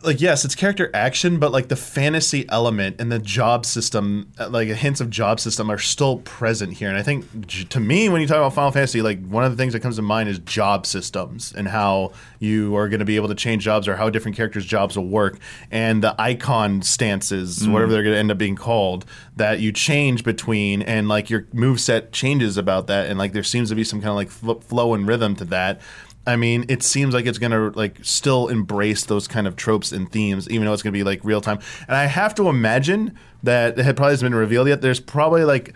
like 0.03 0.19
yes, 0.21 0.45
it's 0.45 0.55
character 0.55 0.89
action, 0.93 1.39
but 1.39 1.51
like 1.51 1.67
the 1.67 1.75
fantasy 1.75 2.45
element 2.49 2.97
and 2.99 3.11
the 3.11 3.19
job 3.19 3.65
system, 3.65 4.31
uh, 4.39 4.49
like 4.49 4.67
hints 4.67 5.01
of 5.01 5.09
job 5.09 5.39
system, 5.39 5.69
are 5.69 5.77
still 5.77 6.17
present 6.19 6.73
here. 6.73 6.89
And 6.89 6.97
I 6.97 7.03
think 7.03 7.47
to 7.69 7.79
me, 7.79 8.09
when 8.09 8.21
you 8.21 8.27
talk 8.27 8.37
about 8.37 8.53
Final 8.53 8.71
Fantasy, 8.71 9.01
like 9.01 9.25
one 9.27 9.43
of 9.43 9.51
the 9.51 9.57
things 9.57 9.73
that 9.73 9.81
comes 9.81 9.95
to 9.97 10.01
mind 10.01 10.29
is 10.29 10.39
job 10.39 10.85
systems 10.85 11.53
and 11.53 11.67
how 11.67 12.11
you 12.39 12.75
are 12.77 12.89
going 12.89 12.99
to 12.99 13.05
be 13.05 13.15
able 13.15 13.27
to 13.27 13.35
change 13.35 13.63
jobs 13.63 13.87
or 13.87 13.95
how 13.95 14.09
different 14.09 14.37
characters' 14.37 14.65
jobs 14.65 14.95
will 14.97 15.07
work, 15.07 15.37
and 15.69 16.03
the 16.03 16.13
Eikon 16.19 16.81
stances, 16.83 17.59
mm 17.59 17.71
whatever 17.71 17.93
they're 17.93 18.03
going 18.03 18.13
to 18.13 18.19
end 18.19 18.29
up 18.29 18.37
being 18.37 18.53
called, 18.57 19.05
that 19.37 19.61
you 19.61 19.71
change 19.71 20.25
between, 20.25 20.81
and 20.81 21.07
like 21.07 21.29
your 21.29 21.47
move 21.53 21.79
set 21.79 22.11
changes 22.11 22.57
about 22.57 22.87
that, 22.87 23.07
and 23.07 23.17
like 23.17 23.31
there 23.31 23.43
seems 23.43 23.69
to 23.69 23.75
be 23.75 23.83
some 23.83 24.01
kind 24.01 24.09
of 24.09 24.15
like 24.17 24.29
flow 24.61 24.93
and 24.93 25.07
rhythm 25.07 25.37
to 25.37 25.45
that 25.45 25.79
I 26.25 26.35
mean, 26.35 26.65
it 26.67 26.83
seems 26.83 27.13
like 27.15 27.25
it's 27.25 27.39
gonna 27.39 27.71
like 27.73 27.97
still 28.03 28.47
embrace 28.47 29.05
those 29.05 29.27
kind 29.27 29.47
of 29.47 29.55
tropes 29.55 29.91
and 29.91 30.11
themes, 30.11 30.47
even 30.49 30.65
though 30.65 30.73
it's 30.73 30.83
gonna 30.83 30.91
be 30.91 31.03
like 31.03 31.19
real 31.23 31.41
time. 31.41 31.59
And 31.87 31.97
I 31.97 32.05
have 32.05 32.35
to 32.35 32.47
imagine 32.47 33.13
that 33.43 33.79
it 33.79 33.83
probably 33.95 34.11
hasn't 34.11 34.29
been 34.29 34.37
revealed 34.37 34.67
yet. 34.67 34.81
There's 34.81 34.99
probably 34.99 35.45
like 35.45 35.73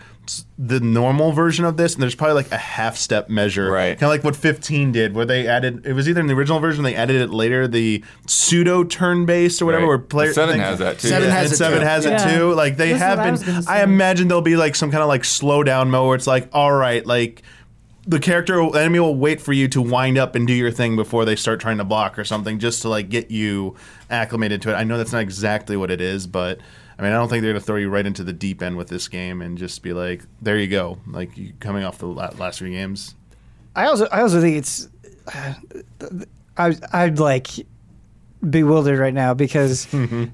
the 0.56 0.78
normal 0.78 1.32
version 1.32 1.64
of 1.64 1.76
this, 1.76 1.94
and 1.94 2.02
there's 2.02 2.14
probably 2.14 2.34
like 2.34 2.52
a 2.52 2.56
half 2.58 2.96
step 2.96 3.28
measure, 3.28 3.72
right? 3.72 3.98
Kind 3.98 4.04
of 4.04 4.10
like 4.10 4.22
what 4.22 4.36
15 4.36 4.92
did, 4.92 5.14
where 5.14 5.26
they 5.26 5.48
added. 5.48 5.84
It 5.84 5.94
was 5.94 6.08
either 6.08 6.20
in 6.20 6.28
the 6.28 6.34
original 6.34 6.60
version, 6.60 6.84
they 6.84 6.94
added 6.94 7.16
it 7.20 7.30
later, 7.30 7.66
the 7.66 8.04
pseudo 8.28 8.84
turn 8.84 9.26
based 9.26 9.60
or 9.60 9.66
whatever. 9.66 9.82
Right. 9.84 9.88
Where 9.88 9.98
player 9.98 10.32
seven 10.32 10.60
has 10.60 10.78
that 10.78 11.00
too. 11.00 11.08
Seven 11.08 11.28
yeah. 11.28 11.34
has 11.34 11.44
and 11.46 11.52
it. 11.54 11.56
Seven 11.56 11.80
too. 11.80 11.84
has 11.86 12.04
yeah. 12.04 12.30
it 12.30 12.36
too. 12.38 12.54
Like 12.54 12.76
they 12.76 12.90
have 12.90 13.18
been. 13.18 13.64
I, 13.66 13.80
I 13.80 13.82
imagine 13.82 14.28
there'll 14.28 14.42
be 14.42 14.56
like 14.56 14.76
some 14.76 14.92
kind 14.92 15.02
of 15.02 15.08
like 15.08 15.24
slow 15.24 15.64
down 15.64 15.90
mode 15.90 16.06
where 16.06 16.14
it's 16.16 16.26
like, 16.28 16.48
all 16.52 16.70
right, 16.72 17.04
like 17.04 17.42
the 18.06 18.20
character 18.20 18.60
enemy 18.76 19.00
will 19.00 19.16
wait 19.16 19.40
for 19.40 19.52
you 19.52 19.66
to 19.68 19.82
wind 19.82 20.16
up 20.16 20.34
and 20.36 20.46
do 20.46 20.52
your 20.52 20.70
thing 20.70 20.94
before 20.96 21.24
they 21.24 21.34
start 21.34 21.60
trying 21.60 21.78
to 21.78 21.84
block 21.84 22.18
or 22.18 22.24
something 22.24 22.58
just 22.58 22.82
to 22.82 22.88
like 22.88 23.08
get 23.08 23.30
you 23.32 23.74
acclimated 24.08 24.62
to 24.62 24.70
it. 24.70 24.74
I 24.74 24.84
know 24.84 24.96
that's 24.96 25.12
not 25.12 25.22
exactly 25.22 25.76
what 25.76 25.90
it 25.90 26.00
is, 26.00 26.26
but 26.28 26.58
I 26.98 27.02
mean, 27.02 27.10
I 27.10 27.16
don't 27.16 27.28
think 27.28 27.42
they're 27.42 27.52
going 27.52 27.60
to 27.60 27.66
throw 27.66 27.76
you 27.76 27.88
right 27.90 28.06
into 28.06 28.22
the 28.22 28.32
deep 28.32 28.62
end 28.62 28.76
with 28.76 28.86
this 28.88 29.08
game 29.08 29.42
and 29.42 29.58
just 29.58 29.82
be 29.82 29.92
like, 29.92 30.22
"There 30.40 30.56
you 30.58 30.68
go." 30.68 30.98
Like 31.06 31.36
you 31.36 31.52
coming 31.60 31.82
off 31.84 31.98
the 31.98 32.06
last 32.06 32.58
few 32.60 32.70
games. 32.70 33.14
I 33.74 33.86
also 33.86 34.06
I 34.10 34.22
also 34.22 34.40
think 34.40 34.56
it's 34.56 34.88
I 36.56 36.74
i 36.92 37.04
would 37.04 37.18
like 37.20 37.48
bewildered 38.48 38.98
right 38.98 39.12
now 39.12 39.34
because 39.34 39.84
mm-hmm. 39.86 40.24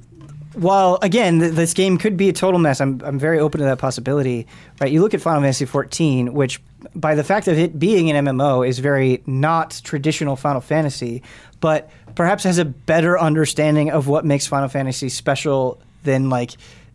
while 0.61 0.99
again 1.03 1.41
th- 1.41 1.55
this 1.55 1.73
game 1.75 1.97
could 1.99 2.17
be 2.19 2.29
a 2.29 2.33
total 2.35 2.61
mess, 2.61 2.81
I'm 2.83 3.01
I'm 3.03 3.19
very 3.19 3.39
open 3.41 3.59
to 3.61 3.65
that 3.65 3.79
possibility. 3.79 4.47
Right? 4.79 4.93
You 4.93 5.01
look 5.01 5.15
at 5.15 5.21
Final 5.23 5.41
Fantasy 5.41 5.65
14, 5.65 6.33
which 6.35 6.61
by 6.95 7.15
the 7.15 7.25
fact 7.25 7.49
of 7.49 7.59
it 7.59 7.79
being 7.79 8.11
an 8.11 8.25
MMO 8.25 8.67
is 8.67 8.79
very 8.79 9.23
not 9.27 9.81
traditional 9.85 10.37
Final 10.37 10.61
Fantasy, 10.61 11.23
but 11.61 11.91
perhaps 12.15 12.45
has 12.45 12.59
a 12.59 12.65
better 12.65 13.19
understanding 13.19 13.91
of 13.91 14.09
what 14.09 14.25
makes 14.25 14.47
Final 14.47 14.69
Fantasy 14.69 15.09
special 15.09 15.81
than 16.05 16.29
like 16.31 16.53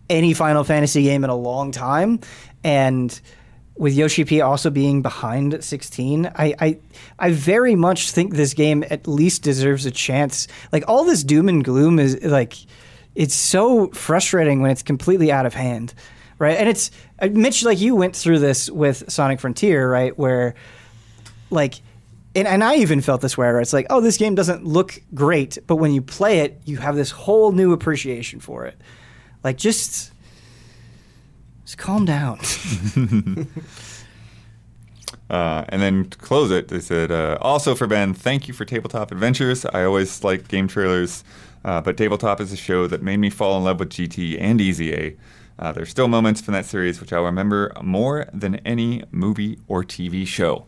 any 0.10 0.34
Final 0.34 0.64
Fantasy 0.64 1.04
game 1.04 1.24
in 1.24 1.30
a 1.30 1.36
long 1.36 1.72
time. 1.72 2.20
And 2.64 3.18
with 3.76 3.94
Yoshi 3.94 4.26
P 4.26 4.42
also 4.42 4.70
being 4.70 5.02
behind 5.02 5.64
16, 5.64 6.28
I, 6.36 6.56
I 6.60 6.78
I 7.20 7.32
very 7.32 7.76
much 7.76 8.12
think 8.12 8.34
this 8.36 8.54
game 8.54 8.84
at 8.90 9.08
least 9.08 9.44
deserves 9.44 9.86
a 9.86 9.92
chance. 9.92 10.48
Like 10.72 10.84
all 10.88 11.04
this 11.04 11.24
doom 11.24 11.48
and 11.50 11.64
gloom 11.64 12.00
is 12.00 12.24
like 12.24 12.56
it's 13.16 13.36
so 13.36 13.88
frustrating 13.90 14.62
when 14.62 14.72
it's 14.72 14.84
completely 14.84 15.32
out 15.32 15.46
of 15.46 15.54
hand 15.54 15.94
right? 16.40 16.58
And 16.58 16.70
it's 16.70 16.92
uh, 17.20 17.28
Mitch, 17.28 17.64
like 17.64 17.80
you 17.80 17.96
went 17.96 18.16
through 18.16 18.40
this 18.40 18.70
with 18.70 19.10
Sonic 19.12 19.40
Frontier, 19.40 19.90
right? 19.90 20.18
Where 20.18 20.56
like 21.50 21.76
and, 22.36 22.48
and 22.48 22.64
I 22.64 22.76
even 22.76 23.02
felt 23.02 23.22
this 23.22 23.36
way, 23.38 23.48
where 23.48 23.60
it's 23.60 23.74
like, 23.74 23.88
oh, 23.90 24.00
this 24.00 24.18
game 24.18 24.36
doesn't 24.36 24.64
look 24.64 25.02
great, 25.16 25.58
but 25.66 25.78
when 25.78 25.92
you 25.94 26.02
play 26.04 26.40
it, 26.40 26.62
you 26.66 26.78
have 26.78 26.96
this 26.96 27.10
whole 27.10 27.52
new 27.52 27.74
appreciation 27.74 28.40
for 28.40 28.66
it. 28.66 28.80
Like 29.44 29.58
just 29.58 30.12
just 31.66 31.78
calm 31.78 32.06
down. 32.06 32.40
Uh, 35.30 35.66
and 35.68 35.82
then 35.82 36.10
to 36.10 36.18
close 36.20 36.52
it, 36.52 36.70
they 36.70 36.80
said, 36.80 37.12
uh, 37.12 37.38
also 37.42 37.76
for 37.76 37.86
Ben, 37.86 38.14
thank 38.14 38.48
you 38.48 38.54
for 38.54 38.64
Tabletop 38.64 39.12
Adventures. 39.12 39.66
I 39.66 39.84
always 39.84 40.24
like 40.24 40.48
game 40.48 40.70
trailers, 40.70 41.22
uh, 41.66 41.82
but 41.82 41.98
Tabletop 41.98 42.40
is 42.40 42.54
a 42.54 42.56
show 42.56 42.88
that 42.88 43.04
made 43.04 43.18
me 43.18 43.30
fall 43.30 43.58
in 43.58 43.66
love 43.66 43.78
with 43.82 43.90
GT 43.90 44.38
and 44.40 44.62
EZA. 44.62 45.18
Uh, 45.60 45.72
there's 45.72 45.90
still 45.90 46.08
moments 46.08 46.40
from 46.42 46.54
that 46.54 46.66
series 46.66 47.02
which 47.02 47.12
I'll 47.12 47.24
remember 47.24 47.72
more 47.82 48.28
than 48.34 48.58
any 48.58 49.04
movie 49.12 49.60
or 49.68 49.84
TV 49.84 50.26
show. 50.28 50.66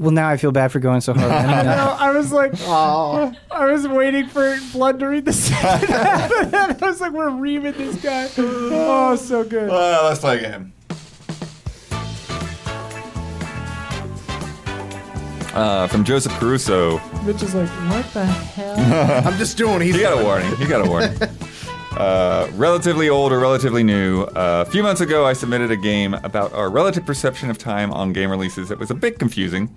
Well, 0.00 0.12
now 0.12 0.30
I 0.30 0.38
feel 0.38 0.50
bad 0.50 0.72
for 0.72 0.78
going 0.78 1.02
so 1.02 1.12
hard. 1.12 1.30
I, 1.30 1.62
know, 1.62 1.96
I 1.98 2.10
was 2.12 2.32
like, 2.32 2.52
oh, 2.60 3.34
I 3.50 3.66
was 3.66 3.86
waiting 3.86 4.28
for 4.28 4.56
Blood 4.72 4.98
to 5.00 5.08
read 5.08 5.26
the 5.26 5.34
second 5.34 5.88
half, 5.90 6.32
I 6.54 6.72
was 6.80 7.02
like, 7.02 7.12
we're 7.12 7.28
reaming 7.28 7.74
this 7.74 8.00
guy. 8.02 8.28
Oh, 8.38 9.14
so 9.16 9.44
good. 9.44 9.70
let's 9.70 10.20
play 10.20 10.38
a 10.38 10.50
game. 10.52 10.72
Uh, 15.54 15.86
from 15.86 16.02
Joseph 16.02 16.32
Caruso. 16.40 16.98
Mitch 17.24 17.42
is 17.42 17.54
like, 17.54 17.68
what 17.68 18.10
the 18.12 18.24
hell? 18.24 19.26
I'm 19.28 19.38
just 19.38 19.56
doing. 19.56 19.82
He's 19.82 19.94
he 19.94 20.00
got 20.00 20.20
a 20.20 20.24
warning. 20.24 20.56
He 20.56 20.66
got 20.66 20.84
a 20.84 20.88
warning. 20.88 21.16
Uh, 21.96 22.48
relatively 22.54 23.08
old 23.08 23.32
or 23.32 23.38
relatively 23.38 23.84
new. 23.84 24.22
Uh, 24.22 24.64
a 24.66 24.68
few 24.70 24.82
months 24.82 25.00
ago, 25.00 25.24
I 25.26 25.32
submitted 25.32 25.70
a 25.70 25.76
game 25.76 26.12
about 26.12 26.52
our 26.52 26.68
relative 26.68 27.06
perception 27.06 27.50
of 27.50 27.56
time 27.58 27.92
on 27.92 28.12
game 28.12 28.30
releases. 28.32 28.72
It 28.72 28.80
was 28.80 28.90
a 28.90 28.96
bit 28.96 29.20
confusing, 29.20 29.72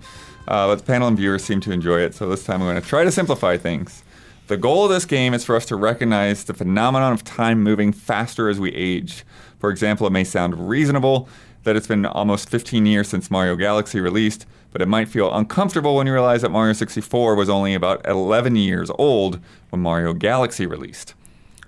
uh, 0.48 0.66
but 0.66 0.76
the 0.78 0.82
panel 0.82 1.06
and 1.06 1.16
viewers 1.16 1.44
seemed 1.44 1.62
to 1.62 1.70
enjoy 1.70 2.00
it, 2.00 2.16
so 2.16 2.28
this 2.28 2.42
time 2.44 2.60
I'm 2.60 2.66
going 2.68 2.82
to 2.82 2.86
try 2.86 3.04
to 3.04 3.12
simplify 3.12 3.56
things. 3.56 4.02
The 4.48 4.56
goal 4.56 4.82
of 4.84 4.90
this 4.90 5.04
game 5.04 5.32
is 5.32 5.44
for 5.44 5.54
us 5.54 5.64
to 5.66 5.76
recognize 5.76 6.42
the 6.42 6.54
phenomenon 6.54 7.12
of 7.12 7.22
time 7.22 7.62
moving 7.62 7.92
faster 7.92 8.48
as 8.48 8.58
we 8.58 8.72
age. 8.72 9.24
For 9.60 9.70
example, 9.70 10.04
it 10.04 10.10
may 10.10 10.24
sound 10.24 10.68
reasonable 10.68 11.28
that 11.62 11.76
it's 11.76 11.86
been 11.86 12.04
almost 12.04 12.48
15 12.50 12.84
years 12.84 13.06
since 13.08 13.30
Mario 13.30 13.54
Galaxy 13.54 14.00
released, 14.00 14.44
but 14.72 14.82
it 14.82 14.86
might 14.88 15.06
feel 15.08 15.32
uncomfortable 15.32 15.94
when 15.94 16.08
you 16.08 16.12
realize 16.14 16.42
that 16.42 16.50
Mario 16.50 16.72
64 16.72 17.36
was 17.36 17.48
only 17.48 17.74
about 17.74 18.04
11 18.08 18.56
years 18.56 18.90
old 18.98 19.38
when 19.70 19.80
Mario 19.82 20.12
Galaxy 20.14 20.66
released. 20.66 21.14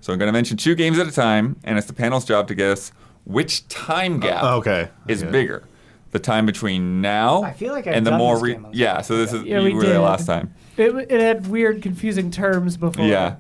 So 0.01 0.12
I'm 0.12 0.18
going 0.18 0.28
to 0.28 0.32
mention 0.32 0.56
two 0.56 0.74
games 0.74 0.98
at 0.98 1.06
a 1.06 1.10
time, 1.12 1.56
and 1.62 1.77
it's 1.77 1.86
the 1.86 1.93
panel's 1.93 2.24
job 2.24 2.48
to 2.48 2.55
guess 2.55 2.90
which 3.24 3.68
time 3.68 4.14
oh, 4.14 4.18
gap 4.18 4.43
uh, 4.43 4.56
okay. 4.56 4.89
is 5.09 5.22
okay. 5.22 5.31
bigger. 5.31 5.68
The 6.12 6.18
time 6.18 6.44
between 6.47 7.01
now 7.01 7.43
I 7.44 7.52
feel 7.52 7.72
like 7.72 7.86
I've 7.86 7.94
and 7.94 8.05
the 8.06 8.16
more 8.16 8.36
re- 8.40 8.59
yeah. 8.72 9.01
So 9.02 9.16
this 9.16 9.32
is 9.32 9.44
yeah, 9.44 9.60
you 9.60 9.66
we 9.66 9.74
were 9.74 9.82
did. 9.82 9.90
there 9.93 9.98
last 10.01 10.27
time. 10.27 10.52
It, 10.77 10.93
it 11.09 11.20
had 11.20 11.47
weird, 11.47 11.82
confusing 11.82 12.32
terms 12.32 12.77
before. 12.77 13.05
Yeah. 13.05 13.36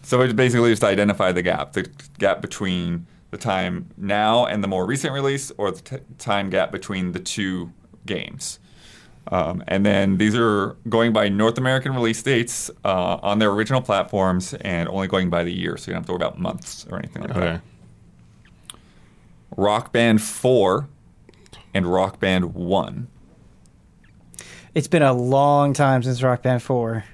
So 0.00 0.22
it 0.22 0.34
basically 0.34 0.70
just 0.70 0.82
identify 0.84 1.32
the 1.32 1.42
gap, 1.42 1.72
the 1.74 1.90
gap 2.18 2.40
between 2.40 3.06
the 3.32 3.36
time 3.36 3.90
now 3.98 4.46
and 4.46 4.64
the 4.64 4.68
more 4.68 4.86
recent 4.86 5.12
release, 5.12 5.50
or 5.58 5.72
the 5.72 5.82
t- 5.82 5.96
time 6.16 6.48
gap 6.48 6.70
between 6.72 7.12
the 7.12 7.18
two 7.18 7.70
games. 8.06 8.60
Um, 9.30 9.62
and 9.66 9.84
then 9.84 10.18
these 10.18 10.36
are 10.36 10.76
going 10.88 11.12
by 11.12 11.28
North 11.28 11.58
American 11.58 11.94
release 11.94 12.22
dates 12.22 12.70
uh, 12.84 13.18
on 13.22 13.38
their 13.40 13.50
original 13.50 13.80
platforms 13.82 14.54
and 14.54 14.88
only 14.88 15.08
going 15.08 15.30
by 15.30 15.42
the 15.42 15.50
year, 15.52 15.76
so 15.76 15.90
you 15.90 15.94
don't 15.94 16.02
have 16.02 16.06
to 16.06 16.12
worry 16.12 16.22
about 16.22 16.38
months 16.38 16.86
or 16.90 16.98
anything 16.98 17.22
like 17.22 17.30
okay. 17.32 17.40
that. 17.40 17.60
Rock 19.56 19.92
Band 19.92 20.22
4 20.22 20.88
and 21.74 21.86
Rock 21.92 22.20
Band 22.20 22.54
1. 22.54 23.08
It's 24.74 24.88
been 24.88 25.02
a 25.02 25.12
long 25.14 25.72
time 25.72 26.02
since 26.02 26.22
Rock 26.22 26.42
Band 26.42 26.62
4. 26.62 27.04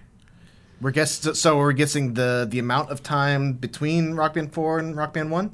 We're 0.81 0.91
guess 0.91 1.39
so 1.39 1.59
we're 1.59 1.71
guessing 1.75 2.15
the 2.15 2.45
the 2.51 2.59
amount 2.59 2.91
of 2.91 3.05
time 3.05 3.53
between 3.53 4.15
Rock 4.15 4.35
Band 4.35 4.53
4 4.53 4.81
and 4.81 4.97
Rock 4.97 5.13
Band 5.15 5.31
1? 5.31 5.51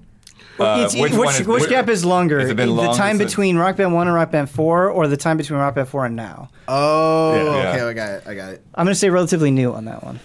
Uh, 0.59 0.91
which, 0.95 1.13
which, 1.13 1.41
is, 1.41 1.47
which 1.47 1.69
gap 1.69 1.89
is 1.89 2.05
longer? 2.05 2.41
Has 2.41 2.51
it 2.51 2.57
been 2.57 2.75
long 2.75 2.87
the 2.91 2.93
time 2.95 3.19
between 3.19 3.57
Rock 3.57 3.77
Band 3.77 3.95
1 3.95 4.07
and 4.07 4.15
Rock 4.15 4.31
Band 4.33 4.51
4 4.51 4.91
or 4.91 5.07
the 5.07 5.17
time 5.17 5.37
between 5.37 5.59
Rock 5.59 5.75
Band 5.75 5.89
4 5.89 6.07
and 6.07 6.17
now? 6.17 6.49
Oh, 6.67 7.35
Yeah. 7.35 7.71
okay, 7.71 7.81
I 7.85 7.93
got 7.93 8.11
it. 8.13 8.23
I 8.27 8.35
got 8.35 8.53
it. 8.53 8.65
I'm 8.75 8.85
going 8.87 8.93
to 8.95 8.99
say 8.99 9.11
relatively 9.11 9.51
new 9.51 9.73
on 9.73 9.85
that 9.87 10.03
one. 10.05 10.19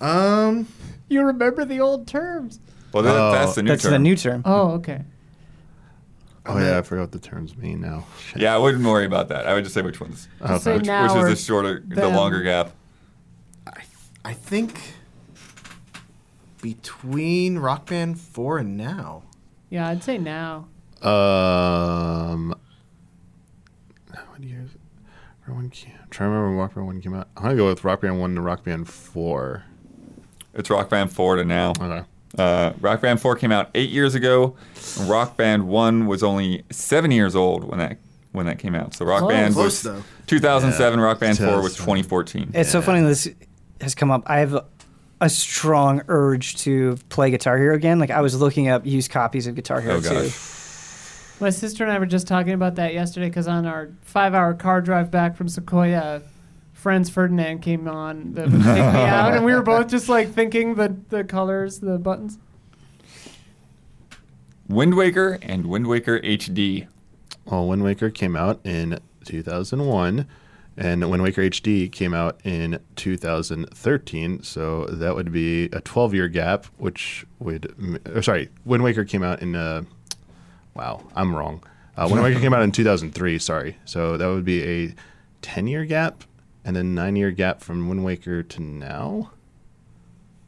Um, 0.00 0.66
You 1.08 1.22
remember 1.22 1.64
the 1.64 1.80
old 1.80 2.06
terms. 2.08 2.58
Well, 2.92 3.02
that, 3.02 3.14
Oh, 3.16 3.32
that's 3.32 3.54
the 3.54 3.62
new 3.62 3.68
That's 3.68 3.82
term. 3.82 3.92
the 3.92 3.98
new 4.00 4.16
term. 4.16 4.42
Oh, 4.44 4.70
okay. 4.72 5.02
Oh 6.50 6.58
yeah, 6.58 6.78
I 6.78 6.82
forgot 6.82 7.02
what 7.02 7.12
the 7.12 7.18
terms 7.18 7.54
mean 7.58 7.82
now. 7.82 8.06
Shit. 8.32 8.40
Yeah, 8.40 8.54
I 8.54 8.58
wouldn't 8.58 8.82
worry 8.84 9.04
about 9.04 9.28
that. 9.28 9.46
I 9.46 9.52
would 9.52 9.64
just 9.64 9.74
say 9.74 9.82
which 9.82 10.00
ones, 10.00 10.28
Okay. 10.40 10.58
Say 10.58 10.76
which, 10.78 10.86
now 10.86 11.14
which 11.22 11.30
is 11.32 11.38
the 11.38 11.44
shorter, 11.46 11.84
the 11.86 12.08
longer 12.08 12.40
gap. 12.42 12.70
I 14.24 14.32
think 14.32 14.80
between 16.62 17.58
Rock 17.58 17.86
Band 17.86 18.18
Four 18.18 18.56
and 18.58 18.78
now. 18.78 19.24
Yeah, 19.70 19.88
I'd 19.88 20.02
say 20.02 20.16
now. 20.18 20.66
Um, 21.02 22.54
what 24.30 24.40
year 24.42 24.64
is 24.64 24.70
1 25.46 25.58
I'm 25.58 25.70
trying 25.70 25.90
to 26.30 26.32
remember 26.32 26.48
when 26.48 26.56
Rock 26.56 26.74
Band 26.74 26.86
1 26.86 27.00
came 27.02 27.14
out. 27.14 27.28
I'm 27.36 27.42
going 27.42 27.56
to 27.56 27.62
go 27.62 27.66
with 27.68 27.84
Rock 27.84 28.00
Band 28.00 28.18
1 28.18 28.34
to 28.34 28.40
Rock 28.40 28.64
Band 28.64 28.88
4. 28.88 29.64
It's 30.54 30.70
Rock 30.70 30.88
Band 30.88 31.12
4 31.12 31.36
to 31.36 31.44
now. 31.44 31.70
Okay. 31.80 32.02
Uh, 32.38 32.72
Rock 32.80 33.00
Band 33.00 33.20
4 33.20 33.36
came 33.36 33.52
out 33.52 33.70
eight 33.74 33.90
years 33.90 34.14
ago. 34.14 34.56
Rock 35.02 35.36
Band 35.36 35.68
1 35.68 36.06
was 36.06 36.22
only 36.22 36.62
seven 36.70 37.10
years 37.10 37.34
old 37.36 37.64
when 37.64 37.78
that 37.78 37.96
when 38.32 38.44
that 38.46 38.58
came 38.58 38.74
out. 38.74 38.94
So 38.94 39.06
Rock 39.06 39.26
Band 39.28 39.54
close 39.54 39.82
was 39.82 39.82
though. 39.82 40.02
2007. 40.26 40.98
Yeah. 40.98 41.04
Rock 41.04 41.18
Band 41.20 41.38
4 41.38 41.62
was 41.62 41.74
2014. 41.76 42.50
It's 42.54 42.54
yeah. 42.54 42.62
so 42.64 42.82
funny 42.82 43.00
this 43.00 43.26
has 43.80 43.94
come 43.94 44.10
up. 44.10 44.22
I 44.26 44.40
have 44.40 44.62
a 45.20 45.28
strong 45.28 46.02
urge 46.08 46.56
to 46.56 46.96
play 47.08 47.30
Guitar 47.30 47.58
Hero 47.58 47.74
again. 47.74 47.98
Like 47.98 48.10
I 48.10 48.20
was 48.20 48.38
looking 48.40 48.68
up 48.68 48.86
used 48.86 49.10
copies 49.10 49.46
of 49.46 49.54
Guitar 49.54 49.80
Hero 49.80 49.96
oh, 49.96 50.00
2. 50.00 50.08
My 51.40 51.50
sister 51.50 51.84
and 51.84 51.92
I 51.92 51.98
were 51.98 52.06
just 52.06 52.26
talking 52.26 52.52
about 52.52 52.76
that 52.76 52.94
yesterday 52.94 53.28
because 53.28 53.46
on 53.48 53.66
our 53.66 53.90
five-hour 54.02 54.54
car 54.54 54.80
drive 54.80 55.10
back 55.10 55.36
from 55.36 55.48
Sequoia, 55.48 56.22
Franz 56.72 57.10
Ferdinand 57.10 57.60
came 57.60 57.86
on 57.88 58.32
that 58.34 58.50
would 58.50 58.62
take 58.64 58.74
me 58.74 58.74
out, 58.80 59.34
and 59.34 59.44
we 59.44 59.54
were 59.54 59.62
both 59.62 59.88
just 59.88 60.08
like 60.08 60.32
thinking 60.32 60.74
the 60.76 60.96
the 61.08 61.24
colors, 61.24 61.80
the 61.80 61.98
buttons. 61.98 62.38
Wind 64.68 64.96
Waker 64.96 65.38
and 65.42 65.66
Wind 65.66 65.86
Waker 65.88 66.20
HD. 66.20 66.86
Well, 67.44 67.66
Wind 67.68 67.82
Waker 67.82 68.10
came 68.10 68.36
out 68.36 68.60
in 68.64 68.98
2001. 69.24 70.26
And 70.78 71.10
Wind 71.10 71.24
Waker 71.24 71.42
HD 71.42 71.90
came 71.90 72.14
out 72.14 72.38
in 72.44 72.78
2013, 72.94 74.44
so 74.44 74.84
that 74.86 75.16
would 75.16 75.32
be 75.32 75.64
a 75.72 75.80
12 75.80 76.14
year 76.14 76.28
gap, 76.28 76.66
which 76.76 77.26
would, 77.40 77.74
or 78.14 78.22
sorry, 78.22 78.48
Wind 78.64 78.84
Waker 78.84 79.04
came 79.04 79.24
out 79.24 79.42
in, 79.42 79.56
uh, 79.56 79.82
wow, 80.74 81.02
I'm 81.16 81.34
wrong. 81.34 81.64
Uh, 81.96 82.06
Wind 82.08 82.22
Waker 82.22 82.38
came 82.38 82.54
out 82.54 82.62
in 82.62 82.70
2003, 82.70 83.38
sorry. 83.40 83.76
So 83.86 84.16
that 84.16 84.26
would 84.28 84.44
be 84.44 84.62
a 84.62 84.94
10 85.42 85.66
year 85.66 85.84
gap 85.84 86.22
and 86.64 86.76
a 86.76 86.84
nine 86.84 87.16
year 87.16 87.32
gap 87.32 87.60
from 87.60 87.88
Wind 87.88 88.04
Waker 88.04 88.44
to 88.44 88.62
now. 88.62 89.32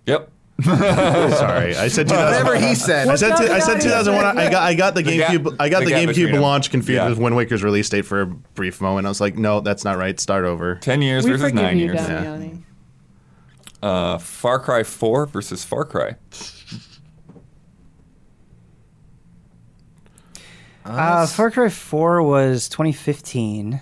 Yep. 0.06 0.30
Sorry, 0.60 1.74
I 1.76 1.88
said 1.88 2.06
2000. 2.08 2.24
whatever 2.24 2.54
he 2.56 2.74
said. 2.74 3.08
I 3.08 3.14
said 3.16 3.32
I 3.32 3.60
said 3.60 3.80
2001. 3.80 4.36
I 4.38 4.50
got 4.50 4.62
I 4.62 4.74
got 4.74 4.94
the, 4.94 5.02
GameCube 5.02 5.56
I 5.58 5.70
got 5.70 5.80
the, 5.80 5.86
the 5.86 5.92
GameCube 5.92 6.38
launch 6.38 6.70
confused 6.70 6.96
Yeah. 6.96 7.08
with 7.08 7.18
Wind 7.18 7.34
Waker's 7.34 7.62
release 7.62 7.88
date 7.88 8.02
for 8.04 8.20
a 8.22 8.26
brief 8.26 8.80
moment. 8.82 9.06
I 9.06 9.08
was 9.08 9.20
like, 9.22 9.36
no, 9.38 9.60
that's 9.60 9.84
not 9.84 9.96
right. 9.96 10.18
Start 10.20 10.44
over. 10.44 10.74
Ten 10.76 11.00
years 11.00 11.24
We 11.24 11.30
versus 11.30 11.54
nine 11.54 11.78
you, 11.78 11.86
years. 11.86 12.00
Damiani. 12.00 12.62
Uh, 13.82 14.18
Far 14.18 14.58
Cry 14.58 14.82
4 14.82 15.26
versus 15.26 15.64
Far 15.64 15.84
Cry. 15.86 16.16
Uh, 20.84 20.88
uh 20.88 21.26
Far 21.26 21.50
Cry 21.50 21.70
4 21.70 22.22
was 22.22 22.68
2015. 22.68 23.80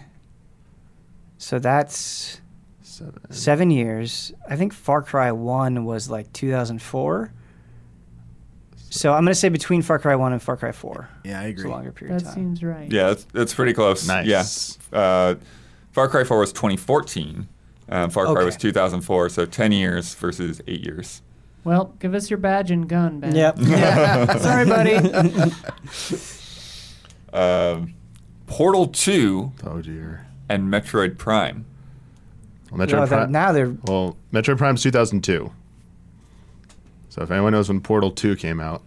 So 1.39 1.59
that's 1.59 2.41
Seven. 2.99 3.31
Seven 3.33 3.71
years. 3.71 4.33
I 4.51 4.57
think 4.57 4.73
Far 4.73 5.03
Cry 5.03 5.31
One 5.31 5.85
was 5.85 6.11
like 6.11 6.33
2004. 6.33 7.33
So 8.91 9.13
I'm 9.13 9.25
gonna 9.25 9.35
say 9.37 9.49
between 9.49 9.83
Far 9.83 10.01
Cry 10.01 10.17
One 10.17 10.33
and 10.33 10.43
Far 10.43 10.57
Cry 10.57 10.73
Four. 10.73 11.09
Yeah, 11.25 11.41
I 11.41 11.45
agree. 11.45 11.63
It's 11.63 11.65
a 11.65 11.69
longer 11.69 11.93
period. 11.93 12.15
That 12.17 12.21
of 12.23 12.27
time. 12.29 12.35
seems 12.35 12.65
right. 12.65 12.91
Yeah, 12.91 13.09
that's, 13.11 13.25
that's 13.33 13.55
pretty 13.55 13.73
close. 13.73 14.09
Nice. 14.09 14.27
Yeah. 14.91 14.99
Uh, 14.99 15.35
Far 15.93 16.09
Cry 16.09 16.25
Four 16.25 16.41
was 16.41 16.53
2014. 16.53 17.47
Um, 17.47 17.47
uh, 17.89 18.09
Far 18.09 18.25
Cry 18.25 18.33
okay. 18.35 18.45
was 18.45 18.57
2004, 18.57 19.29
so 19.29 19.47
10 19.47 19.73
years 19.73 20.15
versus 20.17 20.61
eight 20.67 20.85
years. 20.85 21.23
Well, 21.65 21.95
give 22.01 22.15
us 22.15 22.29
your 22.31 22.39
badge 22.39 22.71
and 22.73 22.89
gun, 22.89 23.21
Ben. 23.21 23.33
Yep. 23.35 23.57
yeah. 23.61 24.39
Sorry, 24.39 24.67
buddy. 24.67 24.95
uh, 27.33 27.87
Portal 28.47 28.87
2. 28.89 29.53
Oh, 29.65 29.81
dear. 29.81 30.27
And 30.49 30.65
Metroid 30.73 31.17
Prime. 31.19 31.65
Well, 32.71 32.87
Metroid 32.87 33.01
no, 33.03 33.07
Prime. 33.07 33.33
now 33.33 33.53
they're 33.53 33.75
Well, 33.85 34.17
Metroid 34.33 34.59
Prime's 34.59 34.83
2002. 34.83 35.51
So 37.11 37.23
if 37.23 37.31
anyone 37.31 37.53
knows 37.53 37.69
when 37.69 37.81
Portal 37.81 38.11
2 38.11 38.37
came 38.37 38.61
out, 38.61 38.87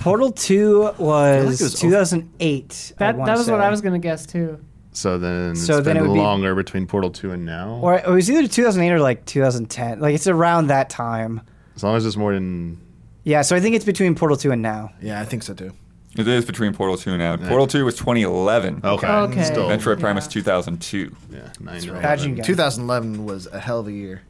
Portal 0.00 0.32
Two 0.32 0.80
was, 0.98 1.60
was- 1.60 1.78
2008. 1.78 2.94
That, 2.98 3.16
that 3.18 3.38
was 3.38 3.48
what 3.50 3.60
I 3.60 3.68
was 3.70 3.80
going 3.80 3.92
to 3.92 4.00
guess 4.04 4.26
too. 4.26 4.58
so 4.92 5.16
then 5.18 5.54
So 5.54 5.76
it's 5.78 5.84
then 5.84 5.96
it 5.96 6.00
been 6.00 6.08
would 6.08 6.14
be- 6.14 6.20
longer 6.20 6.54
between 6.56 6.86
Portal 6.86 7.10
2 7.10 7.30
and 7.32 7.44
now. 7.44 7.78
Or 7.80 7.94
it 7.96 8.06
was 8.08 8.28
either 8.30 8.48
2008 8.48 8.92
or 8.94 9.00
like 9.00 9.24
2010. 9.26 10.00
Like 10.00 10.14
it's 10.14 10.26
around 10.26 10.68
that 10.68 10.90
time. 10.90 11.40
as 11.76 11.84
long 11.84 11.94
as 11.96 12.04
it's 12.04 12.16
more 12.16 12.32
than 12.32 12.80
Yeah, 13.22 13.42
so 13.42 13.54
I 13.54 13.60
think 13.60 13.76
it's 13.76 13.84
between 13.84 14.14
Portal 14.16 14.36
Two 14.36 14.50
and 14.50 14.62
now. 14.62 14.90
Yeah, 15.00 15.20
I 15.20 15.24
think 15.24 15.42
so 15.44 15.54
too. 15.54 15.72
It 16.16 16.26
is 16.28 16.44
between 16.44 16.72
Portal 16.74 16.96
2 16.96 17.10
and 17.10 17.18
now. 17.20 17.36
Yeah. 17.38 17.48
Portal 17.48 17.66
2 17.66 17.84
was 17.86 17.94
2011. 17.96 18.82
Okay. 18.84 19.06
okay. 19.06 19.42
Still, 19.44 19.68
Metroid 19.68 19.96
yeah. 19.96 20.00
Prime 20.00 20.14
was 20.16 20.28
2002. 20.28 21.16
Yeah, 21.30 21.40
nine 21.58 21.88
right. 21.90 22.18
2011 22.44 23.24
was 23.24 23.46
a 23.46 23.58
hell 23.58 23.80
of 23.80 23.86
a 23.86 23.92
year. 23.92 24.20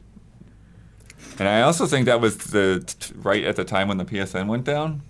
And 1.39 1.47
I 1.49 1.61
also 1.63 1.85
think 1.87 2.05
that 2.05 2.21
was 2.21 2.37
the 2.37 2.81
t- 2.85 3.11
right 3.17 3.43
at 3.43 3.55
the 3.57 3.65
time 3.65 3.87
when 3.89 3.97
the 3.97 4.05
PSN 4.05 4.47
went 4.47 4.63
down. 4.63 5.01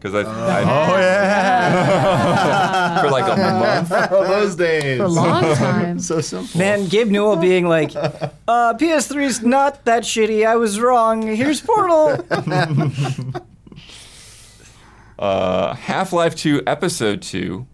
Because 0.00 0.14
I, 0.14 0.22
uh, 0.28 0.30
I, 0.56 0.62
oh 0.90 0.96
yeah, 0.98 3.00
for 3.02 3.10
like 3.10 3.30
a 3.30 3.36
month. 3.36 3.92
Oh, 4.10 4.24
those 4.26 4.56
days, 4.56 4.96
for 4.98 5.04
a 5.04 5.08
long 5.08 5.42
time. 5.54 5.98
so 6.00 6.20
simple. 6.22 6.58
Man, 6.58 6.88
Gabe 6.88 7.06
Newell 7.08 7.36
being 7.36 7.66
like, 7.68 7.94
uh, 7.94 8.10
"PS3's 8.74 9.42
not 9.46 9.84
that 9.84 10.02
shitty. 10.02 10.44
I 10.44 10.56
was 10.56 10.80
wrong. 10.80 11.22
Here's 11.22 11.60
Portal." 11.60 12.16
uh, 15.22 15.74
Half 15.76 16.12
Life 16.12 16.34
2 16.34 16.64
Episode 16.66 17.22
2 17.22 17.64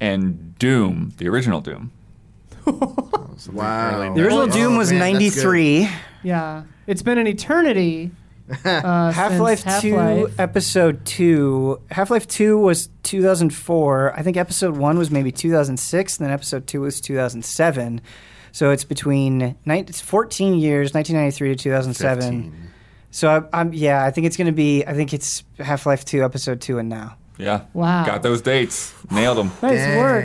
and 0.00 0.56
Doom, 0.60 1.12
the 1.18 1.28
original 1.28 1.60
Doom. 1.60 1.90
wow. 2.64 4.14
The 4.14 4.20
original 4.22 4.42
oh, 4.42 4.46
Doom 4.46 4.76
was 4.78 4.90
man, 4.92 5.14
93. 5.14 5.90
Yeah. 6.22 6.62
It's 6.86 7.02
been 7.02 7.18
an 7.18 7.26
eternity. 7.26 8.10
Uh, 8.66 9.10
Half 9.12 9.40
Life 9.40 9.62
2, 9.80 10.32
Episode 10.36 11.02
2. 11.06 11.80
Half 11.90 12.10
Life 12.10 12.26
2 12.28 12.58
was 12.58 12.90
2004. 13.04 14.12
I 14.14 14.22
think 14.22 14.36
Episode 14.36 14.76
1 14.76 14.98
was 14.98 15.10
maybe 15.10 15.32
2006, 15.32 16.18
and 16.18 16.26
then 16.26 16.34
Episode 16.34 16.66
2 16.66 16.82
was 16.82 17.00
2007. 17.00 18.02
So 18.50 18.70
it's 18.70 18.84
between 18.84 19.38
ni- 19.64 19.80
it's 19.80 20.02
14 20.02 20.56
years, 20.56 20.92
1993 20.92 21.54
to 21.54 21.64
2007. 21.64 22.20
15. 22.50 22.70
So 23.14 23.46
I, 23.52 23.60
am 23.60 23.74
yeah, 23.74 24.02
I 24.04 24.10
think 24.10 24.26
it's 24.26 24.38
gonna 24.38 24.52
be. 24.52 24.84
I 24.84 24.94
think 24.94 25.12
it's 25.12 25.44
Half 25.60 25.84
Life 25.84 26.02
Two, 26.06 26.24
Episode 26.24 26.62
Two, 26.62 26.78
and 26.78 26.88
now. 26.88 27.16
Yeah. 27.36 27.62
Wow. 27.74 28.06
Got 28.06 28.22
those 28.22 28.40
dates. 28.40 28.94
Nailed 29.10 29.36
them. 29.38 29.50
Nice 29.62 29.96
work. 29.98 30.24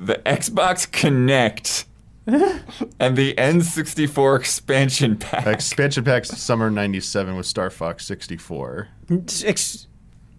the 0.00 0.14
Xbox 0.26 0.88
Kinect 0.90 1.84
and 2.98 3.14
the 3.16 3.34
N64 3.34 4.40
expansion 4.40 5.16
pack. 5.16 5.46
Expansion 5.46 6.02
pack 6.04 6.24
summer 6.24 6.70
97 6.70 7.36
with 7.36 7.44
Star 7.46 7.68
Fox 7.70 8.06
64. 8.06 8.88
Ex- 9.44 9.88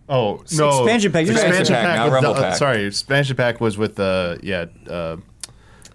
oh, 0.07 0.35
no. 0.55 0.69
Expansion 0.81 1.11
pack. 1.11 1.25
Expansion, 1.27 1.49
expansion 1.61 1.75
pack, 1.75 1.83
uh, 1.83 1.87
pack, 1.87 1.97
not 1.99 2.11
Rumble 2.11 2.33
the, 2.35 2.41
pack. 2.41 2.53
Uh, 2.53 2.55
sorry, 2.55 2.85
expansion 2.85 3.35
pack 3.35 3.59
was 3.61 3.77
with, 3.77 3.99
uh, 3.99 4.37
yeah. 4.41 4.65
Uh, 4.89 5.17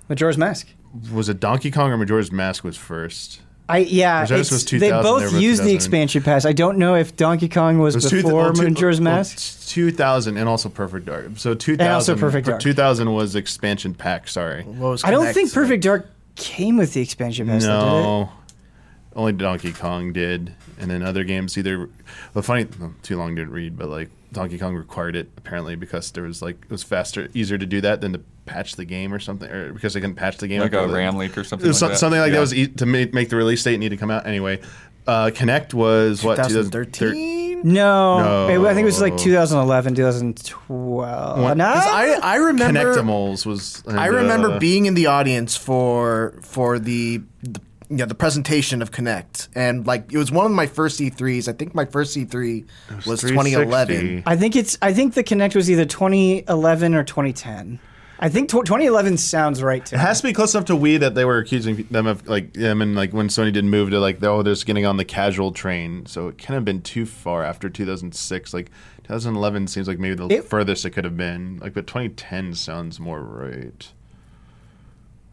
Majora's 0.09 0.37
Mask 0.39 0.67
was 1.13 1.29
it 1.29 1.41
Donkey 1.41 1.71
Kong 1.71 1.91
or 1.91 1.97
Majora's 1.97 2.33
Mask 2.33 2.65
was 2.65 2.77
first? 2.77 3.41
I 3.67 3.79
yeah, 3.79 4.27
they 4.27 4.39
both 4.43 5.33
used 5.41 5.65
the 5.65 5.73
expansion 5.75 6.23
pass. 6.23 6.45
I 6.45 6.53
don't 6.53 6.77
know 6.77 6.97
if 6.97 7.17
Donkey 7.17 7.49
Kong 7.49 7.79
was, 7.79 7.95
was 7.95 8.11
before 8.11 8.53
two, 8.53 8.61
oh, 8.63 8.65
Majora's 8.65 9.01
Mask. 9.01 9.39
Oh, 9.41 9.65
two 9.67 9.91
thousand 9.91 10.37
and 10.37 10.47
also 10.51 10.69
Perfect 10.69 11.07
Dark. 11.07 11.25
So 11.37 11.55
two 11.55 11.77
thousand. 11.79 12.19
Perfect 12.19 12.47
Dark. 12.47 12.61
Two 12.61 12.75
thousand 12.75 13.15
was 13.15 13.35
expansion 13.35 13.95
pack. 13.95 14.29
Sorry. 14.29 14.65
was 14.65 15.03
I 15.03 15.11
don't 15.11 15.33
think 15.33 15.53
Perfect 15.53 15.83
Dark 15.83 16.11
came 16.35 16.77
with 16.77 16.93
the 16.93 17.01
expansion 17.01 17.47
pass. 17.47 17.65
No. 17.65 17.79
Though, 17.79 18.31
only 19.17 19.33
Donkey 19.33 19.73
Kong 19.73 20.13
did, 20.13 20.53
and 20.79 20.91
then 20.91 21.03
other 21.03 21.25
games 21.25 21.57
either. 21.57 21.89
The 22.33 22.43
funny, 22.43 22.67
well, 22.81 22.95
too 23.03 23.17
long 23.17 23.35
didn't 23.35 23.53
read, 23.53 23.77
but 23.77 23.89
like 23.89 24.11
Donkey 24.33 24.59
Kong 24.59 24.75
required 24.75 25.17
it 25.17 25.31
apparently 25.37 25.77
because 25.77 26.11
there 26.13 26.25
was 26.25 26.43
like 26.43 26.63
it 26.65 26.71
was 26.71 26.83
faster, 26.83 27.29
easier 27.35 27.59
to 27.59 27.67
do 27.67 27.81
that 27.83 28.01
than 28.01 28.13
to 28.13 28.21
patch 28.47 28.77
the 28.77 28.85
game 28.85 29.15
or 29.15 29.19
something, 29.19 29.49
or 29.51 29.73
because 29.73 29.95
they 29.95 30.01
couldn't 30.01 30.17
patch 30.17 30.39
the 30.39 30.49
game 30.49 30.61
like 30.61 30.73
a 30.73 30.89
RAM 30.89 31.17
leak 31.17 31.37
or 31.39 31.45
something. 31.45 31.67
Like 31.69 31.77
so, 31.77 31.89
that. 31.89 31.99
Something 31.99 32.21
like 32.21 32.29
yeah. 32.29 32.37
that 32.37 32.41
was 32.41 32.55
e- 32.55 32.67
to 32.67 32.87
make, 32.87 33.15
make 33.15 33.29
the 33.29 33.37
release 33.37 33.63
date 33.63 33.79
need 33.79 33.91
to 33.91 33.97
come 33.97 34.11
out 34.11 34.27
anyway. 34.27 34.61
Uh, 35.07 35.31
Kinect 35.33 35.75
was 35.75 36.25
what 36.25 36.37
2013? 36.37 37.61
No, 37.63 38.47
no. 38.47 38.49
It, 38.49 38.69
I 38.71 38.75
think 38.75 38.85
it 38.85 38.87
was 38.87 39.01
like 39.03 39.17
2011, 39.19 39.95
2012. 39.95 41.57
no, 41.57 41.65
I, 41.65 42.19
I 42.23 42.35
remember 42.37 42.81
Kinectimals 42.97 43.47
was. 43.47 43.83
I 43.87 44.07
remember 44.07 44.53
uh, 44.53 44.59
being 44.59 44.87
in 44.87 44.95
the 44.95 45.07
audience 45.07 45.57
for 45.59 46.39
for 46.43 46.79
the, 46.79 47.21
the 47.43 47.61
you 47.91 47.97
know 47.97 48.07
the 48.07 48.15
presentation 48.15 48.83
of 48.83 48.91
Kinect, 48.91 49.49
and 49.55 49.87
like 49.87 50.13
it 50.13 50.19
was 50.19 50.31
one 50.33 50.47
of 50.47 50.53
my 50.53 50.67
first 50.67 51.01
E3s. 51.01 51.49
I 51.49 51.53
think 51.53 51.75
my 51.75 51.85
first 51.85 52.17
E3 52.17 52.67
was, 52.97 53.07
was 53.07 53.21
2011. 53.21 54.23
I 54.27 54.37
think 54.37 54.57
it's 54.57 54.79
I 54.81 54.93
think 54.93 55.15
the 55.15 55.25
Kinect 55.25 55.55
was 55.55 55.71
either 55.71 55.85
2011 55.85 56.95
or 56.95 57.05
2010. 57.05 57.79
I 58.21 58.29
think 58.29 58.49
2011 58.49 59.19
sounds 59.19 59.63
right 59.63 59.85
to 59.87 59.97
It 59.97 59.99
me. 59.99 60.05
has 60.05 60.21
to 60.21 60.29
be 60.29 60.33
close 60.33 60.55
enough 60.55 60.67
to 60.69 60.73
Wii 60.75 61.01
that 61.01 61.15
they 61.17 61.25
were 61.25 61.39
accusing 61.39 61.87
them 61.91 62.07
of 62.07 62.27
like 62.27 62.55
them 62.55 62.81
and 62.81 62.95
like 62.95 63.13
when 63.13 63.29
Sony 63.29 63.53
did 63.53 63.65
not 63.65 63.71
move 63.71 63.91
to 63.91 63.99
like 64.01 64.23
oh 64.23 64.43
they're 64.43 64.55
just 64.55 64.67
getting 64.67 64.87
on 64.87 64.97
the 64.97 65.05
casual 65.05 65.53
train, 65.53 66.07
so 66.07 66.29
it 66.29 66.39
kind 66.39 66.57
of 66.57 66.65
been 66.65 66.81
too 66.81 67.05
far 67.07 67.43
after 67.45 67.69
2006. 67.69 68.55
Like 68.55 68.71
2011 69.03 69.67
seems 69.67 69.89
like 69.89 69.99
maybe 69.99 70.15
the 70.15 70.27
it, 70.37 70.45
furthest 70.45 70.85
it 70.87 70.91
could 70.91 71.05
have 71.05 71.17
been. 71.17 71.59
Like 71.59 71.75
but 71.75 71.87
2010 71.87 72.55
sounds 72.55 72.99
more 72.99 73.21
right. 73.21 73.93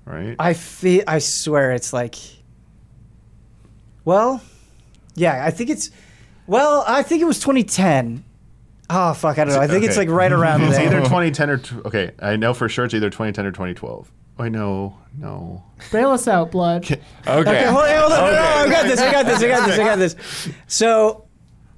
Right. 0.04 0.36
I 0.40 0.54
feel. 0.56 1.04
I 1.08 1.20
swear 1.20 1.72
it's 1.74 1.94
like 1.94 2.16
well, 4.06 4.42
yeah, 5.16 5.46
I 5.46 5.52
think 5.52 5.70
it's. 5.70 5.92
Well, 6.48 6.84
I 6.88 7.04
think 7.04 7.22
it 7.22 7.26
was 7.26 7.40
2010. 7.40 8.24
Oh 8.90 8.94
ah, 8.94 9.14
fuck, 9.14 9.40
I 9.40 9.46
don't 9.46 9.54
know. 9.56 9.62
I 9.62 9.68
think 9.68 9.80
okay. 9.84 9.88
it's 9.88 9.98
like 9.98 10.10
right 10.10 10.32
around 10.32 10.64
it's 10.64 10.76
there. 10.76 10.88
either 10.88 11.00
2010 11.00 11.50
or 11.50 11.58
t- 11.60 11.76
okay. 11.86 12.12
I 12.20 12.36
know 12.36 12.54
for 12.54 12.68
sure 12.68 12.84
it's 12.86 12.94
either 12.94 13.10
2010 13.10 13.46
or 13.46 13.52
2012. 13.52 14.12
I 14.38 14.50
know, 14.50 14.98
no. 15.18 15.64
Bail 15.94 16.12
us 16.12 16.28
out, 16.28 16.52
blood. 16.52 16.84
okay. 16.84 17.00
okay, 17.28 17.64
hold, 17.66 17.86
hold 17.88 18.12
on. 18.12 18.12
Okay. 18.12 18.36
No, 18.36 18.44
I 18.44 18.70
got 18.70 18.84
this. 18.88 19.00
I 19.00 19.12
got 19.12 19.26
this. 19.26 19.42
I 19.42 19.48
got 19.48 19.68
this. 19.68 19.80
I 19.80 19.84
got 19.84 19.98
this. 20.00 20.50
So. 20.68 21.26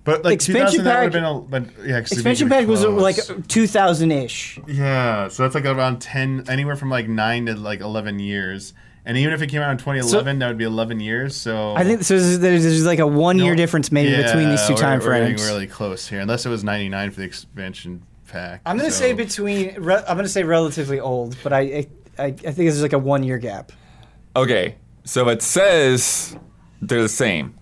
But 0.06 0.26
like 0.26 0.34
expansion 0.34 0.84
pack, 0.84 1.14
a, 1.14 1.40
but 1.48 1.64
yeah, 1.86 1.98
expansion 1.98 2.50
pack 2.50 2.68
was 2.68 2.84
uh, 2.84 2.90
like 2.90 3.16
2000 3.48 4.12
ish. 4.12 4.60
Yeah, 4.68 5.30
so 5.30 5.44
that's 5.44 5.56
like 5.56 5.64
around 5.64 6.00
10, 6.02 6.46
anywhere 6.50 6.76
from 6.76 6.90
like 6.90 7.08
nine 7.08 7.46
to 7.46 7.56
like 7.56 7.80
11 7.80 8.20
years. 8.20 8.74
And 9.06 9.18
even 9.18 9.34
if 9.34 9.42
it 9.42 9.48
came 9.48 9.62
out 9.62 9.72
in 9.72 9.78
2011, 9.78 10.36
so, 10.36 10.40
that 10.40 10.48
would 10.48 10.58
be 10.58 10.64
11 10.64 11.00
years. 11.02 11.36
So 11.36 11.74
I 11.76 11.84
think 11.84 12.04
so. 12.04 12.18
There's, 12.18 12.40
there's 12.64 12.86
like 12.86 13.00
a 13.00 13.08
one 13.08 13.38
year 13.38 13.52
no, 13.52 13.56
difference 13.58 13.92
maybe 13.92 14.12
yeah, 14.12 14.24
between 14.28 14.50
these 14.50 14.66
2 14.66 14.76
time 14.76 15.00
we're 15.00 15.06
frames. 15.08 15.42
We're 15.42 15.48
really 15.50 15.68
close 15.68 16.08
here, 16.08 16.22
unless 16.22 16.46
it 16.46 16.50
was 16.50 16.64
99 16.64 17.12
for 17.12 17.20
the 17.20 17.26
expansion 17.26 18.04
pack. 18.30 18.62
I'm 18.66 18.78
gonna 18.78 18.92
so. 18.92 19.00
say 19.02 19.14
between. 19.14 19.76
Re, 19.82 19.96
I'm 20.08 20.18
gonna 20.18 20.30
say 20.30 20.44
relatively 20.44 21.00
old, 21.02 21.36
but 21.44 21.52
I 21.52 21.60
I, 21.60 21.88
I, 22.18 22.26
I 22.28 22.32
think 22.32 22.56
there's 22.56 22.82
like 22.82 22.94
a 22.94 23.00
one 23.00 23.24
year 23.24 23.38
gap. 23.38 23.74
Okay, 24.38 24.76
so 25.04 25.28
it 25.28 25.42
says 25.42 26.38
they're 26.82 27.02
the 27.02 27.10
same. 27.10 27.56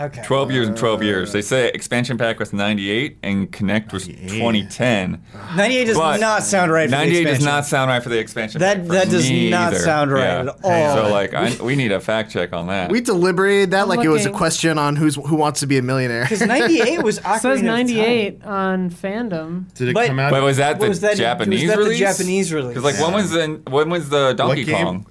Okay. 0.00 0.22
12 0.22 0.52
years 0.52 0.68
and 0.68 0.76
12 0.76 1.02
years. 1.02 1.32
They 1.32 1.42
say 1.42 1.66
uh, 1.66 1.70
expansion 1.74 2.16
pack 2.18 2.38
was 2.38 2.52
98 2.52 3.18
and 3.24 3.50
Kinect 3.50 3.92
was 3.92 4.06
2010. 4.06 5.20
98 5.56 5.84
does 5.86 5.96
But 5.96 6.20
not 6.20 6.44
sound 6.44 6.70
right 6.70 6.88
for 6.88 6.92
98 6.92 7.16
the 7.16 7.16
does 7.24 7.32
expansion. 7.38 7.44
not 7.54 7.66
sound 7.66 7.88
right 7.88 8.02
for 8.04 8.08
the 8.08 8.18
expansion 8.20 8.60
That- 8.60 8.76
pack. 8.78 8.86
for 8.86 8.92
that 8.92 9.10
does 9.10 9.28
me 9.28 9.50
not 9.50 9.72
either. 9.74 9.80
sound 9.82 10.12
right 10.12 10.46
at 10.48 10.48
all. 10.62 10.94
So, 10.96 11.08
like, 11.10 11.34
I, 11.34 11.52
we 11.60 11.74
need 11.74 11.90
a 11.90 11.98
fact 11.98 12.30
check 12.30 12.52
on 12.52 12.68
that. 12.68 12.92
We 12.92 13.00
deliberated 13.00 13.72
that 13.72 13.88
like 13.88 14.04
it 14.04 14.08
was 14.08 14.24
a 14.24 14.30
question 14.30 14.78
on 14.78 14.94
who's 14.94 15.16
who 15.16 15.34
wants 15.34 15.60
to 15.60 15.66
be 15.66 15.78
a 15.78 15.82
millionaire. 15.82 16.22
Because 16.22 16.42
98 16.42 17.02
was 17.02 17.18
It 17.18 17.24
says 17.40 17.58
Time. 17.58 17.64
98 17.64 18.44
on 18.44 18.90
fandom. 18.90 19.74
Did 19.74 19.88
it 19.88 19.94
But- 19.94 20.06
come 20.06 20.20
out? 20.20 20.30
but 20.30 20.44
was 20.44 20.58
that 20.58 20.78
the 20.78 20.88
Was 20.88 21.00
that- 21.00 21.10
was 21.10 21.18
Japanese 21.18 21.68
that 21.68 21.76
the 21.78 21.94
Japanese 21.98 22.52
release? 22.52 22.68
Because, 22.68 22.84
like, 22.84 23.00
when, 23.00 23.12
was 23.14 23.30
the, 23.32 23.60
when 23.68 23.88
was 23.90 24.08
the 24.08 24.32
Donkey 24.34 24.64
Kong? 24.64 25.06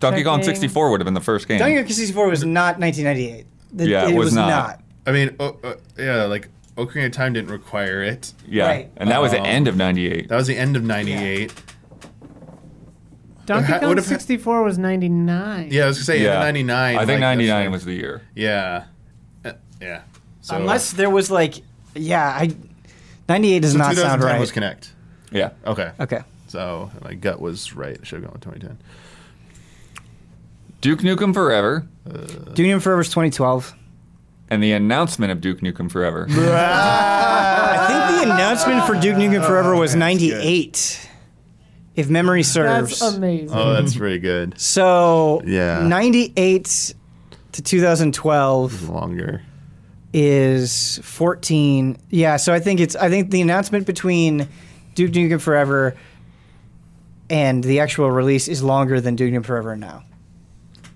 Donkey 0.00 0.24
Kong 0.24 0.42
64 0.42 0.90
would 0.90 0.98
have 0.98 1.04
been 1.04 1.14
the 1.14 1.20
first 1.20 1.46
game. 1.46 1.60
Donkey 1.60 1.76
Kong 1.76 1.86
64 1.86 2.28
was 2.28 2.44
not 2.44 2.80
1998. 2.80 3.46
The, 3.72 3.88
yeah, 3.88 4.04
it, 4.08 4.12
it 4.14 4.18
was, 4.18 4.26
was 4.26 4.34
not. 4.34 4.48
not. 4.48 4.80
I 5.06 5.12
mean, 5.12 5.34
uh, 5.40 5.52
yeah, 5.98 6.24
like 6.24 6.48
Ocarina 6.76 7.06
of 7.06 7.12
Time 7.12 7.32
didn't 7.32 7.50
require 7.50 8.02
it. 8.02 8.32
Yeah, 8.46 8.66
right. 8.66 8.90
and 8.96 9.10
that 9.10 9.22
was 9.22 9.32
the 9.32 9.40
end 9.40 9.66
of 9.68 9.76
'98. 9.76 10.28
That 10.28 10.36
was 10.36 10.46
the 10.46 10.56
end 10.56 10.76
of 10.76 10.82
'98. 10.84 11.52
Donkey 13.44 13.72
Kong 13.78 14.00
64 14.00 14.62
was 14.62 14.78
99. 14.78 15.72
Yeah, 15.72 15.84
I 15.84 15.86
was 15.88 15.96
going 15.96 16.00
to 16.00 16.04
say, 16.04 16.22
yeah. 16.22 16.38
99. 16.38 16.94
I 16.94 16.98
think 17.00 17.08
like, 17.20 17.38
99 17.38 17.72
was 17.72 17.84
the 17.84 17.92
year. 17.92 18.22
Yeah. 18.36 18.84
Uh, 19.44 19.54
yeah. 19.80 20.02
So, 20.42 20.54
Unless 20.54 20.92
there 20.92 21.10
was 21.10 21.28
like, 21.28 21.56
yeah, 21.96 22.24
I 22.24 22.54
98 23.28 23.58
does 23.62 23.72
so 23.72 23.78
not 23.78 23.96
sound 23.96 24.22
right. 24.22 24.38
was 24.38 24.52
Kinect. 24.52 24.90
Yeah. 25.32 25.50
Okay. 25.66 25.90
Okay. 25.98 26.20
So 26.46 26.88
my 27.04 27.14
gut 27.14 27.40
was 27.40 27.74
right. 27.74 27.98
should 28.06 28.22
have 28.22 28.26
gone 28.30 28.34
with 28.34 28.42
2010. 28.60 28.78
Duke 30.82 30.98
Nukem 30.98 31.32
Forever. 31.32 31.86
Duke 32.06 32.56
Nukem 32.66 32.82
Forever 32.82 33.00
is 33.02 33.08
2012. 33.08 33.72
And 34.50 34.60
the 34.60 34.72
announcement 34.72 35.30
of 35.30 35.40
Duke 35.40 35.60
Nukem 35.60 35.88
Forever. 35.88 36.26
I 36.28 37.86
think 38.14 38.26
the 38.28 38.32
announcement 38.34 38.84
for 38.84 38.94
Duke 39.00 39.14
Nukem 39.14 39.42
oh, 39.42 39.46
Forever 39.46 39.76
was 39.76 39.94
98, 39.94 41.08
if 41.94 42.10
memory 42.10 42.42
serves. 42.42 42.98
That's 42.98 43.14
amazing. 43.14 43.56
Oh, 43.56 43.74
that's 43.74 43.96
pretty 43.96 44.18
good. 44.18 44.60
so 44.60 45.40
Yeah. 45.46 45.82
98 45.86 46.94
to 47.52 47.62
2012 47.62 48.88
Longer. 48.88 49.42
is 50.12 50.98
14. 51.04 51.96
Yeah, 52.10 52.38
so 52.38 52.52
I 52.52 52.58
think 52.58 52.80
it's 52.80 52.96
I 52.96 53.08
think 53.08 53.30
the 53.30 53.40
announcement 53.40 53.86
between 53.86 54.48
Duke 54.96 55.12
Nukem 55.12 55.40
Forever 55.40 55.94
and 57.30 57.62
the 57.62 57.78
actual 57.78 58.10
release 58.10 58.48
is 58.48 58.64
longer 58.64 59.00
than 59.00 59.14
Duke 59.14 59.32
Nukem 59.32 59.44
Forever 59.44 59.76
now. 59.76 60.02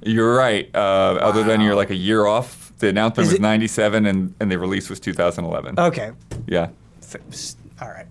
You're 0.07 0.33
right. 0.35 0.67
Uh, 0.69 1.19
wow. 1.21 1.29
Other 1.29 1.43
than 1.43 1.61
you're 1.61 1.75
like 1.75 1.91
a 1.91 1.95
year 1.97 2.27
off. 2.27 2.63
The 2.79 2.89
announcement 2.89 3.27
Is 3.29 3.33
was 3.33 3.39
it? 3.39 3.43
97 3.43 4.07
and, 4.07 4.35
and 4.39 4.53
the 4.53 4.59
release 4.59 4.91
was 4.91 5.01
2011. 5.01 5.79
Okay. 5.81 6.13
Yeah. 6.47 6.69
All 7.81 7.89
right. 7.89 8.07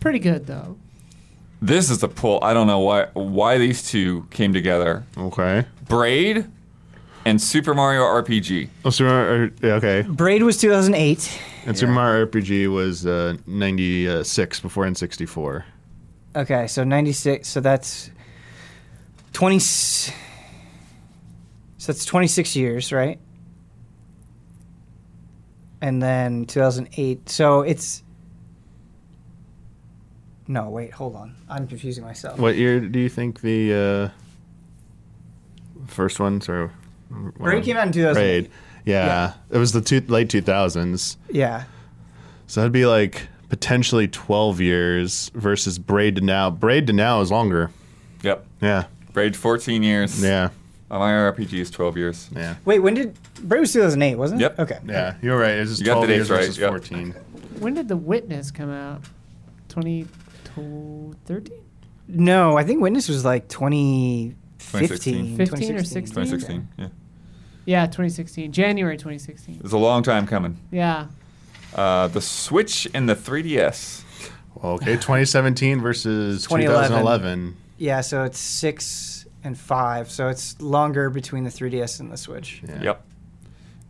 Pretty 0.00 0.18
good, 0.18 0.46
though. 0.46 0.76
This 1.60 1.90
is 1.90 2.02
a 2.02 2.08
pull. 2.08 2.38
I 2.42 2.52
don't 2.54 2.66
know 2.66 2.78
why 2.80 3.06
why 3.14 3.58
these 3.58 3.88
two 3.88 4.26
came 4.30 4.52
together. 4.52 5.04
Okay. 5.16 5.64
Braid 5.88 6.46
and 7.24 7.40
Super 7.40 7.74
Mario 7.74 8.02
RPG. 8.02 8.68
Oh, 8.84 8.90
Super 8.90 9.08
Mario, 9.08 9.50
okay. 9.76 10.02
Braid 10.08 10.42
was 10.42 10.60
2008. 10.60 11.40
And 11.60 11.68
yeah. 11.68 11.72
Super 11.80 11.92
Mario 11.92 12.26
RPG 12.26 12.72
was 12.72 13.06
uh, 13.06 13.36
96 13.46 14.60
before 14.60 14.84
N64. 14.84 15.62
Okay, 16.36 16.66
so 16.66 16.84
96. 16.84 17.48
So 17.48 17.60
that's 17.60 18.10
20. 19.32 19.58
So 21.86 21.92
it's 21.92 22.04
26 22.04 22.56
years, 22.56 22.90
right? 22.92 23.16
And 25.80 26.02
then 26.02 26.44
2008. 26.46 27.28
So 27.30 27.60
it's. 27.60 28.02
No, 30.48 30.68
wait, 30.68 30.90
hold 30.92 31.14
on. 31.14 31.36
I'm 31.48 31.68
confusing 31.68 32.02
myself. 32.02 32.40
What 32.40 32.56
year 32.56 32.80
do 32.80 32.98
you 32.98 33.08
think 33.08 33.40
the 33.40 34.10
uh, 34.12 35.84
first 35.86 36.18
ones 36.18 36.48
or? 36.48 36.72
braid 37.08 37.62
came 37.62 37.76
out 37.76 37.86
in 37.86 37.92
2008. 37.92 38.50
Yeah, 38.84 39.06
yeah. 39.06 39.32
It 39.52 39.58
was 39.58 39.70
the 39.70 39.80
two, 39.80 40.00
late 40.08 40.26
2000s. 40.26 41.14
Yeah. 41.30 41.66
So 42.48 42.62
that'd 42.62 42.72
be 42.72 42.86
like 42.86 43.28
potentially 43.48 44.08
12 44.08 44.60
years 44.60 45.30
versus 45.36 45.78
Braid 45.78 46.16
to 46.16 46.20
now. 46.20 46.50
Braid 46.50 46.88
to 46.88 46.92
now 46.92 47.20
is 47.20 47.30
longer. 47.30 47.70
Yep. 48.24 48.44
Yeah. 48.60 48.86
Braid 49.12 49.36
14 49.36 49.84
years. 49.84 50.20
Yeah. 50.20 50.48
Uh, 50.90 50.98
my 51.00 51.10
RPG 51.10 51.54
is 51.54 51.70
12 51.70 51.96
years. 51.96 52.30
Yeah. 52.34 52.54
Wait, 52.64 52.78
when 52.78 52.94
did 52.94 53.18
Braid 53.42 53.60
was 53.60 53.72
2008, 53.72 54.14
wasn't 54.14 54.40
it? 54.40 54.44
Yep. 54.44 54.58
Okay. 54.60 54.78
Yeah, 54.86 55.16
you're 55.20 55.38
right. 55.38 55.52
It's 55.54 55.70
just 55.70 55.80
You 55.80 55.86
got 55.86 55.94
12 55.94 56.08
the 56.08 56.14
years 56.14 56.30
right, 56.30 56.36
versus 56.38 56.58
yep. 56.58 56.70
14. 56.70 57.10
When 57.58 57.74
did 57.74 57.88
The 57.88 57.96
Witness 57.96 58.50
come 58.52 58.70
out? 58.70 59.02
2013? 59.68 61.50
No, 62.08 62.56
I 62.56 62.62
think 62.62 62.80
Witness 62.80 63.08
was 63.08 63.24
like 63.24 63.48
2015, 63.48 65.36
2016. 65.36 65.36
15 65.36 65.74
or 65.76 65.78
16? 65.80 66.02
2016. 66.24 66.68
Yeah. 66.78 66.88
Yeah, 67.64 67.86
2016. 67.86 68.52
January 68.52 68.96
2016. 68.96 69.62
It's 69.64 69.72
a 69.72 69.76
long 69.78 70.04
time 70.04 70.24
coming. 70.28 70.56
Yeah. 70.70 71.08
Uh, 71.74 72.06
the 72.06 72.20
Switch 72.20 72.86
and 72.94 73.08
the 73.08 73.16
3DS. 73.16 74.04
Okay, 74.62 74.92
2017 74.92 75.80
versus 75.80 76.44
2011. 76.44 76.90
2011. 76.90 77.56
Yeah, 77.78 78.00
so 78.02 78.22
it's 78.22 78.38
six 78.38 79.15
and 79.46 79.56
five, 79.56 80.10
so 80.10 80.28
it's 80.28 80.60
longer 80.60 81.08
between 81.08 81.44
the 81.44 81.50
3DS 81.50 82.00
and 82.00 82.12
the 82.12 82.16
Switch. 82.16 82.60
Yeah. 82.68 82.82
Yep. 82.82 83.02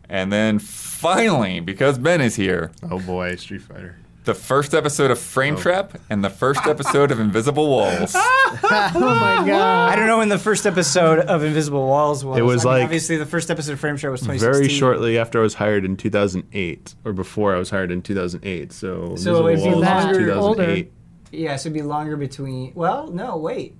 And 0.09 0.31
then 0.31 0.59
finally, 0.59 1.59
because 1.59 1.97
Ben 1.97 2.21
is 2.21 2.35
here. 2.37 2.71
Oh 2.89 2.99
boy, 2.99 3.35
Street 3.35 3.63
Fighter. 3.63 3.97
The 4.23 4.33
first 4.33 4.73
episode 4.73 5.09
of 5.09 5.19
Frame 5.19 5.55
oh. 5.55 5.59
Trap 5.61 5.97
and 6.09 6.23
the 6.23 6.29
first 6.29 6.65
episode 6.67 7.11
of 7.11 7.19
Invisible 7.19 7.69
Walls. 7.69 8.11
oh 8.15 8.89
my 8.99 9.47
god! 9.47 9.89
I 9.89 9.95
don't 9.95 10.05
know 10.07 10.17
when 10.17 10.27
the 10.29 10.37
first 10.37 10.65
episode 10.65 11.19
of 11.19 11.43
Invisible 11.43 11.85
Walls 11.87 12.25
was. 12.25 12.37
It 12.37 12.41
was 12.41 12.65
I 12.65 12.69
mean, 12.69 12.75
like 12.79 12.83
obviously 12.85 13.15
the 13.15 13.25
first 13.25 13.49
episode 13.49 13.73
of 13.73 13.79
Frame 13.79 13.95
Trap 13.97 14.11
was 14.11 14.21
2016. 14.21 14.53
Very 14.53 14.69
shortly 14.79 15.17
after 15.17 15.39
I 15.39 15.43
was 15.43 15.53
hired 15.55 15.85
in 15.85 15.95
2008, 15.97 16.95
or 17.05 17.13
before 17.13 17.55
I 17.55 17.57
was 17.57 17.69
hired 17.69 17.89
in 17.91 18.01
2008. 18.01 18.73
So, 18.73 19.15
so 19.15 19.47
Invisible 19.47 19.81
Walls 19.81 19.85
longer, 19.85 20.31
Older. 20.33 20.83
Yeah, 21.31 21.55
so 21.55 21.67
it'd 21.69 21.73
be 21.73 21.81
longer 21.81 22.17
between. 22.17 22.73
Well, 22.75 23.07
no, 23.07 23.37
wait. 23.37 23.76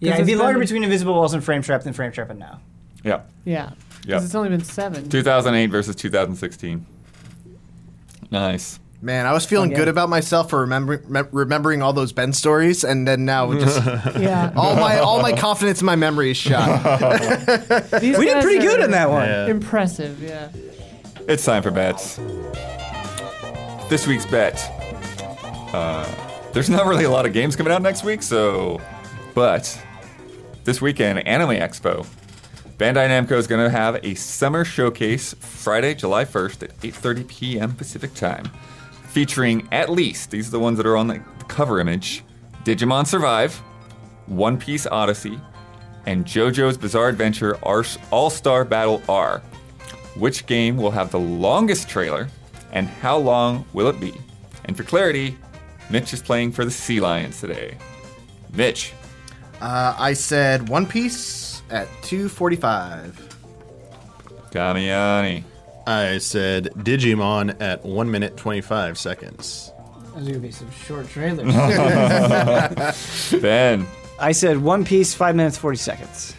Yeah, 0.00 0.14
it'd 0.14 0.26
be 0.26 0.36
longer 0.36 0.58
between 0.58 0.84
Invisible 0.84 1.14
Walls 1.14 1.34
and 1.34 1.42
Frame 1.44 1.62
Trap 1.62 1.82
than 1.82 1.92
Frame 1.92 2.12
Trap 2.12 2.30
and 2.30 2.38
now. 2.40 2.60
Yeah. 3.02 3.20
Yeah. 3.44 3.70
Yeah. 4.06 4.22
it's 4.22 4.34
only 4.34 4.50
been 4.50 4.64
seven. 4.64 5.08
2008 5.08 5.66
versus 5.66 5.96
2016. 5.96 6.84
Nice. 8.30 8.78
Man, 9.00 9.26
I 9.26 9.32
was 9.32 9.44
feeling 9.44 9.70
good 9.70 9.88
about 9.88 10.08
myself 10.08 10.48
for 10.48 10.60
remembering 10.60 11.00
me- 11.12 11.20
remembering 11.30 11.82
all 11.82 11.92
those 11.92 12.12
Ben 12.12 12.32
stories, 12.32 12.84
and 12.84 13.06
then 13.06 13.26
now 13.26 13.52
just 13.52 13.84
Yeah. 14.18 14.50
all 14.56 14.74
my 14.76 14.98
all 14.98 15.20
my 15.20 15.32
confidence 15.36 15.80
in 15.82 15.86
my 15.86 15.94
memory 15.94 16.30
is 16.30 16.38
shot. 16.38 16.82
We 18.00 18.10
did 18.12 18.42
pretty 18.42 18.60
good 18.60 18.80
in 18.80 18.92
that 18.92 19.10
one. 19.10 19.28
Yeah. 19.28 19.46
Impressive, 19.48 20.22
yeah. 20.22 20.50
It's 21.28 21.44
time 21.44 21.62
for 21.62 21.70
bets. 21.70 22.16
This 23.90 24.06
week's 24.06 24.26
bet. 24.26 24.64
Uh, 25.74 26.06
there's 26.54 26.70
not 26.70 26.86
really 26.86 27.04
a 27.04 27.10
lot 27.10 27.26
of 27.26 27.34
games 27.34 27.56
coming 27.56 27.72
out 27.74 27.82
next 27.82 28.04
week, 28.04 28.22
so 28.22 28.80
but 29.34 29.80
this 30.62 30.80
weekend, 30.80 31.26
Anime 31.26 31.50
Expo. 31.50 32.06
Bandai 32.78 33.08
Namco 33.08 33.32
is 33.32 33.46
going 33.46 33.64
to 33.64 33.70
have 33.70 33.98
a 34.04 34.14
summer 34.14 34.64
showcase 34.64 35.32
Friday, 35.38 35.94
July 35.94 36.24
1st 36.24 36.62
at 36.64 36.80
8:30 36.80 37.28
p.m. 37.28 37.74
Pacific 37.74 38.14
time, 38.14 38.44
featuring 39.08 39.68
at 39.72 39.90
least 39.90 40.30
these 40.30 40.48
are 40.48 40.52
the 40.52 40.58
ones 40.60 40.76
that 40.76 40.86
are 40.86 40.96
on 40.96 41.06
the 41.08 41.18
cover 41.48 41.80
image: 41.80 42.22
Digimon 42.64 43.06
Survive, 43.06 43.54
One 44.26 44.56
Piece 44.56 44.86
Odyssey, 44.86 45.38
and 46.06 46.24
JoJo's 46.24 46.76
Bizarre 46.78 47.08
Adventure 47.08 47.56
All 47.56 48.30
Star 48.30 48.64
Battle 48.64 49.02
R. 49.08 49.40
Which 50.16 50.46
game 50.46 50.76
will 50.76 50.90
have 50.92 51.10
the 51.10 51.20
longest 51.20 51.88
trailer, 51.88 52.28
and 52.72 52.86
how 52.88 53.16
long 53.18 53.64
will 53.72 53.88
it 53.88 53.98
be? 54.00 54.14
And 54.66 54.76
for 54.76 54.84
clarity, 54.84 55.36
Mitch 55.90 56.12
is 56.12 56.22
playing 56.22 56.52
for 56.52 56.64
the 56.64 56.70
Sea 56.70 57.00
Lions 57.00 57.40
today. 57.40 57.76
Mitch, 58.52 58.94
uh, 59.64 59.96
I 59.98 60.12
said 60.12 60.68
One 60.68 60.86
Piece 60.86 61.62
at 61.70 61.86
245. 62.02 63.38
Damiani. 64.50 65.42
I 65.86 66.18
said 66.18 66.68
Digimon 66.76 67.58
at 67.62 67.82
1 67.82 68.10
minute 68.10 68.36
25 68.36 68.98
seconds. 68.98 69.72
Those 70.14 70.22
are 70.24 70.30
gonna 70.32 70.38
be 70.38 70.50
some 70.50 70.70
short 70.70 71.08
trailers. 71.08 71.46
ben. 73.40 73.86
I 74.20 74.32
said 74.32 74.62
One 74.62 74.84
Piece, 74.84 75.14
5 75.14 75.34
minutes 75.34 75.56
40 75.56 75.78
seconds. 75.78 76.34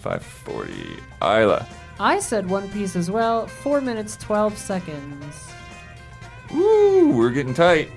540. 0.00 0.74
Isla. 1.22 1.66
I 1.98 2.18
said 2.20 2.48
One 2.50 2.68
Piece 2.70 2.94
as 2.94 3.10
well, 3.10 3.46
4 3.46 3.80
minutes 3.80 4.18
12 4.18 4.58
seconds. 4.58 5.46
Ooh, 6.54 7.14
we're 7.16 7.30
getting 7.30 7.54
tight. 7.54 7.88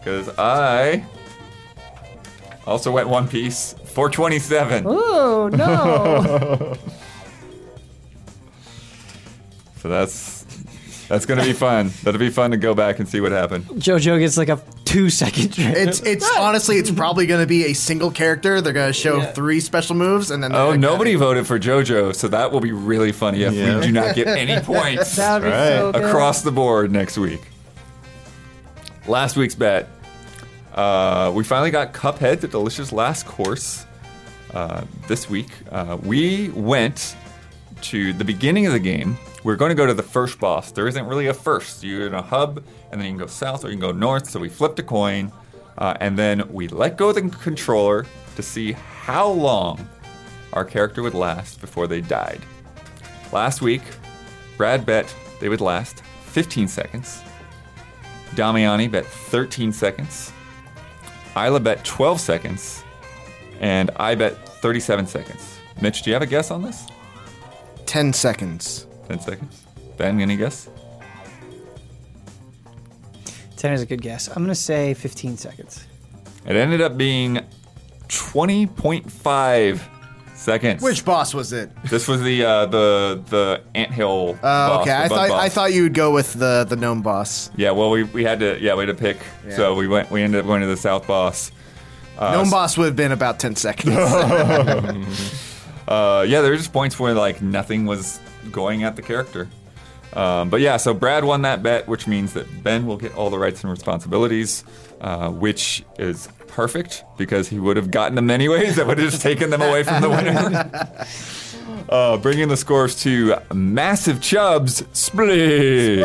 Because 0.00 0.28
I 0.38 1.02
also 2.66 2.90
went 2.90 3.08
One 3.08 3.28
Piece. 3.28 3.72
427. 3.84 4.86
Ooh, 4.86 5.50
no. 5.50 6.74
so 9.78 9.88
that's 9.88 10.42
that's 11.08 11.26
gonna 11.26 11.44
be 11.44 11.52
fun. 11.52 11.90
That'll 12.02 12.18
be 12.18 12.30
fun 12.30 12.52
to 12.52 12.56
go 12.56 12.74
back 12.74 12.98
and 12.98 13.08
see 13.08 13.20
what 13.20 13.32
happened. 13.32 13.66
JoJo 13.66 14.18
gets 14.18 14.38
like 14.38 14.48
a 14.48 14.58
two 14.86 15.10
second 15.10 15.52
trip. 15.52 15.76
It's 15.76 16.00
it's 16.00 16.28
honestly 16.38 16.76
it's 16.76 16.90
probably 16.90 17.26
gonna 17.26 17.46
be 17.46 17.66
a 17.66 17.74
single 17.74 18.10
character. 18.10 18.62
They're 18.62 18.72
gonna 18.72 18.94
show 18.94 19.18
yeah. 19.18 19.32
three 19.32 19.60
special 19.60 19.94
moves 19.94 20.30
and 20.30 20.42
then 20.42 20.54
Oh 20.54 20.74
nobody 20.74 21.14
voted 21.16 21.46
for 21.46 21.58
JoJo, 21.60 22.14
so 22.14 22.28
that 22.28 22.50
will 22.50 22.60
be 22.60 22.72
really 22.72 23.12
funny 23.12 23.42
if 23.42 23.52
yeah. 23.52 23.76
we 23.78 23.86
do 23.86 23.92
not 23.92 24.14
get 24.16 24.26
any 24.28 24.58
points 24.62 24.78
right. 25.18 25.76
so 25.76 25.90
across 25.90 26.40
the 26.40 26.50
board 26.52 26.90
next 26.90 27.18
week. 27.18 27.42
Last 29.06 29.36
week's 29.36 29.54
bet 29.54 29.86
uh, 30.74 31.30
we 31.34 31.44
finally 31.44 31.70
got 31.70 31.92
Cuphead, 31.92 32.40
the 32.40 32.48
delicious 32.48 32.90
last 32.92 33.26
course, 33.26 33.86
uh, 34.52 34.82
this 35.06 35.30
week. 35.30 35.46
Uh, 35.70 35.98
we 36.02 36.48
went 36.50 37.16
to 37.82 38.12
the 38.12 38.24
beginning 38.24 38.66
of 38.66 38.72
the 38.72 38.80
game. 38.80 39.16
We 39.44 39.52
we're 39.52 39.56
going 39.56 39.68
to 39.68 39.76
go 39.76 39.86
to 39.86 39.94
the 39.94 40.02
first 40.02 40.40
boss. 40.40 40.72
There 40.72 40.88
isn't 40.88 41.06
really 41.06 41.28
a 41.28 41.34
first. 41.34 41.84
You're 41.84 42.08
in 42.08 42.14
a 42.14 42.22
hub, 42.22 42.64
and 42.90 43.00
then 43.00 43.06
you 43.06 43.12
can 43.12 43.18
go 43.18 43.26
south 43.26 43.64
or 43.64 43.68
you 43.68 43.74
can 43.74 43.80
go 43.80 43.92
north. 43.92 44.28
So 44.28 44.40
we 44.40 44.48
flipped 44.48 44.78
a 44.80 44.82
coin, 44.82 45.30
uh, 45.78 45.94
and 46.00 46.18
then 46.18 46.52
we 46.52 46.66
let 46.66 46.96
go 46.98 47.10
of 47.10 47.14
the 47.14 47.22
controller 47.22 48.04
to 48.34 48.42
see 48.42 48.72
how 48.72 49.28
long 49.28 49.86
our 50.54 50.64
character 50.64 51.02
would 51.02 51.14
last 51.14 51.60
before 51.60 51.86
they 51.86 52.00
died. 52.00 52.40
Last 53.32 53.62
week, 53.62 53.82
Brad 54.56 54.84
bet 54.84 55.12
they 55.40 55.48
would 55.48 55.60
last 55.60 56.02
15 56.26 56.66
seconds. 56.66 57.22
Damiani 58.30 58.90
bet 58.90 59.04
13 59.06 59.72
seconds. 59.72 60.32
Isla 61.36 61.58
bet 61.60 61.84
12 61.84 62.20
seconds, 62.20 62.84
and 63.60 63.90
I 63.96 64.14
bet 64.14 64.48
37 64.62 65.06
seconds. 65.08 65.58
Mitch, 65.80 66.02
do 66.02 66.10
you 66.10 66.14
have 66.14 66.22
a 66.22 66.26
guess 66.26 66.50
on 66.52 66.62
this? 66.62 66.86
10 67.86 68.12
seconds. 68.12 68.86
10 69.08 69.20
seconds. 69.20 69.62
Ben, 69.96 70.20
any 70.20 70.36
guess? 70.36 70.68
10 73.56 73.72
is 73.72 73.82
a 73.82 73.86
good 73.86 74.00
guess. 74.00 74.28
I'm 74.28 74.36
going 74.44 74.48
to 74.48 74.54
say 74.54 74.94
15 74.94 75.36
seconds. 75.36 75.84
It 76.46 76.54
ended 76.54 76.80
up 76.80 76.96
being 76.96 77.40
20.5 78.08 79.80
Seconds. 80.44 80.82
Which 80.82 81.06
boss 81.06 81.32
was 81.32 81.54
it? 81.54 81.70
This 81.84 82.06
was 82.06 82.20
the 82.22 82.44
uh, 82.44 82.66
the 82.66 83.22
the 83.30 83.62
anthill. 83.74 84.34
Uh, 84.42 84.42
boss, 84.42 84.80
okay, 84.82 84.90
the 84.98 85.04
I 85.04 85.08
thought 85.08 85.28
boss. 85.30 85.42
I 85.42 85.48
thought 85.48 85.72
you 85.72 85.84
would 85.84 85.94
go 85.94 86.10
with 86.12 86.34
the 86.34 86.66
the 86.68 86.76
gnome 86.76 87.00
boss. 87.00 87.50
Yeah, 87.56 87.70
well 87.70 87.88
we, 87.88 88.02
we 88.02 88.24
had 88.24 88.40
to 88.40 88.58
yeah 88.60 88.74
we 88.74 88.86
had 88.86 88.94
to 88.94 89.00
pick, 89.02 89.16
Yeah. 89.48 89.56
so 89.56 89.74
we 89.74 89.88
went 89.88 90.10
we 90.10 90.20
ended 90.20 90.40
up 90.40 90.46
going 90.46 90.60
to 90.60 90.66
the 90.66 90.76
south 90.76 91.06
boss. 91.06 91.50
Uh, 92.18 92.32
gnome 92.32 92.50
boss 92.50 92.76
would 92.76 92.84
have 92.84 92.96
been 92.96 93.12
about 93.12 93.38
ten 93.40 93.56
seconds. 93.56 95.40
Uh, 95.86 96.24
yeah, 96.26 96.40
there 96.40 96.50
were 96.50 96.56
just 96.56 96.72
points 96.72 96.98
where 96.98 97.12
like 97.12 97.42
nothing 97.42 97.84
was 97.84 98.18
going 98.50 98.84
at 98.84 98.96
the 98.96 99.02
character. 99.02 99.46
Um, 100.14 100.48
but 100.48 100.62
yeah, 100.62 100.78
so 100.78 100.94
Brad 100.94 101.24
won 101.24 101.42
that 101.42 101.62
bet, 101.62 101.86
which 101.86 102.06
means 102.06 102.32
that 102.32 102.64
Ben 102.64 102.86
will 102.86 102.96
get 102.96 103.14
all 103.14 103.28
the 103.28 103.38
rights 103.38 103.60
and 103.62 103.70
responsibilities, 103.70 104.64
uh, 105.02 105.28
which 105.28 105.84
is 105.98 106.26
perfect 106.54 107.02
because 107.18 107.48
he 107.48 107.58
would 107.58 107.76
have 107.76 107.90
gotten 107.90 108.14
them 108.14 108.30
anyways. 108.30 108.76
That 108.76 108.86
would 108.86 108.98
have 108.98 109.10
just 109.10 109.22
taken 109.22 109.50
them 109.50 109.60
away 109.60 109.82
from 109.82 110.00
the 110.00 110.08
winner. 110.08 110.68
uh, 111.90 112.16
bringing 112.18 112.46
the 112.48 112.56
scores 112.56 113.02
to 113.02 113.36
Massive 113.52 114.20
Chubs, 114.22 114.84
Splish, 114.92 116.00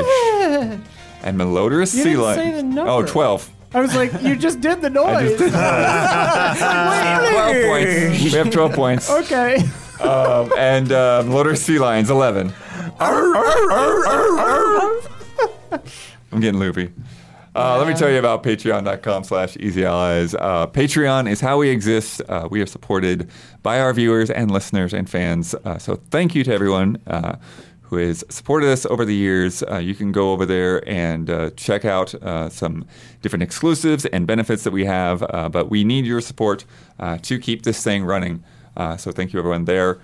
and 1.24 1.38
Melodorous 1.38 1.92
Sea 1.92 2.18
Lion. 2.18 2.78
Oh, 2.80 3.06
12. 3.06 3.50
I 3.76 3.82
was 3.82 3.95
like, 3.95 4.11
you 4.24 4.36
just 4.36 4.60
did 4.61 4.82
the 4.82 4.90
noise. 4.90 5.38
Did 5.38 5.52
the 5.52 5.53
noise. 5.53 5.53
Twelve 7.92 7.94
points. 7.94 8.24
We 8.24 8.30
have 8.32 8.50
twelve 8.52 8.74
points. 8.74 9.10
Okay. 9.11 9.58
Um, 10.02 10.52
and 10.58 10.92
uh, 10.92 11.22
Melodorous 11.28 11.60
Sea 11.61 11.78
Lions, 11.78 12.10
eleven. 12.10 12.52
Arr, 13.00 13.36
arr, 13.36 14.16
arr, 14.16 15.02
I'm 16.32 16.40
getting 16.40 16.60
loopy. 16.60 16.92
Uh, 17.59 17.77
let 17.77 17.89
me 17.89 17.93
tell 17.93 18.09
you 18.09 18.17
about 18.19 18.41
patreon.com 18.41 19.21
slash 19.25 19.57
easy 19.57 19.83
allies. 19.83 20.33
Uh, 20.33 20.65
Patreon 20.65 21.29
is 21.29 21.41
how 21.41 21.57
we 21.57 21.67
exist. 21.67 22.21
Uh, 22.29 22.47
we 22.49 22.61
are 22.61 22.65
supported 22.65 23.29
by 23.63 23.81
our 23.81 23.91
viewers 23.93 24.29
and 24.29 24.49
listeners 24.49 24.93
and 24.93 25.09
fans. 25.09 25.53
Uh, 25.65 25.77
so 25.77 25.95
thank 26.09 26.33
you 26.33 26.45
to 26.45 26.53
everyone 26.53 26.97
uh, 27.07 27.35
who 27.81 27.97
has 27.97 28.23
supported 28.29 28.71
us 28.71 28.85
over 28.85 29.03
the 29.03 29.13
years. 29.13 29.61
Uh, 29.69 29.75
you 29.75 29.93
can 29.93 30.13
go 30.13 30.31
over 30.31 30.45
there 30.45 30.88
and 30.88 31.53
check 31.57 31.83
out 31.83 32.15
some 32.49 32.85
different 33.21 33.43
exclusives 33.43 34.05
and 34.05 34.25
benefits 34.25 34.63
that 34.63 34.71
we 34.71 34.85
have. 34.85 35.19
but 35.51 35.69
we 35.69 35.83
need 35.83 36.05
your 36.05 36.21
support 36.21 36.63
to 37.23 37.38
keep 37.39 37.63
this 37.63 37.83
thing 37.83 38.05
running. 38.05 38.41
so 38.97 39.11
thank 39.11 39.33
you, 39.33 39.39
everyone 39.39 39.65
there. 39.65 39.97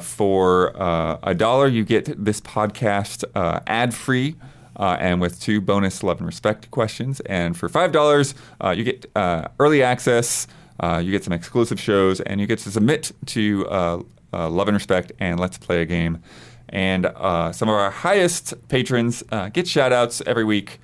for 0.00 0.72
a 1.22 1.34
dollar, 1.36 1.68
you 1.68 1.84
get 1.84 2.24
this 2.24 2.40
podcast 2.40 3.22
ad 3.68 3.94
free 3.94 4.34
uh, 4.78 4.96
and 5.00 5.20
with 5.20 5.40
two 5.40 5.60
bonus 5.60 6.02
love 6.02 6.18
and 6.18 6.26
respect 6.26 6.70
questions. 6.70 7.20
And 7.20 7.56
for 7.56 7.68
five 7.68 7.92
dollars, 7.92 8.34
uh, 8.62 8.70
you 8.70 8.84
get 8.84 9.06
uh, 9.16 9.48
early 9.58 9.82
access, 9.82 10.46
uh, 10.80 11.00
you 11.04 11.10
get 11.10 11.24
some 11.24 11.32
exclusive 11.32 11.80
shows, 11.80 12.20
and 12.20 12.40
you 12.40 12.46
get 12.46 12.58
to 12.60 12.70
submit 12.70 13.12
to 13.26 13.66
uh, 13.68 14.02
love 14.32 14.68
and 14.68 14.74
respect 14.74 15.12
and 15.18 15.40
let's 15.40 15.58
play 15.58 15.82
a 15.82 15.86
game. 15.86 16.22
And 16.68 17.04
some 17.14 17.68
of 17.68 17.74
our 17.76 17.90
highest 17.90 18.52
patrons 18.68 19.22
get 19.52 19.66
shout 19.68 19.92
outs 19.92 20.20
every 20.26 20.42
week. 20.44 20.78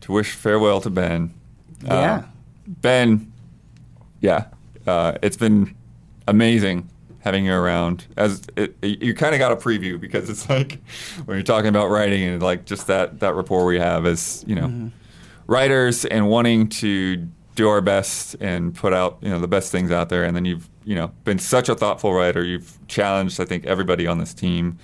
to 0.01 0.11
wish 0.11 0.31
farewell 0.33 0.81
to 0.81 0.89
Ben. 0.89 1.31
Uh, 1.83 1.93
yeah. 1.93 2.13
Uh, 2.17 2.25
ben. 2.67 3.31
Yeah 4.19 4.45
uh, 4.87 5.13
it's 5.21 5.37
been 5.37 5.75
amazing 6.27 6.89
having 7.19 7.45
you 7.45 7.53
around. 7.53 8.05
As 8.17 8.43
it, 8.55 8.75
you 8.83 9.13
kind 9.13 9.33
of 9.33 9.39
got 9.39 9.51
a 9.51 9.55
preview 9.55 9.99
because 9.99 10.29
it's 10.29 10.49
like 10.49 10.79
when 11.25 11.37
you're 11.37 11.43
talking 11.43 11.69
about 11.69 11.89
writing 11.89 12.23
and 12.23 12.41
like 12.43 12.65
just 12.65 12.87
that 12.87 13.19
that 13.19 13.33
rapport 13.35 13.65
we 13.65 13.79
have 13.79 14.05
as 14.05 14.43
you 14.47 14.55
know 14.55 14.67
mm-hmm. 14.67 14.87
writers 15.47 16.05
and 16.05 16.27
wanting 16.29 16.67
to 16.67 17.27
do 17.55 17.69
our 17.69 17.81
best 17.81 18.35
and 18.39 18.73
put 18.75 18.93
out 18.93 19.17
you 19.21 19.29
know 19.29 19.39
the 19.39 19.47
best 19.47 19.71
things 19.71 19.91
out 19.91 20.09
there. 20.09 20.23
And 20.23 20.35
then 20.35 20.45
you've 20.45 20.69
you 20.83 20.95
know 20.95 21.07
been 21.23 21.39
such 21.39 21.69
a 21.69 21.75
thoughtful 21.75 22.13
writer. 22.13 22.43
You've 22.43 22.77
challenged 22.87 23.39
I 23.39 23.45
think 23.45 23.65
everybody 23.65 24.05
on 24.07 24.17
this 24.17 24.33
team 24.33 24.77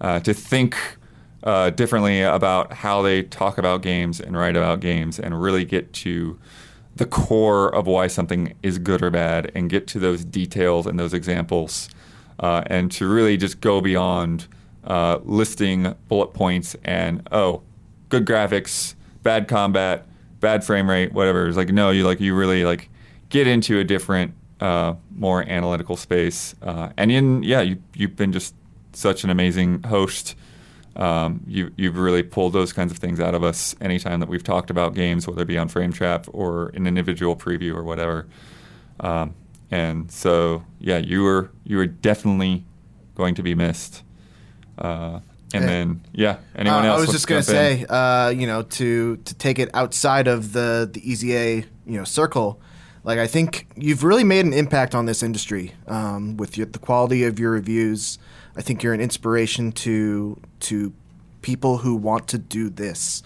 uh, 0.00 0.20
to 0.20 0.32
think. 0.34 0.76
Uh, 1.44 1.70
differently 1.70 2.20
about 2.20 2.72
how 2.72 3.00
they 3.00 3.22
talk 3.22 3.58
about 3.58 3.80
games 3.80 4.20
and 4.20 4.36
write 4.36 4.56
about 4.56 4.80
games 4.80 5.20
and 5.20 5.40
really 5.40 5.64
get 5.64 5.92
to 5.92 6.36
the 6.98 7.06
core 7.06 7.74
of 7.74 7.86
why 7.86 8.06
something 8.08 8.52
is 8.62 8.78
good 8.78 9.02
or 9.02 9.10
bad 9.10 9.50
and 9.54 9.70
get 9.70 9.86
to 9.86 9.98
those 9.98 10.24
details 10.24 10.86
and 10.86 10.98
those 10.98 11.14
examples 11.14 11.88
uh, 12.40 12.62
and 12.66 12.92
to 12.92 13.08
really 13.08 13.36
just 13.36 13.60
go 13.60 13.80
beyond 13.80 14.46
uh, 14.84 15.18
listing 15.24 15.94
bullet 16.08 16.34
points 16.34 16.76
and, 16.84 17.26
oh, 17.32 17.62
good 18.08 18.26
graphics, 18.26 18.94
bad 19.22 19.48
combat, 19.48 20.06
bad 20.40 20.62
frame 20.64 20.88
rate, 20.90 21.12
whatever. 21.12 21.46
It's 21.48 21.56
like, 21.56 21.70
no, 21.72 21.90
you 21.90 22.04
like, 22.04 22.20
you 22.20 22.34
really 22.34 22.64
like 22.64 22.90
get 23.28 23.46
into 23.46 23.78
a 23.78 23.84
different, 23.84 24.34
uh, 24.60 24.94
more 25.14 25.42
analytical 25.48 25.96
space. 25.96 26.54
Uh, 26.62 26.90
and 26.96 27.10
in, 27.12 27.42
yeah, 27.42 27.60
you, 27.60 27.80
you've 27.94 28.16
been 28.16 28.32
just 28.32 28.54
such 28.92 29.22
an 29.24 29.30
amazing 29.30 29.82
host 29.84 30.34
um, 30.98 31.44
you, 31.46 31.70
you've 31.76 31.96
really 31.96 32.24
pulled 32.24 32.52
those 32.54 32.72
kinds 32.72 32.90
of 32.90 32.98
things 32.98 33.20
out 33.20 33.34
of 33.34 33.44
us 33.44 33.74
anytime 33.80 34.18
that 34.18 34.28
we've 34.28 34.42
talked 34.42 34.68
about 34.68 34.94
games, 34.94 35.28
whether 35.28 35.42
it 35.42 35.46
be 35.46 35.56
on 35.56 35.68
Frame 35.68 35.92
Trap 35.92 36.26
or 36.32 36.70
an 36.70 36.88
individual 36.88 37.36
preview 37.36 37.74
or 37.74 37.84
whatever. 37.84 38.26
Um, 38.98 39.34
and 39.70 40.10
so, 40.10 40.64
yeah, 40.80 40.98
you 40.98 41.22
were 41.22 41.52
you 41.64 41.76
were 41.76 41.86
definitely 41.86 42.64
going 43.14 43.36
to 43.36 43.44
be 43.44 43.54
missed. 43.54 44.02
Uh, 44.76 45.20
and 45.54 45.64
eh. 45.64 45.66
then, 45.68 46.00
yeah, 46.12 46.38
anyone 46.56 46.84
uh, 46.84 46.88
else? 46.88 46.98
I 46.98 47.00
was 47.02 47.10
just 47.10 47.28
gonna 47.28 47.42
say, 47.44 47.84
uh, 47.88 48.30
you 48.30 48.46
know, 48.48 48.62
to 48.62 49.16
to 49.18 49.34
take 49.34 49.58
it 49.60 49.68
outside 49.74 50.26
of 50.26 50.52
the 50.52 50.90
the 50.92 51.00
EZA, 51.00 51.64
you 51.86 51.96
know, 51.98 52.04
circle. 52.04 52.60
Like 53.04 53.18
I 53.20 53.26
think 53.28 53.68
you've 53.76 54.02
really 54.02 54.24
made 54.24 54.44
an 54.46 54.52
impact 54.52 54.94
on 54.96 55.06
this 55.06 55.22
industry 55.22 55.74
um, 55.86 56.36
with 56.36 56.56
your, 56.56 56.66
the 56.66 56.80
quality 56.80 57.22
of 57.22 57.38
your 57.38 57.52
reviews. 57.52 58.18
I 58.58 58.60
think 58.60 58.82
you're 58.82 58.92
an 58.92 59.00
inspiration 59.00 59.70
to 59.86 60.38
to 60.60 60.92
people 61.42 61.78
who 61.78 61.94
want 61.94 62.26
to 62.28 62.38
do 62.38 62.68
this 62.68 63.22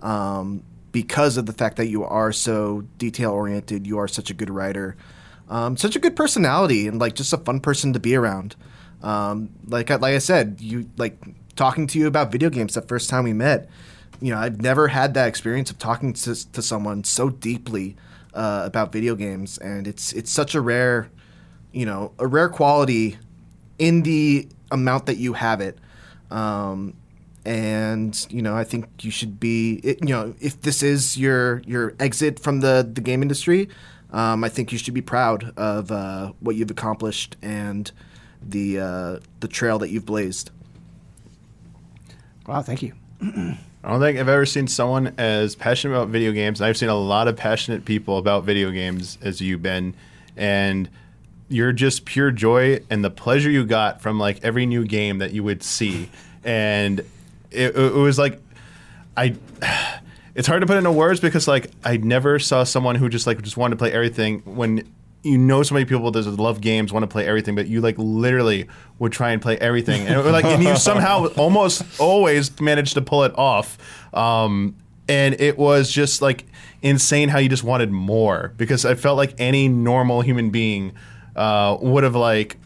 um, 0.00 0.64
because 0.90 1.36
of 1.36 1.46
the 1.46 1.52
fact 1.52 1.76
that 1.76 1.86
you 1.86 2.04
are 2.04 2.32
so 2.32 2.80
detail 2.98 3.30
oriented. 3.30 3.86
You 3.86 3.98
are 3.98 4.08
such 4.08 4.28
a 4.28 4.34
good 4.34 4.50
writer, 4.50 4.96
um, 5.48 5.76
such 5.76 5.94
a 5.94 6.00
good 6.00 6.16
personality, 6.16 6.88
and 6.88 6.98
like 7.00 7.14
just 7.14 7.32
a 7.32 7.38
fun 7.38 7.60
person 7.60 7.92
to 7.92 8.00
be 8.00 8.16
around. 8.16 8.56
Um, 9.04 9.50
like 9.68 9.88
I, 9.92 9.96
like 9.96 10.14
I 10.16 10.18
said, 10.18 10.56
you 10.60 10.90
like 10.96 11.16
talking 11.54 11.86
to 11.86 11.98
you 12.00 12.08
about 12.08 12.32
video 12.32 12.50
games 12.50 12.74
the 12.74 12.82
first 12.82 13.08
time 13.08 13.22
we 13.22 13.32
met. 13.32 13.70
You 14.20 14.34
know, 14.34 14.40
I've 14.40 14.60
never 14.60 14.88
had 14.88 15.14
that 15.14 15.28
experience 15.28 15.70
of 15.70 15.78
talking 15.78 16.12
to, 16.12 16.52
to 16.52 16.62
someone 16.62 17.04
so 17.04 17.28
deeply 17.30 17.96
uh, 18.34 18.62
about 18.64 18.90
video 18.90 19.14
games, 19.14 19.58
and 19.58 19.86
it's 19.86 20.12
it's 20.12 20.32
such 20.32 20.56
a 20.56 20.60
rare, 20.60 21.08
you 21.70 21.86
know, 21.86 22.14
a 22.18 22.26
rare 22.26 22.48
quality 22.48 23.16
in 23.78 24.02
the 24.02 24.48
amount 24.72 25.06
that 25.06 25.18
you 25.18 25.34
have 25.34 25.60
it. 25.60 25.78
Um, 26.30 26.94
and 27.44 28.26
you 28.30 28.40
know, 28.42 28.56
I 28.56 28.64
think 28.64 28.86
you 29.02 29.10
should 29.10 29.38
be. 29.38 29.74
It, 29.84 29.98
you 30.02 30.08
know, 30.14 30.34
if 30.40 30.60
this 30.62 30.82
is 30.82 31.18
your 31.18 31.58
your 31.66 31.94
exit 32.00 32.40
from 32.40 32.60
the 32.60 32.88
the 32.90 33.00
game 33.00 33.20
industry, 33.22 33.68
um, 34.12 34.42
I 34.44 34.48
think 34.48 34.72
you 34.72 34.78
should 34.78 34.94
be 34.94 35.02
proud 35.02 35.52
of 35.56 35.90
uh, 35.92 36.32
what 36.40 36.56
you've 36.56 36.70
accomplished 36.70 37.36
and 37.42 37.90
the 38.40 38.78
uh, 38.80 39.18
the 39.40 39.48
trail 39.48 39.78
that 39.80 39.90
you've 39.90 40.06
blazed. 40.06 40.50
Wow, 42.46 42.62
thank 42.62 42.82
you. 42.82 42.92
I 43.20 43.56
don't 43.90 44.00
think 44.00 44.18
I've 44.18 44.28
ever 44.28 44.46
seen 44.46 44.66
someone 44.68 45.14
as 45.18 45.54
passionate 45.54 45.94
about 45.94 46.08
video 46.08 46.32
games. 46.32 46.60
I've 46.60 46.76
seen 46.76 46.88
a 46.88 46.94
lot 46.94 47.28
of 47.28 47.36
passionate 47.36 47.84
people 47.84 48.18
about 48.18 48.42
video 48.44 48.70
games 48.72 49.16
as 49.20 49.40
you've 49.40 49.62
been, 49.62 49.94
and 50.36 50.88
your 51.52 51.72
just 51.72 52.04
pure 52.04 52.30
joy 52.30 52.80
and 52.90 53.04
the 53.04 53.10
pleasure 53.10 53.50
you 53.50 53.64
got 53.64 54.00
from 54.00 54.18
like 54.18 54.40
every 54.42 54.66
new 54.66 54.84
game 54.84 55.18
that 55.18 55.32
you 55.32 55.44
would 55.44 55.62
see, 55.62 56.08
and 56.42 57.00
it, 57.50 57.76
it 57.76 57.92
was 57.94 58.18
like 58.18 58.40
I. 59.16 59.36
It's 60.34 60.48
hard 60.48 60.62
to 60.62 60.66
put 60.66 60.78
into 60.78 60.90
words 60.90 61.20
because 61.20 61.46
like 61.46 61.70
I 61.84 61.98
never 61.98 62.38
saw 62.38 62.64
someone 62.64 62.94
who 62.94 63.10
just 63.10 63.26
like 63.26 63.42
just 63.42 63.58
wanted 63.58 63.74
to 63.74 63.78
play 63.78 63.92
everything 63.92 64.38
when 64.46 64.90
you 65.22 65.36
know 65.36 65.62
so 65.62 65.74
many 65.74 65.84
people 65.84 66.10
that 66.10 66.24
love 66.26 66.62
games 66.62 66.90
want 66.90 67.02
to 67.02 67.06
play 67.06 67.26
everything 67.26 67.54
but 67.54 67.68
you 67.68 67.82
like 67.82 67.96
literally 67.98 68.66
would 68.98 69.12
try 69.12 69.32
and 69.32 69.42
play 69.42 69.58
everything 69.58 70.06
and 70.06 70.24
like 70.32 70.46
and 70.46 70.62
you 70.62 70.74
somehow 70.78 71.26
almost 71.36 71.82
always 72.00 72.58
managed 72.62 72.94
to 72.94 73.02
pull 73.02 73.24
it 73.24 73.36
off 73.36 73.76
um, 74.16 74.74
and 75.06 75.38
it 75.38 75.58
was 75.58 75.90
just 75.92 76.22
like 76.22 76.46
insane 76.80 77.28
how 77.28 77.36
you 77.38 77.50
just 77.50 77.62
wanted 77.62 77.90
more 77.92 78.54
because 78.56 78.86
i 78.86 78.94
felt 78.94 79.18
like 79.18 79.34
any 79.36 79.68
normal 79.68 80.22
human 80.22 80.48
being 80.48 80.94
uh, 81.36 81.76
would 81.80 82.04
have 82.04 82.16
like 82.16 82.56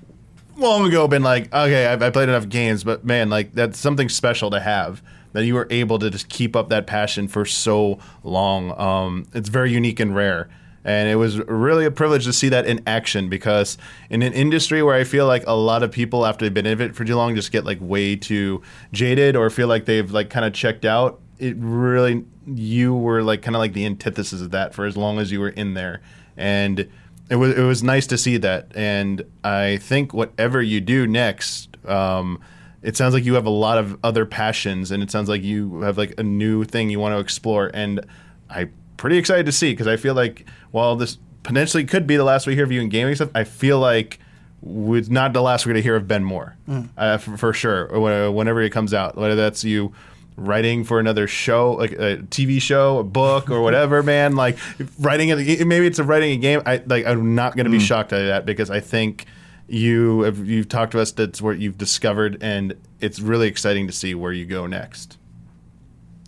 long 0.57 0.87
ago 0.87 1.07
been 1.09 1.23
like, 1.23 1.53
okay, 1.53 1.87
I, 1.87 1.93
I 1.95 2.11
played 2.11 2.29
enough 2.29 2.49
games, 2.49 2.85
but 2.85 3.05
man, 3.05 3.31
like 3.31 3.53
that's 3.53 3.79
something 3.79 4.09
special 4.09 4.51
to 4.51 4.61
have 4.61 5.03
that 5.33 5.45
you 5.45 5.55
were 5.55 5.69
able 5.71 5.99
to 5.99 6.11
just 6.11 6.29
keep 6.29 6.57
up 6.57 6.71
that 6.71 6.87
passion 6.87 7.29
for 7.29 7.45
so 7.45 7.99
long. 8.23 8.79
Um, 8.79 9.27
it's 9.35 9.49
very 9.49 9.73
unique 9.73 10.01
and 10.01 10.15
rare. 10.15 10.49
And 10.83 11.09
it 11.11 11.17
was 11.17 11.39
really 11.41 11.85
a 11.85 11.91
privilege 11.91 12.25
to 12.27 12.33
see 12.33 12.49
that 12.51 12.65
in 12.65 12.81
action 12.87 13.29
because 13.29 13.77
in 14.09 14.23
an 14.23 14.33
industry 14.33 14.85
where 14.85 14.95
I 14.95 15.03
feel 15.03 15.27
like 15.27 15.43
a 15.49 15.55
lot 15.57 15.83
of 15.83 15.91
people 15.91 16.25
after 16.25 16.45
they've 16.45 16.55
been 16.55 16.65
in 16.65 16.81
it 16.81 16.95
for 16.95 17.05
too 17.05 17.17
long 17.17 17.35
just 17.35 17.51
get 17.51 17.65
like 17.65 17.79
way 17.81 18.15
too 18.15 18.63
jaded 18.93 19.35
or 19.35 19.51
feel 19.51 19.67
like 19.67 19.87
they've 19.87 20.09
like 20.09 20.31
kind 20.31 20.45
of 20.45 20.53
checked 20.53 20.85
out. 20.85 21.21
It 21.39 21.57
really 21.59 22.25
you 22.47 22.95
were 22.95 23.23
like 23.25 23.43
kind 23.43 23.57
of 23.57 23.59
like 23.59 23.73
the 23.73 23.85
antithesis 23.85 24.41
of 24.41 24.53
that 24.53 24.75
for 24.75 24.85
as 24.87 24.97
long 24.97 25.19
as 25.19 25.33
you 25.33 25.41
were 25.41 25.49
in 25.49 25.75
there. 25.75 26.03
And 26.37 26.89
it 27.29 27.37
was 27.37 27.55
it 27.57 27.63
was 27.63 27.83
nice 27.83 28.07
to 28.09 28.19
see 28.19 28.37
that, 28.39 28.71
and 28.75 29.23
I 29.43 29.79
think 29.79 30.13
whatever 30.15 30.63
you 30.63 30.81
do 30.81 31.07
next, 31.09 31.69
um, 31.87 32.41
it 32.83 32.97
sounds 32.97 33.15
like 33.15 33.25
you 33.25 33.35
have 33.35 33.47
a 33.47 33.51
lot 33.51 33.79
of 33.79 33.99
other 34.05 34.25
passions, 34.27 34.91
and 34.93 35.03
it 35.03 35.11
sounds 35.11 35.29
like 35.29 35.43
you 35.43 35.81
have 35.81 35.99
like 35.99 36.15
a 36.19 36.23
new 36.23 36.63
thing 36.65 36.89
you 36.91 37.01
want 37.01 37.15
to 37.15 37.19
explore, 37.19 37.71
and 37.75 38.05
I'm 38.49 38.73
pretty 38.97 39.19
excited 39.19 39.45
to 39.47 39.53
see 39.53 39.73
because 39.73 39.87
I 39.89 39.97
feel 39.97 40.15
like 40.15 40.47
while 40.71 40.95
this 40.97 41.19
potentially 41.43 41.85
could 41.85 42.07
be 42.07 42.17
the 42.17 42.25
last 42.25 42.47
we 42.47 42.55
hear 42.55 42.65
of 42.65 42.71
you 42.73 42.81
in 42.81 42.89
gaming 42.91 43.15
stuff, 43.17 43.31
I 43.35 43.43
feel 43.45 43.79
like 43.81 44.21
with 44.61 45.11
not 45.11 45.33
the 45.33 45.43
last 45.43 45.67
we're 45.67 45.71
going 45.73 45.83
to 45.83 45.87
hear 45.87 45.97
of 45.97 46.09
Ben 46.09 46.25
Moore 46.25 46.57
mm. 46.69 46.89
uh, 46.97 47.19
for, 47.19 47.37
for, 47.37 47.53
sure 47.53 48.31
whenever 48.33 48.61
it 48.63 48.71
comes 48.71 48.95
out, 48.95 49.17
whether 49.17 49.35
that's 49.37 49.65
you 49.65 49.93
writing 50.37 50.85
for 50.85 51.01
another 51.01 51.27
show, 51.27 51.73
like 51.73 51.93
a 51.93 52.19
TV 52.29 52.61
show, 52.61 52.99
a 52.99 53.05
book, 53.05 53.51
or 53.51 53.63
whatever, 53.63 54.03
man. 54.03 54.37
Like 54.37 54.59
writing, 54.99 55.33
a, 55.33 55.37
maybe 55.65 55.87
it's 55.87 55.99
a 55.99 56.05
writing 56.05 56.33
a 56.33 56.37
game. 56.37 56.63
I 56.67 56.83
like 56.87 57.07
I'm 57.07 57.35
not 57.35 57.57
going 57.57 57.65
to 57.65 57.71
be 57.71 57.79
mm. 57.79 57.87
shocked 57.87 58.13
at 58.13 58.25
that 58.27 58.47
because 58.47 58.71
I 58.71 58.81
think 58.81 59.27
you 59.69 60.21
have, 60.23 60.39
you've 60.47 60.69
talked 60.69 60.93
to 60.93 61.01
us. 61.01 61.13
That's 61.13 61.41
what 61.43 61.59
you've 61.59 61.79
discovered, 61.79 62.39
and 62.43 62.75
it's 63.01 63.21
really 63.21 63.49
exciting 63.49 63.87
to 63.87 63.93
see 63.93 64.15
where 64.15 64.33
you 64.33 64.47
go 64.47 64.67
next. 64.67 65.19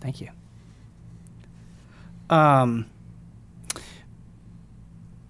Thank 0.01 0.21
you. 0.21 0.29
Um. 2.29 2.85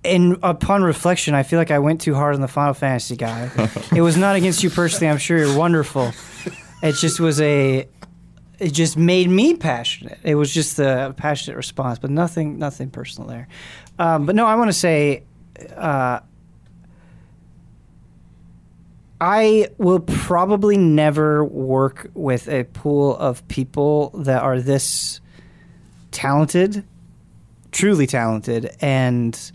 And 0.06 0.38
upon 0.44 0.82
reflection, 0.82 1.34
I 1.34 1.44
feel 1.44 1.60
like 1.60 1.72
I 1.72 1.80
went 1.80 2.00
too 2.00 2.16
hard 2.16 2.34
on 2.34 2.40
the 2.40 2.48
Final 2.48 2.74
Fantasy 2.74 3.18
guy. 3.18 3.52
it 3.96 4.02
was 4.02 4.16
not 4.16 4.38
against 4.38 4.64
you 4.64 4.70
personally. 4.70 5.10
I'm 5.10 5.18
sure 5.18 5.38
you're 5.38 5.58
wonderful. 5.58 6.14
It 6.82 6.94
just 6.94 7.20
was 7.20 7.42
a 7.42 7.86
it 8.60 8.74
just 8.74 8.98
made 8.98 9.30
me 9.30 9.56
passionate. 9.56 10.20
It 10.24 10.36
was 10.36 10.54
just 10.54 10.80
a 10.80 11.14
passionate 11.18 11.56
response, 11.58 11.98
but 11.98 12.10
nothing, 12.10 12.60
nothing 12.60 12.90
personal 12.90 13.30
there. 13.30 13.48
Um, 13.98 14.26
but 14.26 14.36
no, 14.36 14.46
I 14.46 14.56
want 14.56 14.70
to 14.70 14.74
say, 14.74 15.24
uh, 15.76 16.20
I 19.22 19.70
will 19.78 20.00
probably 20.00 20.78
never 20.78 21.44
work 21.44 22.10
with 22.14 22.48
a 22.48 22.64
pool 22.66 23.18
of 23.18 23.46
people 23.50 24.10
that 24.16 24.42
are 24.42 24.62
this 24.62 25.20
talented, 26.12 26.86
truly 27.72 28.08
talented, 28.08 28.76
and 28.82 29.52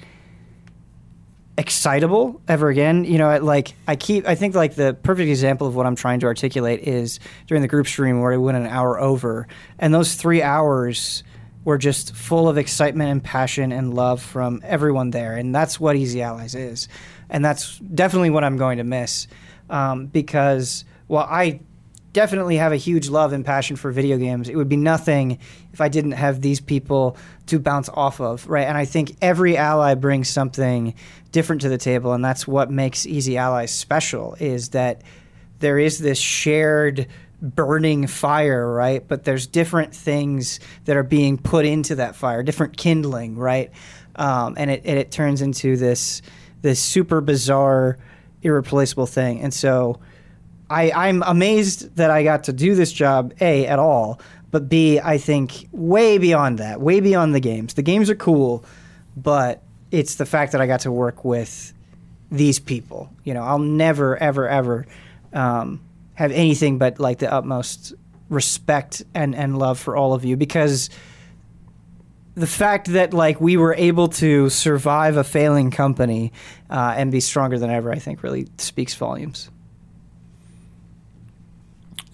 excitable 1.57 2.41
ever 2.49 2.69
again. 2.69 3.05
You 3.05 3.19
know, 3.19 3.39
like 3.39 3.75
I 3.87 3.97
keep, 3.97 4.27
I 4.27 4.35
think 4.35 4.55
like 4.55 4.75
the 4.75 4.95
perfect 5.03 5.29
example 5.29 5.67
of 5.67 5.75
what 5.77 5.87
I'm 5.87 5.95
trying 5.97 6.21
to 6.21 6.27
articulate 6.27 6.81
is 6.81 7.21
during 7.47 7.63
the 7.63 7.69
group 7.69 7.87
stream 7.87 8.21
where 8.21 8.33
I 8.33 8.37
went 8.37 8.57
an 8.57 8.67
hour 8.67 8.99
over, 8.99 9.47
and 9.79 9.93
those 9.95 10.15
three 10.15 10.43
hours 10.43 11.23
were 11.65 11.79
just 11.79 12.15
full 12.15 12.49
of 12.49 12.59
excitement 12.59 13.11
and 13.11 13.25
passion 13.25 13.73
and 13.73 13.95
love 13.95 14.23
from 14.23 14.61
everyone 14.65 15.11
there, 15.11 15.37
and 15.37 15.55
that's 15.55 15.79
what 15.79 15.97
Easy 15.97 16.23
Allies 16.23 16.55
is, 16.55 16.89
and 17.31 17.45
that's 17.45 17.79
definitely 17.79 18.31
what 18.31 18.45
I'm 18.45 18.57
going 18.57 18.79
to 18.79 18.85
miss, 18.85 19.29
um, 19.71 20.07
because 20.07 20.85
while 21.07 21.27
I 21.29 21.61
definitely 22.15 22.57
have 22.57 22.73
a 22.73 22.77
huge 22.77 23.09
love 23.11 23.35
and 23.35 23.45
passion 23.45 23.77
for 23.77 23.91
video 23.91 24.17
games. 24.17 24.49
It 24.49 24.57
would 24.57 24.69
be 24.69 24.77
nothing 24.79 25.39
if 25.75 25.81
I 25.83 25.89
didn't 25.89 26.13
have 26.13 26.41
these 26.41 26.61
people 26.61 27.17
to 27.47 27.59
bounce 27.59 27.91
off 27.91 28.21
of, 28.21 28.49
right? 28.49 28.67
And 28.67 28.79
I 28.79 28.87
think 28.87 29.17
every 29.21 29.57
ally 29.59 29.95
brings 29.97 30.29
something 30.29 30.95
different 31.33 31.63
to 31.63 31.69
the 31.69 31.77
table, 31.77 32.13
and 32.15 32.25
that's 32.25 32.47
what 32.47 32.71
makes 32.71 33.05
Easy 33.05 33.37
Allies 33.37 33.75
special 33.75 34.37
is 34.39 34.71
that 34.71 35.03
there 35.59 35.79
is 35.79 35.99
this 35.99 36.19
shared 36.19 37.09
burning 37.43 38.07
fire, 38.07 38.73
right? 38.73 39.07
But 39.07 39.25
there's 39.25 39.47
different 39.49 39.93
things 39.95 40.61
that 40.85 40.97
are 40.97 41.03
being 41.03 41.37
put 41.37 41.67
into 41.67 41.97
that 41.97 42.15
fire, 42.15 42.43
different 42.45 42.77
kindling, 42.77 43.37
right? 43.37 43.73
Um, 44.17 44.55
and 44.57 44.71
it 44.71 44.83
and 44.85 44.97
it 44.99 45.11
turns 45.11 45.43
into 45.43 45.77
this 45.77 46.23
this 46.63 46.79
super 46.79 47.21
bizarre, 47.21 47.99
irreplaceable 48.43 49.07
thing. 49.07 49.41
And 49.41 49.53
so 49.53 50.01
I, 50.71 50.91
I'm 50.93 51.23
amazed 51.25 51.95
that 51.97 52.11
I 52.11 52.23
got 52.23 52.45
to 52.45 52.53
do 52.53 52.75
this 52.75 52.93
job, 52.93 53.35
A, 53.41 53.67
at 53.67 53.79
all, 53.79 54.21
but 54.51 54.69
B, 54.69 54.99
I 55.01 55.19
think 55.19 55.69
way 55.73 56.19
beyond 56.19 56.59
that, 56.59 56.81
way 56.81 57.01
beyond 57.01 57.35
the 57.35 57.41
games. 57.41 57.75
The 57.75 57.83
games 57.83 58.09
are 58.09 58.15
cool, 58.15 58.65
but 59.17 59.63
it's 59.91 60.15
the 60.15 60.27
fact 60.27 60.53
that 60.53 60.61
I 60.61 60.67
got 60.67 60.81
to 60.81 60.93
work 60.93 61.25
with 61.25 61.73
these 62.31 62.59
people. 62.59 63.13
You 63.25 63.35
know, 63.35 63.43
I'll 63.43 63.59
never, 63.59 64.17
ever, 64.17 64.49
ever 64.49 64.87
um, 65.33 65.81
have 66.15 66.33
anything 66.33 66.79
but 66.79 66.99
like 66.99 67.19
the 67.19 67.33
utmost 67.33 67.93
respect 68.31 69.03
and, 69.15 69.35
and 69.35 69.59
love 69.59 69.79
for 69.79 69.97
all 69.97 70.15
of 70.15 70.25
you 70.25 70.37
because 70.37 70.89
the 72.37 72.47
fact 72.47 72.89
that 72.93 73.13
like 73.13 73.41
we 73.41 73.57
were 73.57 73.75
able 73.77 74.09
to 74.09 74.49
survive 74.49 75.17
a 75.19 75.25
failing 75.25 75.71
company 75.71 76.33
uh, 76.71 76.95
and 76.97 77.13
be 77.13 77.21
stronger 77.21 77.59
than 77.59 77.69
ever, 77.71 77.93
I 77.93 77.99
think 77.99 78.23
really 78.23 78.49
speaks 78.57 78.95
volumes. 78.95 79.51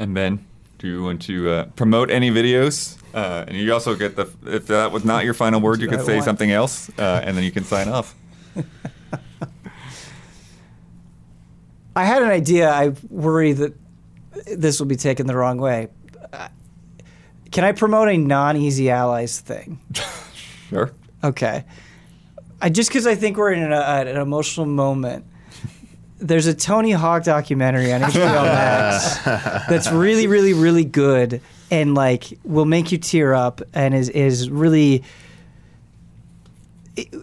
And 0.00 0.12
Ben, 0.14 0.42
do 0.78 0.88
you 0.88 1.02
want 1.04 1.20
to 1.22 1.50
uh, 1.50 1.64
promote 1.76 2.10
any 2.10 2.30
videos? 2.30 2.96
Uh, 3.12 3.44
and 3.46 3.54
you 3.54 3.74
also 3.74 3.94
get 3.94 4.16
the 4.16 4.32
if 4.46 4.66
that 4.68 4.90
was 4.92 5.04
not 5.04 5.26
your 5.26 5.34
final 5.34 5.60
word, 5.60 5.78
you 5.82 5.88
could 5.88 6.06
say 6.06 6.22
something 6.22 6.50
else, 6.50 6.88
uh, 6.98 7.20
and 7.22 7.36
then 7.36 7.44
you 7.44 7.50
can 7.52 7.64
sign 7.64 7.86
off. 7.90 8.14
I 11.94 12.04
had 12.06 12.22
an 12.22 12.30
idea. 12.30 12.70
I 12.70 12.94
worry 13.10 13.52
that 13.52 13.74
this 14.56 14.80
will 14.80 14.86
be 14.86 14.96
taken 14.96 15.26
the 15.26 15.36
wrong 15.36 15.58
way. 15.58 15.88
Uh, 16.32 16.48
can 17.50 17.64
I 17.64 17.72
promote 17.72 18.08
a 18.08 18.16
non-easy 18.16 18.88
allies 18.88 19.38
thing? 19.38 19.80
sure. 20.70 20.92
Okay. 21.22 21.64
I 22.62 22.70
just 22.70 22.88
because 22.88 23.06
I 23.06 23.16
think 23.16 23.36
we're 23.36 23.52
in 23.52 23.70
a, 23.70 23.76
an 23.76 24.08
emotional 24.16 24.64
moment 24.64 25.26
there's 26.20 26.47
a 26.47 26.55
Tony 26.55 26.92
Hawk 26.92 27.24
documentary 27.24 27.92
on 27.92 28.02
HBO 28.02 28.44
Max 28.44 29.18
that's 29.68 29.90
really, 29.90 30.26
really, 30.26 30.52
really 30.52 30.84
good 30.84 31.40
and 31.70 31.94
like 31.94 32.26
will 32.44 32.66
make 32.66 32.92
you 32.92 32.99
tear 32.99 33.32
up 33.34 33.62
and 33.73 33.94
is 33.94 34.08
is 34.10 34.50
really 34.50 35.02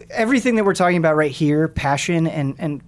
everything 0.09 0.55
that 0.55 0.63
we're 0.65 0.73
talking 0.73 0.97
about 0.97 1.15
right 1.15 1.31
here, 1.31 1.67
passion 1.67 2.27
and 2.27 2.55
and 2.57 2.81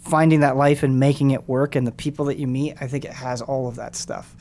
finding 0.00 0.40
that 0.40 0.56
life 0.56 0.82
and 0.82 0.98
making 0.98 1.30
it 1.30 1.48
work 1.48 1.74
and 1.76 1.86
the 1.86 1.92
people 1.92 2.24
that 2.24 2.38
you 2.38 2.46
meet, 2.46 2.74
I 2.80 2.86
think 2.88 3.04
it 3.04 3.12
has 3.12 3.40
all 3.42 3.68
of 3.68 3.76
that 3.76 3.94
stuff. 3.94 4.34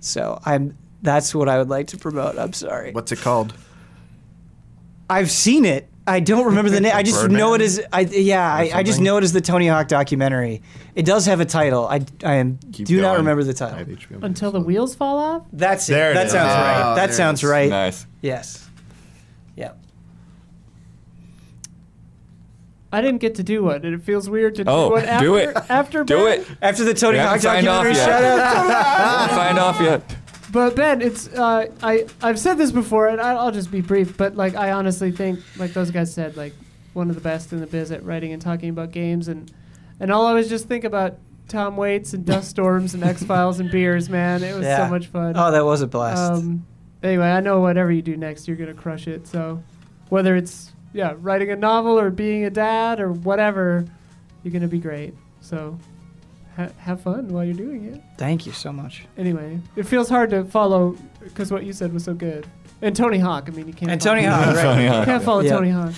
So 0.00 0.40
I'm 0.44 0.76
that's 1.02 1.34
what 1.34 1.48
I 1.48 1.58
would 1.58 1.68
like 1.68 1.88
to 1.88 1.96
promote. 1.96 2.38
I'm 2.38 2.52
sorry. 2.52 2.92
What's 2.92 3.12
it 3.12 3.20
called? 3.20 3.54
I've 5.08 5.30
seen 5.30 5.64
it, 5.64 5.88
I 6.08 6.20
don't 6.20 6.46
remember 6.46 6.70
the 6.70 6.80
name. 6.80 6.92
I 6.94 7.02
just 7.02 7.20
Birdman? 7.20 7.38
know 7.38 7.54
it 7.54 7.60
is. 7.60 7.82
I 7.92 8.00
yeah. 8.00 8.52
I, 8.52 8.70
I, 8.74 8.82
just 8.82 9.00
know 9.00 9.16
it 9.18 9.24
is 9.24 9.32
the 9.32 9.40
Tony 9.40 9.68
Hawk 9.68 9.88
documentary. 9.88 10.62
It 10.94 11.04
does 11.04 11.26
have 11.26 11.40
a 11.40 11.44
title. 11.44 11.86
I, 11.86 12.04
I 12.24 12.34
am, 12.34 12.54
do 12.54 12.84
going. 12.86 13.02
not 13.02 13.18
remember 13.18 13.44
the 13.44 13.54
title. 13.54 13.94
Until 14.22 14.50
the 14.50 14.60
wheels 14.60 14.94
fall 14.94 15.18
off. 15.18 15.46
That's 15.52 15.86
there 15.86 16.12
it. 16.12 16.14
that 16.14 16.26
is. 16.26 16.32
sounds 16.32 16.50
oh, 16.50 16.56
right. 16.60 16.94
That 16.94 17.14
sounds 17.14 17.44
is. 17.44 17.50
right. 17.50 17.70
Nice. 17.70 18.06
Yes. 18.22 18.68
Yep. 19.56 19.78
I 22.90 23.02
didn't 23.02 23.20
get 23.20 23.34
to 23.34 23.42
do 23.42 23.64
one, 23.64 23.84
and 23.84 23.94
it 23.94 24.02
feels 24.02 24.30
weird 24.30 24.54
to 24.56 24.64
do 24.64 24.70
oh, 24.70 24.88
one 24.90 25.04
after. 25.04 25.24
Do 25.26 25.34
it. 25.36 25.56
After 25.68 26.04
do 26.04 26.26
it 26.26 26.46
after 26.62 26.84
the 26.84 26.94
Tony 26.94 27.18
Hawk 27.18 27.40
documentary. 27.40 27.92
Shut 27.94 28.24
up. 28.24 29.30
Find 29.30 29.58
off 29.58 29.78
yet. 29.80 30.16
But 30.50 30.76
Ben, 30.76 31.02
it's 31.02 31.28
uh, 31.28 31.66
I 31.82 32.06
I've 32.22 32.38
said 32.38 32.54
this 32.54 32.70
before, 32.72 33.08
and 33.08 33.20
I, 33.20 33.42
will 33.44 33.50
just 33.52 33.70
be 33.70 33.80
brief. 33.80 34.16
But 34.16 34.34
like, 34.36 34.54
I 34.54 34.72
honestly 34.72 35.12
think, 35.12 35.40
like 35.58 35.72
those 35.72 35.90
guys 35.90 36.12
said, 36.12 36.36
like 36.36 36.54
one 36.94 37.08
of 37.10 37.14
the 37.16 37.20
best 37.20 37.52
in 37.52 37.60
the 37.60 37.66
biz 37.66 37.92
at 37.92 38.02
writing 38.04 38.32
and 38.32 38.40
talking 38.40 38.70
about 38.70 38.90
games, 38.90 39.28
and 39.28 39.50
and 40.00 40.10
all 40.10 40.26
I 40.26 40.32
was 40.32 40.48
just 40.48 40.66
think 40.66 40.84
about 40.84 41.18
Tom 41.48 41.76
Waits 41.76 42.14
and 42.14 42.24
dust 42.24 42.48
storms 42.48 42.94
and 42.94 43.02
X 43.04 43.22
Files 43.22 43.60
and 43.60 43.70
beers, 43.70 44.08
man. 44.08 44.42
It 44.42 44.54
was 44.54 44.64
yeah. 44.64 44.86
so 44.86 44.90
much 44.90 45.06
fun. 45.08 45.34
Oh, 45.36 45.50
that 45.50 45.64
was 45.64 45.82
a 45.82 45.86
blast. 45.86 46.32
Um, 46.42 46.66
anyway, 47.02 47.26
I 47.28 47.40
know 47.40 47.60
whatever 47.60 47.92
you 47.92 48.02
do 48.02 48.16
next, 48.16 48.48
you're 48.48 48.56
gonna 48.56 48.74
crush 48.74 49.06
it. 49.06 49.26
So 49.26 49.62
whether 50.08 50.34
it's 50.34 50.72
yeah, 50.94 51.14
writing 51.18 51.50
a 51.50 51.56
novel 51.56 51.98
or 51.98 52.10
being 52.10 52.46
a 52.46 52.50
dad 52.50 53.00
or 53.00 53.12
whatever, 53.12 53.84
you're 54.42 54.52
gonna 54.52 54.68
be 54.68 54.80
great. 54.80 55.12
So 55.42 55.78
ha- 56.58 56.68
have 56.78 57.00
fun 57.00 57.28
while 57.28 57.44
you're 57.44 57.54
doing 57.54 57.84
it. 57.86 58.02
Thank 58.16 58.44
you 58.44 58.52
so 58.52 58.72
much. 58.72 59.06
Anyway, 59.16 59.60
it 59.76 59.84
feels 59.84 60.08
hard 60.08 60.30
to 60.30 60.44
follow 60.44 60.96
because 61.20 61.50
what 61.50 61.64
you 61.64 61.72
said 61.72 61.92
was 61.92 62.04
so 62.04 62.14
good. 62.14 62.46
And 62.82 62.94
Tony 62.94 63.18
Hawk. 63.18 63.48
I 63.48 63.50
mean, 63.52 63.66
you 63.66 63.72
can't. 63.72 63.90
And 63.92 64.00
Tony 64.00 64.22
Hawk, 64.24 64.46
right? 64.54 64.62
Tony 64.62 64.86
Hawk. 64.86 65.00
You 65.00 65.04
can't 65.12 65.24
follow 65.24 65.40
Yeah. 65.40 65.50
Tony 65.52 65.70
Hawk. 65.70 65.92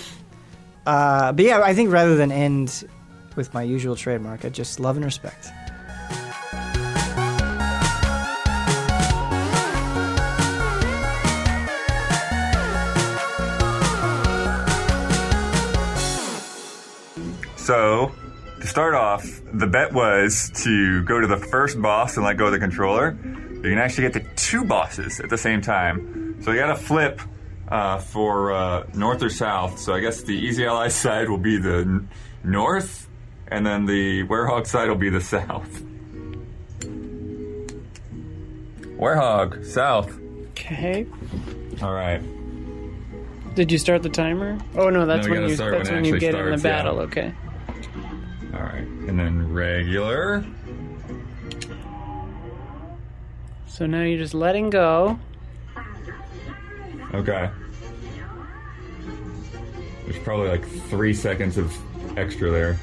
Uh, 0.86 1.32
but 1.32 1.44
yeah, 1.44 1.60
I 1.62 1.74
think 1.74 1.90
rather 1.92 2.16
than 2.16 2.30
end 2.32 2.84
with 3.36 3.52
my 3.55 3.62
usual 3.62 3.97
trademark, 3.97 4.44
I 4.44 4.48
just 4.48 4.80
love 4.80 4.97
and 4.97 5.05
respect. 5.05 5.50
So, 17.56 18.10
to 18.60 18.66
start 18.66 18.94
off, 18.94 19.24
the 19.52 19.66
bet 19.66 19.92
was 19.92 20.50
to 20.64 21.02
go 21.05 21.18
to 21.20 21.26
the 21.26 21.36
first 21.36 21.80
boss 21.80 22.16
and 22.16 22.24
let 22.26 22.36
go 22.36 22.47
of 22.47 22.52
the 22.52 22.58
controller. 22.58 23.16
You 23.24 23.62
can 23.62 23.78
actually 23.78 24.10
get 24.10 24.12
to 24.14 24.34
two 24.36 24.64
bosses 24.64 25.20
at 25.20 25.30
the 25.30 25.39
same 25.39 25.60
time. 25.60 26.39
So 26.42 26.50
you 26.52 26.58
got 26.58 26.66
to 26.68 26.76
flip 26.76 27.20
uh, 27.68 27.98
for 27.98 28.52
uh, 28.52 28.84
north 28.94 29.22
or 29.22 29.30
south. 29.30 29.78
So 29.78 29.94
I 29.94 30.00
guess 30.00 30.22
the 30.22 30.32
Easy 30.39 30.64
Ally 30.66 30.89
side 30.89 31.28
will 31.28 31.39
be 31.39 31.56
the 31.58 31.78
n- 31.80 32.08
north, 32.44 33.08
and 33.48 33.64
then 33.66 33.86
the 33.86 34.26
Werehog 34.26 34.66
side 34.66 34.89
will 34.89 34.97
be 34.97 35.10
the 35.10 35.20
south. 35.20 35.82
Werehog, 38.98 39.64
south. 39.64 40.16
Okay. 40.50 41.06
All 41.82 41.94
right. 41.94 42.20
Did 43.55 43.72
you 43.72 43.78
start 43.78 44.02
the 44.02 44.08
timer? 44.10 44.58
Oh 44.76 44.90
no, 44.90 45.06
that's 45.06 45.26
No, 45.26 45.32
when 45.32 45.48
you. 45.48 45.56
That's 45.56 45.89
when 45.89 45.97
when 46.02 46.05
you 46.05 46.18
get 46.18 46.34
in 46.34 46.44
the 46.44 46.50
yeah. 46.52 46.56
battle. 46.56 46.98
Okay. 47.00 47.34
All 48.52 48.60
right, 48.62 48.82
and 49.06 49.16
then 49.18 49.52
regular. 49.52 50.44
So 53.68 53.86
now 53.86 54.02
you're 54.02 54.18
just 54.18 54.34
letting 54.34 54.70
go. 54.70 55.20
Okay. 57.14 57.48
There's 60.04 60.18
probably 60.24 60.48
like 60.48 60.66
three 60.66 61.14
seconds 61.14 61.58
of 61.58 61.72
extra 62.18 62.50
there. 62.50 62.76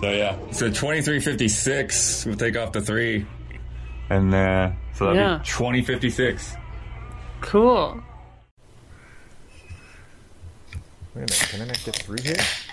So 0.00 0.10
yeah. 0.12 0.36
So 0.52 0.70
twenty 0.70 1.02
three 1.02 1.18
fifty 1.20 1.48
six. 1.48 2.24
We'll 2.24 2.36
take 2.36 2.56
off 2.56 2.72
the 2.72 2.80
three, 2.80 3.26
and 4.10 4.32
uh, 4.32 4.70
so 4.94 5.06
that'd 5.06 5.20
yeah. 5.20 5.38
be 5.38 5.44
twenty 5.48 5.82
fifty 5.82 6.08
six. 6.10 6.54
Cool. 7.40 8.00
Wait 11.14 11.14
a 11.14 11.18
minute. 11.18 11.46
Can 11.50 11.62
I 11.62 11.64
get 11.66 11.88
it 11.88 11.96
through 11.96 12.18
here? 12.22 12.67